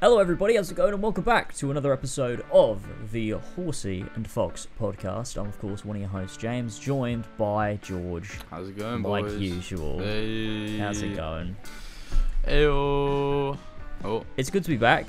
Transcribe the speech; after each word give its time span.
Hello, 0.00 0.18
everybody. 0.18 0.56
How's 0.56 0.70
it 0.70 0.74
going? 0.74 0.92
And 0.92 1.02
welcome 1.02 1.24
back 1.24 1.54
to 1.56 1.70
another 1.70 1.92
episode 1.92 2.44
of 2.52 2.82
the 3.12 3.30
Horsey 3.30 4.04
and 4.14 4.28
Fox 4.28 4.68
podcast. 4.80 5.38
I'm, 5.40 5.46
of 5.46 5.58
course, 5.58 5.84
one 5.84 5.96
of 5.96 6.00
your 6.00 6.10
hosts, 6.10 6.36
James, 6.36 6.78
joined 6.78 7.24
by 7.38 7.76
George, 7.82 8.30
How's 8.50 8.68
it 8.68 8.76
going, 8.78 9.02
like 9.02 9.24
boys? 9.24 9.38
usual. 9.40 9.98
Hey. 10.00 10.78
How's 10.78 11.00
it 11.02 11.16
going? 11.16 11.56
Ayo. 12.46 13.56
Oh, 14.04 14.24
It's 14.36 14.50
good 14.50 14.64
to 14.64 14.68
be 14.70 14.76
back. 14.76 15.08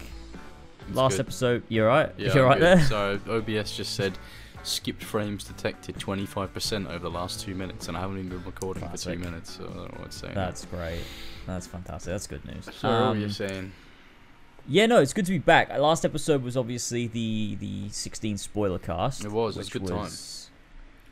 it's 0.87 0.95
Last 0.95 1.17
good. 1.17 1.25
episode, 1.25 1.63
you 1.67 1.83
alright? 1.83 2.13
Yeah, 2.17 2.33
you're 2.33 2.45
right 2.45 2.57
good. 2.59 2.77
there? 2.79 2.85
So 2.85 3.19
OBS 3.29 3.75
just 3.75 3.93
said 3.93 4.17
skipped 4.63 5.03
frames 5.03 5.43
detected 5.43 5.95
25% 5.97 6.87
over 6.89 6.99
the 6.99 7.11
last 7.11 7.41
two 7.41 7.55
minutes, 7.55 7.89
and 7.89 7.97
I 7.97 8.01
haven't 8.01 8.17
even 8.19 8.29
been 8.29 8.43
recording 8.45 8.83
for 8.83 8.89
Classic. 8.89 9.13
two 9.13 9.19
minutes, 9.19 9.57
so 9.57 9.63
I 9.65 9.67
don't 9.67 9.93
know 9.93 9.99
what's 10.01 10.15
saying. 10.15 10.33
That's 10.33 10.63
great. 10.65 11.01
That's 11.45 11.67
fantastic. 11.67 12.11
That's 12.11 12.27
good 12.27 12.45
news. 12.45 12.69
so 12.73 12.87
what 12.89 12.93
Um, 12.95 13.19
you 13.19 13.29
saying? 13.29 13.73
Yeah, 14.67 14.85
no, 14.85 14.99
it's 15.01 15.13
good 15.13 15.25
to 15.25 15.31
be 15.31 15.37
back. 15.39 15.69
Uh, 15.71 15.79
Last 15.79 16.03
episode 16.05 16.43
was 16.43 16.57
obviously 16.57 17.07
the 17.07 17.55
the 17.59 17.89
16 17.89 18.37
spoiler 18.37 18.79
cast. 18.79 19.23
It 19.23 19.31
was, 19.31 19.55
it 19.55 19.59
was 19.59 19.69
good 19.69 19.87
time. 19.87 19.97
was 19.99 20.49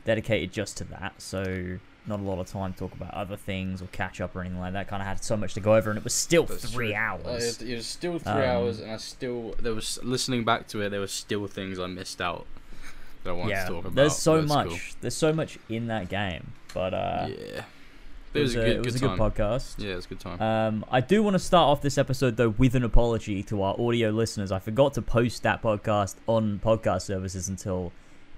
dedicated 0.04 0.52
just 0.52 0.76
to 0.78 0.84
that. 0.84 1.14
So 1.20 1.78
not 2.06 2.20
a 2.20 2.22
lot 2.22 2.38
of 2.38 2.46
time 2.46 2.72
to 2.74 2.78
talk 2.78 2.92
about 2.92 3.12
other 3.14 3.36
things 3.36 3.82
or 3.82 3.86
catch 3.86 4.20
up 4.20 4.36
or 4.36 4.40
anything 4.42 4.60
like 4.60 4.74
that. 4.74 4.88
Kind 4.88 5.02
of 5.02 5.08
had 5.08 5.24
so 5.24 5.36
much 5.36 5.54
to 5.54 5.60
go 5.60 5.74
over, 5.74 5.90
and 5.90 5.98
it 5.98 6.04
was 6.04 6.14
still 6.14 6.44
That's 6.44 6.70
three 6.70 6.88
true. 6.88 6.94
Uh, 6.96 6.98
hours. 6.98 7.62
it, 7.62 7.68
it 7.70 7.76
was 7.76 7.86
still 7.86 8.18
three 8.18 8.30
Um, 8.32 8.38
hours, 8.40 8.80
and 8.80 8.92
I 8.92 8.96
still 8.98 9.54
there 9.60 9.74
was 9.74 9.98
listening 10.02 10.44
back 10.44 10.68
to 10.68 10.82
it. 10.82 10.90
There 10.90 11.00
were 11.00 11.06
still 11.06 11.46
things 11.46 11.78
I 11.78 11.86
missed 11.86 12.20
out 12.20 12.46
that 13.24 13.30
I 13.30 13.32
wanted 13.32 13.50
yeah, 13.50 13.64
to 13.64 13.70
talk 13.72 13.80
about. 13.86 13.94
there's 13.94 14.16
so 14.16 14.42
much. 14.42 14.68
that's 14.70 14.94
There's 15.00 15.16
so 15.16 15.32
much 15.32 15.58
in 15.68 15.86
that 15.88 16.08
game, 16.10 16.52
but 16.74 16.92
uh, 16.94 17.28
Yeah, 17.30 17.64
it 18.36 18.42
was, 18.42 18.54
a, 18.54 18.58
good, 18.58 18.68
it 18.68 18.84
was 18.84 19.00
good 19.00 19.10
a 19.10 19.16
good 19.16 19.18
podcast. 19.18 19.74
Yeah, 19.78 19.92
it 19.92 19.96
was 19.96 20.06
a 20.06 20.08
good 20.08 20.20
time. 20.20 20.40
Um, 20.40 20.84
I 20.90 21.00
do 21.00 21.22
want 21.22 21.34
to 21.34 21.38
start 21.38 21.68
off 21.68 21.82
this 21.82 21.98
episode 21.98 22.36
though 22.36 22.50
with 22.50 22.74
an 22.74 22.84
apology 22.84 23.42
to 23.44 23.62
our 23.62 23.74
audio 23.80 24.10
listeners. 24.10 24.52
I 24.52 24.58
forgot 24.58 24.94
to 24.94 25.02
post 25.02 25.42
that 25.42 25.62
podcast 25.62 26.16
on 26.26 26.60
podcast 26.64 27.02
services 27.02 27.48
until 27.48 27.92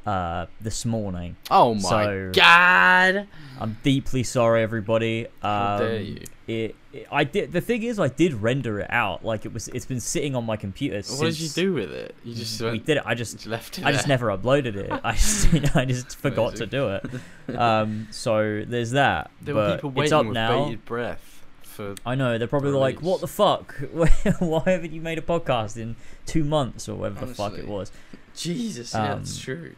uh, 0.07 0.47
this 0.61 0.85
morning. 0.85 1.37
oh 1.51 1.75
my 1.75 1.81
so- 2.05 2.33
god! 2.35 3.27
I'm 3.61 3.77
deeply 3.83 4.23
sorry, 4.23 4.63
everybody. 4.63 5.27
Um, 5.27 5.31
How 5.43 5.79
dare 5.79 6.01
you. 6.01 6.21
It, 6.47 6.75
it- 6.93 7.07
I 7.13 7.25
did. 7.25 7.53
The 7.53 7.61
thing 7.61 7.83
is, 7.83 7.99
I 8.01 8.09
did 8.09 8.33
render 8.35 8.81
it 8.81 8.91
out. 8.91 9.25
Like 9.25 9.45
it 9.45 9.53
was. 9.53 9.69
It's 9.69 9.85
been 9.87 10.01
sitting 10.01 10.35
on 10.35 10.45
my 10.47 10.57
computer. 10.57 10.97
What 11.17 11.27
did 11.27 11.39
you 11.41 11.49
do 11.51 11.75
with 11.75 11.91
it? 11.93 12.15
You 12.25 12.35
just 12.35 12.61
We 12.61 12.67
went, 12.71 12.87
did 12.87 12.97
it. 12.99 13.03
I 13.05 13.15
just. 13.15 13.35
just 13.35 13.47
left 13.47 13.79
it. 13.79 13.85
I 13.85 13.93
just 13.93 14.09
never 14.09 14.29
uploaded 14.29 14.77
it. 14.77 14.91
I 15.05 15.13
just. 15.17 15.53
I 15.77 15.85
just 15.85 16.17
forgot 16.17 16.57
to 16.57 16.67
do 16.67 16.89
it. 16.89 17.55
Um. 17.55 18.09
So 18.11 18.65
there's 18.67 18.93
that. 18.93 19.31
There 19.43 19.55
were 19.55 19.69
but 19.69 19.77
people 19.77 19.91
it's 19.91 19.97
waiting 19.97 20.13
up 20.15 20.25
with 20.27 20.35
now. 20.35 20.65
bated 20.65 20.85
breath 20.87 21.45
for. 21.63 21.95
I 22.07 22.15
know 22.15 22.39
they're 22.39 22.49
probably 22.49 22.71
like, 22.73 23.03
"What 23.03 23.21
the 23.21 23.29
fuck? 23.29 23.75
Why 24.39 24.63
haven't 24.65 24.93
you 24.93 25.01
made 25.03 25.19
a 25.19 25.23
podcast 25.23 25.77
in 25.77 25.97
two 26.25 26.45
months 26.45 26.89
or 26.89 26.95
whatever 26.95 27.27
the 27.27 27.35
fuck 27.35 27.55
it 27.59 27.69
was?" 27.69 27.93
Jesus, 28.35 28.95
yeah, 28.95 29.17
that's 29.17 29.37
Um, 29.37 29.43
true. 29.43 29.75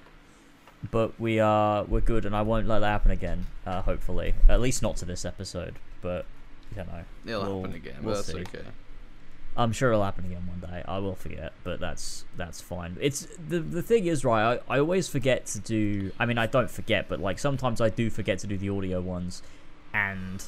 But 0.90 1.20
we 1.20 1.40
are 1.40 1.84
we're 1.84 2.00
good, 2.00 2.24
and 2.24 2.34
I 2.34 2.42
won't 2.42 2.66
let 2.66 2.78
that 2.80 2.86
happen 2.88 3.10
again. 3.10 3.46
Uh, 3.66 3.82
hopefully, 3.82 4.34
at 4.48 4.60
least 4.60 4.82
not 4.82 4.96
to 4.98 5.04
this 5.04 5.24
episode. 5.24 5.74
But 6.00 6.24
you 6.74 6.78
know, 6.84 7.04
It'll 7.26 7.42
we'll- 7.42 7.60
happen 7.62 7.74
again, 7.76 7.96
we'll 8.02 8.14
that's 8.14 8.28
see. 8.28 8.40
okay. 8.40 8.62
I'm 9.56 9.72
sure 9.72 9.90
it'll 9.90 10.04
happen 10.04 10.24
again 10.24 10.46
one 10.46 10.60
day. 10.70 10.82
I 10.86 10.98
will 10.98 11.16
forget, 11.16 11.52
but 11.64 11.80
that's 11.80 12.24
that's 12.36 12.60
fine. 12.60 12.96
It's 13.00 13.26
the 13.48 13.58
the 13.60 13.82
thing 13.82 14.06
is 14.06 14.24
right. 14.24 14.60
I, 14.68 14.76
I 14.76 14.78
always 14.78 15.08
forget 15.08 15.44
to 15.46 15.58
do. 15.58 16.12
I 16.18 16.24
mean, 16.24 16.38
I 16.38 16.46
don't 16.46 16.70
forget, 16.70 17.08
but 17.08 17.20
like 17.20 17.38
sometimes 17.38 17.80
I 17.80 17.88
do 17.90 18.08
forget 18.10 18.38
to 18.38 18.46
do 18.46 18.56
the 18.56 18.70
audio 18.70 19.00
ones, 19.02 19.42
and 19.92 20.42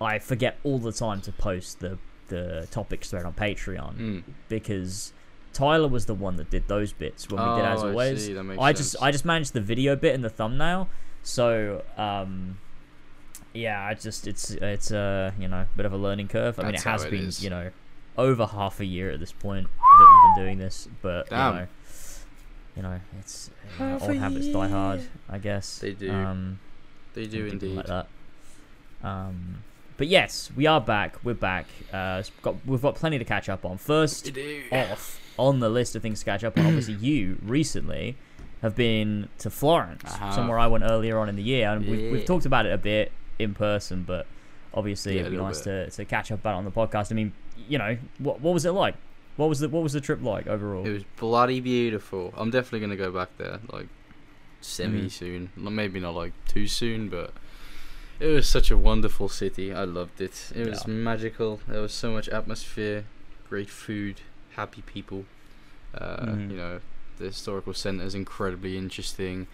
I 0.00 0.18
forget 0.18 0.58
all 0.64 0.78
the 0.78 0.92
time 0.92 1.20
to 1.22 1.32
post 1.32 1.80
the 1.80 1.98
the 2.28 2.66
topics 2.70 3.10
thread 3.10 3.26
on 3.26 3.34
Patreon 3.34 3.96
Mm. 3.98 4.22
because 4.48 5.12
Tyler 5.54 5.88
was 5.88 6.04
the 6.06 6.14
one 6.14 6.36
that 6.36 6.50
did 6.50 6.68
those 6.68 6.92
bits 6.92 7.28
when 7.30 7.40
we 7.40 7.56
did 7.56 7.64
as 7.64 7.82
Oh, 7.82 7.86
I 7.86 7.90
always. 7.90 8.26
see, 8.26 8.32
that 8.34 8.42
makes 8.44 8.60
I 8.60 8.72
just 8.72 8.90
sense. 8.92 9.02
I 9.02 9.10
just 9.10 9.24
managed 9.24 9.52
the 9.54 9.60
video 9.60 9.96
bit 9.96 10.14
and 10.14 10.22
the 10.24 10.28
thumbnail. 10.30 10.88
So 11.22 11.82
um 11.96 12.58
yeah, 13.54 13.82
I 13.86 13.94
just 13.94 14.26
it's 14.26 14.50
it's 14.50 14.90
uh 14.92 15.30
you 15.38 15.48
know 15.48 15.58
a 15.60 15.68
bit 15.76 15.86
of 15.86 15.92
a 15.92 15.96
learning 15.96 16.28
curve. 16.28 16.58
I 16.58 16.64
mean, 16.64 16.74
it 16.74 16.82
has 16.82 17.04
it 17.04 17.10
been 17.10 17.26
is. 17.26 17.42
you 17.42 17.50
know 17.50 17.70
over 18.18 18.46
half 18.46 18.78
a 18.80 18.84
year 18.84 19.10
at 19.10 19.18
this 19.20 19.32
point 19.32 19.66
that 19.66 20.08
we've 20.10 20.36
been 20.36 20.44
doing 20.44 20.58
this, 20.58 20.88
but 21.02 21.30
Damn. 21.30 21.54
you 21.54 21.60
know 21.60 21.66
you 22.76 22.82
know 22.82 23.00
it's 23.20 23.50
uh, 23.50 23.78
Half 23.78 24.02
old 24.02 24.10
a 24.10 24.18
habits 24.18 24.48
die 24.48 24.68
hard. 24.68 25.00
I 25.28 25.38
guess. 25.38 25.78
They 25.78 25.92
do. 25.92 26.10
Um, 26.12 26.58
They 27.14 27.26
do 27.26 27.46
indeed. 27.46 27.76
like 27.76 27.86
that. 27.86 28.06
Um, 29.02 29.62
but 29.96 30.08
yes, 30.08 30.50
we 30.56 30.66
are 30.66 30.80
back. 30.80 31.16
We're 31.24 31.34
back. 31.34 31.66
Uh, 31.92 32.16
it's 32.20 32.30
got 32.42 32.56
we've 32.66 32.82
got 32.82 32.96
plenty 32.96 33.18
to 33.18 33.24
catch 33.24 33.48
up 33.48 33.64
on. 33.64 33.78
First 33.78 34.30
off 34.72 35.20
on 35.38 35.60
the 35.60 35.68
list 35.68 35.94
of 35.96 36.02
things 36.02 36.20
to 36.20 36.24
catch 36.24 36.44
up 36.44 36.56
on. 36.58 36.66
Obviously, 36.66 36.94
you 37.00 37.38
recently 37.42 38.16
have 38.62 38.74
been 38.74 39.28
to 39.38 39.50
Florence, 39.50 40.14
have. 40.14 40.34
somewhere 40.34 40.58
I 40.58 40.66
went 40.66 40.84
earlier 40.84 41.18
on 41.18 41.28
in 41.28 41.36
the 41.36 41.42
year, 41.42 41.68
and 41.70 41.86
we've, 41.86 42.10
we've 42.12 42.24
talked 42.24 42.46
about 42.46 42.64
it 42.66 42.72
a 42.72 42.78
bit 42.78 43.12
in 43.38 43.52
person, 43.54 44.04
but 44.04 44.26
obviously 44.72 45.14
Yeah, 45.14 45.20
it'd 45.22 45.32
be 45.32 45.38
nice 45.38 45.60
to, 45.62 45.90
to 45.90 46.04
catch 46.04 46.32
up 46.32 46.40
about 46.40 46.54
it 46.54 46.58
on 46.58 46.64
the 46.64 46.70
podcast. 46.70 47.12
I 47.12 47.14
mean, 47.14 47.32
you 47.68 47.78
know, 47.78 47.98
what 48.18 48.40
what 48.40 48.54
was 48.54 48.64
it 48.64 48.70
like? 48.70 48.94
What 49.36 49.48
was 49.48 49.58
the 49.60 49.68
what 49.68 49.82
was 49.82 49.92
the 49.92 50.00
trip 50.00 50.22
like 50.22 50.46
overall? 50.46 50.86
It 50.86 50.92
was 50.92 51.04
bloody 51.16 51.60
beautiful. 51.60 52.32
I'm 52.36 52.50
definitely 52.50 52.80
gonna 52.80 52.96
go 52.96 53.10
back 53.12 53.36
there, 53.38 53.58
like 53.72 53.88
semi 54.60 55.02
Mhm. 55.02 55.10
soon. 55.10 55.50
L- 55.62 55.70
Maybe 55.70 56.00
not 56.00 56.14
like 56.14 56.32
too 56.48 56.66
soon, 56.66 57.08
but 57.08 57.32
it 58.20 58.28
was 58.28 58.46
such 58.46 58.70
a 58.70 58.78
wonderful 58.78 59.28
city. 59.28 59.74
I 59.74 59.84
loved 59.84 60.20
it. 60.20 60.52
It 60.54 60.68
was 60.68 60.84
Yeah. 60.86 60.92
magical. 60.94 61.60
There 61.68 61.80
was 61.80 61.92
so 61.92 62.12
much 62.12 62.28
atmosphere, 62.28 63.04
great 63.48 63.68
food, 63.68 64.20
happy 64.56 64.82
people. 64.82 65.24
Uh, 65.94 66.26
Mhm. 66.26 66.50
You 66.50 66.56
know, 66.56 66.80
the 67.18 67.26
historical 67.26 67.74
centre 67.74 68.04
is 68.04 68.14
incredibly 68.14 68.76
interesting. 68.76 69.46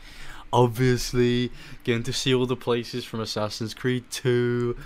Obviously, 0.52 1.50
getting 1.84 2.02
to 2.04 2.12
see 2.12 2.34
all 2.34 2.46
the 2.46 2.56
places 2.56 3.04
from 3.04 3.20
Assassin's 3.20 3.74
Creed 3.74 4.04
2. 4.10 4.76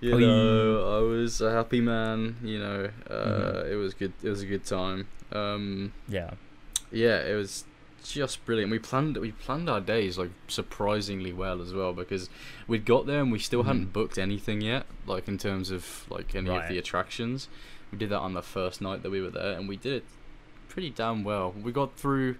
You 0.00 0.14
Oh, 0.14 0.18
know, 0.18 0.98
I 0.98 1.00
was 1.02 1.40
a 1.42 1.50
happy 1.52 1.80
man. 1.80 2.36
You 2.42 2.58
know, 2.58 2.90
uh, 3.10 3.12
Mhm. 3.64 3.70
it 3.72 3.76
was 3.76 3.92
good. 3.94 4.12
It 4.22 4.30
was 4.30 4.40
a 4.42 4.46
good 4.46 4.64
time. 4.64 5.06
Um, 5.30 5.92
yeah, 6.08 6.30
yeah, 6.90 7.20
it 7.26 7.34
was 7.36 7.64
just 8.02 8.42
brilliant. 8.46 8.70
We 8.72 8.78
planned 8.78 9.18
we 9.18 9.32
planned 9.32 9.68
our 9.68 9.80
days 9.80 10.16
like 10.16 10.30
surprisingly 10.48 11.34
well 11.34 11.60
as 11.60 11.74
well 11.74 11.92
because 11.92 12.30
we'd 12.66 12.86
got 12.86 13.04
there 13.06 13.20
and 13.20 13.30
we 13.30 13.38
still 13.38 13.62
Mhm. 13.62 13.66
hadn't 13.66 13.92
booked 13.92 14.16
anything 14.16 14.62
yet, 14.62 14.86
like 15.06 15.28
in 15.28 15.36
terms 15.36 15.70
of 15.70 16.06
like 16.08 16.34
any 16.34 16.48
of 16.48 16.66
the 16.68 16.78
attractions. 16.78 17.48
We 17.92 17.98
did 17.98 18.08
that 18.10 18.18
on 18.20 18.34
the 18.34 18.42
first 18.42 18.80
night 18.80 19.02
that 19.02 19.10
we 19.10 19.20
were 19.20 19.30
there, 19.30 19.52
and 19.58 19.68
we 19.68 19.76
did 19.76 19.92
it 19.94 20.04
pretty 20.68 20.90
damn 20.90 21.24
well. 21.24 21.52
We 21.52 21.72
got 21.72 21.96
through 21.96 22.36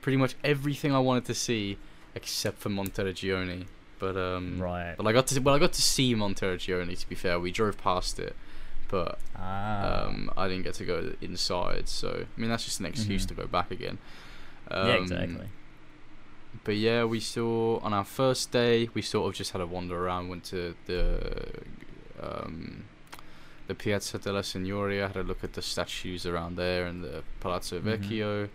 pretty 0.00 0.16
much 0.16 0.34
everything 0.42 0.92
I 0.94 0.98
wanted 0.98 1.24
to 1.26 1.34
see 1.34 1.78
except 2.14 2.58
for 2.58 2.68
Monteriggioni. 2.70 3.66
But 3.98 4.16
um, 4.16 4.60
right. 4.60 4.96
Well, 4.98 5.08
I 5.08 5.12
got 5.12 5.26
to 5.28 5.40
well, 5.40 5.54
I 5.54 5.58
got 5.58 5.72
to 5.74 5.82
see 5.82 6.14
Monteriggioni. 6.14 6.98
To 6.98 7.08
be 7.08 7.14
fair, 7.14 7.38
we 7.40 7.50
drove 7.52 7.78
past 7.78 8.18
it, 8.18 8.34
but 8.88 9.18
Ah, 9.36 10.04
um, 10.06 10.30
I 10.36 10.48
didn't 10.48 10.64
get 10.64 10.74
to 10.74 10.84
go 10.84 11.12
inside, 11.20 11.88
so 11.88 12.24
I 12.36 12.40
mean 12.40 12.48
that's 12.50 12.64
just 12.64 12.80
an 12.80 12.86
excuse 12.86 13.24
Mhm. 13.24 13.28
to 13.28 13.34
go 13.34 13.46
back 13.46 13.70
again. 13.70 13.98
Um, 14.70 14.86
yeah, 14.88 14.94
exactly. 14.94 15.48
But 16.64 16.76
yeah, 16.76 17.04
we 17.04 17.20
saw 17.20 17.78
on 17.80 17.92
our 17.92 18.04
first 18.04 18.50
day, 18.50 18.88
we 18.94 19.02
sort 19.02 19.28
of 19.28 19.34
just 19.36 19.52
had 19.52 19.60
a 19.60 19.66
wander 19.66 19.96
around. 19.96 20.28
Went 20.28 20.44
to 20.44 20.74
the 20.86 21.44
um, 22.20 22.84
the 23.68 23.74
Piazza 23.74 24.18
della 24.18 24.42
Signoria, 24.42 25.06
had 25.06 25.16
a 25.16 25.22
look 25.22 25.44
at 25.44 25.52
the 25.52 25.62
statues 25.62 26.26
around 26.26 26.56
there 26.56 26.86
and 26.86 27.04
the 27.04 27.22
Palazzo 27.40 27.78
Mhm. 27.80 27.84
Vecchio. 27.84 28.48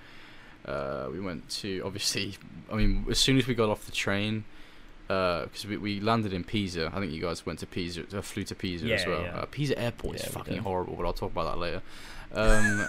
Uh, 0.66 1.09
we 1.12 1.19
went 1.19 1.47
to 1.62 1.81
obviously. 1.85 2.35
I 2.72 2.75
mean, 2.75 3.06
as 3.09 3.18
soon 3.19 3.38
as 3.38 3.47
we 3.47 3.53
got 3.56 3.69
off 3.69 3.85
the 3.85 3.91
train, 3.91 4.44
because 5.07 5.66
we, 5.68 5.78
we 5.78 6.00
landed 6.00 6.34
in 6.34 6.44
Pisa. 6.44 6.91
I 6.94 7.00
think 7.00 7.12
you 7.12 7.22
guys 7.22 7.46
went 7.46 7.59
to 7.59 7.66
Pisa, 7.68 8.03
uh, 8.18 8.22
flew 8.22 8.44
to 8.46 8.56
Pisa 8.56 8.91
as 8.91 9.06
well. 9.06 9.22
yeah. 9.22 9.35
Uh, 9.41 9.46
Pisa 9.52 9.78
Airport 9.78 10.18
Yeah, 10.18 10.25
is 10.25 10.34
fucking 10.34 10.57
horrible, 10.59 10.96
but 10.96 11.06
I'll 11.06 11.13
talk 11.13 11.31
about 11.31 11.52
that 11.53 11.59
later. 11.59 11.81
Um, 12.34 12.88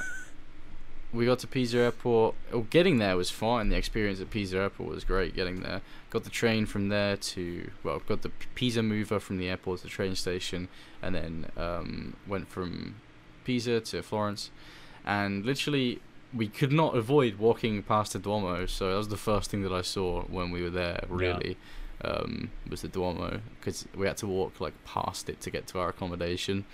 we 1.13 1.27
got 1.27 1.41
to 1.41 1.47
Pisa 1.47 1.79
Airport. 1.79 2.35
Oh, 2.53 2.61
getting 2.71 2.99
there 2.99 3.17
was 3.17 3.31
fine. 3.31 3.69
The 3.69 3.77
experience 3.77 4.21
at 4.21 4.31
Pisa 4.31 4.57
Airport 4.59 4.91
was 4.95 5.05
great. 5.05 5.35
Getting 5.35 5.61
there, 5.61 5.83
got 6.15 6.23
the 6.23 6.31
train 6.31 6.65
from 6.65 6.91
there 6.91 7.17
to 7.17 7.71
well, 7.83 8.01
got 8.07 8.23
the 8.23 8.31
Pisa 8.55 8.83
mover 8.83 9.19
from 9.19 9.37
the 9.37 9.49
airport 9.49 9.81
to 9.81 9.85
the 9.85 9.91
train 9.91 10.15
station, 10.15 10.69
and 11.03 11.15
then 11.15 11.51
um, 11.57 12.17
went 12.27 12.49
from 12.49 12.95
Pisa 13.45 13.81
to 13.81 14.01
Florence, 14.01 14.51
and 15.05 15.45
literally 15.45 16.01
we 16.33 16.47
could 16.47 16.73
not 16.73 16.97
avoid 16.97 17.39
walking 17.39 17.83
past 17.83 18.13
the 18.13 18.21
Duomo. 18.21 18.67
So 18.67 18.91
that 18.91 18.97
was 18.97 19.09
the 19.09 19.17
first 19.17 19.51
thing 19.51 19.63
that 19.63 19.73
I 19.73 19.83
saw 19.83 20.23
when 20.23 20.53
we 20.53 20.63
were 20.63 20.71
there. 20.71 21.05
Really, 21.09 21.57
um, 22.05 22.51
was 22.69 22.83
the 22.83 22.89
Duomo 22.89 23.41
because 23.61 23.87
we 23.97 24.07
had 24.07 24.17
to 24.19 24.27
walk 24.27 24.61
like 24.61 24.73
past 24.85 25.29
it 25.29 25.41
to 25.43 25.51
get 25.51 25.67
to 25.69 25.79
our 25.79 25.89
accommodation. 25.91 26.65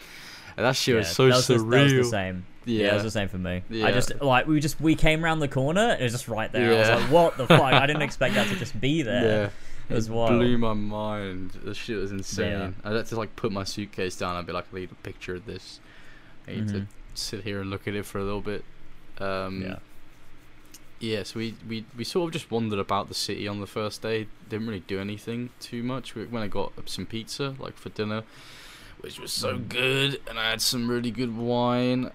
And 0.56 0.66
that 0.66 0.76
shit 0.76 0.96
was 0.96 1.08
so 1.08 1.26
that 1.28 1.36
was 1.36 1.46
the- 1.46 1.54
surreal. 1.54 1.70
that 1.70 1.82
was 1.84 1.92
the 1.92 2.04
same. 2.04 2.44
Yeah, 2.66 2.88
it 2.90 2.94
was 2.94 3.02
the 3.04 3.10
same 3.10 3.28
for 3.28 3.38
me. 3.38 3.62
I 3.82 3.90
just 3.92 4.20
like 4.20 4.46
we 4.46 4.60
just 4.60 4.80
we 4.80 4.94
came 4.94 5.24
around 5.24 5.38
the 5.38 5.48
corner. 5.48 5.96
It 5.98 6.02
was 6.02 6.12
just 6.12 6.28
right 6.28 6.50
there. 6.52 6.74
I 6.74 6.78
was 6.78 6.88
Yeah. 6.88 6.94
like, 6.96 7.10
what 7.10 7.36
the 7.38 7.46
fuck? 7.46 7.60
I 7.62 7.86
didn't 7.86 8.02
expect 8.10 8.34
that 8.34 8.48
to 8.48 8.56
just 8.56 8.78
be 8.80 9.02
there. 9.02 9.24
Yeah, 9.44 9.50
It 9.88 9.94
was 9.94 10.08
it 10.08 10.12
wild. 10.12 10.30
blew 10.38 10.58
my 10.58 10.74
mind. 10.74 11.52
The 11.64 11.74
shit 11.74 11.96
was 11.96 12.12
insane. 12.12 12.50
Yeah. 12.52 12.70
I 12.90 12.94
had 12.94 13.06
to 13.06 13.16
like 13.16 13.34
put 13.36 13.50
my 13.52 13.64
suitcase 13.64 14.16
down 14.16 14.36
and 14.36 14.46
be 14.46 14.52
like, 14.52 14.66
I 14.72 14.76
need 14.80 14.90
a 14.92 14.94
picture 14.96 15.36
of 15.36 15.46
this. 15.46 15.80
I 16.46 16.52
need 16.52 16.68
to 16.68 16.74
Mhm. 16.80 16.86
sit 17.14 17.44
here 17.44 17.60
and 17.60 17.70
look 17.70 17.88
at 17.88 17.94
it 17.94 18.04
for 18.04 18.18
a 18.18 18.24
little 18.24 18.42
bit. 18.42 18.64
Um, 19.18 19.62
yeah. 19.62 19.76
Yeah, 21.00 21.22
so 21.22 21.38
we, 21.38 21.54
we, 21.66 21.86
we 21.96 22.04
sort 22.04 22.28
of 22.28 22.32
just 22.34 22.50
wandered 22.50 22.78
about 22.78 23.08
the 23.08 23.14
city 23.14 23.48
on 23.48 23.60
the 23.60 23.66
first 23.66 24.02
day. 24.02 24.26
Didn't 24.50 24.66
really 24.66 24.80
do 24.80 25.00
anything 25.00 25.48
too 25.58 25.82
much. 25.82 26.14
We 26.14 26.26
went 26.26 26.42
and 26.44 26.52
got 26.52 26.72
some 26.88 27.06
pizza, 27.06 27.54
like 27.58 27.76
for 27.78 27.88
dinner, 27.88 28.22
which 29.00 29.18
was 29.18 29.32
so 29.32 29.56
Mm. 29.56 29.68
good. 29.70 30.20
And 30.28 30.38
I 30.38 30.50
had 30.50 30.60
some 30.60 30.90
really 30.90 31.10
good 31.10 31.34
wine, 31.36 32.10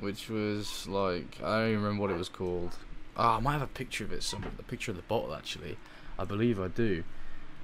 which 0.00 0.28
was 0.28 0.86
like 0.86 1.38
I 1.42 1.60
don't 1.60 1.68
even 1.70 1.82
remember 1.82 2.02
what 2.02 2.10
it 2.10 2.18
was 2.18 2.28
called. 2.28 2.76
Ah, 3.16 3.38
I 3.38 3.40
might 3.40 3.52
have 3.52 3.62
a 3.62 3.66
picture 3.66 4.04
of 4.04 4.12
it 4.12 4.22
somewhere. 4.22 4.50
The 4.58 4.62
picture 4.62 4.90
of 4.90 4.96
the 4.98 5.02
bottle, 5.04 5.34
actually. 5.34 5.78
I 6.18 6.24
believe 6.24 6.60
I 6.60 6.68
do. 6.68 7.04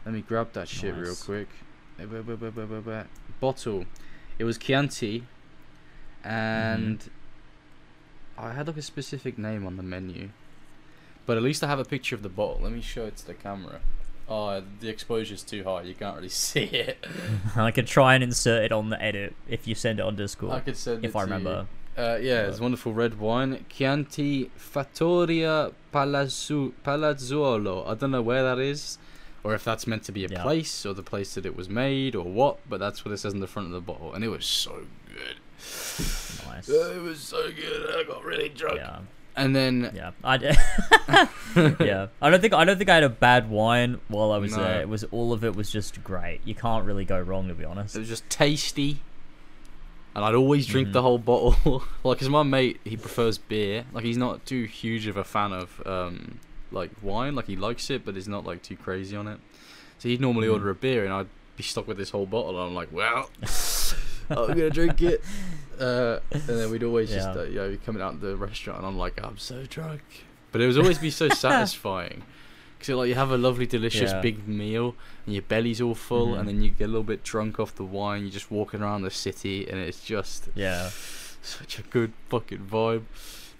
Let 0.06 0.14
me 0.14 0.22
grab 0.22 0.52
that 0.54 0.68
shit 0.68 0.94
real 0.94 1.14
quick. 1.14 1.48
Eh. 1.98 2.06
Bottle. 3.40 3.84
It 4.38 4.44
was 4.44 4.56
Chianti, 4.56 5.24
and 6.24 7.10
I 8.38 8.52
had 8.52 8.66
like 8.68 8.76
a 8.76 8.82
specific 8.82 9.36
name 9.38 9.66
on 9.66 9.76
the 9.76 9.82
menu. 9.82 10.30
But 11.26 11.36
at 11.36 11.42
least 11.42 11.62
I 11.62 11.66
have 11.66 11.78
a 11.78 11.84
picture 11.84 12.14
of 12.14 12.22
the 12.22 12.28
bottle. 12.28 12.60
Let 12.62 12.72
me 12.72 12.80
show 12.80 13.04
it 13.04 13.16
to 13.18 13.26
the 13.26 13.34
camera. 13.34 13.80
Oh, 14.30 14.62
the 14.80 14.88
exposure's 14.88 15.42
too 15.42 15.64
high. 15.64 15.82
You 15.82 15.94
can't 15.94 16.16
really 16.16 16.28
see 16.50 16.64
it. 16.64 17.04
I 17.56 17.70
could 17.70 17.86
try 17.86 18.14
and 18.14 18.22
insert 18.24 18.64
it 18.64 18.72
on 18.72 18.90
the 18.90 19.02
edit 19.02 19.34
if 19.48 19.66
you 19.66 19.74
send 19.74 19.98
it 19.98 20.02
on 20.02 20.16
Discord. 20.16 20.52
I 20.52 20.60
could 20.60 20.76
send 20.76 21.04
if 21.04 21.16
I 21.16 21.22
remember. 21.22 21.66
Uh, 21.96 22.16
yeah, 22.20 22.42
it's 22.46 22.60
wonderful 22.60 22.92
red 22.94 23.18
wine. 23.18 23.64
Chianti 23.68 24.50
Fattoria 24.56 25.72
Palazzu- 25.92 26.72
Palazzuolo. 26.84 27.86
I 27.88 27.94
don't 27.94 28.12
know 28.12 28.22
where 28.22 28.44
that 28.44 28.58
is, 28.60 28.98
or 29.42 29.52
if 29.54 29.64
that's 29.64 29.86
meant 29.86 30.04
to 30.04 30.12
be 30.12 30.24
a 30.24 30.28
Yeah. 30.28 30.42
place, 30.42 30.86
or 30.86 30.94
the 30.94 31.02
place 31.02 31.34
that 31.34 31.44
it 31.44 31.56
was 31.56 31.68
made, 31.68 32.14
or 32.14 32.24
what, 32.24 32.58
but 32.68 32.78
that's 32.78 33.04
what 33.04 33.12
it 33.12 33.18
says 33.18 33.32
in 33.34 33.40
the 33.40 33.48
front 33.48 33.66
of 33.66 33.72
the 33.72 33.80
bottle. 33.80 34.14
And 34.14 34.22
it 34.22 34.28
was 34.28 34.46
so 34.46 34.86
good. 35.12 35.36
Nice. 35.58 36.68
Uh, 36.70 36.92
it 36.96 37.02
was 37.02 37.20
so 37.20 37.50
good. 37.52 37.94
I 37.96 38.04
got 38.04 38.24
really 38.24 38.48
drunk. 38.48 38.76
Yeah. 38.76 39.00
And 39.36 39.54
then, 39.54 39.92
Yeah. 39.94 40.10
I 40.24 40.36
d- 40.36 40.50
yeah. 41.84 42.06
I 42.20 42.30
don't 42.30 42.40
think 42.40 42.54
I 42.54 42.64
don't 42.64 42.76
think 42.78 42.90
I 42.90 42.94
had 42.94 43.04
a 43.04 43.08
bad 43.08 43.48
wine 43.50 44.00
while 44.08 44.32
I 44.32 44.38
was 44.38 44.56
No. 44.56 44.62
there. 44.62 44.80
It 44.80 44.88
was 44.88 45.04
all 45.04 45.32
of 45.32 45.44
it 45.44 45.54
was 45.54 45.70
just 45.70 46.02
great. 46.02 46.40
You 46.44 46.54
can't 46.54 46.84
really 46.84 47.04
go 47.04 47.20
wrong 47.20 47.48
to 47.48 47.54
be 47.54 47.64
honest. 47.64 47.94
it 47.96 48.00
was 48.00 48.08
just 48.08 48.28
tasty. 48.30 49.00
And 50.16 50.24
I'd 50.24 50.34
always 50.34 50.66
drink 50.66 50.88
Mhm. 50.88 50.92
the 50.94 51.02
whole 51.02 51.18
bottle. 51.18 51.84
like, 52.02 52.18
cause 52.18 52.28
my 52.28 52.42
mate, 52.42 52.80
he 52.84 52.96
prefers 52.96 53.38
beer. 53.38 53.84
Like, 53.92 54.04
he's 54.04 54.16
not 54.16 54.44
too 54.46 54.64
huge 54.64 55.06
of 55.06 55.16
a 55.16 55.22
fan 55.24 55.52
of 55.52 55.80
um, 55.86 56.40
like 56.72 56.90
wine. 57.02 57.36
Like, 57.36 57.46
he 57.46 57.54
likes 57.56 57.90
it, 57.90 58.04
but 58.04 58.16
he's 58.16 58.26
not 58.26 58.44
like 58.44 58.62
too 58.62 58.76
crazy 58.76 59.16
on 59.16 59.28
it. 59.28 59.38
So 59.98 60.08
he'd 60.08 60.20
normally 60.20 60.48
Mhm. 60.48 60.54
order 60.54 60.70
a 60.70 60.74
beer, 60.74 61.04
and 61.04 61.12
I'd 61.12 61.28
be 61.56 61.62
stuck 61.62 61.86
with 61.86 61.96
this 61.98 62.10
whole 62.10 62.26
bottle. 62.26 62.50
And 62.60 62.70
I'm 62.70 62.74
like, 62.74 62.88
well, 62.92 63.30
I'm 64.30 64.46
gonna 64.48 64.70
drink 64.70 65.02
it. 65.02 65.22
Uh, 65.78 66.18
and 66.32 66.42
then 66.42 66.70
we'd 66.72 66.82
always 66.82 67.08
just, 67.08 67.28
Yeah. 67.36 67.40
uh, 67.40 67.44
you 67.44 67.54
know, 67.54 67.70
be 67.70 67.76
coming 67.76 68.02
out 68.02 68.14
of 68.14 68.20
the 68.20 68.34
restaurant, 68.36 68.78
and 68.80 68.86
I'm 68.88 68.98
like, 68.98 69.14
I'm 69.22 69.38
so 69.38 69.62
drunk. 69.62 70.00
But 70.50 70.60
it 70.60 70.66
would 70.66 70.76
always 70.76 70.98
be 70.98 71.08
so 71.12 71.28
satisfying. 71.46 72.24
Because 72.76 72.96
like 72.96 73.08
you 73.08 73.14
have 73.14 73.30
a 73.30 73.38
lovely, 73.38 73.64
delicious 73.64 74.10
Yeah. 74.10 74.20
big 74.20 74.48
meal, 74.48 74.96
and 75.24 75.36
your 75.36 75.42
belly's 75.42 75.80
all 75.80 75.94
full, 75.94 76.30
Mhm. 76.34 76.40
and 76.40 76.48
then 76.48 76.62
you 76.62 76.70
get 76.70 76.86
a 76.86 76.88
little 76.88 77.04
bit 77.04 77.22
drunk 77.22 77.60
off 77.60 77.76
the 77.76 77.84
wine. 77.84 78.22
You're 78.22 78.32
just 78.32 78.50
walking 78.50 78.82
around 78.82 79.02
the 79.02 79.10
city, 79.12 79.68
and 79.68 79.78
it's 79.78 80.04
just 80.04 80.48
Yeah. 80.56 80.90
such 81.42 81.78
a 81.78 81.82
good 81.82 82.12
fucking 82.28 82.66
vibe. 82.68 83.04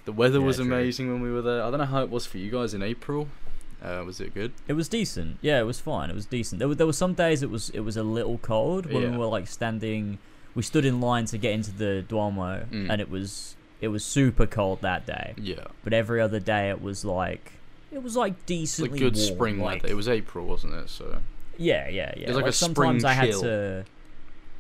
The 0.04 0.10
weather 0.10 0.40
Yeah, 0.40 0.46
was 0.46 0.56
true. 0.56 0.64
amazing 0.64 1.12
when 1.12 1.22
we 1.22 1.30
were 1.30 1.42
there. 1.42 1.62
I 1.62 1.70
don't 1.70 1.78
know 1.78 1.86
how 1.86 2.02
it 2.02 2.10
was 2.10 2.26
for 2.26 2.38
you 2.38 2.50
guys 2.50 2.74
in 2.74 2.82
April. 2.82 3.28
Uh, 3.80 4.02
was 4.04 4.20
it 4.20 4.34
good? 4.34 4.50
It 4.66 4.72
was 4.72 4.88
decent. 4.88 5.38
Yeah, 5.40 5.60
it 5.60 5.66
was 5.66 5.78
fine. 5.78 6.10
It 6.10 6.16
was 6.16 6.26
decent. 6.26 6.58
There 6.58 6.66
were 6.66 6.74
there 6.74 6.86
were 6.88 6.92
some 6.92 7.14
days 7.14 7.44
it 7.44 7.50
was 7.50 7.70
it 7.70 7.82
was 7.82 7.96
a 7.96 8.02
little 8.02 8.38
cold 8.38 8.86
when 8.92 9.02
Yeah. 9.04 9.10
we 9.12 9.18
were 9.18 9.26
like 9.26 9.46
standing. 9.46 10.18
We 10.54 10.62
stood 10.62 10.84
in 10.84 11.00
line 11.00 11.26
to 11.26 11.38
get 11.38 11.52
into 11.52 11.70
the 11.70 12.02
Duomo, 12.08 12.66
Mm. 12.70 12.90
and 12.90 13.00
it 13.00 13.10
was 13.10 13.54
it 13.80 13.88
was 13.88 14.04
super 14.04 14.46
cold 14.46 14.80
that 14.82 15.06
day. 15.06 15.34
Yeah, 15.36 15.64
But 15.84 15.92
every 15.92 16.20
other 16.20 16.40
day 16.40 16.68
it 16.70 16.82
was 16.82 17.04
like 17.04 17.52
it 17.92 18.02
was 18.02 18.16
like 18.16 18.44
decently 18.46 18.98
good 18.98 19.14
warm, 19.16 19.26
spring 19.34 19.58
like, 19.60 19.82
weather. 19.82 19.92
It 19.92 19.96
was 19.96 20.08
April, 20.08 20.46
wasn't 20.46 20.74
it? 20.74 20.88
So 20.90 21.18
Yeah, 21.56 21.88
yeah, 21.88 22.12
yeah. 22.16 22.26
was 22.28 22.36
like 22.36 22.46
a 22.46 22.52
sometimes 22.52 23.02
spring 23.02 23.10
I 23.10 23.14
had 23.14 23.30
chill. 23.30 23.42
to. 23.42 23.84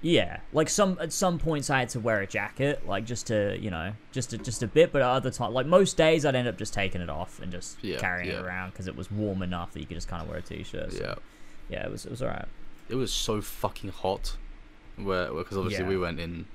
Yeah, 0.00 0.38
like 0.52 0.68
some 0.68 0.96
at 1.00 1.12
some 1.12 1.40
points 1.40 1.70
I 1.70 1.80
had 1.80 1.88
to 1.90 2.00
wear 2.00 2.20
a 2.20 2.26
jacket, 2.28 2.86
like 2.86 3.04
just 3.04 3.26
to 3.26 3.58
you 3.60 3.68
know, 3.70 3.94
just 4.12 4.30
to, 4.30 4.38
just 4.38 4.62
a 4.62 4.68
bit. 4.68 4.92
But 4.92 5.02
at 5.02 5.08
other 5.08 5.32
time, 5.32 5.52
like 5.52 5.66
most 5.66 5.96
days, 5.96 6.24
I'd 6.24 6.36
end 6.36 6.46
up 6.46 6.56
just 6.56 6.72
taking 6.72 7.00
it 7.00 7.10
off 7.10 7.40
and 7.42 7.50
just 7.50 7.82
Yeah, 7.82 7.98
carrying 7.98 8.30
yeah. 8.30 8.38
it 8.38 8.44
around 8.44 8.70
because 8.70 8.86
it 8.86 8.94
was 8.96 9.10
warm 9.10 9.42
enough 9.42 9.72
that 9.72 9.80
you 9.80 9.86
could 9.86 9.96
just 9.96 10.06
kind 10.06 10.22
of 10.22 10.28
wear 10.28 10.38
a 10.38 10.42
t-shirt. 10.42 10.92
So, 10.92 11.00
yeah, 11.00 11.14
yeah, 11.68 11.84
it 11.84 11.90
was 11.90 12.04
it 12.06 12.10
was 12.12 12.22
alright. 12.22 12.46
it 12.88 12.94
was 12.94 13.10
so 13.12 13.40
fucking 13.40 13.90
hot. 13.90 14.36
Where 15.04 15.32
because 15.32 15.56
obviously 15.56 15.84
Yeah. 15.84 15.88
we 15.90 15.98
went 15.98 16.18
in 16.20 16.46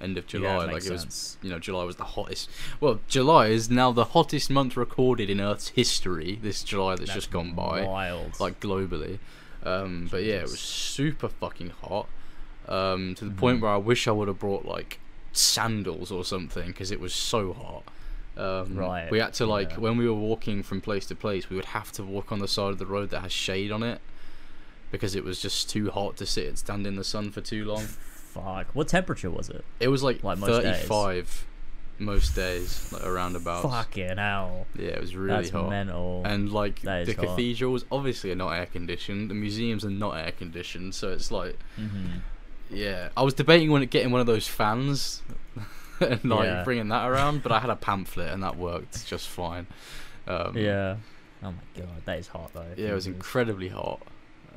end 0.00 0.18
of 0.18 0.26
July, 0.26 0.64
it 0.64 0.72
like 0.72 0.84
it 0.84 0.90
was 0.90 1.36
you 1.42 1.50
know, 1.50 1.58
July 1.60 1.84
was 1.84 1.96
the 1.96 2.04
hottest. 2.04 2.50
Well, 2.80 3.00
July 3.08 3.48
is 3.48 3.70
now 3.70 3.92
the 3.92 4.06
hottest 4.06 4.50
month 4.50 4.76
recorded 4.76 5.30
in 5.30 5.40
Earth's 5.40 5.68
history. 5.68 6.38
This 6.42 6.62
July 6.64 6.96
that's, 6.96 7.12
just 7.14 7.30
gone 7.30 7.52
by, 7.54 7.82
Wild. 7.84 8.40
like 8.40 8.58
globally. 8.60 9.18
Um, 9.64 10.08
but 10.10 10.24
yeah, 10.24 10.36
it 10.40 10.42
was 10.42 10.58
super 10.58 11.28
fucking 11.28 11.70
hot. 11.82 12.08
Um, 12.68 13.14
to 13.16 13.24
the 13.24 13.30
point 13.30 13.58
Mhm. 13.58 13.62
where 13.62 13.70
I 13.72 13.76
wish 13.76 14.08
I 14.08 14.12
would 14.12 14.26
have 14.28 14.38
brought 14.40 14.64
like 14.64 14.98
sandals 15.32 16.10
or 16.12 16.24
something 16.24 16.66
because 16.68 16.90
it 16.90 17.00
was 17.00 17.12
so 17.14 17.52
hot. 17.52 17.84
Um, 18.36 18.76
Right, 18.76 19.10
We 19.10 19.18
had 19.18 19.34
to 19.34 19.46
like 19.46 19.72
yeah. 19.72 19.78
when 19.78 19.96
we 19.98 20.06
were 20.06 20.14
walking 20.14 20.62
from 20.62 20.80
place 20.80 21.06
to 21.06 21.14
place, 21.14 21.50
we 21.50 21.56
would 21.56 21.66
have 21.66 21.92
to 21.92 22.02
walk 22.02 22.32
on 22.32 22.38
the 22.38 22.48
side 22.48 22.70
of 22.70 22.78
the 22.78 22.86
road 22.86 23.10
that 23.10 23.20
has 23.20 23.32
shade 23.32 23.70
on 23.70 23.82
it 23.82 24.00
because 24.92 25.16
it 25.16 25.24
was 25.24 25.40
just 25.42 25.68
too 25.68 25.90
hot 25.90 26.16
to 26.18 26.26
sit 26.26 26.46
and 26.46 26.56
stand 26.56 26.86
in 26.86 26.94
the 26.94 27.02
sun 27.04 27.32
for 27.32 27.40
too 27.40 27.64
long. 27.64 27.82
Fuck. 27.82 28.68
What 28.74 28.86
temperature 28.88 29.30
was 29.30 29.48
it? 29.50 29.64
It 29.80 29.88
was 29.88 30.02
like, 30.04 30.22
Like 30.22 30.38
most 30.38 30.62
days. 30.62 30.76
35 30.76 31.46
most 31.98 32.34
days, 32.34 32.90
like 32.92 33.04
around 33.04 33.36
about. 33.36 33.62
Fucking 33.62 34.16
hell. 34.16 34.66
Yeah, 34.76 34.88
it 34.90 35.00
was 35.00 35.14
really 35.14 35.42
That's 35.42 35.50
hot. 35.50 35.68
mental. 35.68 36.22
And 36.24 36.50
like 36.52 36.80
the 36.82 37.04
hot. 37.16 37.36
cathedrals, 37.36 37.84
obviously 37.92 38.30
are 38.32 38.36
not 38.36 38.50
air 38.52 38.66
conditioned. 38.66 39.28
The 39.30 39.34
museums 39.34 39.84
are 39.84 39.90
not 39.90 40.12
air 40.16 40.32
conditioned, 40.32 40.94
so 40.94 41.10
it's 41.10 41.30
like, 41.30 41.56
hmm 41.76 42.06
yeah. 42.70 43.10
I 43.16 43.22
was 43.22 43.34
debating 43.34 43.70
when 43.70 43.84
getting 43.84 44.10
one 44.12 44.22
of 44.22 44.26
those 44.26 44.48
fans 44.48 45.20
and 46.00 46.24
like 46.24 46.46
Yeah. 46.46 46.64
bringing 46.64 46.88
that 46.88 47.06
around, 47.06 47.42
but 47.42 47.52
I 47.52 47.58
had 47.60 47.68
a 47.68 47.76
pamphlet 47.76 48.32
and 48.32 48.42
that 48.42 48.56
worked 48.56 49.06
just 49.06 49.28
fine. 49.28 49.66
Um, 50.26 50.56
Yeah. 50.56 50.96
Oh 51.42 51.50
my 51.52 51.58
god, 51.76 51.88
that 52.06 52.18
is 52.18 52.28
hot 52.28 52.50
though. 52.54 52.64
yeah, 52.78 52.88
it 52.90 52.94
was 52.94 53.06
incredibly 53.06 53.68
hot. 53.68 54.00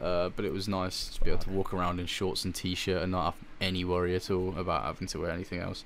Uh, 0.01 0.29
but 0.35 0.43
it 0.45 0.51
was 0.51 0.67
nice 0.67 1.07
to 1.15 1.21
be 1.21 1.29
able 1.31 1.39
to 1.43 1.49
walk 1.49 1.73
around 1.73 1.99
in 1.99 2.05
shorts 2.05 2.43
and 2.45 2.53
t-shirt 2.53 3.01
and 3.01 3.11
not 3.13 3.25
have 3.33 3.35
any 3.61 3.85
worry 3.85 4.15
at 4.15 4.29
all 4.29 4.57
about 4.57 4.83
having 4.83 5.07
to 5.07 5.19
wear 5.19 5.31
anything 5.31 5.59
else. 5.59 5.83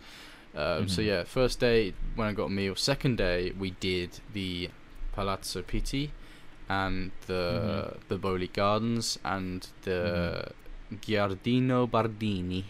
Um, 0.56 0.88
So 0.90 1.02
Mhm. 1.02 1.06
yeah, 1.06 1.24
first 1.24 1.60
day 1.60 1.94
when 2.16 2.28
I 2.28 2.34
got 2.34 2.46
a 2.46 2.50
meal. 2.50 2.76
Second 2.76 3.18
day 3.18 3.52
we 3.52 3.70
did 3.72 4.20
the 4.34 4.70
Palazzo 5.14 5.62
Pitti 5.62 6.10
and 6.68 7.12
the 7.28 7.94
Boboli 8.10 8.52
Gardens 8.52 9.20
and 9.24 9.68
the 9.84 10.52
Giardino 11.02 11.88
Bardini, 11.90 12.66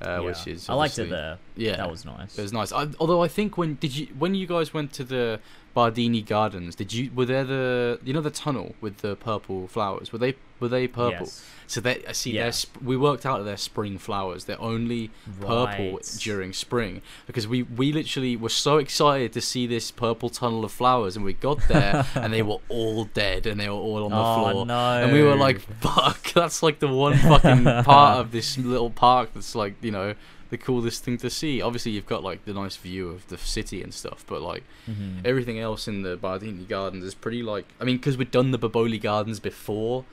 uh, 0.00 0.20
which 0.20 0.46
is 0.48 0.68
I 0.68 0.74
liked 0.74 0.98
it 0.98 1.10
there. 1.10 1.38
Yeah, 1.60 1.76
That 1.76 1.90
was 1.90 2.04
nice. 2.04 2.38
it 2.38 2.42
was 2.42 2.52
nice. 2.52 2.72
I, 2.72 2.88
although 2.98 3.22
I 3.22 3.28
think 3.28 3.58
when 3.58 3.74
did 3.76 3.94
you 3.96 4.06
when 4.18 4.34
you 4.34 4.46
guys 4.46 4.72
went 4.74 4.92
to 4.94 5.04
the 5.04 5.40
Bardini 5.76 6.20
Gardens, 6.26 6.74
did 6.74 6.92
you 6.92 7.10
were 7.14 7.26
there 7.26 7.44
the 7.44 8.00
you 8.04 8.12
know 8.12 8.20
the 8.20 8.30
tunnel 8.30 8.74
with 8.80 8.98
the 8.98 9.14
purple 9.16 9.68
flowers? 9.68 10.12
Were 10.12 10.18
they 10.18 10.34
were 10.58 10.68
they 10.68 10.88
purple? 10.88 11.26
Yes. 11.26 11.44
So 11.68 11.80
they 11.80 12.02
I 12.08 12.12
see 12.12 12.32
Yeah. 12.32 12.44
they're 12.44 12.52
sp- 12.58 12.82
we 12.82 12.96
worked 12.96 13.24
out 13.24 13.44
their 13.44 13.56
spring 13.56 13.96
flowers. 13.98 14.44
They're 14.46 14.60
only 14.60 15.10
purple 15.40 15.92
Right. 15.92 16.16
during 16.18 16.52
spring 16.52 17.02
because 17.26 17.46
we 17.46 17.62
we 17.62 17.92
literally 17.92 18.36
were 18.36 18.48
so 18.48 18.78
excited 18.78 19.32
to 19.34 19.40
see 19.40 19.66
this 19.68 19.90
purple 19.92 20.28
tunnel 20.30 20.64
of 20.64 20.72
flowers 20.72 21.14
and 21.14 21.24
we 21.24 21.34
got 21.34 21.60
there 21.68 22.04
and 22.16 22.32
they 22.32 22.42
were 22.42 22.58
all 22.68 23.04
dead 23.04 23.46
and 23.46 23.60
they 23.60 23.68
were 23.68 23.74
all 23.76 24.04
on 24.04 24.10
the 24.10 24.16
oh, 24.16 24.50
floor. 24.50 24.66
no. 24.66 25.02
And 25.04 25.12
we 25.12 25.22
were 25.22 25.36
like, 25.36 25.60
"Fuck! 25.80 26.32
That's 26.34 26.62
like 26.64 26.80
the 26.80 26.88
one 26.88 27.16
fucking 27.18 27.64
part 27.84 28.18
of 28.18 28.32
this 28.32 28.58
little 28.58 28.90
park 28.90 29.30
that's 29.34 29.54
like, 29.54 29.74
you 29.82 29.90
know, 29.92 30.14
the 30.50 30.58
coolest 30.58 31.02
thing 31.04 31.16
to 31.18 31.30
see. 31.30 31.62
Obviously, 31.62 31.92
you've 31.92 32.06
got 32.06 32.22
like 32.22 32.44
the 32.44 32.52
nice 32.52 32.76
view 32.76 33.08
of 33.08 33.26
the 33.28 33.38
city 33.38 33.82
and 33.82 33.94
stuff, 33.94 34.24
but 34.26 34.42
like 34.42 34.64
Mhm. 34.88 35.24
everything 35.24 35.58
else 35.58 35.88
in 35.88 36.02
the 36.02 36.16
Bardini 36.16 36.64
Gardens 36.68 37.04
is 37.04 37.14
pretty 37.14 37.42
like. 37.42 37.66
I 37.80 37.84
mean, 37.84 37.96
because 37.96 38.16
we'd 38.16 38.30
done 38.30 38.50
the 38.50 38.58
Boboli 38.58 39.00
Gardens 39.00 39.40
before, 39.40 40.04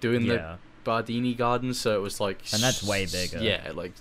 doing 0.00 0.26
the 0.26 0.34
yeah. 0.34 0.56
Bardini 0.84 1.34
Gardens, 1.36 1.78
so 1.80 1.96
it 1.96 2.02
was 2.02 2.20
like. 2.20 2.42
And 2.52 2.62
that's 2.62 2.82
way 2.82 3.06
bigger. 3.06 3.38
Yeah, 3.42 3.72
like 3.74 3.92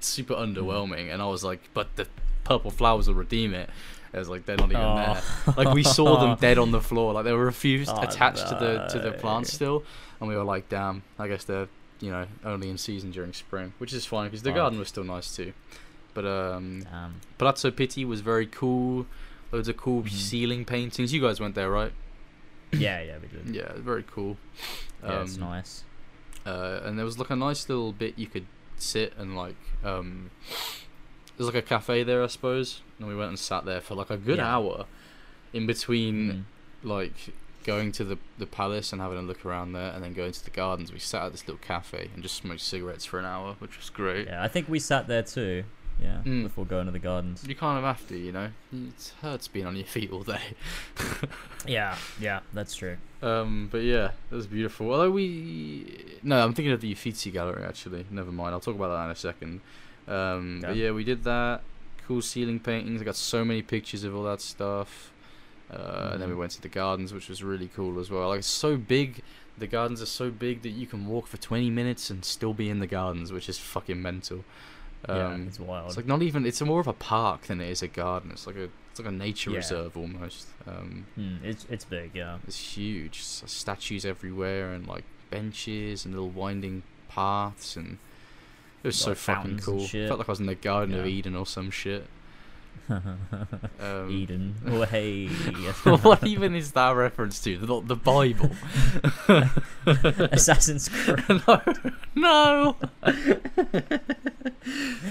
super 0.00 0.34
underwhelming, 0.34 1.12
and 1.12 1.20
I 1.20 1.26
was 1.26 1.42
like, 1.44 1.60
but 1.74 1.94
the 1.96 2.06
purple 2.44 2.70
flowers 2.70 3.08
will 3.08 3.14
redeem 3.14 3.52
it. 3.54 3.68
I 4.14 4.18
was 4.18 4.28
like, 4.30 4.46
they're 4.46 4.56
not 4.56 4.70
even 4.70 4.76
Oh. 4.80 4.96
there. 5.44 5.54
Like 5.64 5.74
we 5.74 5.82
saw 5.82 6.18
them 6.20 6.36
dead 6.40 6.56
on 6.58 6.70
the 6.70 6.80
floor. 6.80 7.12
Like 7.12 7.24
they 7.24 7.32
were 7.32 7.44
refused 7.44 7.90
Oh, 7.92 8.00
attached 8.00 8.46
to 8.48 8.54
the 8.54 8.86
to 8.92 8.98
the 8.98 9.10
no. 9.10 9.16
plants 9.18 9.52
still, 9.52 9.82
and 10.20 10.28
we 10.28 10.36
were 10.36 10.44
like, 10.44 10.68
damn. 10.68 11.02
I 11.18 11.28
guess 11.28 11.44
they're 11.44 11.68
you 12.00 12.10
know 12.10 12.26
only 12.44 12.68
in 12.70 12.78
season 12.78 13.10
during 13.10 13.32
spring, 13.32 13.72
which 13.78 13.92
is 13.92 14.04
fine 14.06 14.26
because 14.26 14.42
the 14.42 14.50
Fuck. 14.50 14.56
garden 14.56 14.78
was 14.78 14.88
still 14.88 15.04
nice 15.04 15.34
too. 15.34 15.52
But 16.14 16.24
um, 16.26 16.82
Damn. 16.84 17.20
Palazzo 17.38 17.70
Pitti 17.70 18.04
was 18.04 18.20
very 18.22 18.46
cool. 18.46 19.06
Loads 19.52 19.68
of 19.68 19.76
cool 19.76 20.02
Mhm. 20.02 20.10
ceiling 20.10 20.64
paintings. 20.64 21.12
You 21.12 21.20
guys 21.20 21.40
went 21.40 21.54
there, 21.54 21.70
right? 21.70 21.92
Yeah, 22.72 23.00
yeah, 23.02 23.16
we 23.22 23.28
did. 23.28 23.54
Yeah, 23.54 23.72
very 23.76 24.02
cool. 24.02 24.36
Yeah, 25.04 25.22
it's 25.22 25.34
Um, 25.36 25.40
nice. 25.42 25.84
uh, 26.44 26.80
and 26.84 26.98
there 26.98 27.04
was 27.04 27.18
like 27.18 27.30
a 27.30 27.36
nice 27.36 27.68
little 27.68 27.92
bit 27.92 28.18
you 28.18 28.26
could 28.26 28.46
sit 28.76 29.14
and 29.16 29.34
like 29.36 29.56
um 29.84 30.30
there's 31.36 31.46
like 31.46 31.54
a 31.64 31.66
cafe 31.66 32.02
there, 32.02 32.22
I 32.22 32.26
suppose, 32.26 32.80
and 32.98 33.08
we 33.08 33.14
went 33.14 33.28
and 33.28 33.38
sat 33.38 33.64
there 33.64 33.80
for 33.80 33.94
like 33.94 34.10
a 34.10 34.16
good 34.16 34.38
Yeah. 34.38 34.54
hour, 34.56 34.86
in 35.52 35.66
between 35.66 36.16
Mm. 36.32 36.42
like 36.88 37.14
going 37.66 37.92
to 37.92 38.04
the 38.04 38.16
the 38.38 38.46
palace 38.46 38.92
and 38.92 39.02
having 39.02 39.18
a 39.18 39.22
look 39.22 39.44
around 39.44 39.72
there, 39.72 39.90
and 39.92 40.02
then 40.02 40.12
going 40.14 40.32
to 40.32 40.44
the 40.44 40.50
gardens. 40.50 40.92
We 40.92 40.98
sat 41.00 41.24
at 41.26 41.32
this 41.32 41.46
little 41.46 41.60
cafe 41.60 42.08
and 42.14 42.22
just 42.22 42.36
smoked 42.36 42.60
cigarettes 42.60 43.04
for 43.04 43.18
an 43.18 43.24
hour, 43.26 43.56
which 43.58 43.76
was 43.76 43.90
great. 43.90 44.28
Yeah, 44.28 44.42
I 44.42 44.48
think 44.48 44.68
we 44.68 44.78
sat 44.78 45.08
there 45.08 45.22
too. 45.22 45.64
Yeah, 46.00 46.20
Mm. 46.26 46.42
before 46.42 46.66
going 46.66 46.84
to 46.86 46.92
the 46.92 46.98
gardens. 46.98 47.42
You 47.48 47.54
kind 47.54 47.78
of 47.78 47.84
have 47.84 48.06
to, 48.08 48.18
you 48.18 48.30
know. 48.30 48.50
It 48.70 49.12
hurts 49.22 49.48
being 49.48 49.64
on 49.64 49.76
your 49.76 49.86
feet 49.86 50.10
all 50.12 50.22
day. 50.24 50.42
Yeah, 51.66 51.96
yeah, 52.20 52.40
that's 52.52 52.76
true. 52.76 52.96
Um, 53.22 53.68
but 53.72 53.78
yeah, 53.82 54.10
it 54.30 54.34
was 54.34 54.46
beautiful. 54.46 54.92
Although 54.92 55.10
we, 55.10 56.18
no, 56.22 56.44
I'm 56.44 56.52
thinking 56.54 56.70
of 56.72 56.80
the 56.80 56.92
Uffizi 56.92 57.30
Gallery 57.32 57.64
actually. 57.64 58.06
Never 58.10 58.30
mind. 58.30 58.52
I'll 58.54 58.60
talk 58.60 58.76
about 58.76 58.88
that 58.96 59.04
in 59.06 59.10
a 59.10 59.16
second. 59.16 59.60
Um, 60.06 60.60
but 60.62 60.76
yeah, 60.76 60.92
we 60.92 61.02
did 61.02 61.24
that. 61.24 61.62
Cool 62.06 62.22
ceiling 62.22 62.60
paintings. 62.60 63.00
I 63.00 63.04
got 63.04 63.16
so 63.16 63.44
many 63.44 63.62
pictures 63.62 64.04
of 64.04 64.14
all 64.14 64.22
that 64.24 64.40
stuff. 64.40 65.10
Uh, 65.70 66.10
And 66.12 66.22
then 66.22 66.28
we 66.28 66.34
Mhm. 66.34 66.38
went 66.38 66.52
to 66.52 66.62
the 66.62 66.68
gardens, 66.68 67.12
which 67.12 67.28
was 67.28 67.42
really 67.42 67.68
cool 67.74 67.98
as 67.98 68.10
well. 68.10 68.28
Like 68.28 68.38
it's 68.38 68.46
so 68.46 68.76
big. 68.76 69.22
The 69.58 69.66
gardens 69.66 70.00
are 70.02 70.06
so 70.06 70.30
big 70.30 70.62
that 70.62 70.70
you 70.70 70.86
can 70.86 71.06
walk 71.06 71.26
for 71.26 71.38
20 71.38 71.70
minutes 71.70 72.10
and 72.10 72.24
still 72.24 72.52
be 72.54 72.68
in 72.70 72.78
the 72.78 72.86
gardens, 72.86 73.32
which 73.32 73.48
is 73.48 73.58
fucking 73.58 74.00
mental. 74.00 74.44
yeah, 75.08 75.26
Um, 75.28 75.46
it's 75.48 75.58
wild. 75.60 75.88
it's 75.88 75.96
like 75.96 76.06
not 76.06 76.22
even. 76.22 76.44
It's 76.46 76.60
more 76.62 76.80
of 76.80 76.86
a 76.86 76.92
park 76.92 77.42
than 77.42 77.60
it 77.60 77.68
is 77.70 77.82
a 77.82 77.88
garden. 77.88 78.30
It's 78.30 78.46
like 78.46 78.56
a. 78.56 78.68
It's 78.90 78.98
like 79.00 79.08
a 79.08 79.12
nature 79.12 79.50
Yeah. 79.50 79.56
reserve 79.58 79.96
almost. 79.96 80.46
Um, 80.66 81.06
Mm, 81.18 81.42
it's 81.44 81.66
it's 81.68 81.84
big. 81.84 82.12
Yeah. 82.14 82.38
it's 82.46 82.76
huge. 82.76 83.22
Statues 83.22 84.04
everywhere 84.06 84.72
and 84.72 84.86
like 84.86 85.04
benches 85.30 86.04
and 86.04 86.14
little 86.14 86.30
winding 86.30 86.82
paths 87.08 87.76
and 87.76 87.98
it 88.82 88.86
was 88.88 88.96
so 88.96 89.14
fucking 89.14 89.58
cool. 89.58 89.86
Felt 89.86 90.18
like 90.20 90.28
I 90.28 90.32
was 90.32 90.40
in 90.40 90.46
the 90.46 90.54
Garden 90.54 90.94
of 90.94 91.06
Eden 91.06 91.34
or 91.36 91.44
some 91.46 91.70
shit. 91.70 92.06
Um, 92.88 94.08
Eden. 94.10 94.54
Oh 94.66 94.82
hey. 94.84 95.26
what 96.02 96.24
even 96.26 96.54
is 96.54 96.72
that 96.72 96.90
reference 96.90 97.40
to? 97.42 97.58
The, 97.58 97.80
the 97.82 97.96
Bible? 97.96 98.50
Assassin's 100.32 100.88
Creed. 100.88 101.24
no, 101.46 101.62
no. 102.14 102.76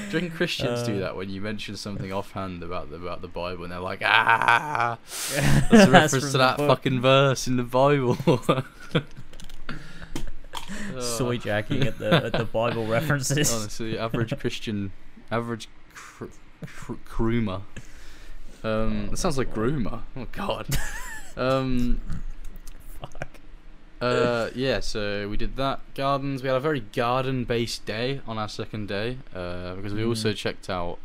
Do 0.10 0.20
think 0.20 0.34
Christians 0.36 0.84
do 0.84 0.98
Uh, 0.98 1.00
that 1.00 1.16
when 1.18 1.30
you 1.30 1.42
mention 1.42 1.76
something 1.78 2.12
offhand 2.14 2.64
about 2.64 2.90
the 2.90 2.98
about 2.98 3.22
the 3.22 3.28
Bible 3.28 3.64
and 3.64 3.72
they're 3.72 3.80
like, 3.80 4.02
ah, 4.04 4.98
that's 5.08 5.88
a 5.88 5.92
reference 5.92 6.24
from 6.24 6.32
to 6.34 6.38
that 6.38 6.58
fucking 6.58 7.02
verse 7.02 7.48
in 7.48 7.58
the 7.58 7.64
Bible. 7.64 8.18
Soy 11.00 11.38
jacking 11.38 11.84
at 11.84 12.00
the 12.00 12.14
at 12.26 12.34
the 12.34 12.46
Bible 12.46 12.86
references. 12.88 13.54
Honestly, 13.54 13.98
average 13.98 14.38
Christian, 14.40 14.92
average 15.32 15.68
cr- 15.94 16.26
groomer. 16.64 17.62
Um, 18.64 19.10
that 19.12 19.18
sounds 19.18 19.38
like 19.38 19.54
groomer. 19.54 20.02
Oh 20.16 20.28
God. 20.32 20.68
Um, 21.38 22.00
Fuck. 23.02 23.28
uh, 24.00 24.50
yeah. 24.56 24.80
So 24.80 25.28
we 25.28 25.36
did 25.36 25.58
that 25.58 25.82
gardens. 25.96 26.42
We 26.42 26.48
had 26.48 26.56
a 26.56 26.62
very 26.62 26.80
garden-based 26.80 27.86
day 27.86 28.22
on 28.26 28.38
our 28.38 28.48
second 28.48 28.88
day 28.88 29.18
uh, 29.36 29.76
because 29.76 29.94
we 29.94 30.06
also 30.06 30.32
Mhm. 30.32 30.38
checked 30.38 30.70
out 30.70 30.98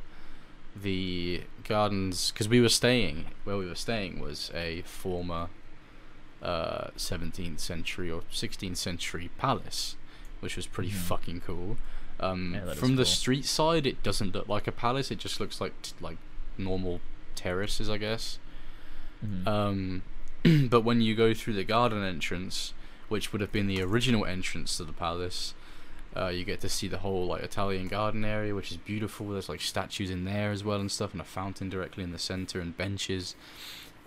the 0.80 1.42
gardens 1.64 2.30
because 2.30 2.48
we 2.48 2.60
were 2.60 2.68
staying 2.68 3.24
where 3.42 3.56
we 3.56 3.66
were 3.66 3.74
staying 3.74 4.20
was 4.20 4.52
a 4.54 4.82
former 4.82 5.48
uh, 6.40 6.90
17th 6.96 7.58
century 7.58 8.08
or 8.08 8.22
16th 8.32 8.76
century 8.76 9.30
palace, 9.36 9.96
which 10.38 10.54
was 10.54 10.66
pretty 10.68 10.90
Mhm. 10.92 10.94
fucking 10.94 11.40
cool. 11.40 11.76
Um, 12.20 12.54
Yeah, 12.54 12.74
from 12.74 12.96
the 12.96 13.02
cool. 13.04 13.12
street 13.12 13.44
side, 13.46 13.86
it 13.86 14.02
doesn't 14.02 14.34
look 14.34 14.48
like 14.48 14.66
a 14.66 14.72
palace. 14.72 15.10
It 15.10 15.18
just 15.18 15.40
looks 15.40 15.60
like 15.60 15.72
t- 15.82 15.92
like 16.00 16.18
normal 16.58 17.00
terraces, 17.34 17.88
I 17.88 17.96
guess. 17.98 18.38
Mhm. 19.24 19.46
Um, 19.46 20.02
but 20.68 20.82
when 20.82 21.00
you 21.00 21.14
go 21.14 21.32
through 21.34 21.54
the 21.54 21.64
garden 21.64 22.02
entrance, 22.04 22.72
which 23.08 23.32
would 23.32 23.40
have 23.40 23.52
been 23.52 23.66
the 23.66 23.82
original 23.82 24.24
entrance 24.24 24.76
to 24.76 24.84
the 24.84 24.92
palace, 24.92 25.54
uh, 26.16 26.28
you 26.28 26.44
get 26.44 26.60
to 26.60 26.68
see 26.68 26.88
the 26.88 26.98
whole 26.98 27.26
like 27.26 27.42
Italian 27.42 27.88
garden 27.88 28.24
area, 28.24 28.54
which 28.54 28.70
is 28.70 28.76
beautiful. 28.76 29.28
There's 29.28 29.48
like 29.48 29.60
statues 29.60 30.10
in 30.10 30.24
there 30.24 30.50
as 30.50 30.62
well 30.64 30.80
and 30.80 30.90
stuff, 30.90 31.12
and 31.12 31.20
a 31.20 31.24
fountain 31.24 31.68
directly 31.68 32.04
in 32.04 32.12
the 32.12 32.18
center 32.18 32.60
and 32.60 32.76
benches. 32.76 33.34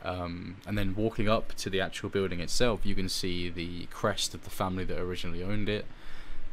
Um, 0.04 0.58
and 0.68 0.78
then 0.78 0.96
walking 0.96 1.30
up 1.30 1.54
to 1.56 1.70
the 1.70 1.80
actual 1.80 2.10
building 2.10 2.42
itself, 2.42 2.82
you 2.86 2.94
can 2.94 3.08
see 3.08 3.50
the 3.50 3.86
crest 3.86 4.34
of 4.34 4.44
the 4.44 4.50
family 4.50 4.84
that 4.84 5.00
originally 5.00 5.42
owned 5.42 5.70
it. 5.70 5.86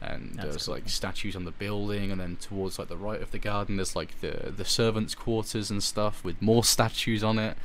And 0.03 0.33
That's 0.37 0.49
there's 0.49 0.69
like 0.69 0.89
statues 0.89 1.37
on 1.37 1.45
the 1.45 1.51
building, 1.51 2.11
and 2.11 2.19
then 2.21 2.37
towards 2.37 2.79
like 2.79 2.89
the 2.89 2.97
right 2.97 3.21
of 3.21 3.33
the 3.33 3.39
garden, 3.39 3.77
there's 3.77 3.95
like 3.95 4.21
the 4.21 4.51
the 4.57 4.65
servants' 4.65 5.15
quarters 5.15 5.71
and 5.71 5.83
stuff 5.83 6.25
with 6.25 6.41
more 6.41 6.65
statues 6.65 7.23
on 7.23 7.39
it. 7.39 7.57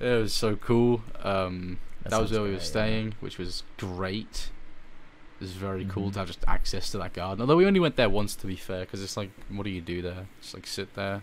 It 0.00 0.20
was 0.20 0.32
so 0.32 0.56
cool. 0.56 1.02
Um, 1.22 1.78
That 2.02 2.10
that, 2.10 2.20
was 2.22 2.32
where 2.32 2.40
we 2.42 2.48
were 2.48 2.54
great, 2.54 2.62
yeah. 2.62 2.66
staying, 2.68 3.14
which 3.20 3.38
was 3.38 3.62
great. 3.76 4.50
It 5.40 5.44
was 5.44 5.52
very 5.52 5.84
cool 5.84 6.08
Mhm. 6.10 6.12
to 6.14 6.18
have 6.20 6.28
just 6.28 6.44
access 6.48 6.90
to 6.90 6.98
that 6.98 7.12
garden. 7.12 7.40
Although 7.42 7.56
we 7.56 7.66
only 7.66 7.78
went 7.80 7.94
there 7.96 8.08
once, 8.10 8.34
to 8.36 8.46
be 8.48 8.56
fair, 8.56 8.80
because 8.80 9.00
it's 9.02 9.16
like, 9.16 9.30
what 9.48 9.62
do 9.62 9.70
you 9.70 9.80
do 9.80 10.02
there? 10.02 10.26
Just 10.40 10.54
like 10.54 10.66
sit 10.66 10.94
there 10.94 11.22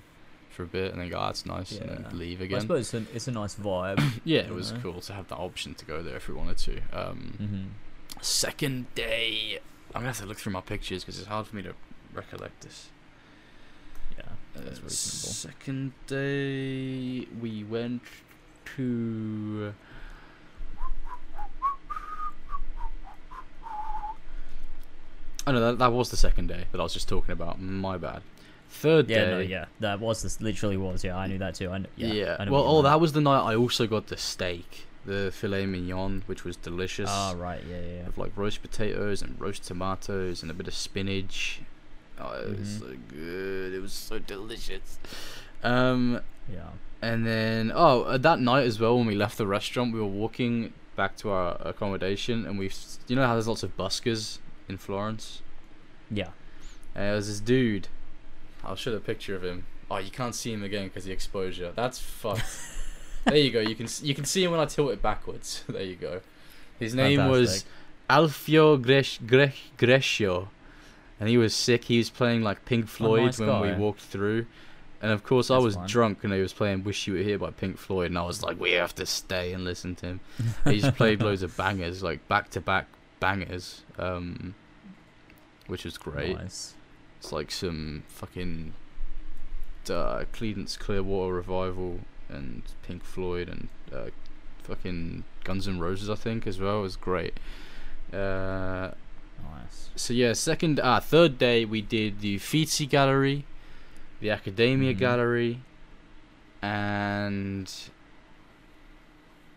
for 0.50 0.64
a 0.64 0.68
bit 0.68 0.92
and 0.94 1.02
then 1.02 1.10
go, 1.10 1.18
oh, 1.18 1.26
that's 1.26 1.46
nice, 1.46 1.72
and 1.74 1.90
then 1.90 2.18
leave 2.18 2.40
again. 2.40 2.58
I 2.60 2.62
suppose 2.62 2.94
it's 2.94 3.10
a, 3.12 3.16
it's 3.16 3.28
a 3.28 3.32
nice 3.32 3.56
vibe. 3.56 4.02
yeah, 4.24 4.40
it 4.42 4.52
was 4.54 4.72
know? 4.72 4.80
cool 4.82 5.02
to 5.02 5.14
have 5.14 5.28
that 5.28 5.38
option 5.38 5.74
to 5.76 5.84
go 5.86 6.02
there 6.02 6.16
if 6.16 6.28
we 6.30 6.34
wanted 6.34 6.58
to. 6.60 6.82
Um, 6.94 7.34
hmm 7.38 8.22
Second 8.22 8.94
day, 8.96 9.60
I'm 9.96 10.02
gonna 10.02 10.08
have 10.08 10.18
to 10.20 10.26
look 10.26 10.38
through 10.38 10.54
my 10.54 10.62
pictures 10.62 11.04
because 11.04 11.18
it's 11.20 11.28
hard 11.28 11.48
for 11.48 11.56
me 11.56 11.62
to 11.64 11.74
recollect 12.14 12.62
this. 12.62 12.90
Yeah, 14.18 14.24
Uh, 14.56 14.62
that's 14.64 14.82
reasonable. 14.82 14.90
second 15.34 15.94
day, 16.08 17.28
we 17.42 17.64
went 17.64 18.02
to. 18.76 19.74
Oh 25.48 25.52
no, 25.52 25.60
that, 25.62 25.80
that 25.80 25.92
was 25.92 26.10
the 26.12 26.18
second 26.18 26.48
day 26.48 26.66
that 26.72 26.80
I 26.80 26.84
was 26.84 26.94
just 26.94 27.10
talking 27.10 27.32
about. 27.32 27.60
My 27.60 27.98
bad. 27.98 28.22
Third 28.70 29.10
Yeah, 29.10 29.26
day. 29.26 29.32
no, 29.32 29.40
yeah, 29.40 29.66
that 29.80 30.00
was 30.00 30.22
this. 30.22 30.40
Literally 30.42 30.78
was. 30.78 31.04
Yeah, 31.04 31.18
I 31.18 31.26
knew 31.28 31.40
that 31.40 31.56
too. 31.56 31.70
I 31.72 31.80
kn- 31.80 31.88
yeah. 31.96 32.08
Yeah. 32.14 32.36
I 32.40 32.50
well, 32.50 32.64
oh, 32.68 32.82
that 32.84 33.00
was 33.02 33.14
the 33.14 33.22
night 33.22 33.42
I 33.42 33.56
also 33.56 33.88
got 33.88 34.08
the 34.08 34.18
steak, 34.18 34.86
the 35.06 35.32
filet 35.34 35.66
mignon, 35.66 36.24
which 36.26 36.44
was 36.44 36.56
delicious. 36.58 37.10
Ah, 37.12 37.34
right. 37.38 37.64
Yeah, 37.70 37.80
yeah. 37.82 38.06
With 38.06 38.18
like 38.18 38.32
roast 38.36 38.62
potatoes 38.62 39.22
and 39.22 39.40
roast 39.40 39.64
tomatoes 39.64 40.42
and 40.42 40.52
a 40.52 40.54
bit 40.54 40.68
of 40.68 40.74
spinach. 40.74 41.62
Oh, 42.20 42.32
it 42.34 42.60
was 42.60 42.68
Mhm. 42.68 42.80
so 42.80 42.96
good. 43.08 43.74
It 43.74 43.82
was 43.82 43.94
so 43.94 44.20
delicious. 44.20 45.00
Um, 45.64 46.22
Yeah. 46.52 46.70
and 47.02 47.26
then 47.26 47.72
oh, 47.74 48.04
uh, 48.04 48.18
that 48.18 48.40
night 48.40 48.66
as 48.66 48.80
well 48.80 48.98
when 48.98 49.08
we 49.08 49.16
left 49.16 49.38
the 49.38 49.48
restaurant, 49.48 49.94
we 49.94 50.00
were 50.00 50.06
walking 50.06 50.74
back 50.96 51.16
to 51.18 51.30
our 51.30 51.58
accommodation, 51.62 52.46
and 52.46 52.60
we, 52.60 52.70
you 53.08 53.16
know 53.16 53.26
how 53.26 53.34
there's 53.34 53.48
lots 53.48 53.64
of 53.64 53.76
buskers 53.78 54.40
in 54.68 54.78
Florence. 54.78 55.42
Yeah. 56.12 56.30
And 56.94 57.06
there 57.06 57.16
was 57.16 57.28
this 57.28 57.40
dude. 57.40 57.88
I'll 58.66 58.76
show 58.76 58.92
the 58.92 59.00
picture 59.00 59.36
of 59.36 59.44
him. 59.44 59.66
Oh, 59.90 59.98
you 59.98 60.12
can't 60.12 60.36
see 60.36 60.52
him 60.52 60.62
again 60.64 60.88
because 60.90 61.06
the 61.06 61.12
exposure. 61.14 61.72
That's 61.76 62.00
fucked. 62.00 62.44
there 63.30 63.38
you 63.38 63.52
go. 63.52 63.60
You 63.60 63.76
can 63.76 63.88
you 64.02 64.14
can 64.14 64.26
see 64.26 64.44
him 64.44 64.52
when 64.52 64.60
I 64.60 64.66
tilt 64.66 64.92
it 64.92 65.02
backwards. 65.02 65.64
there 65.70 65.84
you 65.84 65.96
go. 65.96 66.22
His 66.80 66.96
name 66.96 67.28
was 67.28 67.66
Alfio 68.10 68.82
Gres- 68.82 69.20
Gre- 69.26 69.56
Grescio, 69.78 70.48
and 71.20 71.30
he 71.30 71.38
was 71.38 71.54
sick. 71.56 71.86
He 71.86 71.98
was 71.98 72.10
playing 72.10 72.42
like 72.42 72.66
Pink 72.66 72.88
Floyd 72.88 73.26
nice 73.26 73.40
when 73.40 73.62
we 73.62 73.70
guy. 73.70 73.78
walked 73.78 74.02
through, 74.02 74.46
and 75.02 75.12
of 75.12 75.24
course 75.24 75.52
I 75.52 75.58
was 75.58 75.76
fun. 75.76 75.88
drunk 75.88 76.24
and 76.24 76.34
he 76.34 76.42
was 76.42 76.54
playing 76.54 76.84
"Wish 76.84 77.08
You 77.08 77.14
Were 77.14 77.20
Here" 77.20 77.38
by 77.38 77.52
Pink 77.52 77.78
Floyd, 77.78 78.08
and 78.08 78.18
I 78.18 78.24
was 78.24 78.42
like, 78.44 78.60
"We 78.60 78.72
have 78.72 78.96
to 78.96 79.06
stay 79.06 79.54
and 79.54 79.64
listen 79.64 79.96
to 79.98 80.06
him." 80.06 80.20
he 80.66 80.80
just 80.80 80.96
played 80.96 81.22
loads 81.22 81.44
of 81.44 81.56
bangers, 81.56 82.02
like 82.02 82.28
back 82.28 82.50
to 82.52 82.62
back 82.62 82.88
bangers, 83.20 83.82
um, 83.98 84.56
which 85.68 85.84
was 85.86 85.98
great. 85.98 86.38
Nice. 86.38 86.74
It's 87.20 87.34
like 87.34 87.52
some 87.52 88.04
fucking 88.08 88.74
uh, 89.90 90.24
Creedence 90.34 90.80
Clearwater 90.80 91.34
Revival 91.34 92.00
and 92.30 92.62
Pink 92.84 93.04
Floyd 93.04 93.50
and 93.50 93.68
uh, 93.94 94.10
fucking 94.64 95.24
Guns 95.44 95.68
N' 95.68 95.80
Roses, 95.80 96.10
I 96.10 96.16
think, 96.16 96.46
as 96.48 96.60
well. 96.60 96.80
It 96.80 96.84
was 96.84 96.96
great. 96.96 97.34
Uh, 98.14 98.92
Nice. 99.52 99.90
so 99.96 100.14
yeah, 100.14 100.34
second, 100.34 100.80
ah, 100.84 101.00
third 101.00 101.38
day 101.38 101.64
we 101.66 101.82
did 101.82 102.20
the 102.22 102.36
Uffizi 102.36 102.86
Gallery, 102.86 103.46
the 104.20 104.30
Academia 104.32 104.94
Mhm. 104.94 104.98
Gallery, 104.98 105.60
and 106.62 107.72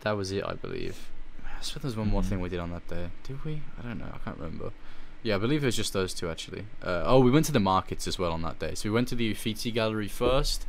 that 0.02 0.12
was 0.12 0.31
it, 0.33 0.45
I 0.45 0.55
believe. 0.55 1.11
I 1.45 1.62
swear 1.62 1.81
there's 1.83 1.97
one 1.97 2.09
more 2.09 2.23
Mhm. 2.23 2.26
thing 2.26 2.41
we 2.41 2.49
did 2.49 2.59
on 2.61 2.71
that 2.73 2.87
day. 2.88 3.11
Did 3.25 3.45
we? 3.45 3.62
I 3.79 3.83
don't 3.83 3.99
know. 3.99 4.11
I 4.14 4.19
can't 4.19 4.37
remember. 4.38 4.73
Yeah, 5.23 5.37
I 5.37 5.38
believe 5.38 5.62
it 5.62 5.67
was 5.67 5.76
just 5.76 5.93
those 5.93 6.12
two 6.14 6.29
actually. 6.29 6.67
Uh, 6.83 7.02
oh, 7.05 7.21
we 7.21 7.31
went 7.31 7.47
to 7.47 7.52
the 7.52 7.61
markets 7.61 8.09
as 8.09 8.19
well 8.19 8.33
on 8.33 8.43
that 8.43 8.59
day. 8.59 8.75
So 8.75 8.88
we 8.88 8.95
went 8.95 9.09
to 9.09 9.14
the 9.14 9.31
Uffizi 9.33 9.71
Gallery 9.73 10.09
first. 10.09 10.67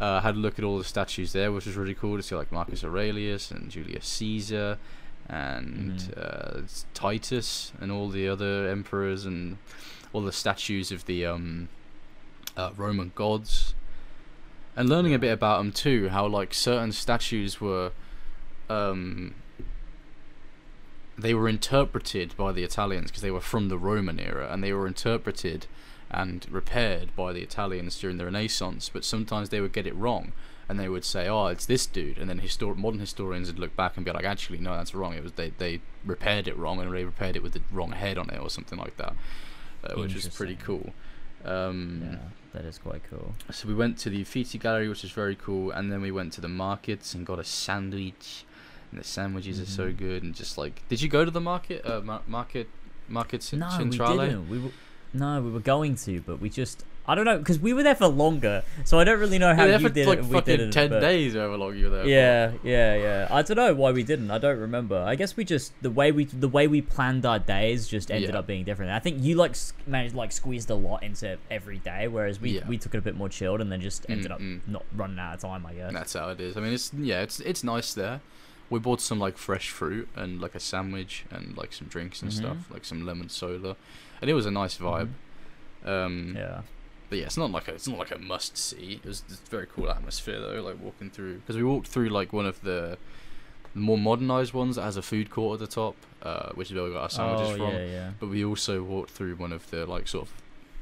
Uh, 0.00 0.20
had 0.22 0.34
a 0.34 0.38
look 0.38 0.58
at 0.58 0.64
all 0.64 0.78
the 0.78 0.84
statues 0.84 1.32
there, 1.32 1.52
which 1.52 1.66
was 1.66 1.76
really 1.76 1.94
cool 1.94 2.16
to 2.16 2.22
see 2.22 2.34
like 2.34 2.50
Marcus 2.50 2.82
Aurelius 2.82 3.50
and 3.50 3.70
Julius 3.70 4.06
Caesar 4.06 4.78
and 5.28 5.98
Mhm. 6.00 6.16
uh, 6.16 6.62
Titus 6.94 7.72
and 7.80 7.92
all 7.92 8.08
the 8.08 8.26
other 8.26 8.66
emperors 8.68 9.26
and 9.26 9.58
all 10.14 10.22
the 10.22 10.32
statues 10.32 10.90
of 10.90 11.04
the 11.04 11.26
um, 11.26 11.68
uh, 12.56 12.70
Roman 12.76 13.12
gods. 13.14 13.74
and 14.76 14.88
learning 14.88 15.12
a 15.12 15.18
bit 15.18 15.32
about 15.32 15.58
them 15.58 15.72
too. 15.72 16.08
How 16.08 16.26
like 16.26 16.54
certain 16.54 16.92
statues 16.92 17.60
were, 17.60 17.90
um, 18.70 19.34
they 21.18 21.34
were 21.34 21.48
interpreted 21.48 22.34
by 22.36 22.52
the 22.52 22.62
Italians 22.62 23.10
because 23.10 23.20
they 23.22 23.30
were 23.32 23.40
from 23.40 23.68
the 23.68 23.76
Roman 23.76 24.18
era, 24.18 24.48
and 24.50 24.64
they 24.64 24.72
were 24.72 24.86
interpreted 24.86 25.66
and 26.10 26.46
repaired 26.50 27.14
by 27.16 27.32
the 27.32 27.40
Italians 27.42 27.98
during 27.98 28.16
the 28.18 28.24
Renaissance. 28.24 28.90
But 28.92 29.04
sometimes 29.04 29.48
they 29.50 29.60
would 29.60 29.72
get 29.72 29.86
it 29.86 29.94
wrong, 29.94 30.32
and 30.68 30.78
they 30.78 30.88
would 30.88 31.04
say, 31.04 31.28
"Oh, 31.28 31.46
it's 31.46 31.66
this 31.66 31.86
dude," 31.86 32.18
and 32.18 32.28
then 32.28 32.40
histor- 32.40 32.76
modern 32.76 33.00
historians 33.00 33.48
would 33.48 33.58
look 33.58 33.76
back 33.76 33.96
and 33.96 34.04
be 34.04 34.12
like, 34.12 34.24
"Actually, 34.24 34.58
no, 34.58 34.76
that's 34.76 34.94
wrong. 34.94 35.14
It 35.14 35.22
was 35.22 35.32
they 35.32 35.50
they 35.58 35.80
repaired 36.04 36.48
it 36.48 36.56
wrong, 36.56 36.80
and 36.80 36.92
they 36.92 37.04
repaired 37.04 37.36
it 37.36 37.42
with 37.42 37.52
the 37.52 37.62
wrong 37.70 37.92
head 37.92 38.18
on 38.18 38.30
it, 38.30 38.38
or 38.40 38.50
something 38.50 38.78
like 38.78 38.96
that," 38.96 39.14
uh, 39.84 39.94
which 39.94 40.14
is 40.14 40.28
pretty 40.28 40.56
cool. 40.56 40.92
Um, 41.44 42.00
Yeah, 42.02 42.18
that 42.52 42.64
is 42.66 42.78
quite 42.78 43.02
cool. 43.08 43.34
so 43.50 43.66
we 43.68 43.74
went 43.74 43.96
to 43.98 44.10
the 44.10 44.20
Uffizi 44.22 44.58
Gallery, 44.58 44.88
which 44.88 45.04
is 45.04 45.10
very 45.10 45.36
cool, 45.36 45.70
and 45.70 45.90
then 45.90 46.02
we 46.02 46.10
went 46.10 46.32
to 46.34 46.40
the 46.40 46.48
markets 46.48 47.14
and 47.14 47.24
got 47.24 47.38
a 47.38 47.44
sandwich. 47.44 48.44
And 48.90 48.98
the 49.00 49.04
sandwiches 49.04 49.60
are 49.60 49.66
so 49.66 49.92
Mhm. 49.92 49.96
good, 49.98 50.22
and 50.24 50.34
just 50.34 50.58
like, 50.58 50.82
did 50.88 51.00
you 51.00 51.08
go 51.08 51.24
to 51.24 51.30
the 51.30 51.40
market? 51.40 51.86
Uh, 51.86 52.00
mar- 52.00 52.22
market, 52.26 52.68
market 53.08 53.48
No, 53.52 53.70
Centrale? 53.70 54.18
we 54.18 54.24
didn't. 54.26 54.48
We 54.50 54.58
were, 54.58 54.70
no, 55.12 55.40
we 55.40 55.50
were 55.50 55.60
going 55.60 55.96
to, 55.96 56.20
but 56.22 56.40
we 56.40 56.48
just 56.50 56.84
I 57.08 57.16
don't 57.16 57.24
know 57.24 57.38
because 57.38 57.58
we 57.58 57.72
were 57.72 57.82
there 57.82 57.94
for 57.96 58.06
longer, 58.06 58.62
so 58.84 59.00
I 59.00 59.04
don't 59.04 59.18
really 59.18 59.38
know 59.38 59.52
how 59.54 59.64
Yeah, 59.64 59.78
you 59.78 59.88
did 59.88 60.06
like 60.06 60.18
it. 60.20 60.24
we 60.26 60.32
fucking 60.34 60.56
didn't, 60.58 60.70
ten 60.72 60.90
but- 60.90 61.00
days, 61.00 61.34
however 61.34 61.56
long 61.56 61.76
you 61.76 61.86
were 61.86 61.90
there. 61.90 62.02
for. 62.04 62.08
Yeah, 62.08 62.52
yeah, 62.62 62.94
yeah. 62.96 63.28
I 63.30 63.42
don't 63.42 63.56
know 63.56 63.74
why 63.74 63.90
we 63.90 64.04
didn't. 64.04 64.30
I 64.30 64.38
don't 64.38 64.58
remember. 64.60 64.96
I 64.96 65.16
guess 65.16 65.36
we 65.36 65.44
just 65.44 65.72
the 65.82 65.90
way 65.90 66.12
we 66.12 66.26
the 66.26 66.46
way 66.48 66.68
we 66.68 66.82
planned 66.82 67.26
our 67.26 67.40
days 67.40 67.88
just 67.88 68.10
ended 68.12 68.30
Yeah. 68.30 68.38
up 68.38 68.46
being 68.46 68.62
different. 68.64 68.92
I 68.92 69.00
think 69.00 69.22
you 69.22 69.34
like 69.34 69.56
managed 69.88 70.14
like 70.14 70.30
squeezed 70.30 70.70
a 70.70 70.74
lot 70.76 71.02
into 71.02 71.36
every 71.50 71.78
day, 71.78 72.06
whereas 72.06 72.40
we 72.40 72.50
Yeah. 72.58 72.68
we 72.68 72.78
took 72.78 72.94
it 72.94 72.98
a 72.98 73.02
bit 73.02 73.16
more 73.16 73.28
chilled 73.28 73.60
and 73.60 73.72
then 73.72 73.80
just 73.80 74.06
ended 74.08 74.30
up 74.30 74.38
Mm-mm. 74.38 74.60
not 74.68 74.84
running 74.94 75.18
out 75.18 75.34
of 75.34 75.40
time. 75.40 75.66
I 75.66 75.72
guess. 75.74 75.92
That's 75.92 76.12
how 76.12 76.28
it 76.28 76.40
is. 76.40 76.56
I 76.56 76.60
mean, 76.60 76.74
it's 76.74 76.92
yeah, 76.94 77.22
it's 77.22 77.40
it's 77.40 77.64
nice 77.64 77.92
there. 77.92 78.20
We 78.68 78.78
bought 78.78 79.00
some 79.00 79.18
like 79.18 79.36
fresh 79.36 79.70
fruit 79.70 80.08
and 80.14 80.40
like 80.40 80.54
a 80.54 80.60
sandwich 80.60 81.24
and 81.32 81.56
like 81.56 81.72
some 81.72 81.88
drinks 81.88 82.22
and 82.22 82.30
Mhm. 82.30 82.34
stuff, 82.36 82.56
like 82.70 82.84
some 82.84 83.04
lemon 83.04 83.28
soda, 83.28 83.74
and 84.20 84.30
it 84.30 84.34
was 84.34 84.46
a 84.46 84.50
nice 84.50 84.76
vibe. 84.78 85.10
Um, 85.84 86.34
Yeah. 86.36 86.62
But 87.08 87.18
yeah, 87.18 87.24
it's 87.24 87.36
not 87.36 87.50
like 87.50 87.66
a 87.66 87.74
it's 87.74 87.88
not 87.88 87.98
like 87.98 88.12
a 88.12 88.18
must 88.18 88.56
see. 88.56 89.00
It 89.02 89.08
was 89.08 89.24
a 89.28 89.50
very 89.50 89.66
cool 89.66 89.90
atmosphere 89.90 90.40
though, 90.40 90.62
like 90.62 90.80
walking 90.80 91.10
through 91.10 91.38
because 91.38 91.56
we 91.56 91.64
walked 91.64 91.88
through 91.88 92.08
like 92.08 92.32
one 92.32 92.46
of 92.46 92.60
the 92.62 92.98
more 93.74 93.98
modernized 93.98 94.52
ones 94.52 94.76
that 94.76 94.82
has 94.82 94.96
a 94.96 95.02
food 95.02 95.28
court 95.28 95.60
at 95.60 95.68
the 95.68 95.74
top, 95.74 95.96
uh, 96.22 96.50
which 96.54 96.70
is 96.70 96.74
where 96.74 96.84
we 96.84 96.92
got 96.92 97.02
our 97.02 97.10
sandwiches 97.10 97.50
oh 97.50 97.56
from. 97.56 97.74
yeah, 97.74 97.84
yeah. 97.84 98.10
But 98.20 98.28
we 98.28 98.44
also 98.44 98.82
walked 98.84 99.10
through 99.10 99.36
one 99.36 99.52
of 99.52 99.68
the 99.70 99.86
like 99.86 100.06
sort 100.06 100.28
of 100.28 100.34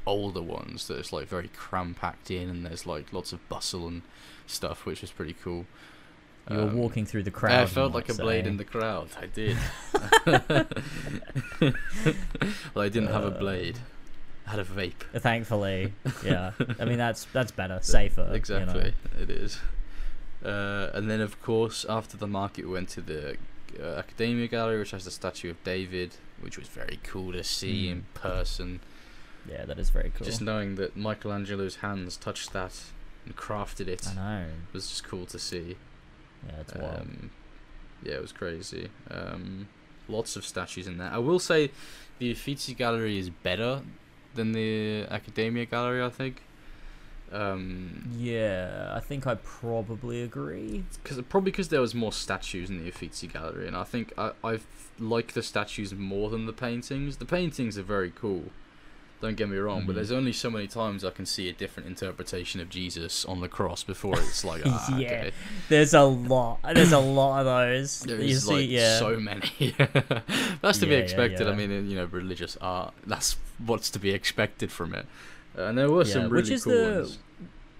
older 0.05 0.41
ones 0.41 0.87
that 0.87 0.97
is 0.97 1.11
like 1.11 1.27
very 1.27 1.47
cram 1.49 1.95
packed 1.95 2.29
in, 2.29 2.47
and 2.47 2.65
there's 2.65 2.85
like 2.85 3.11
lots 3.11 3.33
of 3.33 3.47
bustle 3.49 3.87
and 3.87 4.03
stuff, 4.45 4.85
which 4.85 5.01
was 5.01 5.11
pretty 5.11 5.35
cool. 5.41 5.65
You 6.49 6.55
were 6.57 6.61
Um, 6.63 6.77
walking 6.77 7.05
through 7.05 7.23
the 7.23 7.31
crowd. 7.31 7.61
I 7.61 7.65
felt 7.65 7.93
like 7.93 8.09
a 8.09 8.13
blade 8.13 8.45
in 8.47 8.57
the 8.57 8.63
crowd. 8.65 9.09
I 9.21 9.25
did. 9.27 9.57
well, 12.73 12.85
I 12.85 12.89
didn't 12.89 13.09
have 13.09 13.23
a 13.23 13.27
Uh, 13.27 13.39
blade. 13.39 13.79
I 14.47 14.51
had 14.51 14.59
a 14.59 14.65
vape. 14.65 15.03
Thankfully, 15.19 15.93
yeah. 16.23 16.51
I 16.79 16.85
mean 16.85 16.97
that's 16.97 17.25
that's 17.33 17.51
better, 17.51 17.79
safer. 17.83 18.21
you 18.21 18.27
know. 18.27 18.33
Exactly, 18.33 18.93
it 19.21 19.29
is. 19.29 19.59
Uh, 20.43 20.89
and 20.93 21.09
then, 21.11 21.19
of 21.21 21.41
course, 21.41 21.85
after 21.89 22.15
the 22.17 22.27
market, 22.27 22.65
we 22.65 22.71
went 22.71 22.89
to 22.89 23.01
the 23.01 23.37
uh, 23.79 23.97
Academia 23.97 24.47
Gallery, 24.47 24.79
which 24.79 24.91
has 24.91 25.03
the 25.05 25.11
statue 25.11 25.49
of 25.51 25.61
David, 25.63 26.15
which 26.39 26.57
was 26.57 26.67
very 26.69 26.99
cool 27.03 27.33
to 27.33 27.43
see 27.43 27.87
Mm. 27.87 27.91
in 27.91 28.05
person. 28.13 28.79
Yeah, 29.47 29.65
that 29.65 29.77
is 29.77 29.89
very 29.89 30.11
cool. 30.15 30.25
Just 30.25 30.41
knowing 30.41 30.75
that 30.75 30.95
Michelangelo's 30.95 31.77
hands 31.77 32.15
touched 32.17 32.53
that 32.53 32.73
and 33.25 33.35
crafted 33.35 33.87
it 33.87 34.07
I 34.07 34.13
know. 34.15 34.45
was 34.73 34.87
just 34.87 35.03
cool 35.03 35.25
to 35.27 35.37
see. 35.39 35.75
Yeah, 36.47 36.53
it's 36.61 36.73
wild. 36.75 36.99
Um, 37.01 37.29
yeah, 38.03 38.13
it 38.13 38.21
was 38.21 38.31
crazy. 38.31 38.89
Um, 39.11 39.67
lots 40.07 40.35
of 40.35 40.45
statues 40.45 40.87
in 40.87 40.97
there. 40.97 41.11
I 41.11 41.17
will 41.17 41.39
say 41.39 41.71
the 42.19 42.31
Uffizi 42.31 42.73
Gallery 42.73 43.17
is 43.17 43.29
better 43.29 43.81
than 44.35 44.51
the 44.53 45.05
Academia 45.09 45.65
Gallery, 45.65 46.03
I 46.03 46.09
think. 46.09 46.41
Um, 47.31 48.09
Yeah, 48.17 48.91
I 48.95 48.99
think 48.99 49.27
I 49.27 49.35
probably 49.35 50.23
agree. 50.23 50.83
cause, 51.03 51.21
probably 51.29 51.51
because 51.51 51.69
there 51.69 51.81
was 51.81 51.93
more 51.93 52.11
statues 52.11 52.69
in 52.69 52.79
the 52.79 52.87
Uffizi 52.89 53.27
Gallery, 53.27 53.67
and 53.67 53.75
I 53.75 53.83
think 53.83 54.13
I 54.17 54.31
I 54.43 54.59
like 54.97 55.33
the 55.33 55.43
statues 55.43 55.93
more 55.93 56.29
than 56.29 56.45
the 56.47 56.53
paintings. 56.53 57.17
The 57.17 57.25
paintings 57.25 57.77
are 57.77 57.83
very 57.83 58.11
cool. 58.11 58.45
Don't 59.21 59.35
get 59.35 59.49
me 59.49 59.57
wrong, 59.57 59.83
but 59.85 59.91
Mhm. 59.91 59.95
there's 59.95 60.11
only 60.13 60.31
so 60.31 60.49
many 60.49 60.65
times 60.67 61.03
I 61.03 61.09
can 61.09 61.25
see 61.25 61.49
a 61.49 61.53
different 61.53 61.89
interpretation 61.89 62.61
of 62.61 62.69
Jesus 62.69 63.25
on 63.25 63.41
the 63.41 63.49
cross 63.49 63.83
before 63.83 64.17
it's 64.17 64.45
like, 64.45 64.61
ah, 64.65 64.97
Yeah. 64.97 65.07
okay. 65.07 65.31
There's 65.67 65.93
a 65.93 66.03
lot. 66.03 66.59
There's 66.73 66.93
a 66.93 66.99
lot 66.99 67.39
of 67.41 67.45
those. 67.45 67.99
There 68.01 68.21
you 68.21 68.35
see, 68.35 68.53
like 68.53 68.69
yeah. 68.69 68.97
so 68.97 69.17
many. 69.17 69.75
that's 70.61 70.77
to 70.79 70.85
be 70.85 70.91
Yeah, 70.93 70.97
yeah, 70.99 71.03
expected. 71.03 71.47
I 71.49 71.55
mean, 71.55 71.69
you 71.89 71.95
know, 71.97 72.05
religious 72.05 72.55
art. 72.61 72.93
That's 73.05 73.35
what's 73.57 73.89
to 73.89 73.99
be 73.99 74.11
expected 74.11 74.71
from 74.71 74.93
it. 74.95 75.05
Uh, 75.57 75.63
and 75.63 75.77
there 75.77 75.89
were 75.91 76.05
Yeah, 76.05 76.13
some 76.13 76.23
which 76.29 76.43
really 76.45 76.53
is 76.53 76.63
cool 76.63 76.73
the- 76.73 76.99
ones. 77.01 77.17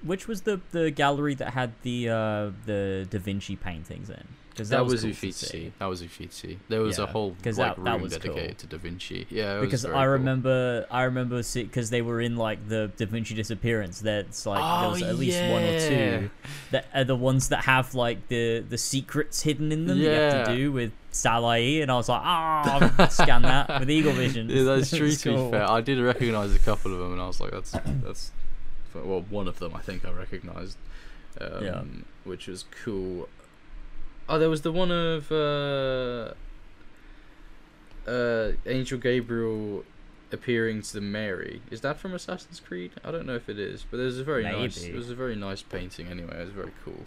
Which 0.03 0.27
was 0.27 0.41
the 0.41 0.61
the 0.71 0.91
gallery 0.91 1.35
that 1.35 1.51
had 1.53 1.73
the 1.83 2.09
uh 2.09 2.51
the 2.65 3.07
Da 3.09 3.19
Vinci 3.19 3.55
paintings 3.55 4.09
in? 4.09 4.23
Because 4.51 4.69
That, 4.71 4.85
was 4.85 5.01
cool 5.03 5.11
Uffizi. 5.11 5.71
That 5.79 5.85
was 5.85 6.01
Uffizi. 6.01 6.59
There 6.67 6.81
was 6.81 6.99
a 6.99 7.05
whole 7.05 7.29
like 7.29 7.43
that- 7.43 7.55
that 7.55 7.77
room 7.77 8.01
was 8.01 8.11
dedicated 8.11 8.57
cool. 8.57 8.67
to 8.67 8.67
Da 8.67 8.77
Vinci. 8.77 9.25
Yeah, 9.29 9.61
Because 9.61 9.85
I 9.85 9.91
cool. 10.03 10.05
remember, 10.07 10.85
I 10.91 11.03
remember 11.03 11.41
because 11.53 11.89
they 11.91 12.01
were 12.01 12.19
in 12.19 12.35
like 12.35 12.67
the 12.67 12.91
Da 12.97 13.05
Vinci 13.05 13.35
disappearance. 13.35 14.01
That's 14.01 14.45
like 14.45 14.59
there 14.59 14.87
Oh, 14.87 14.91
was 14.91 15.01
at 15.01 15.15
least 15.17 15.39
one 15.43 15.63
or 15.63 15.79
two 15.79 16.29
that 16.71 16.87
are 16.93 17.05
the 17.05 17.15
ones 17.15 17.47
that 17.49 17.63
have 17.65 17.95
like 17.95 18.27
the 18.27 18.59
the 18.67 18.77
secrets 18.77 19.43
hidden 19.43 19.71
in 19.71 19.85
them 19.87 19.97
that 19.99 20.03
you 20.03 20.09
have 20.09 20.33
Yeah. 20.33 20.43
to 20.43 20.55
do 20.57 20.71
with 20.73 20.91
Salai, 21.13 21.81
and 21.81 21.89
I 21.89 21.95
was 21.95 22.09
like, 22.09 22.21
ah, 22.21 22.91
oh, 22.99 23.07
scan 23.07 23.43
that 23.43 23.79
with 23.79 23.89
Eagle 23.89 24.11
Vision. 24.13 24.49
Yeah, 24.49 24.63
that's 24.63 24.89
true. 24.97 25.07
It's 25.07 25.21
To 25.21 25.37
be 25.45 25.51
fair, 25.51 25.69
I 25.71 25.79
did 25.79 25.99
recognize 25.99 26.53
a 26.53 26.59
couple 26.59 26.91
of 26.93 26.99
them, 26.99 27.13
and 27.13 27.21
I 27.21 27.27
was 27.27 27.39
like, 27.39 27.51
"That's 27.51 27.71
that's." 28.03 28.31
Well, 28.93 29.25
one 29.29 29.47
of 29.47 29.59
them 29.59 29.73
I 29.75 29.79
think 29.81 30.05
I 30.05 30.11
recognized, 30.11 30.77
um, 31.39 31.63
Yeah. 31.63 31.83
which 32.23 32.47
was 32.47 32.65
cool. 32.83 33.29
Oh, 34.27 34.37
there 34.39 34.49
was 34.49 34.61
the 34.61 34.71
one 34.71 34.91
of 34.91 35.31
uh, 35.31 36.33
uh, 38.07 38.51
Angel 38.65 38.97
Gabriel 38.97 39.83
appearing 40.31 40.81
to 40.83 41.01
Mary. 41.01 41.61
Is 41.71 41.81
that 41.81 41.97
from 41.99 42.13
Assassin's 42.13 42.59
Creed? 42.59 42.91
I 43.03 43.11
don't 43.11 43.25
know 43.25 43.35
if 43.35 43.49
it 43.49 43.59
is, 43.59 43.85
but 43.89 43.97
there's 43.97 44.19
a 44.19 44.23
very 44.23 44.43
nice. 44.43 44.83
It 44.83 44.93
was 44.95 45.09
a 45.09 45.15
very 45.15 45.35
nice 45.35 45.61
painting. 45.61 46.07
Anyway, 46.07 46.35
it 46.39 46.45
was 46.45 46.53
very 46.53 46.71
cool. 46.85 47.05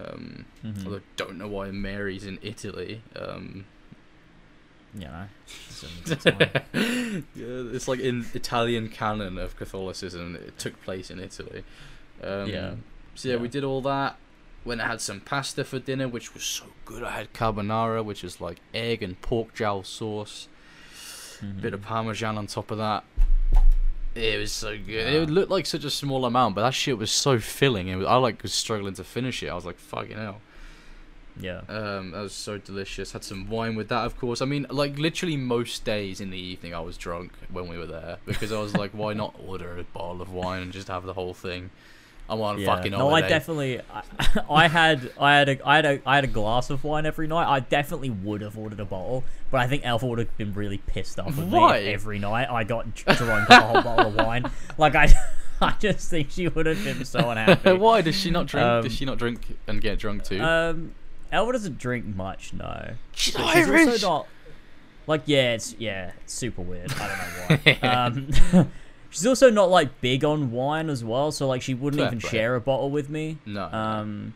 Um, 0.00 0.46
Mhm. 0.64 0.84
Although 0.86 0.98
I 0.98 1.00
don't 1.16 1.36
know 1.38 1.48
why 1.48 1.70
Mary's 1.70 2.24
in 2.24 2.38
Italy. 2.42 3.02
Um, 3.16 3.66
You 4.94 5.06
know, 5.06 5.24
it's 5.68 5.82
a 5.82 5.86
good 6.04 6.20
time. 6.20 7.26
yeah, 7.34 7.74
it's 7.74 7.88
like 7.88 8.00
in 8.00 8.26
Italian 8.34 8.88
canon 8.88 9.38
of 9.38 9.56
Catholicism. 9.56 10.36
It 10.36 10.58
took 10.58 10.80
place 10.82 11.10
in 11.10 11.18
Italy. 11.18 11.64
Um, 12.22 12.48
Yeah. 12.48 12.74
So 13.14 13.28
yeah, 13.30 13.36
we 13.36 13.48
did 13.48 13.64
all 13.64 13.80
that. 13.82 14.16
When 14.64 14.80
I 14.80 14.86
had 14.86 15.00
some 15.00 15.20
pasta 15.20 15.64
for 15.64 15.78
dinner, 15.78 16.08
which 16.08 16.34
was 16.34 16.44
so 16.44 16.66
good. 16.84 17.02
I 17.02 17.10
had 17.10 17.32
carbonara, 17.32 18.04
which 18.04 18.22
is 18.22 18.40
like 18.40 18.58
egg 18.72 19.02
and 19.02 19.20
pork 19.20 19.54
jowl 19.54 19.82
sauce, 19.82 20.46
bit 21.60 21.74
of 21.74 21.82
parmesan 21.82 22.38
on 22.38 22.46
top 22.46 22.70
of 22.70 22.78
that. 22.78 23.02
It 24.14 24.38
was 24.38 24.52
so 24.52 24.76
good. 24.78 25.06
Ah. 25.08 25.22
It 25.22 25.30
looked 25.30 25.50
like 25.50 25.66
such 25.66 25.84
a 25.84 25.90
small 25.90 26.24
amount, 26.26 26.54
but 26.54 26.62
that 26.62 26.74
shit 26.74 26.96
was 26.98 27.10
so 27.10 27.38
filling. 27.38 27.88
It 27.88 27.96
was, 27.96 28.06
I 28.06 28.16
like 28.16 28.42
was 28.42 28.52
struggling 28.52 28.94
to 28.94 29.04
finish 29.04 29.42
it. 29.42 29.48
I 29.48 29.54
was 29.54 29.64
like, 29.64 29.78
fucking 29.78 30.16
hell. 30.16 30.40
Yeah. 31.40 31.60
Um, 31.68 32.10
that 32.12 32.20
was 32.22 32.32
so 32.32 32.58
delicious. 32.58 33.12
Had 33.12 33.24
some 33.24 33.48
wine 33.48 33.74
with 33.76 33.88
that, 33.88 34.04
of 34.04 34.18
course. 34.18 34.42
I 34.42 34.44
mean, 34.44 34.66
like 34.70 34.98
literally 34.98 35.36
most 35.36 35.84
days 35.84 36.20
in 36.20 36.30
the 36.30 36.38
evening, 36.38 36.74
I 36.74 36.80
was 36.80 36.96
drunk 36.96 37.32
when 37.50 37.68
we 37.68 37.78
were 37.78 37.86
there 37.86 38.18
because 38.26 38.52
I 38.52 38.60
was 38.60 38.74
like, 38.76 38.90
why 38.92 39.12
not 39.14 39.34
order 39.46 39.76
a 39.78 39.84
bottle 39.84 40.20
of 40.22 40.32
wine 40.32 40.62
and 40.62 40.72
just 40.72 40.88
have 40.88 41.04
the 41.04 41.14
whole 41.14 41.34
thing? 41.34 41.70
I'm 42.30 42.40
on 42.40 42.58
Yeah. 42.58 42.66
fucking 42.76 42.92
no. 42.92 43.10
I 43.10 43.20
definitely, 43.22 43.80
I, 43.92 44.02
I 44.50 44.68
had, 44.68 45.10
I 45.20 45.34
had 45.34 45.48
a, 45.48 45.68
I 45.68 45.76
had 45.76 45.84
a, 45.86 46.00
I 46.06 46.14
had 46.14 46.24
a 46.24 46.28
glass 46.28 46.70
of 46.70 46.84
wine 46.84 47.04
every 47.04 47.26
night. 47.26 47.46
I 47.46 47.60
definitely 47.60 48.10
would 48.10 48.40
have 48.42 48.56
ordered 48.56 48.80
a 48.80 48.84
bottle, 48.84 49.24
but 49.50 49.60
I 49.60 49.66
think 49.66 49.84
Alpha 49.84 50.06
would 50.06 50.18
have 50.20 50.36
been 50.38 50.54
really 50.54 50.78
pissed 50.78 51.18
off 51.18 51.36
with 51.36 51.48
Why? 51.48 51.80
me 51.80 51.86
every 51.92 52.18
night 52.18 52.48
I 52.48 52.64
got 52.64 52.94
dr- 52.94 53.18
drunk 53.18 53.48
a 53.50 53.60
whole 53.60 53.82
bottle 53.82 54.06
of 54.08 54.14
wine. 54.14 54.50
Like 54.78 54.94
I, 54.94 55.12
I 55.60 55.74
just 55.78 56.08
think 56.10 56.30
she 56.30 56.48
would 56.48 56.64
have 56.66 56.82
been 56.82 57.04
so 57.04 57.28
unhappy. 57.30 57.72
why 57.72 58.00
does 58.00 58.14
she 58.14 58.30
not 58.30 58.46
drink? 58.46 58.66
Um, 58.66 58.82
does 58.84 58.94
she 58.94 59.04
not 59.04 59.18
drink 59.18 59.58
and 59.66 59.80
get 59.80 59.98
drunk 59.98 60.24
too? 60.24 60.40
Um, 60.40 60.94
Alva 61.32 61.52
doesn't 61.52 61.78
drink 61.78 62.04
much, 62.04 62.52
no. 62.52 62.92
She's 63.12 63.34
But 63.34 63.54
she's 63.54 63.68
also 63.68 64.06
not 64.08 64.26
like 65.06 65.22
yeah, 65.26 65.54
it's 65.54 65.74
yeah, 65.78 66.12
it's 66.22 66.32
super 66.34 66.62
weird. 66.62 66.92
I 66.92 67.08
don't 67.08 67.66
know 67.66 67.72
why. 67.80 67.88
um, 68.62 68.70
she's 69.10 69.26
also 69.26 69.50
not 69.50 69.70
like 69.70 70.00
big 70.00 70.24
on 70.24 70.52
wine 70.52 70.88
as 70.90 71.02
well, 71.02 71.32
so 71.32 71.48
like 71.48 71.62
she 71.62 71.74
wouldn't 71.74 72.00
Fair 72.00 72.06
even 72.08 72.20
play. 72.20 72.30
share 72.30 72.54
a 72.54 72.60
bottle 72.60 72.90
with 72.90 73.08
me. 73.10 73.38
no. 73.46 73.64
Um, 73.64 74.34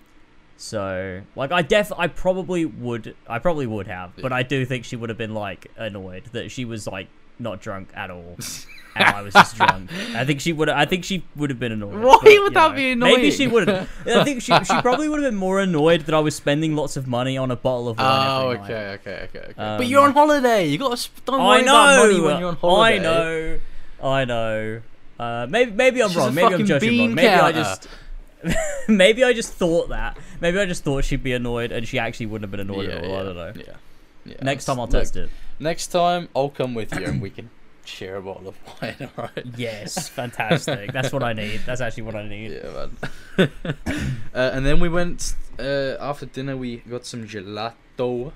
so 0.58 1.20
like 1.36 1.52
I 1.52 1.60
def 1.62 1.92
I 1.98 2.06
probably 2.08 2.64
would 2.64 3.14
I 3.28 3.38
probably 3.38 3.66
would 3.66 3.86
have, 3.88 4.12
but 4.16 4.32
I 4.32 4.42
do 4.42 4.64
think 4.64 4.86
she 4.86 4.96
would 4.96 5.10
have 5.10 5.18
been 5.18 5.34
like 5.34 5.70
annoyed 5.76 6.24
that 6.32 6.50
she 6.50 6.64
was 6.64 6.86
like 6.86 7.08
not 7.38 7.60
drunk 7.60 7.90
at 7.94 8.10
all. 8.10 8.38
and 8.96 9.14
I 9.16 9.22
was 9.22 9.34
just 9.34 9.56
drunk. 9.56 9.90
I 10.14 10.24
think 10.24 10.40
she 10.40 10.52
would. 10.52 10.68
I 10.68 10.84
think 10.86 11.04
she 11.04 11.24
would 11.36 11.50
have 11.50 11.58
been 11.60 11.72
annoyed. 11.72 12.02
Why 12.02 12.18
but, 12.22 12.32
you 12.32 12.42
would 12.42 12.54
that 12.54 12.70
know, 12.70 12.76
be 12.76 12.94
Maybe 12.94 13.30
she 13.30 13.44
annoying? 13.44 13.66
would. 13.66 13.88
I 14.16 14.24
think 14.24 14.42
she 14.42 14.52
she 14.64 14.80
probably 14.80 15.08
would 15.08 15.22
have 15.22 15.30
been 15.30 15.38
more 15.38 15.60
annoyed 15.60 16.02
that 16.02 16.14
I 16.14 16.20
was 16.20 16.34
spending 16.34 16.74
lots 16.76 16.96
of 16.96 17.06
money 17.06 17.36
on 17.36 17.50
a 17.50 17.56
bottle 17.56 17.88
of 17.88 17.98
wine. 17.98 18.28
Oh, 18.28 18.50
every 18.50 18.58
night. 18.58 18.70
okay, 18.70 18.88
okay, 19.10 19.28
okay, 19.38 19.50
okay. 19.50 19.60
Um, 19.62 19.78
but 19.78 19.86
you're 19.86 20.02
on 20.02 20.12
holiday. 20.12 20.66
You 20.66 20.78
gotta 20.78 20.96
sp- 20.98 21.24
don't 21.24 21.38
worry 21.44 21.58
I 21.58 21.62
about 21.62 21.98
money 22.06 22.18
know. 22.18 22.24
when 22.24 22.38
you're 22.40 22.48
on 22.48 22.56
holiday. 22.56 22.96
I 22.96 22.98
know. 22.98 23.58
I 24.02 24.24
know. 24.24 24.80
Uh, 25.18 25.46
maybe 25.48 25.70
maybe 25.72 26.02
I'm 26.02 26.08
She's 26.08 26.16
wrong. 26.18 26.28
a 26.28 26.32
Maybe 26.32 26.54
I'm 26.54 26.66
judging 26.66 26.88
wrong. 26.98 27.06
bean 27.08 27.14
Maybe 27.14 27.28
I 27.28 27.52
just. 27.52 27.88
maybe 28.88 29.24
I 29.24 29.32
just 29.32 29.52
thought 29.54 29.88
that. 29.88 30.16
Maybe 30.40 30.58
I 30.58 30.66
just 30.66 30.84
thought 30.84 31.04
she'd 31.04 31.22
be 31.22 31.32
annoyed, 31.32 31.72
and 31.72 31.88
she 31.88 31.98
actually 31.98 32.26
wouldn't 32.26 32.44
have 32.44 32.50
been 32.50 32.60
annoyed 32.70 32.88
yeah, 32.88 32.96
at 32.96 33.04
all. 33.04 33.10
yeah, 33.10 33.20
I 33.20 33.22
don't 33.22 33.36
know. 33.36 33.52
Yeah. 33.56 33.62
yeah 34.26 34.34
Next 34.42 34.66
time 34.66 34.78
I'll 34.78 34.86
that's- 34.86 35.10
test 35.10 35.16
it. 35.16 35.30
Next 35.58 35.86
time 35.86 36.28
I'll 36.36 36.50
come 36.50 36.74
with 36.74 36.94
you 36.94 37.06
and 37.06 37.22
we 37.22 37.30
can 37.30 37.48
share 37.88 38.16
a 38.16 38.22
bottle 38.22 38.48
of 38.48 38.56
wine. 38.82 38.96
All 39.16 39.24
right. 39.36 39.46
Yes, 39.56 40.08
fantastic. 40.08 40.92
That's 40.92 41.12
what 41.12 41.22
I 41.22 41.32
need. 41.32 41.60
That's 41.66 41.80
actually 41.80 42.04
what 42.04 42.14
I 42.16 42.26
need. 42.28 42.52
Yeah, 42.52 42.86
man. 43.38 43.50
uh, 44.34 44.50
and 44.54 44.64
then 44.66 44.80
we 44.80 44.88
went 44.88 45.34
uh, 45.58 45.96
after 46.00 46.26
dinner. 46.26 46.56
We 46.56 46.78
got 46.78 47.06
some 47.06 47.26
gelato, 47.26 48.32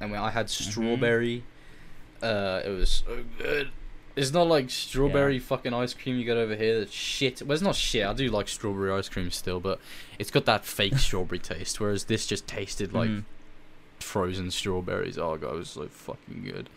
and 0.00 0.10
we, 0.12 0.16
I 0.16 0.30
had 0.30 0.46
Mm-hmm. 0.46 0.70
strawberry. 0.70 1.44
Uh, 2.22 2.62
it 2.64 2.70
was 2.70 3.02
so 3.06 3.24
good. 3.38 3.70
It's 4.14 4.32
not 4.32 4.46
like 4.46 4.70
strawberry 4.70 5.38
fucking 5.38 5.74
ice 5.74 5.92
cream 5.92 6.16
you 6.16 6.24
get 6.24 6.38
over 6.38 6.56
here. 6.56 6.78
That's 6.78 6.92
shit. 6.92 7.42
Well, 7.42 7.52
it's 7.52 7.60
not 7.62 7.74
shit. 7.74 8.06
I 8.06 8.14
do 8.14 8.28
like 8.28 8.48
strawberry 8.48 8.90
ice 8.90 9.10
cream 9.10 9.30
still, 9.30 9.60
but 9.60 9.78
it's 10.18 10.30
got 10.30 10.46
that 10.46 10.64
fake 10.64 10.96
strawberry 10.98 11.38
taste. 11.38 11.78
Whereas 11.80 12.04
this 12.04 12.26
just 12.26 12.46
tasted 12.46 12.94
like 12.94 13.10
Mhm. 13.10 13.24
frozen 14.00 14.50
strawberries. 14.50 15.18
Oh 15.18 15.36
god, 15.36 15.54
it 15.54 15.58
was 15.58 15.70
so 15.70 15.86
fucking 15.88 16.44
good. 16.44 16.70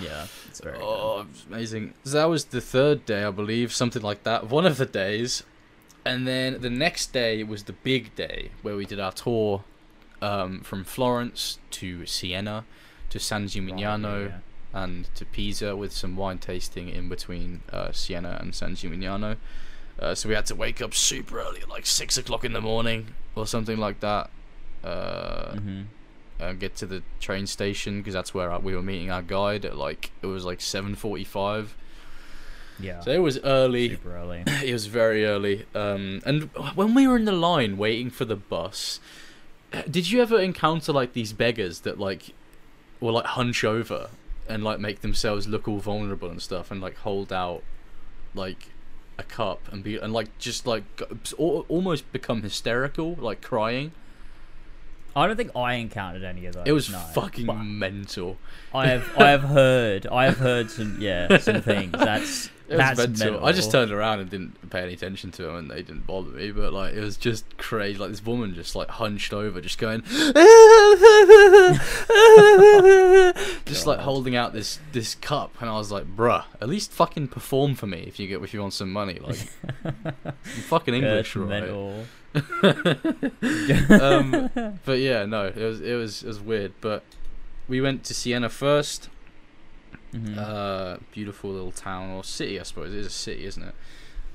Yeah, 0.00 0.26
it's 0.48 0.60
very. 0.60 0.78
Oh, 0.80 1.26
was 1.30 1.44
amazing. 1.48 1.94
So 2.04 2.12
that 2.12 2.24
was 2.28 2.46
the 2.46 2.60
third 2.60 3.04
day, 3.04 3.24
I 3.24 3.30
believe, 3.30 3.72
something 3.72 4.02
like 4.02 4.22
that. 4.24 4.48
One 4.48 4.64
of 4.66 4.78
the 4.78 4.86
days, 4.86 5.42
and 6.04 6.26
then 6.26 6.60
the 6.60 6.70
next 6.70 7.12
day 7.12 7.42
was 7.44 7.64
the 7.64 7.72
big 7.74 8.14
day 8.14 8.50
where 8.62 8.74
we 8.76 8.86
did 8.86 8.98
our 9.00 9.12
tour 9.12 9.64
um, 10.22 10.60
from 10.60 10.84
Florence 10.84 11.58
to 11.72 12.06
Siena 12.06 12.64
to 13.10 13.18
San 13.20 13.46
Gimignano 13.46 14.28
Yeah. 14.28 14.38
and 14.82 15.14
to 15.16 15.24
Pisa 15.26 15.76
with 15.76 15.92
some 15.92 16.16
wine 16.16 16.38
tasting 16.38 16.88
in 16.88 17.08
between 17.10 17.60
uh, 17.70 17.92
Siena 17.92 18.38
and 18.40 18.54
San 18.54 18.74
Gimignano. 18.74 19.36
Uh, 19.98 20.14
so 20.14 20.28
we 20.28 20.34
had 20.34 20.46
to 20.46 20.54
wake 20.54 20.80
up 20.80 20.94
super 20.94 21.38
early, 21.38 21.60
at 21.60 21.68
like 21.68 21.84
six 21.86 22.16
o'clock 22.16 22.44
in 22.44 22.52
the 22.54 22.60
morning 22.62 23.08
or 23.34 23.46
something 23.46 23.76
like 23.76 24.00
that. 24.00 24.30
Uh, 24.82 25.52
Mhm. 25.56 25.84
Uh, 26.42 26.52
get 26.52 26.74
to 26.76 26.86
the 26.86 27.02
train 27.20 27.46
station 27.46 27.98
because 27.98 28.14
that's 28.14 28.34
where 28.34 28.50
uh, 28.50 28.58
we 28.58 28.74
were 28.74 28.82
meeting 28.82 29.10
our 29.10 29.22
guide 29.22 29.64
at 29.64 29.76
like 29.76 30.10
it 30.22 30.26
was 30.26 30.44
like 30.44 30.58
7:45. 30.58 31.68
Yeah. 32.80 33.00
So 33.00 33.10
it 33.12 33.18
was 33.18 33.38
early. 33.44 33.90
Super 33.90 34.16
early. 34.16 34.44
It 34.64 34.72
was 34.72 34.86
very 34.86 35.24
early. 35.24 35.66
Um, 35.74 36.20
and 36.24 36.50
when 36.74 36.94
we 36.94 37.06
were 37.06 37.16
in 37.16 37.24
the 37.24 37.32
line 37.32 37.76
waiting 37.76 38.10
for 38.10 38.24
the 38.24 38.36
bus, 38.36 38.98
did 39.88 40.10
you 40.10 40.20
ever 40.20 40.40
encounter 40.40 40.92
like 40.92 41.12
these 41.12 41.32
beggars 41.32 41.80
that 41.80 41.98
like 41.98 42.34
will 43.00 43.14
like 43.14 43.26
hunch 43.26 43.64
over 43.64 44.10
and 44.48 44.64
like 44.64 44.80
make 44.80 45.00
themselves 45.00 45.46
look 45.46 45.68
all 45.68 45.78
vulnerable 45.78 46.30
and 46.30 46.42
stuff 46.42 46.70
and 46.70 46.80
like 46.80 46.96
hold 46.98 47.32
out 47.32 47.62
like 48.34 48.68
a 49.18 49.22
cup 49.22 49.60
and 49.70 49.84
be 49.84 49.96
and 49.96 50.12
like 50.12 50.36
just 50.38 50.66
like 50.66 50.84
almost 51.38 52.10
become 52.12 52.42
hysterical 52.42 53.14
like 53.14 53.42
crying 53.42 53.92
I 55.14 55.26
don't 55.26 55.36
think 55.36 55.54
I 55.54 55.74
encountered 55.74 56.22
any 56.24 56.46
of 56.46 56.54
those. 56.54 56.64
it 56.66 56.72
was 56.72 56.90
no. 56.90 56.98
fucking 56.98 57.46
But 57.46 57.62
mental 57.62 58.38
I 58.74 58.86
have 58.88 59.10
I 59.18 59.28
have 59.30 59.42
heard 59.42 60.06
I 60.06 60.24
have 60.24 60.38
heard 60.38 60.70
some 60.70 60.96
yeah 61.00 61.36
some 61.38 61.60
things. 61.62 61.92
That's 61.98 62.48
It 62.68 62.76
was 62.76 62.96
that's 62.96 63.20
mental. 63.20 63.44
I 63.44 63.52
just 63.52 63.70
turned 63.70 63.92
around 63.92 64.20
and 64.20 64.30
didn't 64.30 64.70
pay 64.70 64.80
any 64.80 64.94
attention 64.94 65.30
to 65.32 65.42
them, 65.42 65.56
and 65.56 65.70
they 65.70 65.82
didn't 65.82 66.06
bother 66.06 66.30
me. 66.30 66.50
But 66.52 66.72
like, 66.72 66.94
it 66.94 67.00
was 67.00 67.16
just 67.16 67.56
crazy. 67.58 67.98
Like 67.98 68.10
this 68.10 68.24
woman 68.24 68.54
just 68.54 68.74
like 68.74 68.88
hunched 68.88 69.32
over, 69.32 69.60
just 69.60 69.78
going, 69.78 70.02
just 73.66 73.86
like 73.86 74.00
holding 74.00 74.36
out 74.36 74.52
this 74.52 74.78
this 74.92 75.14
cup, 75.16 75.54
and 75.60 75.68
I 75.68 75.74
was 75.74 75.92
like, 75.92 76.16
bruh, 76.16 76.44
at 76.60 76.68
least 76.68 76.92
fucking 76.92 77.28
perform 77.28 77.74
for 77.74 77.86
me 77.86 78.04
if 78.06 78.18
you 78.18 78.28
get 78.28 78.42
if 78.42 78.54
you 78.54 78.60
want 78.60 78.74
some 78.74 78.92
money. 78.92 79.18
Like, 79.18 79.36
fucking 80.42 80.94
English, 80.94 81.36
right? 81.36 81.48
mental. 81.48 82.04
um, 83.90 84.50
but 84.84 84.98
yeah, 84.98 85.26
no, 85.26 85.46
it 85.46 85.56
was 85.56 85.80
it 85.80 85.94
was 85.94 86.22
it 86.22 86.28
was 86.28 86.40
weird. 86.40 86.72
But 86.80 87.02
we 87.68 87.80
went 87.80 88.04
to 88.04 88.14
Siena 88.14 88.48
first. 88.48 89.08
Mhm. 90.14 90.36
Uh, 90.38 90.98
beautiful 91.12 91.50
little 91.50 91.72
town 91.72 92.10
or 92.10 92.22
city, 92.24 92.60
I 92.60 92.64
suppose. 92.64 92.92
It 92.92 92.98
is 92.98 93.06
a 93.06 93.10
city, 93.10 93.44
isn't 93.46 93.62
it? 93.62 93.74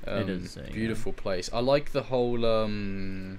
Um, 0.06 0.22
It 0.22 0.28
is 0.28 0.44
a 0.44 0.48
city, 0.48 0.66
yeah. 0.70 0.74
Beautiful 0.74 1.12
place. 1.12 1.48
I 1.52 1.60
like 1.60 1.92
the 1.92 2.04
whole 2.04 2.44
um, 2.44 3.38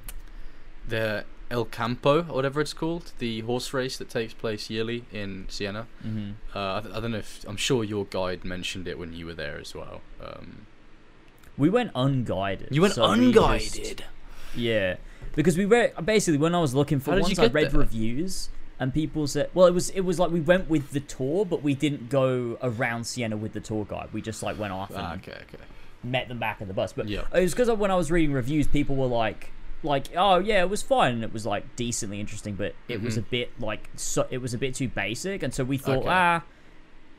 the 0.87 1.25
El 1.51 1.65
Campo, 1.65 2.19
or 2.29 2.35
whatever 2.35 2.61
it's 2.61 2.73
called, 2.73 3.11
the 3.19 3.41
horse 3.41 3.73
race 3.73 3.97
that 3.97 4.09
takes 4.09 4.33
place 4.33 4.69
yearly 4.69 5.03
in 5.11 5.45
Siena. 5.49 5.87
Mhm. 6.05 6.33
Uh, 6.55 6.75
I, 6.77 6.81
th- 6.81 6.93
I 6.95 6.99
don't 6.99 7.11
know 7.11 7.17
if 7.17 7.43
I'm 7.47 7.57
sure 7.57 7.83
your 7.83 8.05
guide 8.05 8.45
mentioned 8.45 8.87
it 8.87 8.97
when 8.99 9.13
you 9.13 9.25
were 9.25 9.33
there 9.33 9.57
as 9.59 9.73
well. 9.75 10.01
Um, 10.21 10.67
We 11.57 11.69
went 11.69 11.91
unguided. 11.95 12.69
you 12.71 12.81
went 12.81 12.93
so 12.93 13.01
we 13.11 13.31
just- 13.33 13.37
unguided. 13.75 14.05
Yeah, 14.55 14.95
because 15.35 15.57
we 15.57 15.65
read 15.65 15.93
basically 16.05 16.37
when 16.37 16.55
I 16.55 16.59
was 16.61 16.73
looking 16.73 16.99
for 16.99 17.11
How 17.11 17.19
ones, 17.21 17.37
I 17.37 17.47
read 17.47 17.71
there? 17.71 17.79
reviews 17.81 18.49
and 18.79 18.93
people 18.93 19.27
said, 19.27 19.49
well, 19.53 19.67
it 19.67 19.73
was 19.73 19.89
it 19.91 20.01
was 20.01 20.19
like 20.19 20.31
we 20.31 20.39
went 20.39 20.69
with 20.69 20.91
the 20.91 20.99
tour, 21.01 21.45
but 21.45 21.61
we 21.61 21.73
didn't 21.75 22.09
go 22.09 22.57
around 22.61 23.05
Siena 23.05 23.35
with 23.37 23.53
the 23.53 23.59
tour 23.59 23.85
guide. 23.85 24.09
We 24.13 24.21
just 24.21 24.41
like 24.43 24.57
went 24.57 24.73
off 24.73 24.89
and 24.91 24.99
Ah, 24.99 25.13
okay, 25.15 25.33
okay. 25.33 25.63
met 26.03 26.27
them 26.29 26.39
back 26.39 26.61
at 26.61 26.67
the 26.67 26.73
bus. 26.73 26.93
But 26.93 27.07
Yeah. 27.09 27.23
it 27.33 27.41
was 27.41 27.53
because 27.53 27.69
when 27.71 27.91
I 27.91 27.95
was 27.95 28.09
reading 28.11 28.31
reviews, 28.33 28.67
people 28.67 28.95
were 28.95 29.07
like, 29.07 29.51
like, 29.83 30.07
oh 30.15 30.39
yeah, 30.39 30.61
it 30.61 30.69
was 30.69 30.81
fine, 30.81 31.13
and 31.13 31.23
it 31.23 31.33
was 31.33 31.45
like 31.45 31.75
decently 31.75 32.19
interesting, 32.19 32.55
but 32.55 32.73
it 32.87 33.01
was 33.01 33.15
Mhm. 33.15 33.19
a 33.19 33.21
bit 33.23 33.51
like 33.61 33.89
so 33.95 34.27
it 34.29 34.37
was 34.39 34.53
a 34.53 34.57
bit 34.57 34.75
too 34.75 34.87
basic, 34.87 35.43
and 35.43 35.53
so 35.53 35.63
we 35.63 35.77
thought, 35.77 35.97
Okay. 35.99 36.07
ah. 36.09 36.41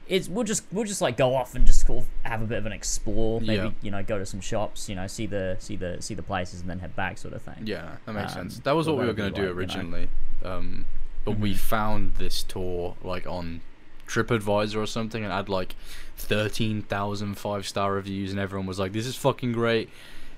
It's 0.09 0.29
we'll 0.29 0.43
just 0.43 0.65
we'll 0.73 0.85
just 0.87 1.01
like 1.01 1.17
go 1.17 1.37
off 1.37 1.55
and 1.55 1.65
just 1.65 1.89
of 1.89 2.05
have 2.25 2.43
a 2.43 2.45
bit 2.45 2.59
of 2.59 2.67
an 2.67 2.73
explore. 2.73 3.41
Maybe 3.41 3.53
Yeah. 3.55 3.71
you 3.81 3.91
know 3.93 4.03
go 4.03 4.19
to 4.19 4.27
some 4.27 4.41
shops, 4.41 4.89
you 4.89 4.97
know 4.97 5.07
see 5.07 5.27
the 5.27 5.55
see 5.61 5.77
the 5.77 5.99
see 6.03 6.15
the 6.15 6.23
places 6.23 6.61
and 6.63 6.69
then 6.69 6.81
head 6.81 6.97
back 6.97 7.17
sort 7.17 7.33
of 7.33 7.43
thing. 7.43 7.63
Yeah, 7.65 7.93
that 8.07 8.13
makes 8.15 8.33
Um, 8.33 8.51
sense. 8.51 8.59
That 8.65 8.73
was 8.75 8.89
what 8.89 8.99
we 8.99 9.07
were 9.07 9.13
going 9.13 9.33
to 9.33 9.41
do 9.41 9.43
like, 9.43 9.49
you 9.51 9.55
know. 9.55 9.61
originally. 9.61 10.09
Um, 10.45 10.85
but 11.25 11.33
we 11.39 11.53
Mhm. 11.55 11.57
found 11.59 12.15
this 12.17 12.43
tour 12.43 12.97
like 13.03 13.27
on 13.27 13.61
TripAdvisor 14.09 14.77
or 14.77 14.87
something 14.87 15.23
and 15.23 15.33
had 15.33 15.49
like 15.49 15.75
13,000 16.17 17.35
five 17.37 17.67
star 17.67 17.95
reviews 17.95 18.31
and 18.31 18.41
everyone 18.41 18.67
was 18.67 18.79
like 18.79 18.93
this 18.93 19.07
is 19.07 19.17
fucking 19.17 19.53
great. 19.53 19.89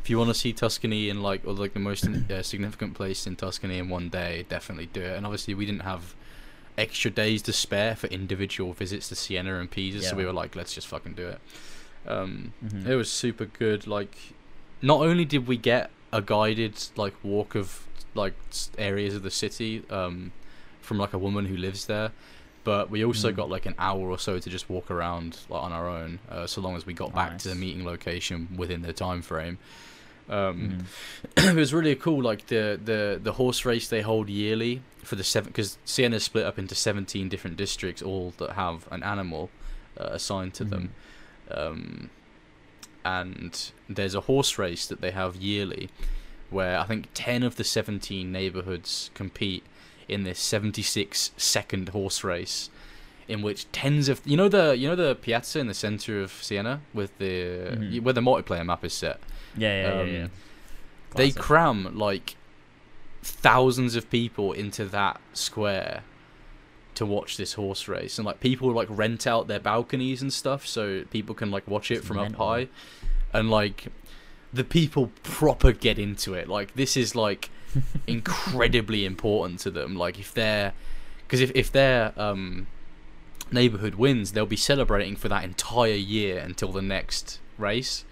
If 0.03 0.11
you 0.11 0.19
want 0.19 0.29
to 0.31 0.35
see 0.35 0.53
Tuscany 0.53 1.09
in 1.09 1.23
like 1.23 1.43
or 1.47 1.53
like 1.53 1.75
the 1.75 1.81
most 1.81 2.07
uh, 2.09 2.43
significant 2.43 2.95
place 2.95 3.27
in 3.27 3.37
Tuscany 3.37 3.79
in 3.79 3.89
one 3.89 4.09
day, 4.09 4.45
definitely 4.49 4.87
do 4.87 5.01
it. 5.01 5.17
And 5.17 5.25
obviously 5.25 5.55
we 5.55 5.65
didn't 5.67 5.83
have 5.83 6.15
extra 6.77 7.11
days 7.11 7.43
to 7.43 7.53
spare 7.53 7.95
for 7.95 8.07
individual 8.09 8.73
visits 8.73 9.09
to 9.11 9.15
Siena 9.15 9.61
and 9.61 9.71
Pisa, 9.71 10.03
so 10.03 10.17
we 10.17 10.25
were 10.25 10.33
like 10.33 10.57
let's 10.57 10.75
just 10.75 10.87
fucking 10.89 11.15
do 11.15 11.29
it. 11.29 11.41
Um, 12.07 12.53
Mhm. 12.65 12.87
it 12.87 12.97
was 12.97 13.11
super 13.11 13.45
good. 13.45 13.87
Like, 13.87 14.17
not 14.81 15.01
only 15.01 15.25
did 15.25 15.47
we 15.47 15.57
get 15.57 15.91
a 16.13 16.21
guided 16.21 16.75
like 16.97 17.15
walk 17.23 17.55
of 17.55 17.87
like 18.15 18.35
areas 18.77 19.15
of 19.15 19.23
the 19.23 19.31
city 19.31 19.83
um, 19.89 20.33
from 20.93 20.99
like 20.99 21.15
a 21.15 21.19
woman 21.19 21.47
who 21.47 21.57
lives 21.57 21.87
there, 21.87 22.13
but 22.65 22.91
we 22.91 23.03
also 23.03 23.33
Mhm. 23.33 23.37
got 23.37 23.49
like 23.49 23.65
an 23.65 23.75
hour 23.79 24.11
or 24.11 24.19
so 24.19 24.39
to 24.39 24.51
just 24.51 24.69
walk 24.69 24.91
around 24.91 25.39
like 25.49 25.63
on 25.63 25.73
our 25.73 25.89
own, 25.89 26.19
uh, 26.31 26.47
so 26.47 26.61
long 26.61 26.77
as 26.77 26.85
we 26.85 26.93
got 26.93 27.15
back 27.15 27.39
to 27.39 27.49
the 27.49 27.55
meeting 27.55 27.83
location 27.83 28.49
within 28.55 28.83
the 28.83 28.93
time 28.93 29.23
frame. 29.23 29.57
Um, 30.29 30.85
Mhm. 31.39 31.49
it 31.51 31.57
was 31.57 31.73
really 31.73 31.95
cool. 31.97 32.23
Like 32.23 32.49
the 32.49 32.79
the 32.85 33.19
the 33.23 33.33
horse 33.33 33.65
race 33.65 33.89
they 33.89 34.03
hold 34.03 34.29
yearly 34.29 34.83
for 35.03 35.17
the 35.17 35.25
seven 35.25 35.49
because 35.49 35.79
Siena's 35.87 36.25
split 36.25 36.45
up 36.45 36.59
into 36.59 36.75
seventeen 36.75 37.31
different 37.31 37.57
districts, 37.57 38.03
all 38.03 38.35
that 38.37 38.51
have 38.53 38.87
an 38.93 39.03
animal 39.03 39.49
uh, 39.99 40.09
assigned 40.13 40.53
to 40.55 40.65
them. 40.65 40.91
Um, 41.51 42.11
and 43.05 43.73
there's 43.89 44.15
a 44.15 44.21
horse 44.23 44.59
race 44.59 44.87
that 44.87 45.01
they 45.01 45.11
have 45.11 45.37
yearly, 45.37 45.89
where 46.51 46.79
I 46.79 46.85
think 46.85 47.07
ten 47.15 47.43
of 47.43 47.57
the 47.57 47.65
seventeen 47.65 48.31
neighborhoods 48.31 49.11
compete 49.15 49.65
in 50.13 50.23
this 50.25 50.39
seventy-six 50.39 51.33
second 51.37 51.89
horse 51.91 52.23
race. 52.25 52.71
In 53.29 53.41
which 53.41 53.71
tens 53.73 54.09
of 54.09 54.21
you 54.25 54.37
know 54.37 54.49
the 54.49 54.77
you 54.77 54.89
know 54.89 54.97
the 54.97 55.15
piazza 55.15 55.61
in 55.61 55.69
the 55.69 55.75
center 55.75 56.21
of 56.21 56.31
Siena 56.33 56.81
with 56.93 57.17
the 57.19 57.77
Mhm. 57.79 58.03
where 58.03 58.13
the 58.13 58.21
multiplayer 58.21 58.67
map 58.67 58.85
is 58.85 58.93
set 58.93 59.21
Yeah, 59.57 59.83
yeah, 59.83 60.01
um, 60.01 60.07
yeah. 60.09 60.13
yeah. 60.13 60.27
they 61.15 61.31
cram 61.31 61.97
like 61.97 62.37
thousands 63.23 63.95
of 63.97 64.11
people 64.11 64.53
into 64.53 64.85
that 64.87 65.21
square 65.33 66.03
to 66.95 67.07
watch 67.07 67.37
this 67.37 67.55
horse 67.55 67.89
race 67.89 68.19
and 68.19 68.27
like 68.27 68.41
people 68.41 68.71
like 68.73 68.89
rent 68.91 69.27
out 69.27 69.47
their 69.49 69.61
balconies 69.61 70.21
and 70.21 70.33
stuff 70.33 70.67
so 70.67 71.05
people 71.11 71.35
can 71.35 71.51
like 71.51 71.67
watch 71.69 71.91
it 71.91 71.99
It's 71.99 72.07
from 72.07 72.17
mental. 72.19 72.43
up 72.43 72.49
high 72.59 72.69
and 73.33 73.51
like 73.51 73.87
the 74.53 74.65
people 74.65 75.11
proper 75.23 75.73
get 75.73 75.99
into 75.99 76.35
it 76.35 76.49
like 76.49 76.75
this 76.75 76.97
is 76.97 77.15
like 77.15 77.49
incredibly 78.07 79.05
important 79.05 79.61
to 79.61 79.71
them 79.71 79.97
like 79.97 80.19
if 80.19 80.33
they're 80.35 80.73
because 81.27 81.41
if, 81.41 81.51
if 81.55 81.73
they're 81.73 82.13
um 82.17 82.67
neighborhood 83.53 83.97
wins, 83.97 84.33
they'll 84.33 84.47
be 84.47 84.57
celebrating 84.57 85.15
for 85.17 85.29
that 85.29 85.45
entire 85.45 85.93
year 85.93 86.39
until 86.39 86.73
the 86.73 86.83
next 86.83 87.39
race. 87.59 88.05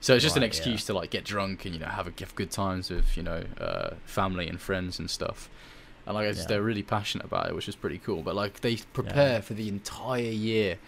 So 0.00 0.14
it's 0.14 0.22
just 0.22 0.36
an 0.36 0.42
excuse 0.42 0.82
yeah. 0.82 0.86
to 0.86 0.94
like 0.94 1.10
get 1.10 1.24
drunk 1.24 1.64
and 1.64 1.74
you 1.74 1.80
know 1.80 1.86
have 1.86 2.06
a 2.06 2.12
have 2.20 2.34
good 2.34 2.50
times 2.50 2.90
with 2.90 3.16
you 3.16 3.22
know 3.22 3.44
uh, 3.60 3.90
family 4.04 4.48
and 4.48 4.60
friends 4.60 4.98
and 4.98 5.08
stuff. 5.10 5.48
And 6.06 6.14
like 6.14 6.34
Yeah. 6.36 6.44
they're 6.46 6.62
really 6.62 6.82
passionate 6.82 7.24
about 7.24 7.48
it, 7.48 7.54
which 7.54 7.68
is 7.68 7.76
pretty 7.76 7.98
cool. 7.98 8.22
But 8.22 8.34
like 8.34 8.60
they 8.60 8.76
prepare 8.92 9.34
Yeah. 9.34 9.40
for 9.40 9.54
the 9.54 9.68
entire 9.68 10.22
year, 10.22 10.78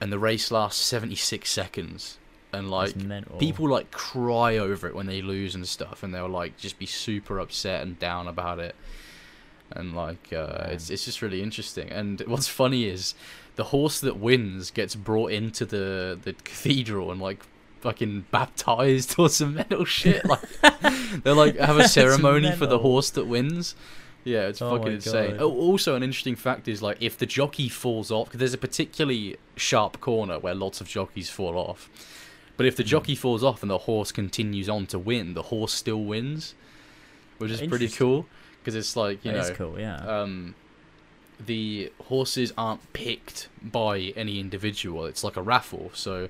and 0.00 0.10
the 0.12 0.18
race 0.18 0.50
lasts 0.50 0.82
seventy 0.82 1.16
six 1.16 1.50
seconds, 1.50 2.18
and 2.52 2.70
like 2.70 2.94
people 3.38 3.68
like 3.68 3.90
cry 3.90 4.56
over 4.56 4.86
it 4.86 4.94
when 4.94 5.06
they 5.06 5.22
lose 5.22 5.54
and 5.54 5.66
stuff, 5.66 6.02
and 6.02 6.14
they'll 6.14 6.28
like 6.28 6.56
just 6.56 6.78
be 6.78 6.86
super 6.86 7.38
upset 7.38 7.82
and 7.82 7.98
down 7.98 8.28
about 8.28 8.58
it. 8.58 8.74
And 9.70 9.94
like 9.94 10.32
uh, 10.32 10.68
it's 10.70 10.90
it's 10.90 11.04
just 11.04 11.20
really 11.20 11.42
interesting. 11.42 11.90
And 11.90 12.20
what's 12.26 12.48
funny 12.48 12.84
is 12.84 13.14
the 13.56 13.64
horse 13.64 14.00
that 14.00 14.16
wins 14.16 14.70
gets 14.70 14.94
brought 14.94 15.32
into 15.32 15.66
the 15.66 16.18
the 16.22 16.32
cathedral 16.32 17.10
and 17.10 17.20
like 17.20 17.44
fucking 17.80 18.26
baptized 18.30 19.18
or 19.18 19.28
some 19.28 19.54
metal 19.54 19.84
shit. 19.84 20.24
Like 20.24 20.40
they 21.22 21.30
like 21.32 21.56
have 21.56 21.78
a 21.78 21.88
ceremony 21.88 22.52
for 22.52 22.66
the 22.66 22.78
horse 22.78 23.10
that 23.10 23.26
wins. 23.26 23.74
Yeah, 24.24 24.48
it's 24.48 24.60
Oh 24.60 24.76
fucking 24.76 24.94
insane. 24.94 25.36
Oh, 25.38 25.50
also 25.50 25.94
an 25.94 26.02
interesting 26.02 26.36
fact 26.36 26.68
is 26.68 26.82
like 26.82 26.98
if 27.00 27.16
the 27.16 27.26
jockey 27.26 27.68
falls 27.68 28.10
off, 28.10 28.26
because 28.28 28.40
there's 28.40 28.54
a 28.54 28.58
particularly 28.58 29.36
sharp 29.56 30.00
corner 30.00 30.38
where 30.38 30.54
lots 30.54 30.80
of 30.80 30.88
jockeys 30.88 31.30
fall 31.30 31.56
off. 31.56 31.88
But 32.58 32.66
if 32.66 32.76
the 32.76 32.82
Hmm. 32.82 32.88
jockey 32.88 33.14
falls 33.14 33.42
off 33.42 33.62
and 33.62 33.70
the 33.70 33.78
horse 33.78 34.12
continues 34.12 34.68
on 34.68 34.84
to 34.88 34.98
win, 34.98 35.32
the 35.32 35.44
horse 35.44 35.72
still 35.72 36.04
wins, 36.04 36.54
which 37.38 37.50
is 37.50 37.62
pretty 37.62 37.88
cool. 37.88 38.26
Because 38.60 38.74
it's 38.74 38.94
like 38.96 39.24
you 39.24 39.32
That 39.32 39.48
know, 39.48 39.54
cool. 39.54 39.80
Yeah. 39.80 39.96
um, 40.06 40.54
the 41.44 41.92
horses 42.08 42.52
aren't 42.58 42.92
picked 42.92 43.48
by 43.62 44.12
any 44.16 44.40
individual. 44.40 45.06
It's 45.06 45.22
like 45.22 45.36
a 45.36 45.42
raffle. 45.42 45.90
So 45.94 46.28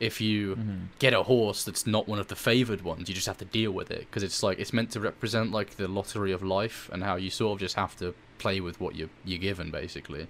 if 0.00 0.20
you 0.20 0.56
Mhm. 0.56 0.78
get 0.98 1.12
a 1.12 1.22
horse 1.22 1.62
that's 1.62 1.86
not 1.86 2.08
one 2.08 2.18
of 2.18 2.26
the 2.28 2.34
favored 2.36 2.82
ones, 2.82 3.08
you 3.08 3.14
just 3.14 3.28
have 3.28 3.38
to 3.38 3.44
deal 3.44 3.70
with 3.70 3.90
it 3.92 4.00
because 4.00 4.22
it's 4.24 4.42
like 4.42 4.58
it's 4.58 4.72
meant 4.72 4.90
to 4.92 5.00
represent 5.00 5.52
like 5.52 5.76
the 5.76 5.86
lottery 5.86 6.32
of 6.32 6.42
life 6.42 6.90
and 6.92 7.04
how 7.04 7.14
you 7.16 7.30
sort 7.30 7.52
of 7.56 7.60
just 7.60 7.76
have 7.76 7.96
to 7.98 8.14
play 8.38 8.60
with 8.60 8.80
what 8.80 8.96
you 8.96 9.08
you're 9.24 9.38
given 9.38 9.70
basically. 9.70 10.26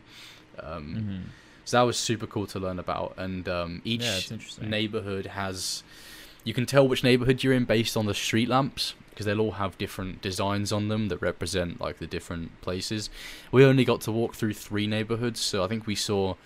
Um, 0.58 0.84
Mhm. 0.96 1.22
So 1.64 1.76
that 1.76 1.82
was 1.82 1.96
super 1.98 2.26
cool 2.26 2.46
to 2.48 2.58
learn 2.58 2.78
about, 2.78 3.14
and 3.16 3.48
um, 3.48 3.82
each 3.84 4.02
Yeah, 4.02 4.36
neighborhood 4.60 5.26
has. 5.26 5.82
You 6.42 6.54
can 6.54 6.64
tell 6.66 6.88
which 6.88 7.04
neighborhood 7.04 7.42
you're 7.44 7.52
in 7.52 7.64
based 7.66 7.96
on 7.96 8.06
the 8.06 8.14
street 8.14 8.48
lamps 8.48 8.94
because 9.10 9.26
they'll 9.26 9.40
all 9.40 9.52
have 9.52 9.76
different 9.76 10.22
designs 10.22 10.72
on 10.72 10.88
them 10.88 11.08
that 11.08 11.18
represent 11.18 11.80
like 11.80 11.98
the 11.98 12.06
different 12.06 12.58
places. 12.62 13.10
We 13.52 13.62
only 13.64 13.84
got 13.84 14.00
to 14.02 14.12
walk 14.12 14.34
through 14.34 14.54
three 14.54 14.86
neighborhoods, 14.86 15.38
so 15.40 15.62
I 15.62 15.68
think 15.68 15.86
we 15.86 15.94
saw 15.94 16.36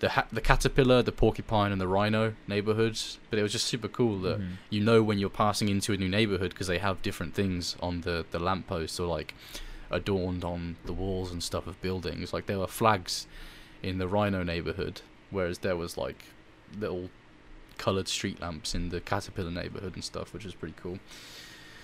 the 0.00 0.10
ha- 0.10 0.26
the 0.30 0.42
caterpillar, 0.42 1.02
the 1.02 1.12
porcupine, 1.12 1.72
and 1.72 1.80
the 1.80 1.88
rhino 1.88 2.34
neighborhoods. 2.46 3.18
But 3.30 3.38
it 3.38 3.42
was 3.42 3.52
just 3.52 3.66
super 3.66 3.88
cool 3.88 4.18
that 4.20 4.38
Mhm. 4.40 4.48
you 4.68 4.80
know 4.82 5.02
when 5.02 5.18
you're 5.18 5.30
passing 5.30 5.68
into 5.70 5.92
a 5.94 5.96
new 5.96 6.08
neighborhood 6.08 6.50
because 6.50 6.66
they 6.66 6.78
have 6.78 7.00
different 7.02 7.34
things 7.34 7.76
on 7.80 8.02
the 8.02 8.26
the 8.30 8.38
lampposts 8.38 9.00
or 9.00 9.06
like 9.06 9.34
adorned 9.90 10.44
on 10.44 10.76
the 10.84 10.92
walls 10.92 11.30
and 11.32 11.42
stuff 11.42 11.66
of 11.66 11.80
buildings. 11.82 12.32
Like 12.32 12.46
there 12.46 12.58
were 12.58 12.66
flags 12.66 13.26
in 13.82 13.98
the 13.98 14.08
Rhino 14.08 14.42
neighborhood, 14.42 15.00
whereas 15.30 15.58
there 15.58 15.76
was 15.76 15.96
like 15.96 16.24
little 16.78 17.10
colored 17.78 18.08
street 18.08 18.40
lamps 18.40 18.74
in 18.74 18.90
the 18.90 19.00
Caterpillar 19.00 19.50
neighborhood 19.50 19.94
and 19.94 20.04
stuff, 20.04 20.32
which 20.34 20.44
was 20.44 20.54
pretty 20.54 20.74
cool. 20.80 20.98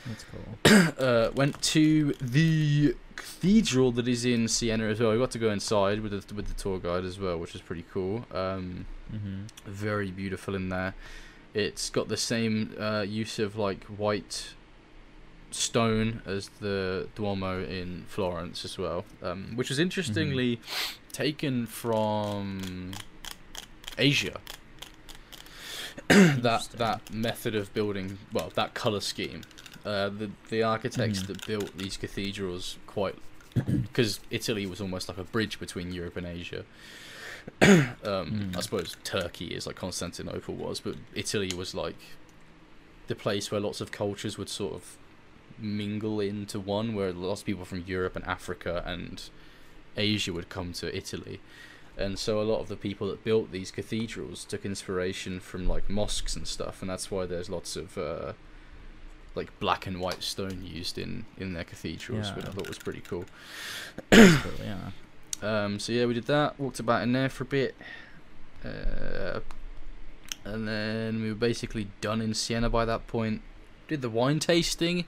That's 0.07 0.25
cool. 0.25 0.93
Uh, 0.99 1.31
went 1.35 1.61
to 1.63 2.13
the 2.21 2.95
cathedral 3.17 3.91
that 3.93 4.07
is 4.07 4.25
in 4.25 4.47
Siena 4.49 4.85
as 4.85 5.01
well. 5.01 5.13
We 5.13 5.19
got 5.19 5.31
to 5.33 5.39
go 5.39 5.51
inside 5.51 6.01
with 6.01 6.13
the 6.13 6.35
with 6.35 6.47
the 6.49 6.55
tour 6.55 6.79
guide 6.79 7.05
as 7.05 7.19
well, 7.19 7.39
which 7.39 7.53
was 7.55 7.63
pretty 7.63 7.85
cool. 7.93 8.25
Um, 8.33 8.87
Mhm. 9.13 9.49
very 9.65 10.11
beautiful 10.11 10.55
in 10.55 10.69
there. 10.69 10.95
It's 11.55 11.91
got 11.91 12.09
the 12.09 12.17
same 12.17 12.75
uh, 12.79 13.05
use 13.09 13.39
of 13.39 13.57
like 13.57 13.85
white 13.85 14.49
stone 15.57 16.23
as 16.27 16.49
the 16.61 17.09
Duomo 17.15 17.63
in 17.65 18.05
Florence 18.09 18.65
as 18.65 18.79
well, 18.79 19.05
um, 19.23 19.53
which 19.57 19.69
was 19.69 19.79
interestingly 19.79 20.61
taken 21.13 21.67
from 21.67 22.93
Asia. 23.99 24.41
that 26.09 26.69
that 26.77 27.13
method 27.13 27.55
of 27.55 27.73
building, 27.75 28.19
well, 28.33 28.53
that 28.55 28.75
color 28.75 29.01
scheme. 29.01 29.43
Uh, 29.85 30.09
the 30.09 30.31
the 30.51 30.63
architects 30.63 31.23
Mhm. 31.23 31.27
that 31.29 31.47
built 31.47 31.77
these 31.79 31.97
cathedrals 31.97 32.77
quite 32.87 33.17
because 33.67 34.21
Italy 34.31 34.67
was 34.67 34.81
almost 34.81 35.09
like 35.09 35.19
a 35.19 35.25
bridge 35.25 35.59
between 35.59 35.93
Europe 35.93 36.17
and 36.17 36.27
Asia. 36.27 36.65
um, 37.63 37.91
I 38.03 38.59
Mm. 38.59 38.63
suppose 38.63 38.97
Turkey 39.05 39.47
is 39.55 39.67
like 39.67 39.77
Constantinople 39.77 40.55
was, 40.55 40.81
but 40.81 40.97
Italy 41.15 41.51
was 41.57 41.75
like 41.75 41.97
the 43.07 43.15
place 43.15 43.51
where 43.53 43.61
lots 43.61 43.81
of 43.81 43.93
cultures 43.93 44.37
would 44.37 44.49
sort 44.49 44.75
of 44.75 44.97
mingle 45.59 46.21
into 46.21 46.61
one, 46.61 46.95
where 46.95 47.13
lots 47.13 47.41
of 47.41 47.47
people 47.47 47.65
from 47.65 47.85
Europe 47.87 48.17
and 48.17 48.25
Africa 48.25 48.83
and 48.87 49.23
Asia 49.97 50.33
would 50.33 50.49
come 50.49 50.73
to 50.75 50.95
Italy. 50.97 51.41
And 51.99 52.19
so 52.19 52.41
a 52.41 52.45
lot 52.45 52.61
of 52.61 52.69
the 52.69 52.77
people 52.77 53.09
that 53.09 53.25
built 53.25 53.53
these 53.53 53.71
cathedrals 53.71 54.45
took 54.45 54.67
inspiration 54.67 55.41
from 55.41 55.67
like 55.67 55.89
mosques 55.89 56.37
and 56.37 56.47
stuff, 56.47 56.83
and 56.83 56.91
that's 56.91 57.11
why 57.11 57.25
there's 57.25 57.49
lots 57.49 57.75
of 57.75 57.97
uh, 57.97 58.33
like 59.35 59.59
black 59.61 59.87
and 59.87 60.01
white 60.01 60.23
stone 60.23 60.63
used 60.63 60.99
in 60.99 61.25
in 61.39 61.55
their 61.55 61.65
cathedrals, 61.65 62.33
which 62.35 62.45
I 62.45 62.51
thought 62.51 62.69
was 62.69 62.79
pretty 62.79 63.01
cool. 63.01 63.25
Cool. 64.11 64.53
Yeah. 64.63 64.77
Um, 65.43 65.79
so 65.79 65.93
yeah, 65.93 66.07
we 66.07 66.15
did 66.15 66.25
that. 66.29 66.59
Walked 66.59 66.81
about 66.81 67.03
in 67.03 67.13
there 67.13 67.29
for 67.29 67.45
a 67.45 67.47
bit, 67.47 67.75
uh, 68.65 69.41
and 70.47 70.67
then 70.67 71.21
we 71.21 71.29
were 71.29 71.35
basically 71.35 71.89
done 72.01 72.23
in 72.23 72.33
Siena 72.33 72.71
by 72.71 72.87
that 72.87 73.07
point. 73.07 73.43
Did 73.87 74.01
the 74.01 74.09
wine 74.09 74.39
tasting, 74.39 75.05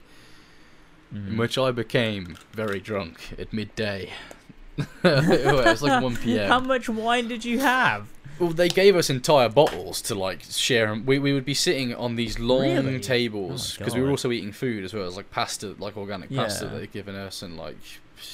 in 1.11 1.17
Mhm. 1.33 1.37
which 1.37 1.57
I 1.57 1.71
became 1.71 2.37
very 2.53 2.79
drunk 2.79 3.33
at 3.39 3.51
midday. 3.53 4.11
it 5.03 5.53
was 5.53 5.81
like 5.81 6.01
one 6.01 6.15
p.m. 6.15 6.47
How 6.47 6.59
much 6.59 6.87
wine 6.89 7.27
did 7.27 7.43
you 7.43 7.59
have? 7.59 8.07
Well, 8.39 8.51
they 8.51 8.69
gave 8.69 8.95
us 8.95 9.09
entire 9.09 9.49
bottles 9.49 10.01
to 10.03 10.15
like 10.15 10.43
share. 10.43 10.87
'em. 10.87 11.05
We 11.05 11.19
we 11.19 11.33
would 11.33 11.43
be 11.45 11.53
sitting 11.53 11.93
on 11.93 12.15
these 12.15 12.39
long 12.39 12.61
Really? 12.85 12.99
tables 13.01 13.75
Oh 13.75 13.79
because 13.79 13.95
we 13.95 14.01
were 14.01 14.09
also 14.09 14.31
eating 14.31 14.53
food 14.53 14.85
as 14.85 14.93
well 14.93 15.05
as 15.05 15.17
like 15.17 15.29
pasta, 15.31 15.75
like 15.79 15.97
organic 15.97 16.33
pasta 16.33 16.65
Yeah. 16.65 16.79
they'd 16.79 16.91
given 16.93 17.15
us, 17.15 17.41
and 17.41 17.57
like 17.57 17.77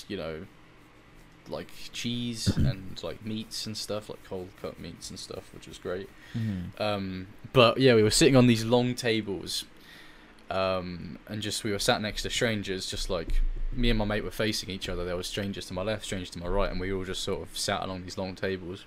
you 0.07 0.17
know, 0.17 0.45
like 1.49 1.69
cheese 1.91 2.47
and 2.55 3.01
like 3.03 3.25
meats 3.25 3.65
and 3.65 3.75
stuff, 3.75 4.09
like 4.09 4.23
cold 4.23 4.49
cut 4.61 4.79
meats 4.79 5.09
and 5.09 5.17
stuff, 5.19 5.51
which 5.55 5.67
was 5.67 5.79
great. 5.79 6.09
Mhm. 6.37 6.79
Um, 6.79 7.27
but 7.53 7.79
yeah, 7.79 7.95
we 7.95 8.03
were 8.03 8.11
sitting 8.11 8.35
on 8.35 8.45
these 8.47 8.63
long 8.65 8.93
tables, 8.93 9.65
um, 10.49 11.17
and 11.27 11.41
just 11.41 11.63
we 11.63 11.71
were 11.71 11.79
sat 11.79 12.01
next 12.01 12.21
to 12.23 12.29
strangers, 12.29 12.87
just 12.87 13.09
like 13.09 13.41
me 13.71 13.89
and 13.89 13.99
my 13.99 14.05
mate 14.05 14.23
were 14.23 14.31
facing 14.31 14.69
each 14.69 14.89
other. 14.89 15.05
There 15.05 15.15
were 15.15 15.23
strangers 15.23 15.65
to 15.67 15.73
my 15.73 15.81
left, 15.81 16.05
strangers 16.05 16.29
to 16.31 16.39
my 16.39 16.47
right, 16.47 16.71
and 16.71 16.79
we 16.79 16.91
all 16.91 17.03
just 17.03 17.23
sort 17.23 17.41
of 17.41 17.57
sat 17.57 17.83
along 17.83 18.03
these 18.03 18.17
long 18.17 18.35
tables. 18.35 18.85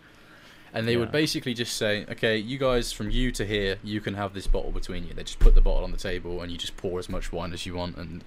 And 0.73 0.87
they 0.87 0.99
would 0.99 1.11
basically 1.11 1.55
just 1.55 1.77
say, 1.77 2.05
"Okay, 2.11 2.37
you 2.37 2.59
guys 2.59 2.93
from 2.93 3.11
you 3.11 3.33
to 3.33 3.47
here, 3.47 3.79
you 3.83 4.03
can 4.03 4.15
have 4.15 4.35
this 4.35 4.47
bottle 4.47 4.71
between 4.71 5.07
you." 5.07 5.15
They 5.15 5.25
just 5.25 5.39
put 5.39 5.55
the 5.55 5.63
bottle 5.63 5.83
on 5.83 5.93
the 5.93 5.99
table, 5.99 6.43
and 6.43 6.53
you 6.53 6.59
just 6.59 6.77
pour 6.77 6.99
as 6.99 7.09
much 7.09 7.33
wine 7.33 7.55
as 7.55 7.65
you 7.65 7.75
want, 7.75 7.97
and 7.97 8.23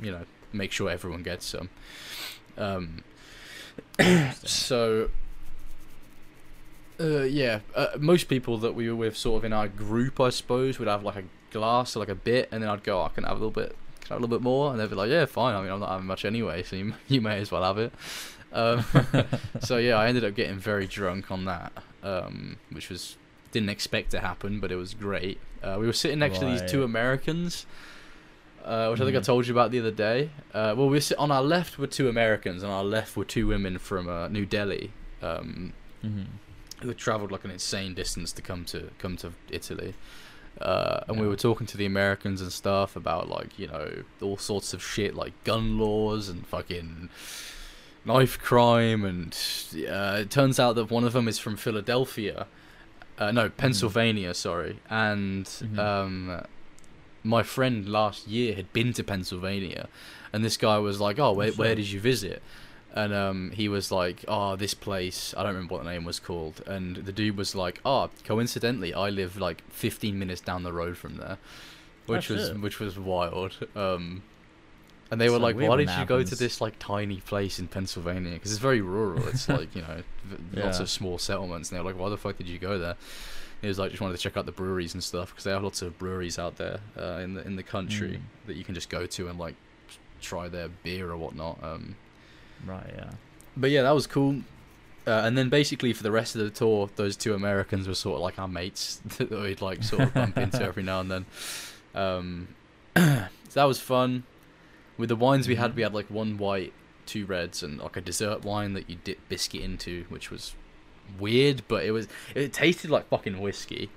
you 0.00 0.10
know, 0.10 0.24
make 0.52 0.72
sure 0.72 0.88
everyone 0.88 1.22
gets 1.22 1.46
some. 1.46 1.68
Um, 2.56 3.04
so 4.42 5.10
uh, 6.98 7.22
yeah, 7.22 7.60
uh, 7.74 7.88
most 7.98 8.28
people 8.28 8.58
that 8.58 8.74
we 8.74 8.88
were 8.88 8.96
with, 8.96 9.16
sort 9.16 9.38
of 9.38 9.44
in 9.44 9.52
our 9.52 9.68
group, 9.68 10.20
I 10.20 10.30
suppose, 10.30 10.78
would 10.78 10.88
have 10.88 11.02
like 11.02 11.16
a 11.16 11.24
glass 11.52 11.94
or 11.96 12.00
like 12.00 12.08
a 12.08 12.14
bit, 12.14 12.48
and 12.50 12.62
then 12.62 12.68
I'd 12.70 12.82
go, 12.82 13.00
"Oh, 13.00 13.04
"I 13.04 13.08
can 13.10 13.24
have 13.24 13.32
a 13.32 13.40
little 13.44 13.50
bit, 13.50 13.76
can 14.00 14.12
I 14.12 14.14
have 14.14 14.18
a 14.18 14.22
little 14.22 14.36
bit 14.38 14.42
more," 14.42 14.70
and 14.72 14.80
they'd 14.80 14.88
be 14.90 14.96
like, 14.96 15.10
"Yeah, 15.10 15.26
fine. 15.26 15.54
I 15.54 15.62
mean, 15.62 15.70
I'm 15.70 15.80
not 15.80 15.90
having 15.90 16.06
much 16.06 16.24
anyway, 16.24 16.62
so 16.62 16.76
you, 16.76 16.94
you 17.08 17.20
may 17.20 17.38
as 17.40 17.50
well 17.50 17.62
have 17.62 17.78
it." 17.78 17.92
Um, 18.52 18.84
so 19.60 19.76
yeah, 19.78 19.96
I 19.96 20.08
ended 20.08 20.24
up 20.24 20.34
getting 20.34 20.58
very 20.58 20.86
drunk 20.86 21.30
on 21.30 21.44
that, 21.46 21.72
um, 22.02 22.56
which 22.70 22.88
was 22.90 23.16
didn't 23.52 23.68
expect 23.70 24.10
to 24.12 24.20
happen, 24.20 24.60
but 24.60 24.72
it 24.72 24.76
was 24.76 24.94
great. 24.94 25.38
Uh, 25.62 25.76
we 25.78 25.86
were 25.86 25.92
sitting 25.92 26.18
next 26.18 26.38
to 26.38 26.44
these 26.46 26.62
two 26.70 26.82
Americans, 26.84 27.66
uh, 28.64 28.88
which 28.88 29.00
I 29.00 29.04
think 29.04 29.16
I 29.16 29.20
Mhm. 29.20 29.24
told 29.24 29.46
you 29.46 29.52
about 29.54 29.70
the 29.70 29.78
other 29.78 29.90
day. 29.90 30.30
Uh, 30.54 30.74
well, 30.76 30.88
we 30.88 30.96
were 30.96 31.00
sit- 31.00 31.18
on 31.18 31.30
our 31.30 31.42
left 31.42 31.78
were 31.78 31.86
two 31.86 32.08
Americans, 32.08 32.62
and 32.62 32.72
on 32.72 32.78
our 32.78 32.84
left 32.84 33.16
were 33.16 33.24
two 33.24 33.46
women 33.46 33.78
from 33.78 34.08
uh, 34.08 34.28
New 34.28 34.44
Delhi. 34.46 34.92
Um, 35.22 35.72
Mhm. 36.04 36.26
who 36.80 36.88
had 36.88 36.98
travelled 36.98 37.30
like 37.30 37.44
an 37.44 37.50
insane 37.52 37.94
distance 37.94 38.32
to 38.32 38.42
come 38.42 38.64
to 38.66 38.90
come 38.98 39.16
to 39.18 39.32
Italy. 39.50 39.94
Uh, 40.62 41.04
and 41.08 41.20
we 41.20 41.26
were 41.26 41.36
talking 41.36 41.66
to 41.66 41.76
the 41.76 41.86
Americans 41.86 42.40
and 42.40 42.52
stuff 42.52 42.94
about 42.96 43.28
like 43.28 43.58
you 43.58 43.66
know 43.66 44.02
all 44.20 44.38
sorts 44.38 44.72
of 44.72 44.82
shit 44.82 45.14
like 45.14 45.32
gun 45.44 45.78
laws 45.78 46.28
and 46.28 46.46
fucking 46.46 47.08
knife 48.04 48.38
crime 48.38 49.04
and 49.04 49.36
uh, 49.88 50.18
it 50.20 50.30
turns 50.30 50.58
out 50.60 50.74
that 50.74 50.90
one 50.90 51.04
of 51.04 51.12
them 51.12 51.28
is 51.28 51.38
from 51.38 51.56
Philadelphia, 51.56 52.46
uh, 53.18 53.30
no 53.30 53.48
Pennsylvania, 53.48 54.34
sorry, 54.34 54.78
and 54.90 55.44
Mhm. 55.46 55.78
um, 55.78 56.44
my 57.24 57.42
friend 57.42 57.88
last 57.88 58.26
year 58.26 58.54
had 58.54 58.72
been 58.72 58.92
to 58.94 59.04
Pennsylvania, 59.04 59.88
and 60.32 60.44
this 60.44 60.56
guy 60.56 60.78
was 60.78 61.00
like, 61.00 61.18
"Oh, 61.20 61.32
where, 61.32 61.50
Oh, 61.50 61.52
where 61.52 61.74
did 61.76 61.88
you 61.90 62.00
visit?" 62.00 62.42
And 62.94 63.12
um, 63.14 63.50
he 63.52 63.68
was 63.68 63.90
like, 63.90 64.24
"Oh, 64.28 64.56
this 64.56 64.74
place. 64.74 65.34
I 65.36 65.42
don't 65.42 65.54
remember 65.54 65.74
what 65.74 65.84
the 65.84 65.90
name 65.90 66.04
was 66.04 66.20
called." 66.20 66.62
And 66.66 66.96
the 66.96 67.12
dude 67.12 67.36
was 67.36 67.54
like, 67.54 67.80
"Oh, 67.84 68.10
coincidentally, 68.24 68.92
I 68.94 69.08
live 69.10 69.36
like 69.36 69.62
15 69.70 70.18
minutes 70.18 70.40
down 70.40 70.62
the 70.62 70.72
road 70.72 70.96
from 70.96 71.16
there," 71.16 71.38
which 72.06 72.30
Oh, 72.30 72.34
was 72.34 72.48
shit. 72.48 72.60
which 72.60 72.78
was 72.80 72.98
wild. 72.98 73.66
Um, 73.74 74.22
and 75.10 75.20
they 75.20 75.28
were 75.28 75.36
So 75.36 75.42
like, 75.42 75.56
"Why 75.56 75.76
did 75.76 75.90
you 75.90 76.04
go 76.06 76.22
to 76.22 76.34
this 76.34 76.60
like 76.60 76.78
tiny 76.78 77.20
place 77.20 77.58
in 77.58 77.68
Pennsylvania? 77.68 78.32
Because 78.32 78.50
it's 78.52 78.60
very 78.60 78.80
rural. 78.80 79.26
It's 79.28 79.48
like 79.58 79.74
you 79.76 79.82
know, 79.82 80.02
v- 80.24 80.60
lots 80.62 80.78
of 80.80 80.88
small 80.90 81.18
settlements." 81.18 81.70
And 81.70 81.78
they 81.78 81.82
were 81.82 81.90
like, 81.90 82.00
"Why 82.00 82.08
the 82.08 82.16
fuck 82.16 82.36
did 82.38 82.48
you 82.48 82.58
go 82.58 82.78
there?" 82.78 82.96
He 83.60 83.68
was 83.68 83.78
like, 83.78 83.90
"Just 83.90 84.00
wanted 84.00 84.16
to 84.16 84.22
check 84.22 84.36
out 84.36 84.46
the 84.46 84.52
breweries 84.52 84.94
and 84.94 85.02
stuff 85.04 85.30
because 85.30 85.44
they 85.44 85.50
have 85.52 85.62
lots 85.62 85.82
of 85.82 85.96
breweries 85.98 86.38
out 86.38 86.56
there 86.56 86.80
uh, 86.98 87.20
in 87.22 87.34
the 87.34 87.46
in 87.46 87.56
the 87.56 87.62
country 87.62 88.12
Mm. 88.18 88.46
that 88.48 88.56
you 88.56 88.64
can 88.64 88.74
just 88.74 88.90
go 88.90 89.06
to 89.06 89.28
and 89.28 89.38
like 89.38 89.54
try 90.20 90.48
their 90.48 90.68
beer 90.68 91.10
or 91.10 91.16
whatnot." 91.16 91.62
Um, 91.62 91.94
Right. 92.66 92.90
Yeah. 92.96 93.10
but 93.56 93.70
yeah, 93.70 93.82
that 93.82 93.90
was 93.94 94.06
cool. 94.06 94.36
Uh, 95.06 95.22
and 95.24 95.36
then 95.36 95.48
basically 95.48 95.92
for 95.92 96.04
the 96.04 96.12
rest 96.12 96.36
of 96.36 96.42
the 96.42 96.50
tour, 96.50 96.88
those 96.96 97.16
two 97.16 97.34
Americans 97.34 97.88
were 97.88 97.94
sort 97.94 98.16
of 98.16 98.22
like 98.22 98.38
our 98.38 98.46
mates 98.46 99.00
that 99.18 99.30
we'd 99.30 99.60
like 99.60 99.82
sort 99.82 100.02
of 100.02 100.14
bump 100.14 100.38
into 100.38 100.62
every 100.62 100.82
now 100.84 101.00
and 101.00 101.10
then. 101.10 101.26
Um, 101.94 102.48
so 102.96 103.26
that 103.54 103.64
was 103.64 103.80
fun. 103.80 104.22
With 104.96 105.08
the 105.08 105.16
wines 105.16 105.48
we 105.48 105.56
had, 105.56 105.74
we 105.74 105.82
had 105.82 105.92
like 105.94 106.06
one 106.08 106.38
white, 106.38 106.72
two 107.06 107.26
reds, 107.26 107.62
and 107.64 107.78
like 107.80 107.96
a 107.96 108.00
dessert 108.00 108.44
wine 108.44 108.74
that 108.74 108.88
you 108.88 108.96
dip 109.02 109.18
biscuit 109.28 109.62
into, 109.62 110.04
which 110.08 110.30
was 110.30 110.54
weird, 111.18 111.62
but 111.66 111.84
it 111.84 111.90
was 111.90 112.06
it 112.34 112.52
tasted 112.52 112.90
like 112.90 113.08
fucking 113.08 113.40
whiskey. 113.40 113.90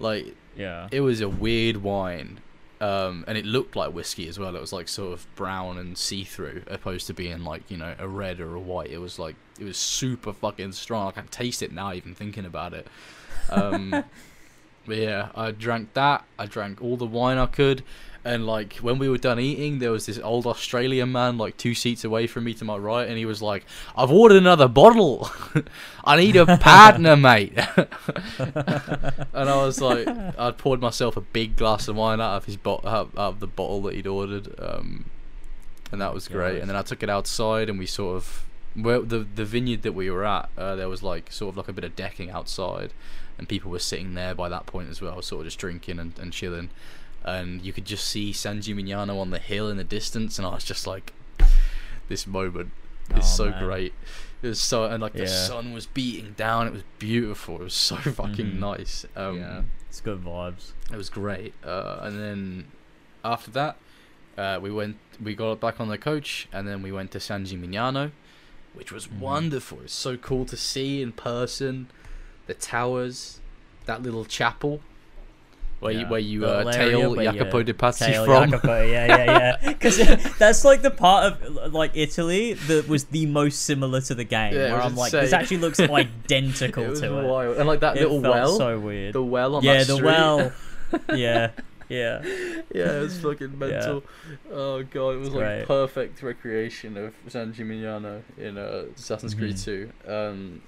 Like 0.00 0.34
Yeah. 0.56 0.88
it 0.90 1.02
was 1.02 1.20
a 1.20 1.28
weird 1.28 1.78
wine 1.78 2.40
um, 2.80 3.24
and 3.26 3.36
it 3.36 3.44
looked 3.44 3.76
like 3.76 3.92
whiskey 3.92 4.28
as 4.28 4.38
well. 4.38 4.54
It 4.54 4.60
was 4.60 4.72
like 4.72 4.88
sort 4.88 5.12
of 5.12 5.26
brown 5.34 5.78
and 5.78 5.96
see-through 5.98 6.62
opposed 6.68 7.06
to 7.08 7.14
being 7.14 7.44
like 7.44 7.70
you 7.70 7.76
know 7.76 7.94
a 7.98 8.08
red 8.08 8.40
or 8.40 8.54
a 8.54 8.60
white. 8.60 8.90
It 8.90 8.98
was 8.98 9.18
like 9.18 9.36
it 9.58 9.64
was 9.64 9.76
super 9.76 10.32
fucking 10.32 10.72
strong. 10.72 11.08
I 11.08 11.10
can 11.12 11.28
taste 11.28 11.62
it 11.62 11.72
now 11.72 11.92
even 11.92 12.14
thinking 12.14 12.44
about 12.44 12.74
it. 12.74 12.86
Um, 13.50 14.04
but 14.88 14.96
yeah 14.96 15.28
i 15.34 15.50
drank 15.50 15.92
that 15.94 16.24
i 16.38 16.46
drank 16.46 16.82
all 16.82 16.96
the 16.96 17.06
wine 17.06 17.38
i 17.38 17.46
could 17.46 17.82
and 18.24 18.46
like 18.46 18.74
when 18.76 18.98
we 18.98 19.08
were 19.08 19.18
done 19.18 19.38
eating 19.38 19.78
there 19.78 19.92
was 19.92 20.06
this 20.06 20.18
old 20.18 20.46
australian 20.46 21.12
man 21.12 21.38
like 21.38 21.56
two 21.56 21.74
seats 21.74 22.04
away 22.04 22.26
from 22.26 22.44
me 22.44 22.52
to 22.52 22.64
my 22.64 22.76
right 22.76 23.08
and 23.08 23.16
he 23.16 23.24
was 23.24 23.40
like 23.40 23.64
i've 23.96 24.10
ordered 24.10 24.38
another 24.38 24.66
bottle 24.66 25.30
i 26.04 26.16
need 26.16 26.34
a 26.34 26.56
partner 26.58 27.16
mate 27.16 27.52
and 29.38 29.48
I 29.50 29.64
was 29.64 29.80
like, 29.80 30.06
I'd 30.08 30.58
poured 30.58 30.80
myself 30.80 31.16
a 31.16 31.20
big 31.20 31.56
glass 31.56 31.88
of 31.88 31.96
wine 31.96 32.20
out 32.20 32.36
of 32.36 32.44
his 32.44 32.56
bot 32.56 32.84
out, 32.84 33.10
of 33.16 33.40
the 33.40 33.46
bottle 33.46 33.82
that 33.82 33.94
he'd 33.94 34.06
ordered, 34.06 34.54
um, 34.58 35.10
and 35.92 36.00
that 36.00 36.14
was 36.14 36.28
great. 36.28 36.54
Nice. 36.54 36.60
And 36.62 36.70
then 36.70 36.76
I 36.76 36.82
took 36.82 37.02
it 37.02 37.10
outside, 37.10 37.68
and 37.68 37.78
we 37.78 37.86
sort 37.86 38.16
of, 38.16 38.46
well, 38.76 39.02
the 39.02 39.18
the 39.18 39.44
vineyard 39.44 39.82
that 39.82 39.92
we 39.92 40.10
were 40.10 40.24
at, 40.24 40.48
uh, 40.56 40.74
there 40.76 40.88
was 40.88 41.02
like 41.02 41.32
sort 41.32 41.52
of 41.52 41.56
like 41.56 41.68
a 41.68 41.72
bit 41.72 41.84
of 41.84 41.96
decking 41.96 42.30
outside, 42.30 42.92
and 43.38 43.48
people 43.48 43.70
were 43.70 43.78
sitting 43.78 44.14
there 44.14 44.34
by 44.34 44.48
that 44.48 44.66
point 44.66 44.90
as 44.90 45.00
well, 45.00 45.22
sort 45.22 45.40
of 45.42 45.46
just 45.46 45.58
drinking 45.58 45.98
and, 45.98 46.18
and 46.18 46.32
chilling, 46.32 46.70
and 47.24 47.62
you 47.62 47.72
could 47.72 47.84
just 47.84 48.06
see 48.06 48.32
San 48.32 48.60
Gimignano 48.60 49.18
on 49.20 49.30
the 49.30 49.38
hill 49.38 49.70
in 49.70 49.76
the 49.76 49.84
distance, 49.84 50.38
and 50.38 50.46
I 50.46 50.50
was 50.54 50.64
just 50.64 50.86
like, 50.86 51.12
this 52.08 52.26
moment 52.26 52.70
is 53.10 53.18
Oh, 53.18 53.20
so 53.20 53.50
man. 53.50 53.64
great. 53.64 53.94
It 54.42 54.48
was 54.48 54.60
so 54.60 54.84
and 54.84 55.02
like 55.02 55.14
the 55.14 55.26
sun 55.26 55.72
was 55.72 55.86
beating 55.86 56.32
down. 56.36 56.68
It 56.68 56.72
was 56.72 56.82
beautiful. 56.98 57.56
It 57.56 57.64
was 57.64 57.74
so 57.74 57.96
fucking 57.96 58.52
Mhm. 58.52 58.58
nice. 58.58 59.04
Um, 59.16 59.38
yeah. 59.38 59.62
It's 59.88 60.00
good 60.00 60.22
vibes. 60.22 60.72
it 60.92 60.96
was 60.96 61.08
great. 61.10 61.54
Uh, 61.64 61.98
and 62.02 62.20
then 62.20 62.66
after 63.24 63.50
that, 63.52 63.76
uh, 64.36 64.58
we 64.62 64.70
went. 64.70 64.96
We 65.20 65.34
got 65.34 65.58
back 65.60 65.80
on 65.80 65.88
the 65.88 65.98
coach, 65.98 66.46
and 66.52 66.68
then 66.68 66.82
we 66.82 66.92
went 66.92 67.10
to 67.12 67.20
San 67.20 67.44
Gimignano, 67.44 68.12
which 68.74 68.92
was 68.92 69.08
Mhm. 69.08 69.18
wonderful. 69.18 69.80
It's 69.80 69.92
so 69.92 70.16
cool 70.16 70.44
to 70.44 70.56
see 70.56 71.02
in 71.02 71.10
person, 71.12 71.88
the 72.48 72.54
towers, 72.54 73.38
that 73.86 74.02
little 74.02 74.24
chapel. 74.24 74.80
Where 75.80 75.92
you 75.92 76.06
where 76.06 76.18
you 76.18 76.44
uh, 76.44 76.72
tail 76.72 77.14
Jacopo 77.14 77.62
de 77.62 77.72
Pazzi 77.72 78.24
from. 78.24 78.50
Jacopo, 78.50 78.82
yeah, 78.84 79.06
yeah, 79.06 79.24
yeah. 79.24 79.56
Because 79.72 79.96
that's 80.36 80.64
like 80.64 80.82
the 80.82 80.90
part 80.90 81.34
of 81.40 81.72
like 81.72 81.92
Italy 81.94 82.54
that 82.54 82.88
was 82.88 83.04
the 83.04 83.26
most 83.26 83.62
similar 83.62 84.00
to 84.00 84.14
the 84.16 84.24
game. 84.24 84.54
Yeah, 84.54 84.72
where 84.72 84.82
I'm 84.82 84.96
like, 84.96 85.12
this 85.12 85.32
actually 85.32 85.58
looks 85.58 85.78
identical 85.80 86.82
it 86.82 86.96
to 87.00 87.18
it. 87.52 87.58
And 87.58 87.68
like 87.68 87.78
that 87.80 87.96
It 87.96 88.00
little 88.10 88.20
well, 88.20 88.56
so 88.56 88.80
weird. 88.80 89.12
the 89.14 89.22
well 89.22 89.54
on 89.54 89.62
yeah, 89.62 89.84
the 89.84 89.94
street. 89.94 90.02
well. 90.02 90.52
yeah, 91.14 91.50
yeah. 91.88 92.22
yeah, 92.74 92.98
it 92.98 93.00
was 93.02 93.20
fucking 93.20 93.56
mental. 93.56 94.02
Oh 94.50 94.82
god, 94.82 95.10
it 95.10 95.18
was 95.20 95.28
like 95.28 95.44
Great. 95.44 95.66
perfect 95.68 96.20
recreation 96.24 96.96
of 96.96 97.14
San 97.28 97.54
Gimignano 97.54 98.22
in 98.36 98.58
uh, 98.58 98.86
Assassin's 98.96 99.34
Creed 99.34 99.54
Mhm. 99.54 99.64
2. 100.06 100.12
Um, 100.12 100.62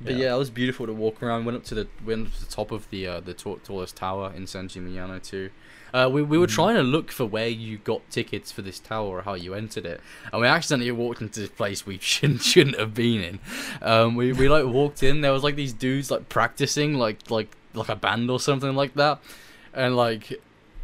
but 0.00 0.14
yeah. 0.16 0.34
it 0.34 0.38
was 0.38 0.50
beautiful 0.50 0.86
to 0.86 0.92
walk 0.92 1.22
around. 1.22 1.44
Went 1.44 1.56
up 1.56 1.64
to 1.64 1.74
the 1.74 1.86
went 2.04 2.26
up 2.28 2.32
to 2.34 2.44
the 2.44 2.50
top 2.50 2.70
of 2.72 2.88
the 2.90 3.06
uh, 3.06 3.20
the 3.20 3.34
ta- 3.34 3.56
tallest 3.64 3.96
tower 3.96 4.32
in 4.34 4.46
San 4.46 4.68
Gimignano 4.68 5.22
too. 5.22 5.50
Uh, 5.92 6.08
we 6.12 6.22
we 6.22 6.38
were 6.38 6.46
Mhm. 6.46 6.54
trying 6.54 6.76
to 6.76 6.82
look 6.82 7.10
for 7.10 7.26
where 7.26 7.48
you 7.48 7.78
got 7.78 8.00
tickets 8.10 8.52
for 8.52 8.62
this 8.62 8.78
tower 8.78 9.18
or 9.18 9.22
how 9.22 9.34
you 9.34 9.54
entered 9.54 9.84
it, 9.84 10.00
and 10.32 10.40
we 10.40 10.46
accidentally 10.46 10.90
walked 10.92 11.20
into 11.20 11.40
this 11.40 11.50
place 11.50 11.84
we 11.84 11.98
shouldn't 12.00 12.42
shouldn't 12.42 12.78
have 12.78 12.94
been 12.94 13.20
in. 13.22 13.38
Um, 13.82 14.14
we 14.14 14.32
we 14.32 14.48
like 14.48 14.64
walked 14.66 15.02
in. 15.02 15.20
There 15.20 15.32
was 15.32 15.42
like 15.42 15.56
these 15.56 15.72
dudes 15.72 16.10
like 16.10 16.28
practicing 16.28 16.94
like 16.94 17.30
like 17.30 17.56
like 17.74 17.88
a 17.88 17.96
band 17.96 18.30
or 18.30 18.38
something 18.38 18.74
like 18.76 18.94
that, 18.94 19.20
and 19.74 19.96
like 19.96 20.40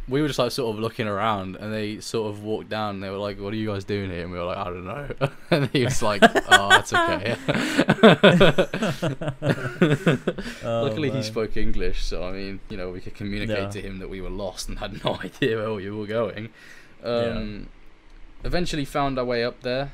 we 0.09 0.21
were 0.21 0.27
just 0.27 0.39
like 0.39 0.51
sort 0.51 0.73
of 0.73 0.79
looking 0.79 1.07
around, 1.07 1.55
and 1.57 1.73
they 1.73 1.99
sort 1.99 2.29
of 2.33 2.41
walked 2.43 2.69
down. 2.69 2.95
and 2.95 3.03
They 3.03 3.09
were 3.09 3.17
like, 3.17 3.39
"What 3.39 3.51
are 3.53 3.57
you 3.57 3.67
guys 3.67 3.83
doing 3.83 4.09
here?" 4.09 4.23
And 4.23 4.31
we 4.31 4.37
were 4.37 4.45
like, 4.45 4.57
"I 4.57 4.63
don't 4.65 4.85
know." 4.85 5.07
and 5.51 5.69
he 5.71 5.83
was 5.83 6.01
like, 6.01 6.21
"Oh, 6.23 6.69
that's 6.69 6.93
okay." 6.93 7.35
Oh, 10.63 10.83
Luckily, 10.83 11.11
he 11.11 11.23
spoke 11.23 11.55
English, 11.57 12.03
so 12.03 12.23
I 12.27 12.31
mean, 12.31 12.59
you 12.69 12.77
know, 12.77 12.89
we 12.89 12.99
could 13.01 13.15
communicate 13.15 13.57
Yeah. 13.57 13.69
to 13.69 13.81
him 13.81 13.99
that 13.99 14.09
we 14.09 14.21
were 14.21 14.29
lost 14.29 14.69
and 14.69 14.79
had 14.79 15.03
no 15.03 15.15
idea 15.23 15.57
where 15.57 15.73
we 15.73 15.89
were 15.89 16.07
going. 16.07 16.49
Um, 17.03 17.67
Eventually, 18.43 18.85
found 18.85 19.17
our 19.17 19.25
way 19.25 19.43
up 19.43 19.61
there. 19.61 19.91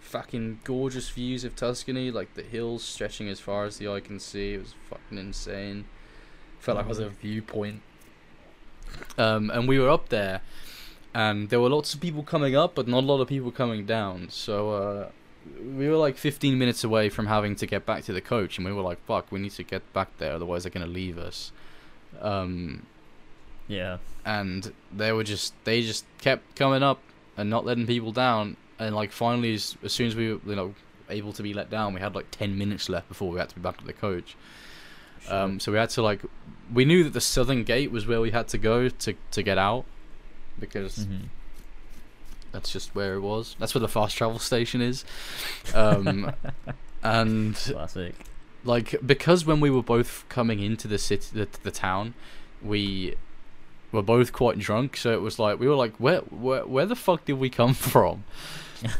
Fucking 0.00 0.60
gorgeous 0.64 1.10
views 1.10 1.44
of 1.44 1.54
Tuscany, 1.56 2.10
like 2.10 2.34
the 2.34 2.42
hills 2.42 2.82
stretching 2.84 3.28
as 3.28 3.40
far 3.40 3.64
as 3.64 3.76
the 3.78 3.88
eye 3.88 4.00
can 4.00 4.18
see. 4.20 4.54
It 4.54 4.58
was 4.60 4.74
fucking 4.88 5.18
insane. 5.18 5.84
Felt 6.60 6.76
like 6.76 6.86
I 6.86 6.88
was 6.88 7.00
at 7.00 7.08
a 7.08 7.10
viewpoint. 7.10 7.82
Um, 9.18 9.50
and 9.50 9.66
we 9.68 9.78
were 9.78 9.88
up 9.90 10.08
there, 10.10 10.42
and 11.14 11.48
there 11.48 11.60
were 11.60 11.70
lots 11.70 11.94
of 11.94 12.00
people 12.00 12.22
coming 12.22 12.54
up, 12.54 12.74
but 12.74 12.86
not 12.86 13.02
a 13.04 13.06
lot 13.06 13.20
of 13.20 13.28
people 13.28 13.50
coming 13.50 13.86
down. 13.86 14.28
So 14.30 14.70
uh, 14.70 15.08
we 15.62 15.88
were 15.88 15.96
like 15.96 16.16
15 16.18 16.58
minutes 16.58 16.84
away 16.84 17.08
from 17.08 17.26
having 17.26 17.56
to 17.56 17.66
get 17.66 17.86
back 17.86 18.04
to 18.04 18.12
the 18.12 18.20
coach, 18.20 18.58
and 18.58 18.66
we 18.66 18.72
were 18.72 18.82
like, 18.82 19.04
"Fuck, 19.06 19.30
we 19.32 19.38
need 19.38 19.52
to 19.52 19.62
get 19.62 19.90
back 19.92 20.08
there, 20.18 20.32
otherwise 20.32 20.64
they're 20.64 20.70
gonna 20.70 20.86
leave 20.86 21.18
us." 21.18 21.52
Um, 22.20 22.86
Yeah. 23.68 23.98
and 24.24 24.72
they 24.92 25.12
were 25.12 25.24
just 25.24 25.52
they 25.64 25.82
just 25.82 26.04
kept 26.18 26.54
coming 26.56 26.82
up 26.82 27.00
and 27.36 27.48
not 27.50 27.64
letting 27.64 27.86
people 27.86 28.12
down. 28.12 28.56
And 28.78 28.94
like 28.94 29.12
finally, 29.12 29.54
as, 29.54 29.76
as 29.82 29.92
soon 29.92 30.06
as 30.08 30.14
we 30.16 30.32
were 30.34 30.40
you 30.46 30.54
know 30.56 30.74
able 31.08 31.32
to 31.32 31.42
be 31.42 31.54
let 31.54 31.70
down, 31.70 31.94
we 31.94 32.00
had 32.00 32.14
like 32.14 32.30
10 32.30 32.58
minutes 32.58 32.88
left 32.88 33.08
before 33.08 33.30
we 33.30 33.38
had 33.38 33.48
to 33.50 33.54
be 33.54 33.60
back 33.60 33.76
at 33.78 33.86
the 33.86 33.92
coach. 33.92 34.36
Um, 35.28 35.60
so 35.60 35.72
we 35.72 35.78
had 35.78 35.90
to 35.90 36.02
like, 36.02 36.20
we 36.72 36.84
knew 36.84 37.04
that 37.04 37.12
the 37.12 37.20
southern 37.20 37.64
gate 37.64 37.90
was 37.90 38.06
where 38.06 38.20
we 38.20 38.30
had 38.30 38.48
to 38.48 38.58
go 38.58 38.88
to 38.88 39.14
to 39.32 39.42
get 39.42 39.58
out, 39.58 39.84
because 40.58 40.98
Mhm. 41.06 41.28
that's 42.52 42.72
just 42.72 42.94
where 42.94 43.14
it 43.14 43.20
was. 43.20 43.56
That's 43.58 43.74
where 43.74 43.80
the 43.80 43.88
fast 43.88 44.16
travel 44.16 44.38
station 44.38 44.80
is. 44.80 45.04
Um, 45.74 46.32
and 47.02 47.54
Classic. 47.56 48.14
like 48.64 48.94
because 49.04 49.44
when 49.44 49.60
we 49.60 49.70
were 49.70 49.82
both 49.82 50.24
coming 50.28 50.60
into 50.60 50.88
the 50.88 50.98
city, 50.98 51.26
the, 51.32 51.48
the 51.62 51.70
town, 51.70 52.14
we 52.62 53.14
were 53.92 54.02
both 54.02 54.32
quite 54.32 54.58
drunk. 54.58 54.96
So 54.96 55.12
it 55.12 55.20
was 55.22 55.38
like 55.38 55.58
we 55.60 55.68
were 55.68 55.76
like, 55.76 55.94
where 55.98 56.20
where 56.20 56.66
where 56.66 56.86
the 56.86 56.96
fuck 56.96 57.24
did 57.24 57.34
we 57.38 57.50
come 57.50 57.74
from? 57.92 58.24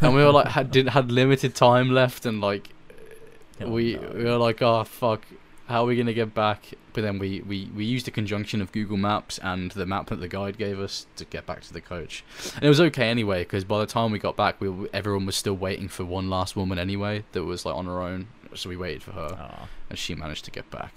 And 0.00 0.14
we 0.14 0.22
were 0.24 0.32
like 0.32 0.48
had 0.48 0.70
did 0.70 0.88
had 0.90 1.10
limited 1.12 1.54
time 1.54 1.90
left, 1.90 2.26
and 2.26 2.40
like 2.40 2.68
Oh, 3.60 3.70
we 3.70 3.94
no. 3.94 4.12
we 4.14 4.24
were 4.24 4.36
like, 4.36 4.60
oh 4.62 4.84
fuck, 4.84 5.22
how 5.68 5.82
are 5.82 5.86
we 5.86 5.96
gonna 5.96 6.12
get 6.12 6.34
back? 6.34 6.66
But 6.92 7.02
then 7.02 7.18
we, 7.18 7.42
we, 7.42 7.70
we 7.76 7.84
used 7.84 8.08
a 8.08 8.10
conjunction 8.10 8.62
of 8.62 8.72
Google 8.72 8.96
Maps 8.96 9.38
and 9.42 9.70
the 9.72 9.84
map 9.84 10.06
that 10.08 10.16
the 10.20 10.28
guide 10.28 10.56
gave 10.56 10.80
us 10.80 11.06
to 11.16 11.24
get 11.26 11.44
back 11.46 11.60
to 11.62 11.72
the 11.72 11.80
coach, 11.80 12.24
and 12.54 12.64
it 12.64 12.68
was 12.68 12.80
okay 12.80 13.08
anyway 13.10 13.40
because 13.42 13.64
by 13.64 13.78
the 13.80 13.86
time 13.86 14.12
we 14.12 14.18
got 14.18 14.36
back, 14.36 14.60
we 14.60 14.68
were- 14.68 14.88
everyone 14.92 15.26
was 15.26 15.36
still 15.36 15.56
waiting 15.56 15.88
for 15.88 16.04
one 16.04 16.30
last 16.30 16.56
woman 16.56 16.78
anyway 16.78 17.24
that 17.32 17.44
was 17.44 17.66
like 17.66 17.74
on 17.74 17.86
her 17.86 18.00
own, 18.00 18.28
so 18.54 18.68
we 18.70 18.76
waited 18.76 19.02
for 19.02 19.12
her, 19.12 19.28
Aw. 19.38 19.68
and 19.90 19.98
she 19.98 20.14
managed 20.14 20.44
to 20.46 20.50
get 20.50 20.70
back, 20.70 20.94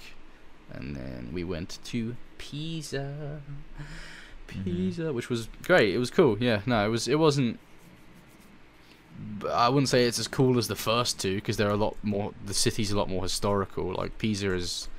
and 0.72 0.96
then 0.96 1.30
we 1.34 1.44
went 1.44 1.80
to 1.86 2.16
Pisa, 2.38 3.42
Mhm. 4.50 4.64
Pisa, 4.64 5.14
which 5.14 5.30
was 5.30 5.48
great. 5.64 5.94
It 5.94 5.98
was 6.00 6.10
cool. 6.10 6.38
Yeah, 6.40 6.62
no, 6.66 6.86
it 6.86 6.90
was 6.90 7.08
it 7.08 7.20
wasn't. 7.20 7.60
I 9.50 9.70
wouldn't 9.70 9.90
say 9.90 10.06
it's 10.06 10.20
as 10.20 10.28
cool 10.28 10.58
as 10.58 10.68
the 10.68 10.76
first 10.76 11.20
two 11.20 11.36
because 11.36 11.58
they're 11.58 11.70
a 11.70 11.76
lot 11.78 11.96
more. 12.04 12.34
The 12.46 12.54
city's 12.54 12.92
a 12.92 12.98
lot 12.98 13.10
more 13.10 13.24
historical. 13.24 13.94
Like 13.94 14.18
Pisa 14.18 14.54
is 14.54 14.90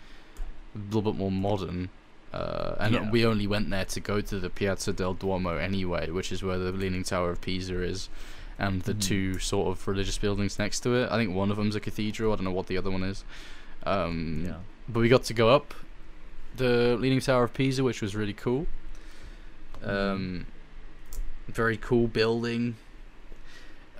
a 0.74 0.78
little 0.78 1.02
bit 1.12 1.16
more 1.18 1.30
modern, 1.30 1.88
uh, 2.32 2.74
and 2.78 2.94
Yeah. 2.94 3.10
we 3.10 3.24
only 3.26 3.46
went 3.46 3.70
there 3.70 3.84
to 3.86 4.00
go 4.00 4.20
to 4.20 4.38
the 4.38 4.48
Piazza 4.50 4.92
del 4.92 5.14
Duomo 5.14 5.56
anyway, 5.56 6.10
which 6.10 6.32
is 6.32 6.42
where 6.42 6.58
the 6.58 6.72
Leaning 6.72 7.02
Tower 7.04 7.30
of 7.30 7.40
Pisa 7.40 7.80
is. 7.82 8.08
and 8.62 8.82
the 8.82 8.92
Mhm. 8.92 9.00
two 9.02 9.38
sort 9.38 9.68
of 9.68 9.88
religious 9.88 10.18
buildings 10.18 10.58
next 10.58 10.80
to 10.80 10.94
it. 10.94 11.10
I 11.10 11.16
think 11.16 11.34
one 11.34 11.50
of 11.50 11.56
them's 11.56 11.76
a 11.76 11.80
cathedral. 11.80 12.30
I 12.30 12.36
don't 12.36 12.44
know 12.44 12.50
what 12.50 12.66
the 12.66 12.76
other 12.76 12.90
one 12.90 13.02
is. 13.02 13.24
Um, 13.84 14.42
Yeah. 14.44 14.56
But 14.86 15.00
we 15.00 15.08
got 15.08 15.24
to 15.24 15.32
go 15.32 15.48
up 15.48 15.72
the 16.58 16.94
Leaning 17.00 17.20
Tower 17.20 17.44
of 17.44 17.54
Pisa, 17.54 17.82
which 17.82 18.02
was 18.02 18.14
really 18.14 18.34
cool. 18.34 18.66
Mm-hmm. 19.82 19.88
Um, 19.90 20.46
very 21.48 21.78
cool 21.78 22.06
building. 22.06 22.76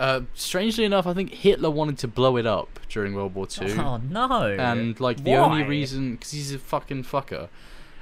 Uh, 0.01 0.22
strangely 0.32 0.84
enough, 0.86 1.07
I 1.07 1.12
think 1.12 1.30
Hitler 1.30 1.68
wanted 1.70 1.98
to 1.98 2.09
blow 2.09 2.38
it 2.38 2.46
up 2.46 2.80
during 2.88 3.14
World 3.14 3.34
War 3.34 3.46
Two, 3.46 3.66
Oh 3.78 3.98
no. 3.98 4.46
and 4.59 4.98
like 4.98 5.22
the 5.24 5.34
only 5.36 5.62
reason, 5.62 6.12
because 6.12 6.30
he's 6.30 6.55
a 6.55 6.59
fucking 6.59 7.05
fucker, 7.05 7.48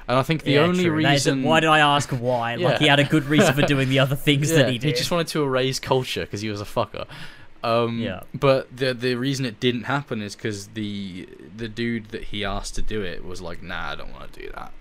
and 0.06 0.16
I 0.16 0.22
think 0.22 0.44
the 0.44 0.52
Yeah, 0.52 0.60
only 0.60 0.84
true. 0.84 0.92
Reason 0.92 1.42
Why 1.42 1.58
did 1.58 1.70
I 1.70 1.80
ask 1.80 2.10
why? 2.10 2.54
Like 2.66 2.78
he 2.78 2.86
had 2.86 3.00
a 3.00 3.04
good 3.04 3.24
reason 3.24 3.52
for 3.52 3.62
doing 3.62 3.88
the 3.88 3.98
other 3.98 4.14
things 4.14 4.50
yeah, 4.50 4.58
that 4.58 4.70
he 4.70 4.78
did. 4.78 4.86
He 4.88 4.92
just 4.94 5.10
wanted 5.10 5.26
to 5.28 5.42
erase 5.42 5.80
culture 5.80 6.20
because 6.22 6.40
he 6.40 6.48
was 6.48 6.60
a 6.60 6.64
fucker. 6.64 7.04
Um, 7.64 7.98
Yeah. 7.98 8.22
But 8.32 8.76
the 8.76 8.94
the 8.94 9.16
reason 9.16 9.44
it 9.44 9.58
didn't 9.58 9.82
happen 9.84 10.22
is 10.22 10.36
because 10.36 10.68
the 10.68 11.28
the 11.56 11.66
dude 11.68 12.10
that 12.10 12.24
he 12.24 12.44
asked 12.44 12.76
to 12.76 12.82
do 12.82 13.02
it 13.02 13.24
was 13.24 13.40
like, 13.42 13.60
nah, 13.60 13.90
I 13.90 13.96
don't 13.96 14.12
want 14.12 14.32
to 14.32 14.40
do 14.40 14.48
that. 14.54 14.72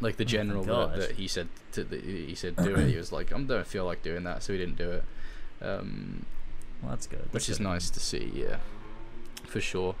Like 0.00 0.16
the 0.16 0.22
Oh 0.24 0.28
general 0.28 0.62
that, 0.62 0.96
that 0.96 1.10
he 1.12 1.26
said 1.26 1.48
to, 1.72 1.82
that 1.82 2.04
he 2.04 2.36
said 2.36 2.54
do 2.54 2.76
it. 2.76 2.88
He 2.88 2.96
was 2.96 3.10
like, 3.10 3.32
I 3.32 3.40
don't 3.42 3.66
feel 3.66 3.84
like 3.84 4.04
doing 4.04 4.22
that, 4.22 4.44
so 4.44 4.52
he 4.52 4.58
didn't 4.60 4.78
do 4.78 4.90
it. 4.92 5.04
Um, 5.60 6.26
Well, 6.82 6.90
that's 6.90 7.06
good. 7.06 7.20
which 7.32 7.32
That's 7.32 7.48
is 7.50 7.58
good. 7.58 7.64
nice 7.64 7.90
to 7.90 8.00
see, 8.00 8.32
yeah, 8.34 8.58
for 9.44 9.60
sure. 9.60 9.94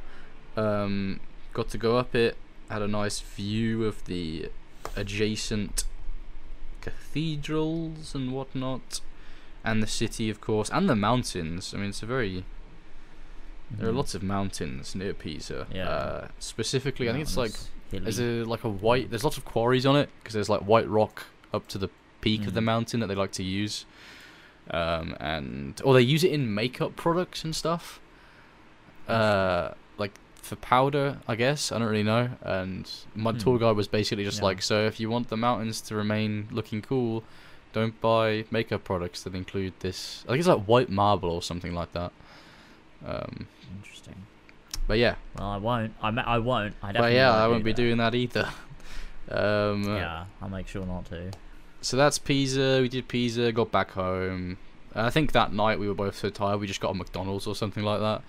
Um, 0.56 1.20
got 1.52 1.68
to 1.70 1.78
go 1.78 1.96
up 1.98 2.14
it, 2.14 2.36
had 2.70 2.82
a 2.82 2.88
nice 2.88 3.20
view 3.20 3.84
of 3.84 4.04
the 4.04 4.50
adjacent 4.94 5.84
cathedrals 6.80 8.14
and 8.14 8.32
whatnot, 8.32 9.00
and 9.64 9.82
the 9.82 9.86
city, 9.86 10.30
of 10.30 10.40
course, 10.40 10.70
and 10.70 10.88
the 10.88 10.96
mountains. 10.96 11.72
I 11.74 11.78
mean, 11.78 11.88
it's 11.90 12.02
a 12.02 12.06
very 12.06 12.44
there 13.68 13.88
are 13.88 13.92
Mhm. 13.92 13.96
lots 13.96 14.14
of 14.14 14.22
mountains 14.22 14.94
near 14.94 15.12
Pisa. 15.12 15.66
Yeah. 15.74 15.88
Uh, 15.88 16.28
specifically, 16.38 17.08
I 17.08 17.12
think 17.12 17.22
it's 17.22 17.36
like 17.36 17.50
Mountainous, 17.90 18.16
there's 18.16 18.44
a 18.46 18.48
like 18.48 18.62
a 18.62 18.68
white. 18.68 19.10
There's 19.10 19.24
lots 19.24 19.36
of 19.38 19.44
quarries 19.44 19.84
on 19.84 19.96
it 19.96 20.08
because 20.20 20.34
there's 20.34 20.48
like 20.48 20.60
white 20.60 20.88
rock 20.88 21.24
up 21.52 21.66
to 21.68 21.78
the 21.78 21.88
peak 22.20 22.46
of 22.46 22.54
the 22.54 22.60
Mhm. 22.60 22.64
mountain 22.64 23.00
that 23.00 23.08
they 23.08 23.16
like 23.16 23.32
to 23.32 23.42
use, 23.42 23.84
um, 24.70 25.16
and 25.20 25.80
or 25.84 25.94
they 25.94 26.00
use 26.02 26.24
it 26.24 26.32
in 26.32 26.52
makeup 26.54 26.96
products 26.96 27.44
and 27.44 27.54
stuff. 27.54 28.00
Uh, 29.08 29.70
like 29.98 30.12
for 30.42 30.56
powder, 30.56 31.18
I 31.28 31.36
guess. 31.36 31.70
I 31.72 31.78
don't 31.78 31.88
really 31.88 32.02
know. 32.02 32.30
And 32.42 32.90
my 33.14 33.32
Hmm. 33.32 33.38
tour 33.38 33.58
guide 33.58 33.76
was 33.76 33.88
basically 33.88 34.24
just 34.24 34.38
Yeah. 34.38 34.44
like, 34.44 34.62
so 34.62 34.84
if 34.86 34.98
you 35.00 35.08
want 35.10 35.28
the 35.28 35.36
mountains 35.36 35.80
to 35.82 35.94
remain 35.94 36.48
looking 36.50 36.82
cool, 36.82 37.22
don't 37.72 38.00
buy 38.00 38.44
makeup 38.50 38.84
products 38.84 39.22
that 39.24 39.34
include 39.34 39.74
this. 39.80 40.24
I 40.26 40.30
think 40.32 40.38
it's 40.40 40.48
like 40.48 40.64
white 40.64 40.88
marble 40.88 41.30
or 41.30 41.42
something 41.42 41.74
like 41.74 41.92
that. 41.92 42.10
Um, 43.06 43.46
Interesting. 43.76 44.14
but 44.88 44.98
yeah, 44.98 45.16
Well, 45.38 45.48
I 45.50 45.56
won't. 45.58 45.92
I, 46.02 46.10
ma- 46.10 46.22
I 46.26 46.38
won't. 46.38 46.74
I 46.82 46.86
but 46.88 46.92
definitely 46.94 47.16
yeah, 47.16 47.30
won't 47.30 47.40
I 47.42 47.48
won't 47.48 47.64
be 47.64 47.72
that. 47.72 47.76
doing 47.76 47.96
that 47.98 48.14
either. 48.14 48.48
Um, 49.28 49.82
Yeah, 49.96 50.26
I'll 50.40 50.48
make 50.48 50.68
sure 50.68 50.86
not 50.86 51.06
to. 51.06 51.32
So 51.86 51.96
that's 51.96 52.18
Pisa. 52.18 52.80
We 52.82 52.88
did 52.88 53.06
Pisa. 53.06 53.52
Got 53.52 53.70
back 53.70 53.92
home. 53.92 54.58
I 54.92 55.08
think 55.08 55.30
that 55.32 55.52
night 55.52 55.78
we 55.78 55.86
were 55.86 55.94
both 55.94 56.16
so 56.18 56.30
tired 56.30 56.58
we 56.58 56.66
just 56.66 56.80
got 56.80 56.90
a 56.90 56.94
McDonald's 56.94 57.46
or 57.46 57.54
something 57.54 57.84
like 57.84 58.00
that. 58.00 58.22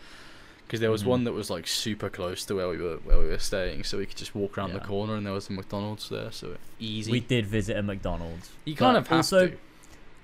Because 0.68 0.80
there 0.80 0.92
was 0.92 1.02
Mhm. 1.04 1.08
one 1.08 1.24
that 1.24 1.32
was 1.32 1.50
like 1.50 1.66
super 1.66 2.08
close 2.08 2.46
to 2.46 2.54
where 2.56 2.70
we 2.70 2.78
were 2.78 2.98
where 2.98 3.18
we 3.18 3.26
were 3.26 3.40
staying, 3.40 3.84
so 3.84 3.98
we 3.98 4.06
could 4.06 4.16
just 4.18 4.36
walk 4.36 4.60
around 4.60 4.74
the 4.74 4.80
corner 4.80 5.16
and 5.16 5.26
there 5.26 5.34
was 5.34 5.50
a 5.50 5.54
McDonald's 5.54 6.08
there, 6.10 6.32
so 6.32 6.58
easy. 6.80 7.12
We 7.12 7.20
did 7.20 7.48
visit 7.48 7.76
a 7.78 7.82
McDonald's. 7.82 8.52
you 8.66 8.76
kind 8.76 8.96
of 8.96 9.08
have 9.08 9.18
also, 9.18 9.48
to. 9.48 9.54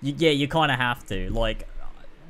Y- 0.04 0.14
yeah, 0.16 0.30
you 0.30 0.48
kind 0.48 0.72
of 0.72 0.78
have 0.78 1.04
to. 1.08 1.32
Like, 1.32 1.68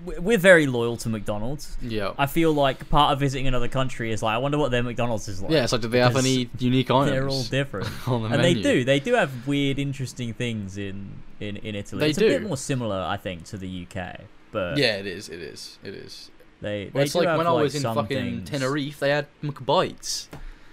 we're 0.06 0.38
very 0.38 0.68
loyal 0.68 0.98
to 0.98 1.10
McDonald's. 1.10 1.78
Yeah. 1.82 2.14
I 2.18 2.26
feel 2.26 2.52
like 2.54 2.90
part 2.90 3.14
of 3.14 3.20
visiting 3.20 3.48
another 3.48 3.68
country 3.68 4.12
is 4.12 4.22
like, 4.22 4.36
I 4.36 4.38
wonder 4.38 4.58
what 4.58 4.72
their 4.72 4.84
McDonald's 4.84 5.28
is 5.28 5.42
like. 5.42 5.52
yeah. 5.52 5.66
So 5.66 5.78
do 5.78 5.88
they 5.88 6.00
have 6.00 6.18
any 6.18 6.50
unique 6.60 6.92
items? 6.92 7.12
They're 7.12 7.30
all 7.30 7.44
different. 7.44 7.88
on 8.08 8.24
the 8.24 8.30
and 8.30 8.42
menu? 8.42 8.56
they 8.56 8.74
do. 8.74 8.84
They 8.84 9.00
do 9.00 9.14
have 9.14 9.48
weird, 9.48 9.80
interesting 9.80 10.34
things 10.34 10.78
in 10.78 11.10
in, 11.40 11.58
in 11.58 11.76
Italy. 11.76 12.00
They 12.00 12.10
it's 12.10 12.18
a 12.18 12.22
bit 12.22 12.42
do. 12.42 12.48
more 12.48 12.58
similar, 12.58 13.02
I 13.02 13.18
think, 13.18 13.46
to 13.46 13.58
the 13.58 13.88
UK. 13.88 14.22
But 14.52 14.78
Yeah, 14.78 14.98
it 14.98 15.08
is. 15.08 15.30
It 15.30 15.42
is. 15.42 15.78
It 15.84 15.94
is. 15.94 16.30
they, 16.62 16.90
they 16.94 17.04
it's 17.04 17.14
do 17.14 17.20
like 17.22 17.38
when 17.38 17.48
I 17.48 17.52
was 17.52 17.76
in 17.76 17.82
fucking 17.84 18.08
things- 18.08 18.50
Tenerife, 18.50 19.00
they 19.00 19.10
had 19.10 19.28
McBites. 19.44 20.28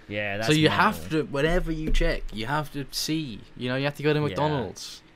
Yeah, 0.08 0.38
that's 0.38 0.48
so 0.48 0.52
you 0.52 0.68
have 0.68 1.08
to, 1.10 1.22
whenever 1.22 1.70
you 1.70 1.90
check, 1.90 2.24
you 2.32 2.46
have 2.46 2.72
to 2.72 2.84
see. 2.90 3.40
You 3.56 3.68
know, 3.68 3.76
you 3.76 3.84
have 3.84 3.94
to 3.94 4.02
go 4.02 4.12
to 4.12 4.20
Yeah. 4.20 4.34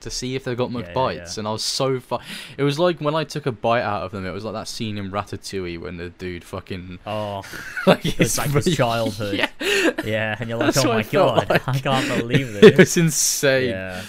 To 0.05 0.11
see 0.11 0.35
if 0.37 0.45
they've 0.45 0.57
got 0.57 0.71
Yeah, 0.71 0.79
yeah, 0.81 0.93
McBites. 0.95 1.37
yeah. 1.37 1.41
And 1.41 1.49
I 1.49 1.51
was 1.51 1.65
so 1.65 1.99
fu- 2.01 2.19
It 2.57 2.63
was 2.63 2.79
like 2.79 3.01
when 3.01 3.15
I 3.15 3.25
took 3.25 3.45
a 3.47 3.53
bite 3.53 3.83
out 3.83 4.03
of 4.05 4.13
them. 4.13 4.25
It 4.25 4.31
was 4.31 4.45
like 4.45 4.55
that 4.55 4.69
scene 4.69 4.97
in 4.97 5.11
Ratatouille 5.11 5.79
when 5.81 5.97
the 5.97 6.11
dude 6.11 6.45
fucking 6.45 6.99
Oh, 7.07 7.43
like 7.87 8.05
it's 8.21 8.39
like 8.39 8.51
his 8.53 8.75
childhood. 8.77 9.39
Yeah, 9.39 9.91
Yeah, 10.05 10.37
and 10.39 10.49
you're 10.49 10.59
like, 10.59 10.75
That's 10.75 10.87
oh 10.87 10.89
my 10.93 11.01
it 11.01 11.07
felt 11.07 11.37
god, 11.37 11.51
like. 11.51 11.69
I 11.69 11.79
can't 11.79 12.09
believe 12.21 12.55
it 12.57 12.61
this. 12.61 12.79
was 12.79 12.97
insane. 12.97 13.71
yeah, 13.71 14.03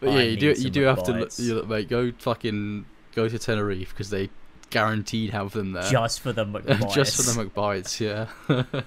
But 0.00 0.08
I 0.10 0.12
yeah, 0.14 0.22
you 0.22 0.36
do 0.36 0.52
you 0.60 0.70
do 0.70 0.82
have 0.82 1.02
to 1.04 1.12
l- 1.12 1.18
McBites. 1.26 1.40
you, 1.40 1.62
like 1.62 1.88
go 1.88 2.12
fucking 2.18 2.84
go 3.14 3.28
to 3.28 3.38
Tenerife 3.38 3.90
because 3.90 4.10
they 4.10 4.28
guaranteed 4.70 5.30
have 5.30 5.52
them 5.52 5.72
there 5.72 5.82
just 5.90 6.20
for 6.20 6.32
the 6.32 6.44
McBites. 6.46 6.94
just 6.94 7.16
for 7.16 7.22
the 7.22 7.44
McBites. 7.44 8.00
Yeah. 8.00 8.26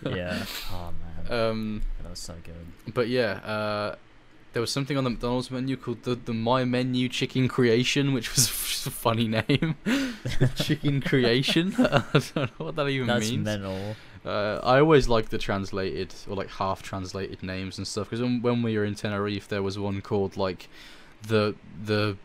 yeah. 0.05 0.43
Oh 0.71 0.91
man, 1.29 1.39
um. 1.49 1.81
that 2.03 2.09
was 2.09 2.19
so 2.19 2.33
good. 2.43 2.93
But 2.93 3.07
yeah, 3.09 3.31
uh, 3.45 3.95
there 4.57 4.61
was 4.61 4.71
something 4.71 4.97
on 4.97 5.03
the 5.03 5.11
McDonald's 5.11 5.51
menu 5.51 5.77
called 5.77 6.01
the, 6.01 6.15
the 6.15 6.33
My 6.33 6.65
Menu 6.65 7.09
Chicken 7.09 7.47
Creation, 7.47 8.11
which 8.11 8.33
was 8.33 8.47
just 8.67 8.87
a 8.87 8.89
funny 8.89 9.27
name. 9.27 9.75
chicken 10.55 10.99
Creation. 10.99 11.75
I 11.77 12.01
don't 12.11 12.35
know 12.35 12.65
what 12.65 12.75
that 12.75 12.87
even 12.87 13.05
That's 13.05 13.29
means. 13.29 13.45
mental. 13.45 13.95
Uh, 14.25 14.59
I 14.63 14.79
always 14.79 15.07
like 15.07 15.29
the 15.29 15.37
translated 15.37 16.11
or 16.27 16.35
like 16.35 16.49
half 16.49 16.81
translated 16.81 17.43
names 17.43 17.77
and 17.77 17.87
stuff 17.87 18.07
because 18.09 18.19
when, 18.19 18.41
when 18.41 18.63
we 18.63 18.75
were 18.75 18.83
in 18.83 18.95
Tenerife, 18.95 19.47
there 19.47 19.61
was 19.61 19.77
one 19.77 20.01
called 20.01 20.37
like 20.37 20.69
the 21.21 21.53
the. 21.85 22.17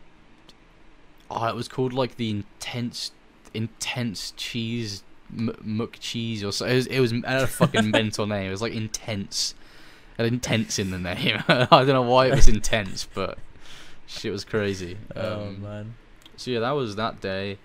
Oh, 1.29 1.45
it 1.45 1.55
was 1.55 1.67
called 1.67 1.93
like 1.93 2.17
the 2.17 2.31
intense 2.31 3.11
intense 3.53 4.33
cheese 4.37 5.03
m- 5.37 5.55
muck 5.61 5.97
cheese 5.99 6.43
or 6.43 6.51
so. 6.51 6.65
It 6.65 6.73
was, 6.73 6.87
it 6.87 6.99
was 6.99 7.11
it 7.11 7.25
had 7.25 7.43
a 7.43 7.47
fucking 7.47 7.91
mental 7.91 8.25
name. 8.25 8.47
It 8.47 8.51
was 8.51 8.63
like 8.63 8.73
intense, 8.73 9.53
had 10.17 10.25
intense 10.27 10.77
in 10.79 10.91
the 10.91 10.99
name. 10.99 11.43
I 11.47 11.65
don't 11.69 11.87
know 11.87 12.01
why 12.03 12.27
it 12.27 12.35
was 12.35 12.47
intense, 12.47 13.07
but 13.13 13.37
shit 14.05 14.31
was 14.31 14.43
crazy. 14.45 14.97
oh 15.15 15.47
Um, 15.47 15.61
man. 15.61 15.95
so 16.37 16.51
yeah, 16.51 16.59
that 16.59 16.71
was 16.71 16.95
that 16.95 17.19
day, 17.21 17.57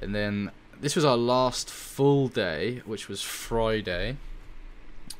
and 0.00 0.14
then 0.14 0.50
this 0.80 0.96
was 0.96 1.04
our 1.04 1.16
last 1.16 1.68
full 1.70 2.28
day, 2.28 2.82
which 2.84 3.08
was 3.08 3.22
Friday. 3.22 4.16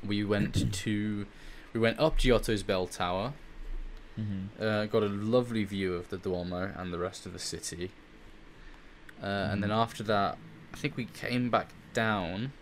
We 0.07 0.25
went 0.25 0.73
to, 0.85 1.27
we 1.73 1.81
went 1.81 1.99
up 2.01 2.19
Giotto's 2.19 2.63
bell 2.63 2.87
tower. 2.87 3.33
hmm 4.17 4.47
Uh, 4.61 4.85
got 4.87 5.03
a 5.03 5.09
lovely 5.09 5.65
view 5.65 5.95
of 5.95 6.09
the 6.11 6.17
Duomo 6.19 6.73
and 6.77 6.93
the 6.93 6.99
rest 6.99 7.27
of 7.27 7.33
the 7.33 7.39
city. 7.39 7.91
Uh, 9.23 9.49
And 9.53 9.63
then 9.63 9.71
Mhm. 9.71 9.83
after 9.83 10.03
that, 10.05 10.39
I 10.73 10.77
think 10.77 10.97
we 10.97 11.05
came 11.07 11.49
back 11.51 11.69
down 11.93 12.53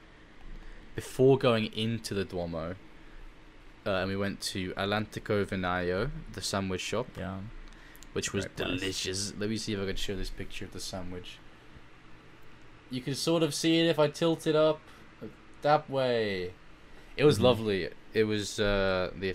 before 0.94 1.38
going 1.38 1.66
into 1.74 2.14
the 2.14 2.24
Duomo. 2.24 2.76
Uh, 3.84 3.90
and 3.90 4.08
we 4.08 4.16
went 4.16 4.40
to 4.40 4.72
All'Antico 4.76 5.44
Vinaio, 5.44 6.10
the 6.34 6.40
sandwich 6.40 6.80
shop, 6.80 7.06
Yeah. 7.16 7.38
which 8.12 8.32
was 8.32 8.46
delicious. 8.56 9.32
Let 9.38 9.50
me 9.50 9.56
see 9.56 9.72
if 9.74 9.80
I 9.80 9.86
can 9.86 9.96
show 9.96 10.14
this 10.16 10.30
picture 10.30 10.64
of 10.66 10.72
the 10.72 10.80
sandwich. 10.80 11.38
You 12.90 13.00
can 13.00 13.14
sort 13.14 13.42
of 13.42 13.54
see 13.54 13.80
it 13.80 13.86
if 13.88 13.98
I 13.98 14.08
tilt 14.08 14.46
it 14.46 14.54
up 14.54 14.80
that 15.62 15.88
way. 15.90 16.52
It 17.16 17.24
was 17.24 17.38
Mhm. 17.38 17.42
lovely. 17.42 17.88
It 18.14 18.24
was 18.24 18.60
uh, 18.60 19.10
the 19.18 19.34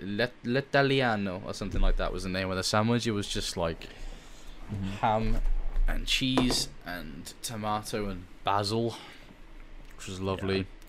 Let 0.00 0.32
L'Italiano 0.44 1.42
or 1.44 1.52
something 1.52 1.80
like 1.80 1.96
that 1.96 2.12
was 2.12 2.22
the 2.22 2.28
name 2.28 2.48
of 2.50 2.56
the 2.56 2.62
sandwich. 2.62 3.06
It 3.06 3.12
was 3.12 3.26
just 3.28 3.56
like 3.56 3.88
Mhm. 4.72 4.90
ham 5.00 5.40
and 5.88 6.06
cheese 6.06 6.68
and 6.86 7.34
tomato 7.42 8.08
and 8.08 8.24
basil, 8.44 8.96
which 9.96 10.06
was 10.06 10.20
lovely. 10.20 10.60
Oh, 10.60 10.81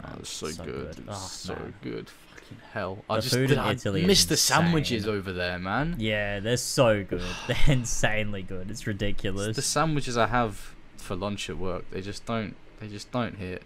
Oh, 0.00 0.02
man, 0.08 0.12
it 0.16 0.20
was 0.20 0.28
so, 0.28 0.64
good. 0.64 0.98
It 0.98 1.06
was 1.06 1.16
Oh, 1.16 1.28
so 1.28 1.54
man. 1.54 1.74
good. 1.82 2.08
Fucking 2.08 2.58
hell. 2.72 3.04
I 3.08 3.16
The 3.16 3.22
just 3.22 3.34
food 3.34 3.50
in 3.52 3.58
I 3.58 3.72
Italy 3.72 4.00
is 4.02 4.06
missed 4.06 4.28
the 4.28 4.36
sandwiches 4.36 5.06
over 5.06 5.32
there, 5.32 5.58
man. 5.58 5.96
Yeah, 5.98 6.40
they're 6.40 6.56
so 6.56 7.04
good. 7.04 7.22
They're 7.46 7.56
insanely 7.66 8.42
good. 8.42 8.70
It's 8.70 8.86
ridiculous. 8.86 9.56
The 9.56 9.62
sandwiches 9.62 10.16
I 10.16 10.26
have 10.26 10.74
for 10.96 11.14
lunch 11.16 11.48
at 11.48 11.58
work, 11.58 11.84
they 11.90 12.00
just 12.00 12.24
don't. 12.26 12.56
They 12.80 12.88
just 12.88 13.10
don't 13.12 13.36
hit. 13.36 13.62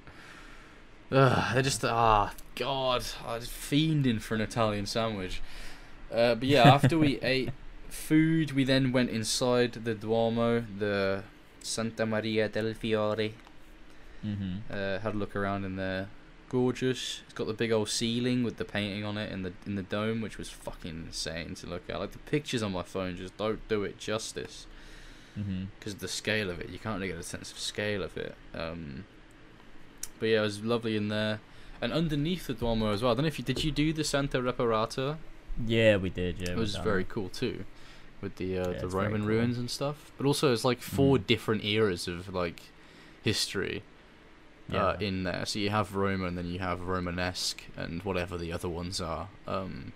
Ugh, 1.11 1.55
they're 1.55 1.62
just 1.62 1.83
ah 1.87 2.35
god, 2.55 3.03
I 3.26 3.37
was 3.37 3.47
fiending 3.47 4.20
for 4.20 4.35
an 4.35 4.43
Italian 4.43 4.85
sandwich. 4.85 5.41
Uh, 6.12 6.35
but 6.35 6.45
yeah, 6.47 6.64
after 6.64 6.99
we 6.99 7.18
ate 7.22 7.51
food, 7.89 8.53
we 8.53 8.62
then 8.64 8.93
went 8.93 9.09
inside 9.09 9.72
the 9.72 9.95
Duomo, 9.95 10.64
the 10.79 11.22
Santa 11.62 12.05
Maria 12.05 12.49
del 12.51 12.74
Fiore. 12.74 13.33
hmm 14.22 14.57
Uh, 14.70 14.99
had 14.99 15.14
a 15.14 15.16
look 15.16 15.35
around 15.35 15.64
in 15.64 15.76
there. 15.76 16.09
Gorgeous. 16.49 17.20
It's 17.24 17.34
got 17.34 17.46
the 17.46 17.53
big 17.53 17.70
old 17.72 17.88
ceiling 17.90 18.42
with 18.42 18.57
the 18.57 18.64
painting 18.64 19.05
on 19.05 19.18
it 19.18 19.30
in 19.30 19.42
the 19.42 19.53
in 19.66 19.74
the 19.74 19.82
dome, 19.82 20.20
which 20.22 20.38
was 20.38 20.49
fucking 20.49 21.05
insane 21.09 21.55
to 21.57 21.66
look 21.66 21.82
at. 21.90 22.01
Like 22.01 22.12
the 22.12 22.18
pictures 22.18 22.62
on 22.62 22.72
my 22.72 22.82
phone 22.82 23.16
just 23.16 23.36
don't 23.36 23.66
do 23.68 23.84
it 23.84 23.99
justice. 23.99 24.66
Mm-hmm. 25.38 25.64
because 25.78 25.92
of 25.92 26.01
the 26.01 26.09
scale 26.09 26.51
of 26.51 26.59
it. 26.59 26.68
You 26.68 26.80
can't 26.80 26.96
really 26.96 27.12
get 27.12 27.18
a 27.18 27.22
sense 27.22 27.53
of 27.53 27.61
scale 27.61 28.03
of 28.03 28.16
it. 28.16 28.34
Um, 28.53 29.05
but 30.18 30.26
yeah, 30.30 30.38
it 30.38 30.42
was 30.42 30.64
lovely 30.64 30.96
in 30.96 31.07
there, 31.09 31.38
and 31.80 31.92
underneath 31.92 32.49
the 32.49 32.55
Duomo 32.55 32.92
as 32.92 33.03
well. 33.03 33.12
I 33.12 33.14
don't 33.14 33.22
know 33.22 33.28
if 33.28 33.38
you 33.38 33.44
did 33.44 33.62
you 33.62 33.70
do 33.70 33.92
the 33.92 34.03
Santa 34.03 34.38
Reparata. 34.40 35.16
Yeah, 35.64 35.96
we 35.96 36.11
did. 36.11 36.40
Yeah, 36.40 36.51
it 36.53 36.57
was 36.57 36.74
very 36.76 37.05
cool 37.05 37.28
too, 37.28 37.64
with 38.20 38.34
the 38.36 38.59
uh, 38.59 38.70
Yeah, 38.70 38.78
the 38.80 38.88
Roman 38.88 39.20
cool. 39.20 39.28
ruins 39.28 39.59
and 39.59 39.70
stuff. 39.70 40.11
But 40.16 40.26
also, 40.26 40.53
it's 40.53 40.64
like 40.64 40.80
4 40.80 41.18
Mhm. 41.18 41.26
different 41.28 41.64
eras 41.64 42.09
of 42.09 42.34
like 42.34 42.62
history. 43.22 43.84
Uh, 44.71 44.97
Yeah. 45.01 45.07
in 45.09 45.23
there, 45.25 45.47
so 45.47 45.59
you 45.59 45.71
have 45.71 45.95
Roman, 45.95 46.35
then 46.35 46.47
you 46.47 46.59
have 46.59 46.83
Romanesque, 46.83 47.62
and 47.77 48.03
whatever 48.03 48.37
the 48.37 48.53
other 48.53 48.69
ones 48.69 49.01
are. 49.01 49.29
Um, 49.47 49.93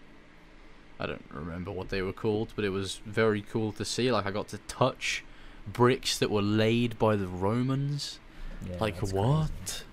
I 0.99 1.05
don't 1.07 1.25
remember 1.31 1.70
what 1.70 1.91
they 1.91 2.01
were 2.01 2.12
called, 2.14 2.53
but 2.57 2.64
it 2.64 2.70
was 2.70 3.01
very 3.05 3.43
cool 3.43 3.73
to 3.73 3.85
see. 3.85 4.11
Like 4.11 4.25
I 4.25 4.31
got 4.31 4.49
to 4.49 4.59
touch 4.68 5.25
bricks 5.66 6.16
that 6.18 6.31
were 6.31 6.41
laid 6.43 6.99
by 6.99 7.16
the 7.16 7.27
Romans. 7.27 8.18
Yeah, 8.66 8.77
like 8.81 9.01
what? 9.03 9.57
crazy. 9.57 9.85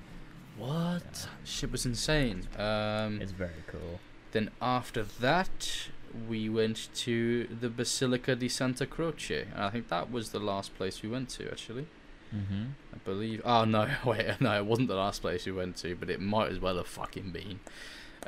What? 0.57 1.27
Shit 1.43 1.71
was 1.71 1.85
insane. 1.85 2.47
Um, 2.57 3.21
It's 3.21 3.31
very 3.31 3.63
cool. 3.67 3.99
then 4.31 4.51
after 4.61 5.03
that, 5.03 5.89
we 6.27 6.49
went 6.49 6.89
to 6.95 7.47
the 7.47 7.69
Basilica 7.69 8.35
di 8.35 8.47
Santa 8.49 8.85
Croce, 8.85 9.41
and 9.53 9.63
I 9.63 9.69
think 9.69 9.87
that 9.89 10.11
was 10.11 10.29
the 10.31 10.39
last 10.39 10.75
place 10.75 11.01
we 11.01 11.09
went 11.09 11.29
to 11.31 11.49
actually. 11.49 11.87
Mm-hmm. 12.35 12.63
I 12.93 12.97
believe. 13.05 13.41
Oh 13.45 13.65
no, 13.65 13.87
wait, 14.05 14.39
no, 14.39 14.55
it 14.57 14.65
wasn't 14.65 14.87
the 14.87 14.95
last 14.95 15.21
place 15.21 15.45
we 15.45 15.51
went 15.51 15.77
to, 15.77 15.95
but 15.95 16.09
it 16.09 16.21
might 16.21 16.49
as 16.51 16.59
well 16.59 16.77
have 16.77 16.87
fucking 16.87 17.31
been. 17.31 17.59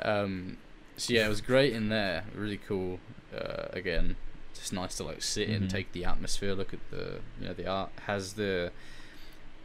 Um, 0.00 0.56
so 0.96 1.12
yeah, 1.14 1.26
it 1.26 1.28
was 1.28 1.40
great 1.40 1.72
in 1.72 1.88
there. 1.88 2.24
Really 2.34 2.58
cool. 2.58 2.98
Uh, 3.34 3.66
again, 3.72 4.16
just 4.54 4.72
nice 4.72 4.96
to 4.96 5.04
like 5.04 5.22
sit 5.22 5.48
and 5.48 5.66
Mhm. 5.66 5.70
take 5.70 5.92
the 5.92 6.04
atmosphere. 6.04 6.54
Look 6.54 6.74
at 6.74 6.80
the 6.90 7.20
you 7.40 7.46
know 7.48 7.54
the 7.54 7.66
art 7.66 7.90
has 8.06 8.34
the 8.34 8.72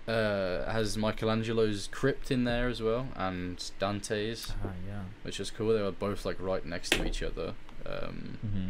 uh 0.07 0.71
has 0.71 0.97
Michelangelo's 0.97 1.87
crypt 1.91 2.31
in 2.31 2.45
there 2.45 2.69
as 2.69 2.81
well 2.81 3.07
and 3.15 3.71
Dante's, 3.79 4.53
Ah, 4.63 4.69
yeah. 4.87 5.01
which 5.23 5.37
was 5.39 5.51
cool. 5.51 5.73
They 5.73 5.81
were 5.81 5.91
both 5.91 6.25
like 6.25 6.39
right 6.39 6.65
next 6.65 6.91
to 6.93 7.05
each 7.05 7.21
other. 7.21 7.55
Um, 7.85 8.37
Mm-hmm. 8.45 8.69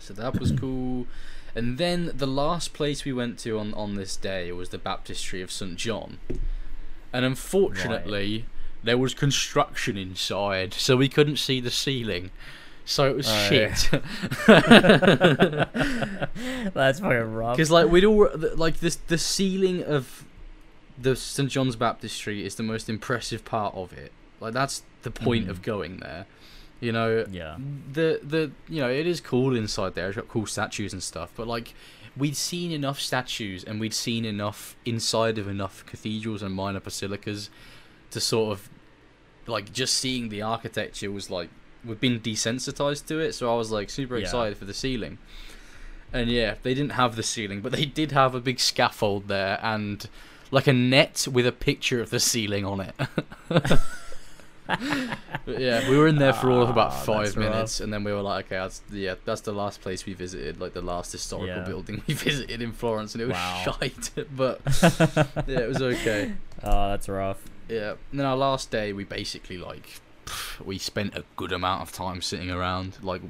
so 0.00 0.14
that 0.14 0.38
was 0.40 0.50
cool. 0.52 1.06
And 1.54 1.78
then 1.78 2.12
the 2.14 2.26
last 2.26 2.72
place 2.72 3.04
we 3.04 3.12
went 3.12 3.38
to 3.40 3.58
on, 3.58 3.74
on 3.74 3.96
this 3.96 4.16
day 4.16 4.52
was 4.52 4.68
the 4.68 4.78
baptistry 4.78 5.42
of 5.42 5.50
St. 5.50 5.76
John. 5.76 6.18
And 7.12 7.24
unfortunately, 7.24 8.44
there 8.84 8.96
was 8.98 9.14
construction 9.14 9.96
inside, 9.96 10.74
so 10.74 10.96
we 10.96 11.08
couldn't 11.08 11.38
see 11.38 11.60
the 11.60 11.70
ceiling. 11.70 12.30
So 12.84 13.10
it 13.10 13.16
was 13.16 13.26
Oh, 13.28 13.48
shit. 13.48 13.90
That's 16.74 17.00
fucking 17.00 17.34
rough. 17.34 17.56
Because 17.56 17.70
like 17.70 17.88
we'd 17.88 18.04
all 18.04 18.28
like 18.56 18.80
this 18.80 18.96
the 18.96 19.18
ceiling 19.18 19.82
of 19.82 20.24
the 21.00 21.16
St 21.16 21.48
John's 21.50 21.76
Baptistry 21.76 22.44
is 22.44 22.56
the 22.56 22.62
most 22.62 22.88
impressive 22.88 23.44
part 23.44 23.74
of 23.74 23.92
it. 23.92 24.12
Like 24.40 24.52
that's 24.54 24.82
the 25.02 25.10
point 25.10 25.46
Mhm. 25.46 25.50
of 25.50 25.62
going 25.62 25.98
there. 25.98 26.26
You 26.80 26.92
know, 26.92 27.26
Yeah. 27.30 27.56
the 27.92 28.20
the 28.22 28.50
you 28.68 28.80
know 28.80 28.88
it 28.90 29.06
is 29.06 29.20
cool 29.20 29.54
inside 29.56 29.94
there. 29.94 30.08
It's 30.08 30.16
got 30.16 30.28
cool 30.28 30.46
statues 30.46 30.92
and 30.92 31.02
stuff, 31.02 31.30
but 31.36 31.46
like 31.46 31.74
we'd 32.16 32.36
seen 32.36 32.72
enough 32.72 32.98
statues 33.00 33.62
and 33.64 33.78
we'd 33.80 33.94
seen 33.94 34.24
enough 34.24 34.76
inside 34.84 35.38
of 35.38 35.46
enough 35.46 35.84
cathedrals 35.86 36.42
and 36.42 36.54
minor 36.54 36.80
basilicas 36.80 37.48
to 38.10 38.20
sort 38.20 38.52
of 38.52 38.68
like 39.46 39.72
just 39.72 39.94
seeing 39.94 40.28
the 40.28 40.42
architecture 40.42 41.10
was 41.10 41.30
like 41.30 41.50
we've 41.84 42.00
been 42.00 42.18
desensitized 42.20 43.06
to 43.06 43.18
it. 43.20 43.34
So 43.34 43.52
I 43.52 43.56
was 43.56 43.70
like 43.70 43.90
super 43.90 44.16
Yeah. 44.16 44.22
excited 44.22 44.56
for 44.58 44.64
the 44.64 44.74
ceiling. 44.74 45.18
And 46.12 46.28
yeah, 46.30 46.54
they 46.62 46.74
didn't 46.74 46.92
have 46.92 47.14
the 47.14 47.22
ceiling, 47.22 47.60
but 47.60 47.72
they 47.72 47.84
did 47.84 48.10
have 48.12 48.34
a 48.34 48.40
big 48.40 48.58
scaffold 48.58 49.28
there 49.28 49.58
and 49.62 50.08
like 50.50 50.66
a 50.66 50.72
net 50.72 51.28
with 51.30 51.46
a 51.46 51.52
picture 51.52 52.00
of 52.00 52.10
the 52.10 52.18
ceiling 52.20 52.64
on 52.64 52.80
it. 52.80 52.94
Yeah, 55.46 55.88
we 55.88 55.96
were 55.96 56.06
in 56.06 56.16
there 56.18 56.32
for 56.32 56.50
all 56.50 56.62
of 56.62 56.68
about 56.70 56.88
Ah, 56.92 57.02
five 57.02 57.24
that's 57.26 57.36
rough. 57.36 57.50
minutes, 57.52 57.80
and 57.80 57.92
then 57.92 58.04
we 58.04 58.12
were 58.12 58.20
like, 58.20 58.46
okay, 58.46 58.56
that's 58.56 58.82
yeah, 58.92 59.14
that's 59.24 59.40
the 59.40 59.52
last 59.52 59.80
place 59.80 60.06
we 60.06 60.12
visited, 60.12 60.60
like 60.60 60.74
the 60.74 60.82
last 60.82 61.12
historical 61.12 61.56
Yeah. 61.56 61.64
building 61.64 62.02
we 62.06 62.14
visited 62.28 62.62
in 62.62 62.72
Florence, 62.72 63.14
and 63.14 63.22
it 63.22 63.26
was 63.26 63.34
Wow. 63.34 63.76
shite, 63.80 64.10
but 64.36 64.60
yeah, 65.48 65.60
it 65.60 65.68
was 65.68 65.82
okay. 65.82 66.32
Oh, 66.62 66.90
that's 66.90 67.08
rough. 67.08 67.42
Yeah, 67.68 67.94
and 68.10 68.18
then 68.20 68.26
our 68.26 68.36
last 68.36 68.70
day, 68.70 68.92
we 68.92 69.04
basically 69.04 69.58
like 69.58 70.00
we 70.64 70.78
spent 70.78 71.16
a 71.16 71.24
good 71.36 71.52
amount 71.52 71.82
of 71.82 71.92
time 71.92 72.20
sitting 72.22 72.50
around, 72.50 72.98
like 73.02 73.22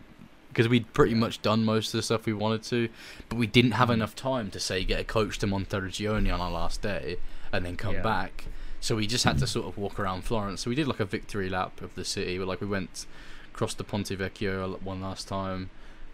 because 0.48 0.68
we'd 0.68 0.92
pretty 0.92 1.14
much 1.14 1.40
done 1.42 1.64
most 1.64 1.94
of 1.94 1.98
the 1.98 2.02
stuff 2.02 2.26
we 2.26 2.32
wanted 2.32 2.62
to, 2.64 2.88
but 3.28 3.36
we 3.36 3.46
didn't 3.46 3.72
have 3.72 3.88
Mhm. 3.88 3.94
enough 3.94 4.16
time 4.16 4.50
to 4.50 4.58
say 4.58 4.82
get 4.84 4.98
a 5.00 5.04
coach 5.04 5.38
to 5.38 5.46
Monteriggioni 5.46 6.32
on 6.34 6.40
our 6.40 6.50
last 6.50 6.82
day 6.82 7.18
and 7.52 7.64
then 7.64 7.76
come 7.76 7.94
Yeah. 7.94 8.02
back. 8.02 8.46
So 8.80 8.96
we 8.96 9.06
just 9.06 9.24
had 9.24 9.38
to 9.38 9.46
sort 9.46 9.66
of 9.66 9.76
walk 9.76 10.00
around 10.00 10.22
Florence. 10.24 10.62
So 10.62 10.70
we 10.70 10.74
did 10.76 10.88
like 10.88 11.00
a 11.00 11.04
victory 11.04 11.48
lap 11.50 11.80
of 11.82 11.94
the 11.94 12.04
city. 12.04 12.38
But 12.38 12.48
like 12.48 12.60
we 12.60 12.66
went 12.66 13.06
across 13.52 13.74
the 13.74 13.84
Ponte 13.84 14.08
Vecchio 14.08 14.80
one 14.82 15.00
last 15.02 15.28
time, 15.28 15.70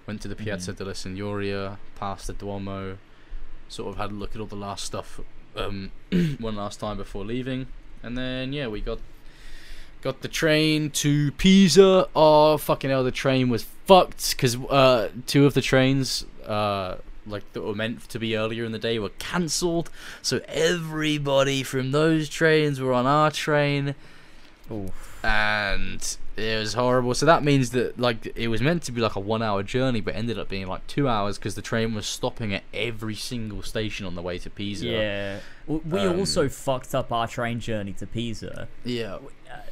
went 0.06 0.20
to 0.22 0.28
the 0.28 0.34
Piazza 0.36 0.72
Mhm. 0.72 0.76
della 0.78 0.92
Signoria, 0.94 1.78
past 1.94 2.26
the 2.26 2.32
Duomo, 2.32 2.98
sort 3.68 3.90
of 3.92 3.96
had 3.98 4.10
a 4.10 4.14
look 4.14 4.34
at 4.34 4.40
all 4.40 4.46
the 4.46 4.56
last 4.56 4.84
stuff 4.84 5.20
um, 5.56 5.90
one 6.38 6.56
last 6.56 6.80
time 6.80 6.96
before 6.96 7.24
leaving, 7.24 7.66
and 8.02 8.16
then 8.18 8.52
yeah, 8.52 8.66
we 8.66 8.80
got 8.80 8.98
got 10.02 10.20
the 10.20 10.28
train 10.28 10.90
to 10.90 11.32
Pisa. 11.32 12.08
Oh 12.14 12.58
fucking 12.58 12.90
hell, 12.90 13.02
the 13.04 13.10
train 13.10 13.48
was 13.48 13.64
fucked 13.86 14.30
because 14.36 14.56
uh, 14.56 15.08
two 15.26 15.46
of 15.46 15.54
the 15.54 15.62
trains 15.62 16.24
uh, 16.46 16.96
like 17.26 17.50
that 17.52 17.62
were 17.62 17.74
meant 17.74 18.08
to 18.08 18.18
be 18.18 18.36
earlier 18.36 18.64
in 18.64 18.72
the 18.72 18.78
day 18.78 18.98
were 18.98 19.10
cancelled. 19.18 19.90
So 20.22 20.40
everybody 20.48 21.62
from 21.62 21.90
those 21.92 22.28
trains 22.28 22.80
were 22.80 22.92
on 22.92 23.06
our 23.06 23.30
train 23.30 23.94
Oof. 24.70 25.20
and 25.24 26.16
it 26.36 26.58
was 26.58 26.74
horrible. 26.74 27.14
So 27.14 27.24
that 27.26 27.42
means 27.42 27.70
that 27.70 27.98
like 27.98 28.30
it 28.36 28.48
was 28.48 28.60
meant 28.60 28.82
to 28.84 28.92
be 28.92 29.00
like 29.00 29.16
a 29.16 29.20
one-hour 29.20 29.62
journey, 29.62 30.00
but 30.00 30.14
ended 30.14 30.38
up 30.38 30.48
being 30.48 30.66
like 30.66 30.86
two 30.86 31.08
hours 31.08 31.38
because 31.38 31.54
the 31.54 31.62
train 31.62 31.94
was 31.94 32.06
stopping 32.06 32.52
at 32.52 32.62
every 32.74 33.14
single 33.14 33.62
station 33.62 34.04
on 34.06 34.14
the 34.16 34.22
way 34.22 34.38
to 34.38 34.50
Pisa. 34.50 34.86
Yeah. 34.86 35.38
We 35.66 36.00
Um, 36.00 36.18
also 36.18 36.48
fucked 36.48 36.94
up 36.94 37.10
our 37.10 37.26
train 37.26 37.58
journey 37.58 37.92
to 37.94 38.06
Pisa. 38.06 38.68
yeah, 38.84 39.18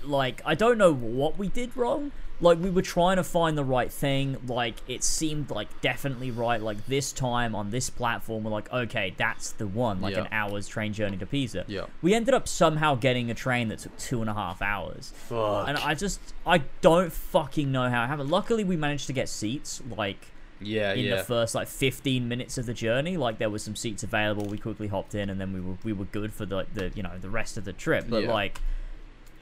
like 0.05 0.43
I 0.45 0.55
don't 0.55 0.79
know 0.79 0.93
what 0.93 1.39
we 1.39 1.49
did 1.49 1.77
wrong. 1.77 2.13
Like 2.41 2.59
we 2.59 2.69
were 2.69 2.83
trying 2.83 3.17
to 3.17 3.25
find 3.25 3.57
the 3.57 3.65
right 3.65 3.91
thing. 3.91 4.37
Like 4.47 4.75
it 4.89 5.05
seemed 5.05 5.51
like 5.51 5.81
definitely 5.81 6.31
right. 6.33 6.61
Like 6.61 6.85
this 6.87 7.13
time 7.13 7.55
on 7.55 7.71
this 7.71 7.91
platform, 7.91 8.45
we're 8.45 8.51
like, 8.51 8.73
okay, 8.73 9.15
that's 9.17 9.53
the 9.53 9.67
one. 9.69 10.01
Like 10.01 10.17
an 10.17 10.29
hour's 10.33 10.67
train 10.67 10.93
journey 10.93 11.17
to 11.19 11.27
Pisa. 11.27 11.65
yeah. 11.69 11.87
We 12.03 12.13
ended 12.13 12.35
up 12.35 12.49
somehow 12.49 12.97
getting 12.97 13.31
a 13.31 13.35
train 13.35 13.69
that 13.69 13.79
took 13.79 13.97
two 13.99 14.21
and 14.21 14.29
a 14.29 14.35
half 14.35 14.61
hours. 14.63 15.13
Fuck. 15.15 15.69
And 15.69 15.79
I 15.79 15.95
just 15.95 16.21
I 16.45 16.59
don't 16.81 17.13
fucking 17.13 17.71
know 17.71 17.89
how 17.89 18.05
it 18.05 18.09
happened. 18.09 18.31
Luckily, 18.31 18.65
we 18.65 18.77
managed 18.77 19.07
to 19.07 19.13
get 19.13 19.29
seats 19.29 19.81
like 19.97 20.27
yeah, 20.61 20.93
in 20.93 21.05
yeah. 21.05 21.17
the 21.17 21.25
first 21.25 21.55
like 21.55 21.69
15 21.69 22.27
minutes 22.27 22.59
of 22.59 22.67
the 22.67 22.75
journey. 22.75 23.17
Like 23.17 23.39
there 23.39 23.51
was 23.51 23.63
some 23.63 23.77
seats 23.77 24.03
available. 24.03 24.47
We 24.47 24.59
quickly 24.59 24.89
hopped 24.89 25.15
in, 25.15 25.31
and 25.31 25.41
then 25.41 25.53
we 25.53 25.61
were 25.61 25.77
we 25.85 25.93
were 25.93 26.07
good 26.07 26.33
for 26.33 26.47
the 26.47 26.67
the 26.75 26.91
you 26.97 27.03
know 27.03 27.13
the 27.21 27.31
rest 27.31 27.57
of 27.57 27.65
the 27.65 27.73
trip. 27.73 28.07
But 28.09 28.25
Yeah. 28.25 28.33
like. 28.33 28.61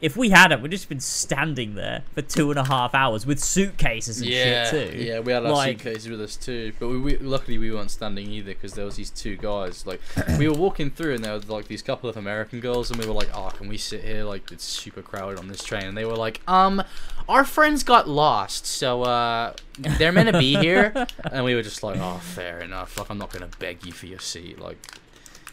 If 0.03 0.17
we 0.17 0.31
hadn't, 0.31 0.63
we'd 0.63 0.73
just 0.73 0.89
been 0.89 0.99
standing 0.99 1.77
there 1.77 2.03
for 2.13 2.23
two 2.23 2.51
and 2.51 2.59
a 2.59 2.65
half 2.65 2.93
hours 2.93 3.25
with 3.25 3.39
suitcases 3.39 4.21
and 4.21 4.29
yeah, 4.29 4.69
shit 4.69 4.93
too. 4.95 4.99
yeah, 4.99 5.21
we 5.21 5.33
had 5.33 5.47
our 5.47 5.53
Like- 5.53 5.81
suitcases 5.81 6.11
with 6.11 6.21
us 6.21 6.35
too, 6.35 6.73
but 6.81 6.89
we, 6.89 6.99
we 6.99 7.17
luckily 7.19 7.57
we 7.57 7.71
weren't 7.71 7.93
standing 7.93 8.29
either 8.29 8.53
because 8.53 8.75
there 8.75 8.85
was 8.85 8.97
these 8.97 9.11
two 9.11 9.37
guys. 9.37 9.87
Like 9.87 10.01
we 10.41 10.49
were 10.49 10.55
walking 10.57 10.91
through, 10.91 11.15
and 11.15 11.25
there 11.25 11.33
were 11.35 11.39
like 11.39 11.69
these 11.69 11.83
couple 11.83 12.11
of 12.11 12.17
American 12.17 12.59
girls, 12.59 12.91
and 12.91 12.99
we 12.99 13.07
were 13.07 13.13
like, 13.13 13.29
"Oh, 13.33 13.51
can 13.51 13.69
we 13.69 13.79
sit 13.79 14.03
here? 14.03 14.25
Like 14.25 14.51
it's 14.51 14.65
super 14.65 15.03
crowded 15.03 15.39
on 15.39 15.47
this 15.47 15.63
train." 15.63 15.85
And 15.85 15.97
they 15.97 16.05
were 16.05 16.17
like, 16.17 16.41
"Um, 16.49 16.83
our 17.29 17.45
friends 17.45 17.85
got 17.85 18.09
lost, 18.09 18.67
so 18.67 19.03
uh, 19.05 19.53
they're 19.79 20.11
meant 20.11 20.33
to 20.33 20.39
be 20.39 20.57
here." 20.57 21.07
and 21.31 21.45
we 21.45 21.55
were 21.55 21.63
just 21.63 21.85
like, 21.85 22.01
"Oh, 22.01 22.19
fair 22.19 22.59
enough. 22.59 22.99
Like 22.99 23.09
I'm 23.09 23.19
not 23.19 23.31
gonna 23.33 23.51
beg 23.61 23.87
you 23.87 23.93
for 23.93 24.07
your 24.07 24.19
seat. 24.19 24.59
Like 24.59 24.85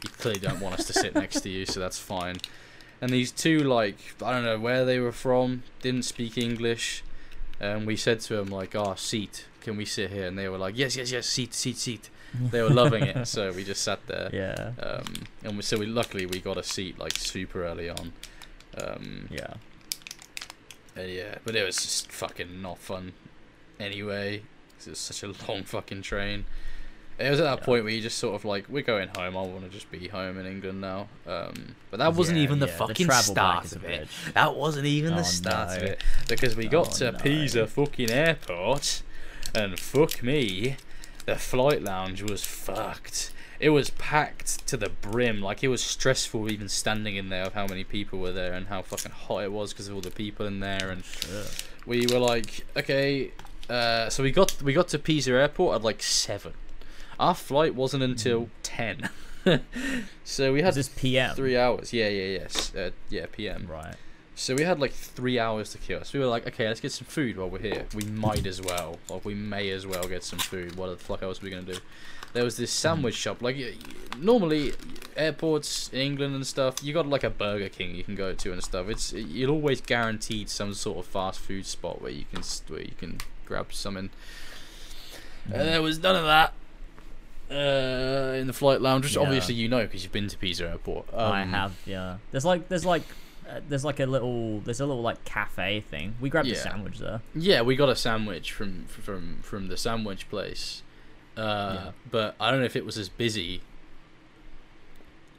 you 0.03 0.09
clearly 0.09 0.39
don't 0.39 0.59
want 0.59 0.79
us 0.79 0.87
to 0.87 0.93
sit 0.93 1.13
next 1.13 1.41
to 1.41 1.49
you, 1.49 1.67
so 1.67 1.79
that's 1.79 1.99
fine." 1.99 2.37
And 3.01 3.11
these 3.11 3.31
two, 3.31 3.59
like, 3.59 3.97
I 4.23 4.31
don't 4.31 4.43
know 4.43 4.59
where 4.59 4.83
they 4.85 4.99
were 4.99 5.11
from, 5.13 5.63
didn't 5.81 6.03
speak 6.03 6.37
English. 6.37 7.03
And 7.59 7.85
we 7.87 7.95
said 7.95 8.19
to 8.21 8.35
them, 8.37 8.47
like, 8.47 8.75
oh, 8.75 8.95
seat, 8.95 9.45
can 9.61 9.77
we 9.77 9.85
sit 9.85 10.11
here? 10.11 10.25
And 10.27 10.37
they 10.37 10.47
were 10.49 10.57
like, 10.57 10.77
yes, 10.77 10.95
yes, 10.95 11.11
yes, 11.11 11.25
seat, 11.27 11.53
seat, 11.53 11.77
seat. 11.77 12.09
They 12.33 12.61
were 12.61 12.69
loving 12.69 13.03
it, 13.03 13.25
so 13.27 13.51
we 13.51 13.63
just 13.63 13.81
sat 13.81 14.05
there. 14.07 14.29
Yeah. 14.33 14.71
Um, 14.81 15.13
and 15.43 15.57
we, 15.57 15.63
so 15.63 15.77
we 15.77 15.85
luckily 15.87 16.25
we 16.25 16.39
got 16.39 16.57
a 16.57 16.63
seat 16.63 16.99
like 16.99 17.17
super 17.17 17.63
early 17.65 17.89
on. 17.89 18.13
Um, 18.81 19.27
Yeah. 19.31 19.55
and 20.95 21.09
yeah, 21.09 21.35
but 21.43 21.55
it 21.55 21.65
was 21.65 21.77
just 21.77 22.11
fucking 22.11 22.61
not 22.61 22.77
fun. 22.77 23.13
Anyway, 23.79 24.43
'cause 24.77 24.87
it 24.87 24.89
was 24.91 24.99
such 24.99 25.23
a 25.23 25.33
long 25.51 25.63
fucking 25.63 26.01
train. 26.03 26.45
It 27.20 27.30
was 27.30 27.39
at 27.39 27.43
that 27.43 27.59
Yeah. 27.59 27.65
point 27.65 27.84
where 27.84 27.93
you 27.93 28.01
just 28.01 28.17
sort 28.17 28.36
of 28.36 28.45
like, 28.45 28.65
we're 28.70 28.82
going 28.82 29.09
home. 29.09 29.36
I 29.36 29.41
want 29.41 29.63
to 29.63 29.70
just 29.70 29.91
be 29.91 30.07
home 30.07 30.38
in 30.39 30.45
England 30.45 30.80
now. 30.80 31.09
Um, 31.28 31.76
but 31.91 31.97
that 31.97 32.13
wasn't 32.13 32.38
Yeah, 32.38 32.43
even 32.45 32.59
the 32.59 32.67
yeah, 32.67 32.78
fucking 32.78 33.07
back 33.07 33.24
start 33.24 33.72
of 33.74 33.84
it. 33.84 34.07
That 34.34 34.55
wasn't 34.55 34.86
even 34.86 35.13
Oh, 35.13 35.17
the 35.17 35.24
start 35.26 35.78
of 35.78 35.84
it 35.84 36.01
because 36.30 36.55
we 36.55 36.67
got 36.67 36.88
Oh, 36.88 36.97
to 36.99 37.11
no. 37.11 37.17
Pisa 37.20 37.67
fucking 37.67 38.09
airport, 38.09 39.01
and 39.53 39.78
fuck 39.78 40.24
me, 40.24 40.78
the 41.26 41.36
flight 41.36 41.82
lounge 41.84 42.22
was 42.24 42.43
fucked. 42.45 43.32
it 43.59 43.72
was 43.72 43.89
packed 43.89 44.65
to 44.67 44.78
the 44.78 44.88
brim. 44.88 45.41
Like 45.41 45.61
it 45.65 45.67
was 45.67 45.84
stressful 45.84 46.49
even 46.49 46.70
standing 46.70 47.17
in 47.17 47.28
there 47.28 47.43
of 47.43 47.53
how 47.53 47.67
many 47.67 47.84
people 47.84 48.17
were 48.20 48.32
there 48.32 48.53
and 48.53 48.67
how 48.67 48.82
fucking 48.82 49.11
hot 49.11 49.43
it 49.43 49.51
was 49.51 49.74
because 49.74 49.89
of 49.89 49.95
all 49.95 49.99
the 49.99 50.09
people 50.11 50.45
in 50.45 50.61
there. 50.61 50.89
And 50.89 51.03
we 51.86 52.07
were 52.07 52.20
like, 52.20 52.65
okay, 52.78 53.32
uh, 53.70 54.07
so 54.09 54.24
we 54.24 54.32
got 54.32 54.61
we 54.63 54.72
got 54.72 54.88
to 54.88 54.97
Pisa 54.97 55.32
airport 55.34 55.76
at 55.76 55.82
like 55.84 56.01
seven. 56.01 56.53
Our 57.20 57.36
flight 57.36 57.76
wasn't 57.76 58.03
until 58.03 58.45
hmm. 58.45 58.49
ten. 58.63 59.09
so 60.24 60.53
we 60.53 60.61
had 60.61 60.70
Is 60.70 60.76
this 60.76 60.89
PM? 60.89 61.36
three 61.36 61.57
hours. 61.57 61.93
Yeah, 61.93 62.09
yeah, 62.09 62.39
yes, 62.39 62.74
uh, 62.76 62.91
yeah, 63.09 63.26
PM. 63.32 63.67
Right. 63.67 63.95
So 64.36 64.55
we 64.55 64.63
had 64.63 64.80
like 64.80 64.93
three 64.93 65.38
hours 65.38 65.72
to 65.72 65.78
kill. 65.78 66.01
So 66.05 66.17
we 66.17 66.24
were 66.24 66.32
like, 66.32 66.47
okay, 66.47 66.65
let's 66.67 66.80
get 66.80 66.93
some 66.93 67.05
food 67.05 67.36
while 67.36 67.49
we're 67.49 67.59
here. 67.59 67.86
We 67.93 68.05
might 68.05 68.47
as 68.47 68.61
well, 68.61 68.97
like 69.09 69.26
we 69.26 69.34
may 69.34 69.70
as 69.72 69.86
well 69.86 70.03
get 70.05 70.24
some 70.24 70.39
food. 70.39 70.78
What 70.78 70.88
the 70.88 70.95
fuck 70.95 71.22
else 71.22 71.41
are 71.41 71.45
we 71.45 71.49
gonna 71.49 71.63
do? 71.63 71.78
There 72.32 72.45
was 72.45 72.55
this 72.55 72.72
hmm. 72.72 72.88
sandwich 72.88 73.15
shop. 73.15 73.41
Like 73.41 73.57
normally, 74.17 74.74
airports 75.17 75.89
in 75.89 75.99
England 75.99 76.36
and 76.36 76.47
stuff, 76.47 76.82
you 76.82 76.93
got 76.93 77.05
like 77.05 77.26
a 77.26 77.30
Burger 77.30 77.67
King 77.67 77.95
you 77.95 78.03
can 78.05 78.15
go 78.15 78.34
to 78.34 78.53
and 78.53 78.63
stuff. 78.63 78.88
It's 78.88 79.11
you're 79.11 79.51
always 79.51 79.82
guaranteed 79.82 80.49
some 80.49 80.74
sort 80.74 80.99
of 80.99 81.05
fast 81.05 81.39
food 81.41 81.65
spot 81.65 82.01
where 82.01 82.11
you 82.11 82.24
can 82.32 82.41
where 82.70 82.82
you 82.82 82.95
can 82.97 83.17
grab 83.45 83.74
something. 83.74 84.09
And 85.45 85.53
hmm. 85.53 85.59
there 85.59 85.82
was 85.82 85.99
none 85.99 86.15
of 86.15 86.24
that. 86.24 86.53
Uh, 87.49 88.33
in 88.37 88.45
the 88.47 88.53
flight 88.53 88.79
lounge, 88.81 89.05
which 89.05 89.15
Yeah. 89.15 89.21
obviously 89.23 89.55
you 89.55 89.67
know 89.67 89.81
because 89.81 90.03
you've 90.03 90.11
been 90.11 90.27
to 90.27 90.37
Pisa 90.37 90.69
Airport. 90.69 91.07
I 91.13 91.41
Um, 91.41 91.49
have, 91.49 91.73
yeah. 91.85 92.17
There's 92.31 92.45
like, 92.45 92.69
there's 92.69 92.85
like, 92.85 93.01
uh, 93.49 93.61
there's 93.67 93.83
like 93.83 93.99
a 93.99 94.05
little, 94.05 94.59
there's 94.59 94.79
a 94.79 94.85
little 94.85 95.01
like 95.01 95.25
cafe 95.25 95.79
thing. 95.81 96.13
We 96.21 96.29
grabbed 96.29 96.47
a 96.49 96.55
sandwich 96.55 96.99
there. 96.99 97.21
Yeah, 97.33 97.61
we 97.63 97.75
got 97.75 97.89
a 97.89 97.95
sandwich 97.95 98.51
from 98.51 98.85
from 98.85 99.39
from 99.41 99.67
the 99.67 99.77
sandwich 99.77 100.29
place, 100.29 100.83
uh, 101.37 101.41
Yeah. 101.85 101.91
but 102.11 102.35
I 102.39 102.51
don't 102.51 102.59
know 102.59 102.65
if 102.67 102.75
it 102.75 102.85
was 102.85 102.97
as 102.99 103.09
busy. 103.09 103.61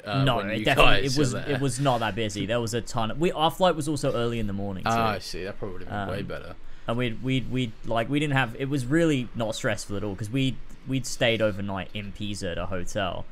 Uh, 0.05 0.25
no, 0.25 0.39
it 0.41 0.65
definitely 0.65 1.07
it 1.07 1.17
was 1.17 1.35
it 1.35 1.61
was 1.61 1.79
not 1.79 2.01
that 2.01 2.15
busy. 2.15 2.47
There 2.47 2.61
was 2.61 2.73
a 2.75 2.81
ton. 2.81 3.11
Of, 3.13 3.21
we 3.21 3.31
our 3.33 3.51
flight 3.51 3.77
was 3.77 3.87
also 3.87 4.13
early 4.15 4.39
in 4.41 4.47
the 4.47 4.53
morning 4.55 4.83
too, 4.83 4.91
Ah, 4.91 5.11
I 5.13 5.19
see. 5.19 5.45
That 5.45 5.59
probably 5.59 5.79
would 5.79 5.89
have 5.89 6.07
been 6.09 6.15
way 6.17 6.21
Um, 6.23 6.27
better. 6.27 6.55
and 6.89 6.97
we 6.97 7.13
we 7.23 7.43
we 7.43 7.73
like 7.85 8.09
we 8.09 8.19
didn't 8.19 8.37
have. 8.37 8.57
It 8.59 8.69
was 8.71 8.87
really 8.87 9.29
not 9.35 9.55
stressful 9.55 9.97
at 9.97 10.03
all 10.03 10.15
because 10.15 10.31
we 10.31 10.57
we'd 10.89 11.07
stayed 11.07 11.41
overnight 11.43 11.91
in 11.95 12.13
Pisa 12.13 12.51
at 12.51 12.59
a 12.59 12.67
hotel. 12.67 13.25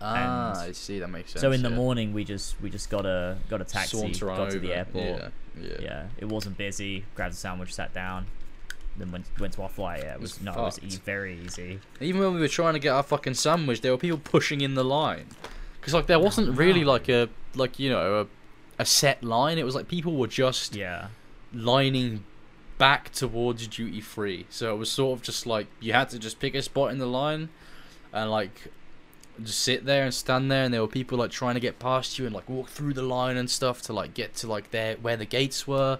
Ah, 0.00 0.50
and 0.50 0.58
I 0.68 0.72
see. 0.72 0.98
That 0.98 1.08
makes 1.08 1.32
sense. 1.32 1.40
so 1.40 1.52
in 1.52 1.62
the 1.62 1.70
yeah. 1.70 1.76
morning 1.76 2.12
we 2.12 2.24
just 2.24 2.60
we 2.60 2.68
just 2.70 2.90
got 2.90 3.06
a 3.06 3.38
got 3.48 3.60
a 3.60 3.64
taxi, 3.64 3.96
Saunter 3.96 4.26
got 4.26 4.50
to 4.50 4.58
the 4.58 4.72
airport. 4.74 5.04
Yeah, 5.04 5.28
yeah. 5.60 5.76
Yeah, 5.80 6.06
it 6.18 6.26
wasn't 6.26 6.58
busy. 6.58 7.04
Grabbed 7.14 7.32
a 7.32 7.36
sandwich, 7.36 7.72
sat 7.72 7.94
down, 7.94 8.26
then 8.98 9.10
went 9.10 9.24
went 9.40 9.54
to 9.54 9.62
our 9.62 9.68
flight. 9.70 10.00
Yeah, 10.02 10.14
it 10.14 10.20
was, 10.20 10.34
was 10.34 10.42
no, 10.42 10.52
it 10.52 10.56
was 10.56 10.78
e- 10.82 11.00
very 11.04 11.40
easy. 11.40 11.80
Even 12.00 12.20
when 12.20 12.34
we 12.34 12.40
were 12.40 12.48
trying 12.48 12.74
to 12.74 12.78
get 12.80 12.90
our 12.90 13.02
fucking 13.02 13.34
sandwich, 13.34 13.80
there 13.80 13.90
were 13.92 13.96
people 13.98 14.18
pushing 14.18 14.60
in 14.60 14.74
the 14.74 14.84
line, 14.84 15.26
because 15.80 15.94
like 15.94 16.06
there 16.08 16.18
wasn't 16.20 16.48
Oh, 16.50 16.52
really 16.52 16.82
no. 16.82 16.92
like 16.92 17.08
a 17.08 17.30
like 17.54 17.78
you 17.78 17.88
know 17.88 18.20
a 18.22 18.82
a 18.82 18.84
set 18.84 19.22
line. 19.24 19.56
It 19.56 19.64
was 19.64 19.74
like 19.74 19.88
people 19.88 20.16
were 20.16 20.26
just 20.26 20.76
Yeah, 20.76 21.06
lining 21.54 22.24
back 22.78 23.10
towards 23.12 23.66
duty 23.68 24.00
free. 24.00 24.46
So 24.50 24.74
it 24.74 24.78
was 24.78 24.90
sort 24.90 25.18
of 25.18 25.24
just 25.24 25.46
like 25.46 25.66
you 25.80 25.92
had 25.92 26.10
to 26.10 26.18
just 26.18 26.38
pick 26.40 26.54
a 26.54 26.62
spot 26.62 26.90
in 26.92 26.98
the 26.98 27.06
line 27.06 27.48
and 28.12 28.30
like 28.30 28.68
just 29.42 29.60
sit 29.60 29.84
there 29.84 30.04
and 30.04 30.14
stand 30.14 30.50
there 30.50 30.64
and 30.64 30.72
there 30.72 30.80
were 30.80 30.88
people 30.88 31.18
like 31.18 31.30
trying 31.30 31.54
to 31.54 31.60
get 31.60 31.78
past 31.78 32.18
you 32.18 32.24
and 32.26 32.34
like 32.34 32.48
walk 32.48 32.68
through 32.68 32.94
the 32.94 33.02
line 33.02 33.36
and 33.36 33.50
stuff 33.50 33.82
to 33.82 33.92
like 33.92 34.14
get 34.14 34.34
to 34.36 34.46
like 34.46 34.70
there 34.70 34.96
where 34.96 35.16
the 35.16 35.26
gates 35.26 35.66
were. 35.66 35.98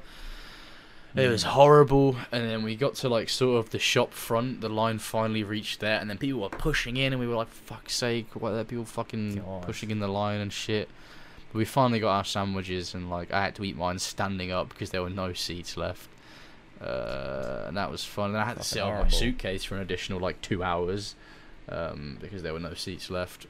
It 1.15 1.29
was 1.29 1.45
Mm. 1.45 1.49
horrible 1.49 2.17
and 2.31 2.45
then 2.47 2.63
we 2.63 2.77
got 2.77 2.95
to 2.97 3.09
like 3.09 3.31
sort 3.31 3.59
of 3.59 3.71
the 3.71 3.79
shop 3.79 4.13
front, 4.13 4.61
the 4.61 4.69
line 4.69 4.99
finally 4.99 5.43
reached 5.45 5.81
there 5.81 5.99
and 5.99 6.11
then 6.11 6.19
people 6.19 6.41
were 6.43 6.51
pushing 6.51 6.99
in 6.99 7.13
and 7.15 7.21
we 7.21 7.27
were 7.27 7.37
like 7.37 7.49
fuck's 7.49 7.95
sake, 7.95 8.27
what 8.35 8.53
are 8.53 8.65
people 8.65 8.85
fucking 8.85 9.43
pushing 9.63 9.91
in 9.91 9.99
the 9.99 10.09
line 10.09 10.41
and 10.41 10.53
shit. 10.53 10.91
But 11.53 11.59
we 11.59 11.65
finally 11.65 12.01
got 12.01 12.17
our 12.19 12.25
sandwiches 12.25 12.93
and 12.95 13.09
like 13.09 13.33
I 13.33 13.45
had 13.45 13.55
to 13.55 13.65
eat 13.65 13.77
mine 13.77 13.99
standing 13.99 14.51
up 14.53 14.69
because 14.69 14.91
there 14.91 15.01
were 15.03 15.09
no 15.09 15.33
seats 15.33 15.79
left. 15.79 16.09
Uh, 16.81 17.65
and 17.69 17.77
that 17.77 17.91
was 17.91 18.05
fun. 18.05 18.31
And 18.31 18.39
I 18.39 18.45
had 18.45 18.51
to 18.53 18.57
Fucking 18.59 18.65
sit 18.65 18.83
on 18.83 19.03
my 19.03 19.09
suitcase 19.09 19.65
for 19.65 19.77
an 19.77 19.83
additional 19.83 20.21
like 20.21 20.41
two 20.43 20.63
hours 20.63 21.15
um, 21.69 22.19
because 22.21 22.43
there 22.43 22.53
were 22.53 22.61
no 22.61 22.75
seats 22.75 23.11
left. 23.11 23.47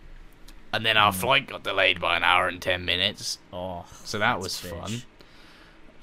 And 0.73 0.85
then 0.85 0.97
our 0.97 1.13
Mm. 1.13 1.17
flight 1.17 1.47
got 1.49 1.63
delayed 1.65 2.01
by 2.01 2.17
an 2.17 2.23
hour 2.25 2.49
and 2.49 2.61
ten 2.61 2.85
minutes, 2.85 3.39
oh, 3.53 3.85
so 4.05 4.19
that 4.19 4.39
was 4.41 4.63
a 4.65 4.69
fun. 4.69 5.03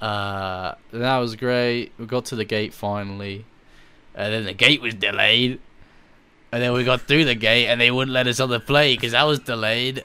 Uh, 0.01 0.75
that 0.91 1.17
was 1.17 1.35
great. 1.35 1.91
We 1.97 2.05
got 2.05 2.25
to 2.25 2.35
the 2.35 2.45
gate 2.45 2.73
finally, 2.73 3.45
and 4.15 4.33
then 4.33 4.45
the 4.45 4.53
gate 4.53 4.81
was 4.81 4.93
delayed. 4.95 5.59
And 6.51 6.61
then 6.61 6.73
we 6.73 6.83
got 6.83 7.01
through 7.01 7.25
the 7.25 7.35
gate, 7.35 7.67
and 7.67 7.79
they 7.81 7.89
wouldn't 7.89 8.13
let 8.13 8.27
us 8.27 8.39
on 8.39 8.49
the 8.49 8.59
plane 8.59 8.95
because 8.97 9.13
that 9.13 9.23
was 9.23 9.39
delayed. 9.39 10.03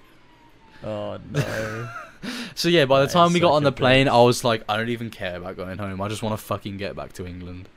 Oh 0.85 1.19
no. 1.31 1.89
So 2.55 2.69
yeah, 2.69 2.85
by 2.87 3.01
the 3.01 3.07
That 3.07 3.13
time 3.13 3.33
we 3.33 3.41
got 3.41 3.53
on 3.53 3.63
the 3.63 3.73
plane, 3.73 4.07
bitch. 4.07 4.13
I 4.13 4.23
was 4.23 4.43
like, 4.45 4.65
I 4.69 4.77
don't 4.77 4.89
even 4.89 5.11
care 5.11 5.37
about 5.37 5.57
going 5.57 5.79
home. 5.79 6.01
I 6.01 6.09
just 6.09 6.23
want 6.23 6.39
to 6.39 6.45
fucking 6.45 6.77
get 6.77 6.97
back 6.97 7.13
to 7.15 7.27
England. 7.27 7.69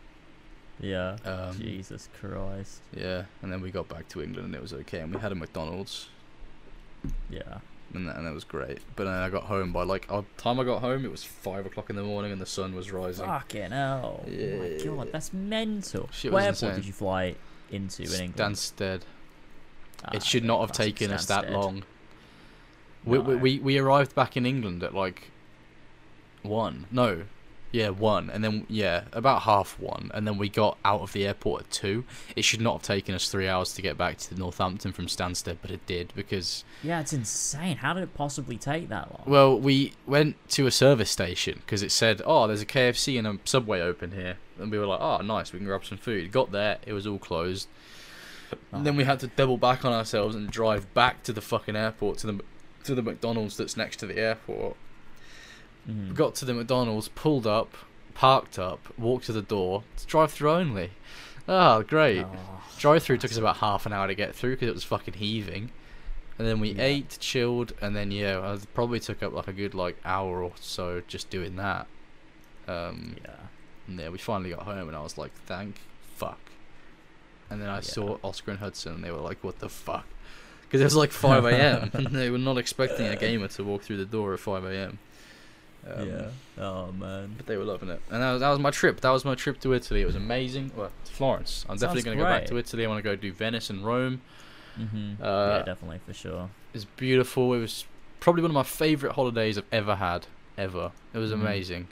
yeah. 0.79 1.17
Um, 1.23 1.57
Jesus 1.57 2.09
Christ. 2.19 2.81
Yeah, 2.95 3.25
and 3.41 3.51
then 3.51 3.61
we 3.61 3.69
got 3.71 3.87
back 3.87 4.07
to 4.09 4.21
England 4.23 4.47
and 4.47 4.55
it 4.55 4.61
was 4.61 4.73
okay, 4.73 4.99
and 4.99 5.13
we 5.13 5.19
had 5.21 5.31
a 5.31 5.35
McDonald's, 5.35 6.07
Yeah. 7.29 7.59
and 7.93 8.07
that, 8.07 8.17
and 8.17 8.25
that 8.25 8.33
was 8.33 8.43
great. 8.43 8.79
But 8.95 9.03
then 9.05 9.13
I 9.13 9.29
got 9.29 9.43
home 9.43 9.71
by 9.71 9.83
like, 9.83 10.07
the 10.07 10.23
time 10.37 10.59
I 10.59 10.63
got 10.63 10.81
home, 10.81 11.05
it 11.05 11.11
was 11.11 11.23
five 11.23 11.65
o'clock 11.65 11.89
in 11.91 11.95
the 11.95 12.03
morning 12.03 12.31
and 12.31 12.41
the 12.41 12.45
sun 12.47 12.73
was 12.73 12.91
rising. 12.91 13.25
Fucking 13.27 13.71
hell. 13.71 14.23
Oh 14.25 14.57
my 14.57 14.79
god, 14.83 15.09
that's 15.11 15.31
mental. 15.33 16.09
Shit 16.11 16.31
was 16.31 16.43
airport 16.45 16.75
did 16.77 16.85
you 16.85 16.93
fly 16.93 17.35
into 17.71 18.03
in 18.03 18.09
England? 18.21 18.55
Stansted. 18.55 19.01
Ah, 20.03 20.11
it 20.13 20.23
should 20.23 20.43
not 20.43 20.61
have 20.61 20.71
taken 20.71 21.11
us 21.11 21.27
that 21.27 21.51
long. 21.51 21.83
We, 23.05 23.17
we 23.19 23.33
No. 23.33 23.39
we 23.39 23.59
we 23.59 23.77
arrived 23.77 24.13
back 24.15 24.37
in 24.37 24.45
England 24.45 24.83
at 24.83 24.93
like 24.93 25.31
one. 26.43 26.85
No, 26.91 27.23
yeah, 27.71 27.89
one, 27.89 28.29
and 28.29 28.43
then 28.43 28.65
yeah, 28.69 29.03
about 29.13 29.43
half 29.43 29.79
one, 29.79 30.11
and 30.13 30.27
then 30.27 30.37
we 30.37 30.49
got 30.49 30.77
out 30.83 31.01
of 31.01 31.13
the 31.13 31.25
airport 31.25 31.61
at 31.63 31.71
two. 31.71 32.03
It 32.35 32.43
should 32.43 32.59
not 32.61 32.73
have 32.73 32.81
taken 32.83 33.15
us 33.15 33.29
three 33.29 33.47
hours 33.47 33.73
to 33.75 33.81
get 33.81 33.97
back 33.97 34.17
to 34.19 34.35
Northampton 34.35 34.91
from 34.91 35.05
Stansted, 35.07 35.57
but 35.61 35.71
it 35.71 35.85
did 35.85 36.11
because 36.15 36.63
Yeah, 36.83 36.99
it's 36.99 37.13
insane. 37.13 37.77
How 37.77 37.93
did 37.93 38.03
it 38.03 38.13
possibly 38.13 38.57
take 38.57 38.89
that 38.89 39.09
long? 39.11 39.23
well, 39.25 39.57
we 39.59 39.93
went 40.05 40.35
to 40.49 40.67
a 40.67 40.71
service 40.71 41.09
station 41.09 41.61
because 41.65 41.81
it 41.81 41.91
said, 41.91 42.21
"Oh, 42.25 42.47
there's 42.47 42.61
a 42.61 42.65
KFC 42.65 43.17
and 43.17 43.27
a 43.27 43.37
Subway 43.45 43.79
open 43.81 44.11
here," 44.11 44.37
and 44.59 44.69
we 44.71 44.77
were 44.77 44.85
like, 44.87 44.99
"Oh, 45.01 45.17
nice, 45.21 45.53
we 45.53 45.59
can 45.59 45.65
grab 45.67 45.85
some 45.85 45.97
food." 45.97 46.31
Got 46.31 46.51
there, 46.51 46.77
it 46.85 46.93
was 46.93 47.07
all 47.07 47.19
closed. 47.19 47.67
And 48.73 48.85
then 48.85 48.97
we 48.97 49.05
had 49.05 49.21
to 49.21 49.27
double 49.27 49.55
back 49.57 49.85
on 49.85 49.93
ourselves 49.93 50.35
and 50.35 50.51
drive 50.51 50.93
back 50.93 51.23
to 51.23 51.31
the 51.31 51.39
fucking 51.39 51.77
airport 51.77 52.17
to 52.17 52.27
the 52.27 52.41
to 52.85 52.95
the 52.95 53.01
McDonald's 53.01 53.57
that's 53.57 53.75
next 53.77 53.97
to 53.97 54.05
the 54.07 54.17
airport. 54.17 54.75
Mhm. 55.89 56.13
Got 56.13 56.35
to 56.35 56.45
the 56.45 56.53
McDonald's, 56.53 57.07
pulled 57.09 57.47
up, 57.47 57.75
parked 58.13 58.59
up, 58.59 58.79
walked 58.97 59.25
to 59.25 59.33
the 59.33 59.41
door. 59.41 59.83
It's 59.93 60.05
drive 60.05 60.31
through 60.31 60.51
only. 60.51 60.91
Oh, 61.47 61.81
great. 61.83 62.23
Oh, 62.25 62.61
Drive 62.77 63.03
through 63.03 63.17
took 63.17 63.31
us 63.31 63.37
about 63.37 63.57
half 63.57 63.85
an 63.85 63.93
hour 63.93 64.07
to 64.07 64.15
get 64.15 64.33
through 64.35 64.51
because 64.51 64.67
it 64.69 64.73
was 64.73 64.83
fucking 64.83 65.15
heaving. 65.15 65.71
And 66.39 66.47
then 66.47 66.59
we 66.59 66.71
Yeah. 66.71 66.83
ate, 66.83 67.17
chilled, 67.19 67.73
and 67.81 67.95
then 67.95 68.09
yeah, 68.11 68.39
I 68.39 68.57
probably 68.73 68.99
took 68.99 69.21
up 69.21 69.33
like 69.33 69.47
a 69.47 69.53
good 69.53 69.73
like 69.75 69.97
hour 70.05 70.41
or 70.43 70.53
so 70.59 71.01
just 71.07 71.29
doing 71.29 71.55
that. 71.57 71.87
Um, 72.67 73.15
yeah. 73.23 73.35
and 73.87 73.99
yeah, 73.99 74.09
we 74.09 74.17
finally 74.17 74.49
got 74.51 74.61
home, 74.63 74.87
and 74.87 74.95
I 74.95 75.01
was 75.01 75.17
like, 75.17 75.31
thank 75.45 75.81
fuck. 76.15 76.39
And 77.49 77.61
then 77.61 77.69
I 77.69 77.75
Yeah. 77.77 77.81
saw 77.81 78.17
Oscar 78.23 78.51
and 78.51 78.59
Hudson, 78.59 78.93
and 78.95 79.03
they 79.03 79.11
were 79.11 79.17
like, 79.19 79.43
what 79.43 79.59
the 79.59 79.69
fuck? 79.69 80.05
Because 80.71 80.81
it 80.81 80.85
was 80.85 80.95
like 80.95 81.11
5 81.11 81.43
a.m. 81.45 81.91
and 81.93 82.07
they 82.15 82.29
were 82.29 82.37
not 82.37 82.57
expecting 82.57 83.07
a 83.07 83.15
gamer 83.17 83.49
to 83.49 83.63
walk 83.63 83.81
through 83.83 83.97
the 83.97 84.05
door 84.05 84.33
at 84.33 84.39
5 84.39 84.63
a.m. 84.63 84.99
Um, 85.85 86.07
yeah. 86.09 86.27
Oh 86.63 86.91
man. 86.93 87.33
But 87.35 87.47
they 87.47 87.57
were 87.57 87.63
loving 87.65 87.89
it, 87.89 87.99
and 88.09 88.21
that 88.21 88.31
was, 88.33 88.39
that 88.39 88.49
was 88.49 88.59
my 88.59 88.71
trip. 88.71 89.01
That 89.01 89.09
was 89.09 89.25
my 89.25 89.35
trip 89.35 89.59
to 89.61 89.73
Italy. 89.73 90.01
It 90.01 90.05
was 90.05 90.15
amazing. 90.15 90.71
Well, 90.75 90.91
to 91.05 91.11
Florence. 91.11 91.65
I'm 91.67 91.75
definitely 91.77 92.03
going 92.03 92.17
to 92.17 92.23
go 92.23 92.29
back 92.29 92.45
to. 92.45 92.57
Italy. 92.57 92.85
I 92.85 92.87
want 92.87 92.99
to 92.99 93.03
go 93.03 93.15
do 93.15 93.33
Venice 93.33 93.69
and 93.69 93.85
Rome. 93.85 94.21
Mhm. 94.79 95.19
Uh, 95.19 95.57
yeah, 95.57 95.63
definitely 95.65 95.99
for 96.05 96.13
sure. 96.13 96.49
It's 96.73 96.85
beautiful. 96.85 97.53
It 97.53 97.59
was 97.59 97.85
probably 98.21 98.43
one 98.43 98.51
of 98.51 98.55
my 98.55 98.63
favorite 98.63 99.13
holidays 99.13 99.57
I've 99.57 99.65
ever 99.71 99.95
had. 99.95 100.27
Ever. 100.57 100.91
It 101.13 101.17
was 101.17 101.31
Mhm. 101.31 101.41
amazing, 101.41 101.87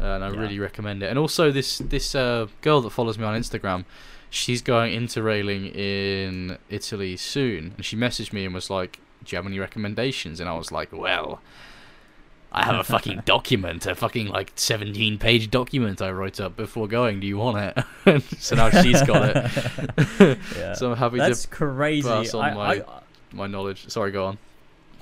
uh, 0.00 0.04
and 0.04 0.24
I 0.24 0.30
Yeah. 0.30 0.40
really 0.40 0.58
recommend 0.58 1.02
it. 1.02 1.06
And 1.06 1.18
also 1.18 1.50
this 1.52 1.78
this 1.78 2.14
uh, 2.14 2.48
girl 2.60 2.80
that 2.82 2.90
follows 2.90 3.16
me 3.18 3.24
on 3.24 3.34
Instagram, 3.40 3.84
she's 4.30 4.62
going 4.62 4.98
interrailing 4.98 5.74
in 5.74 6.58
Italy 6.70 7.16
soon, 7.16 7.72
and 7.76 7.84
she 7.84 7.96
messaged 7.96 8.32
me 8.32 8.44
and 8.44 8.54
was 8.54 8.70
like, 8.70 8.98
"Do 9.24 9.34
you 9.34 9.36
have 9.36 9.46
any 9.46 9.58
recommendations?" 9.58 10.40
And 10.40 10.48
I 10.48 10.54
was 10.54 10.70
like, 10.72 10.92
"Well." 10.92 11.40
I 12.52 12.64
have 12.64 12.76
a 12.76 12.84
fucking 12.84 13.22
document, 13.26 13.84
a 13.86 13.94
fucking 13.94 14.28
like 14.28 14.52
17 14.54 15.18
page 15.18 15.50
document 15.50 16.00
I 16.00 16.10
wrote 16.10 16.40
up 16.40 16.56
before 16.56 16.88
going. 16.88 17.20
Do 17.20 17.26
you 17.26 17.36
want 17.36 17.58
it? 18.06 18.22
so 18.38 18.56
now 18.56 18.70
she's 18.70 19.02
got 19.02 19.36
it. 19.36 20.38
Yeah. 20.56 20.72
so 20.72 20.90
I'm 20.92 20.96
happy 20.96 21.18
That's 21.18 21.42
to 21.42 21.48
crazy. 21.48 22.08
pass 22.08 22.32
on 22.32 22.44
I, 22.44 22.54
my- 22.54 22.74
I, 22.76 22.82
my 23.32 23.46
knowledge. 23.46 23.90
Sorry, 23.90 24.10
go 24.10 24.24
on. 24.26 24.38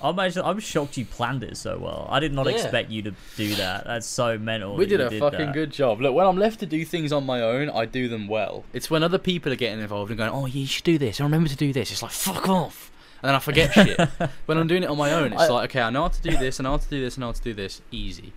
I'm 0.04 0.18
actually, 0.18 0.42
I'm 0.42 0.60
shocked 0.60 0.96
you 0.98 1.06
planned 1.06 1.42
it 1.42 1.56
so 1.56 1.78
well. 1.78 2.06
I 2.10 2.20
did 2.20 2.32
not 2.32 2.44
Yeah. 2.46 2.52
expect 2.52 2.90
you 2.90 3.00
to 3.02 3.12
do 3.36 3.54
that. 3.54 3.84
That's 3.86 4.06
so 4.06 4.36
mental. 4.38 4.76
We 4.76 4.84
did 4.86 5.00
a 5.00 5.10
fucking 5.10 5.38
that. 5.46 5.52
good 5.54 5.72
job. 5.72 6.00
Look, 6.02 6.14
when 6.14 6.26
I'm 6.26 6.36
left 6.36 6.60
to 6.60 6.66
do 6.66 6.84
things 6.84 7.10
on 7.12 7.24
my 7.24 7.40
own, 7.40 7.70
I 7.70 7.86
do 7.86 8.06
them 8.08 8.28
well. 8.28 8.64
It's 8.74 8.90
when 8.90 9.02
other 9.02 9.16
people 9.18 9.50
are 9.52 9.56
getting 9.56 9.80
involved 9.80 10.10
and 10.10 10.18
going, 10.18 10.30
"Oh, 10.30 10.44
you 10.46 10.66
should 10.66 10.84
do 10.84 10.98
this. 10.98 11.20
I 11.20 11.24
remember 11.24 11.48
to 11.48 11.56
do 11.56 11.72
this." 11.72 11.90
It's 11.90 12.02
like, 12.02 12.12
"Fuck 12.12 12.48
off! 12.48 12.90
And 13.22 13.28
then 13.30 13.34
I 13.34 13.38
forget 13.38 13.72
shit. 13.74 13.98
When 14.44 14.58
I'm 14.58 14.66
doing 14.66 14.82
it 14.82 14.90
on 14.90 14.98
my 14.98 15.12
own, 15.14 15.32
it's 15.32 15.40
I- 15.42 15.48
like, 15.48 15.70
okay, 15.70 15.80
I 15.80 15.88
know 15.88 16.02
how 16.02 16.08
to 16.08 16.20
do 16.22 16.36
this, 16.36 16.58
and 16.58 16.68
I 16.68 16.70
know 16.70 16.76
how 16.76 16.82
to 16.84 16.90
do 16.90 17.00
this, 17.00 17.14
and 17.16 17.24
I 17.24 17.26
know 17.26 17.32
how 17.32 17.36
to 17.38 17.42
do 17.42 17.54
this. 17.54 17.80
Easy. 17.90 18.32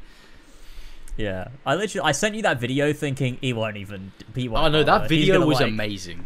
Yeah, 1.17 1.47
I 1.65 1.75
literally 1.75 2.07
I 2.07 2.11
sent 2.11 2.35
you 2.35 2.43
that 2.43 2.59
video 2.59 2.93
thinking 2.93 3.39
he 3.41 3.51
won't 3.51 3.75
even. 3.75 4.11
He 4.35 4.47
won't 4.47 4.65
Oh 4.65 4.69
no, 4.69 4.83
that 4.83 5.09
video 5.09 5.45
was 5.45 5.59
like- 5.59 5.69
amazing. 5.71 6.23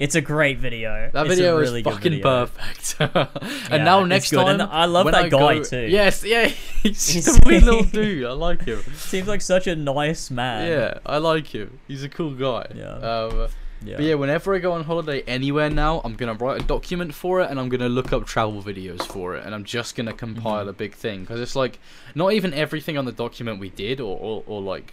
It's 0.00 0.14
a 0.16 0.20
great 0.20 0.58
video. 0.58 1.10
That 1.12 1.26
It's 1.26 1.36
video 1.36 1.58
really 1.60 1.80
is 1.80 1.84
fucking 1.84 2.12
video. 2.12 2.46
perfect. 2.46 2.96
Yeah, 3.00 3.26
and 3.70 3.84
now 3.84 4.04
next 4.04 4.30
time, 4.30 4.48
and 4.48 4.62
I 4.62 4.86
love 4.86 5.06
that 5.06 5.14
I 5.14 5.28
guy 5.28 5.58
go- 5.58 5.62
too. 5.62 5.86
Yes, 5.86 6.24
yeah, 6.24 6.46
he's 6.82 7.12
just 7.12 7.28
a 7.28 7.48
weird 7.48 7.62
little 7.64 7.82
dude. 7.98 8.24
I 8.26 8.32
like 8.32 8.64
him. 8.64 8.80
Seems 8.96 9.28
like 9.28 9.40
such 9.42 9.66
a 9.66 9.76
nice 9.76 10.30
man. 10.30 10.68
Yeah, 10.68 10.98
I 11.06 11.18
like 11.18 11.46
him. 11.54 11.78
He's 11.86 12.02
a 12.02 12.08
cool 12.08 12.34
guy. 12.34 12.66
Yeah. 12.74 12.94
Um, 12.94 13.48
Yeah. 13.82 13.96
But 13.96 14.04
yeah, 14.04 14.14
whenever 14.14 14.54
I 14.54 14.58
go 14.58 14.72
on 14.72 14.84
holiday 14.84 15.22
anywhere 15.26 15.70
now, 15.70 16.02
I'm 16.04 16.14
gonna 16.14 16.34
write 16.34 16.60
a 16.62 16.64
document 16.64 17.14
for 17.14 17.40
it, 17.42 17.50
and 17.50 17.58
I'm 17.60 17.68
gonna 17.70 17.88
look 17.88 18.12
up 18.12 18.26
travel 18.26 18.62
videos 18.62 19.02
for 19.06 19.36
it, 19.36 19.44
and 19.46 19.54
I'm 19.54 19.64
just 19.64 19.96
gonna 19.96 20.12
compile 20.12 20.60
Mm-hmm. 20.66 20.68
a 20.68 20.72
big 20.84 20.94
thing 20.94 21.20
because 21.22 21.40
it's 21.40 21.56
like 21.56 21.78
not 22.14 22.32
even 22.34 22.52
everything 22.52 22.96
on 22.98 23.04
the 23.06 23.12
document 23.24 23.58
we 23.60 23.70
did 23.70 24.00
or 24.00 24.16
or, 24.18 24.42
or 24.46 24.60
like 24.74 24.92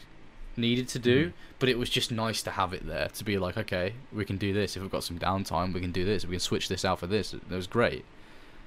needed 0.55 0.88
to 0.89 0.99
do, 0.99 1.20
Mhm. 1.28 1.34
But 1.60 1.70
it 1.70 1.78
was 1.78 1.89
just 1.89 2.12
nice 2.12 2.41
to 2.43 2.51
have 2.51 2.74
it 2.74 2.86
there 2.86 3.08
to 3.10 3.24
be 3.24 3.38
like, 3.38 3.58
okay, 3.58 3.93
we 4.14 4.26
can 4.26 4.38
do 4.38 4.53
this 4.53 4.76
if 4.76 4.82
we've 4.82 4.91
got 4.91 5.03
some 5.03 5.18
downtime, 5.20 5.74
we 5.74 5.82
can 5.82 5.91
do 5.91 6.05
this, 6.05 6.26
we 6.26 6.32
can 6.32 6.39
switch 6.39 6.68
this 6.70 6.86
out 6.86 6.99
for 6.99 7.08
this. 7.08 7.34
It 7.34 7.41
was 7.49 7.68
great. 7.68 8.05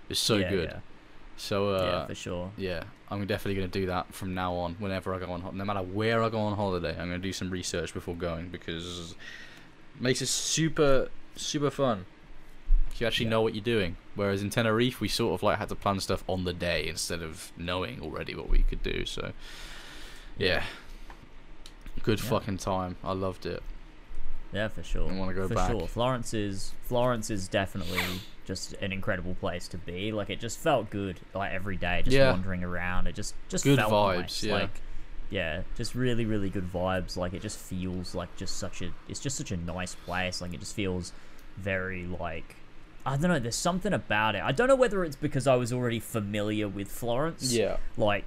It's 0.09 0.19
so 0.21 0.37
yeah, 0.37 0.51
good. 0.51 0.69
Yeah, 0.71 0.79
So 1.37 1.71
uh, 1.75 1.83
yeah, 1.85 2.07
for 2.07 2.15
sure. 2.15 2.51
yeah, 2.57 2.85
I'm 3.11 3.25
definitely 3.27 3.55
gonna 3.55 3.69
do 3.69 3.87
that 3.87 4.13
from 4.13 4.35
now 4.35 4.55
on. 4.55 4.75
Whenever 4.79 5.15
I 5.15 5.19
go 5.21 5.31
on, 5.31 5.43
no 5.57 5.65
matter 5.65 5.83
where 5.83 6.23
I 6.23 6.29
go 6.29 6.41
on 6.41 6.57
holiday, 6.57 6.91
I'm 6.91 7.09
gonna 7.09 7.19
do 7.19 7.33
some 7.33 7.51
research 7.51 7.95
before 7.95 8.17
going 8.17 8.49
because 8.49 9.13
it 9.97 10.03
makes 10.03 10.21
it 10.21 10.27
super, 10.27 11.09
super 11.37 11.71
fun. 11.71 12.07
You 12.99 13.07
actually 13.07 13.27
Yeah. 13.27 13.31
know 13.31 13.41
what 13.43 13.55
you're 13.55 13.65
doing. 13.65 13.97
Whereas 14.15 14.43
in 14.43 14.51
Tenerife, 14.51 15.01
we 15.01 15.09
sort 15.09 15.33
of 15.33 15.43
like 15.43 15.59
had 15.59 15.69
to 15.71 15.75
plan 15.75 16.01
stuff 16.01 16.23
on 16.27 16.45
the 16.45 16.53
day 16.53 16.87
instead 16.87 17.23
of 17.23 17.51
knowing 17.57 18.01
already 18.03 18.35
what 18.35 18.51
we 18.51 18.59
could 18.63 18.83
do. 18.83 19.07
So, 19.07 19.33
yeah, 20.37 20.65
good 22.03 22.21
Yeah. 22.21 22.29
fucking 22.31 22.59
time. 22.59 22.97
I 23.05 23.13
loved 23.13 23.47
it. 23.47 23.63
Yeah, 24.53 24.69
for 24.69 24.83
sure. 24.83 25.09
I 25.11 25.17
wanna 25.17 25.35
go 25.35 25.47
for 25.49 25.55
back. 25.55 25.71
sure. 25.71 25.87
Florence 25.87 26.35
is 26.35 26.73
Florence 26.83 27.31
is 27.31 27.47
definitely 27.49 28.03
just 28.45 28.73
an 28.75 28.93
incredible 28.93 29.35
place 29.37 29.69
to 29.69 29.79
be. 29.79 30.11
Like 30.13 30.29
it 30.31 30.41
just 30.41 30.59
felt 30.59 30.91
good. 30.91 31.21
Like 31.35 31.53
every 31.53 31.77
day, 31.77 32.03
just 32.05 32.17
Yeah. 32.17 32.31
wandering 32.31 32.65
around. 32.65 33.07
It 33.07 33.15
just 33.15 33.35
just 33.49 33.63
Good 33.65 33.79
felt 33.79 33.93
vibes, 33.93 34.17
nice. 34.21 34.43
yeah. 34.45 34.55
Like 34.55 34.81
yeah, 35.31 35.63
just 35.77 35.95
really 35.95 36.25
really 36.25 36.51
good 36.51 36.73
vibes. 36.73 37.17
Like 37.17 37.33
it 37.33 37.43
just 37.43 37.59
feels 37.59 38.15
like 38.15 38.35
just 38.37 38.57
such 38.57 38.83
a. 38.83 38.91
It's 39.09 39.21
just 39.21 39.37
such 39.37 39.53
a 39.53 39.57
nice 39.57 39.95
place. 39.95 40.41
Like 40.41 40.53
it 40.53 40.59
just 40.61 40.75
feels 40.75 41.13
very 41.57 42.05
like. 42.07 42.57
I 43.07 43.17
don't 43.17 43.31
know. 43.31 43.39
There's 43.39 43.55
something 43.57 43.93
about 43.95 44.35
it. 44.35 44.43
I 44.43 44.51
don't 44.53 44.67
know 44.69 44.75
whether 44.77 45.05
it's 45.05 45.17
because 45.17 45.47
I 45.47 45.55
was 45.55 45.73
already 45.73 46.01
familiar 46.01 46.67
with 46.69 46.89
Florence. 46.91 47.53
Yeah. 47.53 47.77
like 47.97 48.25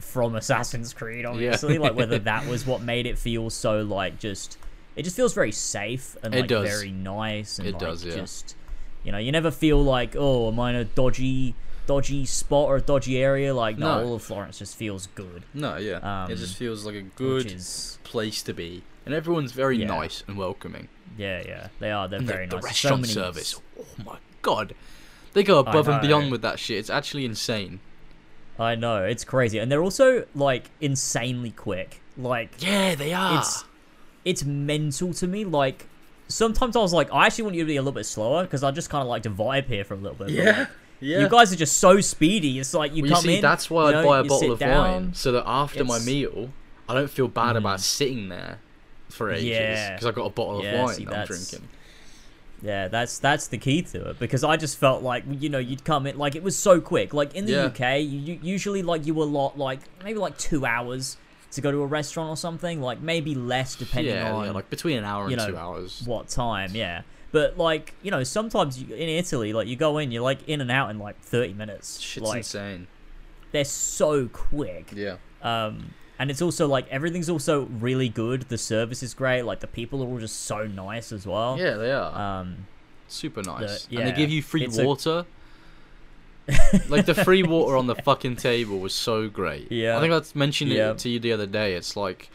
from 0.00 0.34
Assassin's 0.34 0.92
Creed, 0.92 1.24
obviously. 1.24 1.78
like 1.78 1.94
whether 1.94 2.18
that 2.30 2.46
was 2.46 2.66
what 2.66 2.82
made 2.82 3.06
it 3.06 3.18
feel 3.18 3.50
so 3.50 3.82
like 3.82 4.18
just 4.18 4.58
it 4.96 5.02
just 5.02 5.16
feels 5.16 5.34
very 5.34 5.52
safe 5.52 6.16
and 6.22 6.34
It 6.34 6.40
like 6.42 6.48
does. 6.48 6.68
very 6.68 6.90
nice 6.92 7.58
and 7.58 7.66
It 7.68 7.72
like 7.72 7.80
does, 7.80 8.04
yeah. 8.04 8.14
just 8.14 8.56
you 9.02 9.12
know, 9.12 9.18
you 9.18 9.32
never 9.32 9.50
feel 9.50 9.82
like, 9.84 10.14
oh, 10.18 10.48
am 10.48 10.58
I 10.58 10.70
in 10.70 10.76
a 10.76 10.84
dodgy 10.84 11.54
dodgy 11.86 12.24
spot 12.24 12.68
or 12.68 12.76
a 12.76 12.80
dodgy 12.80 13.18
area? 13.18 13.54
Like 13.54 13.76
no, 13.76 13.98
No. 14.00 14.06
all 14.06 14.14
of 14.14 14.22
Florence 14.22 14.58
just 14.58 14.76
feels 14.76 15.08
good. 15.14 15.42
No, 15.52 15.76
yeah. 15.76 15.98
it 15.98 16.04
Um, 16.32 16.36
just 16.38 16.56
feels 16.56 16.86
like 16.86 16.94
a 16.94 17.02
good 17.02 17.46
is 17.52 17.98
place 18.04 18.42
to 18.44 18.54
be, 18.54 18.82
and 19.04 19.14
everyone's 19.14 19.52
very 19.52 19.76
Yeah. 19.78 19.88
nice 19.88 20.22
and 20.26 20.38
welcoming. 20.38 20.88
yeah, 21.18 21.42
yeah. 21.46 21.68
They 21.80 21.90
are, 21.90 22.08
they're 22.08 22.18
And 22.20 22.26
very 22.28 22.46
the, 22.46 22.56
nice. 22.56 22.62
the 22.62 22.68
So 22.68 22.68
restaurant 22.68 23.00
many- 23.02 23.12
service. 23.12 23.60
Oh 23.78 23.84
my 24.04 24.16
god, 24.42 24.74
they 25.34 25.42
go 25.42 25.58
above 25.58 25.88
and 25.88 26.00
beyond 26.00 26.30
with 26.32 26.40
that 26.42 26.58
shit. 26.58 26.78
It's 26.78 26.88
actually 26.90 27.24
insane. 27.26 27.80
I 28.58 28.74
know, 28.76 29.04
it's 29.04 29.24
crazy. 29.24 29.58
And 29.58 29.70
they're 29.70 29.82
also 29.82 30.26
like 30.34 30.70
insanely 30.80 31.50
quick. 31.50 32.00
Like 32.16 32.50
Yeah, 32.62 32.94
they 32.94 33.12
are. 33.12 33.38
it's 33.38 33.64
it's 34.24 34.44
mental 34.44 35.12
to 35.14 35.26
me. 35.26 35.44
Like 35.44 35.86
sometimes 36.28 36.76
I 36.76 36.80
was 36.80 36.92
like, 36.92 37.12
I 37.12 37.26
actually 37.26 37.44
want 37.44 37.56
you 37.56 37.62
to 37.64 37.66
be 37.66 37.76
a 37.76 37.82
little 37.82 37.92
bit 37.92 38.06
slower 38.06 38.44
because 38.44 38.62
I 38.62 38.70
just 38.70 38.90
kind 38.90 39.02
of 39.02 39.08
like 39.08 39.24
to 39.24 39.30
vibe 39.30 39.66
here 39.66 39.84
for 39.84 39.94
a 39.94 39.96
little 39.96 40.16
bit. 40.16 40.28
but, 40.36 40.46
like, 40.46 40.68
yeah. 41.00 41.18
You 41.20 41.28
guys 41.28 41.52
are 41.52 41.56
just 41.56 41.78
so 41.78 42.00
speedy. 42.00 42.58
It's 42.58 42.72
like 42.72 42.94
you 42.94 43.02
well, 43.02 43.08
you 43.10 43.14
come 43.16 43.24
see, 43.24 43.36
in. 43.36 43.42
that's 43.42 43.68
why 43.68 43.82
you 43.90 43.96
I'd 43.96 44.02
know, 44.02 44.08
buy 44.08 44.18
a 44.20 44.24
bottle 44.24 44.52
of 44.52 44.58
down. 44.58 44.92
wine 44.92 45.14
so 45.14 45.32
that 45.32 45.42
after 45.46 45.84
my 45.84 45.98
meal, 45.98 46.50
I 46.88 46.94
don't 46.94 47.10
feel 47.10 47.28
bad 47.28 47.56
about 47.56 47.80
Mm. 47.80 47.82
sitting 47.82 48.28
there 48.28 48.58
for 49.10 49.30
ages 49.30 49.44
Yeah. 49.46 49.92
because 49.94 50.06
I 50.06 50.12
got 50.12 50.26
a 50.26 50.30
bottle 50.30 50.62
Yeah, 50.62 50.74
of 50.74 50.84
wine 50.84 50.94
see, 50.94 51.04
that 51.06 51.14
I'm 51.14 51.26
drinking. 51.26 51.68
Yeah, 52.64 52.88
that's 52.88 53.18
that's 53.18 53.48
the 53.48 53.58
key 53.58 53.82
to 53.82 54.08
it 54.10 54.18
because 54.18 54.42
I 54.42 54.56
just 54.56 54.78
felt 54.78 55.02
like 55.02 55.24
you 55.28 55.50
know 55.50 55.58
you'd 55.58 55.84
come 55.84 56.06
in 56.06 56.16
like 56.16 56.34
it 56.34 56.42
was 56.42 56.56
so 56.56 56.80
quick. 56.80 57.12
Like 57.12 57.34
in 57.34 57.44
the 57.44 57.52
Yeah. 57.52 57.64
UK, 57.66 58.00
you, 58.00 58.18
you 58.18 58.38
usually 58.42 58.82
like 58.82 59.04
you 59.06 59.12
were 59.12 59.26
lot 59.26 59.58
like 59.58 59.80
maybe 60.02 60.18
like 60.18 60.38
two 60.38 60.64
hours 60.64 61.18
to 61.52 61.60
go 61.60 61.70
to 61.70 61.82
a 61.82 61.86
restaurant 61.86 62.30
or 62.30 62.36
something. 62.38 62.80
Like 62.80 63.00
maybe 63.00 63.34
less 63.34 63.76
depending 63.76 64.14
Yeah, 64.16 64.32
on 64.32 64.46
yeah, 64.46 64.50
like 64.52 64.70
between 64.70 64.96
an 64.96 65.04
hour 65.04 65.24
and 65.24 65.30
you 65.32 65.36
know, 65.36 65.48
two 65.50 65.56
hours. 65.58 66.02
what 66.06 66.28
time. 66.28 66.70
Yeah, 66.74 67.02
but 67.32 67.58
like 67.58 67.92
you 68.02 68.10
know 68.10 68.24
sometimes 68.24 68.82
you, 68.82 68.94
in 68.94 69.08
Italy, 69.10 69.52
like 69.52 69.68
you 69.68 69.76
go 69.76 69.98
in, 69.98 70.10
you're 70.10 70.22
like 70.22 70.48
in 70.48 70.62
and 70.62 70.70
out 70.70 70.88
in 70.90 70.98
like 70.98 71.20
thirty 71.20 71.52
minutes. 71.52 72.00
Shit's 72.00 72.26
like 72.26 72.38
insane. 72.38 72.86
they're 73.52 73.64
so 73.66 74.26
quick. 74.28 74.90
Yeah. 74.94 75.16
Um, 75.42 75.92
and 76.18 76.30
it's 76.30 76.40
also 76.42 76.66
like 76.68 76.86
everything's 76.88 77.28
also 77.30 77.64
really 77.64 78.08
good. 78.08 78.42
The 78.42 78.58
service 78.58 79.02
is 79.02 79.14
great. 79.14 79.42
Like 79.42 79.60
the 79.60 79.66
people 79.66 80.02
are 80.02 80.06
all 80.06 80.18
just 80.18 80.42
so 80.42 80.66
nice 80.66 81.12
as 81.12 81.26
well. 81.26 81.56
Yeah, 81.58 81.74
they 81.76 81.92
are. 81.92 82.40
Um, 82.40 82.66
Super 83.08 83.42
nice. 83.42 83.86
the- 83.86 83.96
And 83.98 84.06
they 84.08 84.12
give 84.12 84.30
you 84.30 84.42
free 84.42 84.64
it's 84.64 84.78
a- 84.78 84.84
water. 84.84 85.26
like 86.90 87.06
the 87.06 87.14
free 87.14 87.42
water 87.42 87.74
on 87.76 87.86
the 87.86 87.94
fucking 87.94 88.36
table 88.36 88.78
was 88.78 88.92
so 88.92 89.28
great. 89.28 89.72
Yeah. 89.72 89.96
I 89.96 90.00
think 90.00 90.12
I 90.12 90.20
mentioned 90.38 90.70
Yeah. 90.72 90.90
it 90.90 90.98
to 90.98 91.08
you 91.08 91.18
the 91.18 91.32
other 91.32 91.46
day. 91.46 91.74
It's 91.74 91.96
like 91.96 92.28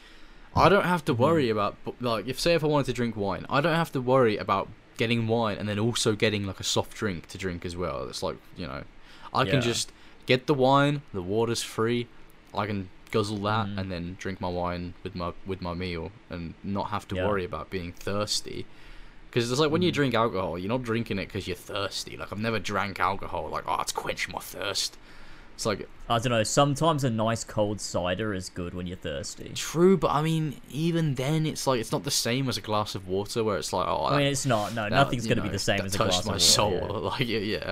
I 0.55 0.67
don't 0.67 0.85
have 0.85 1.05
to 1.05 1.13
worry 1.13 1.49
about 1.49 1.75
like 2.01 2.27
if 2.27 2.39
say 2.39 2.55
if 2.55 2.63
I 2.63 2.67
wanted 2.67 2.87
to 2.87 2.93
drink 2.93 3.15
wine, 3.15 3.45
I 3.49 3.61
don't 3.61 3.75
have 3.75 3.91
to 3.91 4.01
worry 4.01 4.37
about 4.37 4.67
getting 4.97 5.27
wine 5.27 5.57
and 5.57 5.69
then 5.69 5.77
also 5.79 6.13
getting 6.15 6.45
like 6.45 6.59
a 6.59 6.63
soft 6.63 6.95
drink 6.97 7.27
to 7.27 7.37
drink 7.37 7.65
as 7.65 7.77
well. 7.77 8.07
It's 8.09 8.23
like, 8.23 8.37
you 8.57 8.65
know, 8.67 8.83
I 9.33 9.43
Yeah. 9.43 9.51
can 9.51 9.61
just 9.61 9.91
get 10.25 10.47
the 10.47 10.53
wine, 10.55 11.03
the 11.13 11.21
water's 11.21 11.61
free. 11.61 12.07
I 12.53 12.65
can 12.65 12.89
guzzle 13.11 13.37
that 13.39 13.67
Mhm. 13.67 13.77
and 13.79 13.91
then 13.91 14.15
drink 14.19 14.39
my 14.41 14.47
wine 14.49 14.93
with 15.03 15.15
my 15.15 15.33
with 15.45 15.61
my 15.61 15.73
meal 15.73 16.11
and 16.29 16.53
not 16.63 16.89
have 16.89 17.07
to 17.09 17.15
Yeah. 17.15 17.27
worry 17.27 17.43
about 17.45 17.69
being 17.69 17.91
thirsty. 17.91 18.65
Because 19.29 19.51
it's 19.51 19.59
like 19.59 19.69
when 19.71 19.81
you 19.83 19.91
Mm. 19.91 19.95
drink 19.95 20.13
alcohol, 20.15 20.57
you're 20.57 20.69
not 20.69 20.81
drinking 20.83 21.19
it 21.19 21.27
because 21.27 21.47
you're 21.47 21.55
thirsty. 21.55 22.17
Like 22.17 22.31
I've 22.31 22.39
never 22.39 22.59
drank 22.59 22.99
alcohol 22.99 23.49
like 23.49 23.63
oh 23.67 23.79
it's 23.81 23.91
quench 23.91 24.27
my 24.29 24.39
thirst. 24.39 24.97
It's 25.55 25.65
like 25.65 25.89
I 26.09 26.17
don't 26.19 26.31
know. 26.31 26.43
Sometimes 26.43 27.03
a 27.03 27.09
nice 27.09 27.43
cold 27.43 27.81
cider 27.81 28.33
is 28.33 28.49
good 28.49 28.73
when 28.73 28.87
you're 28.87 28.95
thirsty. 28.97 29.51
true, 29.55 29.97
but 29.97 30.09
I 30.11 30.21
mean 30.21 30.61
even 30.71 31.15
then 31.15 31.45
it's 31.45 31.67
like 31.67 31.79
it's 31.81 31.91
not 31.91 32.03
the 32.05 32.11
same 32.11 32.47
as 32.47 32.57
a 32.57 32.61
glass 32.61 32.95
of 32.95 33.07
water 33.07 33.43
where 33.43 33.57
it's 33.57 33.73
like 33.73 33.87
oh 33.87 34.05
I 34.05 34.17
mean, 34.17 34.27
it's 34.27 34.45
not. 34.45 34.73
No, 34.73 34.83
that, 34.83 34.91
nothing's 34.91 35.27
gonna 35.27 35.41
be 35.41 35.49
the 35.49 35.59
same 35.59 35.81
as 35.81 35.93
a 35.95 35.97
touched 35.97 36.23
glass 36.23 36.25
my 36.25 36.35
of 36.35 36.41
soul. 36.41 36.79
water. 36.79 36.93
Like 37.09 37.27
yeah, 37.27 37.39
yeah. 37.39 37.71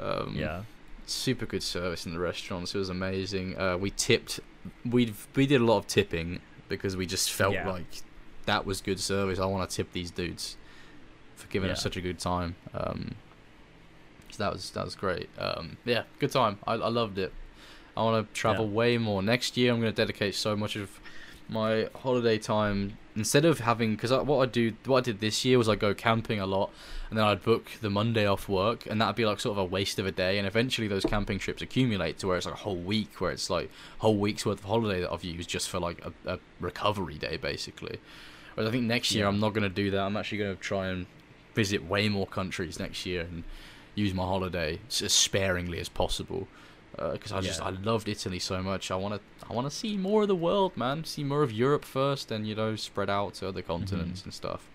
Um, 0.00 0.34
Yeah. 0.36 0.62
Yeah. 1.06 1.10
super 1.10 1.46
good 1.46 1.62
service 1.62 2.06
in 2.06 2.12
the 2.12 2.18
restaurants. 2.20 2.74
It 2.74 2.78
was 2.78 2.88
amazing. 2.90 3.58
Uh, 3.58 3.76
we 3.76 3.90
tipped. 3.90 4.40
We 4.84 5.14
we 5.34 5.46
did 5.46 5.60
a 5.60 5.64
lot 5.64 5.78
of 5.78 5.86
tipping 5.86 6.40
because 6.68 6.96
we 6.96 7.06
just 7.06 7.30
felt 7.32 7.54
Yeah. 7.54 7.68
like 7.68 8.02
that 8.46 8.64
was 8.66 8.80
good 8.80 9.00
service. 9.00 9.38
I 9.38 9.46
want 9.46 9.68
to 9.68 9.76
tip 9.76 9.92
these 9.92 10.10
dudes 10.10 10.56
for 11.36 11.46
giving 11.48 11.70
us 11.70 11.82
such 11.82 11.96
a 11.96 12.00
good 12.00 12.18
time. 12.18 12.56
Um, 12.72 13.14
so 14.30 14.42
that 14.42 14.52
was 14.52 14.70
that 14.70 14.84
was 14.84 14.94
great. 14.94 15.28
Um, 15.38 15.76
yeah, 15.84 16.04
good 16.18 16.32
time. 16.32 16.58
I 16.66 16.74
I 16.74 16.88
loved 16.88 17.18
it. 17.18 17.32
I 17.96 18.02
want 18.02 18.26
to 18.26 18.34
travel 18.34 18.66
Yeah. 18.66 18.72
way 18.72 18.98
more 18.98 19.22
next 19.22 19.56
year. 19.56 19.72
I'm 19.72 19.80
going 19.80 19.92
to 19.92 19.96
dedicate 19.96 20.34
so 20.34 20.56
much 20.56 20.74
of 20.76 20.98
my 21.48 21.88
holiday 21.94 22.38
time 22.38 22.98
instead 23.16 23.44
of 23.44 23.60
having 23.60 23.94
because 23.94 24.10
what 24.10 24.42
I 24.42 24.50
do 24.50 24.72
what 24.86 24.98
I 24.98 25.00
did 25.02 25.20
this 25.20 25.44
year 25.44 25.56
was 25.58 25.68
I 25.68 25.76
go 25.76 25.94
camping 25.94 26.40
a 26.40 26.46
lot 26.46 26.70
and 27.10 27.18
then 27.18 27.24
I'd 27.24 27.42
book 27.42 27.70
the 27.80 27.90
Monday 27.90 28.26
off 28.26 28.48
work 28.48 28.86
and 28.86 29.00
that'd 29.00 29.14
be 29.14 29.24
like 29.24 29.40
sort 29.40 29.56
of 29.56 29.58
a 29.58 29.64
waste 29.64 29.98
of 29.98 30.06
a 30.06 30.12
day 30.12 30.38
and 30.38 30.46
eventually 30.46 30.88
those 30.88 31.04
camping 31.04 31.38
trips 31.38 31.62
accumulate 31.62 32.18
to 32.18 32.26
where 32.26 32.36
it's 32.36 32.46
like 32.46 32.54
a 32.54 32.58
whole 32.58 32.76
week 32.76 33.20
where 33.20 33.30
it's 33.30 33.48
like 33.50 33.70
whole 33.98 34.16
week's 34.16 34.44
worth 34.44 34.58
of 34.58 34.64
holiday 34.64 35.00
that 35.00 35.12
I've 35.12 35.24
used 35.24 35.48
just 35.48 35.68
for 35.70 35.78
like 35.78 36.04
a, 36.04 36.34
a 36.34 36.38
recovery 36.60 37.18
day 37.18 37.36
basically. 37.36 37.98
But 38.56 38.66
I 38.66 38.70
think 38.70 38.84
next 38.84 39.12
year 39.12 39.24
Yeah. 39.24 39.28
I'm 39.28 39.40
not 39.40 39.50
going 39.52 39.62
to 39.62 39.68
do 39.68 39.90
that. 39.92 40.00
I'm 40.00 40.16
actually 40.16 40.38
going 40.38 40.56
to 40.56 40.62
try 40.62 40.88
and 40.88 41.06
visit 41.54 41.84
way 41.84 42.08
more 42.08 42.26
countries 42.26 42.78
next 42.78 43.06
year 43.06 43.22
and 43.22 43.44
use 43.94 44.12
my 44.12 44.24
holiday 44.24 44.80
as 44.88 45.12
sparingly 45.12 45.78
as 45.78 45.88
possible 45.88 46.48
because 47.12 47.32
I 47.32 47.40
just 47.40 47.60
Yeah. 47.60 47.66
I 47.66 47.70
loved 47.70 48.08
Italy 48.08 48.38
so 48.38 48.62
much. 48.62 48.90
I 48.90 48.96
want 48.96 49.14
to 49.14 49.46
I 49.48 49.52
want 49.52 49.68
to 49.70 49.74
see 49.76 49.96
more 49.96 50.22
of 50.22 50.28
the 50.28 50.36
world, 50.36 50.76
man. 50.76 51.04
See 51.04 51.24
more 51.24 51.42
of 51.42 51.52
Europe 51.52 51.84
first, 51.84 52.30
and 52.30 52.46
you 52.46 52.54
know 52.54 52.76
spread 52.76 53.10
out 53.10 53.34
to 53.34 53.48
other 53.48 53.62
continents 53.62 54.22
and 54.24 54.32
stuff. 54.32 54.68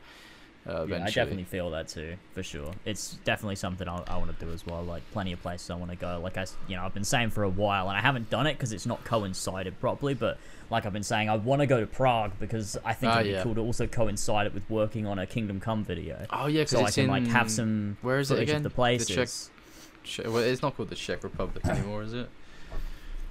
Uh, 0.67 0.85
Yeah. 0.85 1.03
I 1.05 1.09
definitely 1.09 1.45
feel 1.45 1.69
that 1.71 1.87
too, 1.87 2.15
for 2.33 2.43
sure. 2.43 2.73
It's 2.85 3.17
definitely 3.23 3.55
something 3.55 3.87
I, 3.87 4.03
I 4.07 4.17
want 4.17 4.37
to 4.37 4.45
do 4.45 4.51
as 4.51 4.65
well. 4.65 4.83
Like 4.83 5.01
plenty 5.13 5.31
of 5.31 5.41
places 5.41 5.69
I 5.69 5.75
want 5.75 5.89
to 5.91 5.97
go. 5.97 6.19
Like 6.21 6.37
I, 6.37 6.45
you 6.67 6.75
know, 6.75 6.83
I've 6.83 6.93
been 6.93 7.05
saying 7.05 7.29
for 7.29 7.43
a 7.43 7.49
while, 7.49 7.87
and 7.89 7.97
I 7.97 8.01
haven't 8.01 8.29
done 8.29 8.45
it 8.45 8.53
because 8.53 8.73
it's 8.73 8.85
not 8.85 9.03
coincided 9.05 9.79
properly. 9.79 10.13
But 10.13 10.37
like 10.69 10.85
I've 10.85 10.93
been 10.93 11.01
saying, 11.01 11.29
I 11.29 11.37
want 11.37 11.61
to 11.61 11.65
go 11.65 11.79
to 11.79 11.87
Prague 11.87 12.33
because 12.39 12.77
I 12.83 12.93
think 12.93 13.13
Ah, 13.13 13.19
it'd 13.21 13.31
be 13.31 13.37
yeah. 13.37 13.43
cool 13.43 13.55
to 13.55 13.61
also 13.61 13.87
coincide 13.87 14.45
it 14.47 14.53
with 14.53 14.69
working 14.69 15.07
on 15.07 15.17
a 15.17 15.25
Kingdom 15.25 15.59
Come 15.61 15.85
video. 15.85 16.25
Oh 16.29 16.47
yeah, 16.47 16.61
because 16.61 16.71
so 16.71 16.79
I 16.81 16.87
it's 16.87 16.95
can 16.95 17.05
in 17.05 17.09
like 17.09 17.27
have 17.27 17.49
some 17.49 17.97
where 18.01 18.19
is 18.19 18.29
it 18.29 18.39
again? 18.39 18.57
of 18.57 18.63
the 18.63 18.69
The 18.69 18.75
places. 18.75 19.07
Czech- 19.47 19.53
Czech, 20.09 20.25
well, 20.27 20.37
it's 20.37 20.61
not 20.61 20.75
called 20.75 20.89
the 20.89 20.95
Czech 20.95 21.23
Republic 21.23 21.65
anymore, 21.73 22.03
is 22.03 22.13
it? 22.13 22.29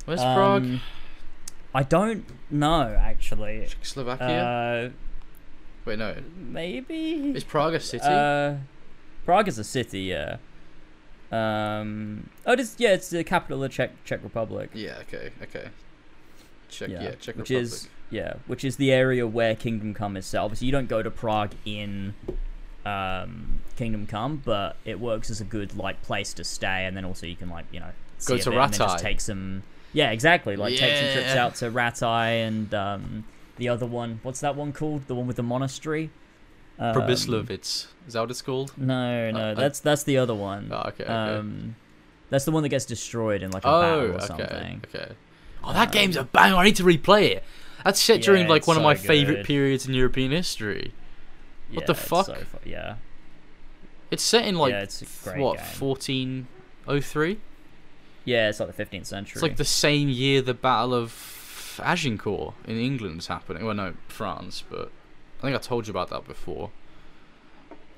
Where's 0.04 0.20
Prague? 0.20 0.62
Um, 0.62 0.80
I 1.74 1.82
don't 1.82 2.24
know 2.50 2.96
actually. 2.98 3.66
Czechoslovakia. 3.68 4.26
Uh, 4.26 4.90
Wait, 5.84 5.98
no. 5.98 6.14
maybe. 6.36 7.32
Is 7.34 7.44
Prague 7.44 7.74
a 7.74 7.80
city? 7.80 8.04
Uh, 8.04 8.54
Prague 9.24 9.48
is 9.48 9.58
a 9.58 9.64
city, 9.64 10.00
yeah. 10.00 10.36
Um. 11.30 12.30
Oh, 12.46 12.52
it 12.52 12.60
is. 12.60 12.74
Yeah, 12.78 12.94
it's 12.94 13.10
the 13.10 13.22
capital 13.22 13.62
of 13.62 13.70
the 13.70 13.74
Czech 13.74 13.90
Czech 14.04 14.22
Republic. 14.22 14.70
yeah. 14.72 14.98
Okay. 15.02 15.30
Okay. 15.42 15.68
Czech. 16.70 16.88
Yeah. 16.88 17.10
Czech 17.20 17.36
which 17.36 17.50
Republic. 17.50 17.62
is 17.62 17.88
yeah, 18.10 18.34
which 18.46 18.64
is 18.64 18.76
the 18.76 18.90
area 18.92 19.26
where 19.26 19.54
Kingdom 19.54 19.92
Come 19.92 20.16
is 20.16 20.24
set. 20.24 20.40
Obviously, 20.40 20.66
you 20.66 20.72
don't 20.72 20.88
go 20.88 21.02
to 21.02 21.10
Prague 21.10 21.52
in 21.66 22.14
um, 22.84 23.60
Kingdom 23.76 24.06
Come, 24.06 24.42
but 24.44 24.76
it 24.84 24.98
works 24.98 25.30
as 25.30 25.40
a 25.40 25.44
good 25.44 25.76
like 25.76 26.02
place 26.02 26.32
to 26.34 26.44
stay, 26.44 26.84
and 26.86 26.96
then 26.96 27.04
also 27.04 27.26
you 27.26 27.36
can 27.36 27.50
like 27.50 27.66
you 27.72 27.80
know 27.80 27.90
Go 28.26 28.36
to 28.36 28.50
bit 28.50 28.58
and 28.58 28.74
just 28.74 28.98
take 28.98 29.20
some 29.20 29.62
yeah 29.92 30.10
exactly 30.10 30.56
like 30.56 30.76
take 30.76 30.96
some 30.96 31.12
trips 31.12 31.36
out 31.36 31.54
to 31.56 31.70
Rattay 31.70 32.46
and 32.46 32.74
um, 32.74 33.24
the 33.56 33.68
other 33.68 33.86
one. 33.86 34.20
What's 34.22 34.40
that 34.40 34.56
one 34.56 34.72
called? 34.72 35.06
The 35.06 35.14
one 35.14 35.26
with 35.26 35.36
the 35.36 35.42
monastery. 35.42 36.10
Um, 36.78 36.94
Probislovitz. 36.94 37.88
Is 38.06 38.14
that 38.14 38.20
what 38.20 38.30
it's 38.30 38.42
called? 38.42 38.72
No, 38.76 39.30
no, 39.30 39.38
Uh, 39.38 39.54
that's 39.54 39.80
that's 39.80 40.04
the 40.04 40.18
other 40.18 40.34
one. 40.34 40.68
Oh, 40.72 40.88
okay. 40.88 41.04
okay. 41.04 41.12
Um, 41.12 41.76
that's 42.30 42.44
the 42.44 42.50
one 42.50 42.62
that 42.62 42.68
gets 42.68 42.84
destroyed 42.84 43.42
in 43.42 43.50
like 43.50 43.64
a 43.64 43.68
oh, 43.68 43.80
battle 43.80 44.00
or 44.00 44.14
okay. 44.14 44.26
something. 44.26 44.84
Okay. 44.94 45.12
Oh, 45.64 45.72
that 45.72 45.92
game's 45.92 46.16
a 46.16 46.24
bang! 46.24 46.54
I 46.54 46.64
need 46.64 46.76
to 46.76 46.84
replay 46.84 47.30
it. 47.30 47.44
That's 47.84 48.00
set 48.00 48.22
during 48.22 48.42
Yeah, 48.42 48.48
like 48.48 48.60
it's 48.60 48.68
one 48.68 48.76
of 48.76 48.82
so 48.82 48.84
my 48.84 48.94
favorite 48.94 49.46
periods 49.46 49.86
in 49.86 49.94
European 49.94 50.30
history. 50.30 50.92
What 51.72 51.86
the 51.86 51.92
Yeah, 51.92 51.98
fuck? 51.98 52.26
so 52.26 52.34
fu- 52.34 52.68
yeah, 52.68 52.96
It's 54.10 54.22
set 54.22 54.46
in 54.46 54.54
like 54.56 54.72
yeah, 54.72 54.82
it's 54.82 55.02
what 55.36 55.58
game. 55.58 55.66
fourteen 55.66 56.46
oh 56.86 57.00
three? 57.00 57.38
Yeah, 58.24 58.48
it's 58.50 58.60
like 58.60 58.74
the 58.74 58.84
15th 58.84 59.06
century. 59.06 59.32
It's 59.38 59.42
like 59.42 59.56
the 59.56 59.64
same 59.64 60.08
year 60.10 60.42
the 60.42 60.52
Battle 60.54 60.92
of 60.94 61.80
Agincourt 61.82 62.54
in 62.66 62.76
England 62.78 63.20
is 63.20 63.26
happening. 63.28 63.64
Well, 63.64 63.74
no, 63.74 63.94
France, 64.08 64.62
but 64.68 64.90
I 65.38 65.42
think 65.42 65.54
I 65.56 65.58
told 65.58 65.86
you 65.86 65.92
about 65.92 66.10
that 66.10 66.26
before. 66.26 66.70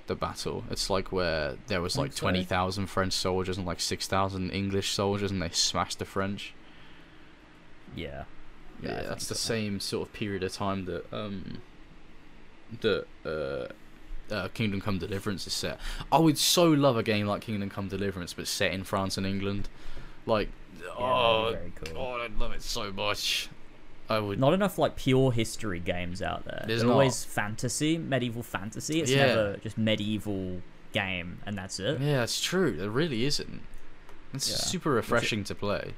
The 0.07 0.14
battle. 0.16 0.64
It's 0.71 0.91
like 0.91 1.12
where 1.12 1.57
there 1.68 1.81
was 1.81 1.97
like 1.97 2.14
twenty 2.14 2.43
thousand 2.45 2.89
French 2.89 3.12
soldiers 3.12 3.57
and 3.57 3.66
like 3.66 3.81
six 3.81 4.07
thousand 4.09 4.51
English 4.51 4.91
soldiers, 4.91 5.31
and 5.31 5.41
they 5.41 5.51
smashed 5.51 5.99
the 6.01 6.05
French. 6.05 6.53
yeah. 7.97 8.25
Yeah, 8.83 8.97
think 8.97 9.09
that's 9.09 9.29
the 9.29 9.35
so. 9.35 9.49
same 9.55 9.79
sort 9.79 10.09
of 10.09 10.14
period 10.14 10.43
of 10.43 10.53
time 10.55 10.87
that 10.87 11.05
um 11.12 11.59
that 12.81 13.07
uh, 13.25 14.33
uh 14.35 14.49
Kingdom 14.49 14.81
Come 14.81 14.99
Deliverance 14.99 15.47
is 15.47 15.53
set. 15.53 15.79
I 16.11 16.18
would 16.18 16.39
so 16.39 16.68
love 16.68 16.97
a 16.97 17.03
game 17.03 17.27
like 17.27 17.43
Kingdom 17.43 17.71
Come 17.71 17.89
Deliverance, 17.89 18.33
but 18.33 18.47
set 18.47 18.73
in 18.73 18.85
France 18.85 19.16
and 19.18 19.27
England. 19.27 19.68
Like, 20.27 20.49
Yeah, 20.83 20.89
oh, 20.99 21.57
cool. 21.85 21.95
God, 21.95 22.21
I'd 22.21 22.39
love 22.39 22.53
it 22.53 22.62
so 22.62 22.93
much. 22.93 23.49
I 24.09 24.18
would. 24.18 24.39
Not 24.41 24.55
enough 24.55 24.77
like 24.79 24.97
pure 24.97 25.31
history 25.33 25.79
games 25.81 26.21
out 26.21 26.45
there. 26.45 26.64
There's 26.66 26.83
not. 26.83 26.93
always 26.93 27.25
fantasy, 27.25 27.97
medieval 27.97 28.43
fantasy. 28.43 29.01
It's 29.01 29.11
Yeah. 29.11 29.27
never 29.27 29.57
just 29.62 29.79
medieval 29.79 30.62
game 30.93 31.39
and 31.47 31.57
that's 31.57 31.79
it. 31.79 32.01
Yeah, 32.01 32.25
it's 32.25 32.41
true. 32.41 32.77
There 32.77 32.91
really 32.91 33.25
isn't. 33.25 33.62
It's 34.35 34.51
Yeah. 34.51 34.57
super 34.57 34.91
refreshing 34.91 35.45
to 35.45 35.55
play. 35.55 35.95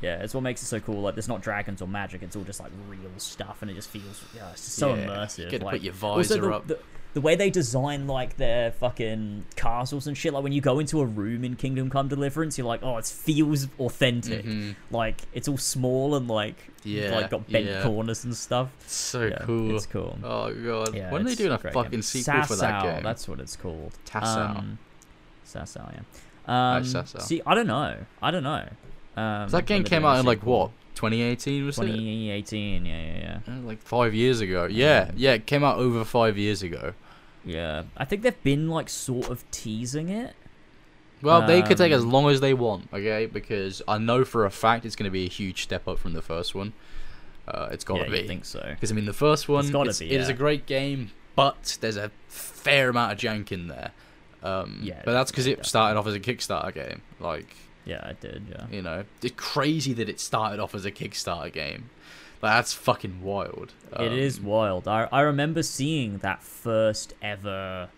Yeah, 0.00 0.22
it's 0.22 0.32
what 0.34 0.42
makes 0.42 0.62
it 0.62 0.66
so 0.66 0.78
cool. 0.80 1.00
Like, 1.02 1.14
there's 1.14 1.28
not 1.28 1.42
dragons 1.42 1.82
or 1.82 1.88
magic. 1.88 2.22
It's 2.22 2.36
all 2.36 2.44
just 2.44 2.60
like 2.60 2.70
real 2.88 3.10
stuff, 3.16 3.62
and 3.62 3.70
it 3.70 3.74
just 3.74 3.90
feels 3.90 4.22
yeah, 4.34 4.50
it's 4.52 4.64
just 4.64 4.76
so 4.76 4.94
Yeah, 4.94 5.06
immersive. 5.06 5.38
You 5.44 5.50
get 5.50 5.58
to 5.60 5.64
like, 5.66 5.72
put 5.74 5.82
your 5.82 5.92
visor 5.94 6.40
the, 6.40 6.50
up. 6.54 6.66
The, 6.68 6.78
the 7.14 7.20
way 7.22 7.34
they 7.34 7.50
design 7.50 8.06
like 8.06 8.36
their 8.36 8.70
fucking 8.70 9.46
castles 9.56 10.06
and 10.06 10.16
shit. 10.16 10.32
Like 10.32 10.44
when 10.44 10.52
you 10.52 10.60
go 10.60 10.78
into 10.78 11.00
a 11.00 11.06
room 11.06 11.42
in 11.42 11.56
Kingdom 11.56 11.90
Come 11.90 12.06
Deliverance, 12.06 12.58
you're 12.58 12.66
like, 12.66 12.82
oh, 12.82 12.96
it 12.98 13.06
feels 13.06 13.66
authentic. 13.80 14.44
Mhm. 14.44 14.76
Like 14.90 15.22
it's 15.32 15.48
all 15.48 15.56
small 15.56 16.14
and 16.14 16.28
like 16.28 16.56
Yeah, 16.84 17.16
like 17.16 17.30
got 17.30 17.50
bent 17.50 17.64
yeah. 17.66 17.82
corners 17.82 18.24
and 18.24 18.36
stuff. 18.36 18.70
So 18.86 19.24
yeah, 19.26 19.38
cool. 19.40 19.74
It's 19.74 19.86
cool. 19.86 20.16
Oh 20.22 20.52
god. 20.54 20.94
Yeah, 20.94 21.10
when 21.10 21.22
are 21.22 21.30
they 21.30 21.34
doing 21.34 21.52
a 21.52 21.58
fucking 21.58 21.90
game. 21.90 22.02
sequel 22.02 22.42
for 22.44 22.56
that 22.56 22.82
game? 22.82 23.02
That's 23.02 23.26
what 23.26 23.40
it's 23.40 23.56
called. 23.56 23.98
Tassau. 24.04 24.58
Um, 24.58 24.78
Sasau, 25.44 25.90
yeah. 25.92 26.00
Um, 26.76 26.82
Sasau. 26.84 27.20
See, 27.22 27.40
I 27.46 27.54
don't 27.54 27.66
know. 27.66 27.96
I 28.22 28.30
don't 28.30 28.42
know. 28.42 28.68
Um, 29.18 29.48
that 29.48 29.66
game 29.66 29.84
came 29.84 30.04
out 30.04 30.18
in 30.18 30.26
like 30.26 30.44
what? 30.44 30.70
2018 30.94 31.64
was 31.66 31.78
it? 31.78 31.82
2018. 31.82 32.84
Yeah, 32.86 32.92
yeah, 33.00 33.38
yeah. 33.46 33.54
Like 33.64 33.80
five 33.82 34.14
years 34.14 34.40
ago. 34.40 34.66
Yeah, 34.66 35.06
Um, 35.10 35.14
yeah. 35.16 35.32
It 35.34 35.46
came 35.46 35.64
out 35.64 35.78
over 35.78 36.04
five 36.04 36.36
years 36.36 36.62
ago. 36.62 36.92
Yeah, 37.44 37.84
I 37.96 38.04
think 38.04 38.22
they've 38.22 38.42
been 38.42 38.68
like 38.68 38.88
sort 38.88 39.28
of 39.30 39.48
teasing 39.50 40.08
it. 40.08 40.34
Well, 41.22 41.46
they 41.46 41.62
could 41.62 41.78
take 41.78 41.92
as 41.92 42.02
Um, 42.02 42.12
long 42.12 42.30
as 42.30 42.40
they 42.40 42.54
want, 42.54 42.88
okay? 42.92 43.26
Because 43.26 43.82
I 43.88 43.98
know 43.98 44.24
for 44.24 44.44
a 44.44 44.50
fact 44.50 44.84
it's 44.84 44.94
going 44.94 45.04
to 45.08 45.10
be 45.10 45.24
a 45.24 45.28
huge 45.28 45.62
step 45.62 45.88
up 45.88 45.98
from 45.98 46.12
the 46.12 46.22
first 46.22 46.54
one. 46.54 46.74
Uh, 47.46 47.68
it's 47.72 47.82
got 47.84 47.96
to 47.96 48.04
yeah, 48.04 48.10
be. 48.10 48.20
I 48.24 48.26
think 48.26 48.44
so? 48.44 48.62
Because 48.68 48.92
I 48.92 48.94
mean, 48.94 49.06
the 49.06 49.12
first 49.12 49.48
one, 49.48 49.68
gotta 49.70 49.90
it's, 49.90 49.98
be, 50.00 50.10
it 50.12 50.20
is 50.20 50.28
a 50.28 50.34
great 50.34 50.66
game, 50.66 51.10
but 51.34 51.78
there's 51.80 51.96
a 51.96 52.10
fair 52.28 52.90
amount 52.90 53.12
of 53.12 53.18
jank 53.18 53.50
in 53.50 53.66
there. 53.68 53.92
Um, 54.42 54.80
Yeah, 54.82 55.00
but 55.04 55.12
that's 55.12 55.30
because 55.32 55.46
it 55.46 55.64
started 55.64 55.98
off 55.98 56.06
as 56.06 56.14
a 56.14 56.20
Kickstarter 56.20 56.72
game. 56.74 57.02
Like, 57.18 57.56
Yeah, 57.88 58.00
I 58.04 58.12
did. 58.12 58.42
Yeah. 58.50 58.66
you 58.70 58.82
know, 58.82 59.04
it's 59.22 59.34
crazy 59.36 59.92
that 59.94 60.08
it 60.08 60.20
started 60.20 60.60
off 60.60 60.74
as 60.74 60.84
a 60.84 60.90
Kickstarter 60.90 61.52
game. 61.52 61.90
Like, 62.42 62.52
that's 62.58 62.72
fucking 62.74 63.22
wild. 63.22 63.72
it 63.98 64.12
is 64.12 64.38
Um, 64.38 64.44
wild. 64.44 64.86
I 64.86 65.08
I 65.10 65.22
remember 65.22 65.62
seeing 65.62 66.18
that 66.18 66.42
first 66.42 67.14
ever 67.22 67.88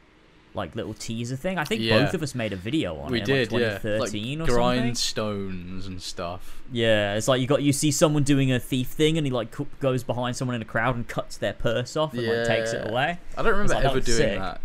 like 0.55 0.75
little 0.75 0.95
teaser 0.95 1.37
thing. 1.37 1.59
I 1.59 1.65
think 1.65 1.81
Yeah. 1.83 1.99
both 2.03 2.15
of 2.15 2.23
us 2.23 2.35
made 2.35 2.53
a 2.53 2.57
video 2.57 2.97
on 2.97 3.13
We 3.13 3.19
it. 3.21 3.29
in, 3.29 3.35
did, 3.37 3.53
like 3.53 3.61
yeah. 3.61 3.79
Like 3.99 4.09
or 4.11 4.59
grindstones 4.59 5.87
and 5.87 6.01
stuff. 6.03 6.61
Yeah, 6.73 7.15
it's 7.15 7.29
like 7.29 7.41
you 7.41 7.47
got 7.47 7.63
you 7.63 7.73
see 7.73 7.91
someone 7.93 8.23
doing 8.25 8.51
a 8.51 8.59
thief 8.59 8.89
thing, 8.89 9.17
and 9.19 9.27
he 9.27 9.31
like 9.33 9.51
co- 9.53 9.67
goes 9.79 10.03
behind 10.03 10.37
someone 10.37 10.55
in 10.57 10.63
a 10.63 10.65
crowd 10.65 10.97
and 10.97 11.07
cuts 11.07 11.37
their 11.37 11.53
purse 11.53 11.97
off 11.97 12.15
and 12.15 12.27
like 12.27 12.47
takes 12.47 12.73
it 12.73 12.89
away. 12.91 13.19
I 13.37 13.43
don't 13.43 13.53
remember 13.53 13.75
like, 13.75 13.85
ever 13.85 14.01
doing 14.01 14.17
sick. 14.19 14.39
that 14.39 14.61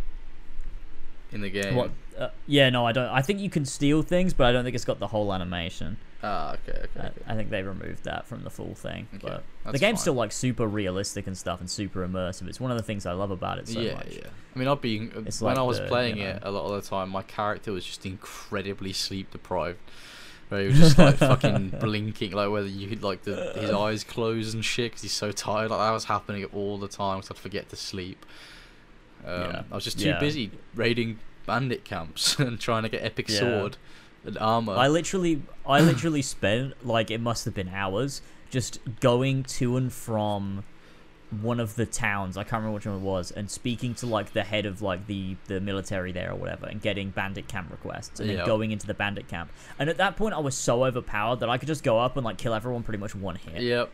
in 1.31 1.41
the 1.41 1.49
game. 1.49 1.75
What? 1.75 1.91
Uh, 2.17 2.29
yeah, 2.47 2.69
no, 2.69 2.85
I 2.85 2.91
don't. 2.93 3.09
I 3.09 3.21
think 3.21 3.39
you 3.39 3.49
can 3.49 3.65
steal 3.65 4.01
things, 4.01 4.33
but 4.33 4.47
I 4.47 4.51
don't 4.51 4.63
think 4.63 4.75
it's 4.75 4.85
got 4.85 4.99
the 4.99 5.07
whole 5.07 5.33
animation. 5.33 5.97
Ah, 6.23 6.53
okay, 6.53 6.79
okay. 6.79 6.89
I, 6.99 7.05
okay. 7.07 7.21
I 7.27 7.35
think 7.35 7.49
they 7.49 7.61
removed 7.61 8.05
that 8.05 8.25
from 8.25 8.43
the 8.43 8.49
full 8.49 8.73
thing. 8.73 9.07
Okay, 9.15 9.37
But 9.63 9.71
the 9.73 9.79
game's 9.79 9.97
fine. 9.99 10.01
still 10.01 10.13
like 10.13 10.31
super 10.31 10.65
realistic 10.65 11.27
and 11.27 11.37
stuff, 11.37 11.59
and 11.59 11.69
super 11.69 12.07
immersive. 12.07 12.47
It's 12.47 12.59
one 12.59 12.71
of 12.71 12.77
the 12.77 12.83
things 12.83 13.05
I 13.05 13.11
love 13.11 13.31
about 13.31 13.59
it 13.59 13.67
so 13.67 13.79
yeah, 13.79 13.95
much. 13.95 14.07
yeah. 14.09 14.19
yeah. 14.23 14.29
I 14.55 14.59
mean, 14.59 14.67
I'll 14.67 14.75
be 14.77 15.09
It's 15.25 15.41
when 15.41 15.55
like 15.55 15.59
I 15.59 15.63
was 15.63 15.79
the, 15.79 15.87
playing 15.87 16.17
you 16.17 16.23
know- 16.23 16.29
it 16.31 16.39
a 16.43 16.51
lot 16.51 16.65
of 16.73 16.81
the 16.83 16.89
time. 16.89 17.09
My 17.09 17.21
character 17.21 17.71
was 17.73 17.85
just 17.85 18.05
incredibly 18.05 18.93
sleep 18.93 19.31
deprived. 19.31 19.79
Where 20.49 20.61
he 20.61 20.67
was 20.67 20.77
just 20.77 20.97
like 20.99 21.17
fucking 21.17 21.69
blinking, 21.79 22.31
like 22.31 22.49
whether 22.51 22.67
you 22.67 22.87
could 22.87 23.03
like 23.03 23.23
the 23.23 23.51
his 23.55 23.71
eyes 23.71 24.03
close 24.03 24.53
and 24.53 24.63
shit 24.63 24.91
because 24.91 25.01
he's 25.01 25.11
so 25.11 25.31
tired. 25.31 25.71
Like 25.71 25.79
that 25.79 25.91
was 25.91 26.05
happening 26.05 26.45
all 26.53 26.77
the 26.77 26.87
time. 26.87 27.23
So 27.23 27.33
I'd 27.35 27.39
forget 27.39 27.67
to 27.69 27.75
sleep. 27.75 28.25
Um, 29.25 29.41
Yeah. 29.41 29.61
I 29.71 29.75
was 29.75 29.83
just 29.83 29.99
too 29.99 30.09
Yeah. 30.09 30.19
busy 30.19 30.51
raiding 30.75 31.17
bandit 31.45 31.83
camps 31.83 32.39
and 32.39 32.59
trying 32.59 32.83
to 32.83 32.89
get 32.89 33.03
epic 33.03 33.29
Yeah. 33.29 33.39
sword 33.39 33.77
and 34.25 34.37
armor. 34.37 34.73
I 34.73 34.87
literally, 34.87 35.41
I 35.65 35.79
literally 35.81 36.21
spent 36.21 36.85
like 36.85 37.11
it 37.11 37.21
must 37.21 37.45
have 37.45 37.53
been 37.53 37.69
hours 37.69 38.21
just 38.49 38.79
going 38.99 39.43
to 39.43 39.77
and 39.77 39.91
from 39.91 40.63
one 41.41 41.59
of 41.59 41.75
the 41.75 41.85
towns. 41.85 42.37
I 42.37 42.43
can't 42.43 42.61
remember 42.61 42.75
which 42.75 42.85
one 42.85 42.95
it 42.95 43.01
was, 43.01 43.31
and 43.31 43.49
speaking 43.49 43.93
to 43.95 44.05
like 44.05 44.33
the 44.33 44.43
head 44.43 44.65
of 44.65 44.81
like 44.81 45.07
the 45.07 45.35
the 45.47 45.59
military 45.59 46.11
there 46.11 46.31
or 46.31 46.35
whatever, 46.35 46.67
and 46.67 46.81
getting 46.81 47.09
bandit 47.09 47.47
camp 47.47 47.71
requests, 47.71 48.19
and 48.19 48.29
then 48.29 48.45
going 48.45 48.71
into 48.71 48.87
the 48.87 48.93
bandit 48.93 49.27
camp. 49.27 49.51
And 49.79 49.89
at 49.89 49.97
that 49.97 50.15
point, 50.15 50.33
I 50.35 50.39
was 50.39 50.55
so 50.55 50.85
overpowered 50.85 51.39
that 51.41 51.49
I 51.49 51.57
could 51.57 51.67
just 51.67 51.83
go 51.83 51.99
up 51.99 52.15
and 52.15 52.23
like 52.25 52.37
kill 52.37 52.53
everyone 52.53 52.83
pretty 52.83 52.99
much 52.99 53.15
one 53.15 53.35
hit. 53.35 53.61
Yep. 53.61 53.89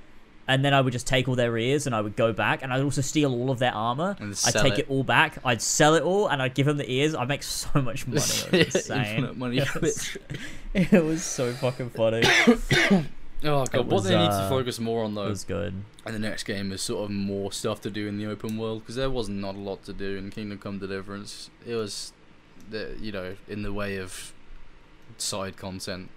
And 0.51 0.65
then 0.65 0.73
I 0.73 0.81
would 0.81 0.91
just 0.91 1.07
take 1.07 1.29
all 1.29 1.35
their 1.35 1.57
ears, 1.57 1.85
and 1.85 1.95
I 1.95 2.01
would 2.01 2.17
go 2.17 2.33
back, 2.33 2.61
and 2.61 2.73
I'd 2.73 2.81
also 2.81 2.99
steal 2.99 3.33
all 3.33 3.51
of 3.51 3.59
their 3.59 3.73
armor. 3.73 4.17
And 4.19 4.37
I'd 4.45 4.53
take 4.53 4.73
it. 4.73 4.79
it. 4.79 4.89
all 4.89 5.03
back. 5.03 5.37
I'd 5.45 5.61
sell 5.61 5.95
it 5.95 6.03
all, 6.03 6.27
and 6.27 6.41
I'd 6.41 6.53
give 6.53 6.65
them 6.65 6.75
the 6.75 6.91
ears. 6.91 7.15
I'd 7.15 7.29
make 7.29 7.41
so 7.61 7.69
much 7.81 8.05
money. 8.05 8.21
It 8.51 8.65
was 8.67 8.75
insane. 8.89 9.39
Money 9.39 9.59
It 9.59 9.81
was- 9.81 10.17
it 10.73 11.03
was 11.03 11.23
so 11.23 11.53
fucking 11.53 11.91
funny. 11.91 12.23
Oh 13.43 13.65
god, 13.65 13.73
what 13.73 13.87
was, 13.87 14.03
they 14.03 14.15
need 14.15 14.27
to 14.27 14.31
uh, 14.33 14.49
focus 14.49 14.79
more 14.79 15.03
on 15.03 15.13
It 15.13 15.15
though 15.15 15.29
was 15.29 15.43
good. 15.45 15.73
And 16.05 16.13
the 16.13 16.19
next 16.19 16.43
game 16.43 16.71
is 16.71 16.81
sort 16.83 17.05
of 17.05 17.09
more 17.09 17.51
stuff 17.51 17.81
to 17.81 17.89
do 17.89 18.07
in 18.07 18.19
the 18.19 18.27
open 18.27 18.55
world 18.55 18.81
because 18.81 18.95
there 18.97 19.09
was 19.09 19.29
not 19.29 19.55
a 19.55 19.57
lot 19.57 19.83
to 19.85 19.93
do 19.93 20.15
in 20.15 20.29
Kingdom 20.29 20.59
Come 20.59 20.77
Deliverance. 20.77 21.49
It 21.65 21.73
was, 21.73 22.13
the 22.69 22.95
you 23.01 23.11
know, 23.11 23.35
in 23.47 23.63
the 23.63 23.73
way 23.73 23.97
of 23.97 24.33
side 25.17 25.57
content. 25.57 26.09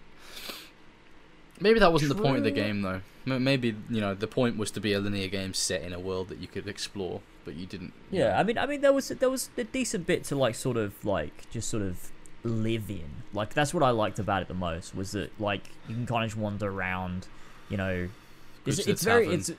Maybe 1.61 1.79
that 1.79 1.93
wasn't 1.93 2.17
the 2.17 2.23
point 2.23 2.39
of 2.39 2.45
the 2.45 2.51
game 2.51 2.83
though. 2.83 3.01
Maybe 3.27 3.75
you 3.89 4.01
know 4.01 4.15
the 4.15 4.27
point 4.27 4.57
was 4.59 4.71
to 4.73 4.81
be 4.81 4.93
a 4.93 5.01
linear 5.01 5.29
game 5.29 5.55
set 5.55 5.83
in 5.83 5.93
a 5.93 6.01
world 6.01 6.29
that 6.29 6.39
you 6.39 6.47
could 6.49 6.69
explore, 6.69 7.21
but 7.45 7.55
you 7.55 7.65
didn't. 7.67 7.93
you 8.11 8.21
Yeah, 8.21 8.31
know. 8.33 8.37
I 8.37 8.43
mean, 8.43 8.59
I 8.59 8.67
mean, 8.67 8.81
there 8.83 8.93
was 8.93 9.09
there 9.09 9.31
was 9.31 9.49
a 9.57 9.65
decent 9.65 10.07
bit 10.07 10.25
to 10.25 10.37
like 10.37 10.55
sort 10.55 10.77
of 10.77 11.03
like 11.05 11.49
just 11.51 11.71
sort 11.71 11.83
of 11.83 12.11
live 12.43 12.91
in. 12.91 13.05
Like 13.33 13.55
that's 13.55 13.73
what 13.73 13.83
I 13.83 13.91
liked 13.91 14.19
about 14.19 14.43
it 14.43 14.49
the 14.49 14.55
most 14.55 14.95
was 14.95 15.13
that 15.13 15.39
like 15.41 15.63
you 15.89 15.95
can 15.95 16.07
kind 16.07 16.25
of 16.25 16.31
just 16.31 16.39
wander 16.39 16.69
around, 16.69 17.27
you 17.71 17.77
know. 17.77 18.09
It's, 18.67 18.79
it's 18.87 19.03
very 19.05 19.29
it's 19.29 19.51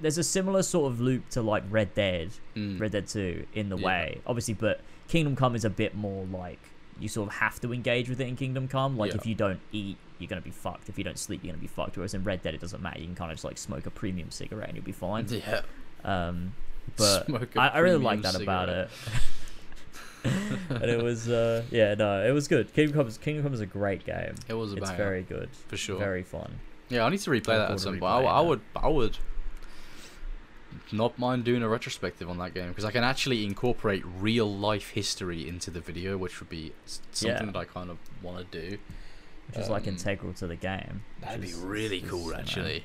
there's 0.00 0.18
a 0.18 0.24
similar 0.24 0.62
sort 0.62 0.92
of 0.92 1.00
loop 1.00 1.28
to 1.30 1.42
like 1.42 1.62
Red 1.70 1.94
Dead, 1.94 2.30
Mm. 2.56 2.80
Red 2.80 2.92
Dead 2.92 3.06
Two 3.06 3.46
in 3.54 3.68
the 3.68 3.76
Yeah. 3.76 3.86
way, 3.86 4.20
obviously, 4.26 4.54
but 4.54 4.80
Kingdom 5.08 5.36
Come 5.36 5.54
is 5.54 5.64
a 5.64 5.70
bit 5.70 5.94
more 5.94 6.24
like 6.26 6.58
you 6.98 7.08
sort 7.08 7.28
of 7.28 7.34
have 7.36 7.60
to 7.60 7.72
engage 7.72 8.08
with 8.08 8.20
it 8.20 8.26
in 8.26 8.34
Kingdom 8.36 8.66
Come. 8.68 8.96
Like 8.96 9.12
Yeah. 9.12 9.18
if 9.18 9.26
you 9.26 9.34
don't 9.36 9.60
eat, 9.70 9.96
you're 10.18 10.28
gonna 10.28 10.40
be 10.40 10.50
fucked. 10.50 10.88
If 10.88 10.98
you 10.98 11.04
don't 11.04 11.18
sleep, 11.18 11.42
you're 11.42 11.52
gonna 11.52 11.60
be 11.60 11.66
fucked. 11.66 11.96
Whereas 11.96 12.14
in 12.14 12.24
Red 12.24 12.42
Dead, 12.42 12.54
it 12.54 12.60
doesn't 12.60 12.82
matter. 12.82 13.00
You 13.00 13.06
can 13.06 13.14
kind 13.14 13.30
of 13.30 13.36
just 13.36 13.44
like 13.44 13.58
smoke 13.58 13.86
a 13.86 13.90
premium 13.90 14.30
cigarette 14.30 14.68
and 14.68 14.76
you'll 14.76 14.84
be 14.84 14.92
fine. 14.92 15.26
Yeah. 15.28 15.62
Um, 16.04 16.54
but 16.96 17.28
I, 17.56 17.68
I, 17.68 17.78
really 17.78 18.02
like 18.02 18.22
that 18.22 18.40
about 18.40 18.68
it. 18.68 18.88
and 20.70 20.84
it 20.84 21.02
was 21.02 21.28
uh, 21.28 21.62
yeah 21.70 21.94
no 21.94 22.24
it 22.24 22.30
was 22.32 22.48
good 22.48 22.72
Kingdom 22.74 22.94
Come 22.94 23.12
Kingdom 23.20 23.44
Come 23.44 23.54
is 23.54 23.60
a 23.60 23.66
great 23.66 24.04
game 24.04 24.34
It 24.48 24.54
was 24.54 24.72
a 24.72 24.76
it's 24.76 24.90
banger, 24.90 24.96
very 24.96 25.22
good 25.22 25.48
for 25.68 25.76
sure. 25.76 25.98
very 25.98 26.22
fun 26.22 26.58
Yeah, 26.88 27.04
I 27.04 27.08
need 27.10 27.20
to 27.20 27.30
replay 27.30 27.44
that 27.58 27.70
at 27.72 27.80
some 27.80 27.98
point. 27.98 28.04
I, 28.04 28.22
I 28.22 28.40
would, 28.40 28.60
I 28.74 28.88
would 28.88 29.18
not 30.92 31.18
mind 31.18 31.44
doing 31.44 31.62
a 31.62 31.68
retrospective 31.68 32.28
on 32.28 32.38
that 32.38 32.54
game 32.54 32.68
because 32.68 32.84
I 32.84 32.90
can 32.90 33.04
actually 33.04 33.44
incorporate 33.44 34.02
real 34.04 34.52
life 34.52 34.90
history 34.90 35.48
into 35.48 35.70
the 35.70 35.80
video, 35.80 36.16
which 36.16 36.40
would 36.40 36.48
be 36.48 36.72
something 37.12 37.46
Yeah. 37.46 37.52
that 37.52 37.58
I 37.58 37.64
kind 37.64 37.90
of 37.90 37.98
want 38.22 38.50
to 38.50 38.60
do. 38.70 38.78
Which 39.48 39.58
is 39.58 39.68
like 39.70 39.84
Um, 39.84 39.90
integral 39.90 40.32
to 40.34 40.46
the 40.46 40.56
game 40.56 41.02
That'd 41.20 41.40
be 41.42 41.52
really 41.54 41.98
is, 41.98 42.10
cool, 42.10 42.34
actually. 42.34 42.84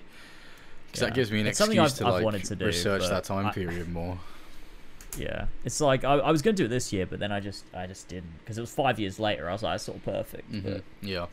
Because 0.87 1.01
yeah. 1.01 1.07
that 1.09 1.15
gives 1.15 1.31
me 1.31 1.39
an 1.41 1.47
It's 1.47 1.59
excuse 1.59 1.79
I've- 1.79 1.97
to 1.99 2.05
I've 2.07 2.13
like 2.15 2.23
wanted 2.25 2.43
to 2.45 2.55
do, 2.55 2.65
research 2.65 3.07
that 3.09 3.23
time 3.23 3.47
I- 3.47 3.51
period 3.51 3.89
more. 3.89 4.19
yeah 5.17 5.47
it's 5.65 5.81
like 5.81 6.05
I, 6.05 6.13
I 6.13 6.31
was 6.31 6.41
gonna 6.41 6.55
do 6.55 6.65
it 6.65 6.69
this 6.69 6.93
year 6.93 7.05
but 7.05 7.19
then 7.19 7.33
I 7.33 7.41
just 7.41 7.65
I 7.73 7.85
just 7.85 8.07
didn't 8.07 8.31
because 8.39 8.57
it 8.57 8.61
was 8.61 8.71
five 8.73 8.97
years 8.97 9.19
later 9.19 9.49
I 9.49 9.51
was 9.51 9.61
like 9.61 9.75
it's 9.75 9.83
sort 9.83 9.97
of 9.97 10.05
perfect 10.05 10.49
hmm 10.49 10.59
but 10.61 10.83
Yeah, 11.01 11.25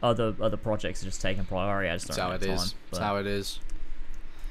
other 0.00 0.32
other 0.40 0.56
projects 0.56 1.02
are 1.02 1.06
just 1.06 1.20
taking 1.20 1.44
priority 1.44 1.88
I 1.90 1.94
just 1.96 2.06
that's 2.06 2.18
don't 2.18 2.26
how 2.26 2.32
have 2.32 2.42
it 2.42 2.46
time 2.46 2.54
is. 2.56 2.74
That's 2.92 3.02
how 3.02 3.16
it 3.16 3.26
is. 3.26 3.58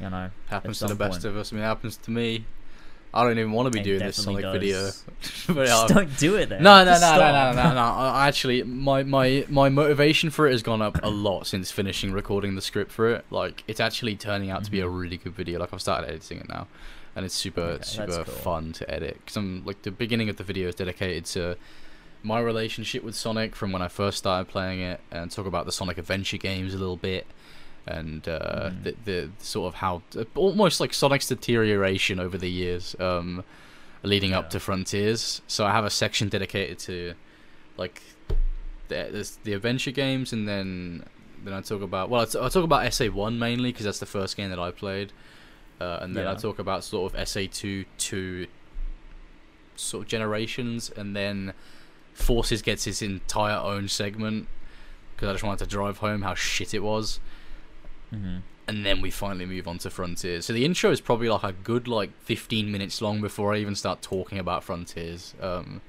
you 0.01 0.09
know 0.09 0.29
Happens 0.47 0.79
to 0.79 0.87
the 0.87 0.95
best 0.95 1.21
point. 1.21 1.23
of 1.25 1.37
us. 1.37 1.53
I 1.53 1.55
mean, 1.55 1.63
it 1.63 1.67
happens 1.67 1.95
to 1.97 2.11
me. 2.11 2.43
I 3.15 3.23
don't 3.23 3.39
even 3.39 3.53
want 3.53 3.67
to 3.67 3.71
be 3.71 3.79
It 3.79 3.83
doing 3.83 3.99
this 3.99 4.21
Sonic 4.21 4.43
video. 4.43 4.81
does. 4.81 5.03
but 5.47 5.65
just 5.67 5.87
don't 5.87 6.17
do 6.17 6.35
it 6.35 6.49
then 6.49 6.61
No, 6.61 6.79
no, 6.79 6.85
no, 6.85 6.91
Just 6.91 7.01
no, 7.01 7.17
no, 7.17 7.51
no, 7.53 7.73
no. 7.73 8.15
Actually, 8.15 8.63
my, 8.63 9.03
my, 9.03 9.45
my 9.47 9.69
motivation 9.69 10.29
for 10.29 10.47
it 10.47 10.51
has 10.51 10.61
gone 10.61 10.81
up 10.81 10.99
a 11.01 11.09
lot 11.09 11.47
since 11.47 11.71
finishing 11.71 12.11
recording 12.11 12.55
the 12.55 12.61
script 12.61 12.91
for 12.91 13.09
it. 13.09 13.25
Like, 13.31 13.63
it's 13.67 13.79
actually 13.79 14.17
turning 14.17 14.49
out 14.51 14.65
to 14.65 14.71
be 14.71 14.81
a 14.81 14.85
mm-hmm. 14.85 14.97
really 14.97 15.17
good 15.17 15.33
video. 15.33 15.59
Like, 15.59 15.73
I've 15.73 15.81
started 15.81 16.09
editing 16.09 16.39
it 16.39 16.49
now, 16.49 16.67
and 17.15 17.25
it's 17.25 17.33
super, 17.35 17.61
Okay, 17.61 17.83
super 17.83 18.25
cool. 18.25 18.33
fun 18.35 18.73
to 18.73 18.93
edit. 18.93 19.17
Because 19.19 19.37
I'm 19.37 19.63
like 19.65 19.81
the 19.83 19.91
beginning 19.91 20.27
of 20.27 20.35
the 20.35 20.43
video 20.43 20.67
is 20.67 20.75
dedicated 20.75 21.23
to 21.27 21.55
my 22.21 22.41
relationship 22.41 23.01
with 23.01 23.15
Sonic 23.15 23.55
from 23.55 23.71
when 23.71 23.81
I 23.81 23.87
first 23.87 24.17
started 24.17 24.49
playing 24.51 24.81
it, 24.81 24.99
and 25.09 25.31
talk 25.31 25.45
about 25.45 25.65
the 25.65 25.71
Sonic 25.71 25.97
Adventure 25.97 26.37
games 26.37 26.73
a 26.73 26.77
little 26.77 26.97
bit. 26.97 27.25
And 27.87 28.27
uh, 28.27 28.71
Mhm. 28.71 28.83
the, 28.83 28.95
the 29.05 29.29
sort 29.39 29.67
of 29.73 29.75
how 29.75 30.01
almost 30.35 30.79
like 30.79 30.93
Sonic's 30.93 31.27
deterioration 31.27 32.19
over 32.19 32.37
the 32.37 32.49
years, 32.49 32.95
um, 32.99 33.43
leading 34.01 34.33
up 34.33 34.49
to 34.51 34.59
Frontiers. 34.59 35.41
So 35.47 35.65
I 35.65 35.71
have 35.71 35.85
a 35.85 35.89
section 35.91 36.27
dedicated 36.29 36.79
to 36.79 37.13
like 37.77 38.01
the 38.87 39.29
the 39.43 39.53
adventure 39.53 39.91
games, 39.91 40.33
and 40.33 40.47
then 40.47 41.03
then 41.43 41.53
I 41.53 41.61
talk 41.61 41.81
about 41.83 42.09
well 42.09 42.21
I 42.21 42.25
t- 42.25 42.39
I 42.39 42.49
talk 42.49 42.63
about 42.63 42.91
SA 42.91 43.05
one 43.07 43.37
mainly 43.37 43.71
because 43.71 43.85
that's 43.85 43.99
the 43.99 44.05
first 44.07 44.35
game 44.35 44.49
that 44.49 44.59
I 44.59 44.71
played, 44.71 45.11
uh, 45.79 45.99
and 46.01 46.15
then 46.15 46.25
I 46.25 46.33
talk 46.35 46.57
about 46.57 46.83
sort 46.83 47.13
of 47.13 47.27
SA 47.27 47.41
two 47.51 47.85
to 47.99 48.47
sort 49.75 50.03
of 50.05 50.07
generations, 50.07 50.89
and 50.95 51.15
then 51.15 51.53
Forces 52.13 52.61
gets 52.61 52.87
its 52.87 53.01
entire 53.01 53.57
own 53.57 53.89
segment 53.89 54.47
because 55.15 55.29
I 55.29 55.33
just 55.33 55.43
wanted 55.43 55.65
to 55.65 55.69
drive 55.69 55.97
home 55.99 56.21
how 56.23 56.33
shit 56.33 56.73
it 56.73 56.79
was 56.81 57.19
Mhm. 58.15 58.41
and 58.67 58.85
then 58.85 58.99
we 59.01 59.11
finally 59.11 59.45
move 59.45 59.67
on 59.67 59.77
to 59.79 59.89
Frontiers. 59.89 60.45
So 60.45 60.53
the 60.53 60.65
intro 60.65 60.89
is 60.91 60.99
probably 61.01 61.29
like 61.29 61.43
a 61.43 61.51
good 61.51 61.87
like 61.87 62.11
15 62.23 62.71
minutes 62.71 63.01
long 63.01 63.21
before 63.21 63.53
I 63.53 63.57
even 63.57 63.75
start 63.75 64.01
talking 64.01 64.39
about 64.39 64.63
Frontiers. 64.63 65.35
Um, 65.41 65.81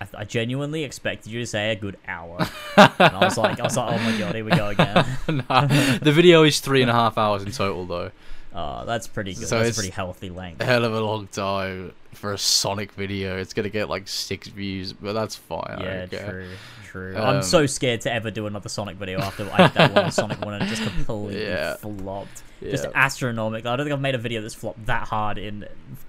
I, 0.00 0.06
I 0.18 0.24
genuinely 0.24 0.84
expected 0.84 1.30
you 1.32 1.40
to 1.40 1.46
say 1.46 1.70
a 1.72 1.76
good 1.76 1.96
hour 2.06 2.38
and 2.76 2.92
I 3.00 3.18
was 3.24 3.36
like 3.36 3.58
I 3.60 3.64
was 3.64 3.76
like 3.76 3.92
oh 3.92 3.98
my 4.10 4.16
god 4.18 4.34
here 4.36 4.44
we 4.44 4.52
go 4.52 4.68
again 4.68 5.04
nah, 5.50 5.66
the 5.66 6.12
video 6.12 6.44
is 6.44 6.60
three 6.60 6.80
and 6.82 6.90
a 6.90 6.94
half 6.94 7.18
hours 7.18 7.42
in 7.42 7.50
total 7.52 7.84
though. 7.86 8.10
Oh, 8.54 8.84
that's 8.86 9.06
pretty 9.06 9.34
good. 9.34 9.46
So 9.46 9.56
that's 9.56 9.66
a 9.66 9.68
it's- 9.68 9.76
pretty 9.76 9.90
healthy 9.92 10.30
length. 10.30 10.62
A 10.62 10.64
hell 10.64 10.82
of 10.84 10.94
a 10.94 11.00
long 11.00 11.26
time 11.28 11.92
for 12.14 12.32
a 12.32 12.38
Sonic 12.38 12.92
video. 12.92 13.36
It's 13.38 13.52
gonna 13.52 13.68
get 13.68 13.88
like 13.88 14.08
six 14.08 14.48
views, 14.48 14.92
but 14.92 15.12
that's 15.12 15.36
fine. 15.36 15.78
Yeah, 15.80 16.06
true, 16.06 16.48
true. 16.84 17.16
Um, 17.16 17.22
I'm 17.36 17.42
so 17.42 17.66
scared 17.66 18.00
to 18.02 18.12
ever 18.12 18.30
do 18.30 18.46
another 18.46 18.68
Sonic 18.68 18.96
video 18.96 19.20
after 19.20 19.48
I 19.52 19.68
did 19.68 19.74
that 19.74 19.94
one 19.94 20.04
on 20.06 20.10
Sonic 20.12 20.40
One 20.44 20.54
and 20.54 20.64
it 20.64 20.66
just 20.68 20.82
completely 20.82 21.42
Yeah. 21.46 21.76
flopped. 21.76 22.42
Just 22.60 22.86
astronomical. 22.92 23.70
I 23.70 23.76
don't 23.76 23.86
think 23.86 23.94
I've 23.94 24.00
made 24.00 24.16
a 24.16 24.18
video 24.18 24.42
that's 24.42 24.54
flopped 24.54 24.84
that 24.86 25.06
hard 25.06 25.38
in, 25.38 25.64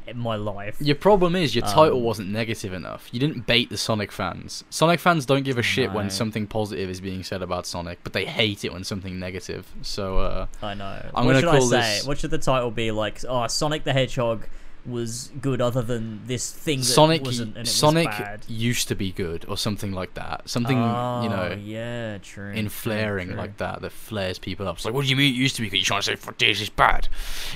in 0.08 0.18
my 0.18 0.36
life. 0.36 0.78
Your 0.82 0.96
problem 0.96 1.36
is 1.36 1.54
your 1.54 1.64
title 1.64 1.98
Um, 1.98 2.04
wasn't 2.04 2.30
negative 2.30 2.74
enough. 2.74 3.08
You 3.12 3.20
didn't 3.20 3.46
bait 3.46 3.70
the 3.70 3.78
Sonic 3.78 4.12
fans. 4.12 4.64
Sonic 4.72 5.00
fans 5.00 5.28
don't 5.28 5.44
give 5.44 5.60
a 5.60 5.62
shit 5.62 5.92
when 5.92 6.10
something 6.10 6.48
positive 6.48 6.90
is 6.90 7.00
being 7.02 7.22
said 7.22 7.44
about 7.44 7.68
Sonic, 7.68 8.00
but 8.04 8.14
they 8.14 8.26
hate 8.26 8.66
it 8.66 8.74
when 8.74 8.84
something 8.84 9.20
negative. 9.20 9.72
So 9.84 10.18
uh, 10.18 10.48
I 10.64 10.74
know. 10.74 11.12
I'm 11.14 11.28
what 11.28 11.34
gonna 11.34 11.40
should 11.42 11.50
I 11.50 11.58
call 11.60 11.68
say? 11.68 11.78
this- 11.82 12.08
What 12.08 12.18
should 12.18 12.32
the 12.32 12.40
title 12.40 12.72
be? 12.72 12.90
Like, 12.90 13.20
oh, 13.30 13.46
Sonic 13.46 13.84
the 13.84 13.94
Hedgehog 13.94 14.48
was 14.86 15.32
good, 15.42 15.62
other 15.62 15.82
than 15.82 16.22
this 16.26 16.52
thing 16.52 16.80
that 16.80 16.86
Sonic 16.86 17.24
wasn't, 17.24 17.58
and 17.58 17.68
it 17.68 17.70
Sonic 17.70 18.10
used 18.48 18.88
to 18.88 18.96
be 18.96 19.12
good 19.12 19.46
or 19.48 19.58
something 19.58 19.92
like 19.92 20.14
that. 20.16 20.50
Something 20.50 20.78
oh, 20.78 21.24
you 21.24 21.30
know 21.30 21.58
yeah, 21.62 22.18
true. 22.20 22.52
in 22.52 22.70
flaring 22.70 23.30
true. 23.30 23.38
like 23.38 23.58
that 23.58 23.82
that 23.82 23.92
flares 23.92 24.40
people 24.40 24.68
up. 24.68 24.78
It's 24.78 24.86
like, 24.86 24.94
what 24.94 25.04
do 25.04 25.10
you 25.10 25.16
mean 25.16 25.34
it 25.34 25.38
used 25.38 25.56
to 25.58 25.62
be 25.62 25.70
good? 25.70 25.78
You're 25.78 25.86
trying 25.86 26.02
to 26.02 26.06
say 26.06 26.16
Frontiers 26.16 26.62
is 26.62 26.70
bad? 26.70 27.08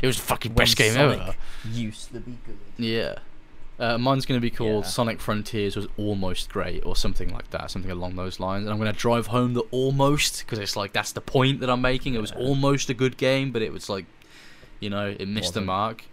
It 0.02 0.08
was 0.08 0.18
the 0.18 0.24
fucking 0.24 0.54
When 0.54 0.66
best 0.66 0.78
game 0.78 0.94
Sonic 0.94 1.20
ever. 1.20 1.36
Used 1.72 2.12
to 2.14 2.20
be 2.20 2.38
good. 2.46 2.58
Yeah. 2.78 3.16
Uh, 3.80 3.98
mine's 3.98 4.26
going 4.26 4.40
to 4.40 4.42
be 4.42 4.52
called 4.52 4.84
Yeah. 4.84 4.90
Sonic 4.90 5.20
Frontiers 5.20 5.76
was 5.76 5.88
almost 5.98 6.50
great 6.50 6.86
or 6.86 6.96
something 6.96 7.34
like 7.34 7.50
that, 7.50 7.72
something 7.72 7.90
along 7.90 8.16
those 8.16 8.40
lines. 8.40 8.66
And 8.66 8.72
I'm 8.72 8.80
going 8.80 8.94
to 8.94 8.98
drive 8.98 9.28
home 9.28 9.54
the 9.54 9.64
almost 9.72 10.40
because 10.40 10.60
it's 10.60 10.76
like 10.76 10.94
that's 10.94 11.12
the 11.12 11.22
point 11.22 11.60
that 11.62 11.70
I'm 11.70 11.82
making. 11.82 12.14
It 12.14 12.22
was 12.22 12.32
almost 12.32 12.90
a 12.90 12.94
good 12.94 13.18
game, 13.18 13.52
but 13.52 13.62
it 13.62 13.74
was 13.74 13.90
like, 13.90 14.06
you 14.80 14.90
know, 14.90 15.16
it 15.18 15.28
missed 15.28 15.56
the 15.56 15.62
mark. 15.62 16.06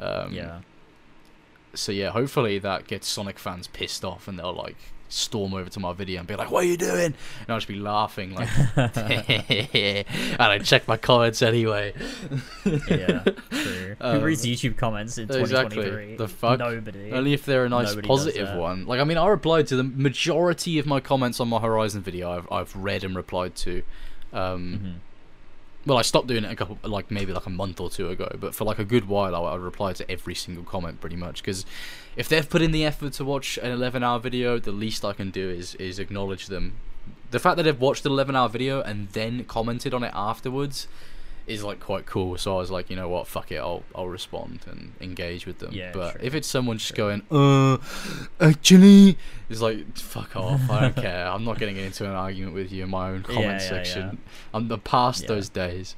Um, 0.00 0.32
yeah. 0.32 0.60
so 1.74 1.92
yeah, 1.92 2.10
hopefully 2.10 2.58
that 2.60 2.86
gets 2.86 3.08
Sonic 3.08 3.38
fans 3.38 3.66
pissed 3.68 4.04
off 4.04 4.28
and 4.28 4.38
they'll 4.38 4.52
like 4.54 4.76
storm 5.10 5.54
over 5.54 5.70
to 5.70 5.80
my 5.80 5.92
video 5.94 6.18
and 6.18 6.28
be 6.28 6.36
like, 6.36 6.50
"What 6.50 6.64
are 6.64 6.66
you 6.66 6.76
doing?" 6.76 7.14
And 7.14 7.48
I'll 7.48 7.56
just 7.56 7.66
be 7.68 7.76
laughing 7.76 8.34
like, 8.34 8.48
and 8.76 10.40
I 10.40 10.58
check 10.58 10.86
my 10.86 10.96
comments 10.96 11.40
anyway. 11.42 11.94
yeah, 12.88 13.24
true. 13.50 13.96
Um, 14.00 14.20
Who 14.20 14.26
reads 14.26 14.44
YouTube 14.44 14.76
comments 14.76 15.18
in 15.18 15.24
exactly. 15.24 15.76
2023? 15.76 16.16
The 16.16 16.28
fuck? 16.28 16.58
Nobody. 16.58 17.12
Only 17.12 17.32
if 17.32 17.44
they're 17.44 17.64
a 17.64 17.68
nice 17.68 17.88
Nobody 17.90 18.06
positive 18.06 18.56
one. 18.56 18.86
Like 18.86 19.00
I 19.00 19.04
mean, 19.04 19.18
I 19.18 19.26
replied 19.28 19.66
to 19.68 19.76
the 19.76 19.84
majority 19.84 20.78
of 20.78 20.86
my 20.86 21.00
comments 21.00 21.40
on 21.40 21.48
my 21.48 21.58
Horizon 21.60 22.02
video. 22.02 22.30
I've 22.30 22.52
I've 22.52 22.76
read 22.76 23.04
and 23.04 23.16
replied 23.16 23.54
to. 23.56 23.82
Um, 24.32 24.80
Mhm. 24.82 24.94
Well, 25.88 25.96
I 25.96 26.02
stopped 26.02 26.26
doing 26.26 26.44
it 26.44 26.52
a 26.52 26.54
couple, 26.54 26.76
like 26.82 27.10
maybe 27.10 27.32
like 27.32 27.46
a 27.46 27.50
month 27.50 27.80
or 27.80 27.88
two 27.88 28.10
ago. 28.10 28.28
But 28.38 28.54
for 28.54 28.64
like 28.64 28.78
a 28.78 28.84
good 28.84 29.08
while, 29.08 29.34
I, 29.34 29.52
I 29.52 29.56
reply 29.56 29.94
to 29.94 30.10
every 30.10 30.34
single 30.34 30.62
comment 30.62 31.00
pretty 31.00 31.16
much 31.16 31.40
because 31.40 31.64
if 32.14 32.28
they've 32.28 32.46
put 32.46 32.60
in 32.60 32.72
the 32.72 32.84
effort 32.84 33.14
to 33.14 33.24
watch 33.24 33.56
an 33.56 33.74
11-hour 33.74 34.18
video, 34.18 34.58
the 34.58 34.70
least 34.70 35.02
I 35.02 35.14
can 35.14 35.30
do 35.30 35.48
is 35.48 35.74
is 35.76 35.98
acknowledge 35.98 36.48
them. 36.48 36.74
The 37.30 37.38
fact 37.38 37.56
that 37.56 37.62
they've 37.62 37.80
watched 37.80 38.04
an 38.04 38.12
11-hour 38.12 38.50
video 38.50 38.82
and 38.82 39.08
then 39.12 39.44
commented 39.44 39.94
on 39.94 40.04
it 40.04 40.12
afterwards 40.14 40.88
is 41.48 41.64
like 41.64 41.80
quite 41.80 42.06
cool. 42.06 42.36
So 42.38 42.54
I 42.54 42.58
was 42.58 42.70
like, 42.70 42.90
you 42.90 42.96
know 42.96 43.08
what, 43.08 43.26
fuck 43.26 43.50
it, 43.50 43.56
I'll 43.56 43.82
I'll 43.94 44.08
respond 44.08 44.60
and 44.66 44.92
engage 45.00 45.46
with 45.46 45.58
them. 45.58 45.72
Yeah, 45.72 45.90
but 45.92 46.12
true. 46.12 46.20
if 46.22 46.34
it's 46.34 46.48
someone 46.48 46.78
just 46.78 46.94
going, 46.94 47.22
uh, 47.30 47.78
actually, 48.40 49.16
it's 49.48 49.60
like 49.60 49.96
fuck 49.96 50.36
off. 50.36 50.70
I 50.70 50.80
don't 50.82 50.96
care. 51.08 51.26
I'm 51.26 51.44
not 51.44 51.58
getting 51.58 51.76
into 51.76 52.04
an 52.04 52.14
argument 52.14 52.54
with 52.54 52.70
you 52.72 52.84
in 52.84 52.90
my 52.90 53.10
own 53.10 53.22
comment 53.22 53.44
yeah, 53.44 53.58
section. 53.58 54.18
I'm 54.54 54.70
I'm 54.70 54.80
past 54.80 55.26
those 55.26 55.48
days. 55.48 55.96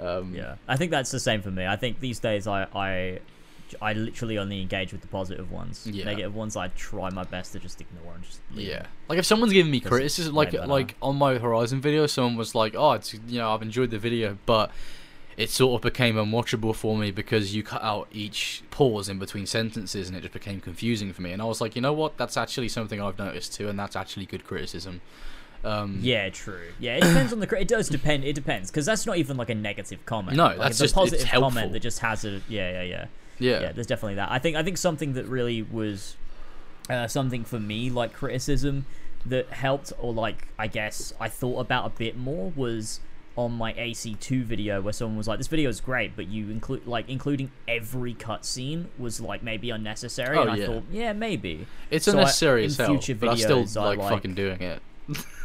Um, 0.00 0.34
Yeah, 0.34 0.56
I 0.66 0.76
think 0.76 0.90
that's 0.90 1.10
the 1.10 1.20
same 1.20 1.42
for 1.42 1.50
me. 1.50 1.66
I 1.66 1.76
think 1.76 2.00
these 2.00 2.18
days 2.18 2.46
I 2.46 2.66
I, 2.74 3.20
I 3.80 3.92
literally 3.92 4.38
only 4.38 4.60
engage 4.60 4.92
with 4.92 5.00
the 5.00 5.08
positive 5.08 5.50
ones. 5.50 5.86
Yeah. 5.90 6.04
Negative 6.04 6.34
ones 6.34 6.56
I 6.56 6.68
try 6.68 7.10
my 7.10 7.24
best 7.24 7.52
to 7.52 7.58
just 7.60 7.80
ignore 7.80 8.14
and 8.14 8.22
just 8.24 8.40
leave. 8.52 8.68
Yeah, 8.68 8.86
like 9.08 9.18
if 9.18 9.26
someone's 9.26 9.52
giving 9.52 9.70
me 9.72 9.80
criticism, 9.80 10.34
like 10.34 10.52
like 10.52 10.94
on 11.02 11.16
my 11.16 11.38
Horizon 11.38 11.80
video, 11.80 12.06
someone 12.06 12.36
was 12.36 12.54
like, 12.54 12.74
"Oh, 12.76 12.92
it's 12.92 13.14
you 13.14 13.38
know 13.38 13.52
I've 13.52 13.62
enjoyed 13.62 13.90
the 13.90 13.98
video, 13.98 14.38
but 14.46 14.70
it 15.36 15.50
sort 15.50 15.78
of 15.80 15.82
became 15.82 16.14
unwatchable 16.14 16.74
for 16.74 16.96
me 16.96 17.10
because 17.10 17.54
you 17.56 17.62
cut 17.64 17.82
out 17.82 18.06
each 18.12 18.62
pause 18.70 19.08
in 19.08 19.18
between 19.18 19.46
sentences, 19.46 20.06
and 20.08 20.16
it 20.16 20.20
just 20.20 20.32
became 20.32 20.60
confusing 20.60 21.12
for 21.12 21.22
me." 21.22 21.32
And 21.32 21.42
I 21.42 21.44
was 21.44 21.60
like, 21.60 21.74
"You 21.74 21.82
know 21.82 21.92
what? 21.92 22.16
That's 22.16 22.36
actually 22.36 22.68
something 22.68 23.00
I've 23.00 23.18
noticed 23.18 23.54
too, 23.54 23.68
and 23.68 23.78
that's 23.78 23.96
actually 23.96 24.26
good 24.26 24.44
criticism." 24.44 25.00
Um, 25.64 26.00
Yeah, 26.02 26.28
true. 26.28 26.72
Yeah, 26.78 26.96
it 26.96 27.00
depends 27.04 27.32
on 27.32 27.40
the. 27.40 27.58
It 27.58 27.68
does 27.68 27.88
depend. 27.88 28.22
It 28.24 28.34
depends 28.34 28.70
because 28.70 28.84
that's 28.84 29.06
not 29.06 29.16
even 29.16 29.38
like 29.38 29.48
a 29.48 29.54
negative 29.54 30.04
comment. 30.04 30.36
No, 30.36 30.48
Like, 30.48 30.58
that's 30.58 30.70
it's 30.72 30.78
just- 30.80 30.92
a 30.92 30.96
positive 30.98 31.26
comment 31.28 31.72
that 31.72 31.80
just 31.80 32.00
has 32.00 32.24
a. 32.26 32.42
Yeah, 32.48 32.70
yeah, 32.70 32.82
yeah. 32.82 33.06
Yeah, 33.38 33.60
yeah, 33.60 33.72
there's 33.72 33.86
definitely 33.86 34.14
that. 34.16 34.30
I 34.30 34.38
think 34.38 34.56
I 34.56 34.62
think 34.62 34.78
something 34.78 35.14
that 35.14 35.26
really 35.26 35.62
was 35.62 36.16
uh, 36.90 37.06
something 37.08 37.44
for 37.44 37.58
me 37.60 37.90
like 37.90 38.12
criticism 38.12 38.86
that 39.26 39.48
helped 39.48 39.92
or 39.98 40.12
like 40.12 40.48
I 40.58 40.66
guess 40.66 41.12
I 41.20 41.28
thought 41.28 41.58
about 41.60 41.86
a 41.86 41.90
bit 41.90 42.16
more 42.16 42.52
was 42.54 43.00
on 43.36 43.50
my 43.52 43.72
AC2 43.72 44.44
video 44.44 44.80
where 44.80 44.92
someone 44.92 45.16
was 45.16 45.26
like, 45.26 45.38
"This 45.38 45.48
video 45.48 45.68
is 45.68 45.80
great, 45.80 46.14
but 46.14 46.28
you 46.28 46.50
include 46.50 46.86
like 46.86 47.08
including 47.08 47.50
every 47.66 48.14
cutscene 48.14 48.84
was 48.98 49.20
like 49.20 49.42
maybe 49.42 49.70
unnecessary." 49.70 50.36
Oh, 50.38 50.42
and 50.42 50.50
I 50.52 50.56
yeah. 50.56 50.66
thought, 50.66 50.82
yeah, 50.92 51.12
maybe. 51.12 51.66
It's 51.90 52.04
So 52.04 52.12
I- 52.12 52.14
unnecessary 52.20 52.62
in 52.64 52.66
as 52.66 52.76
hell, 52.76 52.86
future 52.88 53.14
but 53.16 53.30
I'm 53.30 53.36
still 53.38 53.64
I 53.82 53.84
like, 53.86 53.98
like- 53.98 54.10
fucking 54.10 54.34
doing 54.34 54.60
it. 54.62 54.80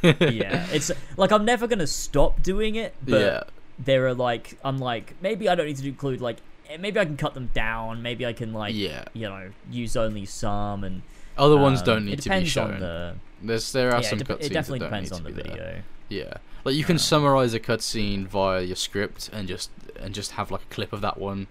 yeah, 0.03 0.67
it's 0.71 0.91
like 1.17 1.31
I'm 1.31 1.45
never 1.45 1.67
gonna 1.67 1.87
stop 1.87 2.41
doing 2.43 2.75
it, 2.75 2.93
but 3.03 3.19
yeah. 3.21 3.43
there 3.77 4.07
are 4.07 4.13
like 4.13 4.57
I'm 4.63 4.77
like 4.77 5.15
maybe 5.21 5.49
I 5.49 5.55
don't 5.55 5.65
need 5.65 5.77
to 5.77 5.87
include 5.87 6.21
like 6.21 6.37
maybe 6.77 6.99
I 6.99 7.05
can 7.05 7.17
cut 7.17 7.33
them 7.33 7.49
down. 7.53 8.01
Maybe 8.01 8.25
I 8.25 8.33
can 8.33 8.53
like 8.53 8.75
Yeah. 8.75 9.05
you 9.13 9.27
know 9.27 9.49
use 9.71 9.95
only 9.95 10.25
some 10.25 10.83
and 10.83 11.01
Other 11.37 11.57
ones 11.57 11.79
um, 11.79 11.85
don't 11.85 12.05
need 12.05 12.21
to 12.21 12.29
be 12.29 12.45
shown. 12.45 12.73
on 12.75 12.79
the 12.81 13.15
There's 13.41 13.71
there 13.71 13.91
are 13.93 14.01
yeah, 14.01 14.09
some 14.09 14.19
cutscenes 14.19 14.41
it 14.45 14.53
definitely 14.53 14.79
that 14.79 14.89
don't 14.91 15.03
depends 15.03 15.11
need 15.11 15.15
on 15.17 15.23
to 15.23 15.31
the 15.31 15.43
be 15.43 15.49
there. 15.57 15.83
Yeah, 16.09 16.33
like 16.65 16.75
you 16.75 16.83
can 16.83 16.95
Um, 16.95 16.99
summarize 16.99 17.53
a 17.53 17.59
cutscene 17.59 18.25
via 18.27 18.61
your 18.61 18.75
script 18.75 19.29
and 19.31 19.47
just 19.47 19.69
and 19.99 20.13
just 20.13 20.31
have 20.31 20.51
like 20.51 20.61
a 20.63 20.73
clip 20.73 20.91
of 20.91 21.01
that 21.01 21.17
one, 21.17 21.47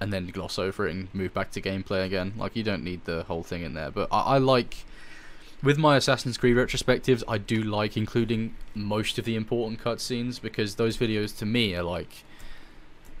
and 0.00 0.12
then 0.12 0.26
gloss 0.28 0.58
over 0.58 0.86
it 0.88 0.92
and 0.94 1.14
move 1.14 1.32
back 1.34 1.50
to 1.52 1.60
gameplay 1.60 2.04
again. 2.04 2.32
Like 2.36 2.56
you 2.56 2.62
don't 2.62 2.82
need 2.82 3.04
the 3.04 3.24
whole 3.24 3.42
thing 3.42 3.62
in 3.62 3.74
there. 3.74 3.90
But 3.90 4.08
I, 4.10 4.20
I 4.20 4.38
like 4.38 4.84
with 5.62 5.78
my 5.78 5.96
Assassin's 5.96 6.38
Creed 6.38 6.56
retrospectives, 6.56 7.22
I 7.28 7.38
do 7.38 7.62
like 7.62 7.96
including 7.96 8.56
most 8.74 9.18
of 9.18 9.24
the 9.24 9.36
important 9.36 9.80
cutscenes 9.82 10.40
because 10.40 10.74
those 10.76 10.96
videos 10.96 11.36
to 11.38 11.46
me 11.46 11.74
are 11.76 11.82
like 11.84 12.24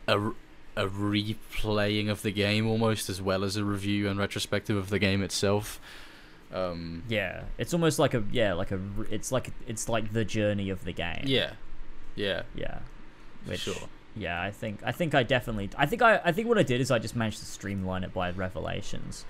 a 0.08 0.32
a 0.76 0.86
replaying 0.86 2.08
of 2.10 2.22
the 2.22 2.30
game 2.32 2.66
almost 2.66 3.08
as 3.10 3.20
well 3.20 3.44
as 3.44 3.56
a 3.56 3.64
review 3.64 4.08
and 4.08 4.18
retrospective 4.18 4.76
of 4.76 4.88
the 4.90 4.98
game 4.98 5.22
itself. 5.22 5.80
Um, 6.52 7.02
Yeah, 7.08 7.44
it's 7.58 7.72
almost 7.72 7.98
like 7.98 8.14
a 8.14 8.22
yeah 8.30 8.52
like 8.54 8.70
a 8.72 8.80
it's 9.10 9.32
like 9.32 9.50
it's 9.66 9.88
like 9.88 10.12
the 10.12 10.24
journey 10.24 10.70
of 10.70 10.84
the 10.84 10.92
game. 10.92 11.22
yeah, 11.24 11.52
yeah, 12.14 12.42
yeah. 12.54 12.78
Which, 13.46 13.60
sure. 13.60 13.74
Yeah, 14.14 14.40
I 14.40 14.50
think 14.50 14.80
I 14.84 14.92
think 14.92 15.14
I 15.14 15.22
definitely 15.22 15.70
I 15.78 15.86
think 15.86 16.02
I 16.02 16.20
I 16.24 16.32
think 16.32 16.48
what 16.48 16.58
I 16.58 16.62
did 16.62 16.80
is 16.80 16.90
I 16.90 16.98
just 16.98 17.16
managed 17.16 17.38
to 17.38 17.46
streamline 17.46 18.04
it 18.04 18.12
by 18.12 18.30
revelations, 18.30 19.24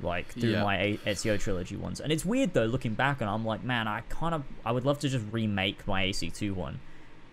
like 0.00 0.28
through 0.28 0.50
Yeah. 0.52 0.62
my 0.64 0.98
Ezio 1.04 1.38
trilogy 1.38 1.76
ones. 1.76 2.00
And 2.00 2.10
it's 2.10 2.24
weird 2.24 2.54
though 2.54 2.64
looking 2.64 2.94
back 2.94 3.20
and 3.20 3.28
I'm 3.28 3.44
like, 3.44 3.62
man, 3.62 3.86
I 3.86 4.00
kind 4.08 4.34
of 4.34 4.44
I 4.64 4.72
would 4.72 4.86
love 4.86 4.98
to 5.00 5.08
just 5.10 5.24
remake 5.30 5.86
my 5.86 6.04
AC2 6.04 6.52
one 6.54 6.80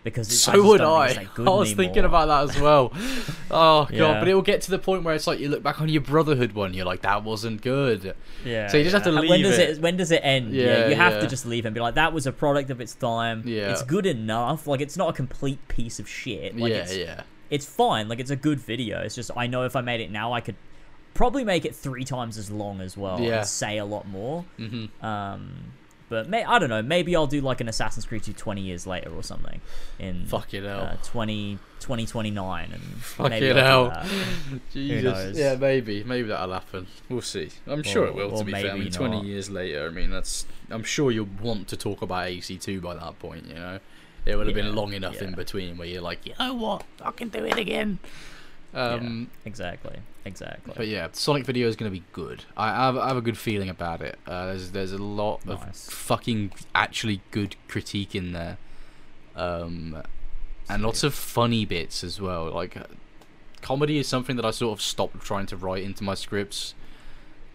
because 0.04 0.28
it, 0.32 0.36
So 0.36 0.52
I 0.52 0.56
would 0.66 0.80
I. 0.80 1.28
I 1.38 1.42
was 1.50 1.72
thinking 1.72 2.04
about 2.04 2.26
that 2.28 2.54
as 2.56 2.60
well. 2.60 2.92
Oh 3.52 3.84
god, 3.86 3.90
Yeah. 3.92 4.18
but 4.20 4.28
it 4.28 4.34
will 4.34 4.42
get 4.42 4.60
to 4.62 4.70
the 4.70 4.78
point 4.78 5.02
where 5.02 5.12
it's 5.14 5.26
like 5.26 5.40
you 5.40 5.48
look 5.48 5.62
back 5.62 5.80
on 5.80 5.88
your 5.88 6.02
Brotherhood 6.02 6.52
one, 6.52 6.72
you're 6.72 6.84
like, 6.86 7.02
that 7.02 7.24
wasn't 7.24 7.62
good. 7.62 8.14
Yeah. 8.44 8.68
So 8.68 8.76
you 8.76 8.84
just 8.84 8.94
have 8.94 9.02
to 9.02 9.10
yeah. 9.10 9.18
And 9.18 9.22
leave 9.28 9.30
when 9.30 9.42
does 9.42 9.58
it. 9.58 9.80
When 9.80 9.96
does 9.96 10.10
it 10.12 10.20
end? 10.22 10.52
Yeah, 10.54 10.64
Yeah, 10.64 10.88
you 10.88 10.94
have 10.94 11.14
yeah. 11.14 11.20
to 11.20 11.26
just 11.26 11.44
leave 11.46 11.64
and 11.66 11.74
be 11.74 11.80
like, 11.80 11.94
that 11.96 12.12
was 12.12 12.26
a 12.28 12.32
product 12.32 12.70
of 12.70 12.80
its 12.80 12.94
time. 12.94 13.42
Yeah. 13.44 13.72
It's 13.72 13.82
good 13.82 14.06
enough. 14.06 14.66
Like 14.68 14.80
it's 14.80 14.96
not 14.96 15.10
a 15.10 15.12
complete 15.12 15.66
piece 15.66 15.98
of 15.98 16.08
shit. 16.08 16.56
Like 16.56 16.70
yeah, 16.70 16.76
it's, 16.78 16.96
yeah, 16.96 17.22
it's 17.50 17.66
fine. 17.66 18.08
Like 18.08 18.20
it's 18.20 18.30
a 18.30 18.36
good 18.36 18.60
video. 18.60 19.00
It's 19.00 19.16
just 19.16 19.32
I 19.36 19.48
know 19.48 19.64
if 19.64 19.74
I 19.74 19.80
made 19.80 20.00
it 20.00 20.12
now, 20.12 20.32
I 20.32 20.40
could 20.40 20.54
probably 21.14 21.42
make 21.44 21.64
it 21.64 21.74
three 21.74 22.04
times 22.04 22.38
as 22.38 22.52
long 22.52 22.80
as 22.80 22.96
well 22.96 23.20
Yeah. 23.20 23.38
and 23.38 23.46
say 23.48 23.78
a 23.78 23.84
lot 23.84 24.06
more. 24.06 24.44
hmm 24.56 24.86
Um, 25.04 25.72
but 26.10 26.28
may, 26.28 26.44
I 26.44 26.58
don't 26.58 26.68
know. 26.68 26.82
Maybe 26.82 27.16
I'll 27.16 27.26
do 27.26 27.40
like 27.40 27.62
an 27.62 27.68
Assassin's 27.68 28.04
Creed 28.04 28.22
2 28.24 28.34
20 28.34 28.60
years 28.60 28.86
later 28.86 29.10
or 29.10 29.22
something 29.22 29.62
in 29.98 30.26
Fuck 30.26 30.52
it 30.52 30.64
hell. 30.64 30.80
uh, 30.82 30.96
20, 31.04 31.58
2029 31.78 32.72
and 32.72 32.82
Fuck 32.82 33.30
maybe 33.30 33.46
it 33.46 33.56
I'll 33.56 33.88
hell. 33.90 34.02
that. 34.02 34.60
Jesus. 34.72 35.04
knows? 35.04 35.38
Yeah, 35.38 35.54
maybe, 35.54 36.04
maybe 36.04 36.28
that'll 36.28 36.52
happen. 36.52 36.86
We'll 37.08 37.22
see. 37.22 37.48
I'm 37.66 37.82
sure 37.82 38.06
it 38.06 38.14
will. 38.14 38.32
or 38.32 38.38
To 38.40 38.44
be 38.44 38.52
fair, 38.52 38.60
I 38.72 38.72
maybe 38.74 38.80
mean, 38.84 38.92
20 38.92 39.16
not. 39.16 39.24
years 39.24 39.48
later, 39.48 39.86
I 39.86 39.90
mean, 39.90 40.10
that's. 40.10 40.44
I'm 40.68 40.84
sure 40.84 41.10
you'll 41.10 41.28
want 41.40 41.68
to 41.68 41.76
talk 41.76 42.02
about 42.02 42.26
AC2 42.26 42.82
by 42.82 42.94
that 42.94 43.18
point. 43.18 43.46
You 43.46 43.54
know, 43.54 43.78
it 44.26 44.36
would 44.36 44.46
have 44.46 44.56
Yeah, 44.56 44.64
been 44.64 44.74
long 44.74 44.92
enough 44.92 45.22
in 45.22 45.32
between 45.34 45.78
where 45.78 45.88
you're 45.88 46.02
like, 46.02 46.26
you 46.26 46.34
know 46.38 46.54
what, 46.54 46.84
I 47.02 47.10
can 47.12 47.28
do 47.30 47.44
it 47.44 47.56
again. 47.58 47.98
Um, 48.74 49.28
yeah, 49.42 49.48
exactly, 49.48 49.96
exactly. 50.24 50.74
But 50.76 50.88
yeah, 50.88 51.08
Sonic 51.12 51.44
video 51.44 51.68
is 51.68 51.76
going 51.76 51.90
to 51.90 51.96
be 51.98 52.04
good. 52.12 52.44
I 52.56 52.68
have, 52.68 52.96
I 52.96 53.08
have 53.08 53.16
a 53.16 53.22
good 53.22 53.38
feeling 53.38 53.68
about 53.68 54.00
it. 54.02 54.18
Uh, 54.26 54.46
there's 54.46 54.70
there's 54.72 54.92
a 54.92 54.98
lot 54.98 55.40
of 55.46 55.74
fucking 55.74 56.52
actually 56.74 57.20
good 57.30 57.56
critique 57.68 58.14
in 58.14 58.32
there, 58.32 58.58
um, 59.36 60.02
and 60.68 60.82
lots 60.82 61.02
of 61.02 61.14
funny 61.14 61.64
bits 61.64 62.02
as 62.04 62.20
well. 62.20 62.50
Like 62.50 62.76
uh, 62.76 62.84
comedy 63.62 63.98
is 63.98 64.08
something 64.08 64.36
that 64.36 64.44
I 64.44 64.50
sort 64.50 64.72
of 64.78 64.82
stopped 64.82 65.20
trying 65.20 65.46
to 65.46 65.56
write 65.56 65.82
into 65.82 66.04
my 66.04 66.14
scripts 66.14 66.74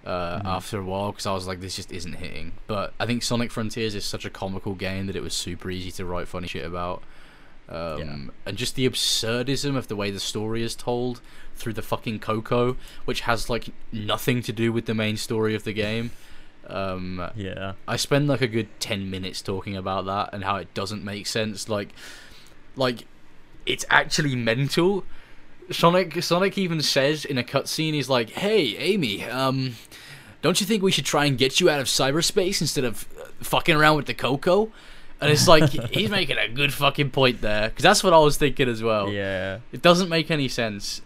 uh, 0.06 0.40
Mhm. 0.40 0.46
after 0.46 0.80
a 0.80 0.84
while 0.84 1.12
because 1.12 1.26
I 1.26 1.34
was 1.34 1.48
like, 1.48 1.62
this 1.62 1.76
just 1.78 1.92
isn't 1.92 2.14
hitting. 2.14 2.52
But 2.68 2.94
I 3.00 3.06
think 3.08 3.24
Sonic 3.24 3.52
Frontiers 3.52 3.96
is 3.96 4.06
such 4.06 4.24
a 4.26 4.30
comical 4.30 4.76
game 4.76 5.08
that 5.08 5.16
it 5.16 5.24
was 5.24 5.34
super 5.34 5.72
easy 5.72 5.92
to 5.94 6.06
write 6.06 6.28
funny 6.28 6.48
shit 6.48 6.64
about. 6.66 7.02
Um, 7.68 8.32
And 8.46 8.58
just 8.58 8.76
the 8.76 8.88
absurdism 8.88 9.76
of 9.76 9.88
the 9.88 9.96
way 9.96 10.12
the 10.12 10.20
story 10.20 10.62
is 10.62 10.76
told 10.76 11.22
through 11.56 11.74
the 11.74 11.82
fucking 11.82 12.20
Koco, 12.20 12.76
which 13.06 13.22
has 13.22 13.50
like 13.50 13.70
nothing 13.92 14.42
to 14.44 14.54
do 14.54 14.72
with 14.72 14.86
the 14.86 14.94
main 14.94 15.18
story 15.18 15.56
of 15.56 15.64
the 15.64 15.74
game. 15.74 16.12
Um, 16.68 17.30
yeah, 17.36 17.74
I 17.88 17.96
spend 17.96 18.28
like 18.28 18.42
a 18.42 18.48
good 18.48 18.68
ten 18.80 19.10
minutes 19.10 19.42
talking 19.42 19.76
about 19.76 20.06
that 20.06 20.30
and 20.34 20.44
how 20.44 20.58
it 20.58 20.74
doesn't 20.74 21.04
make 21.04 21.28
sense. 21.28 21.70
Like, 21.70 21.90
like 22.76 23.06
it's 23.66 23.86
actually 23.90 24.36
mental. 24.36 25.04
Sonic 25.72 26.22
Sonic 26.24 26.58
even 26.58 26.82
says 26.82 27.26
in 27.26 27.38
a 27.38 27.44
cutscene, 27.44 27.94
he's 27.94 28.10
like, 28.10 28.32
"Hey, 28.32 28.76
Amy, 28.78 29.24
um, 29.26 29.76
don't 30.42 30.60
you 30.60 30.68
think 30.68 30.84
we 30.84 30.92
should 30.92 31.06
try 31.06 31.26
and 31.26 31.38
get 31.38 31.60
you 31.60 31.70
out 31.70 31.80
of 31.80 31.88
cyberspace 31.88 32.62
instead 32.62 32.84
of 32.84 33.08
uh, 33.20 33.26
fucking 33.42 33.76
around 33.76 33.96
with 33.98 34.06
the 34.06 34.14
Koco?" 34.14 34.72
And 35.26 35.34
it's 35.34 35.48
like 35.48 35.70
he's 35.92 36.10
making 36.10 36.38
a 36.38 36.48
good 36.48 36.74
fucking 36.74 37.12
point 37.12 37.42
there 37.42 37.70
because 37.70 37.84
that's 37.84 38.04
what 38.04 38.14
I 38.14 38.20
was 38.20 38.38
thinking 38.38 38.70
as 38.70 38.82
well. 38.84 39.10
yeah. 39.12 39.60
It 39.72 39.82
doesn't 39.82 40.10
make 40.10 40.32
any 40.32 40.48
sense. 40.48 41.02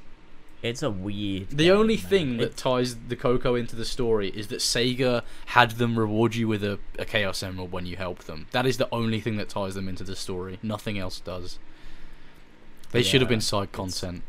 It's 0.62 0.84
a 0.84 0.90
weird. 0.90 1.52
The 1.52 1.66
game, 1.66 1.72
only 1.78 1.96
man. 1.96 2.06
thing 2.06 2.38
that 2.38 2.58
ties 2.58 2.96
the 3.08 3.16
Koco 3.16 3.58
into 3.58 3.78
the 3.78 3.86
story 3.86 4.28
is 4.30 4.48
that 4.48 4.60
Sega 4.60 5.24
had 5.48 5.72
them 5.72 5.98
reward 5.98 6.36
you 6.36 6.50
with 6.50 6.64
a, 6.66 6.80
a 6.98 7.06
Chaos 7.06 7.42
Emerald 7.42 7.72
when 7.72 7.86
you 7.86 7.96
helped 7.96 8.28
them. 8.28 8.48
That 8.52 8.66
is 8.66 8.78
the 8.78 8.90
only 8.92 9.22
thing 9.22 9.38
that 9.38 9.48
ties 9.48 9.76
them 9.76 9.88
into 9.88 10.04
the 10.04 10.18
story. 10.18 10.60
Nothing 10.62 11.00
else 11.00 11.22
does. 11.22 11.60
They 12.92 13.04
should 13.04 13.22
have 13.22 13.30
been 13.30 13.40
side 13.42 13.70
it's- 13.70 13.76
content. 13.76 14.24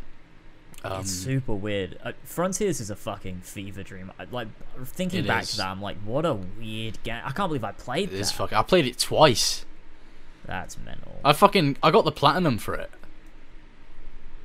Um, 0.83 1.01
it's 1.03 1.11
super 1.11 1.53
weird. 1.53 1.99
Uh, 2.03 2.13
Frontiers 2.25 2.81
is 2.81 2.89
a 2.89 2.97
fucking 2.97 3.41
fever 3.43 3.83
dream. 3.83 4.13
I, 4.19 4.25
like 4.31 4.49
thinking 4.85 5.27
back 5.27 5.43
is. 5.43 5.51
to 5.51 5.57
that, 5.59 5.67
I'm 5.69 5.83
like, 5.83 5.99
what 5.99 6.25
a 6.25 6.33
weird 6.35 7.03
game. 7.03 7.21
I 7.23 7.33
can't 7.33 7.51
believe 7.51 7.65
I 7.65 7.73
played 7.73 8.11
it 8.13 8.17
that. 8.17 8.33
fuck. 8.33 8.53
I 8.55 8.63
played 8.63 8.87
it 8.87 8.99
twice. 8.99 9.67
That's 10.47 10.79
mental, 10.79 11.21
I 11.25 11.33
fucking 11.33 11.77
I 11.83 11.91
got 11.91 12.05
the 12.05 12.13
platinum 12.13 12.59
for 12.59 12.75
it. 12.75 12.91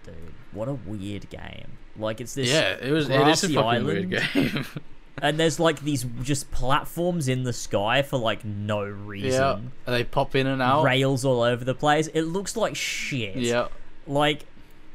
dude. 0.03 0.15
What 0.51 0.67
a 0.67 0.73
weird 0.73 1.29
game. 1.29 1.77
Like 1.97 2.21
it's 2.21 2.33
this. 2.33 2.51
yeah, 2.51 2.75
it 2.81 2.91
was. 2.91 3.09
It 3.09 3.27
is 3.27 3.43
a 3.43 3.47
fucking 3.47 3.57
island, 3.57 4.09
weird 4.11 4.33
game. 4.33 4.65
and 5.21 5.39
there's 5.39 5.59
like 5.59 5.81
these 5.81 6.05
just 6.21 6.51
platforms 6.51 7.27
in 7.27 7.43
the 7.43 7.53
sky 7.53 8.01
for 8.01 8.17
like 8.17 8.43
no 8.43 8.83
reason. 8.83 9.71
yeah, 9.87 9.91
they 9.93 10.03
pop 10.03 10.35
in 10.35 10.47
and 10.47 10.61
out. 10.61 10.83
Rails 10.83 11.23
all 11.23 11.41
over 11.41 11.63
the 11.63 11.75
place. 11.75 12.07
It 12.07 12.23
looks 12.23 12.55
like 12.57 12.75
shit. 12.75 13.37
Yeah, 13.37 13.67
Like 14.07 14.45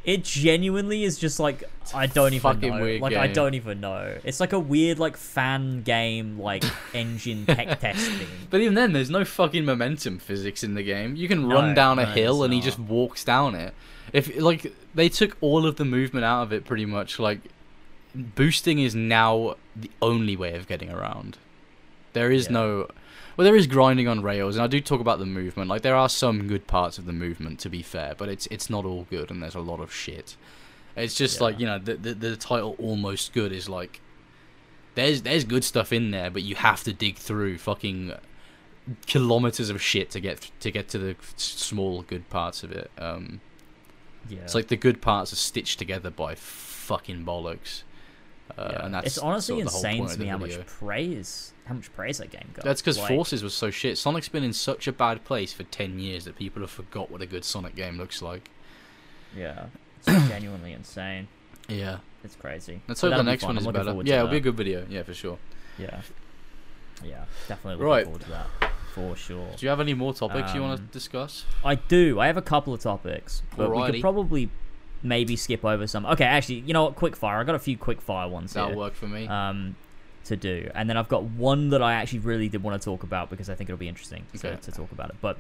it 0.05 0.25
genuinely 0.25 1.05
is 1.05 1.19
just 1.19 1.39
like 1.39 1.65
I 1.95 2.07
don't 2.07 2.33
even 2.33 2.61
know. 2.61 2.81
weird 2.81 3.03
like 3.03 3.17
I 3.17 3.27
don't 3.27 3.55
even 3.55 3.81
know. 3.81 4.19
It's 4.25 4.41
like 4.41 4.53
a 4.53 4.59
weird 4.59 4.99
like 4.99 5.17
fan 5.17 5.83
game 5.83 6.39
like 6.39 6.65
engine 6.95 7.45
tech 7.47 7.81
testing. 7.81 8.27
but 8.49 8.61
even 8.61 8.75
then, 8.75 8.93
there's 8.93 9.11
no 9.11 9.25
fucking 9.25 9.65
momentum 9.65 10.19
physics 10.19 10.63
in 10.65 10.75
the 10.75 10.83
game. 10.83 11.17
You 11.17 11.29
can 11.29 11.49
No, 11.49 11.55
run 11.55 11.75
down 11.75 11.99
a 11.99 12.05
no, 12.07 12.13
hill 12.13 12.45
and 12.45 12.53
he 12.55 12.61
just 12.61 12.79
walks 12.79 13.25
down 13.25 13.55
it. 13.55 13.75
If 14.13 14.35
like 14.41 14.73
they 14.95 15.09
took 15.09 15.37
all 15.41 15.67
of 15.67 15.77
the 15.77 15.85
movement 15.85 16.25
out 16.25 16.43
of 16.45 16.53
it, 16.53 16.65
pretty 16.65 16.87
much. 16.87 17.19
Like 17.19 17.41
boosting 18.15 18.79
is 18.79 18.95
now 18.95 19.57
the 19.77 19.91
only 20.03 20.37
way 20.37 20.55
of 20.55 20.67
getting 20.67 20.91
around. 20.91 21.39
There 22.13 22.31
is 22.33 22.47
Yeah. 22.47 22.53
no. 22.53 22.89
Well, 23.37 23.45
there 23.45 23.57
is 23.57 23.67
grinding 23.67 24.09
on 24.09 24.23
rails, 24.23 24.57
and 24.57 24.63
I 24.63 24.67
do 24.67 24.81
talk 24.81 25.01
about 25.01 25.19
the 25.19 25.27
movement. 25.27 25.69
Like 25.71 25.83
there 25.83 25.95
are 25.97 26.09
some 26.09 26.47
good 26.49 26.67
parts 26.67 26.99
of 26.99 27.07
the 27.07 27.13
movement, 27.13 27.59
to 27.61 27.69
be 27.71 27.83
fair, 27.83 28.15
but 28.17 28.29
it's 28.29 28.47
it's 28.47 28.69
not 28.71 28.85
all 28.85 29.07
good, 29.11 29.31
and 29.31 29.43
there's 29.43 29.55
a 29.55 29.61
lot 29.61 29.81
of 29.81 29.93
shit. 29.93 30.37
It's 30.97 31.15
just 31.15 31.39
Yeah. 31.39 31.45
like 31.45 31.61
you 31.61 31.67
know 31.67 31.79
the, 31.79 31.95
the 31.95 32.15
the 32.15 32.37
title 32.37 32.75
almost 32.79 33.33
good 33.33 33.53
is 33.53 33.69
like 33.69 34.01
there's 34.97 35.23
there's 35.23 35.45
good 35.45 35.65
stuff 35.65 35.93
in 35.93 36.11
there, 36.11 36.31
but 36.31 36.43
you 36.43 36.57
have 36.57 36.83
to 36.85 36.93
dig 36.93 37.17
through 37.17 37.59
fucking 37.59 38.13
kilometers 39.07 39.71
of 39.71 39.81
shit 39.81 40.11
to 40.11 40.21
get 40.21 40.51
to 40.61 40.71
get 40.71 40.89
to 40.89 40.99
the 40.99 41.17
small 41.37 42.03
good 42.03 42.29
parts 42.31 42.63
of 42.63 42.73
it. 42.73 42.91
Um, 42.99 43.41
Yeah. 44.29 44.41
it's 44.41 44.55
like 44.55 44.69
the 44.69 44.77
good 44.77 45.01
parts 45.01 45.33
are 45.33 45.37
stitched 45.37 45.79
together 45.79 46.11
by 46.11 46.35
fucking 46.35 47.25
bollocks. 47.25 47.83
Uh, 48.59 48.69
Yeah. 48.73 48.85
and 48.87 48.95
that's 48.95 49.07
it's 49.07 49.19
honestly 49.19 49.63
sort 49.63 49.69
of 49.69 49.75
insane 49.75 50.09
to 50.09 50.19
me 50.19 50.27
how 50.27 50.39
much 50.39 50.67
praise 50.67 51.53
how 51.71 51.77
much 51.77 51.93
praise 51.95 52.19
that 52.19 52.31
game 52.31 52.49
got. 52.53 52.65
That's 52.65 52.81
because 52.83 52.99
Like, 52.99 53.09
Forces 53.09 53.43
was 53.43 53.55
so 53.55 53.71
shit. 53.71 53.97
Sonic's 53.97 54.29
been 54.29 54.43
in 54.45 54.53
such 54.53 54.87
a 54.89 54.93
bad 54.93 55.25
place 55.25 55.53
for 55.53 55.63
ten 55.63 55.99
years 55.99 56.25
that 56.25 56.37
people 56.37 56.61
have 56.63 56.71
forgot 56.71 57.11
what 57.11 57.23
a 57.23 57.27
good 57.27 57.45
Sonic 57.45 57.75
game 57.77 57.97
looks 57.97 58.21
like. 58.21 58.51
Yeah. 59.37 59.67
It's 59.99 60.07
genuinely 60.29 60.73
insane. 60.73 61.29
Yeah, 61.69 61.99
It's 62.25 62.35
crazy. 62.35 62.81
let's 62.89 63.01
But 63.01 63.13
hope 63.13 63.19
the 63.19 63.23
next 63.23 63.45
one 63.45 63.57
is 63.57 63.67
better. 63.67 63.95
Yeah, 64.03 64.17
it'll 64.17 64.29
be 64.29 64.39
a 64.39 64.41
good 64.41 64.57
video. 64.57 64.85
Yeah, 64.91 65.05
for 65.05 65.15
sure. 65.15 65.39
Yeah. 65.79 66.01
Yeah. 67.05 67.25
Definitely 67.49 67.75
looking 67.75 67.87
Right. 67.87 68.05
forward 68.05 68.23
to 68.23 68.29
that. 68.31 68.47
for 68.93 69.15
sure. 69.15 69.49
Do 69.57 69.65
you 69.65 69.71
have 69.71 69.79
any 69.81 69.95
more 69.95 70.13
topics 70.13 70.53
you 70.53 70.61
want 70.63 70.77
to 70.79 70.83
Um, 70.83 70.89
discuss? 70.91 71.45
I 71.65 71.77
do. 71.77 72.19
I 72.19 72.27
have 72.27 72.37
a 72.37 72.43
couple 72.43 72.75
of 72.75 72.81
topics, 72.81 73.43
but 73.57 73.71
we 73.71 73.87
could 73.87 74.01
probably 74.01 74.51
maybe 75.01 75.37
skip 75.37 75.65
over 75.65 75.87
some. 75.87 76.05
Okay, 76.07 76.25
actually, 76.25 76.57
you 76.57 76.73
know 76.75 76.83
what? 76.87 76.97
Quick 76.97 77.15
fire. 77.15 77.39
I 77.39 77.45
got 77.45 77.55
a 77.55 77.61
few 77.61 77.77
quick 77.79 78.01
fire 78.01 78.29
ones 78.29 78.53
That'll 78.55 78.71
here. 78.71 78.77
work 78.79 78.95
for 78.95 79.07
me. 79.07 79.29
um, 79.29 79.77
to 80.25 80.37
do. 80.37 80.71
And 80.75 80.89
then 80.89 80.97
I've 80.97 81.09
got 81.09 81.25
one 81.25 81.71
that 81.71 81.83
I 81.83 81.95
actually 81.95 82.21
really 82.21 82.49
did 82.49 82.63
want 82.63 82.81
to 82.81 82.85
talk 82.85 83.03
about 83.03 83.31
because 83.31 83.49
I 83.51 83.55
think 83.55 83.71
it'll 83.71 83.79
be 83.79 83.89
interesting 83.89 84.25
to, 84.39 84.49
Okay. 84.49 84.61
to 84.63 84.73
talk 84.73 84.93
about 84.93 85.11
it. 85.11 85.17
But 85.21 85.39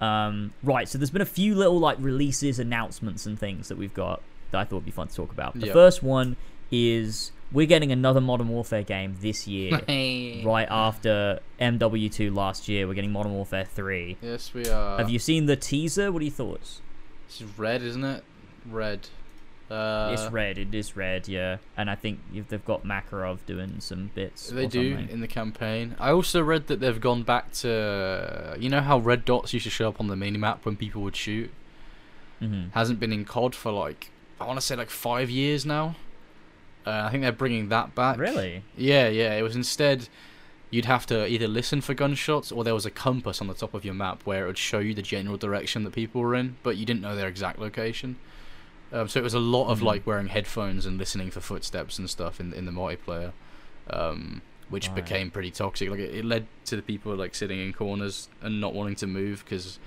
um, 0.00 0.52
right, 0.62 0.88
so 0.88 0.98
there's 0.98 1.10
been 1.10 1.22
a 1.22 1.26
few 1.26 1.54
little 1.54 1.78
like 1.78 1.96
releases, 2.00 2.58
announcements, 2.58 3.26
and 3.26 3.38
things 3.38 3.68
that 3.68 3.78
we've 3.78 3.94
got 3.94 4.22
that 4.50 4.58
I 4.60 4.64
thought 4.64 4.76
would 4.76 4.84
be 4.84 4.90
fun 4.90 5.08
to 5.08 5.14
talk 5.14 5.30
about. 5.32 5.58
The 5.58 5.66
Yeah. 5.68 5.72
first 5.72 6.02
one 6.02 6.36
is 6.70 7.30
we're 7.52 7.66
getting 7.66 7.92
another 7.92 8.20
Modern 8.20 8.48
Warfare 8.48 8.82
game 8.82 9.16
this 9.20 9.46
year. 9.46 9.72
right 10.44 10.66
after 10.70 11.40
MW2 11.60 12.34
last 12.34 12.68
year, 12.68 12.88
we're 12.88 12.94
getting 12.94 13.12
Modern 13.12 13.32
Warfare 13.32 13.64
3. 13.64 14.16
Yes, 14.22 14.52
we 14.54 14.66
are. 14.68 14.98
Have 14.98 15.10
you 15.10 15.18
seen 15.18 15.46
the 15.46 15.56
teaser? 15.56 16.10
What 16.10 16.22
are 16.22 16.24
your 16.24 16.32
thoughts? 16.34 16.80
This 17.28 17.42
is 17.42 17.58
red, 17.58 17.82
isn't 17.82 18.04
it? 18.04 18.24
Red. 18.68 19.08
Uh, 19.72 20.10
it's 20.12 20.30
red. 20.30 20.58
It 20.58 20.74
is 20.74 20.96
red, 20.96 21.28
yeah. 21.28 21.56
And 21.76 21.88
I 21.88 21.94
think 21.94 22.20
they've 22.48 22.64
got 22.64 22.84
Makarov 22.84 23.38
doing 23.46 23.76
some 23.80 24.10
bits. 24.14 24.48
They 24.50 24.66
do 24.66 24.94
something. 24.96 25.08
in 25.08 25.20
the 25.20 25.28
campaign. 25.28 25.96
I 25.98 26.10
also 26.10 26.42
read 26.42 26.66
that 26.66 26.80
they've 26.80 27.00
gone 27.00 27.22
back 27.22 27.52
to 27.64 28.56
you 28.60 28.68
know 28.68 28.80
how 28.80 28.98
red 28.98 29.24
dots 29.24 29.52
used 29.54 29.64
to 29.64 29.70
show 29.70 29.88
up 29.88 29.98
on 30.00 30.08
the 30.08 30.14
minimap 30.14 30.58
when 30.64 30.76
people 30.76 31.02
would 31.02 31.16
shoot. 31.16 31.50
Mhm. 32.42 32.72
Hasn't 32.72 33.00
been 33.00 33.12
in 33.12 33.24
COD 33.24 33.54
for 33.54 33.72
like 33.72 34.10
I 34.40 34.44
want 34.46 34.58
to 34.58 34.64
say 34.66 34.76
like 34.76 34.90
five 34.90 35.30
years 35.30 35.64
now. 35.64 35.96
Uh, 36.84 37.04
I 37.06 37.10
think 37.10 37.22
they're 37.22 37.30
bringing 37.32 37.68
that 37.68 37.94
back. 37.94 38.18
Really? 38.18 38.64
Yeah, 38.76 39.08
yeah. 39.08 39.34
It 39.36 39.42
was 39.42 39.54
instead 39.56 40.08
you'd 40.70 40.86
have 40.86 41.06
to 41.06 41.26
either 41.28 41.46
listen 41.46 41.80
for 41.80 41.94
gunshots 41.94 42.50
or 42.50 42.64
there 42.64 42.74
was 42.74 42.84
a 42.86 42.90
compass 42.90 43.40
on 43.40 43.46
the 43.46 43.54
top 43.54 43.72
of 43.74 43.84
your 43.84 43.94
map 43.94 44.22
where 44.24 44.44
it 44.44 44.46
would 44.48 44.58
show 44.58 44.78
you 44.80 44.92
the 44.94 45.02
general 45.02 45.36
direction 45.36 45.84
that 45.84 45.92
people 45.92 46.20
were 46.22 46.34
in, 46.34 46.56
but 46.62 46.76
you 46.76 46.84
didn't 46.86 47.02
know 47.02 47.14
their 47.14 47.28
exact 47.28 47.58
location. 47.58 48.16
Um, 48.92 49.08
so 49.08 49.18
it 49.20 49.22
was 49.22 49.34
a 49.34 49.38
lot 49.40 49.68
of 49.68 49.80
Mhm. 49.80 49.84
like 49.84 50.06
wearing 50.06 50.28
headphones 50.28 50.84
and 50.86 50.98
listening 50.98 51.30
for 51.30 51.40
footsteps 51.40 51.98
and 51.98 52.08
stuff 52.10 52.38
in 52.40 52.52
in 52.52 52.66
the 52.66 52.72
multiplayer, 52.72 53.32
um, 53.90 54.42
which 54.68 54.88
Right. 54.88 54.96
became 54.96 55.30
pretty 55.30 55.50
toxic. 55.50 55.88
Like 55.90 56.00
it, 56.00 56.14
it 56.14 56.24
led 56.24 56.46
to 56.66 56.76
the 56.76 56.82
people 56.82 57.14
like 57.14 57.34
sitting 57.34 57.58
in 57.60 57.72
corners 57.72 58.28
and 58.42 58.60
not 58.60 58.74
wanting 58.74 58.96
to 58.96 59.06
move 59.06 59.44
because 59.44 59.78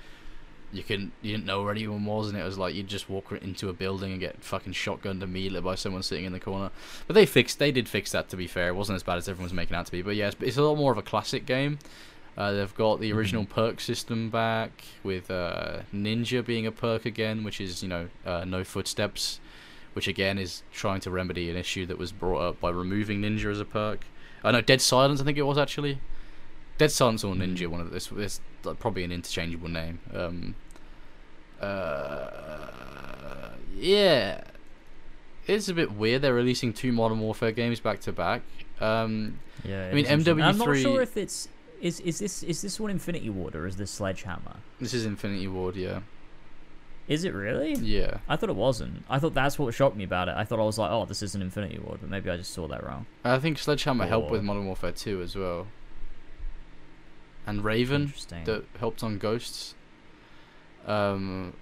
you 0.72 0.82
can 0.82 1.12
you 1.22 1.32
didn't 1.32 1.46
know 1.46 1.62
where 1.62 1.70
anyone 1.72 2.04
was, 2.04 2.28
and 2.28 2.36
it 2.36 2.42
was 2.44 2.58
like 2.58 2.74
you'd 2.74 2.88
just 2.88 3.08
walk 3.08 3.30
into 3.40 3.68
a 3.68 3.72
building 3.72 4.10
and 4.10 4.20
get 4.20 4.42
fucking 4.42 4.72
shotgunned 4.72 5.22
immediately 5.22 5.60
by 5.60 5.76
someone 5.76 6.02
sitting 6.02 6.24
in 6.24 6.32
the 6.32 6.40
corner. 6.40 6.70
But 7.06 7.14
they 7.14 7.24
fixed, 7.26 7.58
they 7.60 7.70
did 7.70 7.88
fix 7.88 8.10
that. 8.12 8.28
To 8.30 8.36
be 8.36 8.48
fair, 8.48 8.68
it 8.68 8.74
wasn't 8.74 8.96
as 8.96 9.04
bad 9.04 9.18
as 9.18 9.28
everyone 9.28 9.44
was 9.44 9.52
making 9.52 9.76
out 9.76 9.86
to 9.86 9.92
be. 9.92 10.02
But 10.02 10.16
yeah, 10.16 10.26
it's, 10.28 10.36
it's 10.40 10.56
a 10.56 10.62
lot 10.62 10.76
more 10.76 10.90
of 10.90 10.98
a 10.98 11.02
classic 11.02 11.46
game. 11.46 11.78
Uh, 12.36 12.52
they've 12.52 12.74
got 12.74 13.00
the 13.00 13.12
original 13.12 13.44
Mhm. 13.44 13.48
perk 13.48 13.80
system 13.80 14.28
back 14.28 14.84
with 15.02 15.30
uh, 15.30 15.80
Ninja 15.94 16.44
being 16.44 16.66
a 16.66 16.72
perk 16.72 17.06
again, 17.06 17.44
which 17.44 17.60
is 17.60 17.82
you 17.82 17.88
know 17.88 18.08
uh, 18.26 18.44
no 18.44 18.62
footsteps, 18.62 19.40
which 19.94 20.06
again 20.06 20.36
is 20.38 20.62
trying 20.72 21.00
to 21.00 21.10
remedy 21.10 21.48
an 21.50 21.56
issue 21.56 21.86
that 21.86 21.96
was 21.98 22.12
brought 22.12 22.40
up 22.40 22.60
by 22.60 22.68
removing 22.70 23.22
Ninja 23.22 23.50
as 23.50 23.58
a 23.60 23.64
perk. 23.64 24.04
I 24.44 24.50
know 24.52 24.60
Dead 24.60 24.80
Silence, 24.82 25.20
I 25.20 25.24
think 25.24 25.38
it 25.38 25.42
was 25.42 25.56
actually. 25.58 25.98
Dead 26.78 26.90
Silence 26.92 27.24
or 27.24 27.34
Ninja, 27.34 27.60
Mhm. 27.66 27.68
one 27.68 27.80
of 27.80 27.90
this. 27.90 28.12
Like, 28.64 28.78
probably 28.80 29.02
an 29.04 29.12
interchangeable 29.12 29.68
name. 29.70 29.98
Um, 30.12 30.54
uh, 31.60 33.50
yeah, 33.74 34.42
it's 35.46 35.68
a 35.68 35.74
bit 35.74 35.92
weird. 35.92 36.22
They're 36.22 36.34
releasing 36.34 36.72
two 36.72 36.92
Modern 36.92 37.20
Warfare 37.20 37.52
games 37.52 37.80
back 37.80 38.00
to 38.00 38.12
back. 38.12 38.42
Um, 38.80 39.38
Yeah. 39.64 39.86
I 39.86 39.94
mean, 39.94 40.04
it 40.04 40.06
is 40.06 40.10
interesting. 40.28 40.42
I'm 40.42 40.58
not 40.58 40.76
sure 40.76 41.00
if 41.02 41.16
it's. 41.16 41.48
Is, 41.80 42.00
is 42.00 42.18
this 42.18 42.42
is 42.42 42.62
this 42.62 42.80
one 42.80 42.90
Infinity 42.90 43.30
Ward 43.30 43.54
or 43.54 43.66
is 43.66 43.76
this 43.76 43.90
Sledgehammer? 43.90 44.56
this 44.80 44.94
is 44.94 45.04
Infinity 45.04 45.46
Ward, 45.48 45.76
yeah, 45.76 46.00
Is 47.08 47.24
it 47.24 47.34
really? 47.34 47.74
yeah. 47.74 48.18
I 48.28 48.36
thought 48.36 48.48
it 48.50 48.56
wasn't. 48.56 49.04
I 49.10 49.18
thought 49.18 49.34
that's 49.34 49.58
what 49.58 49.72
shocked 49.74 49.96
me 49.96 50.04
about 50.04 50.28
it. 50.28 50.34
I 50.36 50.44
thought 50.44 50.58
I 50.58 50.64
was 50.64 50.78
like, 50.78 50.90
oh, 50.90 51.04
this 51.04 51.22
is 51.22 51.34
an 51.34 51.42
Infinity 51.42 51.78
Ward, 51.78 51.98
but 52.00 52.10
maybe 52.10 52.30
I 52.30 52.36
just 52.36 52.52
saw 52.52 52.66
that 52.68 52.82
wrong. 52.84 53.06
I 53.24 53.38
think 53.38 53.58
Sledgehammer 53.58 54.06
helped 54.06 54.30
with 54.30 54.42
Modern 54.42 54.66
Warfare 54.66 54.92
2 54.92 55.20
as 55.22 55.36
well. 55.36 55.66
And 57.46 57.62
Raven 57.62 58.12
that 58.44 58.64
helped 58.80 59.04
on 59.04 59.18
Ghosts. 59.18 59.74
Um, 60.84 61.52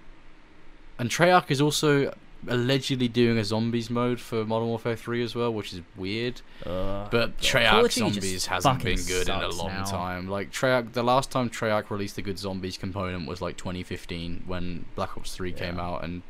and 0.99 1.11
Treyarch 1.11 1.51
is 1.51 1.61
also 1.61 2.15
allegedly 2.49 3.09
doing 3.09 3.39
a 3.39 3.45
zombies 3.45 3.89
mode 3.91 4.21
for 4.21 4.45
Modern 4.45 4.69
Warfare 4.69 4.97
3 4.97 5.23
as 5.23 5.35
well, 5.35 5.53
which 5.53 5.73
is 5.73 5.81
weird. 5.97 6.41
Ugh, 6.67 7.09
But 7.11 7.11
God. 7.11 7.11
Call 7.11 7.31
of 7.31 7.91
Treyarch 7.91 7.95
Duty 7.95 8.11
Zombies 8.13 8.47
hasn't 8.47 8.83
been 8.85 8.99
good 9.07 9.29
in 9.29 9.35
a 9.35 9.49
long 9.49 9.69
now. 9.69 9.85
time. 9.85 10.29
Like 10.29 10.51
Treyarch, 10.53 10.93
the 10.93 11.03
last 11.03 11.31
time 11.31 11.51
Treyarch 11.51 11.91
released 11.91 12.19
a 12.19 12.23
good 12.23 12.39
zombies 12.39 12.77
component 12.77 13.27
was 13.29 13.41
like 13.41 13.57
2015 13.57 14.45
when 14.47 14.85
Black 14.95 15.17
Ops 15.17 15.35
3 15.35 15.53
came 15.53 15.79
out, 15.79 16.05
and 16.05 16.23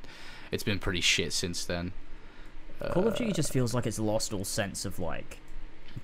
it's 0.50 0.62
been 0.64 0.78
pretty 0.78 1.00
shit 1.00 1.32
since 1.32 1.64
then. 1.64 1.92
Call 2.92 3.08
of 3.08 3.16
Duty 3.16 3.30
Uh, 3.30 3.34
just 3.34 3.52
feels 3.52 3.72
like 3.74 3.86
it's 3.86 3.98
lost 3.98 4.32
all 4.32 4.44
sense 4.44 4.84
of 4.84 4.98
like 4.98 5.38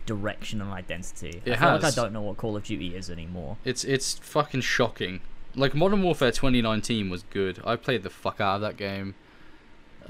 direction 0.06 0.60
and 0.60 0.70
identity. 0.72 1.42
It 1.44 1.52
I 1.52 1.56
feel 1.56 1.72
like 1.72 1.84
I 1.84 1.90
don't 1.90 2.12
know 2.12 2.22
what 2.22 2.36
Call 2.36 2.56
of 2.56 2.64
Duty 2.64 2.94
is 2.96 3.10
anymore. 3.10 3.56
It's 3.64 3.84
it's 3.84 4.14
fucking 4.18 4.62
shocking. 4.62 5.20
Like 5.56 5.74
Modern 5.74 6.02
Warfare 6.02 6.30
2019 6.30 7.10
was 7.10 7.24
good. 7.24 7.60
I 7.64 7.74
played 7.76 8.02
the 8.04 8.10
fuck 8.10 8.40
out 8.40 8.56
of 8.56 8.60
that 8.62 8.76
game. 8.76 9.14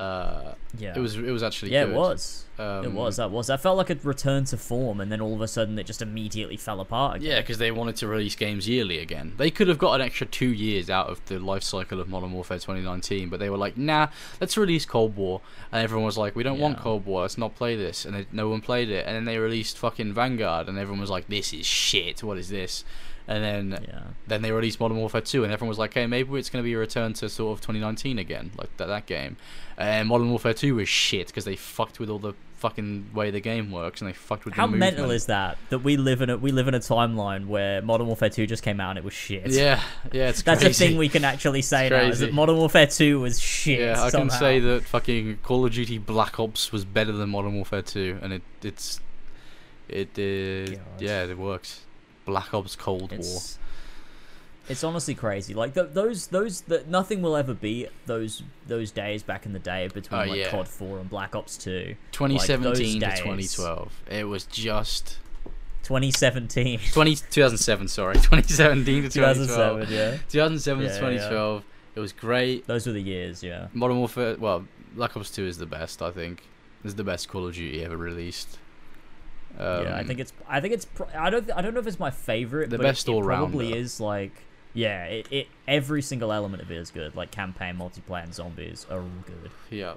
Uh, 0.01 0.55
Yeah. 0.79 0.95
it 0.97 1.01
was 1.01 1.17
it 1.17 1.31
was 1.31 1.43
actually 1.43 1.73
yeah, 1.73 1.85
good. 1.85 1.93
it 1.95 1.97
was. 1.97 2.47
Um, 2.59 2.85
it 2.85 2.93
was. 2.93 3.17
That 3.17 3.31
was. 3.31 3.49
That 3.49 3.61
felt 3.61 3.77
like 3.77 3.91
a 3.91 3.97
return 4.03 4.45
to 4.47 4.57
form, 4.57 5.01
and 5.01 5.11
then 5.13 5.21
all 5.21 5.35
of 5.35 5.41
a 5.43 5.49
sudden 5.49 5.79
it 5.79 5.85
just 5.87 6.01
immediately 6.01 6.57
fell 6.57 6.81
apart. 6.81 7.17
Again. 7.17 7.31
Yeah, 7.31 7.41
because 7.41 7.59
they 7.59 7.71
wanted 7.71 7.97
to 7.97 8.07
release 8.07 8.35
games 8.35 8.67
yearly 8.69 8.99
again. 8.99 9.35
They 9.37 9.51
could 9.51 9.69
have 9.69 9.79
got 9.79 9.95
an 9.95 10.01
extra 10.01 10.27
two 10.27 10.49
years 10.49 10.89
out 10.89 11.09
of 11.09 11.23
the 11.27 11.39
life 11.39 11.63
cycle 11.63 12.01
of 12.01 12.09
Modern 12.09 12.33
Warfare 12.33 12.59
2019, 12.59 13.29
but 13.29 13.41
they 13.41 13.51
were 13.51 13.59
like, 13.59 13.77
"Nah, 13.77 14.09
let's 14.41 14.57
release 14.57 14.87
Cold 14.87 15.17
War." 15.17 15.43
And 15.71 15.83
everyone 15.83 16.07
was 16.07 16.17
like, 16.17 16.35
"We 16.35 16.43
don't 16.43 16.59
want 16.59 16.79
Cold 16.79 17.05
War. 17.05 17.23
Let's 17.23 17.37
not 17.39 17.55
play 17.55 17.77
this." 17.77 18.05
And 18.07 18.15
they, 18.15 18.27
no 18.33 18.49
one 18.49 18.61
played 18.63 18.89
it. 18.89 19.07
And 19.07 19.15
then 19.15 19.25
they 19.27 19.39
released 19.39 19.77
fucking 19.77 20.15
Vanguard, 20.15 20.69
and 20.69 20.79
everyone 20.79 21.01
was 21.01 21.11
like, 21.11 21.29
"This 21.29 21.53
is 21.53 21.67
shit. 21.67 22.23
What 22.23 22.39
is 22.39 22.49
this?" 22.49 22.85
And 23.31 23.45
then 23.45 23.85
Yeah. 23.87 24.01
then 24.27 24.43
they 24.43 24.51
released 24.51 24.81
Modern 24.81 24.97
Warfare 24.99 25.21
2, 25.21 25.45
and 25.45 25.53
everyone 25.53 25.69
was 25.69 25.79
like, 25.79 25.95
"Hey, 25.95 26.07
maybe 26.09 26.37
it's 26.37 26.51
going 26.51 26.63
to 26.63 26.67
be 26.69 26.73
a 26.75 26.79
return 26.79 27.13
to 27.15 27.29
sort 27.29 27.57
of 27.57 27.61
2019 27.65 28.19
again, 28.19 28.51
like 28.59 28.77
that 28.79 28.87
that 28.87 29.07
game." 29.07 29.37
And 29.79 30.09
Modern 30.09 30.31
Warfare 30.31 30.53
2 30.53 30.75
was 30.75 30.89
shit 30.89 31.29
because 31.29 31.45
they 31.45 31.55
fucked 31.57 32.01
with 32.01 32.11
all 32.11 32.19
the 32.19 32.35
fucking 32.57 33.07
way 33.15 33.31
the 33.31 33.39
game 33.41 33.71
works, 33.71 34.01
and 34.03 34.09
they 34.11 34.13
fucked 34.13 34.45
with 34.45 34.55
the 34.55 34.61
How 34.61 34.67
the 34.67 34.77
mental 34.77 35.11
is 35.13 35.27
that? 35.27 35.59
That 35.71 35.79
we 35.79 35.97
live 35.97 36.23
in 36.23 36.29
a 36.29 36.37
we 36.37 36.51
live 36.51 36.67
in 36.67 36.75
a 36.75 36.81
timeline 36.81 37.47
where 37.47 37.81
Modern 37.83 38.09
Warfare 38.09 38.31
Two 38.31 38.49
just 38.49 38.65
came 38.65 38.81
out 38.81 38.91
and 38.91 38.99
it 38.99 39.05
was 39.05 39.15
shit. 39.15 39.47
Yeah, 39.51 39.81
yeah, 40.13 40.31
it's 40.31 40.43
That's 40.43 40.63
crazy. 40.65 40.85
a 40.85 40.89
thing 40.89 40.99
we 40.99 41.09
can 41.09 41.25
actually 41.25 41.63
say 41.63 41.89
now. 41.89 42.01
Is 42.01 42.19
that. 42.19 42.35
Modern 42.35 42.57
Warfare 42.57 42.89
Two 42.89 43.21
was 43.21 43.41
shit. 43.41 43.79
Yeah, 43.79 44.03
I 44.03 44.11
can 44.11 44.29
say 44.31 44.59
that 44.59 44.83
fucking 44.83 45.39
Call 45.45 45.65
of 45.67 45.73
Duty 45.73 45.99
Black 45.99 46.41
Ops 46.41 46.73
was 46.73 46.85
better 46.85 47.13
than 47.13 47.31
Modern 47.31 47.55
Warfare 47.55 47.83
2, 47.83 48.19
and 48.23 48.33
it 48.33 48.43
it's 48.63 49.01
it 49.89 50.09
uh, 50.19 50.77
yeah 50.99 51.25
it 51.25 51.39
works. 51.39 51.83
Black 52.31 52.55
Ops 52.55 52.77
Cold 52.77 53.11
War. 53.11 53.19
It's 53.21 53.59
it's 54.69 54.85
honestly 54.85 55.15
crazy. 55.17 55.53
Like 55.55 55.75
th- 55.75 55.89
those 55.95 56.29
those 56.29 56.61
that 56.63 56.87
nothing 56.89 57.23
will 57.23 57.37
ever 57.37 57.55
be 57.55 57.89
those 58.07 58.43
those 58.69 58.91
days 58.93 59.23
back 59.23 59.45
in 59.47 59.53
the 59.53 59.59
day 59.59 59.89
between 59.89 60.21
Oh, 60.21 60.25
like 60.27 60.39
yeah. 60.39 60.51
COD 60.51 60.69
Four 60.69 60.99
and 61.01 61.11
Black 61.11 61.35
Ops 61.35 61.57
Two. 61.57 61.97
2017 62.13 63.01
days. 63.01 63.11
to 63.19 63.23
2012. 63.23 64.03
It 64.11 64.25
was 64.29 64.45
just 64.45 65.19
2017. 65.83 66.79
20 66.93 67.15
2007. 67.31 67.89
Sorry, 67.89 68.15
2017 68.17 69.03
to 69.05 69.09
2012. 69.11 69.89
2007, 69.89 69.93
yeah. 69.93 70.19
2007 70.29 70.83
Yeah, 70.83 70.89
to 70.89 70.95
yeah. 70.95 70.99
2012. 71.01 71.65
It 71.97 72.01
was 72.01 72.13
great. 72.13 72.67
Those 72.69 72.87
were 72.87 72.93
the 72.93 73.03
years, 73.03 73.43
yeah. 73.43 73.67
Modern 73.75 73.99
Warfare. 73.99 74.37
Well, 74.39 74.67
Black 74.95 75.17
Ops 75.17 75.31
2 75.33 75.45
is 75.47 75.59
the 75.59 75.67
best. 75.67 76.01
I 76.03 76.11
think. 76.13 76.43
Is 76.85 76.95
the 76.95 77.05
best 77.05 77.29
Call 77.29 77.47
of 77.47 77.55
Duty 77.55 77.85
ever 77.85 77.97
released. 77.97 78.59
Um, 79.59 79.85
yeah, 79.85 79.97
I 79.97 80.05
think 80.05 80.21
it's. 80.21 80.33
I 80.49 80.61
think 80.61 80.75
it's. 80.75 80.87
I 81.17 81.31
don't. 81.31 81.51
I 81.53 81.61
don't 81.63 81.75
know 81.75 81.81
if 81.81 81.87
it's 81.87 81.99
my 82.01 82.11
favorite. 82.11 82.71
The 82.71 82.79
but 82.79 82.85
best 82.85 83.09
it, 83.09 83.13
it 83.13 83.15
all-rounder. 83.15 83.47
Probably 83.47 83.77
is 83.77 84.01
like. 84.01 84.33
Yeah, 84.73 85.05
it, 85.07 85.27
it. 85.33 85.49
Every 85.67 86.01
single 86.01 86.33
element 86.33 86.63
of 86.63 86.71
it 86.71 86.77
is 86.77 86.91
good. 86.91 87.17
Like 87.17 87.31
campaign, 87.31 87.77
multiplayer, 87.77 88.23
and 88.25 88.33
zombies 88.35 88.87
are 88.91 89.01
all 89.01 89.09
good. 89.27 89.51
Yeah. 89.71 89.95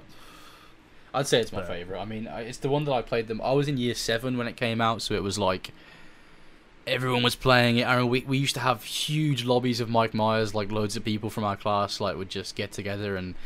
I'd 1.14 1.28
say 1.28 1.40
it's 1.40 1.52
my 1.52 1.60
But- 1.60 1.68
favorite. 1.68 2.00
I 2.00 2.04
mean, 2.04 2.26
it's 2.26 2.58
the 2.58 2.68
one 2.68 2.84
that 2.86 2.92
I 2.92 3.00
played 3.00 3.28
them. 3.28 3.40
I 3.40 3.52
was 3.52 3.68
in 3.68 3.76
year 3.78 3.94
seven 3.94 4.36
when 4.36 4.48
it 4.48 4.56
came 4.56 4.80
out, 4.80 5.00
so 5.00 5.14
it 5.14 5.22
was 5.22 5.38
like 5.38 5.70
everyone 6.86 7.22
was 7.22 7.36
playing 7.36 7.76
it. 7.78 7.84
I 7.84 7.92
remember 7.94 8.10
we 8.10 8.20
we 8.22 8.36
used 8.38 8.54
to 8.54 8.60
have 8.60 8.82
huge 8.82 9.44
lobbies 9.44 9.80
of 9.80 9.88
Mike 9.88 10.12
Myers, 10.12 10.54
like 10.54 10.72
loads 10.72 10.96
of 10.96 11.04
people 11.04 11.30
from 11.30 11.44
our 11.44 11.56
class, 11.56 12.00
like 12.00 12.16
would 12.16 12.28
just 12.30 12.56
get 12.56 12.72
together 12.72 13.16
and 13.16 13.36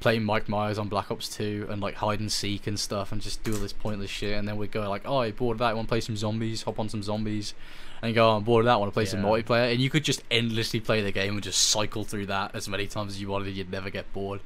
play 0.00 0.18
Mike 0.18 0.48
Myers 0.48 0.78
on 0.78 0.88
Black 0.88 1.10
Ops 1.10 1.28
Two 1.28 1.66
and 1.70 1.80
like 1.80 1.94
hide 1.94 2.20
and 2.20 2.30
seek 2.30 2.66
and 2.66 2.78
stuff, 2.78 3.12
and 3.12 3.20
just 3.20 3.42
do 3.42 3.52
all 3.52 3.58
this 3.58 3.72
pointless 3.72 4.10
shit. 4.10 4.36
And 4.36 4.46
then 4.46 4.56
we'd 4.56 4.72
go 4.72 4.88
like, 4.88 5.02
"Oh, 5.04 5.18
I 5.18 5.30
bored 5.32 5.56
of 5.56 5.58
that. 5.60 5.74
Want 5.74 5.88
to 5.88 5.90
play 5.90 6.00
some 6.00 6.16
zombies? 6.16 6.62
Hop 6.62 6.78
on 6.78 6.88
some 6.88 7.02
zombies." 7.02 7.54
And 8.02 8.14
go, 8.14 8.28
"Oh, 8.28 8.36
I'm 8.36 8.44
bored 8.44 8.62
of 8.62 8.66
that. 8.66 8.78
Want 8.78 8.92
to 8.92 8.94
play 8.94 9.06
some 9.06 9.22
multiplayer?" 9.22 9.72
And 9.72 9.80
you 9.80 9.90
could 9.90 10.04
just 10.04 10.22
endlessly 10.30 10.80
play 10.80 11.02
the 11.02 11.12
game 11.12 11.34
and 11.34 11.42
just 11.42 11.68
cycle 11.68 12.04
through 12.04 12.26
that 12.26 12.54
as 12.54 12.68
many 12.68 12.86
times 12.86 13.12
as 13.12 13.20
you 13.20 13.28
wanted. 13.28 13.54
You'd 13.54 13.70
never 13.70 13.90
get 13.90 14.12
bored. 14.12 14.40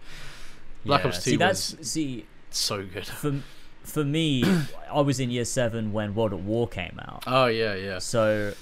Black 0.84 1.02
yeah. 1.02 1.08
Ops 1.08 1.22
See, 1.22 1.32
2 1.32 1.38
that's 1.38 1.76
was 1.76 1.90
see 1.90 2.26
so 2.50 2.84
good. 2.84 3.06
for 3.06 3.40
for 3.82 4.04
me. 4.04 4.44
I 4.92 5.00
was 5.00 5.20
in 5.20 5.30
year 5.30 5.44
seven 5.44 5.92
when 5.92 6.14
World 6.14 6.32
at 6.32 6.40
War 6.40 6.68
came 6.68 6.98
out. 7.00 7.24
Oh 7.26 7.46
yeah, 7.46 7.74
yeah. 7.74 7.98
So 7.98 8.54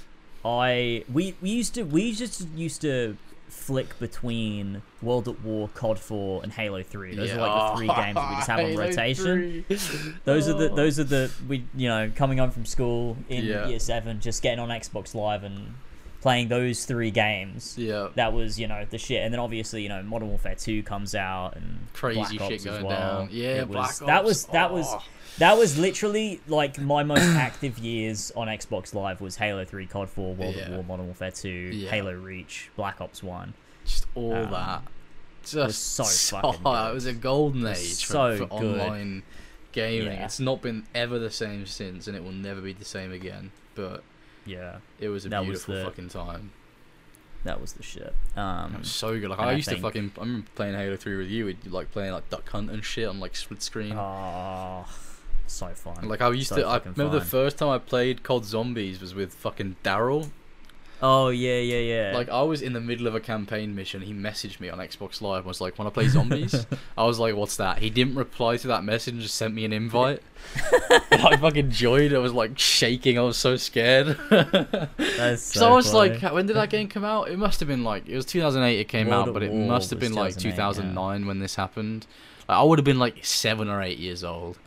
I 0.45 1.05
we 1.13 1.35
we 1.41 1.51
used 1.51 1.75
to 1.75 1.83
we 1.83 2.13
just 2.13 2.49
used 2.51 2.81
to 2.83 3.17
flick 3.59 3.99
between 3.99 4.83
World 5.03 5.29
at 5.29 5.41
War, 5.41 5.69
COD 5.75 5.99
4, 5.99 6.43
and 6.43 6.53
Halo 6.53 6.83
3. 6.83 7.15
Those 7.15 7.33
are 7.33 7.41
like 7.41 7.71
the 7.73 7.77
three 7.79 7.87
games 7.89 8.15
that 8.15 8.31
we 8.31 8.37
just 8.37 8.49
have 8.49 8.61
on 8.65 8.77
rotation. 8.77 9.65
3. 9.69 10.11
Those 10.25 10.49
are 10.49 10.55
the 10.55 10.71
Oh. 10.71 10.75
those 10.77 10.99
are 10.99 11.05
the 11.05 11.31
we 11.49 11.65
you 11.77 11.89
know 11.89 12.11
coming 12.15 12.39
home 12.39 12.51
from 12.51 12.65
school 12.65 13.17
in 13.29 13.45
Yeah. 13.45 13.67
year 13.69 13.79
seven, 13.81 14.21
just 14.21 14.43
getting 14.43 14.59
on 14.61 14.69
Xbox 14.69 15.15
Live 15.15 15.45
and 15.45 15.75
playing 16.21 16.49
those 16.49 16.85
three 16.85 17.11
games. 17.13 17.77
Yeah. 17.79 18.09
That 18.17 18.33
was 18.33 18.59
you 18.59 18.67
know 18.67 18.85
the 18.89 18.99
shit, 18.99 19.23
and 19.23 19.33
then 19.33 19.41
obviously 19.41 19.83
you 19.83 19.89
know 19.89 20.03
Modern 20.03 20.29
Warfare 20.29 20.55
2 20.57 20.83
comes 20.83 21.15
out 21.15 21.57
and 21.57 21.79
Crazy 21.93 22.21
Black 22.39 22.41
Ops 22.41 22.49
shit 22.49 22.53
as 22.61 22.65
going 22.65 22.85
well. 22.87 23.19
down. 23.21 23.29
Yeah, 23.31 23.63
was- 23.65 23.99
Black 23.99 24.09
That 24.09 24.25
was 24.25 24.45
that 24.47 24.73
was 24.73 24.87
Oh. 24.89 25.03
That 25.39 25.57
was 25.59 25.79
literally 25.79 26.41
like 26.49 26.79
my 26.81 27.03
most 27.03 27.23
active 27.23 27.79
years 27.79 28.33
on 28.37 28.49
Xbox 28.49 28.95
Live 28.95 29.21
was 29.21 29.37
Halo 29.37 29.65
3, 29.65 29.87
COD 29.87 30.09
4, 30.09 30.35
World 30.35 30.55
Yeah. 30.57 30.63
at 30.63 30.71
War, 30.73 30.85
Modern 30.85 31.07
Warfare 31.07 31.31
2, 31.31 31.49
Yeah. 31.49 31.91
Halo 31.91 32.13
Reach, 32.15 32.71
Black 32.77 33.01
Ops 33.01 33.23
1. 33.23 33.55
just 33.85 34.07
all 34.15 34.35
Um, 34.35 34.51
that. 34.51 34.83
was 35.43 35.51
Just 35.53 35.83
so 35.95 36.05
fucking 36.41 36.63
good. 36.63 36.91
It 36.91 36.95
was 36.95 37.07
a 37.07 37.13
golden 37.13 37.63
was 37.63 37.79
age 37.81 38.07
so 38.07 38.37
for, 38.37 38.47
for 38.49 38.53
online 38.55 39.23
gaming. 39.73 40.07
Yeah. 40.13 40.25
It's 40.25 40.41
not 40.41 40.61
been 40.63 40.87
ever 40.95 41.19
the 41.19 41.31
same 41.31 41.67
since, 41.67 42.07
and 42.07 42.17
it 42.17 42.23
will 42.25 42.33
never 42.33 42.61
be 42.61 42.73
the 42.73 42.85
same 42.85 43.13
again. 43.13 43.51
But 43.75 44.03
Yeah, 44.45 44.79
it 44.99 45.09
was 45.09 45.25
a 45.25 45.29
That 45.29 45.41
was 45.41 45.65
beautiful 45.65 45.75
the- 45.77 45.85
fucking 45.85 46.09
time. 46.09 46.51
that 47.45 47.61
was 47.61 47.75
the 47.75 47.83
shit. 47.83 48.15
Um, 48.37 48.75
It 48.75 48.79
was 48.81 48.91
so 48.91 49.19
good. 49.19 49.31
Like 49.31 49.39
I 49.39 49.51
I 49.51 49.53
used 49.53 49.69
think- 49.69 49.79
to 49.79 49.83
fucking. 49.87 50.13
I 50.19 50.21
remember 50.21 50.49
playing 50.57 50.75
Halo 50.75 50.97
Three 50.97 51.17
with 51.17 51.29
you. 51.29 51.45
We'd 51.47 51.65
like 51.67 51.91
playing 51.93 52.13
like 52.13 52.29
Duck 52.29 52.49
Hunt 52.51 52.71
and 52.71 52.85
shit 52.85 53.07
on 53.09 53.21
like 53.21 53.37
split 53.37 53.63
screen. 53.63 53.93
oh, 53.97 54.85
so 55.53 55.69
fun. 55.69 56.09
Like 56.09 56.21
I 56.21 56.31
used 56.31 56.49
so 56.49 56.57
to. 56.57 56.67
I 56.67 56.79
remember 56.79 57.19
the 57.19 57.25
first 57.25 57.59
time 57.59 57.69
I 57.69 57.79
played 57.79 58.23
COD 58.23 58.45
Zombies 58.45 59.01
was 59.01 59.15
with 59.15 59.35
fucking 59.35 59.77
Daryl. 59.83 60.31
Oh 61.01 61.29
yeah, 61.29 61.59
yeah, 61.59 61.79
yeah. 61.79 62.13
Like 62.17 62.29
I 62.29 62.43
was 62.43 62.61
in 62.61 62.73
the 62.73 62.81
middle 62.81 63.07
of 63.07 63.15
a 63.15 63.21
campaign 63.21 63.75
mission. 63.75 64.03
He 64.03 64.13
messaged 64.13 64.59
me 64.59 64.69
on 64.69 64.79
Xbox 64.79 65.21
Live. 65.21 65.39
and 65.39 65.47
Was 65.47 65.61
like, 65.61 65.79
"Want 65.79 65.87
to 65.87 65.93
play 65.93 66.09
zombies?" 66.09 66.67
I 66.99 67.05
was 67.05 67.21
like, 67.21 67.37
"What's 67.37 67.57
that?" 67.57 67.79
He 67.79 67.89
didn't 67.89 68.17
reply 68.17 68.57
to 68.57 68.69
that 68.69 68.83
message 68.83 69.15
and 69.15 69.23
just 69.23 69.37
sent 69.37 69.55
me 69.55 69.65
an 69.65 69.73
invite. 69.73 70.23
and 71.13 71.23
I 71.23 71.37
fucking 71.37 71.71
joined. 71.71 72.15
I 72.15 72.19
was 72.19 72.33
like 72.33 72.59
shaking. 72.59 73.17
I 73.17 73.23
was 73.23 73.37
so 73.37 73.57
scared. 73.57 74.19
That's 74.29 75.43
So, 75.59 75.71
I 75.71 75.75
was 75.75 75.93
funny. 75.93 76.19
like, 76.19 76.33
when 76.33 76.47
did 76.47 76.57
that 76.57 76.71
game 76.71 76.89
come 76.89 77.05
out? 77.05 77.29
It 77.29 77.39
must 77.39 77.61
have 77.61 77.69
been 77.69 77.85
like 77.85 78.09
it 78.09 78.17
was 78.17 78.25
2008. 78.25 78.81
It 78.81 78.89
came 78.89 79.09
World 79.09 79.29
out, 79.29 79.35
but 79.35 79.45
it 79.45 79.55
must 79.55 79.91
have 79.91 80.01
been 80.01 80.15
like 80.15 80.37
2008, 80.37 80.51
yeah. 80.51 80.73
2009 80.73 81.27
when 81.27 81.39
this 81.39 81.55
happened. 81.55 82.07
Like, 82.49 82.59
I 82.59 82.63
would 82.63 82.79
have 82.79 82.85
been 82.85 82.99
like 82.99 83.25
seven 83.25 83.69
or 83.69 83.83
eight 83.83 83.99
years 83.99 84.25
old. 84.25 84.59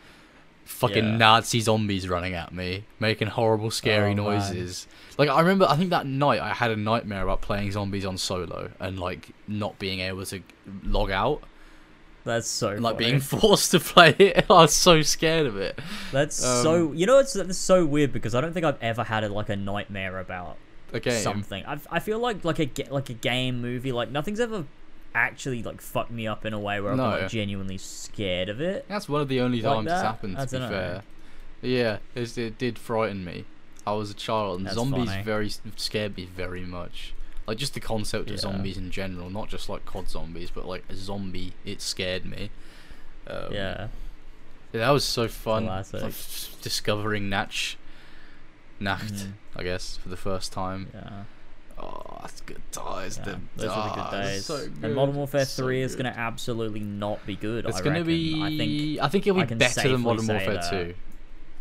Fucking 0.65 1.03
Yeah. 1.03 1.17
Nazi 1.17 1.59
zombies 1.59 2.07
running 2.07 2.33
at 2.33 2.53
me, 2.53 2.85
making 2.99 3.27
horrible, 3.27 3.71
scary 3.71 4.11
Oh, 4.13 4.15
man. 4.15 4.23
noises. 4.25 4.87
Like 5.17 5.29
I 5.29 5.39
remember, 5.41 5.65
I 5.69 5.75
think 5.75 5.89
that 5.91 6.05
night 6.07 6.39
I 6.39 6.53
had 6.53 6.71
a 6.71 6.75
nightmare 6.75 7.23
about 7.23 7.41
playing 7.41 7.71
zombies 7.71 8.05
on 8.05 8.17
solo 8.17 8.71
and 8.79 8.97
like 8.99 9.29
not 9.47 9.77
being 9.79 9.99
able 9.99 10.25
to 10.25 10.41
log 10.83 11.11
out, 11.11 11.43
That's 12.23 12.47
so 12.47 12.69
and, 12.69 12.81
like 12.83 12.95
funny. 12.95 13.05
being 13.07 13.19
forced 13.19 13.71
to 13.71 13.79
play 13.79 14.15
it. 14.17 14.45
I 14.49 14.53
was 14.53 14.73
so 14.73 15.01
scared 15.01 15.45
of 15.47 15.57
it. 15.57 15.77
That's 16.11 16.43
um, 16.43 16.63
so. 16.63 16.91
You 16.93 17.05
know, 17.05 17.19
it's 17.19 17.33
that's 17.33 17.57
so 17.57 17.85
weird 17.85 18.13
because 18.13 18.33
I 18.33 18.41
don't 18.41 18.53
think 18.53 18.65
I've 18.65 18.81
ever 18.81 19.03
had 19.03 19.23
a, 19.23 19.29
like 19.29 19.49
a 19.49 19.55
nightmare 19.55 20.19
about 20.19 20.57
Okay, 20.93 21.19
something. 21.21 21.63
I 21.65 21.79
I 21.89 21.99
feel 21.99 22.19
like 22.19 22.43
like 22.45 22.59
a 22.59 22.69
like 22.89 23.09
a 23.09 23.13
game 23.13 23.61
movie. 23.61 23.91
Like 23.91 24.09
nothing's 24.11 24.39
ever 24.39 24.65
actually 25.13 25.61
like 25.63 25.81
fucked 25.81 26.11
me 26.11 26.27
up 26.27 26.45
in 26.45 26.53
a 26.53 26.59
way 26.59 26.79
where 26.79 26.91
I'm 26.91 26.97
No. 26.97 27.09
like 27.09 27.29
genuinely 27.29 27.77
scared 27.77 28.49
of 28.49 28.61
it. 28.61 28.85
That's 28.87 29.09
one 29.09 29.21
of 29.21 29.27
the 29.27 29.41
only 29.41 29.61
Like 29.61 29.73
times 29.75 29.91
it's 29.91 30.01
happened. 30.01 30.37
To 30.37 30.45
be 30.45 30.51
dunno. 30.51 30.69
fair, 30.69 31.03
yeah, 31.61 31.97
it 32.15 32.57
did 32.57 32.77
frighten 32.79 33.23
me. 33.25 33.45
I 33.85 33.93
was 33.93 34.11
a 34.11 34.13
child, 34.13 34.57
and 34.59 34.65
That's 34.67 34.75
zombies 34.75 35.09
funny. 35.09 35.23
very 35.23 35.49
scared 35.75 36.15
me 36.15 36.25
very 36.25 36.61
much. 36.61 37.13
Like 37.47 37.57
just 37.57 37.73
the 37.73 37.79
concept 37.79 38.29
of 38.29 38.35
Yeah. 38.35 38.41
zombies 38.41 38.77
in 38.77 38.91
general, 38.91 39.29
not 39.29 39.49
just 39.49 39.67
like 39.69 39.85
COD 39.85 40.07
zombies, 40.09 40.51
but 40.51 40.65
like 40.67 40.83
a 40.89 40.95
zombie, 40.95 41.53
it 41.65 41.81
scared 41.81 42.25
me. 42.25 42.51
Um, 43.27 43.51
yeah. 43.51 43.87
yeah, 44.71 44.79
that 44.79 44.89
was 44.91 45.03
so 45.03 45.27
fun. 45.27 45.65
Like, 45.65 45.85
discovering 46.61 47.27
Natch, 47.29 47.77
Nacht, 48.79 49.13
Mhm. 49.13 49.31
I 49.55 49.63
guess, 49.63 49.97
for 49.97 50.09
the 50.09 50.17
first 50.17 50.53
time. 50.53 50.87
Yeah. 50.93 51.23
Oh, 51.81 52.17
that's 52.21 52.41
good 52.41 52.61
times. 52.71 53.19
yeah. 53.25 53.35
Those 53.55 53.69
are 53.69 53.89
the 53.95 54.01
good 54.03 54.21
days. 54.23 54.45
so 54.45 54.67
and 54.83 54.93
Modern 54.95 55.15
Warfare 55.15 55.45
so 55.45 55.63
Three 55.63 55.81
is 55.81 55.95
gonna 55.95 56.13
absolutely 56.15 56.81
not 56.81 57.25
be 57.25 57.35
good. 57.35 57.65
It's 57.65 57.77
I 57.77 57.81
gonna 57.81 57.91
reckon. 58.01 58.07
be. 58.07 58.41
I 58.41 58.57
think 58.57 58.99
I 59.01 59.07
think 59.09 59.27
it'll 59.27 59.43
be 59.43 59.55
better 59.55 59.89
than 59.89 60.01
Modern 60.01 60.27
Warfare 60.27 60.53
that. 60.53 60.69
Two. 60.69 60.93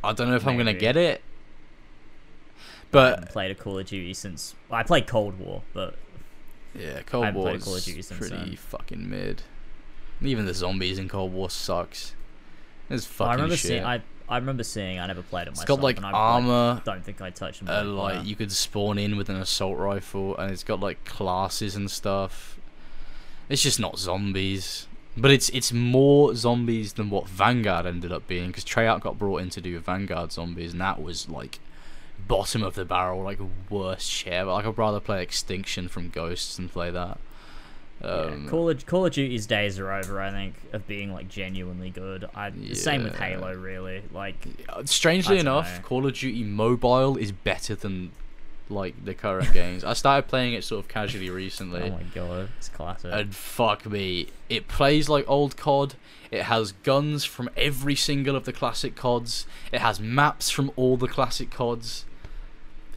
I 0.05 0.13
don't 0.13 0.29
know 0.29 0.37
if 0.37 0.47
I'm 0.47 0.57
gonna 0.59 0.75
get 0.75 0.97
it, 0.97 1.23
But 2.91 3.05
I 3.05 3.11
haven't 3.11 3.29
played 3.31 3.51
a 3.51 3.55
Call 3.55 3.79
of 3.79 3.87
Duty 3.87 4.13
since 4.15 4.55
I 4.71 4.83
played 4.83 5.07
Cold 5.07 5.39
War, 5.39 5.63
but 5.73 5.95
yeah, 6.75 7.03
Cold 7.03 7.35
War 7.35 7.57
Call 7.59 7.75
of 7.75 7.79
is 7.79 7.85
Duty 7.87 8.03
since 8.03 8.19
pretty 8.19 8.37
then. 8.37 8.57
fucking 8.57 9.09
mid. 9.09 9.43
Even 10.23 10.45
the 10.45 10.55
zombies 10.55 10.99
in 10.99 11.09
Cold 11.09 11.33
War 11.33 11.49
sucks. 11.49 12.15
It's 12.91 13.07
fucking 13.07 13.31
I 13.31 13.35
remember 13.37 13.57
shit. 13.57 13.69
seeing. 13.69 13.85
I 13.85 14.03
I 14.31 14.39
remember 14.39 14.63
seeing. 14.63 15.01
I 15.01 15.07
never 15.09 15.23
played 15.23 15.49
it 15.49 15.51
it's 15.51 15.61
myself. 15.61 15.81
got 15.81 15.85
like 15.85 15.97
and 15.97 16.07
I, 16.07 16.11
armor, 16.13 16.83
don't 16.85 17.05
think 17.05 17.21
I 17.21 17.31
touched 17.31 17.63
uh, 17.69 17.73
and 17.73 17.97
like 17.97 18.25
you 18.25 18.37
could 18.37 18.53
spawn 18.53 18.97
in 18.97 19.17
with 19.17 19.29
an 19.29 19.37
assault 19.37 19.77
rifle, 19.77 20.37
and 20.37 20.53
it's 20.53 20.63
got 20.63 20.79
like 20.79 21.05
classes 21.05 21.75
and 21.75 21.91
stuff. 21.91 22.59
It's 23.49 23.61
just 23.61 23.81
not 23.81 23.99
zombies, 23.99 24.87
but 25.17 25.33
it's 25.33 25.49
it's 25.49 25.73
more 25.73 26.37
zombies 26.37 26.93
than 26.93 27.11
what 27.11 27.29
Vanguard 27.29 27.87
ended 27.87 28.13
up 28.13 28.29
being. 28.29 28.47
Because 28.47 28.65
Treyarch 28.65 29.01
got 29.01 29.19
brought 29.19 29.43
in 29.43 29.51
to 29.51 29.61
do 29.61 29.79
Vanguard 29.81 30.31
zombies, 30.31 30.73
and 30.73 30.81
that 30.81 31.03
was 31.03 31.29
like 31.29 31.59
bottom 32.29 32.63
of 32.63 32.77
the 32.77 32.85
barrel, 32.85 33.25
like 33.25 33.41
worst 33.69 34.09
share. 34.09 34.45
But 34.45 34.55
like 34.55 34.67
I'd 34.67 34.79
rather 34.79 35.01
play 35.01 35.23
Extinction 35.23 35.89
from 35.89 36.09
Ghosts 36.09 36.57
than 36.57 36.69
play 36.69 36.93
that. 36.93 37.19
Um, 38.03 38.45
yeah, 38.45 38.51
Call 38.51 38.71
of 38.71 38.87
Call 38.87 39.07
of 39.07 39.13
Duty's 39.13 39.47
days 39.47 39.79
are 39.79 39.93
over. 39.93 40.21
I 40.21 40.31
think 40.31 40.55
of 40.73 40.87
being 40.87 41.13
like 41.13 41.29
genuinely 41.29 41.91
good. 41.91 42.27
I 42.35 42.51
the 42.51 42.75
same 42.75 43.05
with 43.05 43.17
Halo, 43.17 43.55
really. 43.55 44.03
Like 44.13 44.37
Uh, 44.69 44.85
Strangely 44.87 45.39
enough, 45.39 45.83
Call 45.83 46.07
of 46.07 46.15
Duty 46.15 46.43
Mobile 46.45 47.17
is 47.17 47.31
better 47.33 47.75
than 47.75 48.13
like 48.71 49.05
the 49.05 49.13
current 49.15 49.53
games. 49.55 49.85
I 49.85 49.93
started 49.93 50.29
playing 50.29 50.55
it 50.55 50.65
sort 50.65 50.83
of 50.85 50.89
casually 50.89 51.29
recently. 51.45 51.83
oh 51.83 51.91
my 51.91 52.03
god, 52.15 52.49
it's 52.57 52.69
classic. 52.71 53.11
And 53.13 53.35
fuck 53.35 53.85
me, 53.85 54.29
it 54.49 54.67
plays 54.69 55.09
like 55.09 55.29
old 55.29 55.57
COD. 55.57 55.95
It 56.31 56.45
has 56.45 56.73
guns 56.73 57.25
from 57.25 57.51
every 57.57 57.97
single 57.97 58.35
of 58.37 58.45
the 58.45 58.53
classic 58.53 58.95
CODs. 58.95 59.47
It 59.73 59.81
has 59.81 59.99
maps 60.01 60.49
from 60.49 60.71
all 60.77 60.97
the 60.97 61.09
classic 61.09 61.51
CODs. 61.51 62.05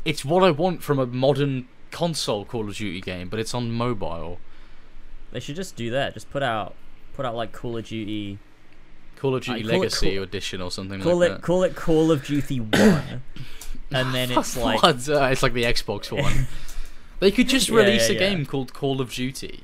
It's 0.05 0.23
what 0.23 0.43
I 0.43 0.51
want 0.51 0.83
from 0.83 0.99
a 0.99 1.05
modern 1.07 1.67
console 1.91 2.45
Call 2.45 2.69
of 2.69 2.75
Duty 2.75 3.01
game, 3.01 3.27
but 3.29 3.39
it's 3.39 3.53
on 3.53 3.71
mobile. 3.71 4.39
They 5.33 5.39
should 5.39 5.55
just 5.55 5.75
do 5.75 5.91
that. 5.91 6.13
Just 6.13 6.29
put 6.31 6.41
out 6.43 6.75
put 7.15 7.25
out 7.25 7.35
like 7.35 7.51
Call 7.51 7.77
of 7.77 7.85
Duty. 7.85 8.39
Call 9.17 9.35
of 9.35 9.43
Duty 9.43 9.63
Legacy 9.63 10.15
Call- 10.15 10.23
Edition 10.23 10.61
or 10.61 10.71
something 10.71 11.01
Call 11.01 11.17
like 11.19 11.29
it 11.29 11.33
that. 11.35 11.41
call 11.41 11.63
it 11.63 11.75
Call 11.75 12.11
of 12.11 12.25
Duty 12.25 12.59
One, 12.59 13.23
and 13.91 14.13
then 14.13 14.31
it's 14.31 14.57
like 14.57 14.83
Uh, 14.83 14.93
it's 15.31 15.43
like 15.43 15.53
the 15.53 15.63
Xbox 15.63 16.11
one. 16.21 16.47
they 17.19 17.31
could 17.31 17.47
just 17.47 17.69
release 17.69 18.09
yeah, 18.09 18.15
a 18.17 18.19
yeah. 18.19 18.29
game 18.29 18.45
called 18.45 18.73
Call 18.73 18.99
of 19.01 19.13
Duty 19.13 19.61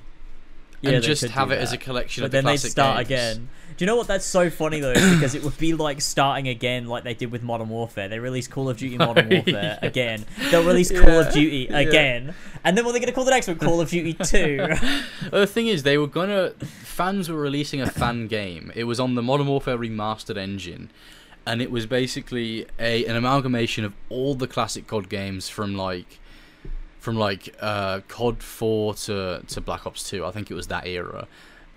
and 0.81 0.95
they 0.95 0.99
just 1.01 1.23
have 1.23 1.51
it 1.51 1.59
as 1.59 1.73
a 1.73 1.77
collection 1.77 2.21
But 2.21 2.25
of 2.27 2.31
the 2.31 2.37
then 2.37 2.43
classic 2.43 2.71
start 2.71 2.97
games. 2.99 3.07
again. 3.35 3.49
Do 3.79 3.85
you 3.85 3.87
know 3.87 3.95
what? 3.95 4.07
That's 4.07 4.25
so 4.25 4.49
funny 4.49 4.81
though, 4.81 4.93
because 5.13 5.35
it 5.35 5.41
would 5.43 5.57
be 5.57 5.73
like 5.73 6.01
starting 6.01 6.49
again, 6.49 6.87
like 6.87 7.05
they 7.05 7.13
did 7.13 7.31
with 7.31 7.43
Modern 7.43 7.69
Warfare. 7.69 8.09
They 8.09 8.19
release 8.19 8.45
Call 8.45 8.67
of 8.67 8.75
Duty 8.75 8.97
Modern 8.97 9.29
Warfare 9.31 9.79
Yeah. 9.81 9.87
again. 9.87 10.25
They'll 10.51 10.65
release 10.67 10.91
Call 10.91 11.21
of 11.21 11.31
Duty 11.31 11.67
yeah. 11.69 11.79
again, 11.79 12.35
and 12.65 12.77
then 12.77 12.83
what 12.83 12.89
are 12.91 12.93
they 12.95 12.99
gonna 12.99 13.13
call 13.13 13.23
the 13.23 13.31
next 13.31 13.47
one? 13.47 13.57
Call 13.57 13.79
of 13.79 13.89
Duty 13.89 14.13
Two. 14.25 14.67
Uh, 15.31 15.39
The 15.39 15.47
thing 15.47 15.67
is, 15.67 15.83
they 15.83 15.97
were 15.97 16.07
gonna. 16.07 16.49
Fans 16.83 17.29
were 17.29 17.39
releasing 17.39 17.79
a 17.79 17.89
fan 17.89 18.27
game. 18.27 18.73
It 18.75 18.83
was 18.83 18.99
on 18.99 19.15
the 19.15 19.21
Modern 19.21 19.47
Warfare 19.47 19.77
remastered 19.77 20.35
engine, 20.35 20.89
and 21.47 21.61
it 21.61 21.71
was 21.71 21.85
basically 21.85 22.65
a 22.77 23.05
an 23.05 23.15
amalgamation 23.15 23.85
of 23.85 23.93
all 24.09 24.35
the 24.35 24.47
classic 24.47 24.87
COD 24.87 25.07
games 25.07 25.47
from 25.47 25.75
like, 25.77 26.19
from 26.99 27.15
like 27.15 27.55
uh, 27.61 28.01
COD 28.09 28.43
Four 28.43 28.93
to 28.95 29.41
to 29.47 29.61
Black 29.61 29.87
Ops 29.87 30.09
Two. 30.09 30.25
I 30.25 30.31
think 30.31 30.51
it 30.51 30.53
was 30.53 30.67
that 30.67 30.85
era. 30.85 31.29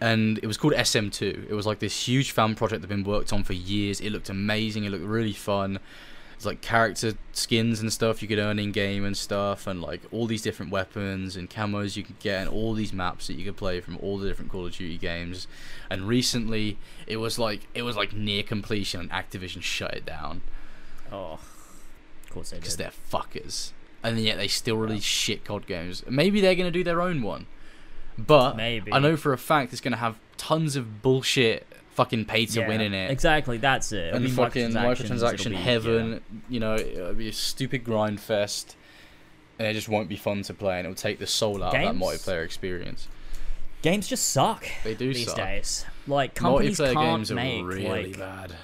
And 0.03 0.39
it 0.39 0.47
was 0.47 0.57
called 0.57 0.75
SM2. 0.75 1.51
It 1.51 1.55
was 1.55 1.67
like 1.67 1.79
this 1.79 2.09
huge 2.09 2.33
fan 2.33 2.55
project 2.55 2.83
that 2.83 2.91
had 2.91 2.97
been 3.05 3.11
worked 3.11 3.33
on 3.33 3.45
for 3.45 3.53
years. 3.53 4.01
It 4.01 4.11
looked 4.11 4.29
amazing. 4.29 4.85
It 4.85 4.91
looked 4.91 5.05
really 5.05 5.33
fun. 5.33 5.79
It's 6.35 6.45
like 6.45 6.61
character 6.61 7.13
skins 7.33 7.79
and 7.81 7.93
stuff 7.93 8.21
you 8.21 8.27
could 8.27 8.41
earn 8.41 8.59
in 8.59 8.73
game 8.73 9.05
and 9.05 9.17
stuff, 9.17 9.69
and 9.69 9.81
like 9.81 10.01
all 10.11 10.27
these 10.27 10.43
different 10.43 10.73
weapons 10.73 11.37
and 11.37 11.49
camos 11.49 11.97
you 11.97 12.03
could 12.03 12.19
get, 12.19 12.41
and 12.41 12.49
all 12.49 12.75
these 12.75 12.93
maps 12.93 13.29
that 13.29 13.35
you 13.35 13.45
could 13.45 13.57
play 13.57 13.81
from 13.81 13.97
all 13.99 14.19
the 14.19 14.27
different 14.27 14.51
Call 14.51 14.67
of 14.67 14.73
Duty 14.73 14.99
games. 14.99 15.47
And 15.89 16.09
recently, 16.09 16.79
it 17.07 17.19
was 17.19 17.39
like 17.39 17.69
it 17.75 17.83
was 17.83 17.95
like 17.95 18.13
near 18.13 18.43
completion, 18.43 19.03
and 19.03 19.11
Activision 19.11 19.63
shut 19.63 19.95
it 19.95 20.05
down 20.05 20.43
oh, 21.13 21.33
of 22.25 22.31
course 22.31 22.51
they 22.51 22.57
did. 22.57 22.63
because 22.63 22.77
they're 22.77 22.93
fuckers, 23.13 23.73
and 24.03 24.19
yet 24.19 24.37
they 24.37 24.49
still 24.49 24.77
release 24.77 25.05
shit 25.05 25.45
COD 25.45 25.67
games. 25.67 26.03
Maybe 26.09 26.41
they're 26.41 26.55
gonna 26.55 26.71
do 26.71 26.83
their 26.83 27.01
own 27.01 27.23
one, 27.23 27.47
but 28.19 28.57
Maybe 28.57 28.93
I 28.93 28.99
know 28.99 29.17
for 29.17 29.33
a 29.33 29.39
fact 29.39 29.73
it's 29.73 29.81
gonna 29.81 29.97
have 29.97 30.19
tons 30.37 30.77
of 30.77 31.03
bullshit 31.03 31.67
fucking 31.95 32.25
pay 32.25 32.47
to 32.47 32.61
Yeah, 32.61 32.69
win 32.69 32.81
in 32.81 32.95
it. 32.95 33.11
Exactly, 33.11 33.59
that's 33.59 33.93
it. 33.93 34.15
It'll 34.15 34.17
and 34.25 34.33
fucking 34.33 34.71
microtransaction 34.71 35.51
be- 35.51 35.57
heaven. 35.57 36.11
yeah. 36.13 36.39
You 36.49 36.61
know, 36.61 36.75
it'll 36.77 37.15
be 37.15 37.29
a 37.29 37.33
stupid 37.33 37.85
grind 37.85 38.21
fest. 38.21 38.77
and 39.59 39.69
it 39.69 39.75
just 39.75 39.89
won't 39.89 40.09
be 40.09 40.17
fun 40.17 40.43
to 40.43 40.55
play, 40.55 40.79
and 40.79 40.87
it'll 40.87 40.97
take 40.97 41.19
the 41.21 41.27
soul 41.27 41.63
out 41.63 41.73
Games- 41.73 41.91
of 41.91 41.99
that 41.99 42.05
multiplayer 42.05 42.45
experience. 42.45 43.07
Games 43.83 44.09
just 44.09 44.31
suck 44.31 44.65
They 44.83 44.95
do 44.95 45.13
these 45.13 45.27
suck. 45.27 45.37
days. 45.37 45.85
Like 46.07 46.35
companies 46.35 46.79
Multiplayer 46.81 46.93
can't 46.95 46.99
games 47.19 47.31
are 47.31 47.35
make 47.35 47.65
really 47.65 48.13
like 48.13 48.19
bad. 48.19 48.55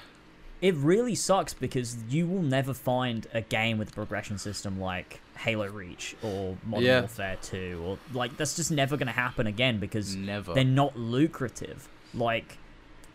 It 0.61 0.75
really 0.75 1.15
sucks 1.15 1.53
because 1.53 1.97
you 2.09 2.27
will 2.27 2.41
never 2.41 2.73
find 2.73 3.27
a 3.33 3.41
game 3.41 3.77
with 3.77 3.89
a 3.89 3.93
progression 3.93 4.37
system 4.37 4.79
like 4.79 5.21
Halo 5.37 5.67
Reach 5.67 6.15
or 6.21 6.57
Modern 6.65 6.85
Yeah. 6.85 6.99
Warfare 7.01 7.37
2 7.41 7.81
or 7.85 7.97
like 8.13 8.35
that's 8.37 8.55
just 8.55 8.71
never 8.71 8.97
going 8.97 9.07
to 9.07 9.13
happen 9.13 9.47
again 9.47 9.79
because 9.79 10.15
Never. 10.15 10.53
they're 10.53 10.63
not 10.65 10.97
lucrative. 10.97 11.87
Like 12.13 12.57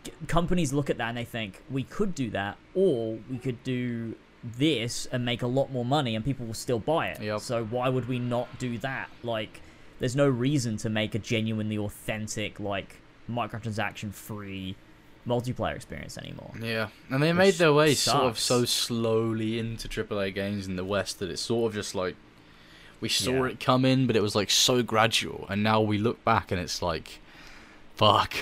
g- 0.03 0.11
companies 0.27 0.73
look 0.73 0.89
at 0.89 0.97
that 0.97 1.09
and 1.09 1.17
they 1.17 1.25
think 1.25 1.61
we 1.69 1.83
could 1.83 2.15
do 2.15 2.29
that 2.31 2.57
or 2.73 3.19
we 3.29 3.37
could 3.37 3.63
do 3.63 4.15
this 4.43 5.07
and 5.11 5.23
make 5.25 5.41
a 5.41 5.47
lot 5.47 5.71
more 5.71 5.85
money 5.85 6.15
and 6.15 6.23
people 6.25 6.45
will 6.45 6.53
still 6.53 6.79
buy 6.79 7.07
it. 7.09 7.21
Yep. 7.21 7.41
So 7.41 7.63
why 7.65 7.89
would 7.89 8.07
we 8.07 8.17
not 8.19 8.57
do 8.57 8.77
that? 8.79 9.09
Like 9.23 9.61
there's 9.99 10.15
no 10.15 10.27
reason 10.27 10.77
to 10.77 10.89
make 10.89 11.13
a 11.15 11.19
genuinely 11.19 11.77
authentic 11.77 12.59
like 12.59 13.01
microtransaction 13.29 14.13
free 14.13 14.75
multiplayer 15.27 15.75
experience 15.75 16.17
anymore. 16.17 16.51
Yeah, 16.61 16.87
and 17.09 17.21
they 17.21 17.33
made 17.33 17.55
their 17.55 17.73
way 17.73 17.95
sort 17.95 18.23
of 18.23 18.37
so 18.39 18.65
slowly 18.65 19.57
into 19.59 19.87
AAA 19.87 20.33
games 20.33 20.67
in 20.67 20.75
the 20.75 20.85
West 20.85 21.19
that 21.19 21.29
it's 21.29 21.41
sort 21.41 21.71
of 21.71 21.75
just 21.75 21.95
like 21.95 22.15
we 23.01 23.09
saw 23.09 23.31
Yeah. 23.45 23.51
it 23.51 23.59
come 23.59 23.85
in, 23.85 24.07
but 24.07 24.15
it 24.15 24.21
was 24.21 24.35
like 24.35 24.49
so 24.49 24.81
gradual, 24.83 25.45
and 25.49 25.63
now 25.63 25.81
we 25.81 25.97
look 25.97 26.23
back 26.23 26.51
and 26.51 26.59
it's 26.61 26.81
like, 26.81 27.19
fuck, 27.95 28.33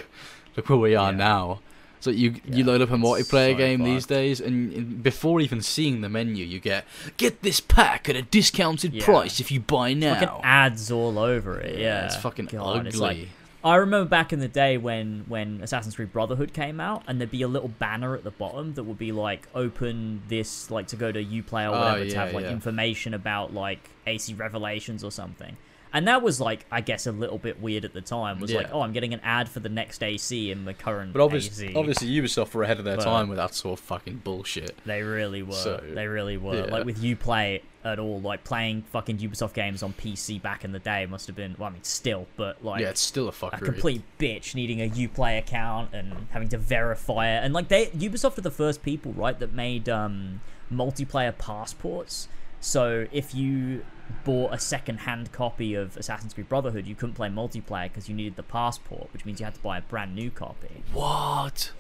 look 0.56 0.70
where 0.70 0.78
we 0.78 0.96
are 0.96 1.12
Yeah. 1.12 1.18
now. 1.18 1.60
So 2.00 2.10
you 2.12 2.36
you 2.46 2.66
load 2.66 2.82
up 2.82 2.92
a 2.92 2.96
multiplayer 2.98 3.54
so 3.54 3.58
game 3.58 3.84
these 3.84 4.06
days, 4.06 4.42
and, 4.42 5.02
before 5.02 5.40
even 5.40 5.62
seeing 5.62 6.02
the 6.02 6.10
menu, 6.10 6.44
you 6.46 6.60
get 6.60 6.86
get 7.16 7.44
this 7.44 7.62
pack 7.62 8.10
at 8.10 8.18
a 8.18 8.22
discounted 8.24 8.94
Yeah. 8.94 9.06
price 9.06 9.40
if 9.40 9.52
you 9.52 9.62
buy 9.62 9.94
now. 9.94 10.16
Fucking 10.20 10.44
ads 10.44 10.92
all 10.92 11.18
over 11.18 11.58
it. 11.62 11.80
Yeah, 11.80 12.06
it's 12.06 12.18
fucking 12.18 12.48
God, 12.48 12.76
ugly. 12.80 12.90
it's 12.90 12.98
like- 12.98 13.30
I 13.64 13.76
remember 13.78 14.10
back 14.10 14.34
in 14.34 14.40
the 14.40 14.48
day 14.48 14.78
when 14.78 15.24
when 15.28 15.62
Assassin's 15.62 15.96
Creed 15.96 16.12
Brotherhood 16.12 16.54
came 16.54 16.80
out, 16.82 17.04
and 17.08 17.20
there'd 17.20 17.32
be 17.32 17.44
a 17.44 17.48
little 17.48 17.70
banner 17.70 18.14
at 18.16 18.24
the 18.24 18.32
bottom 18.32 18.74
that 18.74 18.84
would 18.84 18.98
be 18.98 19.12
like, 19.12 19.48
"Open 19.56 20.22
this," 20.28 20.70
like 20.70 20.88
to 20.88 20.96
go 20.96 21.12
to 21.12 21.24
UPlay 21.24 21.66
or 21.72 21.76
Oh, 21.76 21.80
whatever 21.80 22.06
to 22.10 22.16
have 22.18 22.34
like 22.34 22.44
yeah. 22.46 22.52
information 22.52 23.14
about 23.14 23.54
like 23.54 23.90
AC 24.06 24.34
Revelations 24.34 25.04
or 25.04 25.12
something. 25.12 25.56
And 25.96 26.08
that 26.08 26.24
was 26.24 26.42
like, 26.42 26.66
I 26.72 26.82
guess, 26.82 27.06
a 27.06 27.12
little 27.12 27.38
bit 27.38 27.62
weird 27.62 27.86
at 27.86 27.94
the 27.94 28.02
time. 28.02 28.40
Was 28.40 28.52
like, 28.52 28.70
oh, 28.72 28.82
I'm 28.82 28.94
getting 28.94 29.14
an 29.14 29.20
ad 29.24 29.48
for 29.48 29.60
the 29.60 29.70
next 29.70 30.02
AC 30.02 30.50
in 30.50 30.66
the 30.66 30.74
current 30.74 31.14
but 31.14 31.22
obviously, 31.22 31.68
AC. 31.68 31.76
obviously, 31.76 32.08
Ubisoft 32.10 32.52
were 32.56 32.64
ahead 32.64 32.80
of 32.80 32.86
their 32.86 32.98
But- 32.98 33.04
time 33.06 33.30
with 33.30 33.38
that 33.38 33.54
sort 33.54 33.80
of 33.80 33.86
fucking 33.86 34.22
bullshit. 34.24 34.76
They 34.88 35.04
really 35.04 35.44
were. 35.44 35.54
So, 35.54 35.84
they 35.94 36.08
really 36.08 36.36
were. 36.36 36.56
yeah. 36.66 36.72
Like 36.74 36.86
with 36.86 37.00
UPlay 37.04 37.62
at 37.84 38.00
all, 38.00 38.22
like 38.22 38.44
playing 38.44 38.84
fucking 38.84 39.18
Ubisoft 39.18 39.54
games 39.54 39.84
on 39.84 39.94
PC 39.94 40.42
back 40.42 40.64
in 40.64 40.72
the 40.72 40.80
day 40.80 41.06
must 41.06 41.28
have 41.28 41.36
been. 41.36 41.56
Well, 41.58 41.70
I 41.70 41.72
mean, 41.74 41.84
still, 41.84 42.28
but 42.36 42.64
like 42.64 42.82
yeah, 42.82 42.90
it's 42.90 43.02
still 43.02 43.28
a 43.28 43.46
a 43.48 43.58
complete 43.58 44.04
bitch 44.20 44.56
needing 44.56 44.82
a 44.82 44.90
Uplay 44.90 45.38
account 45.38 45.94
and 45.94 46.28
having 46.32 46.50
to 46.50 46.58
verify 46.58 47.30
it. 47.30 47.44
And 47.44 47.54
like 47.54 47.68
they 47.68 47.88
Ubisoft 47.88 48.38
are 48.38 48.42
the 48.42 48.52
first 48.52 48.84
people, 48.84 49.14
right, 49.14 49.38
that 49.40 49.54
made 49.54 49.90
um 49.90 50.42
multiplayer 50.72 51.38
passports. 51.38 52.28
So 52.60 53.08
if 53.12 53.36
you 53.36 53.84
bought 54.24 54.54
a 54.54 54.60
second-hand 54.60 55.32
copy 55.32 55.76
of 55.76 55.98
Assassin's 55.98 56.34
Creed 56.34 56.48
Brotherhood, 56.48 56.88
you 56.88 56.96
couldn't 56.96 57.16
play 57.16 57.28
multiplayer 57.28 57.84
because 57.84 58.08
you 58.08 58.16
needed 58.16 58.36
the 58.36 58.44
passport, 58.44 59.12
which 59.12 59.26
means 59.26 59.40
you 59.40 59.46
had 59.46 59.56
to 59.56 59.60
buy 59.62 59.80
a 59.80 59.82
brand 59.82 60.16
new 60.16 60.32
copy. 60.32 60.84
What? 60.94 61.72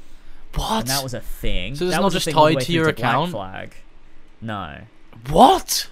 What? 0.55 0.81
And 0.81 0.87
that 0.89 1.03
was 1.03 1.13
a 1.13 1.21
thing. 1.21 1.75
So 1.75 1.85
it's 1.85 1.95
that 1.95 2.01
not 2.01 2.11
just 2.11 2.25
thing 2.25 2.35
all 2.35 2.47
the 2.47 2.55
tied 2.55 2.63
to 2.63 2.71
your 2.73 2.89
account? 2.89 3.31
Flag. 3.31 3.75
No. 4.41 4.81
What? 5.29 5.89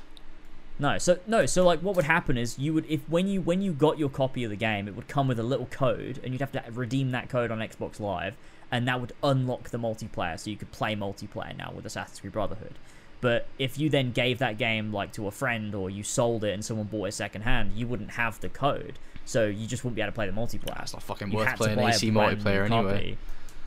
No, 0.79 0.97
so 0.97 1.19
no, 1.27 1.45
so 1.45 1.63
like 1.63 1.79
what 1.81 1.95
would 1.95 2.05
happen 2.05 2.37
is 2.37 2.57
you 2.57 2.73
would 2.73 2.85
if 2.89 3.07
when 3.07 3.27
you 3.27 3.41
when 3.41 3.61
you 3.61 3.71
got 3.71 3.99
your 3.99 4.09
copy 4.09 4.43
of 4.43 4.49
the 4.49 4.55
game, 4.55 4.87
it 4.87 4.95
would 4.95 5.07
come 5.07 5.27
with 5.27 5.39
a 5.39 5.43
little 5.43 5.67
code, 5.67 6.19
and 6.23 6.33
you'd 6.33 6.41
have 6.41 6.51
to 6.53 6.63
redeem 6.71 7.11
that 7.11 7.29
code 7.29 7.51
on 7.51 7.59
Xbox 7.59 7.99
Live, 7.99 8.35
and 8.71 8.87
that 8.87 8.99
would 8.99 9.13
unlock 9.21 9.69
the 9.69 9.77
multiplayer, 9.77 10.39
so 10.39 10.49
you 10.49 10.57
could 10.57 10.71
play 10.71 10.95
multiplayer 10.95 11.55
now 11.55 11.71
with 11.75 11.85
Assassin's 11.85 12.19
Creed 12.19 12.33
Brotherhood. 12.33 12.73
But 13.21 13.45
if 13.59 13.77
you 13.77 13.89
then 13.89 14.11
gave 14.11 14.39
that 14.39 14.57
game 14.57 14.91
like 14.91 15.13
to 15.13 15.27
a 15.27 15.31
friend 15.31 15.75
or 15.75 15.91
you 15.91 16.01
sold 16.01 16.43
it 16.43 16.53
and 16.53 16.65
someone 16.65 16.87
bought 16.87 17.09
it 17.09 17.11
secondhand, 17.13 17.73
you 17.75 17.85
wouldn't 17.85 18.11
have 18.11 18.39
the 18.39 18.49
code, 18.49 18.97
so 19.23 19.45
you 19.45 19.67
just 19.67 19.83
wouldn't 19.83 19.95
be 19.95 20.01
able 20.01 20.11
to 20.11 20.15
play 20.15 20.25
the 20.25 20.33
multiplayer. 20.33 20.75
That's 20.77 20.93
not 20.93 21.03
fucking 21.03 21.29
You 21.31 21.37
worth 21.37 21.49
had 21.49 21.57
playing 21.57 21.75
buy 21.75 21.91
a 21.91 21.93
AC 21.93 22.09
brand 22.09 22.37
new 22.37 22.43
multiplayer 22.43 22.65
anyway. 22.65 23.17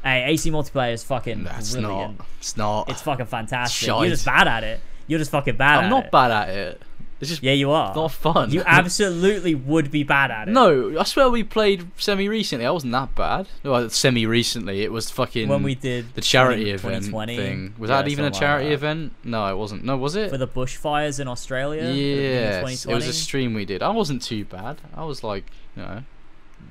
Hey, 0.03 0.25
AC 0.25 0.51
multiplayer 0.51 0.93
is 0.93 1.05
fucking 1.05 1.45
That's 1.45 1.73
brilliant. 1.73 2.19
not. 2.19 2.27
It's 2.39 2.57
not. 2.57 2.91
It's 2.91 3.03
fucking 3.03 3.27
fantastic. 3.27 3.87
Shite. 3.87 4.01
You're 4.01 4.11
just 4.11 4.27
bad 4.27 4.49
at 4.49 4.65
it. 4.65 4.81
You're 5.07 5.19
just 5.19 5.31
fucking 5.31 5.57
bad 5.57 5.85
I'm 5.85 5.91
not 5.91 6.07
it. 6.07 6.11
bad 6.11 6.31
at 6.31 6.49
it. 6.49 6.83
It's 7.21 7.31
just 7.31 7.43
Yeah, 7.43 7.53
you 7.53 7.71
are. 7.71 7.95
not 7.95 8.11
fun. 8.13 8.51
You 8.51 8.63
absolutely 8.67 9.55
would 9.55 9.91
be 9.91 10.03
bad 10.03 10.31
at 10.31 10.49
it. 10.49 10.51
no, 10.53 10.99
I 10.99 11.05
swear 11.05 11.31
we 11.31 11.43
played 11.43 11.87
semi 11.97 12.29
recently. 12.29 12.67
I 12.67 12.71
wasn't 12.71 12.93
that 12.93 13.15
bad. 13.15 13.47
Well, 13.63 13.89
semi 13.89 14.27
recently. 14.27 14.83
It 14.83 14.93
was 14.93 15.11
fucking 15.11 15.49
when 15.49 15.63
we 15.63 15.75
did 15.75 16.15
the 16.15 16.21
charity 16.21 16.71
event 16.71 17.05
2020, 17.05 17.37
thing. 17.37 17.75
Was 17.79 17.89
yeah, 17.89 18.03
that 18.03 18.09
even 18.09 18.25
a 18.25 18.29
something 18.29 18.33
like 18.35 18.41
charity 18.41 18.75
event? 18.75 19.13
No, 19.25 19.47
it 19.47 19.57
wasn't. 19.57 19.85
No, 19.85 19.97
was 19.97 20.17
it? 20.17 20.31
for 20.31 20.39
the 20.39 20.49
bushfires 20.49 21.21
in 21.21 21.29
Australia? 21.29 21.83
Yeah, 21.85 21.89
the 21.89 21.93
beginning 21.93 22.65
of 22.65 22.71
Yes, 22.71 22.87
it 22.87 22.95
was 22.95 23.07
a 23.07 23.13
stream 23.13 23.55
we 23.55 23.65
did. 23.65 23.83
I 23.83 23.91
wasn't 23.91 24.21
too 24.21 24.45
bad. 24.45 24.81
I 24.95 25.05
was 25.05 25.23
like, 25.23 25.45
you 25.77 25.83
know, 25.83 26.03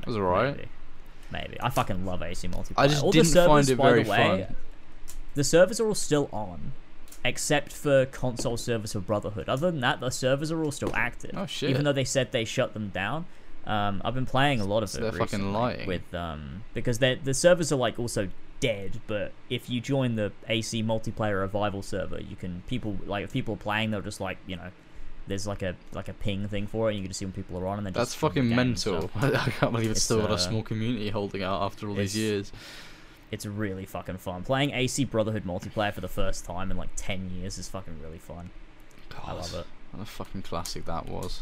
it 0.02 0.08
was 0.08 0.18
alright. 0.18 0.58
Maybe. 0.58 0.70
Maybe. 1.32 1.58
I 1.62 1.70
fucking 1.72 2.06
love 2.06 2.22
AC 2.22 2.48
multiplayer. 2.48 2.74
I 2.78 2.88
just 2.88 3.04
all 3.04 3.12
didn't 3.12 3.28
the 3.28 3.32
servers, 3.34 3.48
find 3.48 3.70
it 3.70 3.76
by 3.78 3.90
very 3.90 4.04
the 4.04 4.10
way, 4.12 4.46
fun. 4.46 4.56
The 5.34 5.44
servers 5.44 5.80
are 5.80 5.88
all 5.88 5.96
still 5.96 6.30
on, 6.32 6.74
except 7.26 7.72
for 7.72 8.06
console 8.08 8.58
servers 8.58 8.94
for 8.94 9.00
Brotherhood. 9.00 9.48
Other 9.48 9.72
than 9.72 9.80
that, 9.82 10.00
the 10.00 10.10
servers 10.10 10.52
are 10.52 10.64
all 10.64 10.72
still 10.72 10.94
active. 10.94 11.32
Oh, 11.36 11.46
shit. 11.46 11.70
Even 11.70 11.84
though 11.84 11.94
they 11.94 12.04
said 12.04 12.32
they 12.32 12.46
shut 12.46 12.74
them 12.74 12.90
down. 12.90 13.26
Um, 13.66 14.02
I've 14.04 14.14
been 14.14 14.26
playing 14.26 14.60
a 14.60 14.66
lot 14.66 14.84
of 14.84 14.90
So 14.90 15.00
it 15.00 15.02
they're 15.02 15.12
fucking 15.14 15.54
lying. 15.54 15.88
with 15.88 16.14
um 16.14 16.64
because 16.74 17.00
the 17.00 17.34
servers 17.34 17.72
are 17.72 17.78
like 17.78 17.98
also 17.98 18.28
dead. 18.60 19.00
But 19.08 19.32
if 19.50 19.70
you 19.70 19.80
join 19.80 20.16
the 20.16 20.32
AC 20.50 20.84
multiplayer 20.84 21.42
revival 21.42 21.82
server, 21.82 22.20
you 22.22 22.36
can 22.36 22.64
people 22.68 22.98
like 23.06 23.24
if 23.24 23.32
people 23.32 23.54
are 23.54 23.58
playing, 23.58 23.92
they'll 23.92 24.02
just 24.02 24.20
like 24.22 24.38
you 24.48 24.56
know. 24.56 24.70
There's 25.26 25.48
like 25.48 25.62
a 25.62 25.78
like 25.94 26.10
a 26.10 26.14
ping 26.14 26.50
thing 26.50 26.68
for 26.68 26.90
it, 26.90 26.96
and 26.96 26.98
you 26.98 27.04
can 27.04 27.10
just 27.12 27.20
see 27.20 27.26
when 27.26 27.32
people 27.32 27.58
are 27.58 27.66
on, 27.66 27.78
and 27.78 27.88
then 27.88 27.94
That's 27.94 28.12
just 28.12 28.20
join 28.20 28.32
the 28.34 28.42
fucking 28.42 28.56
mental. 28.58 29.10
I 29.16 29.50
can't 29.52 29.72
believe 29.72 29.90
it's, 29.90 30.00
It's, 30.00 30.04
still 30.04 30.20
got 30.20 30.32
a 30.32 30.34
uh, 30.34 30.38
small 30.38 30.64
community 30.64 31.10
holding 31.10 31.44
out 31.44 31.62
after 31.62 31.88
all 31.88 31.96
these 31.96 32.14
years. 32.18 32.52
It's 33.34 33.46
really 33.48 33.86
fucking 33.88 34.18
fun. 34.20 34.44
Playing 34.44 34.72
AC 34.72 35.06
Brotherhood 35.06 35.44
multiplayer 35.44 35.92
for 35.92 36.02
the 36.02 36.08
first 36.08 36.46
time 36.46 36.70
in 36.70 36.78
like 36.78 36.90
10 36.96 37.32
years 37.32 37.58
is 37.58 37.68
fucking 37.68 37.96
really 38.04 38.20
fun. 38.20 38.52
I 39.26 39.32
love 39.34 39.54
it. 39.56 39.66
What 39.92 40.04
a 40.04 40.06
fucking 40.06 40.44
classic 40.44 40.86
that 40.86 41.08
was. 41.08 41.42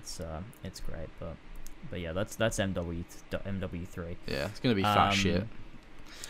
It's 0.00 0.18
uh 0.20 0.42
it's 0.64 0.80
great, 0.80 1.08
but 1.20 1.36
but 1.90 2.00
yeah, 2.00 2.12
that's 2.12 2.34
that's 2.36 2.58
MW 2.58 3.04
MW3. 3.30 4.16
Yeah, 4.26 4.46
it's 4.46 4.58
gonna 4.60 4.74
be 4.74 4.82
fat 4.82 5.10
Um, 5.10 5.14
shit. 5.14 5.44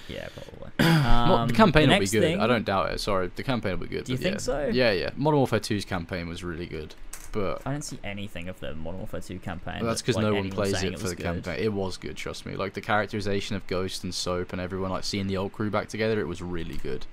Yeah, 0.09 0.29
probably. 0.35 0.71
Well, 0.79 1.37
Um, 1.39 1.49
the 1.49 1.55
campaign 1.55 1.89
will 1.89 1.99
be 2.01 2.07
good. 2.07 2.23
thing- 2.23 2.41
I 2.41 2.47
don't 2.47 2.65
doubt 2.65 2.93
it. 2.93 3.01
Sorry, 3.01 3.31
the 3.35 3.43
campaign 3.43 3.73
will 3.79 3.87
be 3.87 3.95
good. 3.97 4.05
Do 4.05 4.13
you 4.13 4.19
but 4.19 4.23
think 4.23 4.35
yeah. 4.35 4.41
so? 4.41 4.71
Yeah, 4.73 4.93
yeah. 4.93 5.11
Modern 5.17 5.39
Warfare 5.39 5.61
2's 5.61 5.85
campaign 5.85 6.29
was 6.29 6.45
really 6.45 6.67
good, 6.67 6.95
but 7.37 7.63
I 7.67 7.73
didn't 7.73 7.85
see 7.85 7.99
anything 8.03 8.49
of 8.49 8.59
the 8.61 8.75
Modern 8.75 9.01
Warfare 9.01 9.21
2 9.21 9.39
campaign. 9.41 9.81
Well, 9.81 9.89
that's 9.91 10.01
that, 10.01 10.07
because 10.07 10.17
like, 10.17 10.25
no 10.25 10.35
one 10.35 10.51
plays 10.51 10.79
saying 10.79 10.95
it 10.95 10.99
for 10.99 11.09
the 11.09 11.15
good. 11.15 11.25
campaign. 11.25 11.59
It 11.63 11.73
was 11.73 11.99
good, 11.99 12.17
trust 12.17 12.47
me. 12.47 12.57
Like 12.57 12.73
the 12.73 12.81
characterization 12.81 13.57
of 13.57 13.67
Ghost 13.67 14.05
and 14.05 14.15
Soap 14.15 14.53
and 14.53 14.61
everyone 14.61 14.91
like 14.91 15.05
seeing 15.05 15.27
the 15.27 15.37
old 15.37 15.53
crew 15.53 15.71
back 15.71 15.89
together, 15.89 16.19
it 16.19 16.27
was 16.27 16.41
really 16.41 16.79
good. 16.79 17.05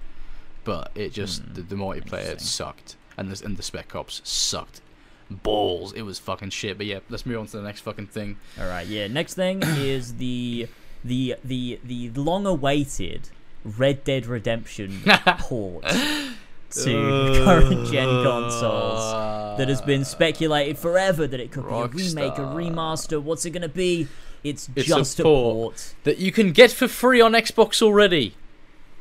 But 0.63 0.91
it 0.95 1.11
just 1.11 1.41
Hmm, 1.41 1.53
the, 1.55 1.61
the 1.63 1.75
multiplayer 1.75 2.39
sucked, 2.39 2.95
and 3.17 3.29
the 3.29 3.45
and 3.45 3.57
the 3.57 3.63
Spec 3.63 3.93
Ops 3.95 4.21
sucked. 4.23 4.79
Balls, 5.29 5.91
it 5.93 6.03
was 6.03 6.19
fucking 6.19 6.51
shit. 6.51 6.77
But 6.77 6.85
yeah, 6.85 6.99
let's 7.09 7.25
move 7.25 7.39
on 7.39 7.47
to 7.47 7.57
the 7.57 7.63
next 7.63 7.81
fucking 7.81 8.07
thing. 8.07 8.37
All 8.57 8.67
right, 8.67 8.87
yeah. 8.87 9.07
Next 9.07 9.33
thing 9.33 9.61
is 9.61 10.15
the 10.15 10.67
the 11.03 11.35
the 11.43 11.79
the 11.83 12.11
long-awaited 12.11 13.29
Red 13.65 14.05
Dead 14.05 14.25
Redemption 14.25 15.01
port 15.39 15.83
to 16.75 17.41
current 17.45 17.87
gen 17.91 18.07
consoles 18.23 19.57
that 19.57 19.67
has 19.69 19.81
been 19.81 20.03
speculated 20.05 20.77
forever 20.77 21.27
that 21.27 21.39
it 21.39 21.51
could 21.51 21.67
be 21.67 21.73
a 21.73 21.87
remake, 21.87 22.37
a 22.37 22.41
remaster. 22.41 23.21
What's 23.21 23.45
it 23.45 23.51
gonna 23.51 23.69
be? 23.69 24.07
It's, 24.43 24.69
It's 24.75 24.87
just 24.87 25.19
a 25.19 25.23
port. 25.23 25.53
port. 25.75 25.93
that 26.03 26.17
you 26.17 26.31
can 26.31 26.51
get 26.51 26.71
for 26.71 26.87
free 26.87 27.21
on 27.21 27.31
Xbox 27.33 27.81
already. 27.81 28.35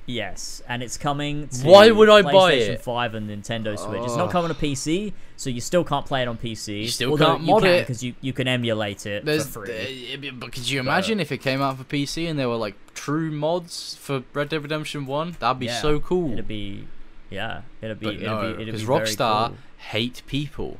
Yes, 0.04 0.62
and 0.68 0.82
it's 0.82 0.96
coming 0.98 1.46
to 1.48 1.66
Why 1.66 1.90
would 1.92 2.08
I 2.08 2.22
buy 2.22 2.54
it? 2.54 2.82
5 2.82 3.14
and 3.14 3.30
Nintendo 3.30 3.78
Switch. 3.78 4.02
It's 4.02 4.16
not 4.16 4.30
coming 4.32 4.52
to 4.52 4.54
PC, 4.60 5.12
so 5.36 5.48
you 5.48 5.60
still 5.60 5.84
can't 5.84 6.04
play 6.04 6.22
it 6.22 6.28
on 6.28 6.36
PC. 6.38 6.82
You 6.82 6.88
still 6.88 7.10
although 7.12 7.26
can't 7.36 7.42
mod 7.44 7.62
you 7.62 7.68
it. 7.70 7.80
because 7.82 8.02
you, 8.02 8.14
you 8.20 8.32
can 8.32 8.48
emulate 8.48 9.06
it 9.06 9.24
There's, 9.24 9.46
for 9.46 9.64
free. 9.64 10.12
uh, 10.28 10.32
but 10.34 10.50
could 10.52 10.68
you 10.68 10.80
imagine 10.80 11.20
if 11.20 11.30
it 11.30 11.38
came 11.38 11.62
out 11.62 11.78
for 11.78 11.84
PC 11.84 12.28
and 12.28 12.36
there 12.36 12.48
were 12.48 12.56
like 12.56 12.74
true 12.94 13.30
mods 13.30 13.94
for 14.00 14.24
Red 14.34 14.48
Dead 14.48 14.62
Redemption 14.62 15.06
One? 15.06 15.36
That'd 15.38 15.60
be 15.60 15.66
Yeah, 15.66 15.80
so 15.80 16.00
cool. 16.00 16.32
It'd 16.32 16.48
be, 16.48 16.88
yeah, 17.32 17.62
it'd 17.80 17.98
be, 18.00 18.06
but 18.06 18.14
it'd 18.16 18.26
no, 18.26 18.54
be, 18.56 18.62
it'd 18.62 18.74
be 18.74 18.80
Rockstar 18.82 19.48
cool. 19.48 19.56
hate 19.78 20.22
people. 20.26 20.78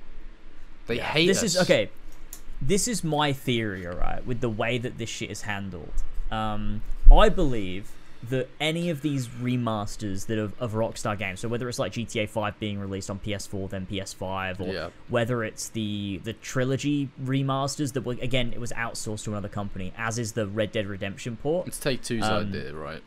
They 0.87 0.97
Yeah, 0.97 1.05
hate 1.05 1.27
this 1.27 1.39
us. 1.39 1.55
is 1.55 1.57
okay. 1.63 1.91
This 2.61 2.87
is 2.87 3.03
my 3.03 3.33
theory, 3.33 3.87
alright, 3.87 4.25
with 4.27 4.41
the 4.41 4.49
way 4.49 4.79
that 4.79 4.99
this 4.99 5.09
shit 5.11 5.31
is 5.31 5.43
handled. 5.43 5.93
Um, 6.31 6.83
I 7.11 7.29
believe 7.29 7.91
that 8.29 8.49
any 8.61 8.89
of 8.89 9.03
these 9.03 9.27
remasters 9.27 10.27
that 10.27 10.39
of, 10.39 10.55
of 10.61 10.75
Rockstar 10.75 11.19
games, 11.19 11.41
so 11.41 11.49
whether 11.49 11.69
it's 11.69 11.81
like 11.81 11.93
GTA 11.93 12.29
5 12.29 12.61
being 12.61 12.79
released 12.79 13.11
on 13.11 13.19
PS4 13.19 13.69
then 13.71 13.85
PS5, 13.91 14.61
or 14.61 14.73
Yeah. 14.73 14.89
whether 15.09 15.43
it's 15.43 15.69
the 15.71 16.21
the 16.23 16.33
trilogy 16.35 17.09
remasters 17.21 17.95
that 17.95 18.03
were 18.03 18.17
again 18.23 18.53
it 18.53 18.61
was 18.61 18.71
outsourced 18.73 19.25
to 19.25 19.31
another 19.33 19.49
company, 19.49 19.93
as 19.99 20.19
is 20.21 20.33
the 20.33 20.47
Red 20.47 20.71
Dead 20.71 20.87
Redemption 20.87 21.37
port. 21.37 21.67
It's 21.67 21.81
Take 21.81 22.03
Two's 22.03 22.23
Um, 22.23 22.49
idea, 22.51 22.73
right? 22.75 23.03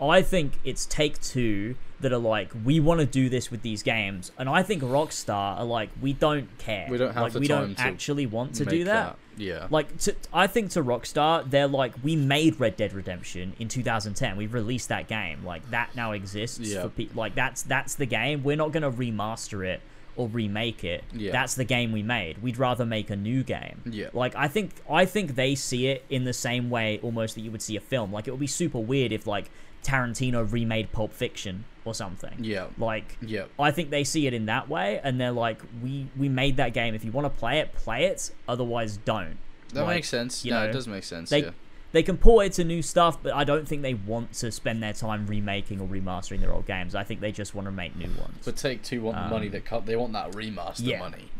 I 0.00 0.22
think 0.22 0.58
it's 0.64 0.86
Take 0.86 1.20
Two 1.20 1.76
that 2.00 2.12
are 2.12 2.18
like, 2.18 2.50
we 2.64 2.80
want 2.80 3.00
to 3.00 3.06
do 3.06 3.28
this 3.28 3.50
with 3.50 3.62
these 3.62 3.82
games, 3.82 4.32
and 4.38 4.48
I 4.48 4.62
think 4.62 4.82
Rockstar 4.82 5.58
are 5.58 5.64
like, 5.64 5.90
we 6.00 6.12
don't 6.14 6.48
care. 6.58 6.86
We 6.90 6.96
don't 6.96 7.12
have 7.12 7.24
like, 7.24 7.32
the 7.34 7.40
we 7.40 7.48
time 7.48 7.66
don't 7.66 7.74
to 7.76 7.82
actually 7.82 8.26
want 8.26 8.54
to 8.54 8.64
do 8.64 8.84
that. 8.84 9.16
Yeah. 9.36 9.66
Like, 9.70 9.96
to, 10.00 10.14
I 10.32 10.46
think 10.46 10.70
to 10.72 10.82
Rockstar, 10.82 11.48
they're 11.48 11.66
like, 11.66 11.92
we 12.02 12.16
made 12.16 12.60
Red 12.60 12.76
Dead 12.76 12.92
Redemption 12.92 13.54
in 13.58 13.68
2010. 13.68 14.36
We 14.36 14.46
released 14.46 14.88
that 14.88 15.08
game. 15.08 15.44
Like 15.44 15.68
that 15.70 15.94
now 15.96 16.12
exists. 16.12 16.58
Yeah. 16.60 16.82
For 16.82 16.88
pe- 16.90 17.08
like 17.14 17.34
that's 17.34 17.62
that's 17.62 17.94
the 17.94 18.06
game. 18.06 18.42
We're 18.42 18.56
not 18.56 18.72
gonna 18.72 18.90
remaster 18.90 19.66
it 19.66 19.80
or 20.16 20.28
remake 20.28 20.84
it. 20.84 21.04
Yeah. 21.12 21.32
That's 21.32 21.54
the 21.54 21.64
game 21.64 21.92
we 21.92 22.02
made. 22.02 22.42
We'd 22.42 22.58
rather 22.58 22.84
make 22.84 23.10
a 23.10 23.16
new 23.16 23.42
game. 23.42 23.82
Yeah. 23.86 24.08
Like 24.12 24.34
I 24.34 24.48
think 24.48 24.72
I 24.88 25.04
think 25.06 25.34
they 25.34 25.54
see 25.54 25.88
it 25.88 26.04
in 26.10 26.24
the 26.24 26.32
same 26.32 26.68
way 26.68 27.00
almost 27.02 27.34
that 27.36 27.40
you 27.40 27.50
would 27.50 27.62
see 27.62 27.76
a 27.76 27.80
film. 27.80 28.12
Like 28.12 28.28
it 28.28 28.30
would 28.32 28.40
be 28.40 28.46
super 28.46 28.78
weird 28.78 29.12
if 29.12 29.26
like 29.26 29.50
Tarantino 29.82 30.50
remade 30.50 30.92
Pulp 30.92 31.12
Fiction 31.12 31.64
or 31.84 31.94
something. 31.94 32.34
Yeah. 32.40 32.66
Like 32.78 33.16
Yeah. 33.22 33.44
I 33.58 33.70
think 33.70 33.90
they 33.90 34.04
see 34.04 34.26
it 34.26 34.34
in 34.34 34.46
that 34.46 34.68
way, 34.68 35.00
and 35.02 35.20
they're 35.20 35.32
like, 35.32 35.60
"We 35.82 36.08
we 36.16 36.28
made 36.28 36.56
that 36.58 36.72
game. 36.74 36.94
If 36.94 37.04
you 37.04 37.12
want 37.12 37.24
to 37.32 37.38
play 37.38 37.58
it, 37.60 37.72
play 37.74 38.04
it. 38.04 38.30
Otherwise, 38.48 38.98
don't." 38.98 39.38
That 39.72 39.84
Like, 39.84 39.96
makes 39.96 40.08
sense. 40.08 40.44
you 40.44 40.52
Yeah, 40.52 40.60
know, 40.64 40.68
it 40.68 40.72
does 40.72 40.86
make 40.88 41.04
sense. 41.04 41.30
they 41.30 41.42
yeah. 41.44 41.50
they 41.92 42.02
can 42.02 42.16
port 42.18 42.46
it 42.46 42.52
to 42.54 42.64
new 42.64 42.82
stuff, 42.82 43.22
but 43.22 43.32
I 43.32 43.44
don't 43.44 43.66
think 43.66 43.82
they 43.82 43.94
want 43.94 44.32
to 44.34 44.50
spend 44.52 44.82
their 44.82 44.92
time 44.92 45.26
remaking 45.26 45.80
or 45.80 45.86
remastering 45.88 46.40
their 46.40 46.52
old 46.52 46.66
games. 46.66 46.94
I 46.94 47.04
think 47.04 47.20
they 47.20 47.32
just 47.32 47.54
want 47.54 47.66
to 47.66 47.72
make 47.72 47.96
new 47.96 48.10
ones. 48.20 48.42
But 48.44 48.56
Take 48.56 48.82
Two 48.82 49.00
want 49.02 49.16
the 49.16 49.28
money 49.30 49.46
Um, 49.46 49.52
that 49.52 49.64
cut. 49.64 49.86
They 49.86 49.96
want 49.96 50.12
that 50.12 50.32
remaster 50.32 50.80
yeah. 50.86 50.98
money. 50.98 51.30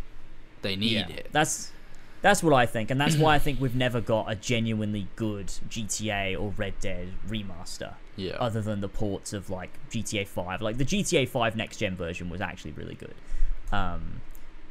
They 0.62 0.76
need 0.76 0.92
yeah, 0.92 1.08
it. 1.08 1.28
that's 1.32 1.72
that's 2.22 2.42
what 2.42 2.52
I 2.52 2.66
think, 2.66 2.90
and 2.90 3.00
that's 3.00 3.16
why 3.16 3.34
I 3.34 3.38
think 3.44 3.60
we've 3.60 3.74
never 3.76 4.00
got 4.00 4.30
a 4.30 4.34
genuinely 4.34 5.08
good 5.16 5.46
GTA 5.68 6.40
or 6.40 6.52
Red 6.56 6.74
Dead 6.80 7.08
remaster. 7.28 7.94
Yeah. 8.16 8.32
other 8.38 8.60
than 8.60 8.82
the 8.82 8.88
ports 8.88 9.32
of 9.32 9.48
like 9.48 9.70
GTA 9.90 10.26
5. 10.28 10.60
Like 10.60 10.76
the 10.76 10.84
GTA 10.84 11.26
5 11.26 11.56
next 11.56 11.78
gen 11.78 11.96
version 11.96 12.28
was 12.28 12.42
actually 12.42 12.72
really 12.72 12.94
good. 12.94 13.14
Um, 13.72 14.20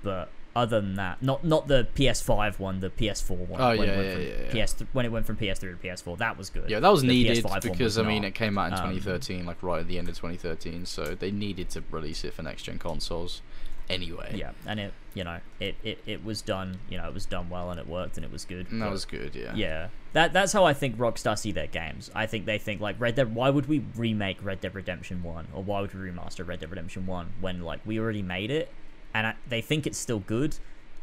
but 0.04 0.30
other 0.56 0.80
than 0.82 0.96
that, 0.96 1.24
not 1.24 1.44
not 1.44 1.68
the 1.68 1.88
PS5 1.96 2.60
one, 2.60 2.80
the 2.80 2.92
PS4 2.92 3.48
one. 3.48 3.60
Oh, 3.62 3.70
when 3.76 3.88
yeah, 3.88 3.94
it 3.94 3.98
went 3.98 4.08
yeah, 4.08 4.14
from 4.14 4.24
yeah, 4.24 4.54
yeah. 4.54 4.66
PS 4.66 4.76
when 4.94 5.06
it 5.06 5.12
went 5.12 5.26
from 5.26 5.38
PS3 5.38 5.60
to 5.60 5.88
PS4, 5.88 6.18
that 6.20 6.38
was 6.38 6.52
good. 6.52 6.70
Yeah, 6.70 6.80
that 6.80 6.90
was 6.92 7.02
The 7.02 7.08
needed 7.08 7.44
PS5 7.44 7.62
because 7.62 7.80
was 7.80 7.98
I 7.98 8.04
mean 8.04 8.22
not. 8.22 8.28
it 8.30 8.36
came 8.36 8.58
out 8.60 8.68
in 8.68 8.74
Um, 8.74 8.80
2013, 8.94 9.46
like 9.48 9.64
right 9.64 9.80
at 9.80 9.88
the 9.88 9.98
end 9.98 10.10
of 10.10 10.16
2013, 10.16 10.86
so 10.86 11.16
they 11.16 11.32
needed 11.32 11.70
to 11.72 11.84
release 11.90 12.24
it 12.24 12.34
for 12.36 12.44
next 12.44 12.64
gen 12.64 12.78
consoles. 12.78 13.42
Anyway. 13.90 14.34
Yeah, 14.36 14.52
and 14.68 14.80
it 14.80 14.94
you 15.16 15.24
know 15.24 15.40
it, 15.60 15.76
it 15.84 16.00
it 16.06 16.24
was 16.24 16.42
done 16.44 16.78
you 16.90 16.98
know 16.98 17.08
it 17.08 17.14
was 17.14 17.26
done 17.26 17.50
well 17.50 17.72
and 17.72 17.80
it 17.80 17.88
worked 17.88 18.18
and 18.18 18.26
it 18.26 18.32
was 18.32 18.46
good. 18.46 18.72
And 18.72 18.82
that 18.82 18.92
was 18.92 19.06
good. 19.06 19.36
Yeah. 19.36 19.54
Yeah, 19.56 19.88
that 20.14 20.32
that's 20.34 20.54
how 20.54 20.64
I 20.66 20.74
think 20.74 20.98
Rockstar 20.98 21.38
see 21.38 21.52
their 21.52 21.68
games. 21.68 22.12
I 22.14 22.28
think 22.28 22.46
they 22.46 22.58
think 22.60 22.82
like 22.82 23.00
Red 23.00 23.16
Dead. 23.16 23.34
Why 23.34 23.50
would 23.50 23.68
we 23.68 23.80
remake 23.96 24.38
Red 24.44 24.62
Dead 24.62 24.76
Redemption 24.76 25.24
One, 25.24 25.48
or 25.54 25.64
why 25.64 25.82
would 25.82 25.94
we 25.94 26.10
remaster 26.10 26.48
Red 26.48 26.60
Dead 26.60 26.70
Redemption 26.70 27.06
One 27.08 27.32
when 27.42 27.62
like 27.64 27.80
we 27.86 28.00
already 28.00 28.22
made 28.22 28.52
it, 28.52 28.70
and 29.14 29.26
I, 29.28 29.34
they 29.48 29.62
think 29.62 29.88
it's 29.88 29.98
still 29.98 30.20
good, 30.20 30.58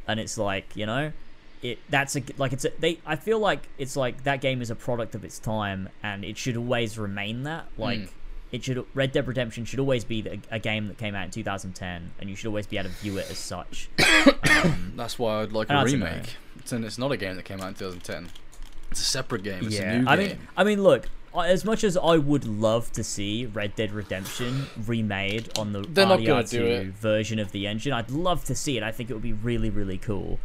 and 0.07 0.21
it's 0.21 0.39
like 0.39 0.77
you 0.77 0.87
know, 0.87 1.13
it 1.63 1.81
that's 1.89 2.15
a 2.17 2.23
like 2.39 2.53
it's 2.53 2.65
a 2.65 2.71
they. 2.79 3.01
I 3.05 3.17
feel 3.17 3.41
like 3.41 3.69
it's 3.79 3.97
like 3.97 4.23
that 4.23 4.41
game 4.41 4.63
is 4.63 4.71
a 4.71 4.77
product 4.77 5.15
of 5.17 5.25
its 5.25 5.41
time, 5.41 5.89
and 6.05 6.25
it 6.25 6.37
should 6.39 6.57
always 6.57 6.97
remain 6.99 7.43
that. 7.43 7.67
Like 7.77 7.99
Mm. 7.99 8.11
It 8.53 8.65
should 8.65 8.85
Red 8.95 9.13
Dead 9.13 9.27
Redemption 9.27 9.65
should 9.65 9.81
always 9.81 10.05
be 10.05 10.23
the, 10.23 10.39
a 10.51 10.59
game 10.59 10.89
that 10.89 10.99
came 10.99 11.15
out 11.15 11.25
in 11.25 11.31
2010, 11.31 12.13
and 12.19 12.31
you 12.31 12.37
should 12.37 12.49
always 12.49 12.67
be 12.67 12.79
able 12.79 12.91
to 12.91 12.95
view 12.97 13.19
it 13.19 13.31
as 13.31 13.39
such. 13.39 13.89
um, 14.65 14.93
That's 14.97 15.19
why 15.19 15.43
I'd 15.43 15.53
like 15.53 15.69
a 15.69 15.75
I 15.75 15.85
don't 15.85 15.99
know. 16.01 16.07
remake. 16.07 16.35
It's, 16.59 16.73
and 16.73 16.85
it's 16.85 16.99
not 16.99 17.13
a 17.13 17.17
game 17.17 17.37
that 17.37 17.45
came 17.45 17.61
out 17.61 17.69
in 17.69 17.75
2010. 17.75 18.31
It's 18.91 19.01
a 19.01 19.05
separate 19.05 19.43
game. 19.43 19.67
It's 19.67 19.79
yeah, 19.79 19.93
a 19.93 19.99
new 19.99 20.09
I 20.09 20.17
game. 20.17 20.29
mean, 20.29 20.39
I 20.57 20.65
mean, 20.65 20.83
look. 20.83 21.09
As 21.37 21.67
much 21.67 21.85
as 21.85 21.99
I 21.99 22.17
would 22.17 22.47
love 22.47 22.91
to 22.93 23.05
see 23.05 23.45
Red 23.45 23.75
Dead 23.77 23.93
Redemption 23.93 24.69
remade 24.87 25.51
on 25.59 25.75
the 25.75 25.83
They're 25.83 26.07
RDR2 26.07 26.93
version 26.93 27.39
of 27.39 27.53
the 27.53 27.67
engine, 27.67 27.93
I'd 27.93 28.11
love 28.11 28.47
to 28.47 28.55
see 28.55 28.79
it. 28.79 28.83
I 28.83 28.91
think 28.91 29.11
it 29.11 29.13
would 29.13 29.23
be 29.23 29.35
really, 29.35 29.69
really 29.69 29.99
cool. 29.99 30.41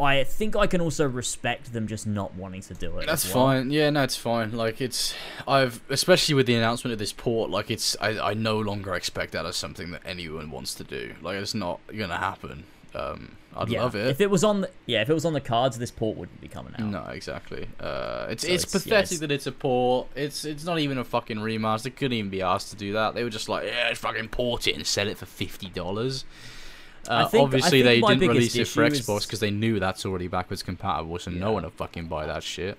I 0.00 0.24
think 0.24 0.56
I 0.56 0.66
can 0.66 0.80
also 0.80 1.06
respect 1.08 1.72
them 1.72 1.86
just 1.86 2.06
not 2.06 2.34
wanting 2.34 2.62
to 2.62 2.74
do 2.74 2.98
it. 2.98 3.06
That's 3.06 3.24
well. 3.26 3.46
fine. 3.46 3.70
Yeah, 3.70 3.90
no, 3.90 4.02
it's 4.02 4.16
fine. 4.16 4.52
Like 4.52 4.80
it's, 4.80 5.14
I've 5.46 5.80
especially 5.90 6.34
with 6.34 6.46
the 6.46 6.54
announcement 6.54 6.92
of 6.92 6.98
this 6.98 7.12
port, 7.12 7.50
like 7.50 7.70
it's, 7.70 7.96
I, 8.00 8.18
I 8.30 8.34
no 8.34 8.58
longer 8.58 8.94
expect 8.94 9.32
that 9.32 9.44
as 9.46 9.56
something 9.56 9.90
that 9.92 10.02
anyone 10.04 10.50
wants 10.50 10.74
to 10.76 10.84
do. 10.84 11.14
Like 11.22 11.36
it's 11.36 11.54
not 11.54 11.80
gonna 11.96 12.16
happen. 12.16 12.64
Um, 12.94 13.36
I'd 13.56 13.68
Yeah, 13.68 13.82
love 13.82 13.94
it. 13.94 14.06
If 14.08 14.20
it 14.20 14.30
was 14.30 14.42
on, 14.42 14.62
the, 14.62 14.70
yeah, 14.86 15.02
if 15.02 15.10
it 15.10 15.14
was 15.14 15.24
on 15.24 15.32
the 15.32 15.40
cards, 15.40 15.78
this 15.78 15.90
port 15.92 16.16
wouldn't 16.16 16.40
be 16.40 16.48
coming 16.48 16.72
out. 16.74 16.80
No, 16.80 17.04
exactly. 17.12 17.68
Uh, 17.78 18.26
it's 18.30 18.44
So 18.46 18.52
it's, 18.52 18.64
it's- 18.64 18.74
yeah, 18.74 18.80
pathetic 18.90 19.04
it's- 19.06 19.18
that 19.20 19.30
it's 19.30 19.46
a 19.46 19.52
port. 19.52 20.08
It's 20.16 20.44
it's 20.44 20.64
not 20.64 20.78
even 20.80 20.98
a 20.98 21.04
fucking 21.04 21.36
remaster. 21.38 21.82
They 21.84 21.90
couldn't 21.90 22.16
even 22.16 22.30
be 22.30 22.42
asked 22.42 22.70
to 22.70 22.76
do 22.76 22.92
that. 22.94 23.14
They 23.14 23.22
were 23.24 23.30
just 23.30 23.48
like, 23.48 23.66
yeah, 23.66 23.92
fucking 23.94 24.28
port 24.28 24.66
it 24.66 24.74
and 24.76 24.86
sell 24.86 25.06
it 25.08 25.18
for 25.18 25.26
fifty 25.26 25.68
dollars. 25.68 26.24
Uh, 27.08 27.26
think- 27.28 27.42
obviously, 27.44 27.82
they 27.82 28.00
didn't 28.00 28.20
release 28.28 28.54
it 28.56 28.68
for 28.68 28.82
Xbox 28.88 29.26
because 29.26 29.40
they 29.40 29.50
knew 29.50 29.80
that's 29.80 30.04
already 30.04 30.28
backwards 30.28 30.62
compatible, 30.62 31.18
so 31.18 31.30
no 31.30 31.52
one 31.52 31.64
would 31.64 31.72
fucking 31.72 32.06
buy 32.06 32.26
that 32.26 32.42
shit. 32.42 32.78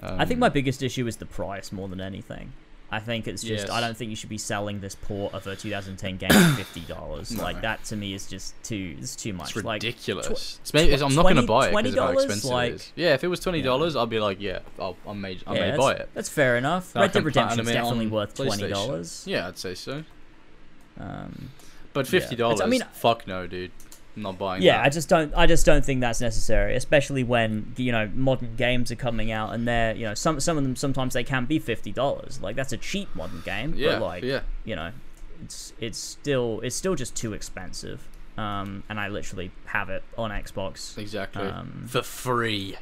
Um, 0.00 0.20
I 0.20 0.24
think 0.26 0.38
my 0.40 0.50
biggest 0.50 0.82
issue 0.82 1.06
is 1.06 1.16
the 1.16 1.26
price 1.26 1.72
more 1.72 1.88
than 1.88 2.00
anything. 2.00 2.52
I 2.88 3.00
think 3.00 3.26
it's 3.26 3.42
just 3.42 3.66
Yes. 3.66 3.70
I 3.70 3.80
don't 3.80 3.96
think 3.96 4.10
you 4.10 4.16
should 4.16 4.28
be 4.28 4.38
selling 4.38 4.78
this 4.80 4.94
port 4.94 5.34
of 5.34 5.44
a 5.48 5.56
2010 5.56 6.18
game 6.18 6.30
for 6.30 6.56
fifty 6.56 6.80
dollars. 6.82 7.32
No. 7.32 7.42
Like 7.42 7.62
that 7.62 7.82
to 7.86 7.96
me 7.96 8.14
is 8.14 8.28
just 8.28 8.54
too 8.62 8.94
it's 9.00 9.16
too 9.16 9.32
much. 9.32 9.56
It's 9.56 9.64
like 9.64 9.82
ridiculous. 9.82 10.60
It's 10.62 10.72
maybe, 10.72 10.94
I'm 10.94 11.14
not 11.14 11.22
going 11.22 11.36
to 11.36 11.42
buy 11.42 11.68
it 11.68 11.76
because 11.76 11.94
of 11.94 11.98
how 11.98 12.12
$20, 12.12 12.14
expensive 12.14 12.50
like- 12.50 12.72
it 12.72 12.74
is. 12.76 12.92
Yeah, 12.94 13.14
if 13.14 13.24
it 13.24 13.28
was 13.28 13.40
twenty 13.40 13.60
dollars, 13.60 13.96
I'd 13.96 14.08
be 14.08 14.20
like, 14.20 14.40
yeah, 14.40 14.60
I'll, 14.78 14.96
I 15.06 15.14
may, 15.14 15.38
I 15.48 15.54
yeah, 15.54 15.70
may 15.72 15.76
buy 15.76 15.94
it. 15.94 16.10
That's 16.14 16.28
fair 16.28 16.56
enough. 16.56 16.94
Red 16.94 17.10
Dead 17.10 17.24
Redemption 17.24 17.60
is 17.60 17.66
definitely 17.72 18.06
worth 18.06 18.34
twenty 18.34 18.68
dollars. 18.68 19.24
Yeah, 19.26 19.48
I'd 19.48 19.58
say 19.58 19.74
so. 19.74 20.04
Um, 21.00 21.50
But 21.96 22.06
fifty 22.06 22.36
dollars, 22.36 22.60
I 22.60 22.66
mean- 22.66 22.82
fuck 22.92 23.26
no, 23.26 23.46
dude. 23.46 23.72
I'm 24.16 24.22
not 24.22 24.38
buying 24.38 24.60
that. 24.60 24.66
yeah, 24.66 24.78
that. 24.78 24.86
I 24.86 24.88
just 24.88 25.08
don't. 25.08 25.34
I 25.36 25.46
just 25.46 25.66
don't 25.66 25.84
think 25.84 26.00
that's 26.00 26.20
necessary, 26.20 26.74
especially 26.74 27.22
when 27.22 27.74
you 27.76 27.92
know 27.92 28.10
modern 28.14 28.56
games 28.56 28.90
are 28.90 28.96
coming 28.96 29.30
out 29.30 29.52
and 29.52 29.68
they're 29.68 29.94
you 29.94 30.06
know 30.06 30.14
some 30.14 30.40
some 30.40 30.56
of 30.56 30.64
them 30.64 30.74
sometimes 30.74 31.12
they 31.12 31.24
can 31.24 31.44
be 31.44 31.58
fifty 31.58 31.92
dollars. 31.92 32.40
Like 32.40 32.56
that's 32.56 32.72
a 32.72 32.78
cheap 32.78 33.14
modern 33.14 33.42
game, 33.44 33.74
yeah, 33.76 33.98
but 33.98 34.02
like 34.02 34.24
yeah. 34.24 34.40
you 34.64 34.74
know, 34.74 34.92
it's 35.42 35.74
it's 35.80 35.98
still 35.98 36.60
it's 36.62 36.74
still 36.74 36.94
just 36.94 37.14
too 37.14 37.34
expensive. 37.34 38.08
Um, 38.38 38.84
and 38.88 39.00
I 39.00 39.08
literally 39.08 39.50
have 39.66 39.88
it 39.90 40.02
on 40.18 40.30
Xbox. 40.30 40.96
Exactly. 40.98 41.42
Um, 41.42 41.86
for 41.88 42.02
free. 42.02 42.76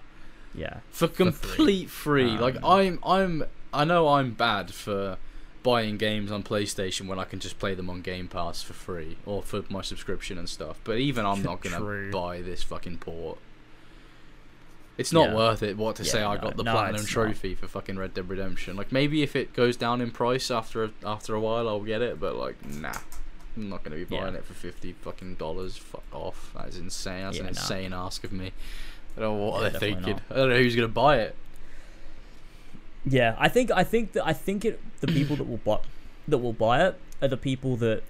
Yeah, 0.55 0.79
For 0.91 1.09
complete 1.09 1.91
free. 1.91 2.31
Like 2.39 2.57
Um, 2.57 2.65
I'm 2.65 2.99
I'm 3.05 3.45
I 3.73 3.85
know 3.85 4.09
I'm 4.09 4.33
bad 4.33 4.73
for 4.73 5.19
buying 5.65 5.97
games 5.97 6.31
on 6.31 6.45
PlayStation 6.45 7.09
when 7.09 7.19
I 7.19 7.25
can 7.25 7.41
just 7.41 7.59
play 7.59 7.75
them 7.75 7.91
on 7.91 8.03
Game 8.03 8.29
Pass 8.29 8.63
for 8.63 8.75
free 8.75 9.17
or 9.27 9.43
for 9.43 9.65
my 9.69 9.83
subscription 9.83 10.39
and 10.39 10.49
stuff. 10.49 10.79
But 10.85 10.99
even 10.99 11.27
I'm 11.27 11.43
not 11.51 11.61
gonna 11.61 11.79
True. 11.79 12.13
buy 12.13 12.41
this 12.43 12.63
fucking 12.63 12.99
port. 12.99 13.39
It's 14.97 15.13
not 15.13 15.31
Yeah. 15.31 15.35
worth 15.35 15.63
it. 15.65 15.77
What 15.77 15.97
to 15.97 16.05
Yeah, 16.05 16.13
say? 16.13 16.23
I 16.23 16.37
got 16.37 16.57
the 16.57 16.63
no, 16.63 16.71
platinum 16.73 17.01
it's 17.01 17.05
not. 17.17 17.25
trophy 17.25 17.57
for 17.57 17.67
fucking 17.67 17.99
Red 17.99 18.15
Dead 18.15 18.29
Redemption. 18.29 18.77
Like 18.77 18.93
maybe 18.93 19.25
if 19.25 19.35
it 19.35 19.53
goes 19.53 19.77
down 19.77 20.01
in 20.01 20.13
price 20.13 20.53
after 20.53 20.85
a, 20.85 20.91
after 21.05 21.35
a 21.35 21.41
while, 21.41 21.69
I'll 21.69 21.81
get 21.81 22.01
it. 22.01 22.21
But 22.21 22.37
like, 22.37 22.65
nah, 22.65 22.93
I'm 23.57 23.69
not 23.69 23.83
gonna 23.83 23.97
be 23.97 24.05
buying 24.05 24.35
Yeah. 24.35 24.39
it 24.39 24.45
for 24.45 24.55
fifty 24.55 24.93
fucking 24.93 25.35
dollars. 25.37 25.77
Fuck 25.77 26.05
off. 26.13 26.53
That 26.55 26.69
is 26.69 26.77
insane. 26.79 27.25
That's 27.25 27.39
an 27.39 27.45
no. 27.45 27.49
insane 27.49 27.93
ask 27.93 28.23
of 28.23 28.31
me. 28.33 28.53
I 29.17 29.21
don't 29.21 29.39
know 29.39 29.45
what 29.47 29.61
they're 29.63 29.81
thinking. 29.81 30.13
not. 30.15 30.23
I 30.31 30.35
don't 30.37 30.51
know 30.51 30.59
who's 30.59 30.77
gonna 30.77 30.87
buy 30.89 31.19
it. 31.21 31.35
Yeah. 33.07 33.35
I 33.39 33.49
think 33.49 33.71
I 33.71 33.85
think 33.85 34.13
that 34.13 34.27
I 34.27 34.33
think 34.33 34.65
it 34.65 34.81
the 35.01 35.07
people 35.09 35.37
that 35.37 35.45
will 35.49 35.59
buy 35.59 35.79
that 36.29 36.39
will 36.39 36.53
buy 36.53 36.87
it 36.87 36.99
are 37.23 37.29
the 37.29 37.37
people 37.37 37.77
that 37.77 38.03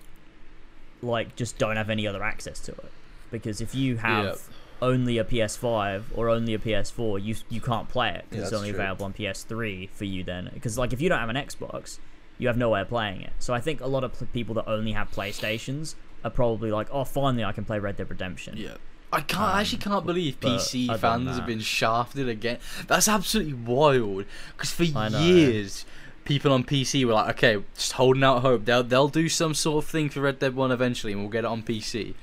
like 1.02 1.36
just 1.36 1.58
don't 1.58 1.76
have 1.76 1.90
any 1.90 2.06
other 2.06 2.22
access 2.22 2.60
to 2.60 2.72
it. 2.72 2.92
Because 3.30 3.60
if 3.60 3.74
you 3.74 3.96
have 3.98 4.24
Yep. 4.24 4.38
only 4.82 5.18
a 5.18 5.24
PS5 5.24 6.04
or 6.14 6.28
only 6.28 6.54
a 6.54 6.58
PS4, 6.58 7.18
you 7.22 7.34
you 7.48 7.60
can't 7.60 7.88
play 7.88 8.08
it 8.10 8.14
Yeah, 8.14 8.22
because 8.30 8.44
it's 8.44 8.52
only 8.52 8.70
true. 8.70 8.78
available 8.80 9.04
on 9.06 9.12
PS3 9.12 9.90
for 9.92 10.04
you. 10.04 10.24
Then, 10.24 10.50
because 10.54 10.78
like 10.78 10.92
if 10.92 11.00
you 11.00 11.08
don't 11.08 11.18
have 11.20 11.28
an 11.28 11.36
Xbox, 11.36 11.98
you 12.38 12.46
have 12.48 12.56
no 12.56 12.70
way 12.70 12.80
of 12.80 12.88
playing 12.88 13.22
it. 13.22 13.32
So 13.38 13.52
I 13.54 13.60
think 13.60 13.80
a 13.80 13.86
lot 13.86 14.04
of 14.04 14.12
pl- 14.14 14.28
people 14.32 14.54
that 14.56 14.68
only 14.68 14.92
have 14.92 15.10
PlayStations 15.10 15.94
are 16.24 16.30
probably 16.30 16.70
like, 16.70 16.88
oh, 16.90 17.04
finally 17.04 17.44
I 17.44 17.52
can 17.52 17.64
play 17.64 17.78
Red 17.78 17.96
Dead 17.96 18.08
Redemption. 18.08 18.56
Yeah. 18.56 18.76
I 19.14 19.20
can't. 19.20 19.54
I 19.54 19.60
actually 19.60 19.78
can't 19.78 20.04
believe 20.04 20.36
Um, 20.42 20.50
PC 20.50 20.86
fans 20.98 21.36
have 21.36 21.46
been 21.46 21.60
shafted 21.60 22.28
again. 22.28 22.58
That's 22.86 23.08
absolutely 23.08 23.54
wild. 23.54 24.24
Because 24.56 24.70
for 24.72 24.84
years, 25.22 25.84
people 26.24 26.52
on 26.52 26.64
PC 26.64 27.04
were 27.04 27.12
like, 27.14 27.30
"Okay, 27.36 27.62
just 27.74 27.92
holding 27.92 28.24
out 28.24 28.42
hope. 28.42 28.64
They'll 28.64 28.82
they'll 28.82 29.08
do 29.08 29.28
some 29.28 29.54
sort 29.54 29.84
of 29.84 29.90
thing 29.90 30.08
for 30.10 30.20
Red 30.20 30.38
Dead 30.38 30.54
One 30.54 30.70
eventually, 30.72 31.12
and 31.12 31.22
we'll 31.22 31.30
get 31.30 31.44
it 31.44 31.48
on 31.48 31.62
PC." 31.62 32.14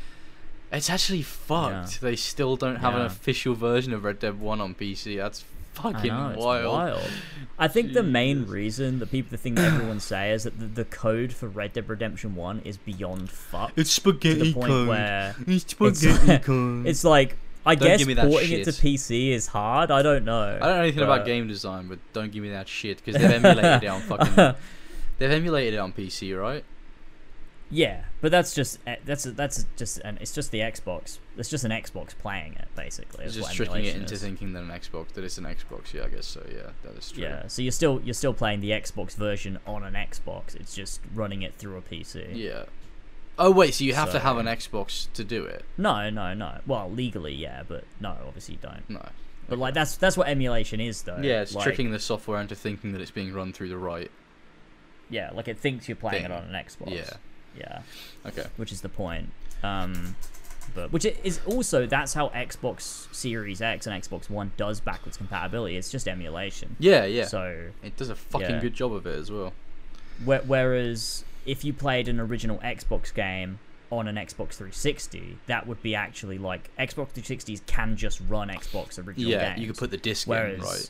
It's 0.72 0.90
actually 0.90 1.22
fucked. 1.22 1.94
Yeah. 1.96 2.10
They 2.10 2.16
still 2.16 2.56
don't 2.56 2.78
have 2.78 2.94
an 2.96 3.02
official 3.02 3.56
version 3.56 3.92
of 3.94 4.04
Red 4.06 4.20
Dead 4.20 4.40
One 4.40 4.62
on 4.62 4.74
PC. 4.74 5.18
That's 5.18 5.44
I 5.78 5.82
fucking 5.94 6.12
know, 6.12 6.30
it's 6.30 6.40
wild. 6.44 6.66
wild. 6.74 7.12
I 7.58 7.68
think 7.68 7.94
the 7.94 8.04
main 8.04 8.46
reason 8.46 9.00
that 9.00 9.12
people, 9.12 9.30
the 9.32 9.38
thing 9.38 9.56
that 9.56 9.74
everyone 9.74 10.00
say 10.12 10.32
is 10.32 10.44
that 10.44 10.60
the, 10.60 10.66
the 10.66 10.86
code 10.86 11.32
for 11.34 11.48
Red 11.48 11.74
Dead 11.74 11.88
Redemption 11.88 12.36
One 12.36 12.62
is 12.66 12.78
beyond 12.78 13.30
fucked. 13.30 13.78
It's 13.78 13.96
to 13.96 14.02
the 14.02 14.12
spaghetti 14.12 14.54
point 14.54 14.68
code. 14.68 14.88
where 14.90 15.36
It's 15.48 15.74
it's- 15.74 16.00
spaghetti 16.00 16.44
code. 16.44 16.88
it's 16.88 17.04
like 17.04 17.38
I 17.66 17.76
Don't 17.76 17.88
guess 17.90 18.00
give 18.00 18.08
me 18.08 18.16
that 18.16 18.28
porting 18.28 18.52
it 18.52 18.64
to. 18.66 18.72
PC 18.72 19.30
is 19.30 19.46
hard. 19.48 19.92
I 19.92 20.02
don't 20.02 20.26
know. 20.26 20.42
I 20.42 20.66
don't 20.66 20.76
know 20.78 20.82
anything 20.82 21.00
but- 21.02 21.14
about 21.14 21.26
game 21.26 21.48
design, 21.48 21.88
but 21.88 22.00
don't 22.14 22.32
give 22.32 22.42
me 22.42 22.50
that 22.50 22.68
shit 22.68 22.98
because 23.04 23.22
they've 23.22 23.32
emulated 23.32 23.84
it 23.84 23.88
on 23.88 24.02
fucking. 24.02 24.56
They've 25.20 25.30
emulated 25.30 25.76
it 25.76 25.78
on 25.78 25.94
PC, 25.94 26.36
right? 26.40 26.64
Yeah, 27.70 28.06
but 28.22 28.32
that's 28.32 28.56
just 28.56 28.80
eh, 28.88 28.96
that's 29.06 29.24
that's 29.26 29.66
just 29.78 30.00
an 30.00 30.18
it's 30.20 30.34
just 30.34 30.50
the 30.52 30.60
Xbox. 30.60 31.20
It's 31.42 31.50
just 31.50 31.64
an 31.66 31.72
Xbox 31.72 32.16
playing 32.18 32.54
it 32.54 32.68
basically. 32.76 33.26
It's 33.26 33.36
just 33.36 33.54
tricking 33.54 33.84
it 33.84 33.96
into 33.96 34.14
is. 34.14 34.22
thinking 34.22 34.54
that 34.54 34.62
an 34.64 34.70
Xbox 34.70 35.10
that 35.14 35.24
it's 35.24 35.38
an 35.38 35.44
Xbox. 35.46 35.92
Yeah, 35.94 36.06
I 36.06 36.08
guess 36.10 36.28
so. 36.28 36.42
Yeah, 36.50 36.70
that 36.84 36.98
is 36.98 37.12
true. 37.12 37.24
Yeah, 37.24 37.48
so 37.48 37.62
you're 37.64 37.72
still 37.72 38.00
you're 38.06 38.14
still 38.14 38.34
playing 38.34 38.62
the 38.62 38.70
Xbox 38.70 39.16
version 39.16 39.60
on 39.68 39.84
an 39.84 39.96
Xbox. 39.96 40.56
It's 40.56 40.74
just 40.74 41.02
running 41.14 41.42
it 41.42 41.56
through 41.56 41.78
a 41.78 41.82
PC. 41.82 42.36
Yeah. 42.36 42.66
Oh 43.40 43.50
wait, 43.50 43.74
so 43.74 43.84
you 43.84 43.96
have 43.96 44.12
to 44.12 44.20
have 44.20 44.38
an 44.38 44.46
Xbox 44.46 45.12
to 45.14 45.24
do 45.24 45.44
it? 45.44 45.66
No, 45.78 46.10
no, 46.12 46.34
no. 46.36 46.60
Well, 46.68 46.90
legally, 46.92 47.34
yeah, 47.34 47.64
but 47.68 47.86
no, 48.00 48.16
obviously 48.28 48.56
you 48.56 48.60
don't. 48.62 48.88
No. 48.90 49.10
But 49.50 49.58
like 49.58 49.74
that's 49.74 49.98
that's 49.98 50.16
what 50.16 50.28
emulation 50.30 50.80
is 50.80 51.02
though. 51.02 51.18
Yeah, 51.22 51.42
it's 51.42 51.56
Like, 51.56 51.64
tricking 51.64 51.92
the 51.92 52.00
software 52.00 52.40
into 52.40 52.54
thinking 52.56 52.92
that 52.92 53.02
it's 53.02 53.10
being 53.12 53.34
run 53.34 53.52
through 53.52 53.70
the 53.70 53.78
right. 53.78 54.12
Yeah, 55.10 55.32
like 55.34 55.48
it 55.48 55.58
thinks 55.58 55.90
you're 55.90 55.96
playing 55.96 56.22
thing. 56.24 56.32
it 56.32 56.36
on 56.38 56.44
an 56.44 56.54
Xbox. 56.54 56.92
Yeah. 56.96 57.14
Yeah, 57.58 57.82
Okay. 58.28 58.46
which 58.56 58.72
is 58.72 58.80
the 58.82 58.88
point. 58.90 59.32
Um, 59.64 60.16
but 60.74 60.92
which 60.92 61.06
is 61.06 61.40
also 61.46 61.86
that's 61.86 62.14
how 62.14 62.30
Xbox 62.30 63.14
Series 63.14 63.62
X 63.62 63.88
and 63.88 64.02
Xbox 64.04 64.30
One 64.30 64.52
does 64.58 64.80
backwards 64.80 65.18
compatibility. 65.18 65.78
It's 65.78 65.90
just 65.92 66.08
emulation. 66.08 66.76
Yeah, 66.80 67.06
yeah. 67.06 67.26
So 67.26 67.70
it 67.84 67.96
does 67.98 68.10
a 68.10 68.16
fucking 68.16 68.50
yeah. 68.50 68.60
good 68.62 68.74
job 68.74 68.94
of 68.94 69.06
it 69.06 69.18
as 69.18 69.32
well. 69.32 69.54
Whe- 70.26 70.44
Whereas 70.46 71.24
if 71.46 71.66
you 71.66 71.74
played 71.74 72.08
an 72.08 72.20
original 72.20 72.58
Xbox 72.60 73.14
game 73.14 73.60
on 73.90 74.08
an 74.08 74.16
Xbox 74.16 74.54
360, 74.54 75.38
that 75.48 75.68
would 75.68 75.82
be 75.84 75.96
actually 75.96 76.38
like 76.38 76.70
Xbox 76.78 77.10
360s 77.14 77.66
can 77.66 77.96
just 77.98 78.22
run 78.30 78.48
Xbox 78.50 78.98
original 79.06 79.30
Yeah, 79.32 79.50
games. 79.50 79.62
you 79.62 79.68
could 79.68 79.78
put 79.78 79.92
the 79.92 79.98
disc 79.98 80.28
Whereas, 80.28 80.60
in, 80.60 80.64
right? 80.64 80.90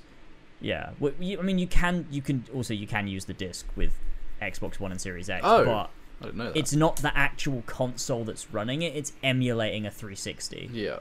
yeah, 0.62 0.92
I 1.40 1.42
mean, 1.42 1.58
you 1.58 1.68
can 1.68 2.06
you 2.12 2.22
can 2.22 2.44
also 2.54 2.74
you 2.74 2.86
can 2.88 3.08
use 3.08 3.26
the 3.26 3.34
disc 3.34 3.66
with 3.76 3.94
Xbox 4.42 4.80
One 4.80 4.92
and 4.92 5.00
Series 5.02 5.30
X, 5.30 5.42
Oh, 5.44 5.66
but 5.66 5.90
I 6.22 6.26
didn't 6.26 6.38
know 6.38 6.46
that. 6.52 6.58
it's 6.58 6.74
not 6.74 6.98
the 6.98 7.16
actual 7.18 7.64
console 7.66 8.24
that's 8.24 8.52
running 8.54 8.82
it. 8.82 8.96
It's 8.96 9.14
emulating 9.24 9.86
a 9.86 9.92
360, 9.92 10.70
yeah, 10.74 11.00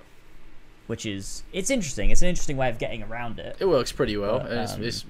which 0.87 1.05
is 1.07 1.43
it's 1.53 1.71
interesting. 1.71 2.11
It's 2.11 2.23
an 2.23 2.29
interesting 2.29 2.57
way 2.57 2.69
of 2.71 2.79
getting 2.79 3.03
around 3.03 3.39
it. 3.39 3.57
it 3.61 3.67
works 3.67 3.93
pretty 3.93 4.17
well. 4.17 4.39
But, 4.41 4.51
and 4.51 4.61
it's, 4.61 4.75
um, 4.75 4.83
it's 4.83 5.05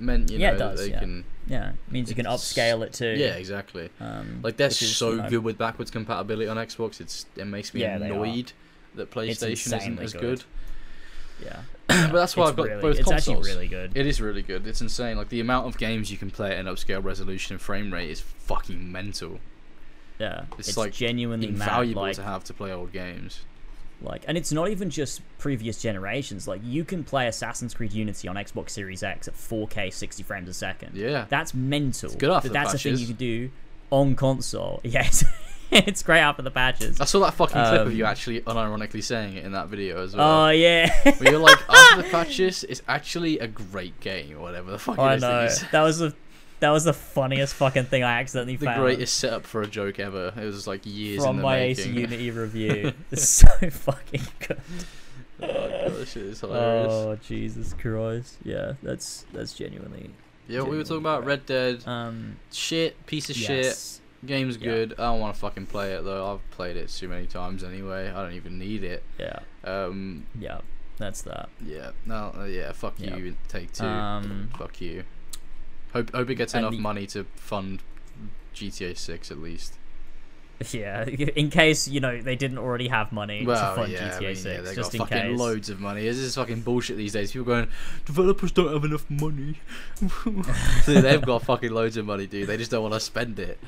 meant 0.00 0.30
you 0.30 0.38
yeah, 0.38 0.50
know 0.50 0.54
it 0.54 0.58
does, 0.58 0.78
that 0.78 0.84
they 0.86 0.90
yeah. 0.92 0.98
can. 1.00 1.24
Yeah, 1.48 1.68
it 1.70 1.92
means 1.92 2.08
you 2.08 2.16
can 2.16 2.26
upscale 2.26 2.84
it 2.84 2.92
too. 2.92 3.14
Yeah, 3.16 3.34
exactly. 3.34 3.88
um, 4.00 4.40
Like 4.42 4.56
they're 4.56 4.68
is, 4.68 4.96
so 4.96 5.10
you 5.10 5.16
know, 5.18 5.28
good 5.30 5.44
with 5.44 5.58
backwards 5.58 5.90
compatibility 5.90 6.48
on 6.48 6.56
Xbox. 6.56 7.00
It's 7.00 7.26
it 7.36 7.44
makes 7.46 7.72
me 7.74 7.82
Yeah, 7.82 7.96
annoyed 7.96 8.52
that 8.94 9.10
PlayStation 9.10 9.76
isn't 9.76 9.98
as 10.00 10.12
good. 10.12 10.20
good. 10.20 10.44
Yeah, 11.44 11.60
but 11.86 12.12
that's 12.12 12.34
why 12.34 12.44
It's 12.44 12.50
I've 12.52 12.56
got 12.56 12.66
really, 12.66 12.80
both 12.80 12.98
It's 12.98 13.08
consoles. 13.08 13.38
actually 13.46 13.54
really 13.54 13.68
good. 13.68 13.92
It 13.94 14.06
is 14.06 14.22
really 14.22 14.40
good. 14.42 14.66
It's 14.66 14.80
insane. 14.80 15.18
Like 15.18 15.28
the 15.28 15.40
amount 15.40 15.66
of 15.66 15.76
games 15.76 16.10
you 16.10 16.16
can 16.16 16.30
play 16.30 16.52
at 16.52 16.58
an 16.58 16.64
upscale 16.66 17.04
resolution 17.04 17.52
and 17.54 17.60
frame 17.60 17.92
rate 17.92 18.08
is 18.10 18.20
fucking 18.22 18.90
mental. 18.90 19.38
Yeah, 20.18 20.44
It's, 20.58 20.68
it's, 20.68 20.76
like, 20.78 20.92
genuinely 20.92 21.48
mad. 21.48 21.66
Invaluable 21.68 22.02
Like, 22.02 22.16
to 22.16 22.22
have 22.22 22.44
to 22.44 22.54
play 22.54 22.72
old 22.72 22.92
games. 22.92 23.40
like, 24.02 24.22
and 24.26 24.36
it's 24.38 24.52
not 24.52 24.68
even 24.70 24.88
just 24.90 25.20
previous 25.38 25.80
generations. 25.80 26.46
Like, 26.48 26.60
you 26.64 26.84
can 26.84 27.04
play 27.04 27.26
Assassin's 27.28 27.74
Creed 27.74 27.92
Unity 27.92 28.26
on 28.28 28.36
Xbox 28.36 28.70
Series 28.70 29.02
X 29.02 29.28
at 29.28 29.34
4K 29.34 29.92
60 29.92 30.22
frames 30.22 30.48
a 30.48 30.54
second. 30.54 30.96
Yeah. 30.96 31.26
That's 31.28 31.52
mental. 31.54 32.10
good 32.14 32.30
after 32.30 32.48
the 32.48 32.54
that's 32.54 32.74
a 32.74 32.78
thing 32.78 32.96
you 32.98 33.06
can 33.06 33.16
do 33.16 33.50
on 33.90 34.14
console. 34.16 34.80
Yes, 34.84 35.24
it's 35.70 36.02
great 36.04 36.20
after 36.20 36.42
the 36.42 36.50
patches. 36.50 37.00
I 37.00 37.06
saw 37.06 37.18
that 37.20 37.34
fucking 37.34 37.54
clip 37.60 37.86
of 37.86 37.92
you 37.94 38.04
Um, 38.04 38.10
actually 38.10 38.40
unironically 38.42 39.02
saying 39.02 39.36
it 39.36 39.44
in 39.44 39.52
that 39.52 39.66
video 39.68 40.02
as 40.02 40.14
well. 40.14 40.46
Oh 40.46 40.50
yeah, 40.50 40.88
Where 41.18 41.32
you're 41.32 41.40
like, 41.40 41.58
after 41.68 42.02
the 42.02 42.08
patches, 42.10 42.64
it's 42.64 42.82
actually 42.86 43.38
a 43.40 43.48
great 43.48 43.98
game, 44.00 44.36
or 44.36 44.40
whatever 44.42 44.70
the 44.70 44.78
fuck 44.78 44.96
it 44.96 45.00
I 45.00 45.14
is 45.16 45.20
that 45.22 45.42
know. 45.42 45.48
said. 45.48 45.68
That 45.72 45.82
was 45.82 45.98
the 45.98 46.14
that 46.60 46.70
was 46.70 46.84
the 46.84 46.92
funniest 46.92 47.54
fucking 47.54 47.84
thing 47.84 48.02
I 48.02 48.20
accidentally 48.20 48.56
The 48.56 48.66
found 48.66 48.80
greatest 48.80 49.14
setup 49.18 49.44
for 49.46 49.62
a 49.62 49.66
joke 49.66 49.98
ever. 49.98 50.32
It 50.36 50.44
was 50.44 50.66
like 50.66 50.82
years 50.84 51.22
from 51.22 51.30
in 51.30 51.36
the 51.38 51.42
my 51.42 51.56
making. 51.58 51.84
AC 51.92 52.00
Unity 52.00 52.30
review. 52.32 52.92
It's 53.10 53.28
so 53.28 53.48
fucking 53.70 54.22
good. 54.46 54.60
oh 55.42 55.46
god, 55.46 55.92
this 55.92 56.16
is 56.16 56.40
hilarious. 56.40 56.92
Oh 56.92 57.18
Jesus 57.22 57.74
Christ! 57.74 58.38
Yeah, 58.44 58.72
that's 58.82 59.26
that's 59.32 59.52
genuinely. 59.54 60.10
yeah, 60.48 60.62
we 60.62 60.76
were 60.76 60.82
talking 60.84 60.98
about. 60.98 61.24
Red 61.26 61.44
Dead. 61.46 61.86
Um, 61.86 62.36
Shit, 62.52 63.04
piece 63.06 63.28
of 63.30 63.36
shit. 63.36 63.64
yes. 63.64 64.00
Game's 64.24 64.56
Yeah. 64.56 64.64
good. 64.64 64.92
I 64.94 65.02
don't 65.04 65.20
want 65.20 65.34
to 65.34 65.40
fucking 65.40 65.66
play 65.66 65.92
it 65.92 66.02
though. 66.04 66.32
I've 66.32 66.50
played 66.50 66.76
it 66.76 66.88
too 66.88 67.06
many 67.08 67.26
times 67.26 67.62
anyway. 67.62 68.08
I 68.08 68.22
don't 68.22 68.32
even 68.32 68.58
need 68.58 68.82
it. 68.82 69.02
Yeah, 69.20 69.40
Um, 69.62 70.26
yeah, 70.40 70.60
that's 70.96 71.20
that. 71.22 71.50
yeah, 71.64 71.90
no, 72.06 72.32
uh, 72.36 72.44
yeah. 72.44 72.72
Fuck 72.72 72.94
Yeah. 72.98 73.14
you, 73.16 73.36
take 73.48 73.72
two. 73.72 73.84
Um, 73.84 74.48
Fuck 74.58 74.80
you. 74.80 75.04
Hope 75.96 76.14
hope 76.14 76.30
it 76.30 76.34
gets 76.34 76.54
and 76.54 76.60
enough 76.64 76.72
the- 76.72 76.80
money 76.80 77.06
to 77.08 77.24
fund 77.36 77.82
GTA 78.54 78.96
Six 78.96 79.30
at 79.30 79.38
least. 79.38 79.74
Yeah, 80.72 81.04
in 81.36 81.50
case 81.50 81.86
you 81.86 82.00
know 82.00 82.20
they 82.20 82.34
didn't 82.36 82.58
already 82.58 82.88
have 82.88 83.12
money 83.12 83.40
to 83.40 83.46
Well, 83.46 83.74
fund 83.76 83.92
yeah, 83.92 84.08
GTA 84.08 84.16
I 84.16 84.20
mean, 84.20 84.36
6, 84.36 84.44
yeah, 84.46 84.60
they 84.62 84.74
just 84.74 84.92
got 84.92 84.94
in 84.94 84.98
fucking 85.00 85.30
case. 85.32 85.38
loads 85.38 85.68
of 85.70 85.80
money. 85.80 86.02
This 86.02 86.16
is 86.16 86.34
fucking 86.34 86.62
bullshit 86.62 86.96
these 86.96 87.12
days. 87.12 87.32
People 87.32 87.44
going, 87.46 87.68
developers 88.06 88.52
don't 88.52 88.72
have 88.72 88.84
enough 88.84 89.04
money. 89.10 89.60
so 90.84 90.94
they've 91.00 91.20
got 91.20 91.42
fucking 91.42 91.70
loads 91.72 91.96
of 91.98 92.06
money, 92.06 92.26
dude. 92.26 92.46
They 92.46 92.56
just 92.56 92.70
don't 92.70 92.82
want 92.82 92.94
to 92.94 93.00
spend 93.00 93.38
it. 93.38 93.58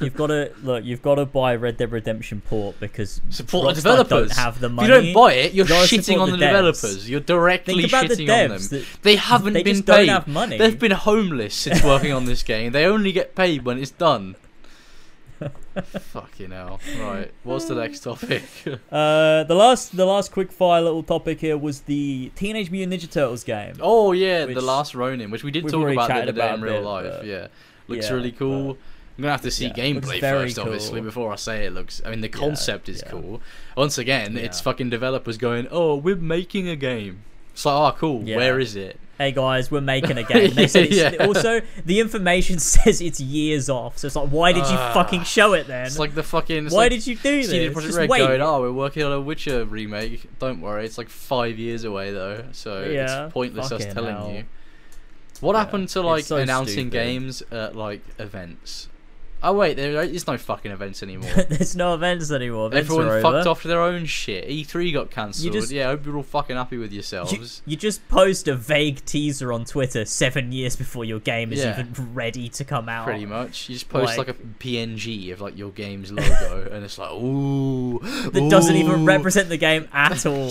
You've 0.00 0.14
got 0.16 0.28
to 0.28 0.52
look. 0.62 0.84
You've 0.84 1.02
got 1.02 1.16
to 1.16 1.26
buy 1.26 1.54
Red 1.56 1.76
Dead 1.76 1.90
Redemption 1.92 2.40
Port 2.40 2.78
because 2.80 3.20
Support 3.30 3.68
the 3.74 3.80
developers. 3.82 4.28
don't 4.30 4.36
have 4.38 4.60
the 4.60 4.68
money. 4.68 4.88
If 4.92 4.96
you 4.96 5.02
don't 5.02 5.14
buy 5.14 5.32
it, 5.34 5.52
you're 5.54 5.66
You 5.66 5.72
shitting 5.74 6.20
on 6.20 6.30
the, 6.30 6.36
developers. 6.36 7.08
You're 7.10 7.20
directly 7.20 7.84
about 7.84 8.08
the 8.08 8.14
shitting 8.14 8.44
on 8.44 8.48
them. 8.50 8.62
that- 8.70 8.84
They 9.02 9.16
haven't 9.16 9.52
they 9.54 9.62
been 9.62 9.82
paid. 9.82 10.08
have 10.08 10.26
money. 10.28 10.58
They've 10.58 10.78
been 10.78 10.92
homeless 10.92 11.54
since 11.54 11.82
working 11.84 12.12
on 12.12 12.24
this 12.24 12.42
game. 12.42 12.72
They 12.72 12.84
only 12.86 13.12
get 13.12 13.34
paid 13.34 13.64
when 13.64 13.78
it's 13.78 13.90
done. 13.90 14.36
Fucking 15.82 16.50
hell. 16.50 16.80
Right. 16.98 17.30
What's 17.44 17.66
the 17.66 17.74
next 17.76 18.00
topic? 18.00 18.42
Uh, 18.90 19.44
the 19.44 19.54
last, 19.54 19.96
the 19.96 20.04
last 20.04 20.32
quick 20.32 20.50
fire 20.50 20.80
little 20.80 21.02
topic 21.02 21.40
here 21.40 21.56
was 21.56 21.82
the 21.82 22.30
Teenage 22.34 22.70
Mutant 22.70 23.00
Ninja 23.00 23.10
Turtles 23.10 23.44
game. 23.44 23.74
oh 23.80 24.12
yeah, 24.12 24.46
the 24.46 24.60
last 24.60 24.94
Ronin, 24.94 25.30
which 25.30 25.44
we 25.44 25.50
did 25.50 25.68
talk 25.68 25.88
about 25.90 26.08
the 26.08 26.14
other 26.22 26.32
day 26.32 26.54
in 26.54 26.60
real 26.60 26.72
bit, 26.74 26.82
life. 26.84 27.04
but- 27.18 27.26
Yeah. 27.26 27.46
Looks 27.86 28.06
Yeah, 28.08 28.12
really 28.14 28.32
cool. 28.32 28.76
I'm 29.18 29.22
gonna 29.22 29.32
have 29.32 29.42
to 29.42 29.50
see 29.50 29.66
yeah, 29.66 29.72
gameplay 29.72 30.20
first, 30.20 30.60
obviously, 30.60 31.00
before 31.00 31.32
I 31.32 31.36
say 31.36 31.66
it 31.66 31.72
looks. 31.72 32.00
I 32.06 32.10
mean, 32.10 32.20
the 32.20 32.28
concept 32.28 32.88
is 32.88 33.02
yeah. 33.04 33.10
cool. 33.10 33.42
Once 33.76 33.98
again, 33.98 34.36
it's 34.38 34.60
fucking 34.60 34.90
developers 34.90 35.36
going, 35.36 35.66
"Oh, 35.72 35.96
we're 35.96 36.14
making 36.14 36.68
a 36.68 36.76
game." 36.76 37.24
It's 37.52 37.64
like, 37.66 37.94
"Oh, 37.94 37.96
cool. 37.98 38.22
Yeah. 38.22 38.36
Where 38.36 38.60
is 38.60 38.76
it?" 38.76 39.00
Hey 39.18 39.32
guys, 39.32 39.68
we're 39.72 39.80
making 39.80 40.16
a 40.18 40.22
game. 40.32 40.54
They 40.54 40.68
said 40.68 40.84
it's, 40.86 40.96
Yeah. 40.96 41.26
Also, 41.26 41.60
the 41.84 41.98
information 41.98 42.58
says 42.60 43.00
it's 43.00 43.18
years 43.18 43.68
off, 43.68 43.98
so 43.98 44.06
it's 44.06 44.14
like, 44.14 44.28
why 44.28 44.52
did 44.52 44.60
you 44.68 44.76
Ah. 44.78 44.92
fucking 44.94 45.24
show 45.24 45.54
it 45.54 45.66
then? 45.66 45.84
It's 45.86 45.98
like 45.98 46.14
the 46.14 46.22
fucking. 46.22 46.66
Why 46.68 46.82
like 46.84 46.90
did 46.92 47.04
you 47.04 47.16
do 47.16 47.42
CD 47.42 47.66
this? 47.66 47.76
Projekt 47.76 47.86
Just 47.86 47.98
Red 47.98 48.10
wait. 48.10 48.18
going, 48.18 48.40
"Oh, 48.40 48.60
we're 48.60 48.70
working 48.70 49.02
on 49.02 49.10
a 49.10 49.20
Witcher 49.20 49.64
remake. 49.64 50.28
Don't 50.38 50.60
worry, 50.60 50.84
it's 50.84 50.96
like 50.96 51.08
five 51.08 51.58
years 51.58 51.82
away 51.82 52.12
though, 52.12 52.44
so 52.52 52.84
Yeah, 52.84 53.24
it's 53.24 53.32
pointless 53.34 53.72
us 53.72 53.84
telling 53.92 54.14
hell. 54.14 54.30
you." 54.32 54.44
What 55.40 55.54
Yeah, 55.54 55.64
happened 55.64 55.88
to 55.88 56.02
like 56.02 56.24
so 56.24 56.36
announcing 56.36 56.74
stupid. 56.90 56.92
games 56.92 57.42
at 57.50 57.74
like 57.74 58.02
events? 58.20 58.86
Oh 59.40 59.52
wait, 59.52 59.76
there 59.76 60.02
is 60.02 60.26
no 60.26 60.36
fucking 60.36 60.72
events 60.72 61.02
anymore. 61.02 61.30
There's 61.48 61.76
no 61.76 61.94
events 61.94 62.30
anymore. 62.32 62.66
Events 62.66 62.90
Everyone 62.90 63.22
fucked 63.22 63.46
off 63.46 63.62
to 63.62 63.68
their 63.68 63.80
own 63.80 64.04
shit. 64.04 64.48
E3 64.48 64.92
got 64.92 65.10
cancelled. 65.10 65.70
Yeah, 65.70 65.86
I 65.86 65.90
hope 65.90 66.04
you're 66.06 66.16
all 66.16 66.22
fucking 66.24 66.56
happy 66.56 66.76
with 66.76 66.92
yourselves. 66.92 67.62
you 67.64 67.76
just 67.76 68.06
post 68.08 68.48
a 68.48 68.54
vague 68.56 69.04
teaser 69.04 69.52
on 69.52 69.64
Twitter 69.64 70.04
seven 70.04 70.50
years 70.50 70.74
before 70.74 71.04
your 71.04 71.20
game 71.20 71.52
is 71.52 71.60
Yeah. 71.60 71.78
even 71.80 72.14
ready 72.14 72.48
to 72.48 72.64
come 72.64 72.88
out. 72.88 73.04
Pretty 73.06 73.26
much. 73.26 73.68
You 73.68 73.76
just 73.76 73.88
post 73.88 74.18
like, 74.18 74.26
Like- 74.26 74.28
a 74.30 74.34
PNG 74.34 75.30
of 75.32 75.40
like 75.40 75.56
your 75.56 75.70
game's 75.70 76.10
logo, 76.10 76.68
and 76.72 76.84
it's 76.84 76.98
like, 76.98 77.12
ooh, 77.12 78.00
That 78.00 78.48
doesn't 78.50 78.74
even 78.74 79.04
represent 79.04 79.48
the 79.48 79.56
game 79.56 79.88
at 79.92 80.26
all. 80.26 80.50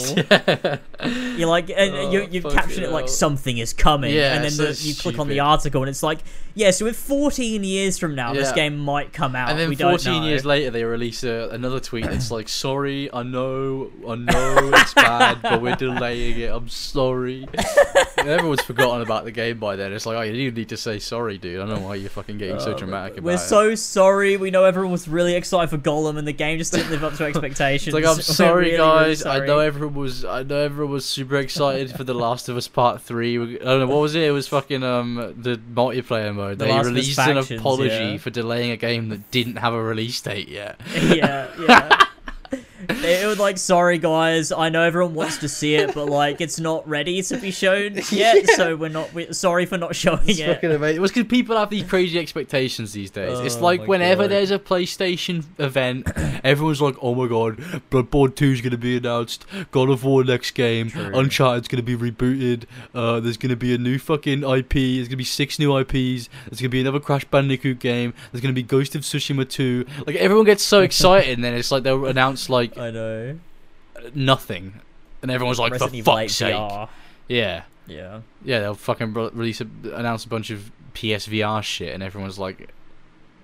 You're 1.37 1.47
like, 1.49 1.69
and 1.69 1.93
Oh, 1.93 2.11
you 2.11 2.27
you 2.31 2.41
caption 2.41 2.83
it 2.83 2.91
like 2.91 3.09
something 3.09 3.57
is 3.57 3.73
coming, 3.73 4.13
Yeah, 4.13 4.35
and 4.35 4.43
then 4.43 4.51
so 4.51 4.65
the, 4.71 4.87
you 4.87 4.95
click 4.95 5.19
on 5.19 5.27
the 5.27 5.39
article, 5.41 5.81
and 5.81 5.89
it's 5.89 6.03
like, 6.03 6.19
yeah, 6.55 6.71
so 6.71 6.85
if 6.87 6.95
14 6.95 7.63
years 7.63 7.97
from 7.97 8.15
now 8.15 8.33
this 8.33 8.51
game 8.51 8.76
might 8.77 9.13
come 9.13 9.35
out, 9.35 9.49
And 9.49 9.59
then 9.59 9.69
we 9.69 9.75
14 9.75 9.97
don't 10.13 10.21
know. 10.21 10.27
years 10.27 10.45
later, 10.45 10.69
they 10.71 10.83
release 10.83 11.23
a, 11.23 11.49
another 11.51 11.79
tweet 11.79 12.05
that's 12.05 12.31
like, 12.31 12.47
"Sorry, 12.49 13.11
I 13.13 13.23
know, 13.23 13.91
I 14.07 14.15
know 14.15 14.71
it's 14.73 14.93
bad, 14.93 15.41
but 15.41 15.61
we're 15.61 15.75
delaying 15.75 16.39
it. 16.39 16.51
I'm 16.51 16.69
sorry." 16.69 17.47
Everyone's 18.17 18.61
forgotten 18.61 19.01
about 19.01 19.23
the 19.25 19.31
game 19.31 19.59
by 19.59 19.75
then. 19.75 19.93
It's 19.93 20.05
like, 20.05 20.17
oh, 20.17 20.21
you 20.21 20.51
need 20.51 20.69
to 20.69 20.77
say 20.77 20.99
sorry, 20.99 21.37
dude. 21.37 21.61
I 21.61 21.65
don't 21.65 21.79
know 21.81 21.87
why 21.87 21.95
you're 21.95 22.09
fucking 22.09 22.37
getting 22.37 22.59
so 22.59 22.71
Uh, 22.73 22.77
dramatic 22.77 23.13
about 23.13 23.23
We're 23.23 23.35
it. 23.35 23.39
so 23.39 23.75
sorry. 23.75 24.35
We 24.37 24.51
know 24.51 24.65
everyone 24.65 24.91
was 24.91 25.07
really 25.07 25.35
excited 25.35 25.69
for 25.69 25.77
Gollum, 25.77 26.17
and 26.17 26.27
the 26.27 26.33
game 26.33 26.57
just 26.57 26.73
didn't 26.73 26.91
live 26.91 27.03
up 27.03 27.13
to 27.15 27.23
expectations. 27.25 27.93
It's 27.95 28.05
like 28.05 28.05
I'm 28.05 28.21
sorry, 28.21 28.71
really, 28.71 28.77
really 28.77 29.15
guys. 29.15 29.25
I 29.25 29.45
know 29.45 29.59
everyone 29.59 29.95
was. 29.95 30.25
I 30.25 30.43
know 30.43 30.57
everyone 30.59 30.93
was 30.93 31.05
super 31.05 31.37
excited 31.37 31.91
for 31.95 32.03
The 32.03 32.13
Last 32.13 32.49
of 32.49 32.57
Us 32.57 32.67
Part 32.67 33.01
Three. 33.01 33.37
I 33.37 33.57
don't 33.63 33.79
know 33.81 33.87
what 33.87 34.01
was 34.01 34.15
it. 34.15 34.23
It 34.23 34.31
was 34.31 34.47
fucking 34.47 34.83
um 34.83 35.33
the 35.37 35.57
multiplayer 35.73 36.33
mode. 36.35 36.57
The 36.59 36.65
they 36.65 36.71
Last 36.71 36.87
of 36.87 36.95
Us 36.97 37.17
released 37.17 37.19
an 37.19 37.59
apology 37.59 37.89
yeah. 37.93 38.17
for 38.17 38.29
delaying 38.29 38.66
a 38.71 38.77
game 38.77 39.09
that 39.09 39.29
didn't 39.31 39.57
have 39.57 39.73
a 39.73 39.81
release 39.81 40.19
date 40.21 40.47
yet. 40.47 40.79
yeah, 40.93 41.49
yeah. 41.59 42.03
it 42.89 43.27
was 43.27 43.39
like, 43.39 43.57
sorry 43.57 43.97
guys, 43.97 44.51
I 44.51 44.69
know 44.69 44.81
everyone 44.81 45.13
wants 45.13 45.37
to 45.39 45.49
see 45.49 45.75
it, 45.75 45.93
but 45.93 46.05
like, 46.07 46.41
it's 46.41 46.59
not 46.59 46.87
ready 46.87 47.21
to 47.21 47.37
be 47.37 47.51
shown 47.51 47.95
yet, 48.11 48.47
so 48.51 48.75
we're 48.75 48.89
not. 48.89 49.13
We're 49.13 49.33
sorry 49.33 49.65
for 49.65 49.77
not 49.77 49.95
showing 49.95 50.21
It's 50.25 50.39
it. 50.39 50.47
fucking 50.47 50.71
amazing. 50.71 50.97
It 50.97 50.99
was 50.99 51.11
because 51.11 51.27
people 51.29 51.57
have 51.57 51.69
these 51.69 51.83
crazy 51.83 52.19
expectations 52.19 52.93
these 52.93 53.11
days. 53.11 53.39
it's 53.39 53.55
Oh 53.57 53.61
like 53.61 53.87
whenever 53.87 54.23
God. 54.23 54.31
there's 54.31 54.51
a 54.51 54.59
PlayStation 54.59 55.43
event, 55.57 56.07
everyone's 56.43 56.81
like, 56.81 56.95
"Oh 57.01 57.15
my 57.15 57.27
god, 57.27 57.57
Bloodborne 57.91 58.35
2 58.35 58.45
is 58.51 58.61
gonna 58.61 58.77
be 58.77 58.97
announced. 58.97 59.45
God 59.71 59.89
of 59.89 60.03
War 60.03 60.23
next 60.23 60.51
game. 60.51 60.89
True. 60.89 61.11
Uncharted's 61.15 61.67
gonna 61.67 61.83
be 61.83 61.95
rebooted. 61.95 62.63
Uh, 62.93 63.19
there's 63.19 63.37
gonna 63.37 63.55
be 63.55 63.73
a 63.73 63.77
new 63.77 63.97
fucking 63.99 64.43
IP. 64.43 64.73
There's 64.73 65.07
gonna 65.07 65.17
be 65.17 65.23
six 65.23 65.59
new 65.59 65.77
IPs. 65.77 66.29
There's 66.49 66.59
gonna 66.61 66.69
be 66.69 66.81
another 66.81 66.99
Crash 66.99 67.25
Bandicoot 67.25 67.79
game. 67.79 68.13
There's 68.31 68.41
gonna 68.41 68.53
be 68.53 68.63
Ghost 68.63 68.95
of 68.95 69.01
Tsushima 69.01 69.47
2. 69.49 69.85
Like 70.05 70.15
everyone 70.17 70.45
gets 70.45 70.63
so 70.63 70.81
excited, 70.87 71.33
and 71.33 71.43
then 71.43 71.53
it's 71.53 71.71
like 71.71 71.83
they'll 71.83 72.05
announce 72.05 72.49
like 72.49 72.76
I 72.79 72.91
know. 72.91 73.39
nothing, 74.13 74.81
and 75.21 75.31
everyone's 75.31 75.59
like, 75.59 75.71
Resident 75.71 75.91
"For 75.91 75.97
Evil 75.97 76.17
8 76.19 76.23
fuck's 76.23 76.35
sake!" 76.35 76.55
VR. 76.55 76.89
Yeah. 77.27 77.63
Yeah. 77.87 78.21
Yeah, 78.43 78.59
they'll 78.59 78.75
fucking 78.75 79.13
re- 79.13 79.29
release 79.33 79.61
a, 79.61 79.67
announce 79.93 80.25
a 80.25 80.29
bunch 80.29 80.49
of 80.49 80.71
PSVR 80.93 81.63
shit, 81.63 81.93
and 81.93 82.03
everyone's 82.03 82.37
like, 82.39 82.69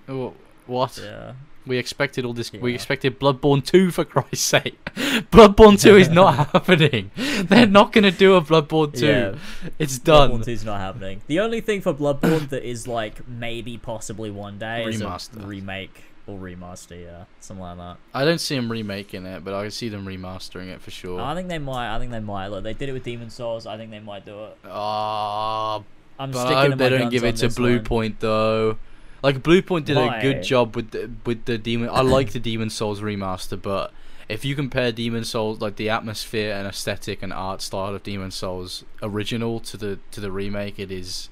"Oh, 0.09 0.33
"What? 0.67 0.99
Yeah. 1.01 1.33
We 1.65 1.77
expected 1.77 2.25
all 2.25 2.33
this. 2.33 2.51
We 2.51 2.73
expected 2.73 3.21
Bloodborne 3.21 3.65
two 3.65 3.89
for 3.89 4.03
Christ's 4.03 4.41
sake. 4.41 4.83
Bloodborne 5.31 5.81
two 5.81 5.95
is 5.95 6.09
not 6.09 6.49
happening. 6.51 7.09
They're 7.15 7.65
not 7.65 7.93
gonna 7.93 8.11
do 8.11 8.35
a 8.35 8.41
Bloodborne 8.41 8.93
two. 8.99 9.07
Yeah. 9.07 9.35
It's 9.79 9.97
done. 9.97 10.31
Bloodborne 10.31 10.45
2's 10.45 10.65
not 10.65 10.81
happening. 10.81 11.21
The 11.27 11.39
only 11.39 11.61
thing 11.61 11.79
for 11.79 11.93
Bloodborne 11.93 12.49
that 12.49 12.67
is 12.67 12.85
like 12.85 13.25
maybe 13.29 13.77
possibly 13.77 14.29
one 14.29 14.59
day 14.59 14.83
is 14.83 14.99
a 15.01 15.19
remake 15.37 16.03
or 16.27 16.37
remaster, 16.37 17.01
yeah, 17.01 17.25
something 17.39 17.61
like 17.61 17.77
that. 17.77 17.97
I 18.13 18.25
don't 18.25 18.39
see 18.39 18.55
them 18.55 18.71
remaking 18.71 19.25
it, 19.25 19.43
but 19.43 19.53
I 19.53 19.63
can 19.63 19.71
see 19.71 19.89
them 19.89 20.05
remastering 20.05 20.67
it 20.67 20.81
for 20.81 20.91
sure. 20.91 21.19
I 21.19 21.35
think 21.35 21.49
they 21.49 21.59
might. 21.59 21.95
I 21.95 21.99
think 21.99 22.11
they 22.11 22.19
might. 22.19 22.47
Look, 22.47 22.63
they 22.63 22.73
did 22.73 22.89
it 22.89 22.93
with 22.93 23.03
Demon 23.03 23.29
Souls. 23.29 23.65
I 23.65 23.77
think 23.77 23.91
they 23.91 23.99
might 23.99 24.25
do 24.25 24.45
it. 24.45 24.57
Ah, 24.65 25.83
I'm 26.19 26.31
but 26.31 26.47
I 26.47 26.67
hope 26.69 26.77
they 26.77 26.89
don't 26.89 27.09
give 27.09 27.23
it 27.23 27.37
to 27.37 27.49
Blue 27.49 27.77
one. 27.77 27.85
Point 27.85 28.19
though. 28.19 28.77
Like 29.21 29.37
Bluepoint 29.41 29.85
did 29.85 29.97
a 29.97 30.19
good 30.21 30.43
job 30.43 30.75
with 30.75 30.91
the, 30.91 31.09
with 31.25 31.45
the 31.45 31.57
Demon. 31.57 31.89
I 31.89 32.01
like 32.01 32.33
the 32.33 32.39
Demon 32.39 32.69
Souls 32.69 32.99
remaster, 32.99 33.61
but 33.61 33.93
if 34.27 34.43
you 34.43 34.53
compare 34.55 34.91
Demon 34.91 35.23
Souls, 35.23 35.61
like 35.61 35.77
the 35.77 35.89
atmosphere 35.89 36.53
and 36.53 36.67
aesthetic 36.67 37.23
and 37.23 37.31
art 37.31 37.61
style 37.61 37.95
of 37.95 38.03
Demon 38.03 38.31
Souls 38.31 38.83
original 39.01 39.59
to 39.61 39.77
the 39.77 39.99
to 40.11 40.19
the 40.19 40.31
remake, 40.31 40.77
it 40.79 40.91
is. 40.91 41.29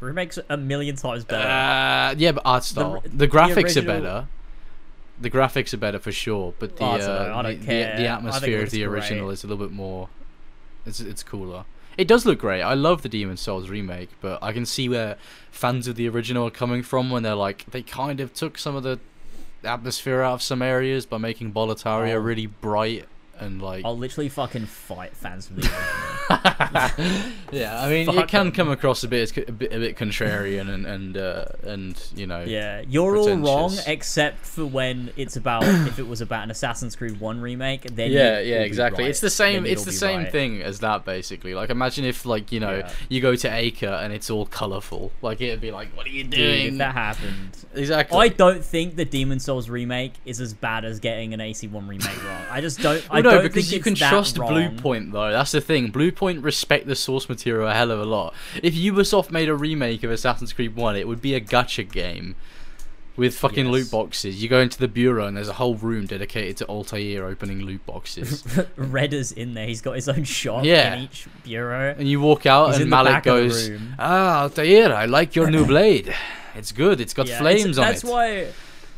Remakes 0.00 0.38
a 0.48 0.56
million 0.56 0.96
times 0.96 1.24
better. 1.24 1.48
Uh, 1.48 2.14
yeah, 2.18 2.32
but 2.32 2.42
art 2.44 2.64
style. 2.64 3.00
The, 3.02 3.08
the 3.08 3.28
graphics 3.28 3.56
original- 3.76 3.90
are 3.90 4.00
better. 4.00 4.28
The 5.18 5.30
graphics 5.30 5.72
are 5.72 5.78
better 5.78 5.98
for 5.98 6.12
sure, 6.12 6.52
but 6.58 6.76
the 6.76 6.84
I 6.84 6.98
don't 6.98 7.08
uh, 7.08 7.42
the, 7.42 7.54
the, 7.56 7.64
care. 7.64 7.96
The 7.96 8.06
atmosphere 8.06 8.62
of 8.62 8.70
the 8.70 8.84
original 8.84 9.26
great. 9.26 9.32
is 9.32 9.44
a 9.44 9.46
little 9.46 9.64
bit 9.66 9.74
more. 9.74 10.08
It's 10.84 11.00
it's 11.00 11.22
cooler. 11.22 11.64
It 11.96 12.06
does 12.06 12.26
look 12.26 12.38
great. 12.40 12.60
I 12.60 12.74
love 12.74 13.00
the 13.00 13.08
Demon 13.08 13.38
Souls 13.38 13.70
remake, 13.70 14.10
but 14.20 14.38
I 14.42 14.52
can 14.52 14.66
see 14.66 14.86
where 14.90 15.16
fans 15.50 15.88
of 15.88 15.96
the 15.96 16.06
original 16.10 16.46
are 16.46 16.50
coming 16.50 16.82
from 16.82 17.08
when 17.08 17.22
they're 17.22 17.34
like 17.34 17.64
they 17.70 17.80
kind 17.80 18.20
of 18.20 18.34
took 18.34 18.58
some 18.58 18.76
of 18.76 18.82
the 18.82 19.00
atmosphere 19.64 20.20
out 20.20 20.34
of 20.34 20.42
some 20.42 20.60
areas 20.60 21.06
by 21.06 21.16
making 21.16 21.54
Boletaria 21.54 22.12
Oh. 22.12 22.18
really 22.18 22.44
bright 22.46 23.06
and 23.38 23.60
like 23.62 23.84
I'll 23.84 23.96
literally 23.96 24.28
fucking 24.28 24.66
fight 24.66 25.16
fans 25.16 25.50
of 25.50 25.56
the 25.56 25.62
original. 26.30 27.36
yeah. 27.52 27.80
I 27.82 27.88
mean, 27.88 28.08
it 28.08 28.14
can 28.14 28.26
can 28.28 28.46
'em. 28.48 28.52
come 28.52 28.70
across 28.70 29.02
a 29.04 29.08
bit 29.08 29.36
a 29.36 29.52
bit, 29.52 29.72
a 29.72 29.78
bit 29.78 29.96
contrarian 29.96 30.68
and 30.72 30.86
and 30.86 31.16
uh, 31.16 31.44
and 31.64 32.02
you 32.14 32.26
know 32.26 32.42
Yeah, 32.42 32.82
you're 32.88 33.16
all 33.16 33.36
wrong 33.36 33.74
except 33.86 34.44
for 34.44 34.64
when 34.64 35.10
it's 35.16 35.36
about 35.36 35.64
if 35.88 35.98
it 35.98 36.06
was 36.06 36.20
about 36.20 36.44
an 36.44 36.50
Assassin's 36.50 36.96
Creed 36.96 37.20
One 37.20 37.40
remake. 37.40 37.82
Then 37.82 38.10
yeah 38.10 38.40
yeah 38.40 38.60
exactly 38.62 39.04
right. 39.04 39.10
it's 39.10 39.20
the 39.20 39.30
same 39.30 39.64
Then 39.64 39.72
it's 39.72 39.84
the 39.84 39.92
same 39.92 40.20
right. 40.24 40.32
thing 40.32 40.62
as 40.62 40.80
that 40.80 41.04
basically 41.04 41.54
like 41.54 41.70
imagine 41.70 42.04
if 42.04 42.26
like 42.26 42.52
you 42.52 42.60
know 42.60 42.76
Yeah. 42.78 42.92
you 43.08 43.20
go 43.20 43.34
to 43.36 43.48
acre 43.48 43.86
and 43.86 44.12
it's 44.12 44.30
all 44.30 44.46
colorful 44.46 45.12
like 45.22 45.40
it'd 45.40 45.60
be 45.60 45.70
like 45.70 45.88
what 45.96 46.06
are 46.06 46.10
you 46.10 46.24
doing 46.24 46.66
if 46.66 46.78
that 46.78 46.92
happened, 46.94 47.56
exactly 47.74 48.18
I 48.18 48.28
don't 48.28 48.64
think 48.64 48.96
the 48.96 49.04
Demon 49.04 49.38
Souls 49.40 49.68
remake 49.68 50.14
is 50.24 50.40
as 50.40 50.52
bad 50.54 50.84
as 50.84 51.00
getting 51.00 51.32
an 51.34 51.40
AC1 51.40 51.88
remake 51.88 52.24
wrong. 52.24 52.42
I 52.50 52.60
just 52.60 52.80
don't. 52.80 53.04
I 53.10 53.20
well, 53.20 53.22
no 53.26 53.32
don't 53.32 53.42
because 53.42 53.68
think 53.70 53.76
you 53.76 53.82
can 53.82 53.94
trust 53.94 54.38
wrong. 54.38 54.50
bluepoint 54.52 55.12
though 55.12 55.30
that's 55.30 55.52
the 55.52 55.60
thing 55.60 55.92
bluepoint 55.92 56.42
respect 56.42 56.86
the 56.86 56.96
source 56.96 57.28
material 57.28 57.68
a 57.68 57.74
hell 57.74 57.90
of 57.90 58.00
a 58.00 58.04
lot 58.04 58.32
if 58.62 58.74
ubisoft 58.74 59.30
made 59.30 59.48
a 59.48 59.54
remake 59.54 60.02
of 60.02 60.10
assassin's 60.10 60.52
creed 60.52 60.74
1 60.74 60.96
it 60.96 61.06
would 61.06 61.20
be 61.20 61.34
a 61.34 61.40
gacha 61.40 61.88
game 61.90 62.34
with 63.16 63.34
fucking 63.34 63.64
Yes. 63.64 63.72
loot 63.72 63.90
boxes 63.90 64.42
you 64.42 64.48
go 64.48 64.60
into 64.60 64.78
the 64.78 64.88
bureau 64.88 65.26
and 65.26 65.34
there's 65.38 65.48
a 65.48 65.54
whole 65.54 65.74
room 65.74 66.04
dedicated 66.04 66.58
to 66.58 66.66
altair 66.66 67.24
opening 67.24 67.62
loot 67.62 67.84
boxes 67.86 68.44
Reda's 68.76 69.32
in 69.32 69.54
there. 69.54 69.66
He's 69.66 69.80
got 69.80 69.92
his 69.94 70.06
own 70.08 70.24
shop 70.24 70.64
Yeah. 70.66 70.96
in 70.96 71.04
each 71.04 71.26
bureau. 71.42 71.94
and 71.98 72.06
you 72.06 72.20
walk 72.20 72.44
out 72.44 72.72
He's 72.72 72.80
and 72.82 72.90
malik 72.90 73.12
back 73.14 73.26
of 73.26 73.34
the 73.36 73.40
goes 73.48 73.70
ah 73.98 74.42
altair 74.42 74.94
i 74.94 75.06
like 75.06 75.34
your 75.34 75.50
new 75.50 75.64
blade 75.72 76.14
it's 76.54 76.72
good 76.72 77.00
it's 77.00 77.14
got 77.14 77.26
Yeah, 77.26 77.38
flames 77.38 77.64
it's- 77.64 77.78
on 77.78 77.84
that's 77.86 78.04
it 78.04 78.10
why, 78.10 78.46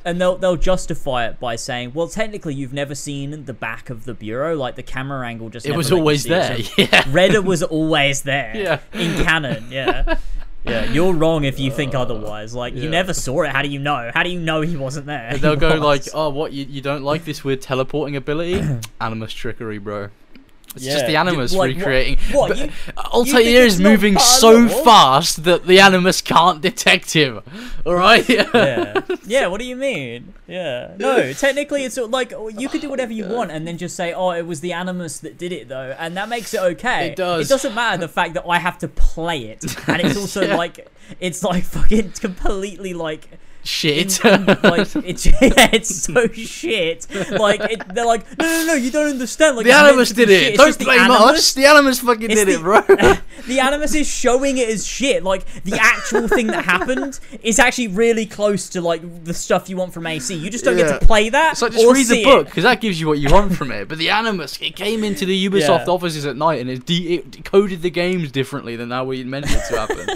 and 0.05 0.21
they'll 0.21 0.37
they'll 0.37 0.57
justify 0.57 1.27
it 1.27 1.39
by 1.41 1.57
saying, 1.57 1.93
well, 1.95 2.09
technically, 2.09 2.55
you've 2.55 2.73
never 2.73 2.95
seen 2.95 3.45
the 3.45 3.53
back 3.53 3.91
of 3.91 4.05
the 4.05 4.15
bureau, 4.15 4.55
like 4.57 4.77
the 4.77 4.83
camera 4.83 5.27
angle 5.27 5.49
just. 5.51 5.67
it 5.67 5.77
was 5.77 5.93
always 5.93 6.25
it. 6.27 6.29
there 6.31 6.59
yeah 6.79 7.05
Reda 7.09 7.43
was 7.43 7.63
always 7.63 8.23
there. 8.23 8.53
Yeah. 8.59 8.81
In 8.93 9.25
canon, 9.25 9.67
yeah. 9.71 10.19
Yeah, 10.65 10.85
you're 10.93 11.15
wrong 11.15 11.45
if 11.45 11.59
you 11.59 11.71
think 11.71 11.95
otherwise. 11.95 12.55
Like 12.55 12.75
yeah. 12.75 12.83
you 12.83 12.91
never 12.91 13.15
saw 13.15 13.43
it. 13.43 13.51
How 13.53 13.63
do 13.63 13.69
you 13.69 13.79
know? 13.79 14.11
How 14.13 14.23
do 14.23 14.29
you 14.29 14.41
know 14.41 14.61
he 14.61 14.77
wasn't 14.77 15.07
there? 15.07 15.29
And 15.29 15.41
they'll 15.41 15.53
He 15.53 15.61
go 15.61 15.71
was. 15.79 15.81
like, 15.81 16.03
"Oh, 16.15 16.29
what? 16.29 16.53
You, 16.53 16.67
you 16.69 16.83
don't 16.83 17.03
like 17.05 17.25
this 17.25 17.43
weird 17.43 17.63
teleporting 17.63 18.17
ability? 18.17 18.63
Animus 19.01 19.33
trickery, 19.33 19.79
bro. 19.79 20.09
It's 20.77 20.85
just 20.85 20.99
Yeah, 20.99 21.07
the 21.07 21.13
you- 21.13 21.19
Animus 21.19 21.55
like, 21.55 21.77
recreating. 21.77 22.19
what, 22.33 22.49
But 22.51 22.59
you- 22.59 22.71
Altair 22.97 23.65
is 23.65 23.81
moving 23.81 24.19
so 24.19 24.69
fast 24.69 25.45
that 25.45 25.67
the 25.67 25.81
Animus 25.81 26.21
can't 26.21 26.61
detect 26.61 27.13
him. 27.13 27.41
All 27.87 27.95
right. 27.95 28.29
yeah. 28.29 29.01
Yeah, 29.27 29.49
what 29.49 29.61
do 29.61 29.67
you 29.67 29.77
mean? 29.77 30.33
Yeah. 30.47 30.93
No, 30.99 31.33
technically 31.35 31.85
it's 31.85 31.99
like 31.99 32.31
you 32.31 32.69
could 32.71 32.81
do 32.81 32.89
whatever 32.89 33.13
you 33.13 33.25
oh, 33.27 33.35
want 33.35 33.51
and 33.51 33.67
then 33.67 33.77
just 33.77 33.95
say, 33.95 34.15
"Oh, 34.15 34.31
it 34.31 34.47
was 34.47 34.61
the 34.63 34.73
Animus 34.73 35.19
that 35.21 35.37
did 35.37 35.53
it 35.53 35.69
though." 35.69 35.95
And 35.99 36.17
that 36.17 36.31
makes 36.31 36.55
it 36.55 36.61
okay. 36.61 37.09
It 37.09 37.17
does. 37.17 37.45
It 37.47 37.49
doesn't 37.51 37.75
matter 37.75 37.99
the 37.99 38.09
fact 38.09 38.33
that 38.35 38.45
I 38.49 38.59
have 38.59 38.79
to 38.79 38.89
play 38.89 39.45
it. 39.51 39.65
And 39.87 40.01
it's 40.01 40.17
also 40.23 40.43
Yeah. 40.47 40.57
like 40.57 40.89
it's 41.21 41.43
like 41.45 41.65
fucking 41.65 42.13
completely 42.13 42.95
like 42.95 43.29
Shit. 43.69 44.25
like 44.25 44.89
it's 45.05 45.27
yeah, 45.43 45.69
it's 45.75 45.95
so 45.95 46.27
shit. 46.29 47.07
Like 47.31 47.61
it, 47.71 47.95
they're 47.95 48.07
like, 48.07 48.25
"No, 48.39 48.47
no, 48.47 48.65
no, 48.69 48.75
you 48.75 48.91
don't 48.91 49.11
understand." 49.11 49.57
Like 49.59 49.67
the 49.67 49.73
Animus 49.73 50.11
did 50.11 50.31
it. 50.31 50.41
shit. 50.41 50.57
Don't 50.57 50.79
the 50.79 50.85
blame 50.87 51.01
Animus 51.01 51.21
us. 51.21 51.53
The 51.53 51.67
Animus 51.67 52.01
fucking 52.01 52.31
it's 52.31 52.35
did 52.45 52.49
it, 52.49 52.61
bro. 52.63 52.81
the 53.47 53.61
animus 53.61 53.95
is 53.95 54.07
showing 54.09 54.57
it 54.57 54.71
as 54.71 54.87
shit. 54.87 55.23
Like 55.23 55.45
the 55.65 55.79
actual 55.79 56.29
thing 56.29 56.47
that 56.47 56.65
happened 56.65 57.21
is 57.43 57.59
actually 57.59 57.89
really 57.89 58.25
close 58.25 58.71
to 58.71 58.81
like 58.81 59.25
the 59.25 59.35
stuff 59.35 59.69
you 59.69 59.77
want 59.77 59.93
from 59.93 60.07
AC. 60.07 60.35
You 60.35 60.49
just 60.51 60.65
don't 60.65 60.79
Yeah. 60.79 60.89
get 60.93 61.01
to 61.03 61.07
play 61.07 61.29
that. 61.29 61.59
So 61.59 61.69
just 61.69 61.85
read 61.95 62.07
the 62.07 62.25
book 62.25 62.47
because 62.47 62.65
that 62.65 62.81
gives 62.81 62.99
you 62.99 63.07
what 63.07 63.19
you 63.19 63.31
want 63.31 63.55
from 63.55 63.71
it. 63.71 63.87
But 63.87 63.99
the 63.99 64.09
Animus, 64.09 64.59
it 64.63 64.77
came 64.77 65.05
into 65.05 65.27
the 65.27 65.49
Ubisoft 65.49 65.87
Yeah. 65.87 65.93
offices 65.93 66.25
at 66.25 66.37
night 66.37 66.61
and 66.63 66.71
it, 66.71 66.87
de- 66.87 67.17
it 67.17 67.31
decoded 67.31 67.83
the 67.83 67.91
games 67.91 68.33
differently 68.33 68.77
than 68.77 68.91
how 68.91 69.05
we 69.05 69.25
meant 69.25 69.45
it 69.51 69.61
to 69.69 69.79
happen. 69.79 70.09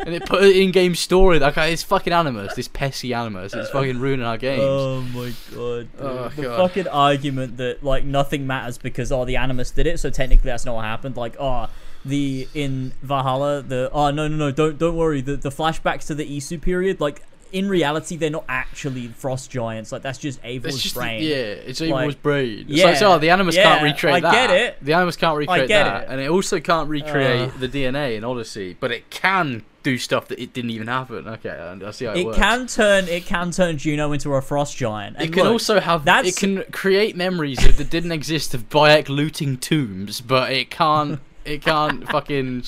and 0.00 0.14
it 0.14 0.26
put 0.26 0.42
it 0.42 0.56
in 0.56 0.70
game 0.72 0.94
story. 0.94 1.38
Like, 1.38 1.56
it's 1.56 1.82
fucking 1.82 2.12
Animus, 2.12 2.54
this 2.54 2.68
pesky 2.80 3.12
Animus. 3.12 3.52
It's 3.52 3.68
uh, 3.68 3.72
fucking 3.72 4.00
ruining 4.00 4.24
our 4.24 4.38
games. 4.38 4.62
Oh 4.64 5.02
my 5.02 5.34
god! 5.54 5.88
Oh, 5.98 6.28
the 6.34 6.42
God. 6.42 6.56
fucking 6.56 6.88
argument 6.88 7.58
that 7.58 7.84
like 7.84 8.04
nothing 8.04 8.46
matters 8.46 8.78
because 8.78 9.12
oh 9.12 9.26
the 9.26 9.36
animus 9.36 9.70
did 9.70 9.86
it, 9.86 10.00
so 10.00 10.08
technically 10.08 10.48
that's 10.50 10.64
not 10.64 10.74
what 10.74 10.86
happened. 10.86 11.16
Like 11.16 11.36
oh 11.38 11.68
the 12.06 12.48
in 12.54 12.92
Valhalla 13.02 13.60
the 13.60 13.90
oh 13.92 14.10
no 14.10 14.26
no 14.26 14.36
no 14.36 14.50
don't 14.50 14.78
don't 14.78 14.96
worry 14.96 15.20
the 15.20 15.36
the 15.36 15.50
flashbacks 15.50 16.06
to 16.06 16.14
the 16.14 16.24
Isu 16.24 16.58
period 16.58 16.98
like 16.98 17.22
in 17.52 17.68
reality 17.68 18.16
they're 18.16 18.30
not 18.30 18.44
actually 18.48 19.08
frost 19.08 19.50
giants 19.50 19.92
like 19.92 20.02
that's 20.02 20.18
just 20.18 20.42
Eivor's 20.42 20.80
just 20.82 20.94
brain. 20.94 21.22
yeah, 21.22 21.34
it's 21.36 21.80
Like, 21.80 21.90
Eivor's 21.90 22.14
brain. 22.14 22.60
It's 22.68 22.70
yeah, 22.70 22.84
like, 22.86 22.96
so, 22.96 23.18
the 23.18 23.30
Animus 23.30 23.56
can't 23.56 23.80
yeah, 23.80 23.90
recreate 23.92 24.16
I 24.16 24.20
that. 24.20 24.32
get 24.32 24.50
it. 24.50 24.76
The 24.82 24.92
Animus 24.94 25.16
can't 25.16 25.36
recreate 25.36 25.68
get 25.68 25.84
that, 25.84 26.02
it. 26.04 26.08
and 26.10 26.20
it 26.20 26.30
also 26.30 26.60
can't 26.60 26.88
recreate 26.88 27.50
Ugh. 27.50 27.60
the 27.60 27.68
DNA 27.68 28.16
in 28.16 28.24
Odyssey, 28.24 28.76
but 28.78 28.90
it 28.92 29.10
can 29.10 29.64
do 29.82 29.96
stuff 29.96 30.28
that 30.28 30.38
it 30.38 30.52
didn't 30.52 30.70
even 30.70 30.88
happen. 30.88 31.26
Okay, 31.26 31.48
I 31.50 31.72
I 31.72 31.90
see 31.90 32.04
how 32.04 32.12
it, 32.12 32.18
It 32.18 32.26
works. 32.26 32.38
can 32.38 32.66
turn 32.66 33.08
it 33.08 33.24
can 33.26 33.50
turn 33.50 33.78
Juno 33.78 34.12
into 34.12 34.32
a 34.34 34.42
frost 34.42 34.76
giant. 34.76 35.16
And 35.16 35.26
It 35.26 35.32
can 35.32 35.44
look, 35.44 35.52
also 35.52 35.80
have. 35.80 36.04
that's- 36.04 36.34
It 36.34 36.38
can 36.38 36.64
create 36.70 37.16
memories 37.16 37.58
that, 37.58 37.76
that 37.78 37.88
didn't 37.90 38.12
exist 38.12 38.52
of 38.54 38.68
Bayek 38.68 39.08
looting 39.08 39.56
tombs, 39.56 40.20
but 40.20 40.52
it 40.52 40.70
can't 40.70 41.18
It 41.46 41.62
can't 41.62 42.06
fucking. 42.12 42.64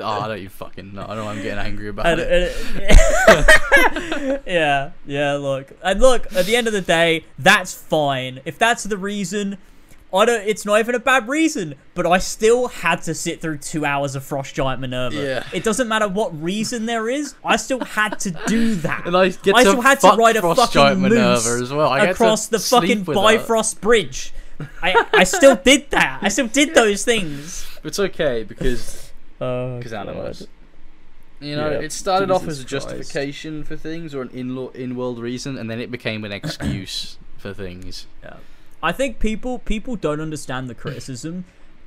Oh, 0.00 0.04
I 0.04 0.28
don't 0.28 0.38
even 0.38 0.48
fucking 0.50 0.94
know. 0.94 1.02
I 1.02 1.14
don't 1.14 1.24
know. 1.24 1.28
I'm 1.28 1.42
getting 1.42 1.58
angry 1.58 1.88
about 1.88 2.06
And- 2.06 2.20
it. 2.20 2.56
and- 3.28 4.40
yeah, 4.46 4.90
yeah. 5.06 5.34
Look, 5.34 5.72
and 5.82 6.00
look. 6.00 6.32
At 6.34 6.46
the 6.46 6.56
end 6.56 6.66
of 6.66 6.72
the 6.72 6.80
day, 6.80 7.24
that's 7.38 7.74
fine. 7.74 8.40
If 8.44 8.58
that's 8.58 8.84
the 8.84 8.96
reason, 8.96 9.58
I 10.12 10.24
don't. 10.24 10.46
It's 10.46 10.64
not 10.64 10.78
even 10.80 10.94
a 10.94 10.98
bad 10.98 11.28
reason. 11.28 11.74
But 11.94 12.06
I 12.06 12.18
still 12.18 12.68
had 12.68 13.02
to 13.02 13.14
sit 13.14 13.40
through 13.40 13.58
two 13.58 13.84
hours 13.84 14.14
of 14.14 14.24
Frost 14.24 14.54
Giant 14.54 14.80
Minerva. 14.80 15.16
Yeah. 15.16 15.44
It 15.52 15.64
doesn't 15.64 15.88
matter 15.88 16.08
what 16.08 16.40
reason 16.42 16.86
there 16.86 17.08
is. 17.08 17.34
I 17.44 17.56
still 17.56 17.84
had 17.84 18.18
to 18.20 18.30
do 18.46 18.74
that. 18.86 19.06
And 19.06 19.16
I 19.16 19.28
get 19.30 19.54
I 19.54 19.64
to 19.64 19.70
still 19.70 19.82
had 19.82 20.00
to 20.00 20.08
ride 20.16 20.36
a 20.36 20.40
Frost 20.40 20.60
fucking 20.60 20.72
Giant 20.74 21.00
moose 21.00 21.10
Minerva 21.12 21.62
as 21.62 21.72
well. 21.72 21.88
I 21.90 22.06
across 22.06 22.48
the 22.48 22.58
fucking 22.58 23.04
her. 23.04 23.14
Bifrost 23.14 23.80
Bridge. 23.80 24.32
I 24.82 25.06
I 25.12 25.24
still 25.24 25.56
did 25.56 25.90
that. 25.90 26.20
I 26.22 26.28
still 26.28 26.46
did 26.48 26.74
those 26.74 27.04
things. 27.04 27.66
It's 27.84 27.98
okay 28.00 28.42
because 28.42 29.05
Oh, 29.40 29.78
because 29.78 29.92
God. 29.92 30.08
animals. 30.08 30.46
You 31.40 31.56
know, 31.56 31.70
Yeah, 31.70 31.78
it 31.80 31.92
started 31.92 32.30
off 32.30 32.46
as 32.48 32.60
a 32.60 32.64
Christ. 32.64 32.68
justification 32.88 33.62
for 33.64 33.76
things 33.76 34.14
or 34.14 34.22
an 34.22 34.30
in 34.30 34.56
in-world 34.74 35.18
reason, 35.18 35.58
and 35.58 35.70
then 35.70 35.80
it 35.80 35.90
became 35.90 36.24
an 36.24 36.32
excuse 36.32 37.18
for 37.36 37.52
things. 37.52 38.06
Yeah. 38.22 38.36
I 38.82 38.92
think 38.92 39.18
people 39.18 39.58
people 39.58 39.96
don't 39.96 40.20
understand 40.20 40.68
the 40.70 40.74
criticism 40.74 41.44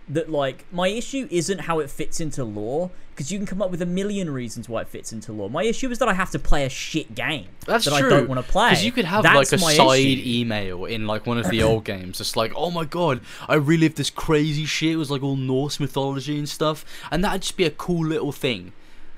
that 0.09 0.29
like 0.29 0.65
my 0.71 0.87
issue 0.87 1.27
isn't 1.29 1.61
how 1.61 1.79
it 1.79 1.89
fits 1.89 2.19
into 2.19 2.43
lore 2.43 2.89
because 3.11 3.31
you 3.31 3.37
can 3.37 3.45
come 3.45 3.61
up 3.61 3.69
with 3.69 3.81
a 3.81 3.85
million 3.85 4.29
reasons 4.29 4.69
why 4.69 4.81
it 4.81 4.87
fits 4.87 5.11
into 5.11 5.33
lore. 5.33 5.49
My 5.49 5.63
issue 5.63 5.89
is 5.91 5.99
that 5.99 6.07
I 6.07 6.13
have 6.13 6.31
to 6.31 6.39
play 6.39 6.65
a 6.65 6.69
shit 6.69 7.13
game 7.15 7.47
That's 7.65 7.85
that 7.85 7.99
true. 7.99 8.07
I 8.07 8.09
don't 8.09 8.29
want 8.29 8.43
to 8.43 8.49
play. 8.49 8.69
Because 8.69 8.85
you 8.85 8.91
could 8.91 9.05
have 9.05 9.23
That's 9.23 9.51
like 9.51 9.61
a 9.61 9.63
side 9.63 9.99
issue. 9.99 10.21
email 10.25 10.85
in 10.85 11.05
like 11.05 11.25
one 11.25 11.37
of 11.37 11.49
the 11.49 11.61
old 11.61 11.83
games, 11.83 12.17
just 12.17 12.37
like, 12.37 12.53
oh 12.55 12.71
my 12.71 12.85
god, 12.85 13.21
I 13.47 13.55
relived 13.55 13.97
this 13.97 14.09
crazy 14.09 14.65
shit. 14.65 14.93
It 14.93 14.95
was 14.95 15.11
like 15.11 15.21
all 15.21 15.35
Norse 15.35 15.79
mythology 15.79 16.37
and 16.37 16.47
stuff, 16.47 16.85
and 17.11 17.23
that'd 17.23 17.41
just 17.41 17.57
be 17.57 17.65
a 17.65 17.71
cool 17.71 18.05
little 18.05 18.31
thing, 18.31 18.71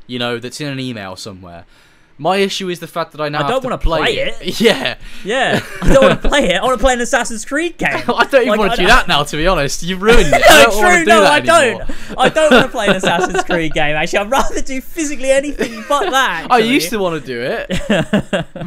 you 0.07 0.19
know, 0.19 0.39
that's 0.39 0.59
in 0.59 0.67
an 0.67 0.79
email 0.79 1.15
somewhere. 1.15 1.65
My 2.17 2.37
issue 2.37 2.69
is 2.69 2.79
the 2.79 2.87
fact 2.87 3.13
that 3.13 3.21
I 3.21 3.29
now 3.29 3.45
I 3.45 3.47
don't 3.49 3.63
wanna 3.63 3.77
play, 3.79 3.99
play 4.01 4.13
it. 4.17 4.59
Yeah, 4.61 4.97
Yeah, 5.25 5.59
I 5.81 5.93
don't 5.93 6.03
want 6.03 6.21
to 6.21 6.27
play 6.29 6.49
it. 6.49 6.57
I 6.61 6.63
want 6.63 6.77
to 6.79 6.83
play 6.83 6.93
an 6.93 7.01
Assassin's 7.01 7.45
Creed 7.45 7.77
game. 7.77 7.89
I 7.93 8.25
don't 8.25 8.35
even 8.41 8.47
Like, 8.49 8.59
want 8.59 8.71
to 8.73 8.77
do 8.77 8.85
that 8.87 9.07
now. 9.07 9.23
To 9.23 9.37
be 9.37 9.47
honest, 9.47 9.81
you've 9.81 10.01
ruined 10.01 10.27
it. 10.27 10.33
I 10.47 10.63
No, 10.63 10.69
don't 10.69 10.77
want 10.77 10.87
to 10.87 11.03
true. 11.03 11.05
No, 11.05 11.23
I 11.23 11.37
anymore. 11.37 11.85
don't. 11.87 12.17
I 12.19 12.29
don't 12.29 12.51
want 12.51 12.65
to 12.65 12.71
play 12.71 12.87
an 12.87 12.95
Assassin's 12.95 13.43
Creed 13.43 13.73
game. 13.73 13.95
Actually, 13.95 14.19
I'd 14.19 14.29
rather 14.31 14.61
do 14.61 14.81
physically 14.81 15.31
anything 15.31 15.83
but 15.89 16.11
that. 16.11 16.47
I 16.51 16.59
used 16.59 16.89
to 16.91 16.97
want 16.99 17.19
to 17.19 17.25
do 17.25 17.41
it, 17.41 17.69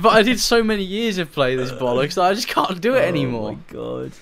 but 0.03 0.07
I 0.13 0.23
did 0.23 0.41
so 0.41 0.63
many 0.65 0.83
years 0.83 1.19
of 1.19 1.31
play 1.33 1.55
this 1.55 1.71
bollocks 1.71 2.15
that 2.15 2.23
I 2.25 2.35
just 2.35 2.49
can't 2.49 2.81
do 2.81 2.95
it 2.97 3.03
anymore. 3.05 3.51
Oh 3.51 3.53
my 3.53 3.59
god, 3.73 4.13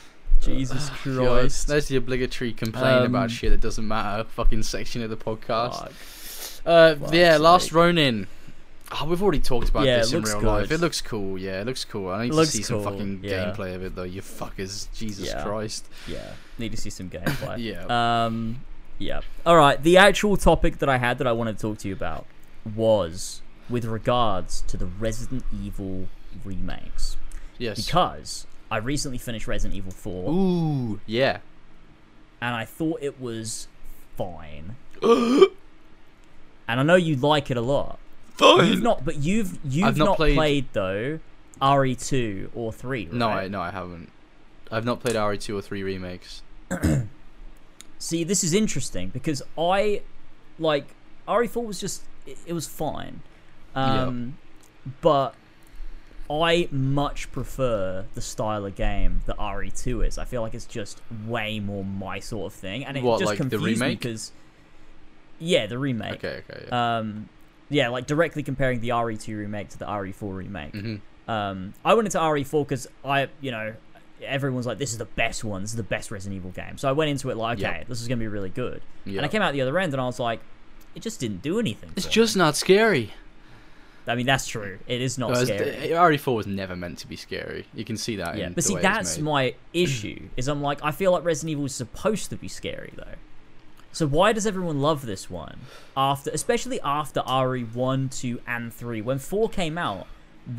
Jesus 0.43 0.91
Christ. 1.03 1.69
There's 1.69 1.89
the 1.89 1.97
obligatory 1.97 2.53
complain 2.53 2.99
Um, 2.99 3.05
about 3.07 3.31
shit 3.31 3.51
that 3.51 3.61
doesn't 3.61 3.87
matter. 3.89 4.25
Fucking 4.25 4.63
section 4.65 5.03
of 5.03 5.09
the 5.11 5.17
podcast. 5.17 5.89
Fuck. 5.89 5.93
Uh, 6.67 6.95
Fuck's 6.97 7.13
yeah, 7.13 7.37
Last. 7.39 7.73
Ronin. 7.73 8.27
Oh, 9.01 9.07
we've 9.07 9.23
already 9.23 9.41
talked 9.41 9.71
about 9.71 9.87
Yeah, 9.87 9.99
this 9.99 10.13
in 10.13 10.23
real 10.23 10.41
good. 10.41 10.47
life. 10.47 10.71
It 10.71 10.79
looks 10.81 11.01
cool. 11.01 11.39
Yeah, 11.39 11.61
it 11.63 11.67
looks 11.67 11.85
cool. 11.85 12.11
I 12.11 12.25
need 12.25 12.33
to 12.33 12.47
see 12.47 12.63
some 12.63 12.83
fucking 12.85 13.21
yeah. 13.23 13.53
gameplay 13.55 13.75
of 13.75 13.83
it 13.83 13.95
though. 13.95 14.03
You 14.03 14.21
fuckers, 14.21 14.87
Jesus 14.93 15.29
Yeah. 15.29 15.43
Christ. 15.43 15.87
Yeah, 16.07 16.33
need 16.59 16.73
to 16.73 16.77
see 16.77 16.91
some 16.91 17.09
gameplay. 17.09 17.59
Yeah. 17.63 18.25
Um, 18.27 18.61
yeah. 18.99 19.21
All 19.47 19.57
right. 19.57 19.83
The 19.83 19.97
actual 19.97 20.37
topic 20.37 20.79
that 20.79 20.89
I 20.89 20.99
had 20.99 21.19
that 21.19 21.27
I 21.27 21.33
wanted 21.33 21.57
to 21.57 21.63
talk 21.63 21.79
to 21.79 21.89
you 21.89 21.95
about 21.95 22.27
was 22.77 23.41
with 23.71 23.85
regards 23.87 24.61
to 24.69 24.77
the 24.77 24.87
Resident 24.87 25.45
Evil 25.53 26.09
remakes 26.45 27.17
Yes. 27.59 27.85
because 27.85 28.47
I 28.71 28.77
recently 28.77 29.19
finished 29.19 29.47
Resident 29.49 29.77
Evil 29.77 29.93
Four 29.93 30.31
Ooh, 30.33 31.01
yeah. 31.07 31.39
and 32.41 32.55
I 32.55 32.65
thought 32.67 32.99
it 33.03 33.21
was 33.21 33.69
fine. 34.17 34.77
and 35.03 35.49
I 36.69 36.83
know 36.83 36.95
you 36.97 37.17
like 37.17 37.51
it 37.51 37.57
a 37.57 37.61
lot. 37.63 37.99
You've 38.41 38.83
not, 38.83 39.05
but 39.05 39.17
you've 39.17 39.59
you've 39.65 39.87
I've 39.87 39.97
not 39.97 40.05
not, 40.05 40.17
played- 40.17 40.37
played... 40.37 40.67
though 40.73 41.21
RE2 41.61 42.51
or 42.55 42.73
3, 42.73 43.05
right? 43.05 43.13
No, 43.13 43.29
I 43.29 43.49
no, 43.49 43.61
I 43.61 43.71
haven't. 43.71 44.11
I've 44.71 44.85
not 44.85 45.01
played 45.01 45.15
RE2 45.15 45.59
or 45.59 45.63
3 45.63 45.83
remakes. 45.83 46.43
See, 47.99 48.25
this 48.25 48.43
is 48.43 48.53
interesting 48.53 49.11
because 49.11 49.43
I 49.57 50.03
like 50.59 50.87
RE4 51.29 51.65
was 51.65 51.79
just 51.81 52.03
it, 52.27 52.37
it 52.47 52.53
was 52.53 52.67
fine. 52.67 53.21
Yeah. 53.77 54.03
Um 54.03 54.39
but 55.01 55.35
I 56.29 56.69
much 56.73 57.31
prefer 57.31 58.07
the 58.15 58.21
style 58.21 58.67
of 58.67 58.75
game 58.75 59.23
that 59.27 59.37
RE2 59.39 60.07
is. 60.07 60.19
I 60.19 60.25
feel 60.25 60.43
like 60.43 60.55
it's 60.55 60.65
just 60.65 61.01
way 61.27 61.61
more 61.61 61.85
my 61.85 62.19
sort 62.19 62.53
of 62.53 62.59
thing 62.59 62.85
and 62.85 62.97
it 62.97 63.05
What, 63.05 63.21
just 63.21 63.29
like 63.29 63.39
the 63.39 63.57
confused 63.57 63.81
me 63.81 63.95
because 63.95 64.33
yeah, 65.39 65.67
the 65.67 65.79
remake. 65.79 66.25
Okay, 66.25 66.43
okay. 66.51 66.65
Yeah. 66.67 66.97
Um 66.99 67.29
yeah, 67.73 67.89
like 67.89 68.07
directly 68.07 68.43
comparing 68.43 68.81
the 68.81 68.91
RE2 68.91 69.37
remake 69.37 69.69
to 69.71 69.79
the 69.79 69.87
RE4 69.87 70.37
remake. 70.37 70.73
hmm 70.73 70.97
Um, 71.29 71.75
I 71.85 71.95
went 71.95 72.07
into 72.07 72.19
RE4 72.19 72.65
because 72.67 72.87
I, 73.05 73.29
you 73.41 73.51
know, 73.51 73.75
everyone's 74.23 74.67
like, 74.67 74.79
this 74.79 74.93
is 74.93 74.99
the 74.99 75.05
best 75.05 75.43
one. 75.45 75.63
This 75.63 75.71
is 75.71 75.77
the 75.77 75.83
best 75.83 76.11
Resident 76.11 76.37
Evil 76.37 76.51
game. 76.51 76.79
So 76.79 76.89
I 76.89 76.93
went 76.93 77.11
into 77.11 77.31
it 77.31 77.37
like, 77.37 77.59
okay, 77.59 77.79
Yep. 77.79 77.89
this 77.89 78.01
is 78.01 78.09
going 78.09 78.19
to 78.19 78.23
be 78.23 78.29
really 78.29 78.51
good. 78.51 78.83
Yeah. 79.05 79.19
And 79.19 79.27
I 79.27 79.29
came 79.29 79.43
out 79.43 79.53
the 79.53 79.63
other 79.63 79.79
end 79.79 79.93
and 79.95 80.01
I 80.01 80.07
was 80.07 80.19
like, 80.21 80.41
it 80.95 81.01
just 81.03 81.21
didn't 81.21 81.43
do 81.43 81.59
anything. 81.59 81.91
It's 81.97 82.05
for 82.07 82.11
me. 82.11 82.15
just 82.15 82.37
not 82.37 82.57
scary. 82.57 83.13
I 84.07 84.17
mean, 84.17 84.27
that's 84.27 84.49
true. 84.49 84.79
It 84.89 85.01
is 85.01 85.17
not 85.17 85.31
No, 85.31 85.45
scary. 85.45 85.91
RE4 85.91 86.35
was 86.35 86.47
never 86.47 86.75
meant 86.75 86.99
to 86.99 87.07
be 87.09 87.15
scary. 87.17 87.67
You 87.73 87.85
can 87.85 87.97
see 87.97 88.17
that. 88.17 88.37
yeah, 88.37 88.49
but 88.49 88.65
see, 88.65 88.77
that's 88.77 89.19
my 89.19 89.55
issue. 89.73 90.29
Is 90.37 90.49
I'm 90.49 90.61
like, 90.61 90.81
I 90.83 90.91
feel 90.91 91.13
like 91.13 91.25
Resident 91.25 91.51
Evil 91.53 91.65
is 91.67 91.75
supposed 91.75 92.29
to 92.31 92.37
be 92.37 92.49
scary 92.49 92.93
though. 92.97 93.15
So 93.93 94.07
why 94.07 94.33
does 94.33 94.47
everyone 94.47 94.81
love 94.81 95.05
this 95.05 95.29
one 95.29 95.61
after, 95.97 96.31
especially 96.31 96.81
after 96.81 97.21
RE1, 97.21 98.19
2, 98.19 98.41
and 98.47 98.73
3? 98.73 99.03
When 99.03 99.19
4 99.19 99.49
came 99.51 99.77
out, 99.77 100.07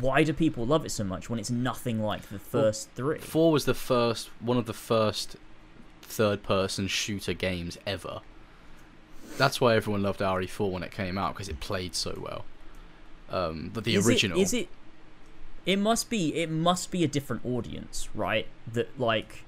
why 0.00 0.22
do 0.22 0.32
people 0.32 0.64
love 0.64 0.84
it 0.86 0.90
so 0.90 1.04
much 1.04 1.28
when 1.28 1.38
it's 1.38 1.50
nothing 1.50 2.02
like 2.02 2.28
the 2.28 2.38
first 2.38 2.90
three? 2.94 3.18
Four 3.18 3.52
was 3.52 3.64
the 3.66 3.74
first, 3.74 4.30
one 4.40 4.56
of 4.56 4.66
the 4.66 4.72
first 4.72 5.36
third-person 6.02 6.86
shooter 6.88 7.34
games 7.34 7.76
ever. 7.86 8.20
That's 9.36 9.60
why 9.60 9.74
everyone 9.76 10.02
loved 10.02 10.20
RE4 10.20 10.70
when 10.70 10.82
it 10.82 10.90
came 10.90 11.18
out 11.18 11.34
because 11.34 11.48
it 11.48 11.60
played 11.60 11.94
so 11.94 12.18
well. 12.22 12.44
Um, 13.30 13.70
but 13.74 13.84
the 13.84 13.96
is 13.96 14.06
original, 14.08 14.38
It, 14.38 14.42
is 14.42 14.54
it? 14.54 14.68
It 15.66 15.78
must 15.78 16.08
be. 16.08 16.34
It 16.34 16.50
must 16.50 16.90
be 16.90 17.04
a 17.04 17.08
different 17.08 17.44
audience, 17.44 18.08
right? 18.14 18.46
That 18.72 18.98
like 19.00 19.43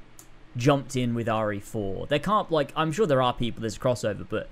jumped 0.56 0.96
in 0.96 1.14
with 1.14 1.26
RE4. 1.26 2.08
There 2.08 2.18
can't 2.18 2.50
like. 2.50 2.72
I'm 2.76 2.92
sure 2.92 3.06
there 3.06 3.22
are 3.22 3.32
people. 3.32 3.60
There's 3.60 3.76
a 3.76 3.80
crossover, 3.80 4.26
but 4.28 4.48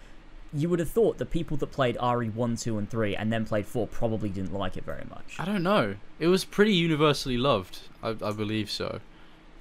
you 0.52 0.68
would 0.68 0.78
have 0.78 0.90
thought 0.90 1.18
the 1.18 1.26
people 1.26 1.56
that 1.56 1.72
played 1.72 1.97
RE1, 1.97 2.62
2, 2.62 2.78
and 2.78 2.89
3 2.89 3.16
and 3.16 3.32
then 3.32 3.44
played 3.44 3.66
4 3.66 3.89
probably 3.89 4.28
didn't 4.28 4.52
like 4.52 4.76
it 4.76 4.85
very 4.85 5.05
much. 5.10 5.36
I 5.39 5.44
don't 5.44 5.64
know. 5.64 5.97
It 6.20 6.28
was 6.28 6.44
pretty 6.44 6.72
universally 6.72 7.36
loved. 7.36 7.81
I, 8.02 8.10
I 8.10 8.32
believe 8.32 8.70
so. 8.70 9.01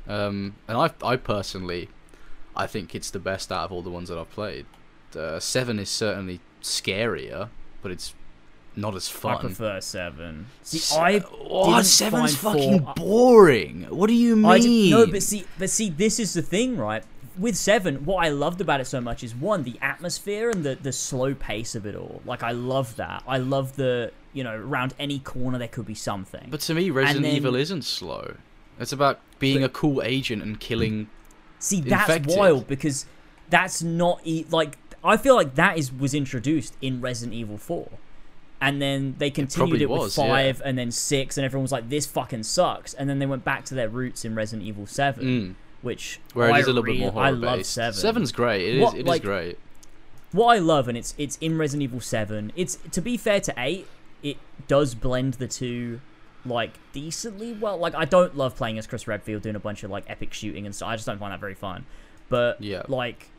Um, 0.08 0.56
and 0.68 0.78
I, 0.78 0.92
I 1.04 1.16
personally, 1.16 1.90
I 2.56 2.68
think 2.68 2.94
it's 2.94 3.10
the 3.10 3.20
best 3.20 3.52
out 3.52 3.66
of 3.66 3.72
all 3.72 3.82
the 3.82 3.90
ones 3.90 4.10
that 4.10 4.18
I've 4.18 4.30
played. 4.32 4.66
Uh, 5.16 5.40
Seven 5.40 5.80
is 5.80 5.90
certainly 5.90 6.42
scarier, 6.62 7.50
but 7.82 7.92
it's 7.92 8.14
not 8.76 8.96
as 8.96 9.08
fun. 9.10 9.36
I 9.38 9.40
prefer 9.42 9.82
7. 9.82 10.48
See, 10.64 10.78
Se- 10.80 10.96
I 11.00 11.24
oh, 11.50 11.82
seven's 11.82 12.36
fucking 12.36 12.84
four- 12.84 12.94
boring. 12.96 13.84
What 13.90 14.08
do 14.08 14.14
you 14.14 14.36
mean? 14.36 14.46
I 14.46 14.58
no, 14.92 15.08
but 15.08 15.24
see, 15.24 15.46
but 15.60 15.70
see, 15.70 15.90
this 15.90 16.20
is 16.20 16.34
the 16.34 16.42
thing, 16.42 16.78
right? 16.78 17.04
With 17.38 17.56
Seven, 17.58 18.06
what 18.06 18.24
I 18.24 18.30
loved 18.30 18.62
about 18.62 18.80
it 18.80 18.86
so 18.86 19.02
much 19.02 19.24
is 19.24 19.34
one, 19.34 19.64
the 19.64 19.76
atmosphere 19.82 20.52
and 20.52 20.64
the 20.64 20.76
the 20.76 20.92
slow 20.92 21.34
pace 21.34 21.74
of 21.74 21.86
it 21.88 21.96
all. 21.96 22.22
Like 22.26 22.44
I 22.44 22.52
love 22.52 22.96
that. 22.98 23.24
I 23.28 23.38
love 23.40 23.76
the 23.76 24.12
you 24.34 24.44
know 24.44 24.56
around 24.56 24.94
any 25.00 25.18
corner 25.20 25.58
there 25.58 25.68
could 25.68 25.86
be 25.88 25.96
something. 25.96 26.48
But 26.52 26.60
to 26.62 26.76
me, 26.76 26.90
Resident 26.92 27.24
then- 27.24 27.36
Evil 27.36 27.56
isn't 27.56 27.86
slow. 27.86 28.36
It's 28.80 28.92
about 28.92 29.20
being 29.40 29.64
a 29.64 29.70
cool 29.70 30.02
agent 30.04 30.44
and 30.44 30.60
killing. 30.60 31.10
see, 31.60 31.82
that's 31.82 32.08
infected. 32.10 32.38
wild 32.38 32.68
because 32.68 33.06
that's 33.50 33.82
not 33.82 34.20
e- 34.24 34.46
like 34.52 34.78
I 35.04 35.18
feel 35.18 35.36
like 35.36 35.56
that 35.56 35.78
is 35.80 35.92
was 35.92 36.14
introduced 36.14 36.76
in 36.82 37.02
Resident 37.02 37.34
Evil 37.34 37.58
Four. 37.58 37.90
And 38.66 38.82
then 38.82 39.16
they 39.18 39.30
continued 39.30 39.70
probably 39.70 39.82
it, 39.84 39.90
with 39.90 40.00
was, 40.00 40.18
yeah. 40.18 40.28
five, 40.28 40.62
and 40.64 40.78
then 40.78 40.90
six, 40.92 41.38
and 41.38 41.44
everyone 41.46 41.64
was 41.64 41.72
like, 41.72 41.90
"This 41.90 42.06
fucking 42.06 42.44
sucks." 42.44 42.94
And 42.94 43.10
then 43.10 43.20
they 43.20 43.26
went 43.26 43.44
back 43.44 43.66
to 43.66 43.76
their 43.76 43.90
roots 43.90 44.24
in 44.24 44.36
Resident 44.36 44.66
Evil 44.68 44.86
Seven, 44.86 45.26
Mm, 45.26 45.56
which 45.82 46.20
where 46.34 46.48
it 46.50 46.54
I 46.54 46.60
is 46.60 46.66
a 46.66 46.68
little 46.68 46.84
bit 46.84 46.98
more 47.00 47.12
horror 47.12 47.26
I 47.26 47.30
love 47.32 47.58
based. 47.60 47.74
Seven. 47.74 47.94
Seven's 48.00 48.32
great. 48.32 48.62
It 48.62 48.76
is. 48.76 48.82
What, 48.84 48.94
It 48.96 49.00
is 49.02 49.06
like- 49.06 49.22
great. 49.24 49.58
what 50.32 50.48
I 50.56 50.60
love, 50.60 50.88
and 50.88 50.98
it's 50.98 51.14
it's 51.18 51.38
in 51.42 51.58
Resident 51.58 51.84
Evil 51.84 52.00
Seven. 52.00 52.52
It's 52.56 52.78
to 52.92 53.02
be 53.02 53.18
fair 53.18 53.40
to 53.42 53.54
eight, 53.58 53.86
it 54.24 54.38
does 54.68 54.96
blend 54.96 55.34
the 55.36 55.48
two 55.48 56.00
like 56.46 56.74
decently 56.94 57.54
well. 57.54 57.78
Like 57.78 57.96
I 57.96 58.06
don't 58.06 58.36
love 58.38 58.56
playing 58.56 58.78
as 58.78 58.88
Chris 58.88 59.08
Redfield 59.08 59.42
doing 59.44 59.56
a 59.56 59.60
bunch 59.60 59.84
of 59.84 59.92
like 59.92 60.06
epic 60.08 60.34
shooting 60.34 60.66
and 60.66 60.74
stuff. 60.74 60.88
I 60.90 60.96
just 60.96 61.06
don't 61.06 61.20
find 61.20 61.34
that 61.34 61.40
very 61.42 61.54
fun. 61.56 61.86
But 62.30 62.62
Yeah. 62.62 62.84
like 62.88 63.30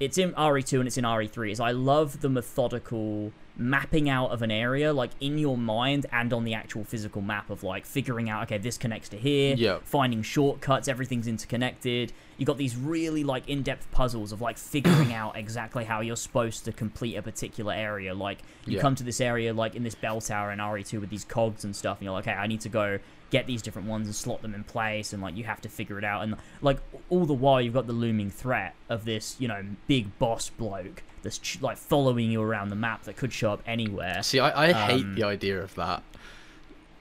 it's 0.00 0.16
in 0.18 0.32
RE2 0.34 0.78
and 0.80 0.86
it's 0.86 0.96
in 0.98 1.04
RE3. 1.04 1.52
Is 1.52 1.60
I 1.60 1.70
love 1.70 2.20
the 2.22 2.28
methodical 2.28 3.32
mapping 3.56 4.08
out 4.08 4.30
of 4.32 4.42
an 4.42 4.50
area 4.50 4.92
like 4.92 5.10
in 5.20 5.38
your 5.38 5.56
mind 5.56 6.06
and 6.10 6.32
on 6.32 6.42
the 6.42 6.54
actual 6.54 6.82
physical 6.82 7.22
map 7.22 7.50
of 7.50 7.62
like 7.62 7.86
figuring 7.86 8.28
out 8.28 8.42
okay 8.42 8.58
this 8.58 8.76
connects 8.76 9.08
to 9.08 9.16
here 9.16 9.54
Yeah. 9.56 9.78
finding 9.84 10.22
shortcuts 10.22 10.88
everything's 10.88 11.28
interconnected 11.28 12.12
you 12.36 12.44
got 12.44 12.58
these 12.58 12.74
really 12.76 13.22
like 13.22 13.48
in-depth 13.48 13.88
puzzles 13.92 14.32
of 14.32 14.40
like 14.40 14.58
figuring 14.58 15.12
out 15.14 15.36
exactly 15.36 15.84
how 15.84 16.00
you're 16.00 16.16
supposed 16.16 16.64
to 16.64 16.72
complete 16.72 17.14
a 17.14 17.22
particular 17.22 17.72
area 17.72 18.12
like 18.12 18.38
you 18.66 18.74
Yeah. 18.76 18.80
come 18.80 18.96
to 18.96 19.04
this 19.04 19.20
area 19.20 19.54
like 19.54 19.76
in 19.76 19.84
this 19.84 19.94
bell 19.94 20.20
tower 20.20 20.50
in 20.50 20.58
re2 20.58 21.00
with 21.00 21.10
these 21.10 21.24
cogs 21.24 21.62
and 21.64 21.76
stuff 21.76 21.98
and 21.98 22.06
you're 22.06 22.12
like 22.12 22.26
okay 22.26 22.36
i 22.36 22.48
need 22.48 22.60
to 22.62 22.68
go 22.68 22.98
get 23.30 23.46
these 23.46 23.62
different 23.62 23.86
ones 23.88 24.06
and 24.08 24.16
slot 24.16 24.42
them 24.42 24.54
in 24.54 24.64
place 24.64 25.12
and 25.12 25.22
like 25.22 25.36
you 25.36 25.44
have 25.44 25.60
to 25.60 25.68
figure 25.68 25.96
it 25.98 26.04
out 26.04 26.22
and 26.24 26.36
like 26.60 26.78
all 27.08 27.24
the 27.24 27.32
while 27.34 27.60
you've 27.60 27.74
got 27.74 27.86
the 27.86 27.92
looming 27.92 28.30
threat 28.30 28.74
of 28.88 29.04
this 29.04 29.36
you 29.38 29.46
know 29.46 29.64
big 29.86 30.18
boss 30.18 30.50
bloke 30.50 31.02
that's 31.24 31.38
ch- 31.38 31.60
like 31.60 31.76
following 31.76 32.30
you 32.30 32.40
around 32.40 32.68
the 32.68 32.76
map 32.76 33.02
that 33.04 33.16
could 33.16 33.32
show 33.32 33.52
up 33.52 33.62
anywhere 33.66 34.22
See, 34.22 34.38
I, 34.38 34.68
I 34.68 34.72
hate 34.72 35.02
Um, 35.04 35.14
the 35.16 35.24
idea 35.24 35.60
of 35.60 35.74
that. 35.74 36.02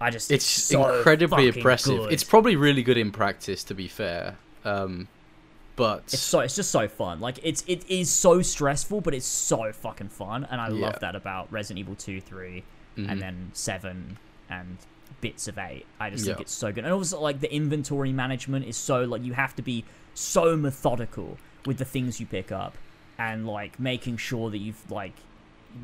i 0.01 0.09
just 0.09 0.31
It's 0.31 0.43
so 0.45 0.95
incredibly 0.97 1.49
impressive. 1.49 1.97
good. 1.99 2.13
It's 2.13 2.23
probably 2.23 2.55
really 2.55 2.81
good 2.83 2.97
in 2.97 3.11
practice, 3.11 3.63
to 3.65 3.75
be 3.75 3.87
fair. 3.87 4.37
Um, 4.65 5.07
but 5.75 6.03
it's 6.07 6.19
so 6.19 6.39
it's 6.39 6.55
just 6.55 6.69
so 6.69 6.87
fun 6.87 7.19
like 7.19 7.39
it's 7.41 7.63
it 7.67 7.83
is 7.89 8.07
so 8.11 8.43
stressful 8.43 9.01
but 9.01 9.13
it's 9.15 9.25
so 9.25 9.71
fucking 9.71 10.07
fun 10.09 10.45
and 10.51 10.61
i 10.61 10.69
Yeah. 10.69 10.85
love 10.85 10.99
that 10.99 11.15
about 11.15 11.51
resident 11.51 11.79
evil 11.79 11.95
2 11.95 12.21
3 12.21 12.61
mhm. 12.95 13.09
and 13.11 13.19
then 13.19 13.49
7 13.53 14.19
and 14.51 14.77
bits 15.19 15.47
of 15.47 15.57
8 15.57 15.83
i 15.99 16.11
just 16.11 16.25
Yeah. 16.27 16.33
think 16.33 16.41
it's 16.41 16.53
so 16.53 16.71
good 16.71 16.83
and 16.83 16.93
also 16.93 17.19
like 17.19 17.39
the 17.39 17.51
inventory 17.51 18.11
management 18.13 18.65
is 18.67 18.77
so 18.77 19.03
like 19.03 19.23
you 19.23 19.33
have 19.33 19.55
to 19.55 19.63
be 19.63 19.83
so 20.13 20.55
methodical 20.55 21.39
with 21.65 21.79
the 21.79 21.85
things 21.85 22.19
you 22.19 22.27
pick 22.27 22.51
up 22.51 22.75
and 23.17 23.47
like 23.47 23.79
making 23.79 24.17
sure 24.17 24.49
that 24.49 24.57
you've 24.59 24.89
like 24.91 25.13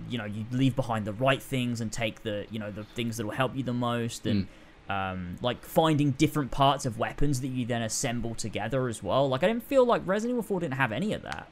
you 0.09 0.17
know 0.17 0.25
you 0.25 0.45
leave 0.51 0.75
behind 0.75 1.05
the 1.05 1.13
right 1.13 1.41
things 1.41 1.81
and 1.81 1.91
take 1.91 2.21
the 2.23 2.45
you 2.51 2.59
know 2.59 2.71
the 2.71 2.83
things 2.83 3.17
that 3.17 3.25
will 3.25 3.33
help 3.33 3.55
you 3.55 3.63
the 3.63 3.73
most 3.73 4.25
and 4.25 4.47
um, 4.89 5.35
like 5.41 5.63
finding 5.63 6.11
different 6.11 6.49
parts 6.51 6.85
of 6.85 6.97
weapons 6.97 7.41
that 7.41 7.47
you 7.49 7.65
then 7.65 7.81
assemble 7.83 8.33
together 8.35 8.87
as 8.87 9.03
well 9.03 9.27
like 9.29 9.43
i 9.43 9.47
didn't 9.47 9.63
feel 9.63 9.85
like 9.85 10.01
resident 10.05 10.33
evil 10.35 10.43
4 10.43 10.59
didn't 10.61 10.73
have 10.75 10.91
any 10.91 11.13
of 11.13 11.21
that 11.23 11.47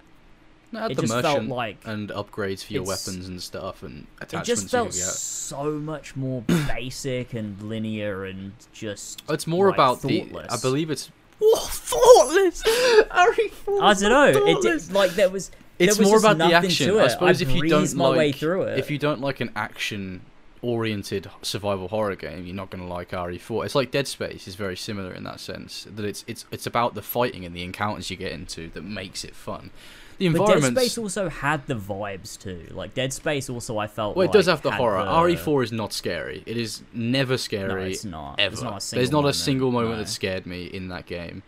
No, 0.71 0.85
it 0.87 0.95
the 0.95 1.03
just 1.03 1.13
felt 1.21 1.43
like 1.45 1.77
and 1.85 2.09
upgrades 2.09 2.63
for 2.65 2.73
your 2.73 2.83
weapons 2.83 3.27
and 3.27 3.41
stuff 3.41 3.83
and 3.83 4.07
attachments. 4.21 4.49
it 4.49 4.53
just 4.53 4.69
felt 4.69 4.93
so 4.93 5.71
much 5.73 6.15
more 6.15 6.41
basic 6.67 7.33
and 7.33 7.61
linear 7.61 8.25
and 8.25 8.53
just 8.73 9.21
Oh, 9.29 9.33
It's 9.33 9.47
more 9.47 9.67
like, 9.67 9.75
about 9.75 10.01
the. 10.01 10.29
I 10.49 10.57
believe 10.57 10.89
it's. 10.89 11.09
Oh, 11.41 11.67
thoughtless. 11.71 12.63
Harry 13.11 13.51
I 13.81 13.93
don't 13.93 14.09
know. 14.09 14.45
It 14.47 14.61
did, 14.61 14.91
like 14.91 15.11
there 15.11 15.29
was. 15.29 15.51
It's 15.79 15.99
more 15.99 16.17
about 16.17 16.37
the 16.37 16.53
action. 16.53 16.97
I 16.97 17.07
suppose 17.07 17.41
if 17.41 17.51
you 17.51 17.67
don't 17.69 17.93
my 17.95 18.07
like, 18.07 18.17
way 18.17 18.31
through 18.31 18.63
it, 18.63 18.79
if 18.79 18.89
you 18.89 18.97
don't 18.97 19.21
like 19.21 19.41
an 19.41 19.51
action-oriented 19.55 21.29
survival 21.41 21.87
horror 21.87 22.15
game, 22.15 22.45
you're 22.45 22.55
not 22.55 22.69
going 22.69 22.83
to 22.83 22.89
like 22.91 23.11
RE4. 23.11 23.65
It's 23.65 23.75
like 23.75 23.91
Dead 23.91 24.07
Space 24.07 24.47
is 24.47 24.55
very 24.55 24.75
similar 24.75 25.13
in 25.13 25.23
that 25.23 25.39
sense. 25.39 25.87
That 25.93 26.05
it's 26.05 26.23
it's 26.27 26.45
it's 26.51 26.65
about 26.65 26.95
the 26.95 27.01
fighting 27.01 27.45
and 27.45 27.55
the 27.55 27.63
encounters 27.63 28.09
you 28.09 28.17
get 28.17 28.31
into 28.31 28.69
that 28.69 28.83
makes 28.83 29.23
it 29.23 29.35
fun. 29.35 29.71
The 30.17 30.29
but 30.29 30.47
Dead 30.47 30.55
environment. 30.55 30.77
Space 30.77 30.97
also 30.97 31.29
had 31.29 31.67
the 31.67 31.75
vibes 31.75 32.39
too. 32.39 32.67
Like 32.71 32.95
Dead 32.95 33.13
Space 33.13 33.49
also, 33.49 33.77
I 33.77 33.85
felt. 33.87 34.15
Well, 34.15 34.23
it 34.23 34.27
like, 34.29 34.33
does 34.33 34.47
have 34.47 34.63
the 34.63 34.71
horror. 34.71 35.03
the- 35.03 35.11
RE4 35.11 35.63
is 35.65 35.71
not 35.71 35.93
scary. 35.93 36.41
It 36.47 36.57
is 36.57 36.81
never 36.91 37.37
scary. 37.37 37.67
No, 37.67 37.87
it's 37.87 38.03
not. 38.03 38.39
ever. 38.39 38.53
It's 38.53 38.63
not 38.63 38.77
a 38.77 38.81
single 38.81 38.99
There's 38.99 39.11
not 39.11 39.25
a 39.29 39.33
single 39.33 39.71
moment 39.71 39.93
no. 39.93 39.97
that 39.99 40.09
scared 40.09 40.47
me 40.47 40.65
in 40.65 40.87
that 40.87 41.05
game. 41.05 41.43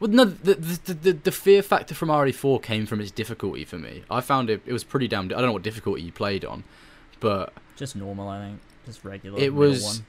Well, 0.00 0.10
no, 0.10 0.24
the, 0.24 0.54
the 0.54 0.94
the 0.94 1.12
the 1.12 1.32
fear 1.32 1.62
factor 1.62 1.94
from 1.94 2.08
RE4 2.08 2.62
came 2.62 2.86
from 2.86 3.00
its 3.00 3.10
difficulty 3.10 3.64
for 3.64 3.78
me. 3.78 4.04
I 4.10 4.20
found 4.20 4.48
it 4.50 4.62
it 4.64 4.72
was 4.72 4.84
pretty 4.84 5.08
damn. 5.08 5.26
I 5.26 5.28
don't 5.28 5.46
know 5.46 5.52
what 5.52 5.62
difficulty 5.62 6.02
you 6.02 6.12
played 6.12 6.44
on, 6.44 6.64
but 7.20 7.52
Just 7.76 7.96
normal, 7.96 8.28
I 8.28 8.38
think. 8.40 8.60
Just 8.86 9.04
regular. 9.04 9.38
it 9.40 9.52
was 9.54 9.82
One. 9.84 10.06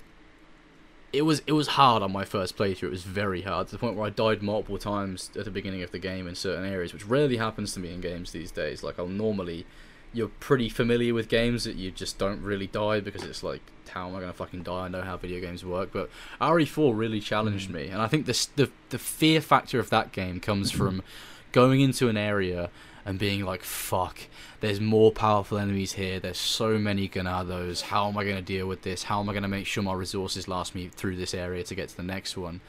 it 1.12 1.24
was 1.24 1.42
it 1.48 1.54
was 1.54 1.70
hard 1.70 2.04
on 2.04 2.12
my 2.12 2.24
first 2.24 2.56
playthrough. 2.56 2.84
It 2.84 2.92
was 2.92 3.04
very 3.04 3.42
hard 3.42 3.68
to 3.68 3.72
the 3.74 3.80
point 3.80 3.96
where 3.96 4.06
I 4.06 4.12
died 4.12 4.42
multiple 4.44 4.78
times 4.78 5.32
at 5.36 5.46
the 5.46 5.52
beginning 5.52 5.82
of 5.82 5.92
the 5.92 6.00
game 6.00 6.28
in 6.28 6.36
certain 6.36 6.66
areas, 6.72 6.94
which 6.94 7.06
rarely 7.06 7.38
happens 7.38 7.74
to 7.74 7.80
me 7.80 7.92
in 7.94 8.00
games 8.00 8.32
these 8.32 8.52
days. 8.52 8.84
Like 8.84 9.00
I'll 9.00 9.08
normally, 9.08 9.66
you're 10.14 10.30
pretty 10.40 10.70
familiar 10.70 11.14
with 11.14 11.30
games 11.30 11.64
that 11.66 11.76
you 11.76 11.92
just 11.92 12.18
don't 12.18 12.42
really 12.42 12.68
die 12.68 13.00
because 13.00 13.24
it's 13.24 13.44
like, 13.44 13.62
how 13.90 14.08
am 14.08 14.16
I 14.16 14.20
gonna 14.20 14.34
fucking 14.34 14.64
die? 14.64 14.86
I 14.86 14.88
know 14.88 15.02
how 15.02 15.18
video 15.18 15.40
games 15.40 15.64
work, 15.66 15.90
but 15.92 16.10
RE4 16.40 16.98
really 16.98 17.20
challenged 17.20 17.70
Mm. 17.70 17.74
me, 17.74 17.88
and 17.88 18.02
I 18.02 18.08
think 18.08 18.26
this 18.26 18.46
the 18.46 18.70
the 18.90 19.00
fear 19.00 19.42
factor 19.42 19.80
of 19.80 19.90
that 19.90 20.12
game 20.12 20.40
comes 20.40 20.72
from 20.72 21.02
going 21.52 21.82
into 21.82 22.10
an 22.10 22.18
area 22.18 22.70
and 23.06 23.18
being 23.18 23.44
like, 23.44 23.64
fuck, 23.64 24.20
there's 24.60 24.80
more 24.80 25.12
powerful 25.12 25.58
enemies 25.58 25.94
here. 25.94 26.20
There's 26.20 26.38
so 26.38 26.78
many 26.78 27.08
Ganados. 27.10 27.82
How 27.84 28.08
am 28.08 28.18
I 28.18 28.24
going 28.24 28.36
to 28.36 28.42
deal 28.42 28.68
with 28.68 28.84
this? 28.84 29.04
How 29.04 29.20
am 29.22 29.30
I 29.30 29.34
going 29.34 29.42
to 29.44 29.50
make 29.50 29.66
sure 29.66 29.82
my 29.82 29.94
resources 29.94 30.48
last 30.48 30.76
me 30.76 30.90
through 30.90 31.16
this 31.16 31.34
area 31.34 31.64
to 31.64 31.74
get 31.74 31.90
to 31.90 31.98
the 31.98 32.04
next 32.04 32.38
one? 32.38 32.62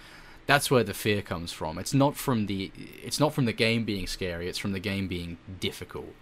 That's 0.47 0.71
where 0.71 0.85
the 0.85 0.95
fear 0.95 1.21
comes 1.21 1.53
from. 1.53 1.79
It's 1.79 1.93
not 1.93 2.17
from 2.17 2.47
the 2.47 2.71
it's 3.03 3.21
not 3.21 3.35
from 3.35 3.45
the 3.45 3.53
game 3.53 3.85
being 3.85 4.07
scary. 4.07 4.49
It's 4.49 4.57
from 4.59 4.73
the 4.73 4.81
game 4.81 5.09
being 5.09 5.37
difficult. 5.59 6.15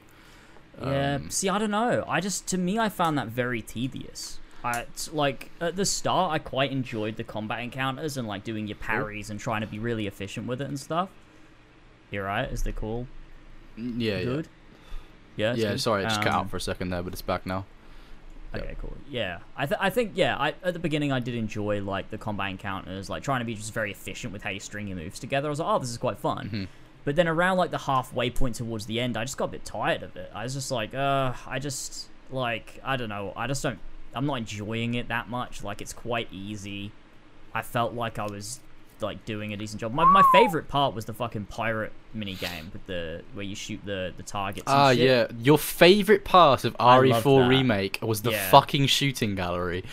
Yeah. 0.80 1.14
Um, 1.16 1.30
See, 1.30 1.48
I 1.48 1.58
don't 1.58 1.70
know. 1.70 2.04
I 2.08 2.20
just 2.20 2.46
to 2.48 2.58
me, 2.58 2.78
I 2.78 2.88
found 2.88 3.18
that 3.18 3.28
very 3.28 3.62
tedious. 3.62 4.38
I 4.64 4.86
like 5.12 5.50
at 5.60 5.76
the 5.76 5.84
start, 5.84 6.32
I 6.32 6.38
quite 6.38 6.72
enjoyed 6.72 7.16
the 7.16 7.24
combat 7.24 7.60
encounters 7.60 8.16
and 8.16 8.26
like 8.26 8.42
doing 8.44 8.66
your 8.66 8.76
parries 8.76 9.30
and 9.30 9.38
trying 9.38 9.60
to 9.60 9.66
be 9.66 9.78
really 9.78 10.06
efficient 10.06 10.46
with 10.46 10.60
it 10.60 10.68
and 10.68 10.78
stuff. 10.78 11.08
You're 12.10 12.24
right. 12.24 12.50
Is 12.50 12.62
the 12.64 12.72
call 12.72 13.06
yeah, 13.76 14.22
good? 14.24 14.48
Yeah. 15.36 15.54
yeah. 15.54 15.70
Yeah, 15.70 15.76
sorry, 15.76 16.02
it 16.04 16.08
just 16.08 16.22
cut 16.22 16.32
Um, 16.32 16.40
out 16.40 16.50
for 16.50 16.56
a 16.56 16.60
second 16.60 16.90
there, 16.90 17.02
but 17.02 17.12
it's 17.12 17.22
back 17.22 17.46
now. 17.46 17.64
Yep. 18.54 18.62
Okay, 18.64 18.76
cool. 18.80 18.96
Yeah, 19.10 19.38
I, 19.56 19.66
th- 19.66 19.78
I 19.80 19.90
think 19.90 20.12
yeah. 20.14 20.36
I 20.36 20.54
at 20.64 20.72
the 20.72 20.78
beginning 20.80 21.12
I 21.12 21.20
did 21.20 21.34
enjoy 21.34 21.82
like 21.82 22.10
the 22.10 22.18
combat 22.18 22.50
encounters, 22.50 23.08
like 23.10 23.22
trying 23.22 23.40
to 23.40 23.44
be 23.44 23.54
just 23.54 23.72
very 23.74 23.90
efficient 23.92 24.32
with 24.32 24.42
how 24.42 24.50
you 24.50 24.58
string 24.58 24.88
your 24.88 24.96
moves 24.96 25.18
together. 25.20 25.48
I 25.48 25.50
was 25.50 25.60
like, 25.60 25.68
oh, 25.68 25.78
this 25.78 25.90
is 25.90 25.98
quite 25.98 26.18
fun. 26.18 26.48
Mhm. 26.48 26.68
But 27.04 27.16
then 27.16 27.28
around 27.28 27.56
like 27.56 27.70
the 27.70 27.78
halfway 27.78 28.30
point 28.30 28.56
towards 28.56 28.86
the 28.86 29.00
end, 29.00 29.16
I 29.16 29.24
just 29.24 29.36
got 29.36 29.46
a 29.46 29.52
bit 29.52 29.64
tired 29.64 30.02
of 30.02 30.16
it. 30.16 30.30
I 30.34 30.44
was 30.44 30.54
just 30.54 30.70
like, 30.70 30.94
uh, 30.94 31.32
I 31.46 31.58
just 31.58 32.08
like 32.30 32.80
I 32.84 32.96
don't 32.96 33.08
know. 33.08 33.32
I 33.36 33.46
just 33.46 33.62
don't. 33.62 33.78
I'm 34.14 34.26
not 34.26 34.38
enjoying 34.38 34.94
it 34.94 35.08
that 35.08 35.28
much. 35.28 35.62
Like 35.62 35.80
it's 35.80 35.92
quite 35.92 36.28
easy. 36.32 36.92
I 37.54 37.62
felt 37.62 37.94
like 37.94 38.18
I 38.18 38.26
was 38.26 38.60
like 39.00 39.24
doing 39.24 39.52
a 39.52 39.56
decent 39.56 39.80
job. 39.80 39.92
My 39.94 40.04
my 40.04 40.22
favorite 40.32 40.68
part 40.68 40.94
was 40.94 41.04
the 41.04 41.12
fucking 41.12 41.46
pirate 41.46 41.92
mini 42.14 42.34
game 42.34 42.70
with 42.72 42.84
the 42.86 43.22
where 43.34 43.44
you 43.44 43.54
shoot 43.54 43.80
the 43.84 44.12
the 44.16 44.22
targets. 44.22 44.64
Ah, 44.66 44.90
shit. 44.92 44.98
yeah. 45.00 45.26
Your 45.42 45.58
favorite 45.58 46.24
part 46.24 46.64
of 46.64 46.74
I 46.80 46.98
loved 46.98 47.24
RE4 47.26 47.48
remake 47.48 47.98
was 48.02 48.22
the 48.22 48.30
Yeah. 48.32 48.50
fucking 48.50 48.86
shooting 48.86 49.34
gallery. 49.34 49.84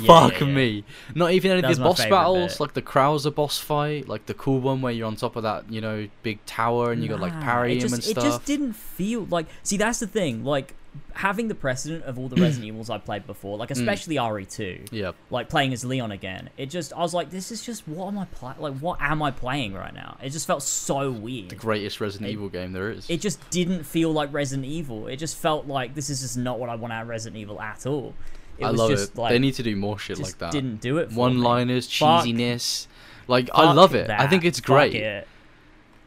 Yeah, 0.00 0.06
Fuck 0.06 0.40
yeah, 0.40 0.46
me. 0.46 0.84
Not 1.14 1.32
even 1.32 1.50
any 1.50 1.60
That 1.62 1.72
of 1.72 1.76
the 1.78 1.84
boss 1.84 2.04
battles, 2.06 2.52
bit. 2.54 2.60
like 2.60 2.74
the 2.74 2.82
Krauser 2.82 3.34
boss 3.34 3.58
fight, 3.58 4.08
like 4.08 4.26
the 4.26 4.34
cool 4.34 4.60
one 4.60 4.80
where 4.80 4.92
you're 4.92 5.06
on 5.06 5.16
top 5.16 5.36
of 5.36 5.42
that, 5.42 5.70
you 5.70 5.80
know, 5.80 6.08
big 6.22 6.44
tower 6.46 6.92
and 6.92 7.02
you 7.02 7.08
got 7.08 7.20
like 7.20 7.34
Nah, 7.34 7.42
parry 7.42 7.76
him 7.78 7.92
and 7.92 7.98
It 7.98 8.04
stuff. 8.04 8.24
just 8.24 8.44
didn't 8.44 8.74
feel 8.74 9.26
like. 9.30 9.46
See, 9.62 9.76
that's 9.76 9.98
the 9.98 10.06
thing. 10.06 10.44
Like 10.44 10.74
having 11.14 11.48
the 11.48 11.54
precedent 11.54 12.04
of 12.04 12.18
all 12.18 12.28
the 12.28 12.36
Resident 12.40 12.66
Evils 12.68 12.90
I 12.90 12.98
played 12.98 13.26
before, 13.26 13.56
Mm. 13.56 13.60
like 13.60 13.70
especially 13.70 14.16
RE2, 14.16 14.92
Yep. 14.92 15.14
like 15.30 15.48
playing 15.48 15.72
as 15.72 15.84
Leon 15.84 16.12
again. 16.12 16.50
It 16.56 16.66
just, 16.70 16.92
I 16.92 16.98
was 17.00 17.14
like, 17.14 17.30
this 17.30 17.50
is 17.50 17.64
just 17.64 17.86
what 17.88 18.08
am 18.08 18.18
I 18.18 18.24
playing? 18.26 18.56
Like, 18.60 18.74
what 18.78 19.00
am 19.00 19.22
I 19.22 19.30
playing 19.30 19.74
right 19.74 19.94
now? 19.94 20.16
It 20.22 20.30
just 20.30 20.46
felt 20.46 20.62
so 20.62 21.10
weird. 21.10 21.48
The 21.50 21.54
greatest 21.56 22.00
Resident 22.00 22.28
It- 22.30 22.32
Evil 22.34 22.48
game 22.48 22.72
there 22.72 22.90
is. 22.90 23.08
It 23.08 23.20
just 23.20 23.38
didn't 23.50 23.84
feel 23.84 24.12
like 24.12 24.32
Resident 24.32 24.66
Evil. 24.66 25.06
It 25.06 25.16
just 25.16 25.36
felt 25.36 25.66
like 25.66 25.94
this 25.94 26.10
is 26.10 26.20
just 26.20 26.36
not 26.36 26.58
what 26.58 26.68
I 26.68 26.74
want 26.76 26.92
out 26.92 27.02
of 27.02 27.08
Resident 27.08 27.40
Evil 27.40 27.60
at 27.60 27.86
all. 27.86 28.14
It 28.58 28.64
I 28.64 28.70
love 28.70 28.90
just 28.90 29.12
it. 29.12 29.18
like 29.18 29.30
they 29.32 29.38
need 29.38 29.54
to 29.54 29.62
do 29.62 29.76
more 29.76 29.98
shit 29.98 30.18
like 30.18 30.38
that. 30.38 30.50
didn't 30.52 30.80
do 30.80 30.98
it. 30.98 31.10
for. 31.10 31.16
One-liners, 31.18 31.86
Fuck- 31.94 32.24
cheesiness. 32.24 32.86
Like 33.28 33.50
I 33.52 33.72
love 33.72 33.94
it. 33.94 34.08
I 34.08 34.26
think 34.28 34.44
it's 34.44 34.60
Fuck 34.60 34.66
great. 34.66 34.94
it. 34.94 35.28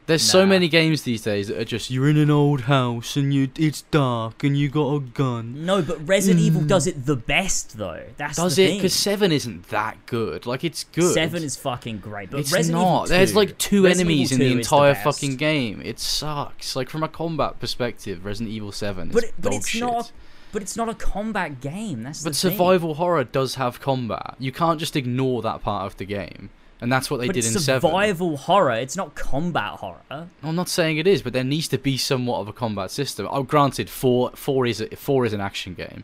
There's 0.09 0.23
so 0.23 0.45
many 0.45 0.67
games 0.67 1.03
these 1.03 1.21
days 1.21 1.47
that 1.49 1.57
are 1.59 1.63
just 1.65 1.89
you're 1.91 2.09
in 2.09 2.17
an 2.17 2.29
old 2.31 2.61
house 2.61 3.15
and 3.15 3.31
you 3.33 3.49
it's 3.57 3.83
dark 3.83 4.43
and 4.43 4.57
you 4.57 4.67
got 4.67 4.93
a 4.95 4.99
gun. 4.99 5.65
No, 5.65 5.81
but 5.83 6.05
Resident 6.07 6.41
Evil 6.43 6.61
Mm. 6.63 6.67
does 6.67 6.87
it 6.87 7.05
the 7.05 7.15
best 7.15 7.77
though. 7.77 8.03
That's 8.17 8.37
Does 8.37 8.55
the 8.55 8.63
it? 8.63 8.75
Because 8.77 8.93
seven 8.93 9.31
isn't 9.31 9.69
that 9.69 10.05
good. 10.07 10.45
Like 10.47 10.63
it's 10.63 10.83
good. 10.85 11.13
Seven 11.13 11.43
is 11.43 11.55
fucking 11.55 11.99
great, 11.99 12.31
but 12.31 12.39
it's 12.39 12.51
Resident 12.51 12.81
not. 12.83 12.93
Evil 12.95 13.05
2, 13.05 13.09
There's 13.13 13.35
like 13.35 13.57
two 13.59 13.83
Resident 13.83 14.09
enemies 14.09 14.31
Evil 14.33 14.45
in 14.47 14.51
the 14.53 14.57
entire 14.57 14.93
best. 14.93 15.03
fucking 15.03 15.35
game. 15.37 15.81
It 15.85 15.99
sucks. 15.99 16.75
Like 16.75 16.89
from 16.89 17.03
a 17.03 17.07
combat 17.07 17.59
perspective, 17.59 18.25
Resident 18.25 18.53
Evil 18.53 18.71
Seven 18.71 19.09
is 19.09 19.13
But 19.13 19.23
it- 19.25 19.33
but 19.39 19.51
dog 19.51 19.59
it's 19.59 19.69
shit. 19.69 19.81
not 19.81 20.11
But 20.51 20.63
it's 20.63 20.75
not 20.75 20.89
a 20.89 20.95
combat 20.95 21.61
game. 21.61 22.01
That's 22.01 22.23
But 22.23 22.33
the 22.33 22.39
thing. 22.49 22.51
survival 22.57 22.95
horror 22.95 23.23
does 23.23 23.53
have 23.55 23.79
combat. 23.79 24.33
You 24.39 24.51
can't 24.51 24.79
just 24.79 24.95
ignore 24.95 25.43
that 25.43 25.61
part 25.61 25.85
of 25.85 25.97
the 25.97 26.05
game, 26.05 26.49
and 26.81 26.91
that's 26.91 27.09
what 27.11 27.17
they 27.19 27.27
But 27.27 27.33
did 27.33 27.45
it's 27.45 27.53
in 27.55 27.59
Seven. 27.61 27.81
survival 27.89 28.37
horror. 28.37 28.71
It's 28.73 28.95
not 28.95 29.15
combat 29.15 29.73
horror. 29.79 30.27
I'm 30.43 30.55
not 30.55 30.69
saying 30.69 30.97
it 30.97 31.07
is, 31.07 31.21
but 31.21 31.33
there 31.33 31.43
needs 31.43 31.67
to 31.69 31.77
be 31.77 31.97
somewhat 31.97 32.39
of 32.39 32.47
a 32.47 32.53
combat 32.53 32.91
system. 32.91 33.27
Oh, 33.29 33.43
granted, 33.43 33.89
four 33.89 34.31
four 34.35 34.65
is 34.65 34.79
a, 34.81 34.87
four 34.95 35.25
is 35.25 35.33
an 35.33 35.41
action 35.41 35.73
game. 35.73 36.03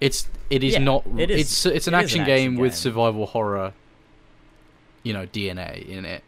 It's 0.00 0.28
it 0.50 0.62
is 0.62 0.74
Yeah, 0.74 0.78
not. 0.80 1.04
it 1.16 1.30
is- 1.30 1.40
It's 1.40 1.66
it's 1.66 1.86
an 1.88 1.94
it 1.94 1.98
action 1.98 2.20
an 2.20 2.26
game 2.26 2.52
action 2.52 2.60
with 2.62 2.72
game. 2.72 2.76
survival 2.78 3.26
horror. 3.26 3.72
You 5.02 5.12
know 5.12 5.26
DNA 5.26 5.88
in 5.88 6.04
it. 6.04 6.22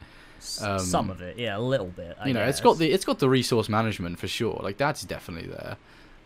Um, 0.62 0.78
Some 0.78 1.10
of 1.10 1.20
it, 1.20 1.36
yeah, 1.38 1.56
a 1.56 1.60
little 1.60 1.88
bit. 1.88 2.16
I 2.18 2.28
you 2.28 2.32
know, 2.34 2.42
it's 2.44 2.60
got 2.62 2.78
the 2.78 2.90
it's 2.90 3.04
got 3.04 3.18
the 3.18 3.28
resource 3.28 3.68
management 3.68 4.18
for 4.18 4.26
sure. 4.26 4.58
Like 4.62 4.78
that's 4.78 5.02
definitely 5.02 5.50
there. 5.50 5.76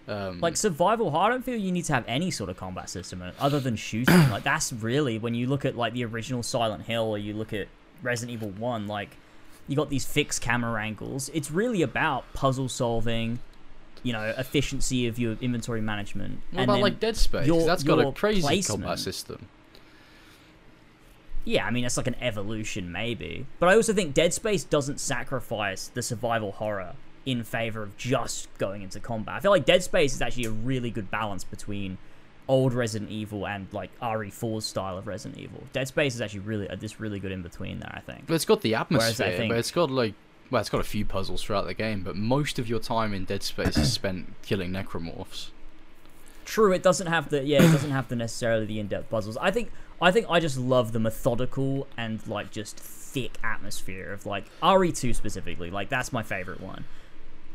Um, 0.07 0.41
Like 0.41 0.57
survival 0.57 1.11
horror, 1.11 1.25
I 1.25 1.29
don't 1.31 1.45
feel 1.45 1.57
you 1.57 1.73
need 1.73 1.87
to 1.87 1.95
have 1.95 2.05
any 2.07 2.31
sort 2.31 2.51
of 2.51 2.57
combat 2.57 2.91
system 2.91 3.23
other 3.39 3.59
than 3.61 3.77
shooting. 3.77 4.15
like 4.31 4.43
that's 4.45 4.73
really 4.73 5.19
when 5.19 5.35
you 5.35 5.47
look 5.47 5.65
at 5.65 5.77
like 5.77 5.93
the 5.95 6.05
original 6.05 6.43
Silent 6.43 6.85
Hill 6.85 7.05
or 7.05 7.19
you 7.19 7.33
look 7.33 7.53
at 7.53 7.69
Resident 8.03 8.35
Evil 8.35 8.51
One, 8.51 8.87
like 8.87 9.17
you 9.67 9.77
got 9.77 9.89
these 9.89 10.05
fixed 10.05 10.43
camera 10.43 10.83
angles. 10.83 11.31
It's 11.33 11.51
really 11.51 11.81
about 11.81 12.31
puzzle 12.35 12.69
solving, 12.69 13.39
you 14.03 14.13
know, 14.13 14.35
efficiency 14.37 15.07
of 15.07 15.19
your 15.19 15.39
inventory 15.41 15.81
management. 15.81 16.41
what 16.53 16.65
about 16.65 16.81
like 16.81 17.01
Dead 17.01 17.17
Space? 17.17 17.47
your- 17.47 17.65
that's 17.65 17.83
got 17.83 17.99
a 17.99 18.13
crazy 18.13 18.43
placement. 18.43 18.83
combat 18.83 18.99
system. 18.99 19.49
Yeah, 21.47 21.67
I 21.67 21.71
mean 21.71 21.85
it's 21.85 21.97
like 21.97 22.07
an 22.07 22.17
evolution 22.21 22.91
maybe. 22.93 23.47
But 23.59 23.69
I 23.69 23.75
also 23.75 23.93
think 23.93 24.15
Dead 24.15 24.33
Space 24.35 24.65
doesn't 24.65 24.99
sacrifice 25.01 25.89
the 25.89 26.03
survival 26.03 26.53
horror 26.53 26.95
in 27.27 27.43
favor 27.45 27.83
of 27.83 27.97
just 27.97 28.49
going 28.59 28.83
into 28.83 29.01
combat. 29.01 29.35
I 29.37 29.41
feel 29.41 29.51
like 29.51 29.65
Dead 29.65 29.83
Space 29.83 30.15
is 30.15 30.21
actually 30.23 30.45
a 30.45 30.51
really 30.51 30.91
good 30.91 31.11
balance 31.11 31.45
between 31.45 31.99
old 32.47 32.75
Resident 32.75 33.11
Evil 33.11 33.47
and 33.47 33.67
like 33.73 33.91
RE4's 34.01 34.65
style 34.67 34.99
of 34.99 35.07
Resident 35.07 35.41
Evil. 35.41 35.63
Dead 35.73 35.89
Space 35.89 36.15
is 36.15 36.21
actually 36.21 36.41
really 36.41 36.69
uh, 36.69 36.77
this 36.77 37.01
really 37.01 37.19
good 37.19 37.33
in 37.33 37.43
between 37.43 37.81
there, 37.81 37.93
I 37.95 38.01
think. 38.01 38.27
But 38.27 38.35
it's 38.35 38.45
got 38.45 38.61
the 38.61 38.73
Whereas 38.73 38.83
I 39.21 39.27
atmosphere, 39.29 39.37
think- 39.37 39.51
but 39.53 39.59
it's 39.59 39.71
got 39.71 39.91
like 39.91 40.15
well, 40.51 40.61
it's 40.61 40.69
got 40.69 40.81
a 40.81 40.85
few 40.85 41.07
puzzles 41.07 41.43
throughout 41.43 41.65
the 41.67 41.75
game, 41.75 42.03
but 42.03 42.17
most 42.17 42.59
of 42.59 42.69
your 42.69 42.79
time 42.79 43.15
in 43.15 43.25
Dead 43.25 43.43
Space 43.43 43.79
is 43.79 43.91
spent 43.93 44.35
killing 44.43 44.71
necromorphs. 44.71 45.49
True, 46.45 46.73
it 46.73 46.83
doesn't 46.83 47.07
have 47.07 47.31
the 47.31 47.43
yeah, 47.43 47.63
it 47.63 47.73
doesn't 47.73 47.91
have 47.91 48.09
the 48.09 48.17
necessarily 48.17 48.67
the 48.67 48.79
in-depth 48.79 49.09
puzzles. 49.09 49.39
I 49.39 49.51
think 49.51 49.71
I 50.03 50.11
think 50.11 50.27
I 50.29 50.41
just 50.41 50.59
love 50.59 50.93
the 50.93 51.01
methodical 51.01 51.87
and 51.97 52.25
like 52.27 52.51
just 52.51 52.77
thick 52.77 53.39
atmosphere 53.43 54.13
of 54.13 54.27
like 54.27 54.45
RE2 54.63 55.15
specifically. 55.17 55.71
Like 55.71 55.89
that's 55.89 56.13
my 56.13 56.23
favorite 56.23 56.61
one. 56.61 56.85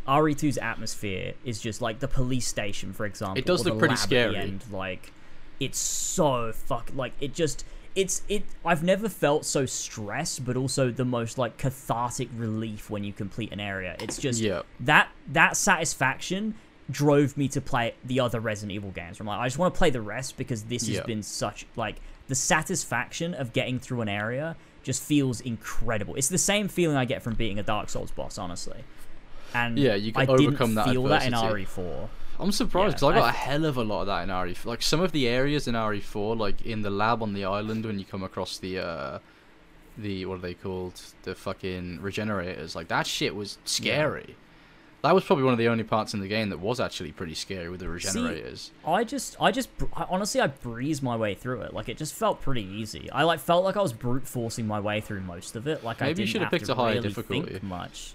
RE2's 0.08 0.58
atmosphere 0.58 1.34
is 1.46 1.60
just 1.62 1.82
like 1.82 2.00
the 2.00 2.08
police 2.08 2.48
station, 2.48 2.94
for 2.94 3.06
example. 3.06 3.38
It 3.38 3.46
does 3.46 3.66
look 3.66 3.78
pretty 3.80 3.96
scary. 3.96 4.36
end, 4.38 4.64
Like 4.72 5.12
it's 5.60 5.78
so 5.78 6.52
fuck 6.54 6.90
like 6.96 7.12
it 7.20 7.34
just 7.34 7.66
it's 7.96 8.22
it 8.30 8.44
I've 8.64 8.84
never 8.84 9.10
felt 9.10 9.46
so 9.46 9.66
stressed, 9.66 10.46
but 10.46 10.56
also 10.56 10.90
the 10.92 11.06
most 11.06 11.38
like 11.38 11.58
cathartic 11.58 12.30
relief 12.36 12.90
when 12.90 13.04
you 13.04 13.12
complete 13.14 13.52
an 13.52 13.60
area. 13.60 13.96
It's 14.00 14.18
just 14.18 14.40
Yeah. 14.40 14.62
that 14.82 15.10
that 15.28 15.58
satisfaction 15.58 16.56
drove 16.90 17.38
me 17.38 17.48
to 17.50 17.62
play 17.62 17.94
the 18.04 18.20
other 18.20 18.40
Resident 18.40 18.72
Evil 18.72 18.92
games. 18.92 19.20
I'm 19.20 19.28
like, 19.28 19.40
I 19.40 19.46
just 19.48 19.60
want 19.60 19.74
to 19.74 19.78
play 19.78 19.90
the 19.92 20.02
rest 20.02 20.38
because 20.38 20.64
this 20.64 20.88
has 20.88 21.02
been 21.02 21.22
such 21.22 21.66
like 21.76 21.98
the 22.28 22.36
satisfaction 22.36 23.34
of 23.34 23.54
getting 23.54 23.80
through 23.80 24.02
an 24.02 24.10
area 24.10 24.56
just 24.82 25.02
feels 25.04 25.42
incredible. 25.42 26.16
It's 26.16 26.30
the 26.30 26.38
same 26.38 26.68
feeling 26.68 26.96
I 26.96 27.06
get 27.06 27.22
from 27.22 27.34
beating 27.36 27.60
a 27.60 27.64
Dark 27.64 27.90
Souls 27.90 28.12
boss, 28.12 28.38
honestly. 28.38 28.84
And 29.54 29.78
Yeah, 29.78 29.96
you 29.96 30.12
can 30.12 30.22
I 30.30 30.32
overcome 30.32 30.70
didn't 30.70 30.76
that 30.76 30.90
feel 30.90 31.04
that 31.04 31.26
in. 31.26 31.34
RE4. 31.34 32.10
I'm 32.40 32.52
surprised 32.54 33.02
Yeah, 33.04 33.10
because 33.10 33.12
I 33.12 33.16
got 33.20 33.24
I- 33.26 33.30
a 33.30 33.34
hell 33.34 33.66
of 33.66 33.78
a 33.78 33.84
lot 33.84 34.02
of 34.02 34.08
that 34.08 34.24
in 34.24 34.30
RE. 34.30 34.56
Like 34.66 34.82
some 34.82 35.02
of 35.02 35.12
the 35.12 35.28
areas 35.28 35.68
in 35.68 35.76
RE4, 35.76 36.38
like 36.38 36.62
in 36.66 36.82
the 36.84 36.90
lab 36.90 37.22
on 37.22 37.34
the 37.34 37.44
island 37.46 37.86
when 37.86 38.00
you 38.00 38.06
come 38.06 38.24
across 38.24 38.58
the 38.58 38.80
uh 38.80 39.20
the 39.98 40.26
what 40.26 40.36
are 40.36 40.42
they 40.42 40.54
called? 40.54 41.02
The 41.24 41.36
fucking 41.36 42.00
regenerators. 42.02 42.76
Like 42.76 42.88
that 42.88 43.06
shit 43.08 43.36
was 43.36 43.58
scary. 43.66 44.36
That 45.02 45.16
was 45.16 45.24
probably 45.24 45.46
one 45.46 45.54
of 45.54 45.58
the 45.60 45.70
only 45.70 45.86
parts 45.86 46.14
in 46.14 46.20
the 46.20 46.28
game 46.28 46.50
that 46.50 46.60
was 46.60 46.78
actually 46.82 47.14
pretty 47.14 47.34
scary 47.34 47.70
with 47.70 47.80
the 47.80 47.88
regenerators. 47.88 48.72
I 48.86 49.06
just, 49.06 49.38
I 49.40 49.50
just, 49.50 49.70
I, 49.96 50.06
honestly, 50.10 50.42
I 50.42 50.48
breezed 50.48 51.02
my 51.02 51.16
way 51.16 51.36
through 51.36 51.62
it. 51.62 51.74
Like 51.74 51.88
it 51.88 51.98
just 51.98 52.14
felt 52.14 52.42
pretty 52.42 52.64
easy. 52.66 53.10
I 53.12 53.24
like 53.24 53.40
felt 53.40 53.64
like 53.64 53.78
I 53.78 53.82
was 53.82 53.94
brute 53.94 54.28
forcing 54.28 54.68
my 54.68 54.80
way 54.82 55.00
through 55.00 55.22
most 55.22 55.56
of 55.56 55.68
it. 55.68 55.86
Like 55.86 56.02
I 56.02 56.08
Maybe 56.08 56.24
you 56.24 56.26
didn't 56.26 56.30
should 56.34 56.42
have 56.42 56.52
have 56.52 56.60
picked 56.60 56.70
a 56.70 56.76
higher 56.76 56.96
really 56.96 57.08
difficulty. 57.08 57.50
think 57.52 57.64
much. 57.64 58.14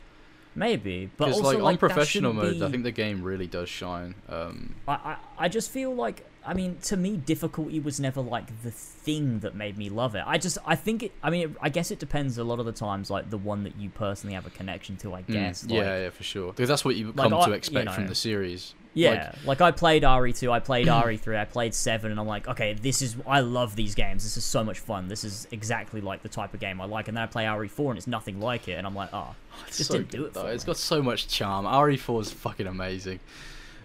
Maybe, 0.56 1.10
but 1.16 1.32
also 1.32 1.42
like, 1.42 1.54
like, 1.54 1.64
on 1.64 1.72
that 1.72 1.78
professional 1.80 2.32
mode, 2.32 2.62
I 2.62 2.70
think 2.70 2.84
the 2.84 2.92
game 2.92 3.22
really 3.22 3.46
does 3.46 3.68
shine. 3.68 4.14
Um, 4.28 4.74
I, 4.86 4.92
I, 4.92 5.16
I 5.38 5.48
just 5.48 5.70
feel 5.70 5.94
like 5.94 6.24
I 6.46 6.54
mean 6.54 6.76
to 6.82 6.96
me 6.96 7.16
difficulty 7.16 7.80
was 7.80 7.98
never 7.98 8.20
like 8.20 8.62
the 8.62 8.70
thing 8.70 9.40
that 9.40 9.54
made 9.54 9.76
me 9.76 9.88
love 9.88 10.14
it. 10.14 10.22
I 10.26 10.38
just 10.38 10.58
I 10.66 10.76
think 10.76 11.02
it 11.02 11.12
I 11.22 11.30
mean 11.30 11.56
I 11.60 11.70
guess 11.70 11.90
it 11.90 11.98
depends 11.98 12.38
a 12.38 12.44
lot 12.44 12.60
of 12.60 12.66
the 12.66 12.72
times 12.72 13.10
like 13.10 13.30
the 13.30 13.38
one 13.38 13.64
that 13.64 13.76
you 13.76 13.90
personally 13.90 14.34
have 14.34 14.46
a 14.46 14.50
connection 14.50 14.96
to 14.98 15.14
I 15.14 15.22
mm, 15.22 15.32
guess. 15.32 15.64
yeah, 15.68 15.78
like, 15.78 15.86
yeah, 15.86 16.10
for 16.10 16.22
sure. 16.22 16.52
Because 16.52 16.68
that's 16.68 16.84
what 16.84 16.96
you 16.96 17.06
Like, 17.08 17.16
come 17.16 17.34
I- 17.34 17.44
to 17.44 17.50
you 17.50 17.56
expect 17.56 17.90
from 17.90 18.06
the 18.06 18.14
series. 18.14 18.74
Yeah, 18.94 19.34
like, 19.44 19.60
I 19.60 19.70
played 19.72 20.02
RE2, 20.04 20.50
I 20.52 20.60
played 20.60 20.86
RE3, 20.86 21.38
I 21.38 21.44
played 21.44 21.74
7 21.74 22.10
and 22.10 22.18
I'm 22.20 22.26
like, 22.26 22.46
okay, 22.48 22.74
this 22.74 23.02
is 23.02 23.16
I 23.26 23.40
love 23.40 23.74
these 23.76 23.94
games. 23.94 24.22
This 24.22 24.36
is 24.36 24.44
so 24.44 24.62
much 24.64 24.78
fun. 24.78 25.08
This 25.08 25.24
is 25.24 25.46
exactly 25.50 26.00
like 26.00 26.22
the 26.22 26.28
type 26.28 26.54
of 26.54 26.60
game 26.60 26.80
I 26.80 26.84
like. 26.86 27.08
And 27.08 27.16
then 27.16 27.24
I 27.24 27.26
play 27.26 27.44
RE4 27.44 27.88
and 27.90 27.98
it's 27.98 28.06
nothing 28.06 28.40
like 28.40 28.68
it 28.68 28.74
and 28.78 28.86
I'm 28.86 28.94
like, 28.94 29.10
oh, 29.12 29.34
It's 29.68 29.78
just 29.78 29.90
so 29.90 29.98
didn't 29.98 30.10
do 30.10 30.18
good, 30.18 30.26
it 30.28 30.34
though. 30.34 30.46
It's 30.46 30.64
me. 30.64 30.68
got 30.68 30.76
so 30.76 31.02
much 31.02 31.28
charm. 31.28 31.64
RE4 31.66 32.20
is 32.22 32.30
fucking 32.30 32.66
amazing. 32.66 33.20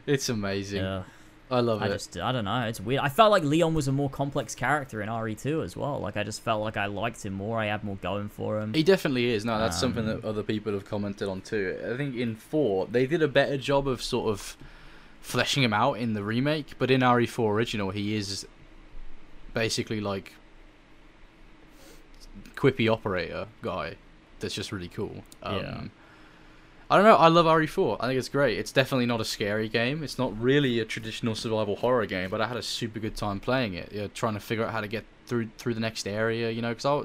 It's 0.06 0.30
amazing. 0.30 0.82
yeah. 0.84 1.04
I 1.52 1.62
love 1.62 1.82
I 1.82 1.88
it. 1.88 1.94
just 1.94 2.16
I 2.16 2.32
don't 2.32 2.46
know. 2.46 2.62
It's 2.68 2.80
weird. 2.80 3.02
I 3.02 3.10
felt 3.10 3.32
like 3.32 3.42
Leon 3.44 3.74
was 3.74 3.88
a 3.88 3.92
more 3.92 4.08
complex 4.12 4.54
character 4.54 5.02
in 5.02 5.10
RE2 5.10 5.64
as 5.64 5.76
well. 5.76 5.98
Like 6.00 6.16
I 6.16 6.24
just 6.24 6.44
felt 6.44 6.62
like 6.62 6.78
I 6.78 6.86
liked 6.86 7.26
him 7.26 7.34
more. 7.34 7.58
I 7.58 7.66
had 7.66 7.84
more 7.84 7.96
going 8.04 8.30
for 8.30 8.60
him. 8.60 8.72
He 8.72 8.84
definitely 8.84 9.32
is. 9.32 9.46
No, 9.46 9.58
that's 9.58 9.80
something 9.80 10.08
Um, 10.08 10.22
that 10.22 10.26
other 10.26 10.44
people 10.44 10.74
have 10.74 10.86
commented 10.86 11.28
on 11.28 11.42
too. 11.42 11.76
I 11.92 11.98
think 11.98 12.16
in 12.16 12.36
four 12.36 12.86
they 12.86 13.08
did 13.08 13.24
a 13.24 13.28
better 13.28 13.58
job 13.58 13.88
of 13.88 14.04
sort 14.04 14.30
of 14.30 14.56
fleshing 15.22 15.64
him 15.64 15.74
out 15.74 15.94
in 15.94 16.14
the 16.14 16.24
remake, 16.24 16.74
but 16.78 16.90
in 16.90 17.02
RE4 17.02 17.50
original 17.52 17.92
he 17.92 18.16
is 18.16 18.48
basically 19.54 20.00
like 20.00 20.34
quippy 22.56 22.92
operator 22.92 23.48
guy. 23.62 23.96
That's 24.40 24.54
just 24.54 24.72
really 24.72 24.88
cool. 24.88 25.24
Um, 25.44 25.56
Yeah. 25.58 25.82
I 26.92 26.96
don't 26.96 27.06
know. 27.06 27.18
I 27.18 27.28
love 27.28 27.46
RE4. 27.46 27.98
I 28.00 28.08
think 28.08 28.18
it's 28.18 28.30
great. 28.30 28.58
It's 28.58 28.72
definitely 28.72 29.06
not 29.06 29.22
a 29.22 29.26
scary 29.26 29.70
game. 29.70 30.02
It's 30.02 30.18
not 30.18 30.36
really 30.42 30.80
a 30.80 30.86
traditional 30.86 31.36
survival 31.36 31.76
horror 31.76 32.08
game, 32.08 32.32
but 32.32 32.42
I 32.42 32.48
had 32.48 32.58
a 32.58 32.64
super 32.64 33.00
good 33.00 33.16
time 33.16 33.40
playing 33.40 33.76
it. 33.76 33.92
You 33.92 34.02
know, 34.02 34.08
trying 34.08 34.34
to 34.34 34.40
figure 34.40 34.66
out 34.66 34.72
how 34.72 34.82
to 34.82 34.88
get 34.88 35.06
through 35.28 35.50
through 35.60 35.76
the 35.76 35.80
next 35.82 36.08
area. 36.08 36.50
You 36.50 36.64
know, 36.64 36.70
because 36.70 36.86
I, 36.86 37.04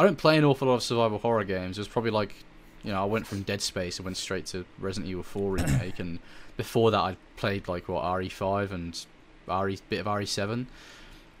I 0.00 0.04
don't 0.06 0.16
play 0.16 0.38
an 0.38 0.44
awful 0.44 0.68
lot 0.68 0.74
of 0.76 0.82
survival 0.82 1.18
horror 1.18 1.44
games. 1.44 1.76
It 1.76 1.82
was 1.82 1.88
probably 1.88 2.12
like, 2.12 2.34
you 2.82 2.92
know, 2.92 3.02
I 3.02 3.04
went 3.04 3.26
from 3.26 3.42
Dead 3.42 3.60
Space 3.60 3.98
and 3.98 4.06
went 4.06 4.16
straight 4.16 4.46
to 4.46 4.64
Resident 4.78 5.10
Evil 5.10 5.22
4 5.22 5.52
remake, 5.52 5.98
and 5.98 6.18
before 6.60 6.90
that 6.90 6.98
I 7.00 7.16
played 7.38 7.68
like 7.68 7.88
what 7.88 8.04
RE5 8.04 8.70
and 8.70 9.06
RE 9.48 9.78
bit 9.88 10.00
of 10.00 10.04
RE7. 10.04 10.66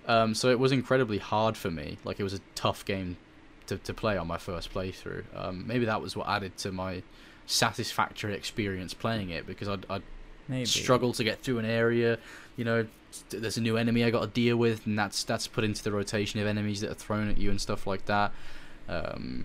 Um, 0.06 0.34
so 0.34 0.48
it 0.48 0.58
was 0.58 0.72
incredibly 0.72 1.18
hard 1.18 1.58
for 1.58 1.70
me. 1.70 1.98
Like 2.04 2.18
it 2.18 2.22
was 2.22 2.32
a 2.32 2.40
tough 2.54 2.86
game 2.86 3.18
to, 3.66 3.76
to 3.76 3.92
play 3.92 4.16
on 4.16 4.26
my 4.26 4.38
first 4.38 4.72
playthrough. 4.72 5.24
Um, 5.34 5.66
maybe 5.66 5.84
that 5.84 6.00
was 6.00 6.16
what 6.16 6.26
added 6.26 6.56
to 6.58 6.72
my 6.72 7.02
satisfactory 7.44 8.32
experience 8.32 8.94
playing 8.94 9.28
it 9.28 9.46
because 9.46 9.68
I'd, 9.68 9.84
I'd 9.90 10.66
struggle 10.66 11.12
to 11.12 11.22
get 11.22 11.42
through 11.42 11.58
an 11.58 11.66
area. 11.66 12.18
You 12.56 12.64
know, 12.64 12.86
there's 13.28 13.58
a 13.58 13.60
new 13.60 13.76
enemy 13.76 14.04
I 14.04 14.10
got 14.10 14.22
to 14.22 14.26
deal 14.28 14.56
with, 14.56 14.86
and 14.86 14.98
that's 14.98 15.22
that's 15.24 15.46
put 15.46 15.64
into 15.64 15.84
the 15.84 15.92
rotation 15.92 16.40
of 16.40 16.46
enemies 16.46 16.80
that 16.80 16.90
are 16.90 16.94
thrown 16.94 17.28
at 17.28 17.36
you 17.36 17.50
and 17.50 17.60
stuff 17.60 17.86
like 17.86 18.06
that. 18.06 18.32
Um, 18.88 19.44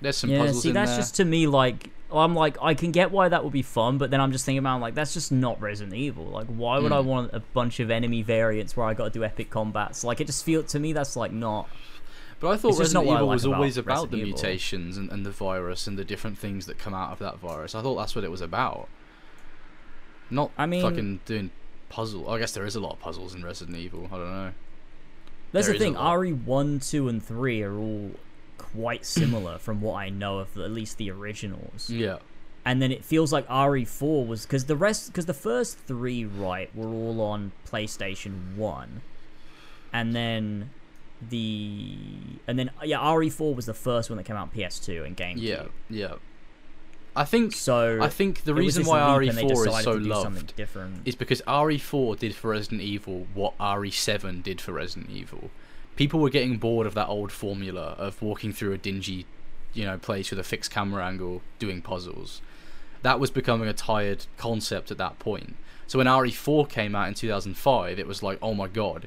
there's 0.00 0.16
some 0.16 0.30
yeah, 0.30 0.38
puzzles 0.38 0.64
see, 0.64 0.72
that's 0.72 0.90
there. 0.90 0.98
just 0.98 1.14
to 1.14 1.24
me 1.24 1.46
like 1.46 1.90
I'm 2.12 2.34
like 2.34 2.56
I 2.62 2.74
can 2.74 2.92
get 2.92 3.10
why 3.10 3.28
that 3.28 3.42
would 3.42 3.52
be 3.52 3.62
fun, 3.62 3.98
but 3.98 4.10
then 4.10 4.20
I'm 4.20 4.30
just 4.32 4.44
thinking 4.44 4.60
about 4.60 4.80
like 4.80 4.94
that's 4.94 5.12
just 5.12 5.32
not 5.32 5.60
Resident 5.60 5.94
Evil. 5.96 6.24
Like, 6.26 6.46
why 6.46 6.78
would 6.78 6.92
I 6.92 6.98
Mm. 7.02 7.04
want 7.04 7.30
a 7.32 7.40
bunch 7.40 7.80
of 7.80 7.90
enemy 7.90 8.22
variants 8.22 8.76
where 8.76 8.86
I 8.86 8.94
got 8.94 9.04
to 9.04 9.10
do 9.10 9.24
epic 9.24 9.50
combats? 9.50 10.04
Like, 10.04 10.20
it 10.20 10.26
just 10.26 10.44
feels 10.44 10.70
to 10.72 10.78
me 10.78 10.92
that's 10.92 11.16
like 11.16 11.32
not. 11.32 11.68
But 12.38 12.50
I 12.50 12.56
thought 12.58 12.68
It's 12.70 12.78
just 12.78 12.94
not 12.94 13.00
Resident 13.00 13.16
Evil 13.18 13.26
like 13.28 13.34
was 13.34 13.44
about 13.44 13.54
always 13.56 13.76
about 13.78 14.10
the 14.10 14.16
Evil. 14.18 14.28
mutations 14.28 14.96
and, 14.96 15.10
and 15.10 15.24
the 15.26 15.30
virus 15.30 15.86
and 15.86 15.98
the 15.98 16.04
different 16.04 16.38
things 16.38 16.66
that 16.66 16.78
come 16.78 16.94
out 16.94 17.10
of 17.12 17.18
that 17.18 17.38
virus. 17.38 17.74
I 17.74 17.82
thought 17.82 17.96
that's 17.96 18.14
what 18.14 18.24
it 18.24 18.30
was 18.30 18.40
about. 18.42 18.88
Not 20.30 20.50
I 20.58 20.66
mean- 20.66 20.82
fucking 20.82 21.20
doing 21.24 21.50
puzzle. 21.88 22.28
I 22.30 22.38
guess 22.38 22.52
there 22.52 22.66
is 22.66 22.76
a 22.76 22.80
lot 22.80 22.92
of 22.92 23.00
puzzles 23.00 23.34
in 23.34 23.44
Resident 23.44 23.76
Evil. 23.76 24.06
I 24.12 24.16
don't 24.16 24.30
know. 24.32 24.52
That's 25.52 25.66
There 25.68 25.78
the 25.78 25.84
a 25.84 25.92
thing. 25.94 25.96
RE 26.20 26.32
one, 26.32 26.80
two, 26.80 27.08
and 27.08 27.24
three 27.24 27.62
are 27.62 27.74
all 27.76 28.10
quite 28.76 29.04
similar 29.04 29.58
from 29.58 29.80
what 29.80 29.94
I 29.96 30.08
know 30.08 30.38
of 30.38 30.56
at 30.56 30.70
least 30.70 30.98
the 30.98 31.10
originals. 31.10 31.90
Yeah. 31.90 32.18
and 32.64 32.80
then 32.82 32.90
it 32.92 33.04
feels 33.04 33.32
like 33.32 33.46
RE4 33.48 34.26
was 34.26 34.44
because 34.44 34.66
the 34.66 34.76
rest 34.76 35.06
because 35.08 35.26
the 35.26 35.34
first 35.34 35.78
three 35.78 36.24
right 36.24 36.68
were 36.74 36.88
all 36.88 37.20
on 37.20 37.52
PlayStation 37.70 38.56
One, 38.56 39.02
and 39.92 40.14
then 40.14 40.70
the 41.30 41.96
and 42.46 42.58
then 42.58 42.70
yeah 42.84 42.98
RE4 42.98 43.54
was 43.54 43.66
the 43.66 43.74
first 43.74 44.10
one 44.10 44.16
that 44.18 44.24
came 44.24 44.36
out 44.36 44.42
on 44.42 44.50
PS2 44.50 45.04
and 45.06 45.16
GameCube. 45.16 45.42
Yeah. 45.42 45.64
Yeah. 45.88 46.14
I 47.14 47.24
think 47.24 47.54
So 47.54 47.98
I 48.02 48.10
think 48.10 48.44
the 48.44 48.52
reason 48.52 48.84
why 48.84 49.16
leap 49.16 49.30
and 49.30 49.38
they 49.38 49.44
RE4 49.44 49.78
is 49.78 49.84
so 49.84 49.92
to 49.94 50.04
do 50.04 50.12
something 50.12 50.34
loved 50.34 50.56
different. 50.56 51.00
is 51.06 51.14
because 51.14 51.40
RE4 51.46 52.18
did 52.18 52.34
for 52.34 52.50
Resident 52.50 52.82
Evil 52.82 53.26
what 53.32 53.56
RE7 53.58 54.42
did 54.42 54.60
for 54.60 54.72
Resident 54.72 55.08
Evil. 55.10 55.50
People 55.96 56.20
were 56.20 56.30
getting 56.30 56.58
bored 56.58 56.86
of 56.86 56.94
that 56.94 57.08
old 57.08 57.32
formula 57.32 57.94
of 57.98 58.20
walking 58.20 58.52
through 58.52 58.72
a 58.72 58.78
dingy, 58.78 59.26
you 59.72 59.84
know, 59.84 59.98
place 59.98 60.30
with 60.30 60.38
a 60.38 60.44
fixed 60.44 60.70
camera 60.70 61.04
angle 61.04 61.42
doing 61.58 61.82
puzzles. 61.82 62.42
That 63.02 63.18
was 63.18 63.30
becoming 63.30 63.68
a 63.68 63.72
tired 63.72 64.26
concept 64.36 64.90
at 64.90 64.98
that 64.98 65.18
point. 65.18 65.56
So 65.86 65.98
when 65.98 66.06
RE4 66.06 66.68
came 66.68 66.94
out 66.94 67.08
in 67.08 67.14
2005, 67.14 67.98
it 67.98 68.06
was 68.06 68.22
like, 68.22 68.38
oh 68.42 68.54
my 68.54 68.66
god, 68.68 69.06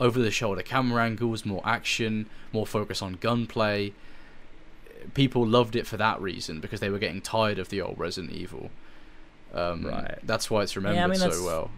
over 0.00 0.20
the 0.20 0.30
shoulder 0.30 0.62
camera 0.62 1.04
angles, 1.04 1.44
more 1.44 1.62
action, 1.64 2.28
more 2.52 2.66
focus 2.66 3.02
on 3.02 3.14
gunplay. 3.14 3.92
People 5.12 5.46
loved 5.46 5.76
it 5.76 5.86
for 5.86 5.96
that 5.98 6.20
reason 6.20 6.60
because 6.60 6.80
they 6.80 6.90
were 6.90 6.98
getting 6.98 7.20
tired 7.20 7.58
of 7.58 7.68
the 7.68 7.80
old 7.80 7.98
Resident 7.98 8.32
Evil. 8.32 8.70
Um, 9.52 9.86
Right. 9.86 10.18
That's 10.22 10.50
why 10.50 10.62
it's 10.62 10.74
remembered 10.74 11.20
mean, 11.20 11.30
so 11.30 11.44
well. 11.44 11.70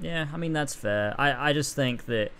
Yeah, 0.00 0.28
I 0.32 0.36
mean 0.36 0.52
that's 0.52 0.74
fair. 0.74 1.14
I 1.18 1.50
I 1.50 1.52
just 1.52 1.74
think 1.74 2.06
that. 2.06 2.30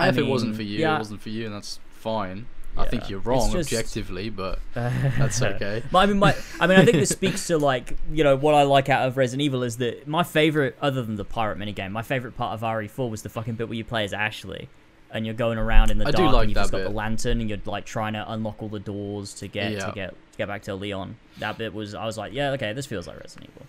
I 0.00 0.08
if 0.08 0.18
it 0.18 0.26
wasn't 0.26 0.56
for 0.56 0.62
you, 0.62 0.78
yeah, 0.78 0.96
it 0.96 0.98
wasn't 0.98 1.20
for 1.22 1.28
you, 1.30 1.46
and 1.46 1.54
that's 1.54 1.78
fine. 1.92 2.46
I 2.76 2.86
think 2.86 3.10
you're 3.10 3.18
wrong 3.18 3.50
just- 3.50 3.72
objectively, 3.72 4.30
but 4.30 4.60
that's 4.74 5.42
okay. 5.42 5.82
But 5.90 5.98
I 5.98 6.06
mean, 6.06 6.18
my, 6.20 6.36
I 6.60 6.68
mean, 6.68 6.78
I 6.78 6.84
think 6.84 6.98
this 6.98 7.08
speaks 7.10 7.48
to 7.48 7.58
like 7.58 7.96
you 8.12 8.22
know 8.22 8.36
what 8.36 8.54
I 8.54 8.62
like 8.62 8.88
out 8.88 9.08
of 9.08 9.16
Resident 9.16 9.42
Evil 9.44 9.64
is 9.64 9.78
that 9.78 10.06
my 10.06 10.22
favorite, 10.22 10.76
other 10.80 11.02
than 11.02 11.16
the 11.16 11.24
pirate 11.24 11.58
minigame, 11.58 11.90
my 11.90 12.02
favorite 12.02 12.36
part 12.36 12.54
of 12.54 12.60
RE4 12.60 13.10
was 13.10 13.22
the 13.22 13.28
fucking 13.28 13.54
bit 13.54 13.68
where 13.68 13.74
you 13.76 13.82
play 13.84 14.04
as 14.04 14.12
Ashley, 14.12 14.68
and 15.10 15.26
you're 15.26 15.34
going 15.34 15.58
around 15.58 15.90
in 15.90 15.98
the 15.98 16.06
I 16.06 16.12
dark 16.12 16.32
like 16.32 16.42
and 16.42 16.50
you've 16.50 16.56
just 16.56 16.70
got 16.70 16.78
bit. 16.78 16.84
the 16.84 16.90
lantern 16.94 17.40
and 17.40 17.48
you're 17.50 17.58
like 17.64 17.84
trying 17.84 18.12
to 18.12 18.30
unlock 18.30 18.62
all 18.62 18.68
the 18.68 18.78
doors 18.78 19.34
to 19.34 19.48
get 19.48 19.72
Yeah. 19.72 19.86
to 19.86 19.92
get 19.92 20.10
to 20.10 20.38
get 20.38 20.46
back 20.46 20.62
to 20.62 20.74
Leon. 20.76 21.16
That 21.38 21.58
bit 21.58 21.74
was 21.74 21.94
I 21.96 22.04
was 22.06 22.16
like, 22.16 22.32
yeah, 22.32 22.50
okay, 22.52 22.72
this 22.74 22.86
feels 22.86 23.08
like 23.08 23.18
Resident 23.18 23.50
Evil. 23.56 23.66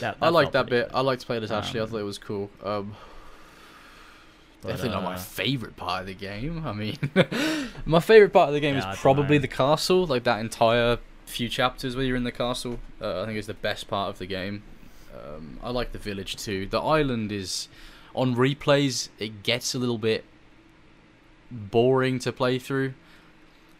That, 0.00 0.16
I 0.22 0.30
like 0.30 0.52
that 0.52 0.66
bit. 0.70 0.88
good. 0.88 0.96
I 0.96 1.02
liked 1.02 1.26
playing 1.26 1.42
as 1.42 1.52
Ashley. 1.52 1.80
I 1.80 1.82
Um, 1.82 1.90
thought 1.90 1.98
it 1.98 2.04
was 2.04 2.16
cool. 2.16 2.48
Um, 2.64 2.96
But, 4.62 4.68
definitely 4.68 4.90
not 4.90 5.02
my 5.02 5.14
uh, 5.14 5.18
favorite 5.18 5.76
part 5.76 6.00
of 6.02 6.06
the 6.06 6.14
game. 6.14 6.64
I 6.64 6.72
mean, 6.72 6.96
my 7.84 8.00
favorite 8.00 8.32
part 8.32 8.48
of 8.48 8.54
the 8.54 8.60
game 8.60 8.76
Yeah, 8.76 8.92
is 8.92 8.98
probably 9.00 9.36
the 9.38 9.48
castle. 9.48 10.06
Like 10.06 10.22
that 10.24 10.38
entire 10.40 10.98
few 11.26 11.48
chapters 11.48 11.96
where 11.96 12.04
you're 12.04 12.16
in 12.16 12.24
the 12.24 12.32
castle. 12.32 12.78
Uh, 13.00 13.22
I 13.22 13.26
think 13.26 13.38
is 13.38 13.46
the 13.48 13.54
best 13.54 13.88
part 13.88 14.08
of 14.10 14.18
the 14.18 14.26
game. 14.26 14.62
Um, 15.14 15.58
I 15.62 15.70
like 15.70 15.92
the 15.92 15.98
village 15.98 16.36
too. 16.36 16.66
The 16.66 16.80
island 16.80 17.32
is 17.32 17.68
on 18.14 18.34
replays. 18.36 19.08
It 19.18 19.42
gets 19.42 19.74
a 19.74 19.78
little 19.78 19.98
bit 19.98 20.24
boring 21.50 22.18
to 22.20 22.32
play 22.32 22.58
through 22.58 22.94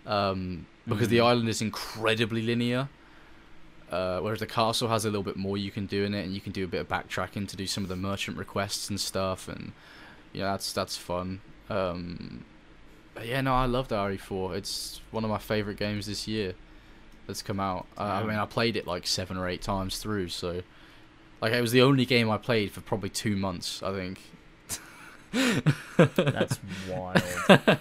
um, 0.06 0.66
because 0.88 1.08
the 1.08 1.18
Mm. 1.18 1.26
island 1.26 1.48
is 1.48 1.62
incredibly 1.62 2.42
linear. 2.42 2.88
Uh, 3.90 4.20
whereas 4.20 4.40
the 4.40 4.46
castle 4.46 4.88
has 4.88 5.04
a 5.04 5.08
little 5.08 5.22
bit 5.22 5.36
more 5.36 5.58
you 5.58 5.70
can 5.70 5.84
do 5.84 6.02
in 6.04 6.14
it, 6.14 6.24
and 6.24 6.34
you 6.34 6.40
can 6.40 6.50
do 6.50 6.64
a 6.64 6.66
bit 6.66 6.80
of 6.80 6.88
backtracking 6.88 7.46
to 7.46 7.56
do 7.56 7.66
some 7.66 7.82
of 7.82 7.90
the 7.90 7.96
merchant 7.96 8.38
requests 8.38 8.88
and 8.88 8.98
stuff, 8.98 9.48
and 9.48 9.72
yeah, 10.32 10.52
that's 10.52 10.72
that's 10.72 10.96
fun. 10.96 11.40
Um, 11.70 12.44
but 13.14 13.26
yeah, 13.26 13.40
no, 13.40 13.54
I 13.54 13.66
loved 13.66 13.90
RE4. 13.90 14.54
It's 14.56 15.00
one 15.10 15.24
of 15.24 15.30
my 15.30 15.38
favorite 15.38 15.76
games 15.78 16.06
this 16.06 16.26
year 16.26 16.54
that's 17.26 17.42
come 17.42 17.60
out. 17.60 17.86
Uh, 17.96 18.02
I 18.02 18.22
mean, 18.24 18.36
I 18.36 18.46
played 18.46 18.76
it 18.76 18.86
like 18.86 19.06
seven 19.06 19.36
or 19.36 19.48
eight 19.48 19.62
times 19.62 19.98
through, 19.98 20.28
so 20.28 20.62
like 21.40 21.52
it 21.52 21.60
was 21.60 21.72
the 21.72 21.82
only 21.82 22.04
game 22.04 22.30
I 22.30 22.38
played 22.38 22.72
for 22.72 22.80
probably 22.80 23.10
two 23.10 23.36
months. 23.36 23.82
I 23.82 23.92
think. 23.92 24.20
That's 25.96 26.58
wild. 26.90 27.22
I 27.48 27.78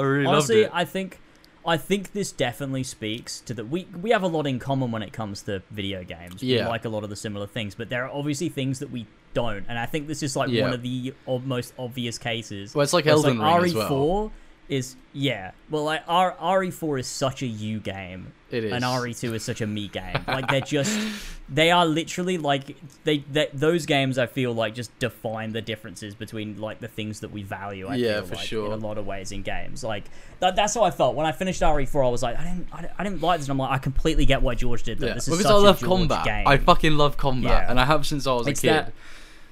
really 0.00 0.26
Honestly, 0.26 0.62
loved 0.62 0.66
it. 0.66 0.70
I 0.72 0.84
think 0.84 1.20
I 1.66 1.76
think 1.76 2.12
this 2.12 2.32
definitely 2.32 2.82
speaks 2.82 3.40
to 3.42 3.54
that 3.54 3.66
we 3.68 3.86
we 4.00 4.10
have 4.10 4.22
a 4.22 4.26
lot 4.26 4.46
in 4.46 4.58
common 4.58 4.90
when 4.90 5.02
it 5.02 5.12
comes 5.12 5.42
to 5.42 5.62
video 5.70 6.02
games. 6.04 6.42
We 6.42 6.56
Yeah. 6.56 6.68
like 6.68 6.84
a 6.84 6.88
lot 6.88 7.04
of 7.04 7.10
the 7.10 7.16
similar 7.16 7.46
things, 7.46 7.74
but 7.74 7.90
there 7.90 8.04
are 8.04 8.10
obviously 8.10 8.48
things 8.48 8.80
that 8.80 8.90
we 8.90 9.06
don't, 9.34 9.64
and 9.68 9.78
I 9.78 9.86
think 9.86 10.06
this 10.06 10.22
is 10.22 10.34
like 10.36 10.48
Yeah. 10.50 10.62
one 10.62 10.72
of 10.72 10.82
the 10.82 11.12
most 11.44 11.74
obvious 11.78 12.16
cases. 12.18 12.74
Well, 12.74 12.82
it's 12.82 12.92
like 12.92 13.06
Elden 13.06 13.38
Ring 13.38 13.64
as 13.64 13.74
RE4 13.74 13.90
well. 13.90 14.32
is 14.68 14.96
yeah, 15.12 15.50
well, 15.70 15.84
like 15.84 16.02
R- 16.08 16.36
RE4 16.40 17.00
is 17.00 17.06
such 17.06 17.42
a 17.42 17.46
you 17.46 17.78
game, 17.80 18.32
It 18.50 18.64
is. 18.64 18.72
and 18.72 18.82
RE2 18.82 19.34
is 19.34 19.44
such 19.44 19.60
a 19.60 19.66
me 19.66 19.86
game. 19.88 20.24
Like 20.26 20.48
they're 20.48 20.60
just, 20.62 20.98
they 21.48 21.70
are 21.70 21.84
literally 21.86 22.38
like 22.38 22.74
they, 23.04 23.18
they 23.30 23.48
those 23.52 23.84
games. 23.86 24.18
I 24.18 24.26
feel 24.26 24.52
like 24.52 24.74
just 24.74 24.96
define 24.98 25.52
the 25.52 25.60
differences 25.62 26.14
between 26.16 26.58
like 26.60 26.80
the 26.80 26.88
things 26.88 27.20
that 27.20 27.30
we 27.30 27.42
value. 27.44 27.86
I 27.86 27.94
Yeah, 27.96 28.14
feel 28.20 28.26
for 28.26 28.34
like, 28.36 28.44
sure. 28.46 28.66
In 28.66 28.72
a 28.72 28.76
lot 28.86 28.96
of 28.98 29.06
ways 29.06 29.30
in 29.30 29.42
games, 29.42 29.84
like 29.84 30.04
that, 30.40 30.56
that's 30.56 30.74
how 30.74 30.82
I 30.82 30.90
felt 30.90 31.14
when 31.14 31.26
I 31.26 31.32
finished 31.32 31.60
RE4. 31.62 32.04
I 32.04 32.08
was 32.08 32.22
like, 32.24 32.36
I 32.38 32.42
didn't, 32.44 32.66
I 32.72 32.80
didn't, 32.80 32.92
I 32.98 33.04
didn't 33.04 33.22
like 33.22 33.38
this. 33.40 33.46
And 33.48 33.52
I'm 33.52 33.58
like, 33.58 33.70
I 33.70 33.78
completely 33.78 34.24
get 34.24 34.42
why 34.42 34.54
George 34.56 34.82
did 34.82 34.98
that. 35.00 35.06
Yeah, 35.08 35.14
This 35.14 35.28
is 35.28 35.34
because 35.38 35.44
such 35.46 35.52
I 35.52 35.58
love 35.58 35.80
combat. 35.80 36.24
game. 36.24 36.48
I 36.48 36.56
fucking 36.56 36.96
love 36.96 37.16
combat, 37.18 37.64
Yeah. 37.64 37.70
and 37.70 37.78
I 37.78 37.84
have 37.84 38.06
since 38.06 38.26
I 38.26 38.32
was 38.32 38.48
It's 38.48 38.60
a 38.60 38.62
kid. 38.66 38.70
that- 38.72 38.92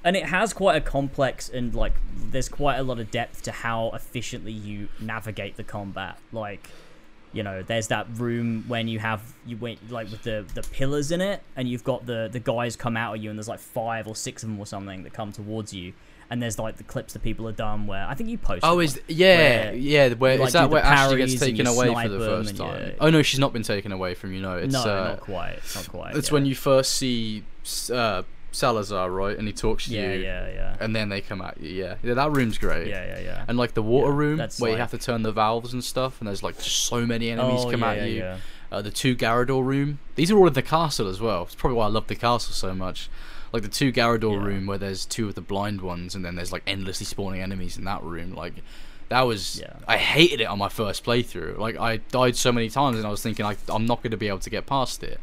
and 0.03 0.15
it 0.15 0.25
has 0.25 0.53
quite 0.53 0.75
a 0.75 0.81
complex 0.81 1.49
and 1.49 1.73
like 1.73 1.93
there's 2.15 2.49
quite 2.49 2.77
a 2.77 2.83
lot 2.83 2.99
of 2.99 3.09
depth 3.11 3.41
to 3.43 3.51
how 3.51 3.89
efficiently 3.93 4.51
you 4.51 4.89
navigate 4.99 5.55
the 5.55 5.63
combat 5.63 6.17
like 6.31 6.69
you 7.31 7.41
know 7.41 7.63
there's 7.63 7.87
that 7.87 8.05
room 8.17 8.63
when 8.67 8.87
you 8.87 8.99
have 8.99 9.21
you 9.45 9.57
went 9.57 9.91
like 9.91 10.09
with 10.11 10.21
the 10.23 10.45
the 10.53 10.61
pillars 10.61 11.11
in 11.11 11.21
it 11.21 11.41
and 11.55 11.67
you've 11.67 11.83
got 11.83 12.05
the 12.05 12.29
the 12.31 12.39
guys 12.39 12.75
come 12.75 12.95
out 12.95 13.15
at 13.15 13.19
you 13.19 13.29
and 13.29 13.39
there's 13.39 13.47
like 13.47 13.59
five 13.59 14.07
or 14.07 14.15
six 14.15 14.43
of 14.43 14.49
them 14.49 14.59
or 14.59 14.65
something 14.65 15.03
that 15.03 15.13
come 15.13 15.31
towards 15.31 15.73
you 15.73 15.93
and 16.29 16.41
there's 16.41 16.57
like 16.59 16.77
the 16.77 16.83
clips 16.83 17.13
that 17.13 17.21
people 17.23 17.45
have 17.47 17.55
done 17.55 17.87
where 17.87 18.05
i 18.07 18.13
think 18.13 18.29
you 18.29 18.37
posted 18.37 18.63
Oh, 18.63 18.79
is 18.79 18.99
yeah, 19.07 19.37
where 19.37 19.73
yeah. 19.75 20.13
Where 20.13 20.35
you, 20.37 20.43
is 20.43 20.53
that 20.53 20.69
where 20.69 20.83
Ashley 20.83 21.17
gets 21.17 21.39
taken 21.39 21.65
away 21.67 21.93
for 21.93 22.09
the 22.09 22.19
first 22.19 22.55
time? 22.55 22.87
you- 22.87 22.95
Oh 22.99 23.09
no, 23.09 23.21
she's 23.23 23.39
not 23.39 23.51
been 23.51 23.63
taken 23.63 23.91
away 23.91 24.13
from 24.13 24.31
you. 24.33 24.41
No, 24.41 24.57
it's 24.57 24.73
no 24.73 24.81
uh, 24.81 25.07
not 25.09 25.19
quite 25.19 25.59
not 25.75 25.89
quite 25.89 26.15
it's 26.15 26.29
yeah. 26.29 26.33
when 26.33 26.45
you 26.45 26.55
first 26.55 26.93
see 26.93 27.43
uh, 27.91 28.23
Salazar, 28.53 29.09
right, 29.11 29.37
and 29.37 29.47
he 29.47 29.53
talks 29.53 29.85
to 29.87 29.91
yeah 29.93 30.13
you, 30.13 30.21
yeah 30.23 30.47
yeah 30.49 30.77
and 30.79 30.95
then 30.95 31.09
they 31.09 31.21
come 31.21 31.41
at 31.41 31.59
you. 31.59 31.69
Yeah, 31.83 31.95
yeah, 32.03 32.13
that 32.13 32.31
room's 32.31 32.57
great. 32.57 32.87
yeah 32.87 33.05
yeah 33.05 33.19
yeah 33.19 33.45
And 33.47 33.57
like 33.57 33.73
the 33.73 33.81
water 33.83 34.11
Yeah, 34.11 34.17
room 34.17 34.47
where 34.59 34.71
you 34.71 34.77
have 34.77 34.91
to 34.91 34.97
turn 34.97 35.23
the 35.23 35.31
valves 35.31 35.73
and 35.73 35.83
stuff, 35.83 36.19
and 36.19 36.27
there's 36.27 36.43
like 36.43 36.55
so 36.61 37.05
many 37.05 37.29
enemies 37.29 37.65
oh, 37.65 37.71
come 37.71 37.81
yeah, 37.81 37.91
at 37.91 38.09
you. 38.09 38.33
Uh, 38.71 38.81
the 38.81 38.89
two 38.91 39.15
Garrador 39.15 39.63
room. 39.63 39.99
These 40.15 40.31
are 40.31 40.37
all 40.37 40.47
in 40.47 40.53
the 40.53 40.61
castle 40.63 41.07
as 41.07 41.21
well. 41.21 41.43
It's 41.43 41.53
probably 41.55 41.77
why 41.77 41.85
I 41.85 41.89
love 41.89 42.07
the 42.07 42.15
castle 42.15 42.53
so 42.53 42.73
much. 42.73 43.07
Like 43.51 43.61
the 43.61 43.67
two 43.69 43.91
Garrador 43.91 44.33
Yeah. 44.39 44.45
room 44.45 44.65
where 44.65 44.79
there's 44.79 45.05
two 45.05 45.27
of 45.27 45.35
the 45.35 45.41
blind 45.41 45.81
ones, 45.81 46.15
and 46.15 46.25
then 46.25 46.35
there's 46.35 46.51
like 46.51 46.63
endlessly 46.65 47.05
spawning 47.05 47.41
enemies 47.41 47.77
in 47.77 47.83
that 47.85 48.01
room. 48.01 48.33
Like 48.33 48.53
that 49.09 49.21
was. 49.21 49.59
Yeah. 49.59 49.73
I 49.87 49.97
hated 49.97 50.41
it 50.41 50.45
on 50.45 50.57
my 50.57 50.69
first 50.69 51.03
playthrough. 51.05 51.57
Like 51.59 51.77
I 51.79 51.97
died 51.97 52.35
so 52.35 52.51
many 52.51 52.69
times, 52.69 52.97
and 52.97 53.05
I 53.05 53.11
was 53.11 53.21
thinking 53.21 53.45
like 53.45 53.59
I'm 53.69 53.85
not 53.85 54.01
going 54.01 54.11
to 54.11 54.17
be 54.17 54.27
able 54.27 54.39
to 54.39 54.49
get 54.49 54.65
past 54.65 55.03
it. 55.03 55.19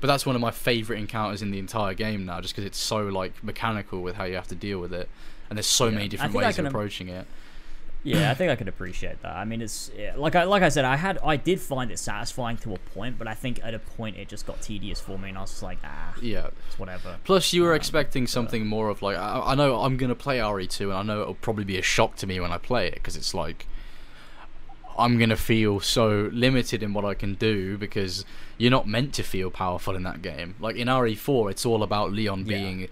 But 0.00 0.06
that's 0.06 0.24
one 0.24 0.36
of 0.36 0.40
my 0.40 0.52
favorite 0.52 0.98
encounters 0.98 1.42
in 1.42 1.50
the 1.50 1.58
entire 1.58 1.92
game 1.94 2.24
now, 2.24 2.40
just 2.40 2.54
because 2.54 2.64
it's 2.66 2.78
so 2.78 3.06
like 3.08 3.42
mechanical 3.42 4.00
with 4.02 4.14
how 4.16 4.24
you 4.24 4.36
have 4.36 4.48
to 4.48 4.54
deal 4.54 4.78
with 4.78 4.92
it, 4.92 5.08
and 5.50 5.56
there's 5.56 5.66
so 5.66 5.86
Yeah. 5.86 5.90
many 5.94 6.08
different 6.08 6.34
ways 6.34 6.50
of 6.50 6.54
can- 6.56 6.66
approaching 6.66 7.08
it. 7.08 7.26
Yeah, 8.04 8.30
I 8.30 8.34
think 8.34 8.48
I 8.52 8.54
could 8.54 8.68
appreciate 8.68 9.20
that. 9.22 9.34
I 9.36 9.44
mean, 9.44 9.60
it's 9.60 9.90
yeah, 9.98 10.12
like 10.16 10.36
I 10.36 10.44
like 10.44 10.62
I 10.62 10.68
said, 10.68 10.84
I 10.84 10.94
had 10.94 11.18
I 11.22 11.34
did 11.36 11.60
find 11.60 11.90
it 11.90 11.98
satisfying 11.98 12.56
to 12.58 12.72
a 12.74 12.78
point, 12.78 13.18
but 13.18 13.26
I 13.26 13.34
think 13.34 13.58
at 13.64 13.74
a 13.74 13.80
point 13.80 14.16
it 14.16 14.28
just 14.28 14.46
got 14.46 14.62
tedious 14.62 15.00
for 15.00 15.18
me, 15.18 15.30
and 15.30 15.36
I 15.36 15.40
was 15.40 15.50
just 15.50 15.64
like, 15.64 15.78
ah, 15.82 16.14
Yeah. 16.22 16.46
it's 16.68 16.78
whatever. 16.78 17.16
Plus, 17.24 17.52
you 17.52 17.62
were 17.64 17.72
Um, 17.72 17.76
expecting 17.76 18.28
something 18.28 18.64
more 18.68 18.88
of 18.88 19.02
like 19.02 19.16
I, 19.16 19.40
I 19.46 19.54
know 19.56 19.80
I'm 19.82 19.96
gonna 19.96 20.14
play 20.14 20.38
RE2, 20.38 20.90
and 20.90 20.92
I 20.92 21.02
know 21.02 21.22
it'll 21.22 21.34
probably 21.34 21.64
be 21.64 21.76
a 21.76 21.82
shock 21.82 22.14
to 22.18 22.26
me 22.28 22.38
when 22.38 22.52
I 22.52 22.58
play 22.58 22.86
it 22.86 22.94
because 22.94 23.16
it's 23.16 23.34
like 23.34 23.66
I'm 24.96 25.18
gonna 25.18 25.36
feel 25.36 25.80
so 25.80 26.30
limited 26.32 26.82
in 26.84 26.92
what 26.92 27.04
I 27.04 27.14
can 27.14 27.34
do 27.34 27.76
because 27.78 28.24
you're 28.58 28.70
not 28.70 28.86
meant 28.86 29.14
to 29.14 29.22
feel 29.22 29.50
powerful 29.50 29.96
in 29.96 30.02
that 30.02 30.20
game. 30.20 30.54
Like 30.60 30.76
in 30.76 30.88
RE4, 30.88 31.50
it's 31.50 31.64
all 31.64 31.82
about 31.82 32.12
Leon 32.12 32.40
Yeah. 32.40 32.58
being 32.58 32.88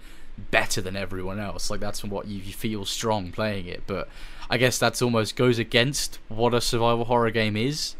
better 0.51 0.81
than 0.81 0.95
everyone 0.95 1.39
else. 1.39 1.69
Like 1.69 1.79
that's 1.79 2.03
what 2.03 2.27
you, 2.27 2.39
you 2.39 2.53
feel 2.53 2.85
strong 2.85 3.31
playing 3.31 3.67
it. 3.67 3.83
But 3.87 4.07
I 4.49 4.57
guess 4.57 4.77
that's 4.77 5.01
almost 5.01 5.35
goes 5.35 5.59
against 5.59 6.19
what 6.29 6.53
a 6.53 6.61
survival 6.61 7.05
horror 7.05 7.31
game 7.31 7.55
is. 7.57 7.95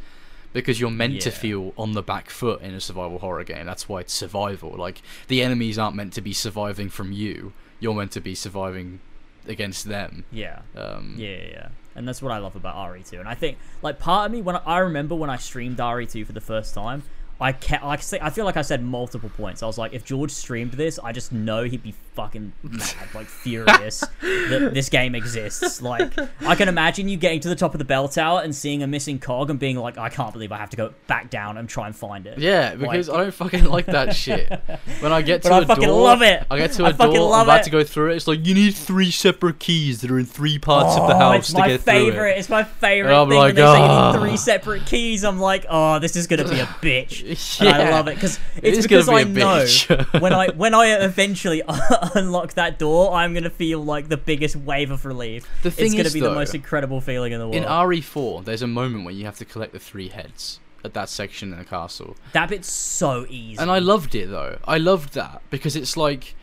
Because 0.53 0.79
you're 0.79 0.89
meant 0.89 1.21
to 1.21 1.29
feel 1.29 1.73
on 1.77 1.91
the 1.91 2.01
back 2.01 2.29
foot 2.31 2.61
in 2.61 2.73
a 2.73 2.79
survival 2.79 3.19
horror 3.19 3.43
game. 3.43 3.65
That's 3.65 3.87
why 3.87 3.99
it's 3.99 4.13
survival. 4.13 4.73
Like 4.75 5.01
the 5.27 5.43
enemies 5.43 5.77
aren't 5.77 5.95
meant 5.95 6.13
to 6.13 6.21
be 6.21 6.33
surviving 6.33 6.89
from 6.89 7.11
you. 7.11 7.53
You're 7.79 7.93
meant 7.93 8.11
to 8.13 8.21
be 8.21 8.33
surviving 8.33 8.99
against 9.45 9.85
them. 9.85 10.25
Yeah, 10.31 10.61
Um, 10.75 11.15
yeah, 11.17 11.29
yeah, 11.29 11.43
yeah. 11.51 11.67
And 11.95 12.07
that's 12.07 12.21
what 12.21 12.31
I 12.31 12.37
love 12.37 12.55
about 12.55 12.75
RE2. 12.75 13.19
And 13.19 13.27
I 13.27 13.35
think 13.35 13.57
like 13.81 13.99
part 13.99 14.25
of 14.27 14.31
me 14.31 14.41
when 14.41 14.55
I, 14.55 14.61
I 14.65 14.77
remember 14.79 15.15
when 15.15 15.29
I 15.29 15.35
streamed 15.37 15.77
RE2 15.77 16.25
for 16.25 16.33
the 16.33 16.41
first 16.41 16.73
time. 16.73 17.03
I 17.39 17.51
kept, 17.51 17.83
like, 17.85 18.01
say- 18.01 18.19
I 18.21 18.29
feel 18.31 18.45
like 18.45 18.57
I 18.57 18.61
said 18.63 18.83
multiple 18.83 19.29
points. 19.29 19.61
I 19.61 19.67
was 19.67 19.77
like, 19.77 19.93
if 19.93 20.03
George 20.03 20.31
streamed 20.31 20.71
this, 20.73 20.97
I 21.03 21.11
just 21.11 21.31
know 21.31 21.63
he'd 21.63 21.83
be 21.83 21.93
fucking 22.15 22.51
mad, 22.63 22.95
like 23.13 23.27
furious 23.43 23.99
that 24.21 24.71
this 24.73 24.89
game 24.89 25.13
exists. 25.13 25.81
Like, 25.81 26.11
I 26.41 26.55
can 26.55 26.67
imagine 26.67 27.07
you 27.07 27.15
getting 27.17 27.39
to 27.41 27.49
the 27.49 27.55
top 27.55 27.75
of 27.75 27.77
the 27.77 27.85
bell 27.85 28.07
tower 28.07 28.41
and 28.41 28.55
seeing 28.55 28.81
a 28.81 28.87
missing 28.87 29.19
cog 29.19 29.49
and 29.51 29.59
being 29.59 29.77
like, 29.77 29.97
I 29.99 30.09
can't 30.09 30.33
believe 30.33 30.51
I 30.51 30.57
have 30.57 30.71
to 30.71 30.77
go 30.77 30.93
back 31.05 31.29
down 31.29 31.57
and 31.57 31.69
try 31.69 31.85
and 31.85 31.95
find 31.95 32.25
it. 32.25 32.39
Yeah, 32.39 32.73
because 32.75 33.07
Like- 33.07 33.17
I 33.19 33.21
don't 33.23 33.33
fucking 33.33 33.65
like 33.65 33.85
that 33.87 34.15
shit. 34.15 34.51
When 34.99 35.11
I 35.11 35.21
get 35.21 35.43
to 35.43 35.49
But 35.49 35.55
I 35.55 35.63
a 35.63 35.65
fucking 35.67 35.83
door, 35.87 36.01
love 36.01 36.21
it. 36.23 36.43
I 36.49 36.57
get 36.57 36.71
to 36.73 36.85
I 36.85 36.89
a 36.89 36.93
fucking 36.93 37.13
door, 37.13 37.33
I'm 37.35 37.43
about 37.43 37.61
it. 37.61 37.63
to 37.65 37.69
go 37.69 37.83
through 37.83 38.11
it. 38.13 38.15
It's 38.15 38.27
like 38.27 38.45
you 38.47 38.55
need 38.55 38.73
three 38.73 39.11
separate 39.11 39.59
keys 39.59 40.01
that 40.01 40.09
are 40.09 40.17
in 40.17 40.25
three 40.25 40.57
parts 40.57 40.95
of 40.97 41.07
the 41.07 41.13
Oh, 41.13 41.19
house 41.19 41.51
to 41.53 41.59
my 41.59 41.67
get 41.67 41.81
favorite. 41.81 42.13
through 42.15 42.29
it. 42.31 42.37
It's 42.39 42.49
my 42.49 42.63
favorite 42.63 43.11
And 43.11 43.19
I'm 43.21 43.29
thing 43.29 43.37
like, 43.37 43.55
when 43.55 43.55
they 43.55 43.61
say 43.61 43.77
you 43.77 43.83
"Ah." 43.83 44.11
need 44.13 44.19
three 44.19 44.37
separate 44.37 44.85
keys. 44.87 45.23
I'm 45.23 45.39
like, 45.39 45.65
oh, 45.69 45.99
this 45.99 46.15
is 46.15 46.25
gonna 46.25 46.47
be 46.47 46.59
a 46.59 46.65
bitch, 46.81 47.26
and 47.59 47.69
I 47.69 47.91
love 47.91 48.07
it 48.07 48.15
because 48.15 48.39
it's 48.57 48.87
gonna 48.87 49.03
because 49.03 49.09
I 49.09 49.23
be 49.23 49.41
a 49.41 49.43
know 49.43 50.05
when 50.19 50.33
I 50.33 50.49
when 50.49 50.73
I 50.73 50.87
eventually 51.03 51.61
unlock 52.15 52.53
that 52.53 52.79
door, 52.79 53.13
I'm 53.13 53.33
gonna 53.33 53.49
feel 53.49 53.83
like 53.83 54.09
the 54.09 54.17
biggest 54.17 54.55
wave 54.55 54.91
of 54.91 55.05
relief. 55.05 55.47
The 55.63 55.69
it's 55.69 55.77
thing 55.77 55.91
gonna 55.91 56.03
is, 56.03 56.13
be 56.13 56.19
though, 56.19 56.29
the 56.29 56.35
most 56.35 56.55
incredible 56.55 57.01
feeling 57.01 57.33
in 57.33 57.39
the 57.39 57.45
world. 57.45 57.55
In 57.55 57.63
RE4, 57.63 58.45
there's 58.45 58.61
a 58.61 58.67
moment 58.67 59.05
where 59.05 59.13
you 59.13 59.25
have 59.25 59.37
to 59.37 59.45
collect 59.45 59.73
the 59.73 59.79
three 59.79 60.09
heads 60.09 60.59
at 60.83 60.93
that 60.93 61.09
section 61.09 61.51
in 61.51 61.59
the 61.59 61.65
castle. 61.65 62.15
that 62.33 62.49
bit's 62.49 62.71
so 62.71 63.25
easy, 63.29 63.59
And 63.59 63.69
I 63.69 63.79
loved 63.79 64.15
it 64.15 64.29
though. 64.29 64.57
I 64.65 64.77
loved 64.77 65.13
that 65.13 65.41
because 65.49 65.75
it's 65.75 65.97
like 65.97 66.35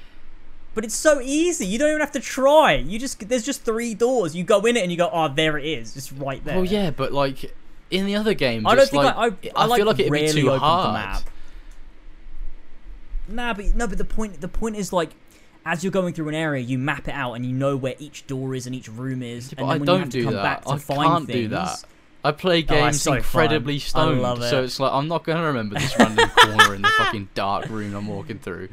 but 0.74 0.84
it's 0.84 0.94
so 0.96 1.20
easy. 1.20 1.66
You 1.66 1.78
don't 1.78 1.88
even 1.88 2.00
have 2.00 2.10
to 2.12 2.20
try. 2.20 2.74
You 2.74 2.98
just 2.98 3.28
there's 3.28 3.44
just 3.44 3.62
three 3.62 3.94
doors. 3.94 4.34
You 4.34 4.42
go 4.42 4.60
in 4.66 4.76
it 4.76 4.82
and 4.82 4.90
you 4.90 4.98
go, 4.98 5.08
oh, 5.12 5.28
there 5.28 5.56
it 5.56 5.64
is, 5.64 5.94
just 5.94 6.12
right 6.16 6.44
there. 6.44 6.56
well 6.56 6.64
yeah, 6.64 6.90
but 6.90 7.12
like 7.12 7.54
in 7.94 8.06
the 8.06 8.16
other 8.16 8.34
game, 8.34 8.66
I 8.66 8.74
don't 8.74 8.88
think 8.88 9.02
like, 9.04 9.16
I 9.16 9.26
I, 9.26 9.32
I, 9.56 9.64
like 9.66 9.78
feel 9.78 9.86
like 9.86 9.98
it'd 10.00 10.12
be 10.12 10.28
too 10.28 10.50
hard. 10.50 11.22
Nah, 13.28 13.54
but 13.54 13.74
no, 13.74 13.86
but 13.86 13.98
the 13.98 14.04
point 14.04 14.40
the 14.40 14.48
point 14.48 14.76
is 14.76 14.92
like, 14.92 15.10
as 15.64 15.82
you're 15.82 15.90
going 15.92 16.12
through 16.12 16.28
an 16.28 16.34
area, 16.34 16.62
you 16.62 16.78
map 16.78 17.08
it 17.08 17.14
out 17.14 17.34
and 17.34 17.46
you 17.46 17.52
know 17.52 17.76
where 17.76 17.94
each 17.98 18.26
door 18.26 18.54
is 18.54 18.66
and 18.66 18.74
each 18.74 18.88
room 18.88 19.22
is. 19.22 19.52
Yeah, 19.52 19.64
but 19.64 19.66
I 19.66 19.78
don't 19.78 19.86
you 19.86 19.94
have 20.00 20.08
to 20.10 20.22
do 20.22 20.30
that. 20.32 20.62
I 20.66 20.78
can't 20.78 21.26
things, 21.26 21.26
do 21.26 21.48
that. 21.48 21.84
I 22.22 22.32
play 22.32 22.60
Oh, 22.60 22.62
games 22.62 23.02
so 23.02 23.10
fun. 23.12 23.18
incredibly 23.18 23.74
I 23.74 23.78
stoned, 23.78 24.22
love 24.22 24.42
so 24.44 24.64
it's 24.64 24.80
like 24.80 24.92
I'm 24.92 25.08
not 25.08 25.24
gonna 25.24 25.46
remember 25.46 25.78
this 25.78 25.98
random 25.98 26.28
corner 26.36 26.74
in 26.74 26.82
the 26.82 26.88
fucking 26.88 27.28
dark 27.34 27.68
room 27.68 27.94
I'm 27.94 28.08
walking 28.08 28.38
through. 28.38 28.68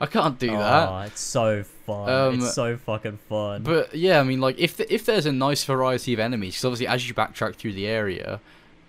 I 0.00 0.06
can't 0.06 0.38
do 0.38 0.50
that. 0.50 0.88
Oh, 0.88 1.00
it's 1.00 1.20
so 1.20 1.62
fun. 1.62 2.08
Um, 2.10 2.34
it's 2.40 2.54
so 2.54 2.76
fucking 2.76 3.18
fun. 3.28 3.62
But 3.62 3.94
yeah, 3.94 4.20
I 4.20 4.22
mean, 4.24 4.40
like 4.40 4.58
if 4.58 4.76
the, 4.76 4.92
if 4.92 5.06
there's 5.06 5.26
a 5.26 5.32
nice 5.32 5.64
variety 5.64 6.12
of 6.12 6.20
enemies, 6.20 6.54
because 6.54 6.64
obviously 6.64 6.88
as 6.88 7.08
you 7.08 7.14
backtrack 7.14 7.54
through 7.54 7.72
the 7.72 7.86
area, 7.86 8.40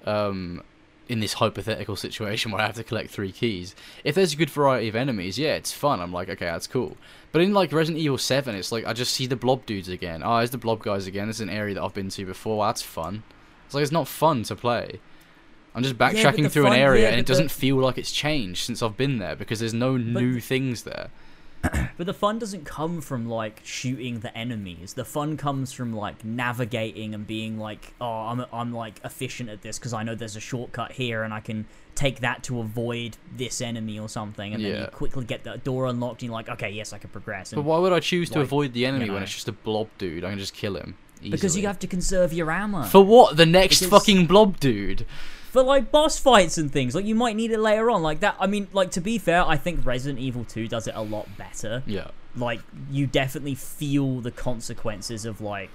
um, 0.05 0.63
in 1.07 1.19
this 1.19 1.33
hypothetical 1.33 1.95
situation 1.95 2.51
where 2.51 2.61
I 2.61 2.65
have 2.65 2.75
to 2.75 2.83
collect 2.83 3.09
three 3.09 3.31
keys, 3.31 3.75
if 4.03 4.15
there's 4.15 4.33
a 4.33 4.37
good 4.37 4.49
variety 4.49 4.87
of 4.87 4.95
enemies, 4.95 5.37
yeah, 5.37 5.55
it's 5.55 5.71
fun. 5.71 5.99
I'm 5.99 6.13
like, 6.13 6.29
okay, 6.29 6.45
that's 6.45 6.67
cool. 6.67 6.97
But 7.31 7.41
in 7.41 7.53
like 7.53 7.71
Resident 7.71 8.01
Evil 8.01 8.17
Seven, 8.17 8.55
it's 8.55 8.71
like 8.71 8.85
I 8.85 8.93
just 8.93 9.13
see 9.13 9.27
the 9.27 9.35
blob 9.35 9.65
dudes 9.65 9.89
again. 9.89 10.21
Oh, 10.23 10.37
there's 10.37 10.51
the 10.51 10.57
blob 10.57 10.81
guys 10.83 11.07
again. 11.07 11.29
It's 11.29 11.41
an 11.41 11.49
area 11.49 11.75
that 11.75 11.83
I've 11.83 11.93
been 11.93 12.09
to 12.09 12.25
before. 12.25 12.65
That's 12.65 12.81
fun. 12.81 13.23
It's 13.65 13.75
like 13.75 13.83
it's 13.83 13.91
not 13.91 14.07
fun 14.07 14.43
to 14.43 14.55
play. 14.55 14.99
I'm 15.75 15.83
just 15.83 15.97
backtracking 15.97 16.43
the 16.43 16.49
through 16.49 16.67
an 16.67 16.73
area 16.73 17.03
yeah, 17.03 17.09
and 17.09 17.19
it 17.19 17.25
doesn't 17.25 17.51
feel 17.51 17.75
like 17.75 17.97
it's 17.97 18.13
changed 18.13 18.63
since 18.63 18.81
I've 18.81 18.95
been 18.95 19.17
there 19.17 19.35
because 19.35 19.59
there's 19.59 19.73
no 19.73 19.97
new 19.97 20.39
things 20.39 20.83
there. 20.83 21.09
But 21.97 22.07
the 22.07 22.13
fun 22.13 22.39
doesn't 22.39 22.65
come 22.65 22.99
from 22.99 23.29
like 23.29 23.61
shooting 23.63 24.19
the 24.19 24.37
enemies. 24.37 24.95
The 24.95 25.05
fun 25.05 25.37
comes 25.37 25.71
from 25.71 25.93
like 25.95 26.25
navigating 26.25 27.13
and 27.13 27.25
being 27.25 27.57
like, 27.57 27.93
oh, 28.01 28.05
I'm 28.27 28.45
I'm 28.51 28.73
like 28.73 28.99
efficient 29.05 29.49
at 29.49 29.61
this 29.61 29.79
because 29.79 29.93
I 29.93 30.03
know 30.03 30.13
there's 30.13 30.35
a 30.35 30.41
shortcut 30.41 30.91
here 30.91 31.23
and 31.23 31.33
I 31.33 31.39
can 31.39 31.65
take 31.95 32.19
that 32.19 32.43
to 32.43 32.59
avoid 32.59 33.15
this 33.37 33.61
enemy 33.61 33.97
or 33.97 34.09
something. 34.09 34.53
And 34.53 34.63
then 34.65 34.81
you 34.81 34.87
quickly 34.87 35.23
get 35.23 35.45
the 35.45 35.57
door 35.57 35.85
unlocked 35.87 36.21
and 36.21 36.27
you're 36.27 36.33
like, 36.33 36.49
okay, 36.49 36.69
yes, 36.69 36.91
I 36.91 36.97
can 36.97 37.09
progress. 37.11 37.53
And 37.53 37.57
But 37.63 37.69
why 37.69 37.77
would 37.77 37.93
I 37.93 38.01
choose 38.01 38.29
to 38.31 38.39
like, 38.39 38.45
avoid 38.45 38.73
the 38.73 38.85
enemy 38.85 39.05
you 39.05 39.13
when 39.13 39.23
it's 39.23 39.33
just 39.33 39.47
a 39.47 39.53
blob 39.53 39.87
dude? 39.97 40.25
I 40.25 40.31
can 40.31 40.39
just 40.39 40.53
kill 40.53 40.75
him. 40.75 40.95
because 41.21 41.55
you 41.57 41.65
have 41.65 41.79
to 41.79 41.87
conserve 41.87 42.33
your 42.33 42.51
ammo 42.51 42.83
For 42.83 43.05
what? 43.05 43.37
The 43.37 43.45
next 43.45 43.79
Because- 43.79 43.89
fucking 44.01 44.25
blob 44.27 44.59
dude. 44.59 45.05
For 45.55 45.63
like 45.63 45.91
boss 45.91 46.19
fights 46.19 46.57
and 46.57 46.71
things. 46.71 46.93
Like 46.93 47.05
you 47.05 47.15
might 47.15 47.35
need 47.35 47.51
it 47.51 47.59
later 47.59 47.89
on. 47.89 48.03
Like 48.03 48.19
that. 48.19 48.35
I 48.39 48.47
mean, 48.47 48.67
like 48.73 48.91
to 48.91 49.01
be 49.01 49.17
fair, 49.17 49.43
I 49.43 49.57
think 49.57 49.85
Resident 49.85 50.19
Evil 50.19 50.43
2 50.43 50.67
does 50.67 50.87
it 50.87 50.93
a 50.95 51.01
lot 51.01 51.27
better. 51.37 51.81
Yeah. 51.85 52.09
like 52.35 52.59
you 52.91 53.07
definitely 53.07 53.55
feel 53.55 54.19
the 54.21 54.31
consequences 54.31 55.25
of 55.25 55.39
like 55.39 55.71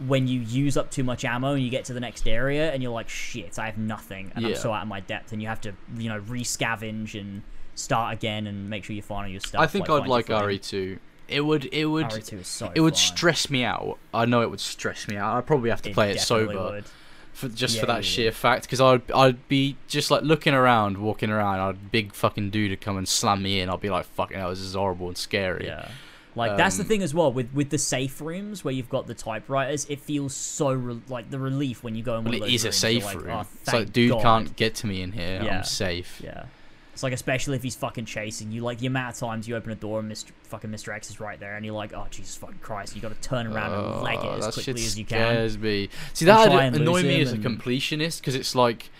when 0.00 0.26
you 0.26 0.40
use 0.40 0.76
up 0.76 0.90
too 0.90 1.04
much 1.04 1.24
ammo 1.24 1.52
and 1.52 1.62
you 1.62 1.70
get 1.70 1.84
to 1.84 1.92
the 1.92 2.00
next 2.00 2.26
area 2.26 2.72
and 2.72 2.82
you're 2.82 2.90
like 2.90 3.08
shit 3.08 3.56
i 3.56 3.66
have 3.66 3.78
nothing 3.78 4.32
and 4.34 4.44
i'm 4.44 4.56
so 4.56 4.72
out 4.72 4.82
of 4.82 4.88
my 4.88 4.98
depth 4.98 5.30
and 5.30 5.40
you 5.40 5.46
have 5.46 5.60
to 5.60 5.72
you 5.96 6.08
know 6.08 6.18
re-scavenge 6.26 7.14
and 7.20 7.42
start 7.76 8.12
again 8.12 8.48
and 8.48 8.68
make 8.68 8.82
sure 8.82 8.96
you 8.96 9.02
find 9.02 9.26
all 9.26 9.30
your 9.30 9.38
stuff 9.40 9.60
I 9.60 9.66
think 9.68 9.88
I'd 9.88 10.08
like. 10.08 10.26
RE2. 10.26 10.98
It 11.28 11.40
would 11.42 11.66
it 11.72 11.86
would 11.86 12.06
RE2 12.06 12.40
is 12.40 12.48
so 12.48 12.72
it 12.74 12.80
would 12.80 12.96
stress 12.96 13.48
me 13.48 13.62
out. 13.64 13.98
I 14.12 14.24
know 14.26 14.42
it 14.42 14.50
would 14.50 14.60
stress 14.60 15.06
me 15.08 15.16
out. 15.16 15.36
I'd 15.36 15.46
probably 15.46 15.70
have 15.70 15.82
to 15.82 15.90
It 15.90 15.94
play 15.94 16.10
it 16.10 16.20
sober 16.20 16.52
would. 16.54 16.84
For 17.32 17.48
just 17.48 17.74
Yeah, 17.76 17.80
for 17.80 17.86
that 17.86 17.96
yeah, 17.96 18.00
sheer 18.02 18.24
yeah. 18.26 18.30
fact 18.30 18.62
because 18.64 18.80
I'd 18.80 19.10
I'd 19.12 19.48
be 19.48 19.76
just 19.88 20.10
like 20.10 20.22
looking 20.22 20.54
around, 20.54 20.98
walking 20.98 21.30
around, 21.30 21.60
I'd 21.60 21.90
big 21.90 22.12
fucking 22.14 22.50
dude 22.50 22.70
to 22.70 22.76
come 22.76 22.96
and 22.96 23.08
slam 23.08 23.42
me 23.42 23.60
in. 23.60 23.68
I'd 23.70 23.80
be 23.80 23.90
like, 23.90 24.04
fucking 24.06 24.36
hell, 24.38 24.50
this 24.50 24.60
is 24.60 24.74
horrible 24.74 25.08
and 25.08 25.16
scary. 25.16 25.66
yeah 25.66 25.88
like 26.34 26.56
that's 26.56 26.78
the 26.78 26.82
Um, 26.82 26.88
thing 26.88 27.02
as 27.02 27.12
well 27.12 27.30
with 27.30 27.52
with 27.52 27.68
the 27.68 27.76
safe 27.76 28.18
rooms 28.18 28.64
where 28.64 28.72
you've 28.72 28.88
got 28.88 29.06
the 29.06 29.12
typewriters 29.12 29.84
it 29.90 30.00
feels 30.00 30.34
so 30.34 30.72
re- 30.72 31.00
like 31.06 31.30
the 31.30 31.38
relief 31.38 31.82
when 31.84 31.94
you 31.94 32.02
go 32.02 32.16
in 32.16 32.24
Well, 32.24 32.32
it 32.32 32.40
those 32.40 32.64
a 32.64 32.72
safe 32.72 33.04
like, 33.04 33.16
room. 33.20 33.30
oh, 33.30 33.46
it's 33.60 33.70
like, 33.70 33.92
dude 33.92 34.12
God. 34.12 34.22
can't 34.22 34.56
get 34.56 34.74
to 34.76 34.86
me 34.86 35.02
in 35.02 35.12
here. 35.12 35.40
I'm 35.42 35.62
safe. 35.62 36.22
Yeah. 36.24 36.44
It's 36.92 37.02
like 37.02 37.12
especially 37.14 37.56
if 37.56 37.62
he's 37.62 37.74
fucking 37.74 38.04
chasing 38.04 38.52
you, 38.52 38.60
like 38.62 38.78
the 38.78 38.86
amount 38.86 39.14
of 39.14 39.18
times 39.18 39.48
you 39.48 39.56
open 39.56 39.72
a 39.72 39.74
door 39.74 40.00
and 40.00 40.12
Mr. 40.12 40.30
fucking 40.44 40.70
Mr. 40.70 40.94
X 40.94 41.08
is 41.08 41.20
right 41.20 41.40
there, 41.40 41.56
and 41.56 41.64
you're 41.64 41.74
like, 41.74 41.92
oh 41.94 42.06
Jesus 42.10 42.36
fucking 42.36 42.58
Christ, 42.60 42.94
you 42.94 43.00
got 43.00 43.08
to 43.14 43.28
turn 43.28 43.46
around 43.46 43.72
and 43.72 43.94
oh, 43.94 44.02
leg 44.02 44.18
it 44.18 44.26
Oh, 44.26 44.46
as 44.46 44.54
quickly 44.54 44.74
as 44.74 44.98
you 44.98 45.04
can. 45.06 45.18
scares 45.18 45.58
me. 45.58 45.88
See, 46.12 46.26
that 46.26 46.46
try 46.46 46.64
annoy 46.64 47.02
me 47.02 47.20
as 47.22 47.32
a 47.32 47.38
completionist 47.38 48.20
because 48.20 48.34
it's 48.34 48.54
like 48.54 48.90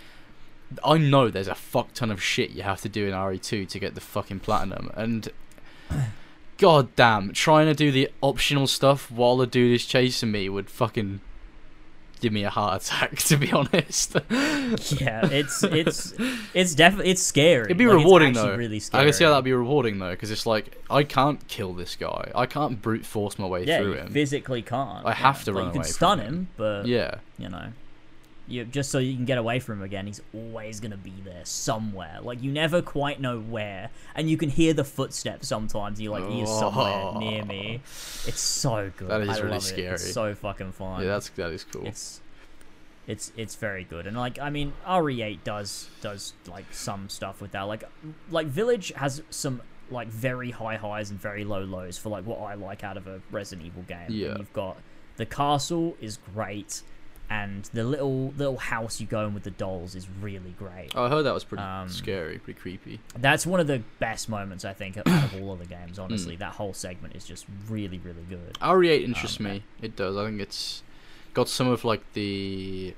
I 0.82 0.96
know 0.96 1.28
there's 1.28 1.48
a 1.48 1.54
fuck 1.54 1.92
ton 1.92 2.10
of 2.10 2.22
shit 2.22 2.50
you 2.50 2.62
have 2.62 2.80
to 2.80 2.88
do 2.88 3.06
in 3.06 3.12
RE2 3.12 3.68
to 3.68 3.78
get 3.78 3.94
the 3.94 4.00
fucking 4.00 4.40
platinum, 4.40 4.90
and 4.94 5.28
god 6.56 6.94
damn, 6.96 7.32
trying 7.32 7.66
to 7.66 7.74
do 7.74 7.92
the 7.92 8.08
optional 8.22 8.66
stuff 8.66 9.10
while 9.10 9.36
the 9.36 9.46
dude 9.46 9.74
is 9.74 9.84
chasing 9.84 10.30
me 10.30 10.48
would 10.48 10.70
fucking 10.70 11.20
give 12.22 12.32
me 12.32 12.44
a 12.44 12.50
heart 12.50 12.82
attack. 12.82 13.16
To 13.32 13.36
be 13.36 13.52
honest, 13.52 14.14
yeah, 15.00 15.26
it's 15.30 15.62
it's 15.62 16.14
it's 16.54 16.74
definitely 16.74 17.10
it's 17.10 17.22
scary. 17.22 17.64
it'd 17.66 17.76
be 17.76 17.86
Like, 17.86 17.96
rewarding 17.98 18.32
though. 18.32 18.56
Really 18.56 18.80
scary. 18.80 19.02
I 19.02 19.04
can 19.04 19.12
see 19.12 19.24
how 19.24 19.30
that'd 19.30 19.44
be 19.44 19.52
rewarding 19.52 19.98
though, 19.98 20.10
because 20.12 20.30
it's 20.30 20.46
like 20.46 20.80
I 20.90 21.02
can't 21.02 21.46
kill 21.48 21.74
this 21.74 21.96
guy. 21.96 22.30
I 22.34 22.46
can't 22.46 22.80
brute 22.80 23.04
force 23.04 23.38
my 23.38 23.46
way 23.46 23.64
yeah, 23.64 23.78
through 23.80 23.92
you 23.92 23.98
him. 23.98 24.08
physically 24.12 24.62
can't. 24.62 25.04
I 25.04 25.10
yeah. 25.10 25.14
have 25.16 25.44
to 25.44 25.52
like, 25.52 25.64
run 25.64 25.66
You 25.74 25.80
can 25.80 25.84
stun 25.84 26.18
him. 26.20 26.26
him, 26.26 26.48
but 26.56 26.86
yeah. 26.86 27.16
you 27.38 27.48
know, 27.48 27.68
you 28.52 28.64
just 28.64 28.90
so 28.90 28.98
you 28.98 29.14
can 29.16 29.24
get 29.24 29.38
away 29.38 29.58
from 29.58 29.78
him 29.78 29.84
again. 29.84 30.06
He's 30.06 30.20
always 30.34 30.78
gonna 30.78 30.96
be 30.96 31.14
there 31.24 31.44
somewhere. 31.44 32.18
Like 32.22 32.42
you 32.42 32.52
never 32.52 32.82
quite 32.82 33.20
know 33.20 33.40
where, 33.40 33.90
and 34.14 34.28
you 34.28 34.36
can 34.36 34.50
hear 34.50 34.74
the 34.74 34.84
footsteps 34.84 35.48
sometimes. 35.48 36.00
You're 36.00 36.12
like, 36.12 36.28
he 36.28 36.42
is 36.42 36.50
somewhere 36.50 37.02
oh. 37.14 37.18
near 37.18 37.44
me. 37.44 37.80
It's 38.26 38.40
so 38.40 38.92
good. 38.96 39.08
That 39.08 39.22
is 39.22 39.28
I 39.30 39.36
really 39.38 39.50
love 39.50 39.62
It. 39.62 39.66
scary. 39.66 39.94
It's 39.94 40.12
so 40.12 40.34
fucking 40.34 40.72
fun. 40.72 41.02
Yeah, 41.02 41.08
that's 41.08 41.30
that 41.30 41.50
is 41.52 41.64
cool. 41.64 41.86
it's 41.86 42.20
it's 43.06 43.32
it's 43.36 43.56
very 43.56 43.82
good 43.82 44.06
and 44.06 44.16
like 44.16 44.38
i 44.38 44.48
mean 44.48 44.72
re8 44.86 45.42
does 45.42 45.88
does 46.00 46.34
like 46.48 46.64
some 46.72 47.08
stuff 47.08 47.40
with 47.40 47.50
that 47.50 47.62
like 47.62 47.82
like 48.30 48.46
village 48.46 48.92
has 48.94 49.22
some 49.28 49.60
like 49.90 50.06
very 50.06 50.52
high 50.52 50.76
highs 50.76 51.10
and 51.10 51.20
very 51.20 51.42
low 51.44 51.64
lows 51.64 51.98
for 51.98 52.10
like 52.10 52.24
what 52.24 52.38
i 52.40 52.54
like 52.54 52.84
out 52.84 52.96
of 52.96 53.08
a 53.08 53.20
resident 53.32 53.66
evil 53.66 53.82
game 53.88 53.98
And 54.06 54.14
Yeah. 54.14 54.38
you've 54.38 54.52
got 54.52 54.76
the 55.16 55.26
castle 55.26 55.96
is 56.00 56.18
great 56.32 56.82
and 57.36 57.64
the 57.72 57.84
little 57.84 58.32
little 58.36 58.58
house 58.58 59.00
you 59.00 59.06
go 59.06 59.20
in 59.26 59.32
with 59.34 59.42
the 59.44 59.50
dolls 59.64 59.94
is 59.94 60.06
really 60.20 60.54
great 60.58 60.90
Oh, 60.94 61.04
I 61.04 61.08
heard 61.08 61.22
that 61.24 61.34
was 61.34 61.44
pretty 61.44 61.62
Um, 61.64 61.88
scary, 61.88 62.38
pretty 62.38 62.58
creepy. 62.60 63.00
that's 63.18 63.44
one 63.46 63.60
of 63.60 63.66
the 63.66 63.80
best 63.98 64.28
moments 64.28 64.64
i 64.64 64.72
think 64.80 64.96
out 64.98 65.06
of 65.06 65.40
all 65.42 65.52
of 65.54 65.58
the 65.58 65.66
games 65.66 65.98
honestly 65.98 66.36
that 66.36 66.52
whole 66.54 66.74
segment 66.74 67.14
is 67.16 67.24
just 67.24 67.46
really 67.68 67.98
really 67.98 68.24
good 68.28 68.54
RE8 68.60 69.02
interests 69.04 69.38
Um, 69.40 69.44
me. 69.46 69.62
It 69.80 69.96
does. 69.96 70.16
I 70.16 70.26
think 70.26 70.40
it's 70.40 70.82
got 71.34 71.48
some 71.48 71.68
of 71.68 71.84
like 71.84 72.02
the. 72.12 72.94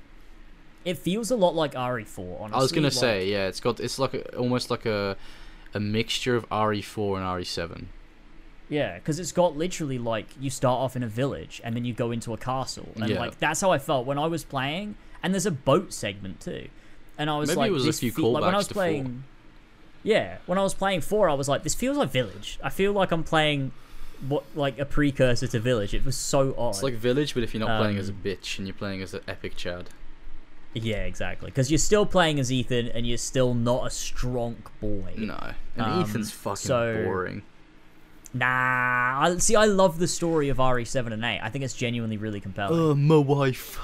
it 0.83 0.97
feels 0.97 1.31
a 1.31 1.35
lot 1.35 1.55
like 1.55 1.73
re4 1.73 2.41
honestly 2.41 2.57
I 2.59 2.61
was 2.61 2.71
gonna 2.71 2.87
like- 2.87 2.93
say 3.07 3.17
yeah. 3.31 3.47
It's 3.47 3.59
got 3.59 3.79
it's 3.79 3.97
like 3.99 4.13
a, 4.13 4.35
almost 4.37 4.69
like 4.69 4.85
a 4.85 5.15
a 5.73 5.79
mixture 5.79 6.35
of 6.35 6.43
RE4 6.49 7.17
and 7.17 7.25
RE7. 7.25 7.85
Yeah, 8.69 8.95
because 8.95 9.19
it's 9.19 9.31
got 9.31 9.55
literally 9.55 9.99
like 9.99 10.27
you 10.39 10.49
start 10.49 10.79
off 10.79 10.95
in 10.95 11.03
a 11.03 11.07
village 11.07 11.61
and 11.63 11.75
then 11.75 11.85
you 11.85 11.93
go 11.93 12.11
into 12.11 12.33
a 12.33 12.37
castle, 12.37 12.89
and 12.95 13.09
Yeah. 13.09 13.19
like 13.19 13.37
that's 13.39 13.61
how 13.61 13.71
I 13.71 13.77
felt 13.77 14.05
when 14.05 14.17
I 14.17 14.25
was 14.27 14.43
playing. 14.43 14.95
And 15.21 15.33
there's 15.33 15.45
a 15.45 15.51
boat 15.51 15.93
segment 15.93 16.39
too, 16.39 16.67
and 17.17 17.29
I 17.29 17.37
was 17.37 17.49
Maybe 17.49 17.57
like, 17.59 17.69
it 17.69 17.73
was 17.73 17.83
a 17.83 17.87
this 17.87 17.99
fe- 17.99 18.11
like 18.21 18.43
when 18.43 18.53
I 18.53 18.57
was 18.57 18.67
to 18.67 18.73
four. 18.73 18.81
playing. 18.83 19.23
Yeah, 20.03 20.37
when 20.45 20.57
I 20.59 20.61
was 20.63 20.73
playing 20.75 21.01
four, 21.01 21.29
I 21.29 21.33
was 21.33 21.47
like, 21.49 21.63
this 21.63 21.73
feels 21.73 21.97
like 21.97 22.11
Village. 22.11 22.59
I 22.63 22.69
feel 22.69 22.91
like 22.91 23.11
I'm 23.11 23.23
playing 23.23 23.71
what 24.27 24.43
like 24.55 24.77
a 24.79 24.85
precursor 24.85 25.47
to 25.47 25.59
Village. 25.59 25.93
It 25.93 26.05
was 26.05 26.15
so 26.15 26.53
odd. 26.57 26.69
It's 26.75 26.83
like 26.83 26.93
Village, 26.95 27.33
but 27.33 27.43
if 27.43 27.53
you're 27.53 27.65
not 27.67 27.81
playing 27.81 27.97
as 27.97 28.09
a 28.09 28.11
Um, 28.13 28.21
bitch 28.23 28.57
and 28.59 28.67
you're 28.67 28.75
playing 28.75 29.01
as 29.01 29.13
an 29.15 29.21
epic 29.27 29.55
Chad. 29.55 29.89
yeah, 30.73 31.05
exactly. 31.05 31.49
Because 31.49 31.71
you're 31.71 31.77
still 31.77 32.05
playing 32.05 32.39
as 32.39 32.51
Ethan, 32.51 32.87
and 32.89 33.07
you're 33.07 33.17
still 33.17 33.53
not 33.55 33.87
a 33.87 33.89
strong 33.89 34.57
boy. 34.81 35.13
No, 35.17 35.53
and 35.75 35.85
Um, 35.85 36.01
Ethan's 36.01 36.31
fucking 36.31 36.55
so- 36.67 37.03
boring. 37.03 37.41
Nah, 38.35 39.21
I, 39.21 39.37
see, 39.37 39.55
I 39.55 39.63
love 39.63 39.97
the 39.97 40.09
story 40.09 40.49
of 40.49 40.57
RE7 40.57 41.13
and 41.13 41.23
8. 41.23 41.39
I 41.41 41.49
think 41.49 41.63
it's 41.63 41.73
genuinely 41.73 42.17
really 42.17 42.41
compelling. 42.41 42.77
Oh, 42.77 42.93
my 42.93 43.15
wife. 43.15 43.79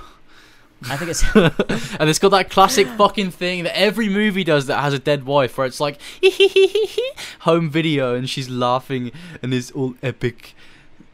I 0.89 0.97
think 0.97 1.11
it's 1.11 1.23
and 1.99 2.09
it's 2.09 2.19
got 2.19 2.29
that 2.29 2.49
classic 2.49 2.87
fucking 2.87 3.31
thing 3.31 3.63
that 3.63 3.77
every 3.77 4.09
movie 4.09 4.43
does 4.43 4.65
that 4.65 4.81
has 4.81 4.93
a 4.93 4.99
dead 4.99 5.25
wife, 5.25 5.57
where 5.57 5.67
it's 5.67 5.79
like 5.79 5.99
home 7.41 7.69
video 7.69 8.15
and 8.15 8.29
she's 8.29 8.49
laughing 8.49 9.11
and 9.41 9.53
it's 9.53 9.71
all 9.71 9.93
epic. 10.03 10.53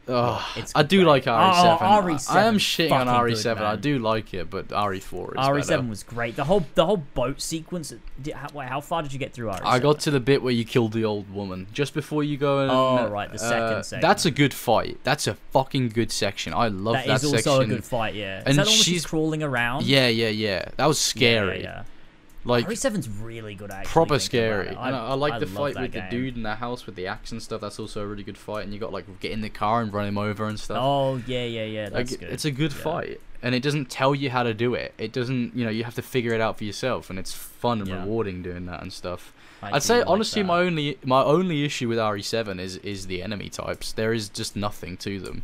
Ugh. 0.08 0.42
It's 0.56 0.72
I 0.76 0.84
do 0.84 1.04
like 1.04 1.26
RE7. 1.26 1.64
Oh, 1.64 1.78
I- 1.86 2.02
RE7 2.02 2.30
I 2.36 2.44
am 2.46 2.58
shitting 2.58 2.92
on 2.92 3.08
RE7. 3.08 3.58
I 3.62 3.76
do 3.76 4.00
like 4.00 4.34
it, 4.34 4.50
but 4.50 4.70
RE4 4.70 5.32
is 5.32 5.36
RE7 5.38 5.68
better. 5.68 5.82
was 5.84 6.04
great. 6.04 6.36
The 6.36 6.46
whole 6.46 6.66
the 6.76 6.86
whole 6.86 6.98
boat 6.98 7.42
sequence. 7.42 7.94
Did, 8.22 8.34
how, 8.34 8.48
wait, 8.54 8.70
how 8.70 8.80
far 8.82 9.02
did 9.04 9.12
you 9.14 9.20
get 9.20 9.34
through 9.34 9.48
RE7? 9.50 9.62
I 9.64 9.80
got 9.80 10.00
to 10.02 10.12
the 10.12 10.20
bit 10.20 10.42
where 10.42 10.54
you 10.54 10.64
killed 10.66 10.94
the 10.94 11.04
old 11.06 11.30
woman 11.34 11.68
just 11.74 11.94
before 11.94 12.24
you 12.24 12.38
go 12.38 12.60
and. 12.60 12.72
Oh, 12.72 13.08
right, 13.10 13.32
the 13.32 13.38
second 13.38 13.58
uh, 13.64 13.84
segment. 13.84 14.02
That's 14.02 14.26
a 14.26 14.32
good 14.32 14.54
fight. 14.54 15.00
That's 15.04 15.28
a 15.28 15.34
fucking 15.52 15.90
good 15.90 16.12
section. 16.12 16.54
I 16.54 16.68
love 16.70 16.96
That 16.96 17.08
that, 17.08 17.24
is 17.24 17.34
also 17.34 17.62
a 17.62 17.66
good 17.66 17.84
fight. 17.84 18.16
Yeah, 18.16 18.48
is 18.48 18.58
And 18.58 18.68
she's- 18.68 19.06
crawling 19.06 19.44
around? 19.44 19.84
Yeah, 19.86 20.08
yeah, 20.08 20.30
yeah. 20.30 20.66
That 20.78 20.86
was 20.86 21.14
Yeah, 21.16 21.22
yeah, 21.30 21.40
scary. 21.42 21.64
yeah. 21.64 21.84
Like 22.48 22.68
RE7's 22.68 23.10
really 23.10 23.56
good 23.56 23.72
actually. 23.72 23.92
proper 23.92 24.20
scary. 24.20 24.68
it. 24.70 24.76
I, 24.78 24.90
I 24.92 25.14
like 25.14 25.34
I 25.34 25.40
the 25.40 25.48
fight 25.48 25.76
with 25.76 25.92
game. 25.92 26.04
the 26.10 26.10
dude 26.16 26.36
in 26.38 26.44
the 26.44 26.56
house 26.56 26.86
with 26.86 26.96
the 26.96 27.08
axe 27.08 27.32
and 27.32 27.42
stuff. 27.42 27.62
That's 27.62 27.80
also 27.80 28.02
a 28.02 28.08
really 28.08 28.24
good 28.24 28.38
fight. 28.38 28.64
And 28.64 28.74
you 28.74 28.80
got 28.80 28.92
like 28.94 29.20
get 29.20 29.32
in 29.32 29.42
the 29.42 29.50
car 29.50 29.82
and 29.82 29.94
run 29.94 30.08
him 30.08 30.18
over 30.18 30.46
and 30.46 30.60
stuff. 30.60 30.78
Oh 30.82 31.18
yeah, 31.28 31.44
yeah, 31.46 31.64
yeah. 31.66 31.84
like 31.86 31.94
That's 32.08 32.18
good. 32.18 32.30
it's 32.30 32.46
a 32.46 32.52
good 32.52 32.72
Yeah. 32.74 32.78
fight, 32.82 33.22
and 33.44 33.54
it 33.54 33.62
doesn't 33.62 33.90
tell 33.90 34.16
you 34.16 34.30
how 34.30 34.44
to 34.44 34.54
do 34.54 34.74
it. 34.74 34.94
It 34.98 35.12
doesn't, 35.12 35.56
you 35.56 35.64
know, 35.66 35.72
you 35.72 35.84
have 35.84 35.96
to 35.96 36.02
figure 36.02 36.34
it 36.34 36.42
out 36.42 36.58
for 36.58 36.64
yourself, 36.64 37.10
and 37.10 37.18
it's 37.20 37.34
fun 37.34 37.80
and 37.80 37.88
Yeah. 37.90 38.02
rewarding 38.02 38.42
doing 38.44 38.66
that 38.68 38.82
and 38.82 38.92
stuff. 38.92 39.34
I 39.62 39.72
I'd 39.78 39.84
say 39.84 40.00
like 40.00 40.08
honestly, 40.08 40.42
that. 40.44 40.48
my 40.48 40.60
only 40.60 40.98
my 41.04 41.24
only 41.24 41.66
issue 41.66 41.88
with 41.90 41.98
RE7 41.98 42.60
is 42.60 42.78
is 42.78 43.08
the 43.08 43.24
enemy 43.24 43.50
types. 43.50 43.92
There 43.92 44.14
is 44.14 44.30
just 44.30 44.56
nothing 44.56 44.98
to 44.98 45.20
them. 45.20 45.44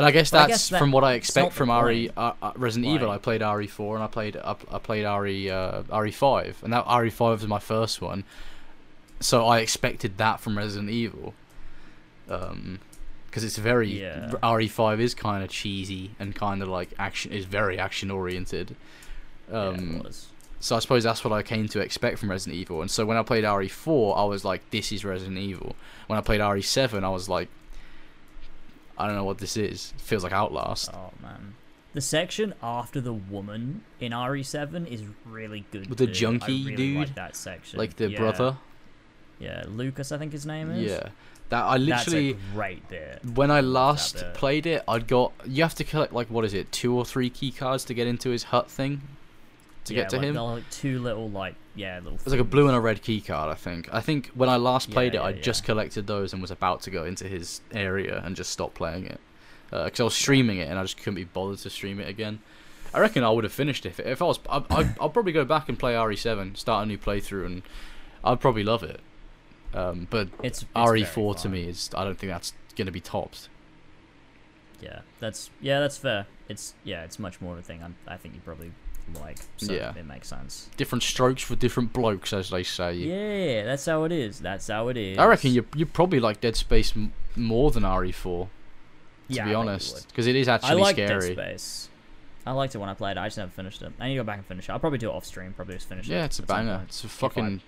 And 0.00 0.06
I 0.06 0.12
guess 0.12 0.30
But 0.30 0.38
I 0.38 0.40
that's 0.46 0.52
guess 0.52 0.68
that- 0.70 0.78
from 0.78 0.92
what 0.92 1.04
I 1.04 1.12
expect 1.12 1.52
from 1.52 1.68
RE 1.70 2.10
uh, 2.16 2.32
uh, 2.40 2.52
Resident 2.56 2.90
Evil. 2.94 3.10
I 3.10 3.18
played 3.18 3.42
RE4 3.42 3.96
and 3.96 4.02
I 4.02 4.06
played 4.06 4.34
I, 4.34 4.56
I 4.70 4.78
played 4.78 5.04
RE 5.04 5.50
uh, 5.50 5.82
RE5, 5.82 6.62
and 6.62 6.72
that 6.72 6.86
RE5 6.86 7.20
was 7.32 7.46
my 7.46 7.58
first 7.58 8.00
one. 8.00 8.24
So 9.20 9.46
I 9.46 9.58
expected 9.58 10.16
that 10.16 10.40
from 10.40 10.56
Resident 10.56 10.88
Evil. 10.88 11.34
Um, 12.30 12.78
because 13.26 13.44
it's 13.44 13.58
very 13.58 14.00
Yeah. 14.00 14.30
RE5 14.42 15.00
is 15.00 15.14
kind 15.14 15.44
of 15.44 15.50
cheesy 15.50 16.12
and 16.18 16.34
kind 16.34 16.62
of 16.62 16.68
like 16.68 16.88
action 16.98 17.30
is 17.32 17.44
very 17.44 17.78
action 17.78 18.10
oriented. 18.10 18.74
Yeah, 19.52 19.70
it 19.72 19.78
Um, 19.78 19.98
was. 20.02 20.28
so 20.60 20.76
I 20.76 20.78
suppose 20.78 21.04
that's 21.04 21.22
what 21.24 21.32
I 21.34 21.42
came 21.42 21.68
to 21.68 21.80
expect 21.80 22.18
from 22.18 22.30
Resident 22.30 22.58
Evil. 22.58 22.80
And 22.80 22.90
so 22.90 23.04
when 23.04 23.18
I 23.18 23.22
played 23.22 23.44
RE4, 23.44 24.16
I 24.16 24.24
was 24.24 24.44
like, 24.46 24.68
this 24.70 24.90
is 24.92 25.04
Resident 25.04 25.36
Evil. 25.38 25.76
When 26.06 26.18
I 26.18 26.22
played 26.22 26.40
RE7, 26.40 27.04
I 27.04 27.10
was 27.10 27.28
like, 27.28 27.48
I 29.00 29.06
don't 29.06 29.16
know 29.16 29.24
what 29.24 29.38
this 29.38 29.56
is. 29.56 29.92
It 29.96 30.00
feels 30.00 30.22
like 30.24 30.32
Outlast. 30.32 30.90
Oh 30.94 31.10
man. 31.22 31.54
The 31.92 32.00
section 32.00 32.54
after 32.62 33.00
the 33.00 33.12
woman 33.12 33.82
in 33.98 34.12
RE7 34.12 34.86
is 34.86 35.02
really 35.24 35.64
good. 35.72 35.88
With 35.88 35.98
the 35.98 36.06
too. 36.06 36.10
I 36.10 36.14
junkie 36.14 36.64
really 36.64 36.76
dude? 36.76 36.96
like 36.98 37.14
that 37.16 37.34
section. 37.34 37.78
like 37.78 37.96
the 37.96 38.10
Yeah. 38.10 38.18
brother. 38.18 38.56
Yeah, 39.40 39.64
Lucas, 39.68 40.12
I 40.12 40.18
think 40.18 40.32
his 40.32 40.46
name 40.46 40.70
is. 40.70 40.90
Yeah. 40.90 41.08
That 41.48 41.64
I 41.64 41.78
literally 41.78 42.32
That's 42.34 42.44
a 42.44 42.54
great 42.54 42.88
bit. 42.88 43.20
when 43.34 43.50
I 43.50 43.60
last 43.60 44.22
played 44.34 44.66
it, 44.66 44.84
I'd 44.86 45.08
got 45.08 45.32
you 45.44 45.62
have 45.64 45.74
to 45.76 45.84
collect 45.84 46.12
like 46.12 46.28
what 46.30 46.44
is 46.44 46.54
it, 46.54 46.70
two 46.70 46.94
or 46.94 47.04
three 47.04 47.28
key 47.28 47.50
cards 47.50 47.84
to 47.86 47.94
get 47.94 48.06
into 48.06 48.30
his 48.30 48.44
hut 48.44 48.70
thing 48.70 49.00
to 49.86 49.94
yeah, 49.94 50.02
get 50.02 50.10
to 50.10 50.16
like, 50.18 50.26
him. 50.26 50.34
they're 50.34 50.42
like 50.44 50.70
two 50.70 51.00
little 51.00 51.28
like 51.28 51.56
yeah 51.80 51.98
little. 51.98 52.14
It's 52.14 52.26
like 52.26 52.40
a 52.40 52.44
blue 52.44 52.66
and 52.66 52.76
a 52.76 52.80
red 52.80 53.02
key 53.02 53.20
card, 53.20 53.50
I 53.50 53.54
think. 53.54 53.88
I 53.92 54.00
think 54.00 54.28
when 54.34 54.48
I 54.48 54.56
last 54.56 54.90
played 54.90 55.14
Yeah, 55.14 55.20
it, 55.20 55.22
I 55.22 55.30
yeah, 55.30 55.40
just 55.40 55.64
collected 55.64 56.06
those 56.06 56.32
and 56.32 56.42
was 56.42 56.50
about 56.50 56.82
to 56.82 56.90
go 56.90 57.04
into 57.04 57.26
his 57.26 57.60
area 57.72 58.20
and 58.24 58.36
just 58.36 58.50
stop 58.50 58.74
playing 58.74 59.06
it 59.06 59.20
because 59.70 60.00
I 60.00 60.04
was 60.04 60.14
streaming 60.14 60.58
it 60.58 60.68
and 60.68 60.78
I 60.78 60.82
just 60.82 60.96
couldn't 60.96 61.14
be 61.14 61.24
bothered 61.24 61.58
to 61.58 61.70
stream 61.70 62.00
it 62.00 62.08
again. 62.08 62.40
I 62.92 62.98
reckon 63.00 63.22
I 63.22 63.30
would 63.30 63.44
have 63.44 63.52
finished 63.52 63.86
it 63.86 63.90
if, 63.90 64.00
if 64.00 64.20
I 64.22 64.24
was. 64.24 64.40
I, 64.48 64.64
I, 64.70 64.94
I'll 65.00 65.10
probably 65.10 65.32
go 65.32 65.44
back 65.44 65.68
and 65.68 65.78
play 65.78 65.94
RE7, 65.94 66.56
start 66.56 66.84
a 66.84 66.86
new 66.86 66.98
playthrough, 66.98 67.46
and 67.46 67.62
I'd 68.24 68.40
probably 68.40 68.64
love 68.64 68.82
it. 68.82 69.00
Um, 69.72 70.08
but 70.10 70.28
It's, 70.42 70.62
it's 70.62 70.70
RE4 70.74 71.36
to 71.42 71.48
me 71.48 71.68
is 71.68 71.90
I 71.96 72.04
don't 72.04 72.18
think 72.18 72.32
that's 72.32 72.52
gonna 72.76 72.90
be 72.90 73.00
topped. 73.00 73.48
Yeah, 74.80 75.00
that's 75.20 75.50
yeah, 75.60 75.78
that's 75.80 75.98
fair. 75.98 76.26
It's 76.48 76.74
yeah, 76.82 77.04
it's 77.04 77.18
much 77.18 77.40
more 77.40 77.52
of 77.52 77.58
a 77.60 77.62
thing. 77.62 77.82
I'm, 77.82 77.96
I 78.08 78.16
think 78.16 78.34
you 78.34 78.40
probably 78.40 78.72
like. 79.14 79.38
So 79.56 79.72
Yeah. 79.72 79.94
it 79.96 80.06
makes 80.06 80.28
sense. 80.28 80.68
Different 80.76 81.02
strokes 81.02 81.42
for 81.42 81.56
different 81.56 81.92
blokes, 81.92 82.32
as 82.32 82.50
they 82.50 82.62
say. 82.62 82.94
Yeah, 82.94 83.64
that's 83.64 83.86
how 83.86 84.04
it 84.04 84.12
is. 84.12 84.40
That's 84.40 84.68
how 84.68 84.88
it 84.88 84.96
is. 84.96 85.18
I 85.18 85.26
reckon 85.26 85.52
you 85.52 85.66
you 85.74 85.86
probably 85.86 86.20
like 86.20 86.40
Dead 86.40 86.56
Space 86.56 86.92
more 87.36 87.70
than 87.70 87.82
RE4. 87.84 88.22
To 88.22 88.48
Yeah, 89.28 89.42
I 89.42 89.44
be 89.44 89.50
you 89.50 89.56
honest, 89.56 90.08
because 90.08 90.26
it 90.26 90.36
is 90.36 90.48
actually 90.48 90.70
I 90.70 90.74
like 90.74 90.96
scary. 90.96 91.34
Dead 91.34 91.60
Space. 91.60 91.88
I 92.46 92.52
liked 92.52 92.74
it 92.74 92.78
when 92.78 92.88
I 92.88 92.94
played. 92.94 93.12
it. 93.16 93.20
I 93.20 93.26
just 93.26 93.36
never 93.38 93.50
finished 93.50 93.82
it. 93.82 93.92
I 94.00 94.08
need 94.08 94.14
to 94.14 94.20
go 94.20 94.24
back 94.24 94.38
and 94.38 94.46
finish 94.46 94.68
it. 94.68 94.72
I'll 94.72 94.80
probably 94.80 94.98
do 94.98 95.10
it 95.10 95.12
off 95.14 95.24
stream. 95.26 95.52
Probably 95.52 95.74
just 95.74 95.88
finish 95.88 96.08
it. 96.08 96.12
Yeah, 96.12 96.24
it's 96.24 96.38
a 96.38 96.42
banger. 96.42 96.82
It's 96.86 97.04
a 97.04 97.08
fucking. 97.08 97.60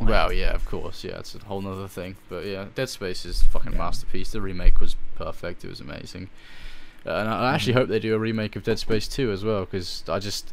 Well, 0.00 0.32
yeah, 0.32 0.52
of 0.54 0.64
course, 0.66 1.02
yeah, 1.02 1.18
it's 1.18 1.34
a 1.34 1.38
whole 1.40 1.60
nother 1.60 1.88
thing. 1.88 2.14
But 2.28 2.44
yeah, 2.46 2.66
Dead 2.76 2.88
Space 2.88 3.24
is 3.24 3.40
a 3.42 3.44
fucking 3.46 3.72
Yeah. 3.72 3.78
masterpiece. 3.78 4.30
The 4.30 4.40
remake 4.40 4.80
was 4.80 4.94
perfect. 5.16 5.64
It 5.64 5.68
was 5.68 5.80
amazing, 5.80 6.28
and 7.08 7.28
I 7.28 7.54
actually 7.54 7.72
hope 7.74 7.88
they 7.88 7.98
do 8.00 8.14
a 8.14 8.18
remake 8.18 8.56
of 8.56 8.62
Dead 8.64 8.78
Space 8.78 9.08
2 9.08 9.30
as 9.32 9.44
well, 9.44 9.60
because 9.64 10.04
I 10.08 10.18
just 10.18 10.52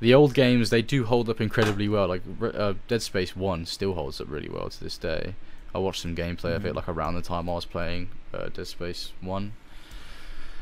the 0.00 0.14
old 0.14 0.32
games 0.34 0.70
they 0.70 0.82
do 0.82 1.04
hold 1.04 1.28
up 1.28 1.40
incredibly 1.40 1.88
well. 1.88 2.06
Like 2.08 2.22
uh, 2.42 2.74
Dead 2.86 3.02
Space 3.02 3.34
One 3.34 3.66
still 3.66 3.94
holds 3.94 4.20
up 4.20 4.30
really 4.30 4.48
well 4.48 4.68
to 4.68 4.84
this 4.84 4.96
day. 4.98 5.34
I 5.74 5.78
watched 5.78 6.02
some 6.02 6.14
gameplay 6.16 6.54
of 6.56 6.64
it 6.64 6.72
Mhm. 6.72 6.76
like 6.76 6.88
around 6.88 7.14
the 7.14 7.22
time 7.22 7.48
I 7.48 7.54
was 7.54 7.64
playing 7.64 8.08
uh, 8.32 8.48
Dead 8.48 8.66
Space 8.66 9.12
One. 9.20 9.52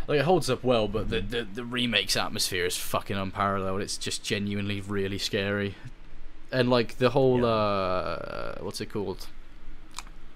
Like 0.08 0.20
it 0.20 0.24
holds 0.24 0.48
up 0.48 0.62
well, 0.64 0.86
but 0.88 1.10
the, 1.10 1.20
the 1.20 1.42
the 1.42 1.64
remake's 1.64 2.16
atmosphere 2.16 2.64
is 2.64 2.76
fucking 2.76 3.16
unparalleled. 3.16 3.80
It's 3.82 3.98
just 3.98 4.22
genuinely 4.24 4.80
really 4.80 5.18
scary, 5.18 5.74
and 6.52 6.70
like 6.70 6.98
the 6.98 7.10
whole 7.10 7.40
Yeah. 7.40 7.46
uh, 7.46 8.54
what's 8.60 8.80
it 8.80 8.86
called? 8.86 9.26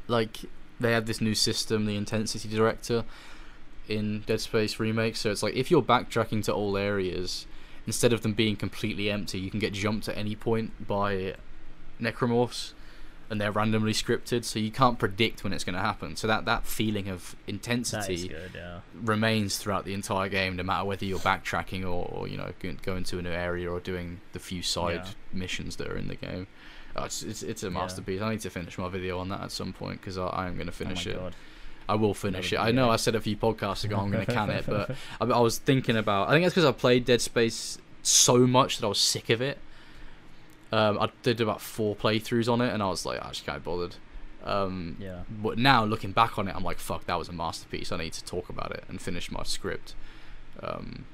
Like 0.09 0.39
they 0.81 0.93
had 0.93 1.07
this 1.07 1.21
new 1.21 1.35
system, 1.35 1.87
the 1.87 1.95
intensity 1.97 2.49
director, 2.49 3.05
in 3.91 4.21
Dead 4.27 4.41
Space 4.41 4.79
remake. 4.79 5.17
So 5.17 5.31
it's 5.31 5.43
like 5.43 5.55
if 5.55 5.71
you're 5.71 5.83
backtracking 5.83 6.45
to 6.45 6.53
all 6.55 6.77
areas, 6.77 7.47
instead 7.87 8.13
of 8.13 8.23
them 8.23 8.33
being 8.33 8.57
completely 8.57 9.11
empty, 9.11 9.39
you 9.39 9.51
can 9.51 9.61
get 9.61 9.73
jumped 9.73 10.09
at 10.09 10.17
any 10.17 10.35
point 10.37 10.87
by 10.87 11.35
necromorphs, 12.01 12.73
and 13.29 13.41
they're 13.41 13.53
randomly 13.53 13.93
scripted, 13.93 14.45
so 14.45 14.59
you 14.59 14.71
can't 14.73 14.99
predict 14.99 15.45
when 15.45 15.53
it's 15.53 15.63
going 15.65 15.75
to 15.77 15.81
happen. 15.81 16.17
So 16.17 16.27
that 16.27 16.45
that 16.47 16.67
feeling 16.67 17.09
of 17.09 17.37
intensity 17.47 18.29
good. 18.29 18.51
Yeah. 18.55 18.81
remains 18.95 19.59
throughout 19.59 19.85
the 19.85 19.95
entire 19.95 20.29
game, 20.29 20.57
no 20.57 20.63
matter 20.65 20.85
whether 20.85 21.05
you're 21.05 21.19
backtracking 21.21 21.83
or, 21.85 22.07
or 22.11 22.27
you 22.29 22.37
know 22.37 22.53
going 22.83 23.05
to 23.05 23.19
a 23.19 23.23
new 23.23 23.31
area 23.31 23.71
or 23.71 23.79
doing 23.81 24.21
the 24.33 24.39
few 24.41 24.63
side 24.63 25.03
Yeah. 25.05 25.11
missions 25.33 25.77
that 25.77 25.87
are 25.89 25.97
in 25.97 26.09
the 26.09 26.17
game. 26.17 26.47
Oh, 26.97 27.05
it's, 27.05 27.23
it's 27.23 27.43
it's 27.45 27.63
a 27.63 27.67
Yeah. 27.67 27.73
masterpiece. 27.75 28.21
I 28.21 28.31
need 28.31 28.41
to 28.41 28.51
finish 28.51 28.77
my 28.79 28.89
video 28.89 29.19
on 29.21 29.29
that 29.29 29.43
at 29.43 29.53
some 29.53 29.73
point 29.73 30.01
because 30.01 30.19
I, 30.19 30.27
I 30.27 30.47
am 30.49 30.55
going 30.57 30.67
to 30.67 30.73
finish 30.73 31.07
oh 31.07 31.11
my 31.11 31.17
it. 31.17 31.21
God. 31.21 31.35
I 31.91 31.95
will 31.97 32.15
finish 32.15 32.53
it. 32.53 32.59
I 32.59 32.71
know. 32.71 32.89
I 32.91 32.97
said 32.97 33.15
a 33.15 33.21
few 33.21 33.37
podcasts 33.37 33.85
ago 33.85 33.97
I'm 33.97 34.11
going 34.11 34.25
to 34.27 34.33
can 34.33 34.49
it, 34.51 34.65
but 34.67 34.91
I, 35.21 35.25
I 35.25 35.41
was 35.41 35.59
thinking 35.59 35.97
about. 35.97 36.29
I 36.29 36.33
think 36.33 36.45
it's 36.47 36.55
because 36.55 36.65
I 36.65 36.73
played 36.73 37.05
Dead 37.05 37.21
Space 37.21 37.79
so 38.03 38.39
much 38.47 38.79
that 38.79 38.87
I 38.87 38.89
was 38.89 38.99
sick 38.99 39.29
of 39.31 39.41
it. 39.43 39.59
Um, 40.73 40.99
I 41.01 41.11
did 41.23 41.41
about 41.41 41.61
four 41.61 41.97
playthroughs 41.97 42.51
on 42.51 42.61
it, 42.61 42.73
and 42.73 42.83
I 42.83 42.89
was 42.89 43.05
like, 43.05 43.21
I 43.25 43.29
just 43.31 43.45
can't 43.45 43.63
bothered. 43.65 43.97
Um, 44.45 44.97
Yeah. 45.01 45.23
but 45.29 45.59
now 45.59 45.85
looking 45.85 46.13
back 46.13 46.39
on 46.39 46.49
it, 46.49 46.55
I'm 46.57 46.63
like, 46.65 46.79
fuck, 46.79 47.07
that 47.07 47.19
was 47.19 47.29
a 47.29 47.33
masterpiece. 47.33 47.91
I 47.93 47.97
need 47.99 48.13
to 48.15 48.25
talk 48.25 48.49
about 48.49 48.71
it 48.73 48.85
and 48.89 49.01
finish 49.01 49.31
my 49.31 49.43
script. 49.43 49.95
Um, 50.63 51.05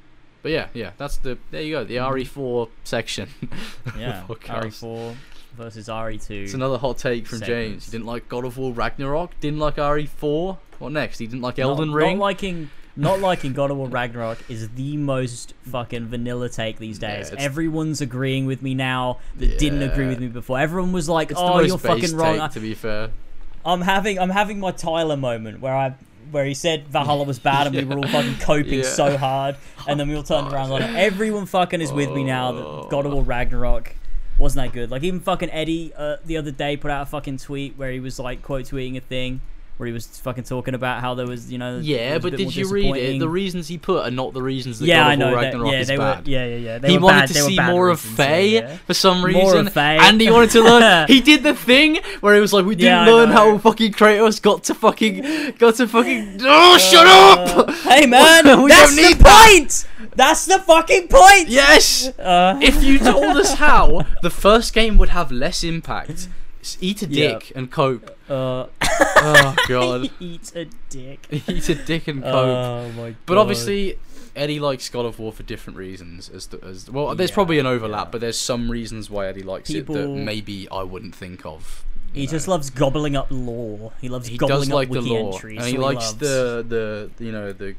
but 0.42 0.52
yeah, 0.52 0.68
yeah, 0.74 0.90
that's 0.98 1.16
the 1.16 1.38
there 1.50 1.62
you 1.62 1.72
go, 1.72 1.84
the 1.84 1.96
RE4 1.96 2.68
section. 2.84 3.30
Yeah. 3.98 4.24
podcast. 4.28 4.82
RE4 4.84 5.16
versus 5.56 5.88
RE2. 5.88 6.44
It's 6.44 6.54
another 6.54 6.78
hot 6.78 6.98
take 6.98 7.26
from 7.26 7.40
James. 7.40 7.86
He 7.86 7.90
didn't 7.90 8.06
like 8.06 8.28
God 8.28 8.44
of 8.44 8.56
War 8.58 8.72
Ragnarok. 8.72 9.38
Didn't 9.40 9.58
like 9.58 9.76
RE4. 9.76 10.58
What 10.78 10.92
next? 10.92 11.18
He 11.18 11.26
didn't 11.26 11.42
like 11.42 11.58
Not- 11.58 11.70
Elden 11.70 11.92
Ring. 11.92 12.18
Not 12.18 12.22
liking, 12.22 12.70
not 12.96 13.20
liking 13.20 13.52
God 13.52 13.70
of 13.70 13.78
War 13.78 13.88
Ragnarok 13.88 14.38
is 14.50 14.68
the 14.70 14.96
most 14.96 15.54
fucking 15.70 16.06
vanilla 16.06 16.48
take 16.48 16.78
these 16.78 16.98
days. 16.98 17.28
it's- 17.28 17.42
Everyone's 17.44 18.00
agreeing 18.00 18.46
with 18.46 18.62
me 18.62 18.74
now 18.74 19.18
that 19.36 19.58
didn't 19.58 19.82
agree 19.82 20.06
with 20.06 20.20
me 20.20 20.28
before. 20.28 20.58
Everyone 20.58 20.92
was 20.92 21.08
like, 21.08 21.30
it's 21.30 21.40
"Oh, 21.40 21.60
you're 21.60 21.78
fucking 21.78 22.16
wrong." 22.16 22.38
take, 22.38 22.50
to 22.52 22.60
be 22.60 22.74
fair. 22.74 23.10
I'm 23.64 23.80
having, 23.80 24.18
I'm 24.18 24.30
having 24.30 24.60
my 24.60 24.70
Tyler 24.70 25.16
moment 25.16 25.60
where 25.60 25.74
I, 25.74 25.94
where 26.30 26.44
he 26.44 26.54
said 26.54 26.86
Valhalla 26.88 27.24
was 27.24 27.38
bad 27.38 27.66
and 27.66 27.74
we 27.74 27.84
were 27.84 27.96
all 27.96 28.06
fucking 28.12 28.36
coping 28.36 28.80
Yeah. 28.80 28.84
so 28.84 29.16
hard, 29.16 29.56
and 29.88 29.98
then 29.98 30.08
we 30.08 30.14
all 30.14 30.22
turned 30.22 30.52
around 30.52 30.70
like 30.70 30.82
everyone 30.82 31.46
fucking 31.46 31.80
is 31.80 31.92
with 31.92 32.10
me 32.12 32.22
now 32.24 32.52
that 32.52 32.90
God 32.90 33.06
of 33.06 33.12
War 33.12 33.22
oh. 33.22 33.24
Ragnarok 33.24 33.94
wasn't 34.38 34.66
that 34.66 34.74
good. 34.74 34.90
Like 34.90 35.02
even 35.02 35.20
fucking 35.20 35.50
Eddie 35.50 35.92
uh, 35.96 36.16
the 36.24 36.36
other 36.36 36.50
day 36.50 36.76
put 36.76 36.90
out 36.90 37.02
a 37.02 37.06
fucking 37.06 37.38
tweet 37.38 37.76
where 37.76 37.90
he 37.90 38.00
was 38.00 38.18
like 38.18 38.42
quote 38.42 38.64
tweeting 38.66 38.96
a 38.96 39.00
thing 39.00 39.40
where 39.78 39.86
he 39.86 39.92
was 39.92 40.06
fucking 40.06 40.42
talking 40.44 40.72
about 40.72 41.02
how 41.02 41.12
there 41.12 41.26
was, 41.26 41.52
you 41.52 41.58
know, 41.58 41.78
Yeah, 41.78 42.16
but 42.16 42.34
did 42.34 42.56
you 42.56 42.66
read 42.70 42.96
it? 42.96 43.18
The 43.18 43.28
reasons 43.28 43.68
he 43.68 43.76
put 43.76 44.06
are 44.06 44.10
not 44.10 44.32
the 44.32 44.40
reasons 44.40 44.78
that 44.78 44.86
yeah, 44.86 45.02
God 45.04 45.08
I 45.10 45.14
know. 45.16 45.30
War 45.32 45.40
that- 45.42 45.54
yeah, 45.54 45.80
is 45.80 45.88
they 45.88 45.96
bad. 45.98 46.24
were. 46.24 46.30
Yeah, 46.30 46.46
yeah, 46.46 46.56
yeah. 46.56 46.78
They 46.78 46.88
he 46.92 46.96
were 46.96 47.04
wanted 47.04 47.18
bad, 47.18 47.26
to 47.28 47.34
they 47.34 47.40
see 47.40 47.60
more 47.60 47.90
of 47.90 48.00
Faye 48.00 48.54
yeah, 48.54 48.76
for 48.86 48.94
some 48.94 49.18
More 49.18 49.26
reason, 49.28 49.66
of 49.66 49.74
Faye. 49.74 49.98
and 50.00 50.18
he 50.18 50.30
wanted 50.30 50.48
to 50.52 50.62
learn. 50.62 51.06
he 51.08 51.20
did 51.20 51.42
the 51.42 51.52
thing 51.54 51.98
where 52.20 52.34
it 52.34 52.40
was 52.40 52.54
like, 52.54 52.64
we 52.64 52.74
didn't 52.74 53.06
Yeah, 53.06 53.12
learn 53.12 53.28
how 53.28 53.58
fucking 53.58 53.92
Kratos 53.92 54.40
got 54.40 54.64
to 54.64 54.74
fucking 54.74 55.56
got 55.58 55.74
to 55.74 55.86
fucking. 55.86 56.40
Oh, 56.42 56.78
shut 56.78 57.06
up! 57.06 57.68
Uh, 57.68 57.72
hey 57.90 58.06
man, 58.06 58.44
We 58.62 58.70
that's 58.70 58.96
don't 58.96 59.04
need 59.04 59.18
the 59.18 59.24
that. 59.24 59.86
That's 60.16 60.46
the 60.46 60.58
fucking 60.58 61.08
point. 61.08 61.48
Yes. 61.48 62.08
Uh, 62.18 62.58
If 62.62 62.82
you 62.82 62.98
told 62.98 63.36
us 63.36 63.54
how, 63.54 64.02
the 64.22 64.30
first 64.30 64.72
game 64.74 64.96
would 64.98 65.10
have 65.10 65.30
less 65.30 65.62
impact. 65.62 66.28
Eat 66.80 67.02
a 67.02 67.06
Yeah. 67.06 67.28
dick 67.38 67.52
and 67.54 67.70
cope. 67.70 68.10
uh, 68.28 68.66
Oh 68.82 69.54
god. 69.68 70.10
eat 70.20 70.52
a 70.56 70.66
dick. 70.90 71.20
Eat 71.30 71.68
a 71.68 71.74
dick 71.76 72.08
and 72.08 72.22
cope. 72.22 72.34
Oh 72.34 72.88
my 72.96 73.10
god. 73.10 73.16
But 73.26 73.38
obviously, 73.38 73.98
Eddie 74.34 74.58
likes 74.58 74.88
God 74.88 75.06
of 75.06 75.18
War 75.18 75.32
for 75.32 75.44
different 75.44 75.76
reasons. 75.78 76.28
As 76.28 76.48
the, 76.48 76.62
as 76.64 76.90
well, 76.90 77.14
there's 77.14 77.30
Yeah, 77.30 77.34
probably 77.34 77.58
an 77.60 77.66
overlap, 77.66 78.06
yeah. 78.06 78.10
but 78.10 78.20
there's 78.20 78.38
some 78.38 78.70
reasons 78.70 79.08
why 79.08 79.26
Eddie 79.28 79.42
likes 79.44 79.70
it 79.70 79.86
that 79.86 80.08
maybe 80.08 80.66
I 80.72 80.82
wouldn't 80.82 81.14
think 81.14 81.46
of. 81.46 81.84
he 82.12 82.24
know. 82.26 82.32
just 82.32 82.48
loves 82.48 82.68
gobbling 82.70 83.14
up 83.16 83.28
lore. 83.30 83.92
He 84.00 84.08
loves 84.08 84.26
he 84.28 84.36
gobbling 84.36 84.60
does 84.60 84.68
up 84.70 84.74
like 84.74 84.88
the 84.90 85.00
wiki 85.00 85.10
lore, 85.10 85.34
entries. 85.34 85.56
and 85.58 85.64
so 85.66 85.70
he 85.70 85.78
likes 85.78 86.06
loves- 86.06 86.14
the 86.18 87.10
the 87.18 87.24
you 87.24 87.32
know 87.32 87.52
the 87.52 87.76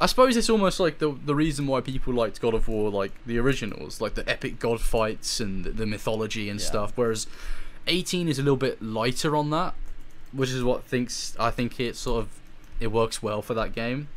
I 0.00 0.06
suppose 0.06 0.36
it's 0.36 0.50
almost 0.50 0.78
like 0.78 0.98
the 0.98 1.16
the 1.24 1.34
reason 1.34 1.66
why 1.66 1.80
people 1.80 2.12
liked 2.12 2.40
God 2.40 2.54
of 2.54 2.68
War, 2.68 2.90
like 2.90 3.12
the 3.24 3.38
originals, 3.38 4.00
like 4.00 4.14
the 4.14 4.28
epic 4.28 4.58
god 4.58 4.80
fights 4.80 5.40
and 5.40 5.64
the, 5.64 5.70
the 5.70 5.86
mythology 5.86 6.50
and 6.50 6.60
Yeah. 6.60 6.66
stuff. 6.66 6.92
Whereas 6.96 7.26
18 7.86 8.28
is 8.28 8.38
a 8.38 8.42
little 8.42 8.56
bit 8.58 8.82
lighter 8.82 9.34
on 9.36 9.50
that, 9.50 9.74
which 10.32 10.50
is 10.50 10.62
what 10.62 10.84
thinks 10.84 11.34
I 11.38 11.50
think 11.50 11.80
it 11.80 11.96
sort 11.96 12.24
of 12.24 12.28
it 12.78 12.88
works 12.88 13.22
well 13.22 13.40
for 13.42 13.54
that 13.54 13.74
game. 13.74 14.08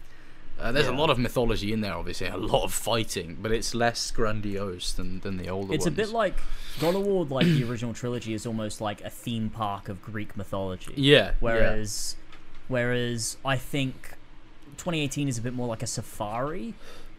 Uh, 0.60 0.74
there's 0.74 0.88
a 0.88 0.92
lot 0.92 1.10
of 1.10 1.18
mythology 1.18 1.72
in 1.72 1.80
there, 1.80 1.94
obviously, 1.94 2.28
a 2.28 2.36
lot 2.36 2.66
of 2.66 2.74
fighting, 2.74 3.38
but 3.42 3.50
it's 3.50 3.74
less 3.74 4.12
grandiose 4.12 4.92
than, 4.92 5.22
than 5.22 5.38
the 5.38 5.48
older 5.48 5.74
It's 5.74 5.86
ones. 5.86 5.94
a 5.94 5.96
bit 5.96 6.10
like 6.10 6.36
God 6.82 6.96
of 6.96 7.04
War, 7.04 7.24
like 7.24 7.46
the 7.46 7.64
original 7.64 7.94
trilogy, 7.94 8.34
is 8.34 8.46
almost 8.46 8.82
like 8.82 9.00
a 9.02 9.10
theme 9.10 9.50
park 9.50 9.88
of 9.88 10.04
Greek 10.04 10.36
mythology. 10.36 10.92
yeah, 10.98 11.32
Whereas, 11.40 12.18
whereas 12.68 13.38
I 13.46 13.56
think 13.56 14.16
2018 14.78 15.28
is 15.28 15.38
a 15.38 15.42
bit 15.42 15.54
more 15.54 15.68
like 15.68 15.82
a 15.84 15.88
safari, 15.88 16.74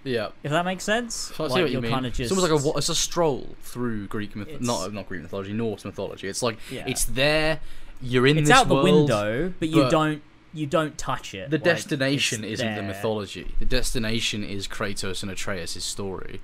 yeah, 0.04 0.12
yeah. 0.12 0.28
if 0.42 0.50
that 0.50 0.64
makes 0.64 0.84
sense. 0.84 1.14
So 1.14 1.44
I 1.44 1.48
see 1.48 1.62
what 1.62 1.70
you 1.70 1.80
mean. 1.80 2.02
just 2.04 2.20
It's 2.20 2.32
almost 2.32 2.50
like 2.50 2.74
a 2.74 2.78
it's 2.78 2.88
a 2.88 2.94
stroll 2.94 3.54
through 3.62 4.06
Greek 4.08 4.34
myth, 4.36 4.60
not 4.60 4.92
not 4.92 5.08
Greek 5.08 5.22
mythology, 5.22 5.52
Norse 5.52 5.84
mythology. 5.84 6.28
It's 6.28 6.42
like 6.42 6.58
Yeah. 6.70 6.84
it's 6.86 7.04
there. 7.04 7.60
You're 8.02 8.26
in 8.26 8.38
it's 8.38 8.48
this 8.48 8.56
out 8.56 8.68
the 8.68 8.76
window, 8.76 9.52
but 9.58 9.68
you 9.68 9.82
but- 9.82 9.90
don't 9.90 10.22
you 10.52 10.66
don't 10.66 10.98
touch 10.98 11.32
it. 11.32 11.48
The 11.50 11.58
Like, 11.58 11.64
destination 11.64 12.42
isn't 12.44 12.74
the 12.74 12.82
mythology. 12.82 13.54
The 13.60 13.64
destination 13.64 14.42
is 14.42 14.66
Kratos 14.66 15.22
and 15.22 15.30
Atreus' 15.30 15.84
story. 15.84 16.40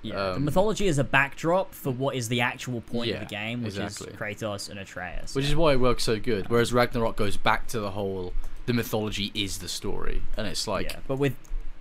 Yeah, 0.00 0.14
the 0.14 0.34
Um, 0.36 0.44
mythology 0.44 0.86
is 0.86 0.96
a 0.98 1.02
backdrop 1.02 1.74
for 1.74 1.90
what 1.90 2.14
is 2.14 2.28
the 2.28 2.40
actual 2.40 2.80
point 2.82 3.08
Yeah, 3.08 3.14
of 3.16 3.28
the 3.28 3.34
game, 3.34 3.64
which 3.64 3.76
exactly. 3.76 4.12
is 4.12 4.16
Kratos 4.16 4.70
and 4.70 4.78
Atreus. 4.78 5.34
Which 5.34 5.46
is 5.46 5.56
why 5.56 5.72
it 5.72 5.80
works 5.80 6.04
so 6.04 6.20
good. 6.20 6.48
Whereas 6.48 6.72
Ragnarok 6.72 7.16
goes 7.16 7.36
back 7.36 7.66
to 7.68 7.80
the 7.80 7.90
whole 7.90 8.32
the 8.68 8.72
mythology 8.74 9.32
is 9.34 9.58
the 9.58 9.68
story. 9.68 10.22
And 10.36 10.46
it's 10.46 10.68
like 10.68 10.90
yeah, 10.92 10.98
but 11.08 11.18
with 11.18 11.34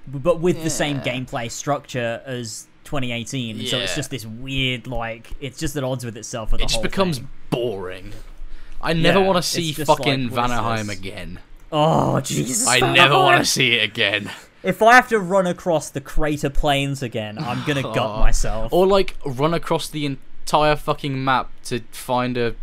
but 0.08 0.40
with 0.40 0.64
the 0.64 0.70
same 0.72 1.02
gameplay 1.02 1.52
structure 1.52 2.24
as 2.26 2.66
2018, 2.86 3.66
so 3.68 3.78
it's 3.78 3.96
just 3.96 4.10
this 4.10 4.26
weird 4.26 4.88
like 4.88 5.30
it's 5.40 5.60
just 5.60 5.76
at 5.76 5.84
odds 5.84 6.04
with 6.06 6.18
itself 6.18 6.50
for 6.50 6.58
the 6.58 6.64
it 6.64 6.70
just 6.70 6.82
becomes 6.82 7.18
thing. 7.20 7.28
boring. 7.52 8.14
I 8.82 8.94
never 8.94 9.20
Yeah, 9.20 9.26
want 9.28 9.38
to 9.38 9.44
see 9.44 9.74
like, 9.78 9.86
fucking 9.88 10.28
is 10.28 10.32
Vanaheim 10.32 10.90
again. 10.90 11.40
Oh 11.72 12.20
Jesus! 12.22 12.68
I 12.68 12.80
never 12.80 13.16
want 13.16 13.40
to 13.40 13.46
see 13.46 13.74
it 13.76 13.84
again. 13.84 14.32
If 14.64 14.82
I 14.82 14.96
have 14.96 15.10
to 15.10 15.20
run 15.20 15.46
across 15.46 15.90
the 15.90 16.02
crater 16.02 16.50
plains 16.50 17.04
again, 17.04 17.38
I'm 17.38 17.64
gonna 17.68 17.82
gut 17.98 17.98
Oh. 17.98 18.20
myself. 18.20 18.72
Or 18.72 18.88
like 18.88 19.16
run 19.26 19.54
across 19.54 19.90
the 19.90 20.06
entire 20.06 20.76
fucking 20.78 21.22
map 21.24 21.50
to 21.66 21.82
find 21.92 22.38
a 22.38 22.56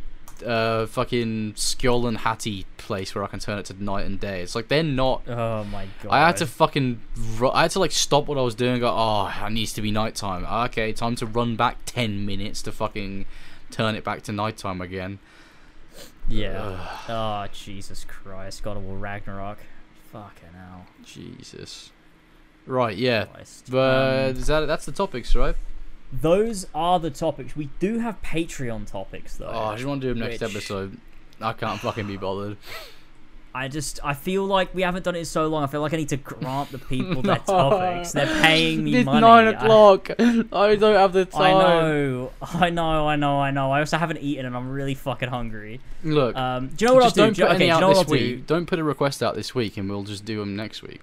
uh, 0.44 0.86
fucking 0.86 1.52
Skjold 1.54 2.08
and 2.08 2.18
Hattie 2.18 2.66
place 2.86 3.14
where 3.14 3.24
I 3.24 3.26
can 3.28 3.40
turn 3.40 3.58
it 3.58 3.64
to 3.66 3.82
night 3.82 4.04
and 4.06 4.20
day. 4.20 4.42
It's 4.42 4.54
like 4.54 4.68
they're 4.68 4.82
not 4.82 5.22
oh 5.28 5.64
my 5.64 5.86
god! 6.02 6.10
I 6.12 6.26
had 6.26 6.36
to 6.38 6.46
fucking. 6.46 7.00
Ru- 7.38 7.50
I 7.50 7.62
had 7.62 7.70
to 7.72 7.78
like 7.80 7.92
stop 7.92 8.26
what 8.26 8.38
I 8.38 8.42
was 8.42 8.54
doing. 8.54 8.72
and 8.72 8.80
Go, 8.80 8.88
oh, 8.94 9.32
it 9.46 9.50
needs 9.50 9.72
to 9.74 9.82
be 9.82 9.90
nighttime. 9.90 10.44
Okay, 10.66 10.92
time 10.92 11.16
to 11.16 11.26
run 11.26 11.56
back 11.56 11.78
ten 11.86 12.24
minutes 12.26 12.62
to 12.62 12.72
fucking 12.72 13.26
turn 13.70 13.94
it 13.94 14.04
back 14.04 14.22
to 14.22 14.32
nighttime 14.32 14.80
again. 14.80 15.18
Yeah. 16.28 16.86
Oh 17.08 17.46
Jesus 17.52 18.04
Christ! 18.04 18.62
God 18.62 18.76
of 18.76 18.84
War 18.84 18.96
Ragnarok. 18.96 19.58
Fucking 20.12 20.50
hell. 20.54 20.86
Jesus. 21.04 21.90
Right, 22.66 22.96
yeah. 22.96 23.26
Christ. 23.26 23.68
But 23.70 24.30
Um, 24.30 24.36
is 24.36 24.46
that 24.46 24.66
that's 24.66 24.86
the 24.86 24.92
topics, 24.92 25.34
right? 25.34 25.56
those 26.12 26.66
are 26.74 27.00
the 27.00 27.10
topics. 27.10 27.56
We 27.56 27.70
do 27.80 27.98
have 27.98 28.22
Patreon 28.22 28.86
topics 28.88 29.36
though. 29.36 29.46
Oh, 29.52 29.64
I 29.64 29.74
just 29.74 29.84
want 29.86 30.00
to 30.02 30.06
do 30.08 30.14
them 30.14 30.28
next 30.28 30.40
Which- 30.40 30.50
episode. 30.54 30.98
I 31.44 31.52
can't 31.52 31.80
fucking 31.80 32.06
be 32.06 32.16
bothered. 32.16 32.56
I 33.56 33.68
just 33.68 34.00
I 34.02 34.14
feel 34.14 34.44
like 34.44 34.74
we 34.74 34.82
haven't 34.82 35.04
done 35.04 35.14
it 35.14 35.20
in 35.20 35.24
so 35.24 35.46
long. 35.46 35.62
I 35.62 35.68
feel 35.68 35.80
like 35.80 35.92
I 35.94 35.96
need 35.96 36.08
to 36.08 36.16
grant 36.16 36.72
the 36.72 36.78
people 36.78 37.22
their 37.22 37.36
No. 37.36 37.70
topics. 37.70 38.10
They're 38.10 38.26
paying 38.42 38.82
me 38.82 38.96
it's 38.96 39.06
money. 39.06 39.20
nine 39.20 39.46
o'clock. 39.46 40.10
I, 40.18 40.74
don't 40.74 40.96
have 40.96 41.12
the 41.12 41.24
time. 41.24 41.54
I, 41.56 41.60
know, 41.60 42.30
I 42.42 42.70
know, 42.70 43.06
I 43.08 43.14
know, 43.14 43.38
I 43.40 43.50
know. 43.52 43.70
I 43.70 43.78
also 43.78 43.96
haven't 43.96 44.18
eaten 44.18 44.44
and 44.44 44.56
I'm 44.56 44.70
really 44.70 44.94
fucking 44.96 45.28
hungry. 45.28 45.78
Look, 46.02 46.34
Um, 46.34 46.66
do 46.74 46.84
you 46.84 46.88
know 46.88 46.94
what 46.94 47.04
I'll 47.04 47.10
do? 47.10 47.20
don't 47.20 47.32
Do 47.36 47.42
you- 47.42 47.46
put 47.46 47.54
okay, 47.54 47.54
any 47.54 47.64
do 47.66 47.68
you 47.68 47.72
out 47.74 47.80
know 47.80 47.94
this 48.02 48.08
week. 48.08 48.20
do? 48.38 48.42
Don't 48.54 48.66
put 48.66 48.80
a 48.80 48.84
request 48.84 49.22
out 49.22 49.36
this 49.36 49.54
week, 49.54 49.76
and 49.76 49.88
we'll 49.88 50.02
just 50.02 50.24
do 50.24 50.40
them 50.40 50.56
next 50.56 50.82
week. 50.82 51.00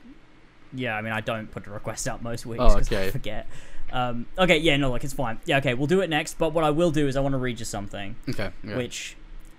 Yeah, 0.73 0.97
I 0.97 1.01
mean, 1.01 1.13
I 1.13 1.21
don't 1.21 1.49
put 1.49 1.65
a 1.67 1.69
request 1.71 2.05
out 2.05 2.21
most 2.21 2.45
weeks 2.45 2.61
Oh, 2.61 2.73
because 2.75 2.91
I 2.91 2.95
okay. 2.97 3.09
forget. 3.11 3.47
Um, 3.93 4.25
okay, 4.37 4.57
yeah, 4.57 4.75
no, 4.75 4.91
like 4.91 5.05
it's 5.05 5.13
fine. 5.13 5.39
Yeah, 5.45 5.59
okay, 5.59 5.73
we'll 5.73 5.87
do 5.87 6.01
it 6.01 6.09
next. 6.09 6.37
But 6.37 6.51
what 6.51 6.65
I 6.65 6.69
will 6.71 6.91
do 6.91 7.07
is 7.07 7.15
I 7.15 7.21
want 7.21 7.31
to 7.31 7.37
read 7.39 7.59
you 7.59 7.65
something, 7.65 8.17
Okay. 8.29 8.49
Yeah. 8.61 8.75
which 8.75 9.15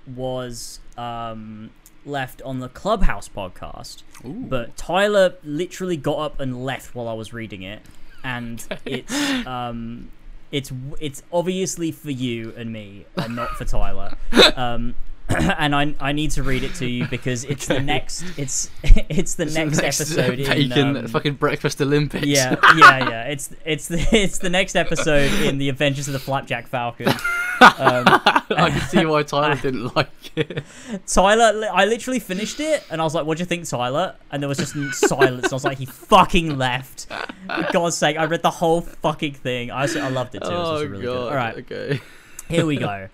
was 0.07 0.81
um, 0.97 1.71
left 2.05 2.43
on 2.43 2.61
the 2.61 2.69
Clubhouse 2.69 3.29
podcast. 3.29 4.03
Ooh. 4.25 4.33
But 4.49 4.77
Tyler 4.77 5.35
literally 5.45 5.97
got 5.97 6.19
up 6.19 6.41
and 6.41 6.65
left 6.65 6.95
while 6.95 7.09
I 7.09 7.15
was 7.15 7.33
reading 7.33 7.63
it, 7.63 7.83
and 8.25 8.65
it's 8.85 9.15
um, 9.47 10.11
it's 10.51 10.73
it's 11.01 11.23
obviously 11.33 11.91
for 11.93 12.11
you 12.11 12.53
and 12.57 12.73
me, 12.73 13.07
and 13.17 13.37
not 13.37 13.51
for 13.51 13.65
Tyler. 13.65 14.17
Um, 14.57 14.95
and 15.59 15.75
I 15.75 15.95
I 16.01 16.13
need 16.13 16.31
to 16.33 16.43
read 16.43 16.63
it 16.65 16.75
to 16.77 16.87
you 16.87 17.07
because 17.07 17.45
it's 17.45 17.67
the 17.67 17.81
next 17.81 18.25
it's 18.37 18.71
it's 18.83 19.35
the 19.37 19.45
It's 19.45 19.55
next, 19.55 19.79
episode 19.81 20.39
in 20.41 20.47
bacon 20.69 20.97
um, 20.97 21.07
fucking 21.09 21.35
breakfast 21.35 21.81
Olympics. 21.81 22.27
yeah, 22.27 22.57
yeah, 22.77 23.09
yeah. 23.09 23.23
It's 23.25 23.51
it's 23.65 23.89
the 23.89 23.99
it's 24.13 24.39
the 24.39 24.51
next 24.51 24.77
episode 24.77 25.33
in 25.43 25.59
the 25.59 25.69
Adventures 25.69 26.07
of 26.09 26.13
the 26.13 26.19
Flapjack 26.21 26.67
Falcon. 26.69 27.09
Um, 27.09 28.05
I 28.09 28.71
can 28.71 28.81
see 28.89 29.07
why 29.07 29.23
Tyler 29.23 29.55
didn't 29.57 29.95
like 29.95 30.09
it. 30.37 30.63
Tyler, 31.07 31.69
I 31.73 31.85
literally 31.85 32.19
finished 32.19 32.59
it, 32.61 32.83
and 32.91 33.01
I 33.01 33.05
was 33.05 33.15
like, 33.15 33.25
"What 33.25 33.39
do 33.39 33.43
you 33.43 33.47
think, 33.47 33.69
Tyler?" 33.69 34.17
And 34.33 34.43
there 34.43 34.49
was 34.49 34.59
just 34.59 34.75
silence. 35.09 35.53
I 35.53 35.55
was 35.55 35.65
like, 35.65 35.79
"He 35.79 35.87
fucking 35.87 36.59
left." 36.59 37.07
For 37.47 37.69
God's 37.73 37.97
sake, 37.97 38.17
I 38.19 38.25
read 38.25 38.43
the 38.43 38.51
whole 38.51 38.81
fucking 38.81 39.35
thing. 39.35 39.71
I 39.71 39.83
I 39.85 40.09
loved 40.09 40.35
it 40.35 40.43
too. 40.43 40.51
It 40.51 40.55
was 40.55 40.83
Oh 40.83 40.85
really 40.87 41.05
god. 41.05 41.13
good. 41.13 41.29
All 41.29 41.35
right, 41.35 41.57
Okay. 41.59 42.01
here 42.49 42.67
we 42.67 42.77
go. 42.79 43.09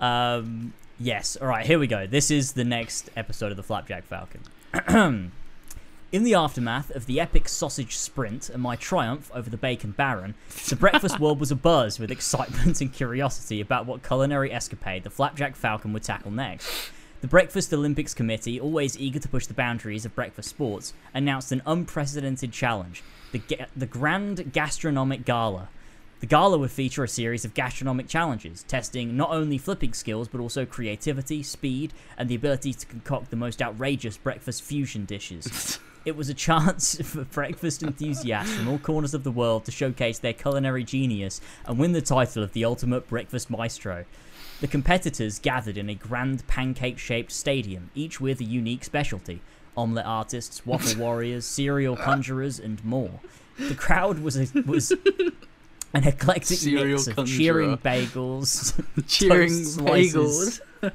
Um, 0.00 0.72
yes. 1.00 1.36
All 1.40 1.48
right, 1.48 1.66
here 1.66 1.78
we 1.78 1.86
go. 1.86 2.06
This 2.06 2.30
is 2.30 2.52
the 2.52 2.64
next 2.64 3.10
episode 3.16 3.50
of 3.50 3.56
the 3.56 3.62
Flapjack 3.62 4.04
Falcon. 4.04 5.32
In 6.12 6.24
the 6.24 6.34
aftermath 6.34 6.90
of 6.90 7.06
the 7.06 7.20
epic 7.20 7.48
sausage 7.48 7.96
sprint 7.96 8.50
and 8.50 8.60
my 8.60 8.74
triumph 8.74 9.30
over 9.32 9.48
the 9.48 9.56
bacon 9.56 9.92
baron, 9.92 10.34
the 10.68 10.74
breakfast 10.74 11.20
world 11.20 11.38
was 11.38 11.52
abuzz 11.52 12.00
with 12.00 12.10
excitement 12.10 12.80
and 12.80 12.92
curiosity 12.92 13.60
about 13.60 13.86
what 13.86 14.02
culinary 14.02 14.52
escapade 14.52 15.04
the 15.04 15.10
Flapjack 15.10 15.54
Falcon 15.54 15.92
would 15.92 16.02
tackle 16.02 16.32
next. 16.32 16.68
The 17.20 17.28
Breakfast 17.28 17.72
Olympics 17.74 18.14
Committee, 18.14 18.58
always 18.58 18.98
eager 18.98 19.18
to 19.20 19.28
push 19.28 19.46
the 19.46 19.54
boundaries 19.54 20.04
of 20.06 20.14
breakfast 20.14 20.48
sports, 20.48 20.94
announced 21.12 21.52
an 21.52 21.62
unprecedented 21.66 22.50
challenge 22.50 23.02
the, 23.30 23.38
ga- 23.38 23.66
the 23.76 23.86
Grand 23.86 24.52
Gastronomic 24.52 25.24
Gala. 25.24 25.68
The 26.20 26.26
gala 26.26 26.58
would 26.58 26.70
feature 26.70 27.02
a 27.02 27.08
series 27.08 27.46
of 27.46 27.54
gastronomic 27.54 28.06
challenges, 28.06 28.62
testing 28.64 29.16
not 29.16 29.30
only 29.30 29.56
flipping 29.56 29.94
skills 29.94 30.28
but 30.28 30.40
also 30.40 30.66
creativity, 30.66 31.42
speed, 31.42 31.94
and 32.18 32.28
the 32.28 32.34
ability 32.34 32.74
to 32.74 32.86
concoct 32.86 33.30
the 33.30 33.36
most 33.36 33.62
outrageous 33.62 34.18
breakfast 34.18 34.62
fusion 34.62 35.04
dishes. 35.06 35.78
It 36.02 36.16
was 36.16 36.30
a 36.30 36.34
chance 36.34 36.98
for 37.04 37.24
breakfast 37.24 37.82
enthusiasts 37.82 38.54
from 38.54 38.68
all 38.68 38.78
corners 38.78 39.12
of 39.12 39.22
the 39.22 39.30
world 39.30 39.66
to 39.66 39.70
showcase 39.70 40.18
their 40.18 40.32
culinary 40.32 40.82
genius 40.82 41.42
and 41.66 41.78
win 41.78 41.92
the 41.92 42.00
title 42.00 42.42
of 42.42 42.54
the 42.54 42.64
ultimate 42.64 43.06
breakfast 43.06 43.50
maestro. 43.50 44.06
The 44.62 44.66
competitors 44.66 45.38
gathered 45.38 45.76
in 45.76 45.90
a 45.90 45.94
grand 45.94 46.46
pancake 46.46 46.98
shaped 46.98 47.32
stadium, 47.32 47.90
each 47.94 48.18
with 48.18 48.40
a 48.40 48.44
unique 48.44 48.82
specialty 48.84 49.42
omelette 49.76 50.06
artists, 50.06 50.64
waffle 50.64 50.98
warriors, 51.04 51.44
cereal 51.44 51.96
conjurers, 51.96 52.58
and 52.58 52.82
more. 52.82 53.20
The 53.58 53.74
crowd 53.74 54.20
was 54.20 54.36
a, 54.36 54.62
was 54.62 54.94
an 55.94 56.04
eclectic 56.06 56.58
Cereal 56.58 56.86
mix 56.96 57.06
of 57.06 57.16
conjurer. 57.16 57.38
cheering 57.38 57.76
bagels, 57.78 58.74
Cheering 59.08 59.50
bagels. 59.50 60.60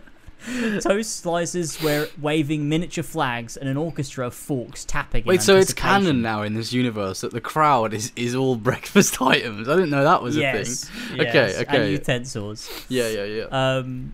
toast 0.82 1.18
slices 1.22 1.82
where 1.82 2.08
waving 2.22 2.70
miniature 2.70 3.04
flags, 3.04 3.58
and 3.58 3.68
an 3.68 3.78
orchestra 3.78 4.28
of 4.28 4.34
forks 4.34 4.86
tapping. 4.86 5.24
in 5.24 5.28
Wait, 5.28 5.42
so 5.42 5.56
it's 5.58 5.74
canon 5.74 6.22
now 6.22 6.44
in 6.44 6.54
this 6.54 6.72
universe 6.72 7.22
that 7.22 7.32
the 7.32 7.42
crowd 7.42 7.94
is, 7.94 8.12
is 8.16 8.36
all 8.36 8.56
breakfast 8.56 9.22
items. 9.22 9.68
I 9.68 9.74
didn't 9.76 9.90
know 9.90 10.04
that 10.04 10.22
was 10.22 10.38
a 10.38 10.42
thing. 10.42 10.54
yes, 10.56 10.92
Okay, 11.14 11.56
and 11.58 11.68
okay. 11.68 11.92
utensils. 11.92 12.70
Yeah, 12.90 13.08
yeah, 13.08 13.24
yeah. 13.24 13.44
Um, 13.46 14.14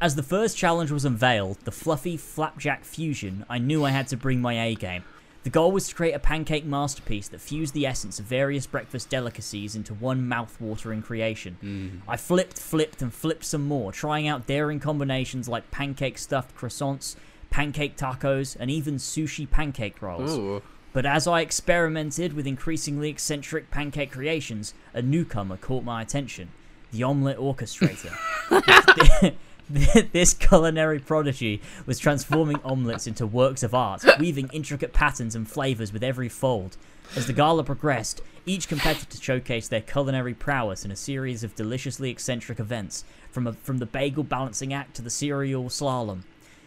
as 0.00 0.14
the 0.16 0.22
first 0.22 0.56
challenge 0.56 0.90
was 0.90 1.04
unveiled, 1.04 1.58
the 1.64 1.72
fluffy 1.72 2.16
flapjack 2.16 2.84
fusion, 2.84 3.44
I 3.48 3.58
knew 3.58 3.84
I 3.84 3.90
had 3.90 4.08
to 4.08 4.16
bring 4.16 4.40
my 4.40 4.54
A 4.64 4.74
game. 4.74 5.04
The 5.46 5.50
goal 5.50 5.70
was 5.70 5.86
to 5.86 5.94
create 5.94 6.12
a 6.12 6.18
pancake 6.18 6.64
masterpiece 6.64 7.28
that 7.28 7.40
fused 7.40 7.72
the 7.72 7.86
essence 7.86 8.18
of 8.18 8.24
various 8.24 8.66
breakfast 8.66 9.08
delicacies 9.08 9.76
into 9.76 9.94
one 9.94 10.26
mouth-watering 10.26 11.02
creation. 11.02 11.56
Mm. 11.62 12.00
I 12.08 12.16
flipped, 12.16 12.58
flipped, 12.58 13.00
and 13.00 13.14
flipped 13.14 13.44
some 13.44 13.64
more, 13.64 13.92
trying 13.92 14.26
out 14.26 14.48
daring 14.48 14.80
combinations 14.80 15.48
like 15.48 15.70
pancake 15.70 16.18
stuffed 16.18 16.56
croissants, 16.56 17.14
pancake 17.48 17.96
tacos, 17.96 18.56
and 18.58 18.72
even 18.72 18.96
sushi 18.96 19.48
pancake 19.48 20.02
rolls. 20.02 20.36
Ooh. 20.36 20.62
But 20.92 21.06
as 21.06 21.28
I 21.28 21.42
experimented 21.42 22.32
with 22.32 22.48
increasingly 22.48 23.08
eccentric 23.08 23.70
pancake 23.70 24.10
creations, 24.10 24.74
a 24.94 25.00
newcomer 25.00 25.58
caught 25.58 25.84
my 25.84 26.02
attention 26.02 26.48
the 26.90 27.04
omelette 27.04 27.38
orchestrator. 27.38 28.12
this 30.12 30.32
culinary 30.32 31.00
prodigy 31.00 31.60
was 31.86 31.98
transforming 31.98 32.60
omelets 32.64 33.06
into 33.06 33.26
works 33.26 33.62
of 33.62 33.74
art, 33.74 34.04
weaving 34.20 34.48
intricate 34.52 34.92
patterns 34.92 35.34
and 35.34 35.48
flavors 35.48 35.92
with 35.92 36.04
every 36.04 36.28
fold. 36.28 36.76
As 37.16 37.26
the 37.26 37.32
gala 37.32 37.64
progressed, 37.64 38.20
each 38.44 38.68
competitor 38.68 39.18
showcased 39.18 39.68
their 39.68 39.80
culinary 39.80 40.34
prowess 40.34 40.84
in 40.84 40.90
a 40.92 40.96
series 40.96 41.42
of 41.42 41.56
deliciously 41.56 42.10
eccentric 42.10 42.60
events, 42.60 43.04
from, 43.30 43.46
a, 43.48 43.52
from 43.54 43.78
the 43.78 43.86
bagel 43.86 44.22
balancing 44.22 44.72
act 44.72 44.94
to 44.96 45.02
the 45.02 45.10
cereal 45.10 45.64
slalom. 45.64 46.22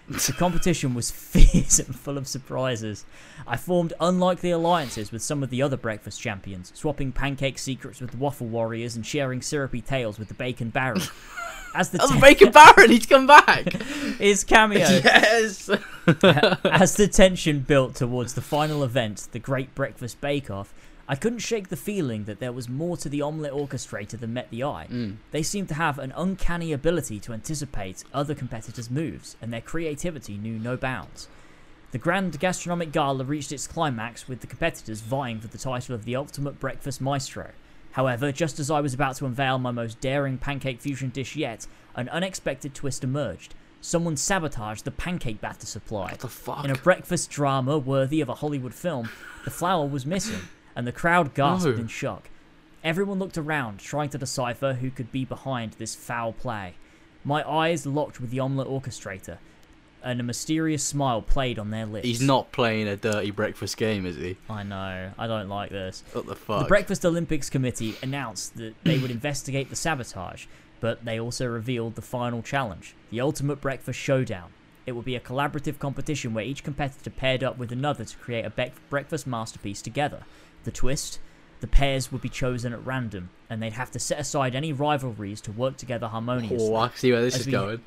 The 0.10 0.34
competition 0.34 0.96
was 0.96 1.12
fierce 1.30 1.80
and 1.80 1.96
full 1.96 2.18
of 2.18 2.28
surprises. 2.28 3.06
I 3.46 3.58
formed 3.58 3.94
unlikely 4.00 4.52
alliances 4.52 5.12
with 5.12 5.22
some 5.22 5.44
of 5.44 5.52
the 5.52 5.62
other 5.62 5.78
breakfast 5.78 6.20
champions, 6.20 6.72
swapping 6.76 7.12
pancake 7.12 7.60
secrets 7.60 8.02
with 8.02 8.12
the 8.12 8.18
waffle 8.18 8.48
warriors 8.48 8.96
and 8.96 9.06
sharing 9.06 9.42
syrupy 9.42 9.82
tales 9.82 10.18
with 10.18 10.28
the 10.28 10.34
bacon 10.34 10.70
baron. 10.70 11.02
As 11.76 11.92
the 11.92 12.00
Oh, 12.02 12.20
Bacon 12.20 12.52
Baron, 12.52 12.90
he's 12.90 13.06
come 13.06 13.28
back. 13.28 13.72
his 14.18 14.44
cameo 14.44 14.80
yes. 14.80 15.70
as 16.10 16.96
the 16.96 17.10
tension 17.12 17.60
built 17.60 17.96
towards 17.96 18.34
the 18.34 18.42
final 18.42 18.84
event, 18.84 19.28
the 19.32 19.40
Great 19.40 19.76
Breakfast 19.76 20.20
Bake 20.20 20.50
Off, 20.50 20.74
I 21.12 21.16
couldn't 21.16 21.40
shake 21.40 21.70
the 21.70 21.76
feeling 21.76 22.26
that 22.26 22.40
there 22.40 22.52
was 22.52 22.70
more 22.70 22.96
to 22.98 23.10
the 23.10 23.24
omelette 23.24 23.52
orchestrator 23.52 24.20
than 24.20 24.32
met 24.32 24.52
the 24.52 24.64
eye. 24.64 24.86
Mm. 24.92 25.16
They 25.32 25.42
seemed 25.42 25.68
to 25.70 25.74
have 25.74 25.98
an 25.98 26.14
uncanny 26.16 26.72
ability 26.72 27.20
to 27.22 27.34
anticipate 27.34 28.04
other 28.14 28.36
competitors' 28.36 28.92
moves, 28.92 29.36
and 29.42 29.52
their 29.52 29.60
creativity 29.60 30.38
knew 30.38 30.60
no 30.60 30.78
bounds. 30.78 31.28
The 31.92 31.98
Grand 31.98 32.40
Gastronomic 32.40 32.92
Gala 32.92 33.24
reached 33.24 33.52
its 33.52 33.66
climax 33.66 34.28
with 34.28 34.42
the 34.42 34.48
competitors 34.48 35.02
vying 35.02 35.40
for 35.40 35.48
the 35.48 35.58
title 35.58 35.96
of 35.96 36.06
the 36.06 36.16
Ultimate 36.16 36.60
Breakfast 36.60 37.02
Maestro. 37.02 37.54
However, 37.94 38.32
just 38.32 38.60
as 38.60 38.70
I 38.70 38.80
was 38.80 38.94
about 38.94 39.16
to 39.16 39.26
unveil 39.26 39.58
my 39.58 39.72
most 39.72 40.00
daring 40.00 40.38
pancake 40.38 40.80
fusion 40.80 41.10
dish 41.10 41.36
yet, 41.36 41.66
an 41.96 42.08
unexpected 42.10 42.76
twist 42.76 43.04
emerged. 43.04 43.56
Someone 43.82 44.16
sabotaged 44.16 44.86
the 44.86 44.92
pancake 44.92 45.42
batter 45.42 45.66
supply. 45.66 46.12
What 46.12 46.20
the 46.20 46.28
fuck? 46.28 46.66
In 46.66 46.70
a 46.70 46.76
breakfast 46.76 47.32
drama 47.32 47.80
worthy 47.80 48.22
of 48.22 48.30
a 48.30 48.36
Hollywood 48.36 48.76
film, 48.76 49.10
the 49.44 49.50
flour 49.50 49.88
was 49.88 50.06
missing, 50.06 50.42
and 50.80 50.88
the 50.88 50.94
crowd 50.94 51.34
gasped 51.34 51.66
No. 51.68 51.74
in 51.76 51.88
shock. 51.90 52.30
Everyone 52.86 53.20
looked 53.20 53.38
around, 53.38 53.80
trying 53.80 54.08
to 54.12 54.18
decipher 54.18 54.76
who 54.76 54.90
could 54.90 55.12
be 55.12 55.26
behind 55.26 55.74
this 55.74 55.94
foul 55.94 56.32
play. 56.32 56.76
My 57.26 57.44
eyes 57.46 57.86
locked 57.86 58.22
with 58.22 58.30
the 58.32 58.40
omelette 58.40 58.70
orchestrator, 58.70 59.40
and 60.02 60.22
a 60.22 60.24
mysterious 60.24 60.82
smile 60.82 61.22
played 61.22 61.60
on 61.60 61.70
their 61.70 61.86
lips. 61.86 62.08
He's 62.08 62.22
not 62.22 62.54
playing 62.54 62.88
a 62.88 62.96
dirty 62.96 63.32
breakfast 63.32 63.76
game, 63.76 64.06
is 64.06 64.16
he? 64.16 64.38
I 64.50 64.64
know. 64.64 65.12
I 65.18 65.28
don't 65.28 65.50
like 65.50 65.70
this. 65.70 66.02
What 66.14 66.28
the 66.28 66.36
fuck? 66.36 66.62
The? 66.62 66.68
Breakfast 66.70 67.06
Olympics 67.06 67.50
Committee 67.50 67.96
announced 68.02 68.56
that 68.56 68.74
they 68.86 69.00
would 69.00 69.12
investigate 69.12 69.70
the 69.70 69.76
sabotage, 69.76 70.46
but 70.80 71.04
they 71.04 71.20
also 71.20 71.46
revealed 71.46 71.96
the 71.96 72.02
final 72.02 72.42
challenge 72.42 72.96
the 73.10 73.20
Ultimate 73.20 73.60
Breakfast 73.60 74.00
Showdown. 74.00 74.52
It 74.86 74.94
would 74.94 75.04
be 75.04 75.18
a 75.18 75.20
collaborative 75.20 75.78
competition 75.78 76.34
where 76.34 76.46
each 76.46 76.64
competitor 76.64 77.10
paired 77.10 77.44
up 77.44 77.58
with 77.58 77.74
another 77.74 78.06
to 78.06 78.18
create 78.18 78.46
a 78.46 78.72
breakfast 78.90 79.28
masterpiece 79.28 79.82
together. 79.82 80.24
The 80.64 80.72
twist 80.72 81.20
the 81.62 81.68
pairs 81.68 82.10
would 82.12 82.22
be 82.22 82.30
chosen 82.30 82.72
at 82.72 82.86
random, 82.86 83.30
and 83.50 83.62
they'd 83.62 83.74
have 83.74 83.92
to 83.92 84.00
set 84.00 84.18
aside 84.20 84.56
any 84.56 84.72
rivalries 84.72 85.42
to 85.42 85.52
work 85.52 85.76
together 85.76 86.08
harmoniously. 86.08 86.58
oh, 86.70 86.76
I 86.76 86.90
see 86.96 87.12
where 87.12 87.22
this 87.22 87.36
As 87.36 87.42
is 87.42 87.46
we- 87.48 87.52
going. 87.52 87.82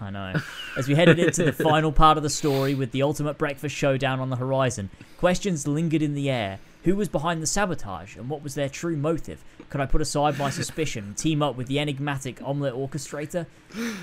I 0.00 0.10
know. 0.10 0.34
As 0.76 0.88
we 0.88 0.94
headed 0.94 1.18
into 1.18 1.42
the 1.44 1.52
final 1.64 1.90
part 1.90 2.16
of 2.18 2.22
the 2.22 2.28
story 2.30 2.74
with 2.74 2.92
the 2.92 3.02
ultimate 3.02 3.38
breakfast 3.38 3.74
showdown 3.74 4.20
on 4.20 4.28
the 4.30 4.36
horizon, 4.36 4.90
questions 5.18 5.66
lingered 5.66 6.02
in 6.02 6.14
the 6.14 6.28
air. 6.30 6.58
Who 6.84 6.96
was 6.96 7.08
behind 7.08 7.42
the 7.42 7.46
sabotage 7.46 8.14
and 8.16 8.28
what 8.28 8.42
was 8.42 8.54
their 8.54 8.68
true 8.68 8.96
motive? 8.96 9.42
Could 9.70 9.80
I 9.80 9.86
put 9.86 10.00
aside 10.02 10.38
my 10.38 10.50
suspicion 10.50 11.04
and 11.04 11.16
team 11.16 11.42
up 11.42 11.56
with 11.56 11.66
the 11.66 11.78
enigmatic 11.80 12.40
omelette 12.42 12.74
orchestrator? 12.74 13.46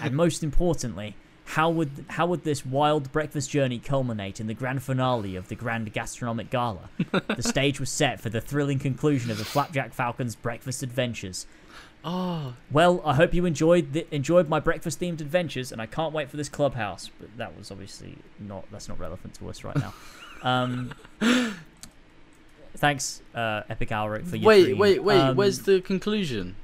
And 0.02 0.16
most 0.16 0.44
importantly, 0.44 1.16
how 1.46 1.70
would 1.70 2.06
how 2.10 2.26
would 2.28 2.44
this 2.44 2.66
wild 2.66 3.12
breakfast 3.12 3.50
journey 3.50 3.78
culminate 3.80 4.40
in 4.40 4.48
the 4.48 4.54
grand 4.54 4.82
finale 4.82 5.36
of 5.36 5.50
the 5.50 5.56
Grand 5.56 5.92
Gastronomic 5.94 6.50
Gala? 6.50 6.90
the 7.36 7.44
stage 7.44 7.80
was 7.80 7.90
set 7.90 8.20
for 8.22 8.30
the 8.30 8.42
thrilling 8.42 8.80
conclusion 8.80 9.30
of 9.30 9.38
the 9.38 9.46
Flapjack 9.46 9.94
Falcon's 9.94 10.36
breakfast 10.36 10.84
adventures. 10.84 11.46
Oh, 12.06 12.56
Well, 12.70 13.02
I 13.06 13.14
hope 13.16 13.34
you 13.34 13.46
enjoyed 13.46 13.94
the, 13.94 14.06
enjoyed 14.14 14.50
my 14.50 14.60
breakfast 14.60 15.00
themed 15.00 15.22
adventures, 15.22 15.72
and 15.72 15.82
I 15.82 15.86
can't 15.86 16.14
wait 16.14 16.30
for 16.30 16.36
this 16.38 16.50
clubhouse. 16.50 17.10
But 17.20 17.38
that 17.38 17.58
was 17.58 17.72
obviously 17.72 18.18
not 18.40 18.66
that's 18.72 18.90
not 18.90 19.00
relevant 19.00 19.36
to 19.36 19.50
us 19.50 19.64
right 19.64 19.76
now. 19.76 19.94
Um, 20.44 20.94
thanks, 22.76 23.22
uh, 23.34 23.62
Epic 23.70 23.90
Alric, 23.90 24.26
for 24.28 24.36
your 24.36 24.46
wait, 24.48 24.64
dream. 24.66 24.78
wait, 24.78 25.04
wait. 25.04 25.20
Um, 25.20 25.38
Where's 25.38 25.60
the 25.60 25.80
conclusion? 25.80 26.56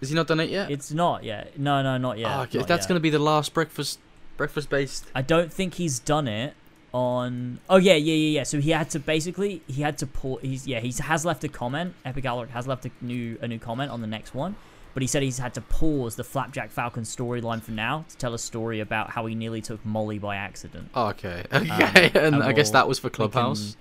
Has 0.00 0.10
he 0.10 0.14
not 0.14 0.28
done 0.28 0.38
it 0.38 0.50
yet? 0.50 0.70
It's 0.70 0.92
not 0.92 1.24
yet. 1.24 1.58
No, 1.58 1.82
no, 1.82 1.98
not 1.98 2.18
yet. 2.18 2.30
oh, 2.30 2.42
okay. 2.42 2.58
not 2.58 2.68
That's 2.68 2.84
yet. 2.84 2.88
gonna 2.88 3.00
be 3.00 3.10
the 3.10 3.18
last 3.18 3.52
breakfast, 3.54 3.98
breakfast 4.38 4.70
based. 4.70 5.04
I 5.14 5.20
don't 5.20 5.52
think 5.52 5.74
he's 5.74 5.98
done 5.98 6.26
it 6.26 6.54
on. 6.94 7.60
Oh 7.68 7.76
yeah, 7.76 7.92
yeah, 7.94 8.14
yeah, 8.14 8.38
yeah. 8.38 8.42
So 8.44 8.58
he 8.60 8.70
had 8.70 8.88
to 8.90 8.98
basically 8.98 9.60
he 9.66 9.82
had 9.82 9.98
to 9.98 10.06
pull. 10.06 10.38
He's 10.38 10.66
yeah 10.66 10.80
he 10.80 10.90
has 11.02 11.26
left 11.26 11.44
a 11.44 11.48
comment. 11.48 11.94
Epic 12.06 12.24
Alric 12.24 12.48
has 12.50 12.66
left 12.66 12.86
a 12.86 12.90
new 13.02 13.36
a 13.42 13.46
new 13.48 13.58
comment 13.58 13.90
on 13.90 14.00
the 14.00 14.06
next 14.06 14.34
one. 14.34 14.56
But 14.94 15.02
he 15.02 15.06
said 15.06 15.22
he's 15.22 15.38
had 15.38 15.54
to 15.54 15.60
pause 15.60 16.16
the 16.16 16.24
Flapjack 16.24 16.70
Falcon 16.70 17.04
storyline 17.04 17.62
for 17.62 17.70
now 17.72 18.04
to 18.08 18.16
tell 18.16 18.34
a 18.34 18.38
story 18.38 18.80
about 18.80 19.10
how 19.10 19.26
he 19.26 19.34
nearly 19.34 19.60
took 19.60 19.84
Molly 19.84 20.18
by 20.18 20.34
accident. 20.36 20.88
Oh, 20.94 21.08
okay, 21.08 21.44
okay. 21.52 22.10
and 22.14 22.36
and 22.36 22.42
I 22.42 22.52
guess 22.52 22.68
we'll- 22.68 22.72
that 22.72 22.88
was 22.88 22.98
for 22.98 23.08
we 23.08 23.12
Clubhouse. 23.12 23.76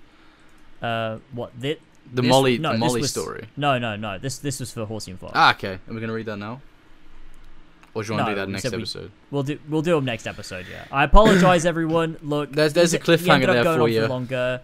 Uh, 0.82 1.18
what 1.32 1.54
thi- 1.54 1.78
the 2.14 2.22
this- 2.22 2.30
Molly, 2.30 2.58
no, 2.60 2.74
the 2.74 2.78
Molly 2.78 3.02
was- 3.02 3.10
story. 3.12 3.48
No, 3.56 3.80
no, 3.80 3.96
no. 3.96 4.20
This 4.20 4.38
this 4.38 4.60
was 4.60 4.72
for 4.72 4.86
Horsey 4.86 5.12
and 5.12 5.20
Fox. 5.20 5.32
Ah, 5.34 5.52
okay. 5.54 5.80
Are 5.88 5.94
we 5.94 6.00
gonna 6.02 6.14
read 6.14 6.28
that 6.28 6.38
now? 6.38 6.62
Or 7.98 8.04
do 8.04 8.10
you 8.14 8.18
want 8.18 8.28
to 8.28 8.32
do 8.32 8.36
that 8.40 8.50
next 8.50 8.70
we- 8.70 8.78
episode? 8.78 9.12
We'll 9.32 9.44
do 9.44 9.58
we'll 9.68 9.82
do 9.82 9.96
them 9.96 10.06
next 10.06 10.28
episode. 10.28 10.66
Yeah, 10.72 10.86
I 10.92 11.04
apologize, 11.04 11.66
everyone. 11.74 12.18
Look, 12.22 12.52
There's- 12.52 12.74
there's 12.74 12.92
he- 12.92 12.98
a 12.98 13.02
cliffhanger 13.02 13.20
he 13.26 13.32
ended 13.32 13.50
up 13.50 13.64
there 13.64 13.78
for 13.78 13.90
you. 13.90 14.06
longer, 14.08 14.62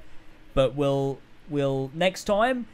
but 0.53 0.75
we'll 0.75 1.17
we'll 1.49 1.89
next 1.93 2.25
time. 2.25 2.67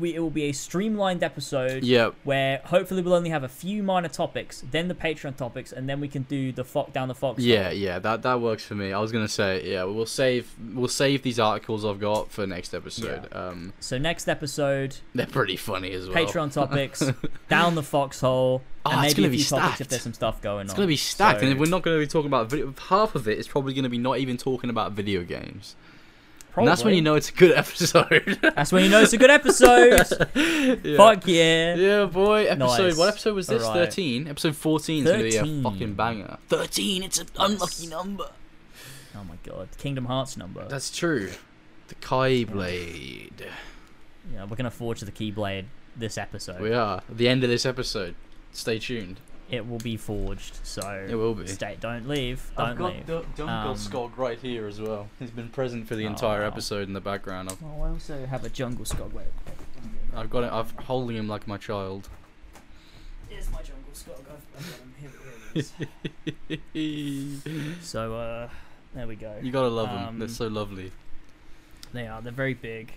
We, 0.00 0.14
it 0.14 0.20
will 0.20 0.30
be 0.30 0.44
a 0.44 0.52
streamlined 0.52 1.22
episode 1.22 1.82
Yep. 1.84 2.14
where 2.24 2.60
hopefully 2.64 3.02
we'll 3.02 3.14
only 3.14 3.30
have 3.30 3.44
a 3.44 3.48
few 3.48 3.82
minor 3.82 4.08
topics, 4.08 4.62
then 4.70 4.88
the 4.88 4.94
Patreon 4.94 5.36
topics, 5.36 5.72
and 5.72 5.88
then 5.88 6.00
we 6.00 6.08
can 6.08 6.22
do 6.22 6.52
the 6.52 6.64
fuck 6.64 6.92
down 6.92 7.08
the 7.08 7.14
fox. 7.14 7.42
Yeah, 7.42 7.70
yeah, 7.70 7.98
that 7.98 8.22
that 8.22 8.40
works 8.40 8.64
for 8.64 8.74
me. 8.74 8.92
I 8.92 8.98
was 9.00 9.12
gonna 9.12 9.28
say, 9.28 9.70
yeah, 9.70 9.84
we'll 9.84 10.06
save 10.06 10.52
we'll 10.74 10.88
save 10.88 11.22
these 11.22 11.38
articles 11.38 11.84
I've 11.84 12.00
got 12.00 12.30
for 12.30 12.46
next 12.46 12.74
episode. 12.74 13.28
Um, 13.32 13.72
So 13.80 13.98
next 13.98 14.28
episode, 14.28 14.96
they're 15.14 15.26
pretty 15.26 15.56
funny 15.56 15.92
as 15.92 16.08
well. 16.08 16.16
Patreon 16.16 16.52
topics, 16.52 17.02
down 17.48 17.74
the 17.74 17.82
foxhole, 17.82 18.62
Oh, 18.86 18.90
and 18.92 19.04
it's 19.04 19.12
maybe 19.14 19.22
gonna 19.24 19.28
a 19.28 19.36
be 19.36 19.42
few 19.42 19.58
topics 19.58 19.80
if 19.82 19.88
there's 19.88 20.02
some 20.02 20.14
stuff 20.14 20.40
going 20.40 20.62
It's 20.64 20.70
on. 20.70 20.74
It's 20.74 20.78
gonna 20.78 20.86
be 20.88 20.96
stacked, 20.96 21.40
So- 21.40 21.46
and 21.46 21.60
we're 21.60 21.68
not 21.68 21.82
gonna 21.82 21.98
be 21.98 22.06
talking 22.06 22.28
about 22.28 22.48
video, 22.48 22.72
half 22.88 23.14
of 23.14 23.28
it 23.28 23.38
is 23.38 23.46
probably 23.46 23.74
gonna 23.74 23.90
be 23.90 23.98
not 23.98 24.18
even 24.18 24.36
talking 24.38 24.70
about 24.70 24.92
video 24.92 25.22
games. 25.22 25.76
And 26.56 26.66
that's 26.66 26.84
when 26.84 26.94
you 26.94 27.02
know 27.02 27.14
it's 27.14 27.28
a 27.28 27.32
good 27.32 27.52
episode. 27.56 28.38
That's 28.42 28.72
when 28.72 28.84
you 28.84 28.90
know 28.90 29.00
it's 29.00 29.12
a 29.12 29.18
good 29.18 29.30
episode. 29.30 30.28
yeah. 30.34 30.96
Fuck 30.96 31.26
yeah. 31.26 31.74
Yeah, 31.74 32.04
boy. 32.06 32.46
Episode. 32.46 32.84
Nice. 32.86 32.96
What 32.96 33.08
episode 33.08 33.34
was 33.34 33.46
this? 33.46 33.62
Alright. 33.62 33.88
Thirteen. 33.88 34.28
Episode 34.28 34.56
fourteen 34.56 35.06
is 35.06 35.10
gonna 35.10 35.22
be 35.22 35.36
a 35.36 35.62
fucking 35.62 35.94
banger. 35.94 36.38
Thirteen. 36.48 37.02
It's 37.02 37.18
an 37.18 37.28
unlucky 37.38 37.86
number. 37.86 38.30
Oh 39.16 39.24
my 39.24 39.36
god, 39.42 39.68
Kingdom 39.78 40.06
Hearts 40.06 40.36
number. 40.36 40.66
That's 40.68 40.90
true. 40.96 41.30
The 41.88 41.94
Keyblade. 41.96 43.46
yeah, 44.32 44.44
we're 44.44 44.56
gonna 44.56 44.70
forge 44.70 45.00
the 45.00 45.12
Keyblade 45.12 45.64
this 45.96 46.16
episode. 46.16 46.60
We 46.60 46.72
are 46.72 46.98
at 47.08 47.16
the 47.16 47.28
end 47.28 47.42
of 47.44 47.50
this 47.50 47.66
episode. 47.66 48.14
Stay 48.52 48.78
tuned. 48.78 49.20
It 49.50 49.66
will 49.68 49.78
be 49.78 49.96
forged, 49.96 50.60
so 50.62 51.06
It 51.10 51.14
will 51.16 51.34
be. 51.34 51.46
stay. 51.48 51.76
Don't 51.80 52.08
leave. 52.08 52.52
Don't 52.56 52.68
I've 52.68 52.78
got 52.78 52.94
leave. 52.94 53.06
the 53.06 53.24
Jungle 53.36 53.72
Um, 53.72 53.76
Skog 53.76 54.16
right 54.16 54.38
here 54.38 54.66
as 54.68 54.80
well. 54.80 55.08
He's 55.18 55.30
been 55.32 55.48
present 55.48 55.88
for 55.88 55.96
the 55.96 56.04
entire 56.06 56.42
Aw. 56.44 56.46
episode 56.46 56.86
in 56.86 56.94
the 56.94 57.00
background. 57.00 57.50
I've, 57.50 57.62
Oh, 57.62 57.82
I 57.82 57.88
also 57.88 58.26
have 58.26 58.44
a 58.44 58.48
Djungelskog. 58.50 59.12
Wait. 59.12 59.26
I've 60.14 60.30
got 60.30 60.44
it. 60.44 60.52
I'm 60.52 60.66
holding 60.84 61.16
him 61.16 61.26
like 61.28 61.46
my 61.48 61.56
child. 61.56 62.08
Here's 63.28 63.50
my 63.50 63.58
Djungelskog. 63.58 64.20
I've, 64.20 64.42
I've 64.56 64.70
got 64.70 64.80
him. 64.80 64.94
Here, 65.00 65.10
here 65.54 66.38
it 66.48 66.60
is. 66.74 67.82
so, 67.88 68.14
uh, 68.14 68.48
there 68.94 69.06
we 69.08 69.16
go. 69.16 69.34
You 69.42 69.50
gotta 69.50 69.68
love 69.68 69.88
them. 69.88 70.18
They're 70.20 70.28
Um, 70.28 70.34
so 70.34 70.46
lovely. 70.48 70.92
They 71.92 72.06
are. 72.06 72.22
They're 72.22 72.32
very 72.32 72.54
big. 72.54 72.92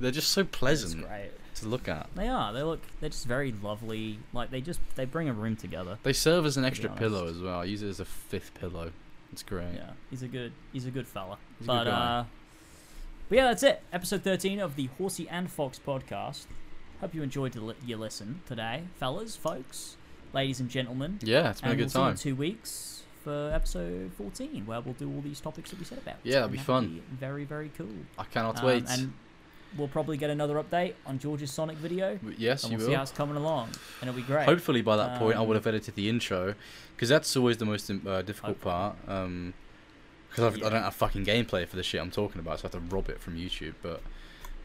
They're 0.00 0.10
just 0.10 0.28
so 0.30 0.42
It's 0.42 0.50
pleasant 0.58 1.06
great. 1.08 1.30
To 1.64 1.68
look 1.68 1.88
at. 1.88 2.08
They 2.14 2.28
are. 2.28 2.52
They 2.52 2.62
look. 2.62 2.80
They're 3.00 3.10
just 3.10 3.26
very 3.26 3.52
lovely. 3.52 4.18
Like 4.32 4.50
they 4.50 4.60
just 4.60 4.80
they 4.94 5.04
bring 5.04 5.28
a 5.28 5.32
room 5.32 5.56
together. 5.56 5.98
They 6.02 6.12
serve 6.12 6.46
as 6.46 6.56
an 6.56 6.64
extra 6.64 6.88
pillow 6.90 7.26
as 7.26 7.40
well. 7.40 7.60
I 7.60 7.64
use 7.64 7.82
it 7.82 7.88
as 7.88 8.00
a 8.00 8.04
fifth 8.04 8.54
pillow. 8.54 8.92
It's 9.32 9.42
great. 9.42 9.74
Yeah, 9.74 9.90
he's 10.10 10.22
a 10.22 10.28
good. 10.28 10.52
He's 10.72 10.86
a 10.86 10.90
good 10.90 11.08
fella. 11.08 11.38
He's 11.58 11.66
but 11.66 11.84
good 11.84 11.90
uh, 11.90 12.24
but 13.28 13.36
yeah, 13.36 13.44
that's 13.46 13.62
it. 13.64 13.82
Episode 13.92 14.22
thirteen 14.22 14.60
of 14.60 14.76
the 14.76 14.88
Horsey 14.98 15.28
and 15.28 15.50
Fox 15.50 15.80
podcast. 15.84 16.46
Hope 17.00 17.14
you 17.14 17.22
enjoyed 17.22 17.56
li- 17.56 17.74
your 17.84 17.98
listen 17.98 18.40
today, 18.46 18.84
fellas, 19.00 19.34
folks, 19.36 19.96
ladies 20.32 20.60
and 20.60 20.70
gentlemen. 20.70 21.18
Yeah, 21.22 21.50
it's 21.50 21.60
been 21.60 21.70
and 21.72 21.80
a 21.80 21.82
we'll 21.82 21.86
good 21.86 21.92
see 21.92 21.98
you 21.98 22.04
in 22.04 22.10
time. 22.10 22.16
two 22.16 22.36
weeks 22.36 23.02
for 23.24 23.50
episode 23.52 24.12
fourteen, 24.16 24.66
where 24.66 24.80
we'll 24.80 24.94
do 24.94 25.12
all 25.12 25.20
these 25.20 25.40
topics 25.40 25.70
that 25.70 25.78
we 25.78 25.84
said 25.84 25.98
about. 25.98 26.16
Yeah, 26.22 26.34
that'll 26.34 26.48
be 26.50 26.58
fun. 26.58 26.94
will 27.10 27.16
Very, 27.18 27.44
very 27.44 27.70
cool. 27.76 27.88
I 28.18 28.24
cannot 28.24 28.60
Um, 28.60 28.66
wait. 28.66 28.84
And 28.88 29.12
we'll 29.76 29.88
probably 29.88 30.16
get 30.16 30.30
another 30.30 30.54
update 30.62 30.94
on 31.06 31.18
George's 31.18 31.50
Sonic 31.50 31.76
video, 31.78 32.18
Yes, 32.38 32.62
and 32.64 32.72
you 32.72 32.78
we'll 32.78 32.86
will. 32.86 32.92
see 32.92 32.96
how 32.96 33.02
it's 33.02 33.10
coming 33.12 33.36
along, 33.36 33.70
and 34.00 34.08
it'll 34.08 34.14
be 34.20 34.22
great. 34.26 34.44
Hopefully 34.46 34.82
by 34.82 34.96
that 34.96 35.18
point 35.18 35.36
I 35.36 35.40
Um, 35.40 35.48
would 35.48 35.56
have 35.56 35.66
edited 35.66 35.94
the 35.94 36.08
intro, 36.08 36.54
because 36.96 37.08
that's 37.08 37.36
always 37.36 37.56
the 37.58 37.64
most 37.64 37.90
uh, 37.90 38.22
difficult 38.22 38.56
Hopefully. 38.62 38.72
part. 38.72 38.96
Um, 39.08 39.54
because 40.28 40.56
Yeah. 40.58 40.66
I 40.66 40.70
don't 40.70 40.82
have 40.82 40.94
fucking 40.94 41.24
gameplay 41.24 41.66
for 41.68 41.76
the 41.76 41.82
shit 41.84 42.00
I'm 42.00 42.10
talking 42.10 42.40
about, 42.40 42.58
so 42.58 42.62
I 42.68 42.70
have 42.72 42.72
to 42.88 42.94
rob 42.94 43.08
it 43.08 43.20
from 43.20 43.36
YouTube. 43.36 43.74
But 43.82 44.00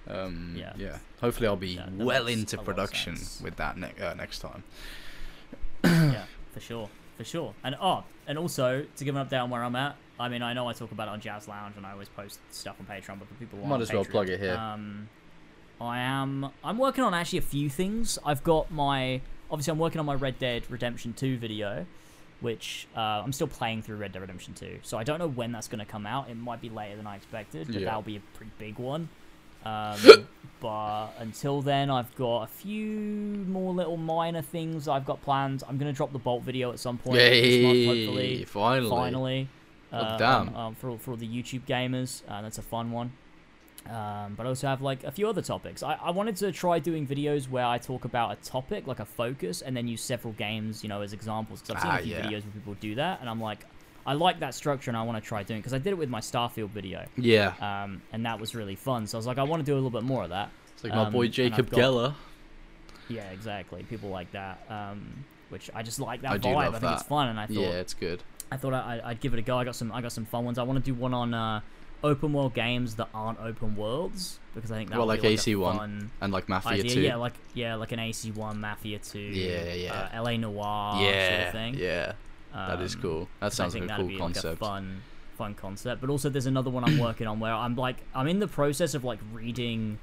um, 0.08 0.56
Yeah. 0.58 0.74
yeah, 0.76 0.98
hopefully 1.22 1.46
I'll 1.48 1.56
be 1.56 1.76
Yeah, 1.76 1.90
well 1.92 2.26
into 2.28 2.56
a 2.56 2.58
lot 2.58 2.62
of 2.62 2.66
production 2.66 3.18
with 3.44 3.56
that 3.58 3.78
ne- 3.78 3.94
uh, 4.02 4.16
next 4.16 4.40
time. 4.40 4.64
yeah, 5.84 6.24
for 6.54 6.60
sure, 6.60 6.90
for 7.19 7.25
sure. 7.25 7.53
And 7.65 7.75
oh, 7.81 8.06
and 8.27 8.38
also 8.38 8.85
to 8.95 9.03
give 9.03 9.14
an 9.14 9.27
update 9.27 9.43
on 9.43 9.49
where 9.49 9.61
I'm 9.61 9.75
at. 9.75 9.98
I 10.17 10.30
mean, 10.30 10.41
I 10.41 10.53
know 10.53 10.69
I 10.69 10.73
talk 10.73 10.93
about 10.93 11.09
it 11.09 11.11
on 11.11 11.19
Jazz 11.19 11.49
Lounge, 11.49 11.75
and 11.75 11.85
I 11.85 11.91
always 11.91 12.07
post 12.07 12.39
stuff 12.49 12.77
on 12.80 12.85
Patreon, 12.85 13.19
but 13.19 13.27
for 13.27 13.33
people 13.35 13.59
Might 13.59 13.81
as 13.81 13.91
well 13.91 14.06
Patreon, 14.06 14.09
plug 14.11 14.30
it 14.30 14.39
here. 14.39 14.56
Um, 14.56 15.09
I 15.81 15.99
am. 15.99 16.49
I'm 16.64 16.77
working 16.77 17.03
on 17.03 17.14
actually 17.14 17.39
a 17.39 17.43
few 17.43 17.69
things. 17.69 18.17
I've 18.25 18.41
got 18.43 18.72
my. 18.72 19.19
Obviously, 19.51 19.72
I'm 19.72 19.80
working 19.80 19.99
on 19.99 20.06
my 20.06 20.15
Red 20.15 20.39
Dead 20.39 20.64
Redemption 20.69 21.11
2 21.14 21.38
video, 21.39 21.85
which 22.39 22.88
uh, 22.95 22.99
I'm 22.99 23.33
still 23.33 23.48
playing 23.48 23.81
through 23.81 23.98
Red 23.98 24.14
Dead 24.14 24.22
Redemption 24.22 24.53
2. 24.53 24.80
So 24.83 24.98
I 24.98 25.03
don't 25.03 25.19
know 25.19 25.27
when 25.27 25.51
that's 25.51 25.67
going 25.67 25.80
to 25.80 25.91
come 25.91 26.06
out. 26.06 26.30
It 26.30 26.35
might 26.35 26.61
be 26.61 26.69
later 26.69 26.95
than 26.95 27.06
I 27.07 27.17
expected, 27.17 27.67
but 27.67 27.75
Yeah. 27.75 27.85
that'll 27.85 28.01
be 28.01 28.15
a 28.15 28.22
pretty 28.38 28.51
big 28.59 28.77
one. 28.80 29.09
Um, 29.66 30.28
but 30.62 31.10
until 31.20 31.62
then, 31.62 31.90
I've 31.90 32.14
got 32.16 32.44
a 32.44 32.48
few 32.48 32.86
more 33.48 33.74
little 33.74 33.98
minor 33.98 34.42
things 34.42 34.88
I've 34.88 35.06
got 35.06 35.22
planned. 35.22 35.64
I'm 35.68 35.78
gonna 35.78 35.94
drop 35.94 36.12
the 36.12 36.20
Bolt 36.20 36.44
video 36.44 36.72
at 36.72 36.80
some 36.80 36.98
point 36.98 37.18
this 37.18 37.64
month, 37.64 37.86
hopefully. 37.86 38.44
Finally. 38.46 38.90
Finally, 38.90 39.48
Oh, 39.92 39.98
uh, 39.98 40.18
damn. 40.18 40.50
um, 40.50 40.56
um, 40.56 40.76
for 40.76 40.90
all- 40.92 40.98
for 40.98 41.12
all 41.12 41.18
the 41.18 41.28
YouTube 41.28 41.62
gamers, 41.68 42.22
uh, 42.30 42.42
that's 42.42 42.58
a 42.60 42.62
fun 42.62 42.92
one. 42.92 43.12
Um, 43.90 44.36
but 44.36 44.46
I 44.46 44.50
also 44.50 44.68
have 44.68 44.82
like 44.82 45.04
a 45.04 45.12
few 45.12 45.28
other 45.28 45.42
topics. 45.42 45.82
I, 45.82 45.94
I 45.96 46.12
wanted 46.12 46.36
to 46.38 46.52
try 46.52 46.78
doing 46.80 47.08
videos 47.08 47.50
where 47.50 47.66
I 47.66 47.78
talk 47.80 48.06
about 48.06 48.32
a 48.32 48.36
topic, 48.48 48.86
like 48.86 49.00
a 49.00 49.06
focus, 49.06 49.62
and 49.62 49.76
then 49.76 49.88
use 49.88 50.02
several 50.02 50.34
games, 50.34 50.84
you 50.84 50.90
know, 50.90 51.02
as 51.02 51.14
examples. 51.14 51.62
Because 51.62 51.76
I've 51.78 51.82
seen 51.82 51.92
Ah, 51.92 51.98
a 51.98 52.02
few 52.04 52.16
yeah. 52.16 52.22
videos 52.22 52.44
where 52.44 52.52
people 52.54 52.76
do 52.76 52.96
that, 52.96 53.20
and 53.22 53.30
I'm 53.30 53.42
like, 53.42 53.66
I 54.06 54.14
like 54.14 54.40
that 54.40 54.53
structure, 54.56 54.90
and 54.90 54.98
I 54.98 55.03
want 55.03 55.22
to 55.22 55.28
try 55.28 55.44
doing. 55.44 55.60
Because 55.60 55.74
I 55.74 55.78
did 55.78 55.92
it 55.92 55.98
with 55.98 56.10
my 56.10 56.19
Starfield 56.22 56.69
video, 56.69 57.06
Yeah. 57.18 57.53
um, 57.61 58.02
and 58.11 58.26
that 58.26 58.40
was 58.40 58.56
really 58.56 58.76
fun. 58.76 59.08
So 59.08 59.18
I 59.18 59.19
was 59.19 59.28
like, 59.28 59.38
I 59.38 59.44
want 59.44 59.61
to 59.61 59.66
do 59.66 59.74
a 59.74 59.80
little 59.80 59.90
bit 59.90 60.03
more 60.03 60.24
of 60.24 60.30
that. 60.30 60.50
It's 60.74 60.84
like 60.84 60.94
my 60.94 61.03
um, 61.06 61.14
boy 61.14 61.28
Jacob 61.28 61.69
got- 61.69 61.80
Geller. 61.80 62.14
Yeah, 63.10 63.30
exactly. 63.32 63.84
People 63.84 64.10
like 64.10 64.32
that, 64.34 64.61
um, 64.69 65.26
which 65.50 65.69
I 65.74 65.82
just 65.84 66.00
like 66.00 66.22
that 66.22 66.32
I 66.32 66.38
vibe. 66.38 66.56
I 66.58 66.69
think 66.69 66.82
that. 66.82 66.94
it's 67.00 67.03
fun, 67.03 67.28
and 67.28 67.40
I 67.40 67.48
thought 67.48 67.56
Yeah, 67.56 67.69
it's 67.80 67.94
good. 67.94 68.22
I 68.52 68.58
thought 68.58 68.74
I, 68.74 69.02
I'd 69.03 69.19
give 69.19 69.34
it 69.34 69.40
a 69.40 69.42
go. 69.44 69.58
I 69.58 69.64
got 69.64 69.76
some 69.76 69.92
I 69.92 70.02
got 70.02 70.11
some 70.11 70.26
fun 70.26 70.45
ones. 70.45 70.58
I 70.58 70.64
want 70.64 70.84
to 70.84 70.92
do 70.92 70.94
one 70.98 71.14
on 71.14 71.34
uh, 71.34 71.61
open 72.03 72.34
world 72.34 72.53
games 72.53 72.95
that 72.95 73.10
aren't 73.14 73.40
open 73.40 73.76
worlds 73.76 74.40
because 74.56 74.72
I 74.72 74.76
think 74.78 74.90
that 74.92 74.98
Well, 74.98 75.06
like 75.08 75.22
be 75.22 75.30
like 75.30 75.40
AC1 75.40 75.74
a 75.74 75.78
fun 75.78 76.11
And 76.22 76.34
like 76.34 76.50
Mafia 76.50 76.72
idea. 76.80 76.94
2. 76.95 77.02
Yeah, 77.02 77.16
like 77.18 77.34
yeah, 77.53 77.76
like 77.76 77.92
an 77.92 78.00
AC 78.00 78.32
one 78.32 78.60
Mafia 78.61 79.00
two. 79.00 79.19
Yeah, 79.19 79.74
yeah. 79.74 79.94
Uh, 79.94 80.10
L.A. 80.14 80.38
Noire 80.38 81.02
yeah, 81.03 81.30
sort 81.36 81.48
of 81.48 81.53
thing. 81.53 81.74
yeah. 81.76 82.14
That 82.53 82.82
is 82.82 82.95
Um, 82.95 83.02
cool. 83.02 83.28
That 83.40 83.53
sounds 83.53 83.76
I 83.76 83.80
like 83.80 83.92
a 83.92 83.95
cool 83.95 84.08
be 84.08 84.18
concept. 84.18 84.45
Like 84.45 84.53
a 84.53 84.58
fun, 84.58 85.02
fun 85.38 85.53
concept. 85.56 86.02
But 86.02 86.10
also, 86.10 86.30
there's 86.30 86.45
another 86.45 86.69
one 86.69 86.84
I'm 86.84 86.98
working 87.08 87.28
on 87.28 87.40
where 87.40 87.53
I'm 87.53 87.76
like, 87.76 87.98
I'm 88.14 88.28
in 88.28 88.40
the 88.40 88.48
process 88.48 88.94
of 88.94 89.03
like 89.03 89.19
reading, 89.34 90.00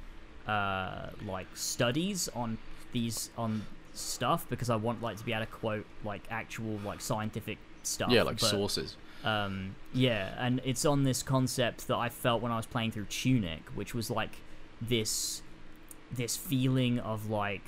uh, 0.47 1.09
like 1.25 1.47
studies 1.55 2.29
on 2.29 2.57
these 2.93 3.29
on 3.37 3.65
stuff 3.93 4.45
because 4.49 4.69
I 4.69 4.75
want 4.75 5.01
like 5.01 5.17
to 5.17 5.23
be 5.25 5.33
able 5.33 5.45
to 5.45 5.51
quote 5.51 5.85
like 6.03 6.21
actual 6.29 6.79
like 6.85 7.01
scientific 7.01 7.57
stuff. 7.83 8.09
yeah, 8.11 8.23
like 8.23 8.39
but, 8.39 8.49
sources. 8.49 8.95
Um, 9.23 9.75
yeah, 9.93 10.33
and 10.37 10.61
it's 10.63 10.85
on 10.85 11.03
this 11.03 11.23
concept 11.23 11.87
that 11.87 11.95
I 11.95 12.09
felt 12.09 12.41
when 12.41 12.51
I 12.51 12.57
was 12.57 12.65
playing 12.65 12.91
through 12.91 13.05
Tunic, 13.05 13.63
which 13.75 13.93
was 13.93 14.09
like 14.09 14.37
this, 14.81 15.41
this 16.11 16.37
feeling 16.37 16.99
of 16.99 17.29
like 17.29 17.63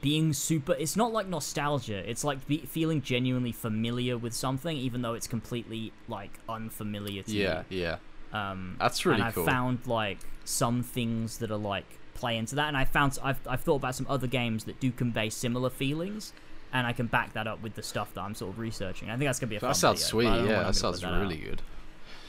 being 0.00 0.32
super 0.32 0.72
it's 0.74 0.96
not 0.96 1.12
like 1.12 1.26
nostalgia 1.28 2.08
it's 2.10 2.24
like 2.24 2.44
be, 2.46 2.58
feeling 2.58 3.00
genuinely 3.00 3.52
familiar 3.52 4.16
with 4.18 4.34
something 4.34 4.76
even 4.76 5.02
though 5.02 5.14
it's 5.14 5.26
completely 5.26 5.92
like 6.08 6.32
unfamiliar 6.48 7.22
to 7.22 7.32
Yeah, 7.32 7.62
yeah. 7.68 7.96
um 8.32 8.76
That's 8.78 9.06
really 9.06 9.20
and 9.22 9.32
cool. 9.34 9.44
i 9.48 9.52
found 9.52 9.86
like 9.86 10.18
some 10.44 10.82
things 10.82 11.38
that 11.38 11.50
are 11.50 11.56
like 11.56 11.86
play 12.14 12.36
into 12.36 12.54
that 12.56 12.68
and 12.68 12.76
i 12.76 12.84
found 12.84 13.18
I've, 13.22 13.38
I've 13.48 13.60
thought 13.60 13.76
about 13.76 13.94
some 13.94 14.06
other 14.08 14.26
games 14.26 14.64
that 14.64 14.80
do 14.80 14.90
convey 14.90 15.30
similar 15.30 15.70
feelings 15.70 16.32
and 16.72 16.86
i 16.86 16.92
can 16.92 17.06
back 17.06 17.32
that 17.34 17.46
up 17.46 17.62
with 17.62 17.74
the 17.74 17.82
stuff 17.82 18.12
that 18.14 18.22
i'm 18.22 18.34
sort 18.34 18.52
of 18.52 18.58
researching 18.58 19.08
i 19.10 19.12
think 19.16 19.28
that's 19.28 19.38
gonna 19.38 19.50
be 19.50 19.56
a 19.56 19.60
fun 19.60 19.70
That 19.70 19.76
sounds 19.76 20.00
video, 20.00 20.10
sweet. 20.10 20.24
but 20.24 20.32
I 20.32 20.36
don't 20.36 20.44
know 20.46 20.50
when 20.50 20.56
Yeah, 20.60 20.62
that 20.64 20.74
sounds 20.74 21.00
that 21.00 21.20
really 21.20 21.36
out. 21.38 21.44
good. 21.44 21.62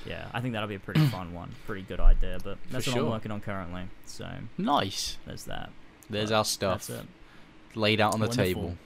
yeah 0.05 0.25
i 0.33 0.41
think 0.41 0.53
that'll 0.53 0.69
be 0.69 0.75
a 0.75 0.79
pretty 0.79 1.05
fun 1.07 1.33
one 1.33 1.53
pretty 1.65 1.81
good 1.83 1.99
idea 1.99 2.37
but 2.43 2.57
that's 2.69 2.87
what 2.87 2.97
i'm 2.97 3.09
working 3.09 3.31
on 3.31 3.41
currently 3.41 3.83
so 4.05 4.29
Nice. 4.57 5.17
there's 5.25 5.45
that 5.45 5.69
There's 6.09 6.29
But 6.29 6.37
our 6.37 6.45
stuff 6.45 6.87
that's 6.87 7.01
it 7.01 7.07
laid 7.77 8.01
out 8.01 8.13
on 8.13 8.19
the 8.19 8.27
Wonderful. 8.27 8.43
table. 8.45 8.77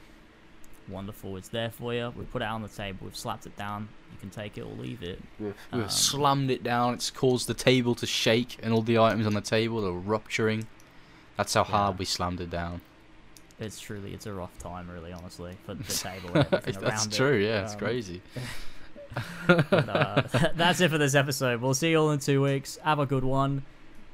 Wonderful. 0.90 1.38
It's 1.38 1.48
there 1.50 1.70
for 1.72 1.94
you. 1.94 2.12
We 2.18 2.26
put 2.26 2.42
it 2.42 2.46
on 2.48 2.62
the 2.62 2.68
table. 2.68 3.00
We've 3.04 3.16
slapped 3.16 3.46
it 3.46 3.56
down. 3.56 3.88
You 4.12 4.18
can 4.20 4.30
take 4.30 4.58
it 4.58 4.62
or 4.62 4.74
leave 4.74 5.02
it. 5.04 5.22
We've 5.40 5.54
Um, 5.72 5.88
slammed 5.90 6.52
it 6.52 6.64
down. 6.64 6.96
It's 6.96 7.10
caused 7.10 7.48
the 7.48 7.54
table 7.54 7.96
to 7.96 8.06
shake, 8.06 8.58
and 8.62 8.74
all 8.74 8.82
the 8.82 8.98
items 9.00 9.26
on 9.26 9.34
the 9.34 9.42
table 9.42 9.86
are 9.86 9.92
rupturing. 9.94 10.68
That's 11.38 11.54
how 11.54 11.64
hard 11.64 11.98
we 11.98 12.06
slammed 12.06 12.42
it 12.42 12.50
down. 12.50 12.82
It's 13.60 13.80
truly, 13.80 14.14
it's 14.14 14.26
a 14.26 14.34
rough 14.34 14.58
time, 14.58 14.90
really, 14.90 15.14
honestly, 15.14 15.56
for 15.66 15.76
the 15.76 15.84
table 15.94 16.30
That's 16.34 16.78
around 16.78 17.12
true. 17.14 17.38
it. 17.40 17.44
Yeah, 17.46 17.64
it's 17.64 17.74
Um, 17.74 17.80
crazy. 17.80 18.22
but, 19.48 19.72
uh, 19.90 20.24
that's 20.56 20.82
it 20.82 20.90
for 20.90 20.98
this 20.98 21.16
episode. 21.16 21.62
We'll 21.62 21.74
see 21.74 21.92
you 21.92 22.00
all 22.00 22.12
in 22.12 22.20
two 22.20 22.42
weeks. 22.42 22.78
Have 22.84 23.00
a 23.00 23.06
good 23.06 23.24
one. 23.24 23.64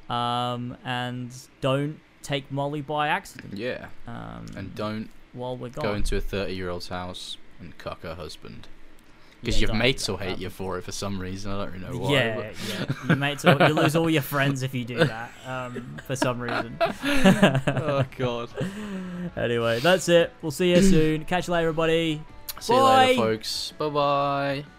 Um, 0.10 0.78
and 0.86 1.32
don't 1.62 2.00
take 2.28 2.52
Molly 2.52 2.82
by 2.82 3.08
accident. 3.08 3.54
Yeah, 3.58 3.88
Um, 4.08 4.46
and 4.56 4.76
don't 4.76 5.10
while 5.34 5.56
we're 5.56 5.70
gone. 5.70 5.84
go 5.84 5.94
into 5.94 6.18
a 6.18 6.22
thirty-year-old's 6.22 6.90
house 6.90 7.38
and 7.60 7.78
cuck 7.78 8.02
her 8.04 8.16
husband. 8.16 8.68
Because 9.42 9.62
Yeah, 9.62 9.68
your 9.68 9.76
mates 9.76 10.08
will 10.08 10.18
hate 10.18 10.40
you 10.40 10.50
for 10.50 10.80
it 10.80 10.84
for 10.84 10.92
some 10.92 11.20
reason. 11.20 11.52
I 11.52 11.64
don't 11.64 11.74
really 11.74 11.86
know 11.86 12.00
why. 12.00 12.12
Yeah, 12.12 12.52
yeah. 12.70 12.86
You 13.08 13.16
mates, 13.16 13.44
will, 13.44 13.60
you 13.68 13.74
lose 13.76 13.96
all 13.96 14.10
your 14.10 14.24
friends 14.24 14.64
if 14.64 14.74
you 14.74 14.84
do 14.84 14.98
that. 15.04 15.30
Um, 15.46 15.98
for 16.08 16.16
some 16.16 16.40
reason. 16.40 16.76
oh 16.82 18.04
god. 18.18 18.50
Anyway, 19.38 19.80
that's 19.80 20.10
it. 20.10 20.32
We'll 20.42 20.52
see 20.52 20.72
you 20.72 20.82
soon. 20.82 21.26
Catch 21.26 21.48
you 21.48 21.54
later, 21.54 21.68
everybody. 21.68 22.22
See 22.60 22.74
you 22.74 22.82
later, 22.82 23.22
folks. 23.22 23.74
Bye 23.78 23.90
bye. 23.90 24.77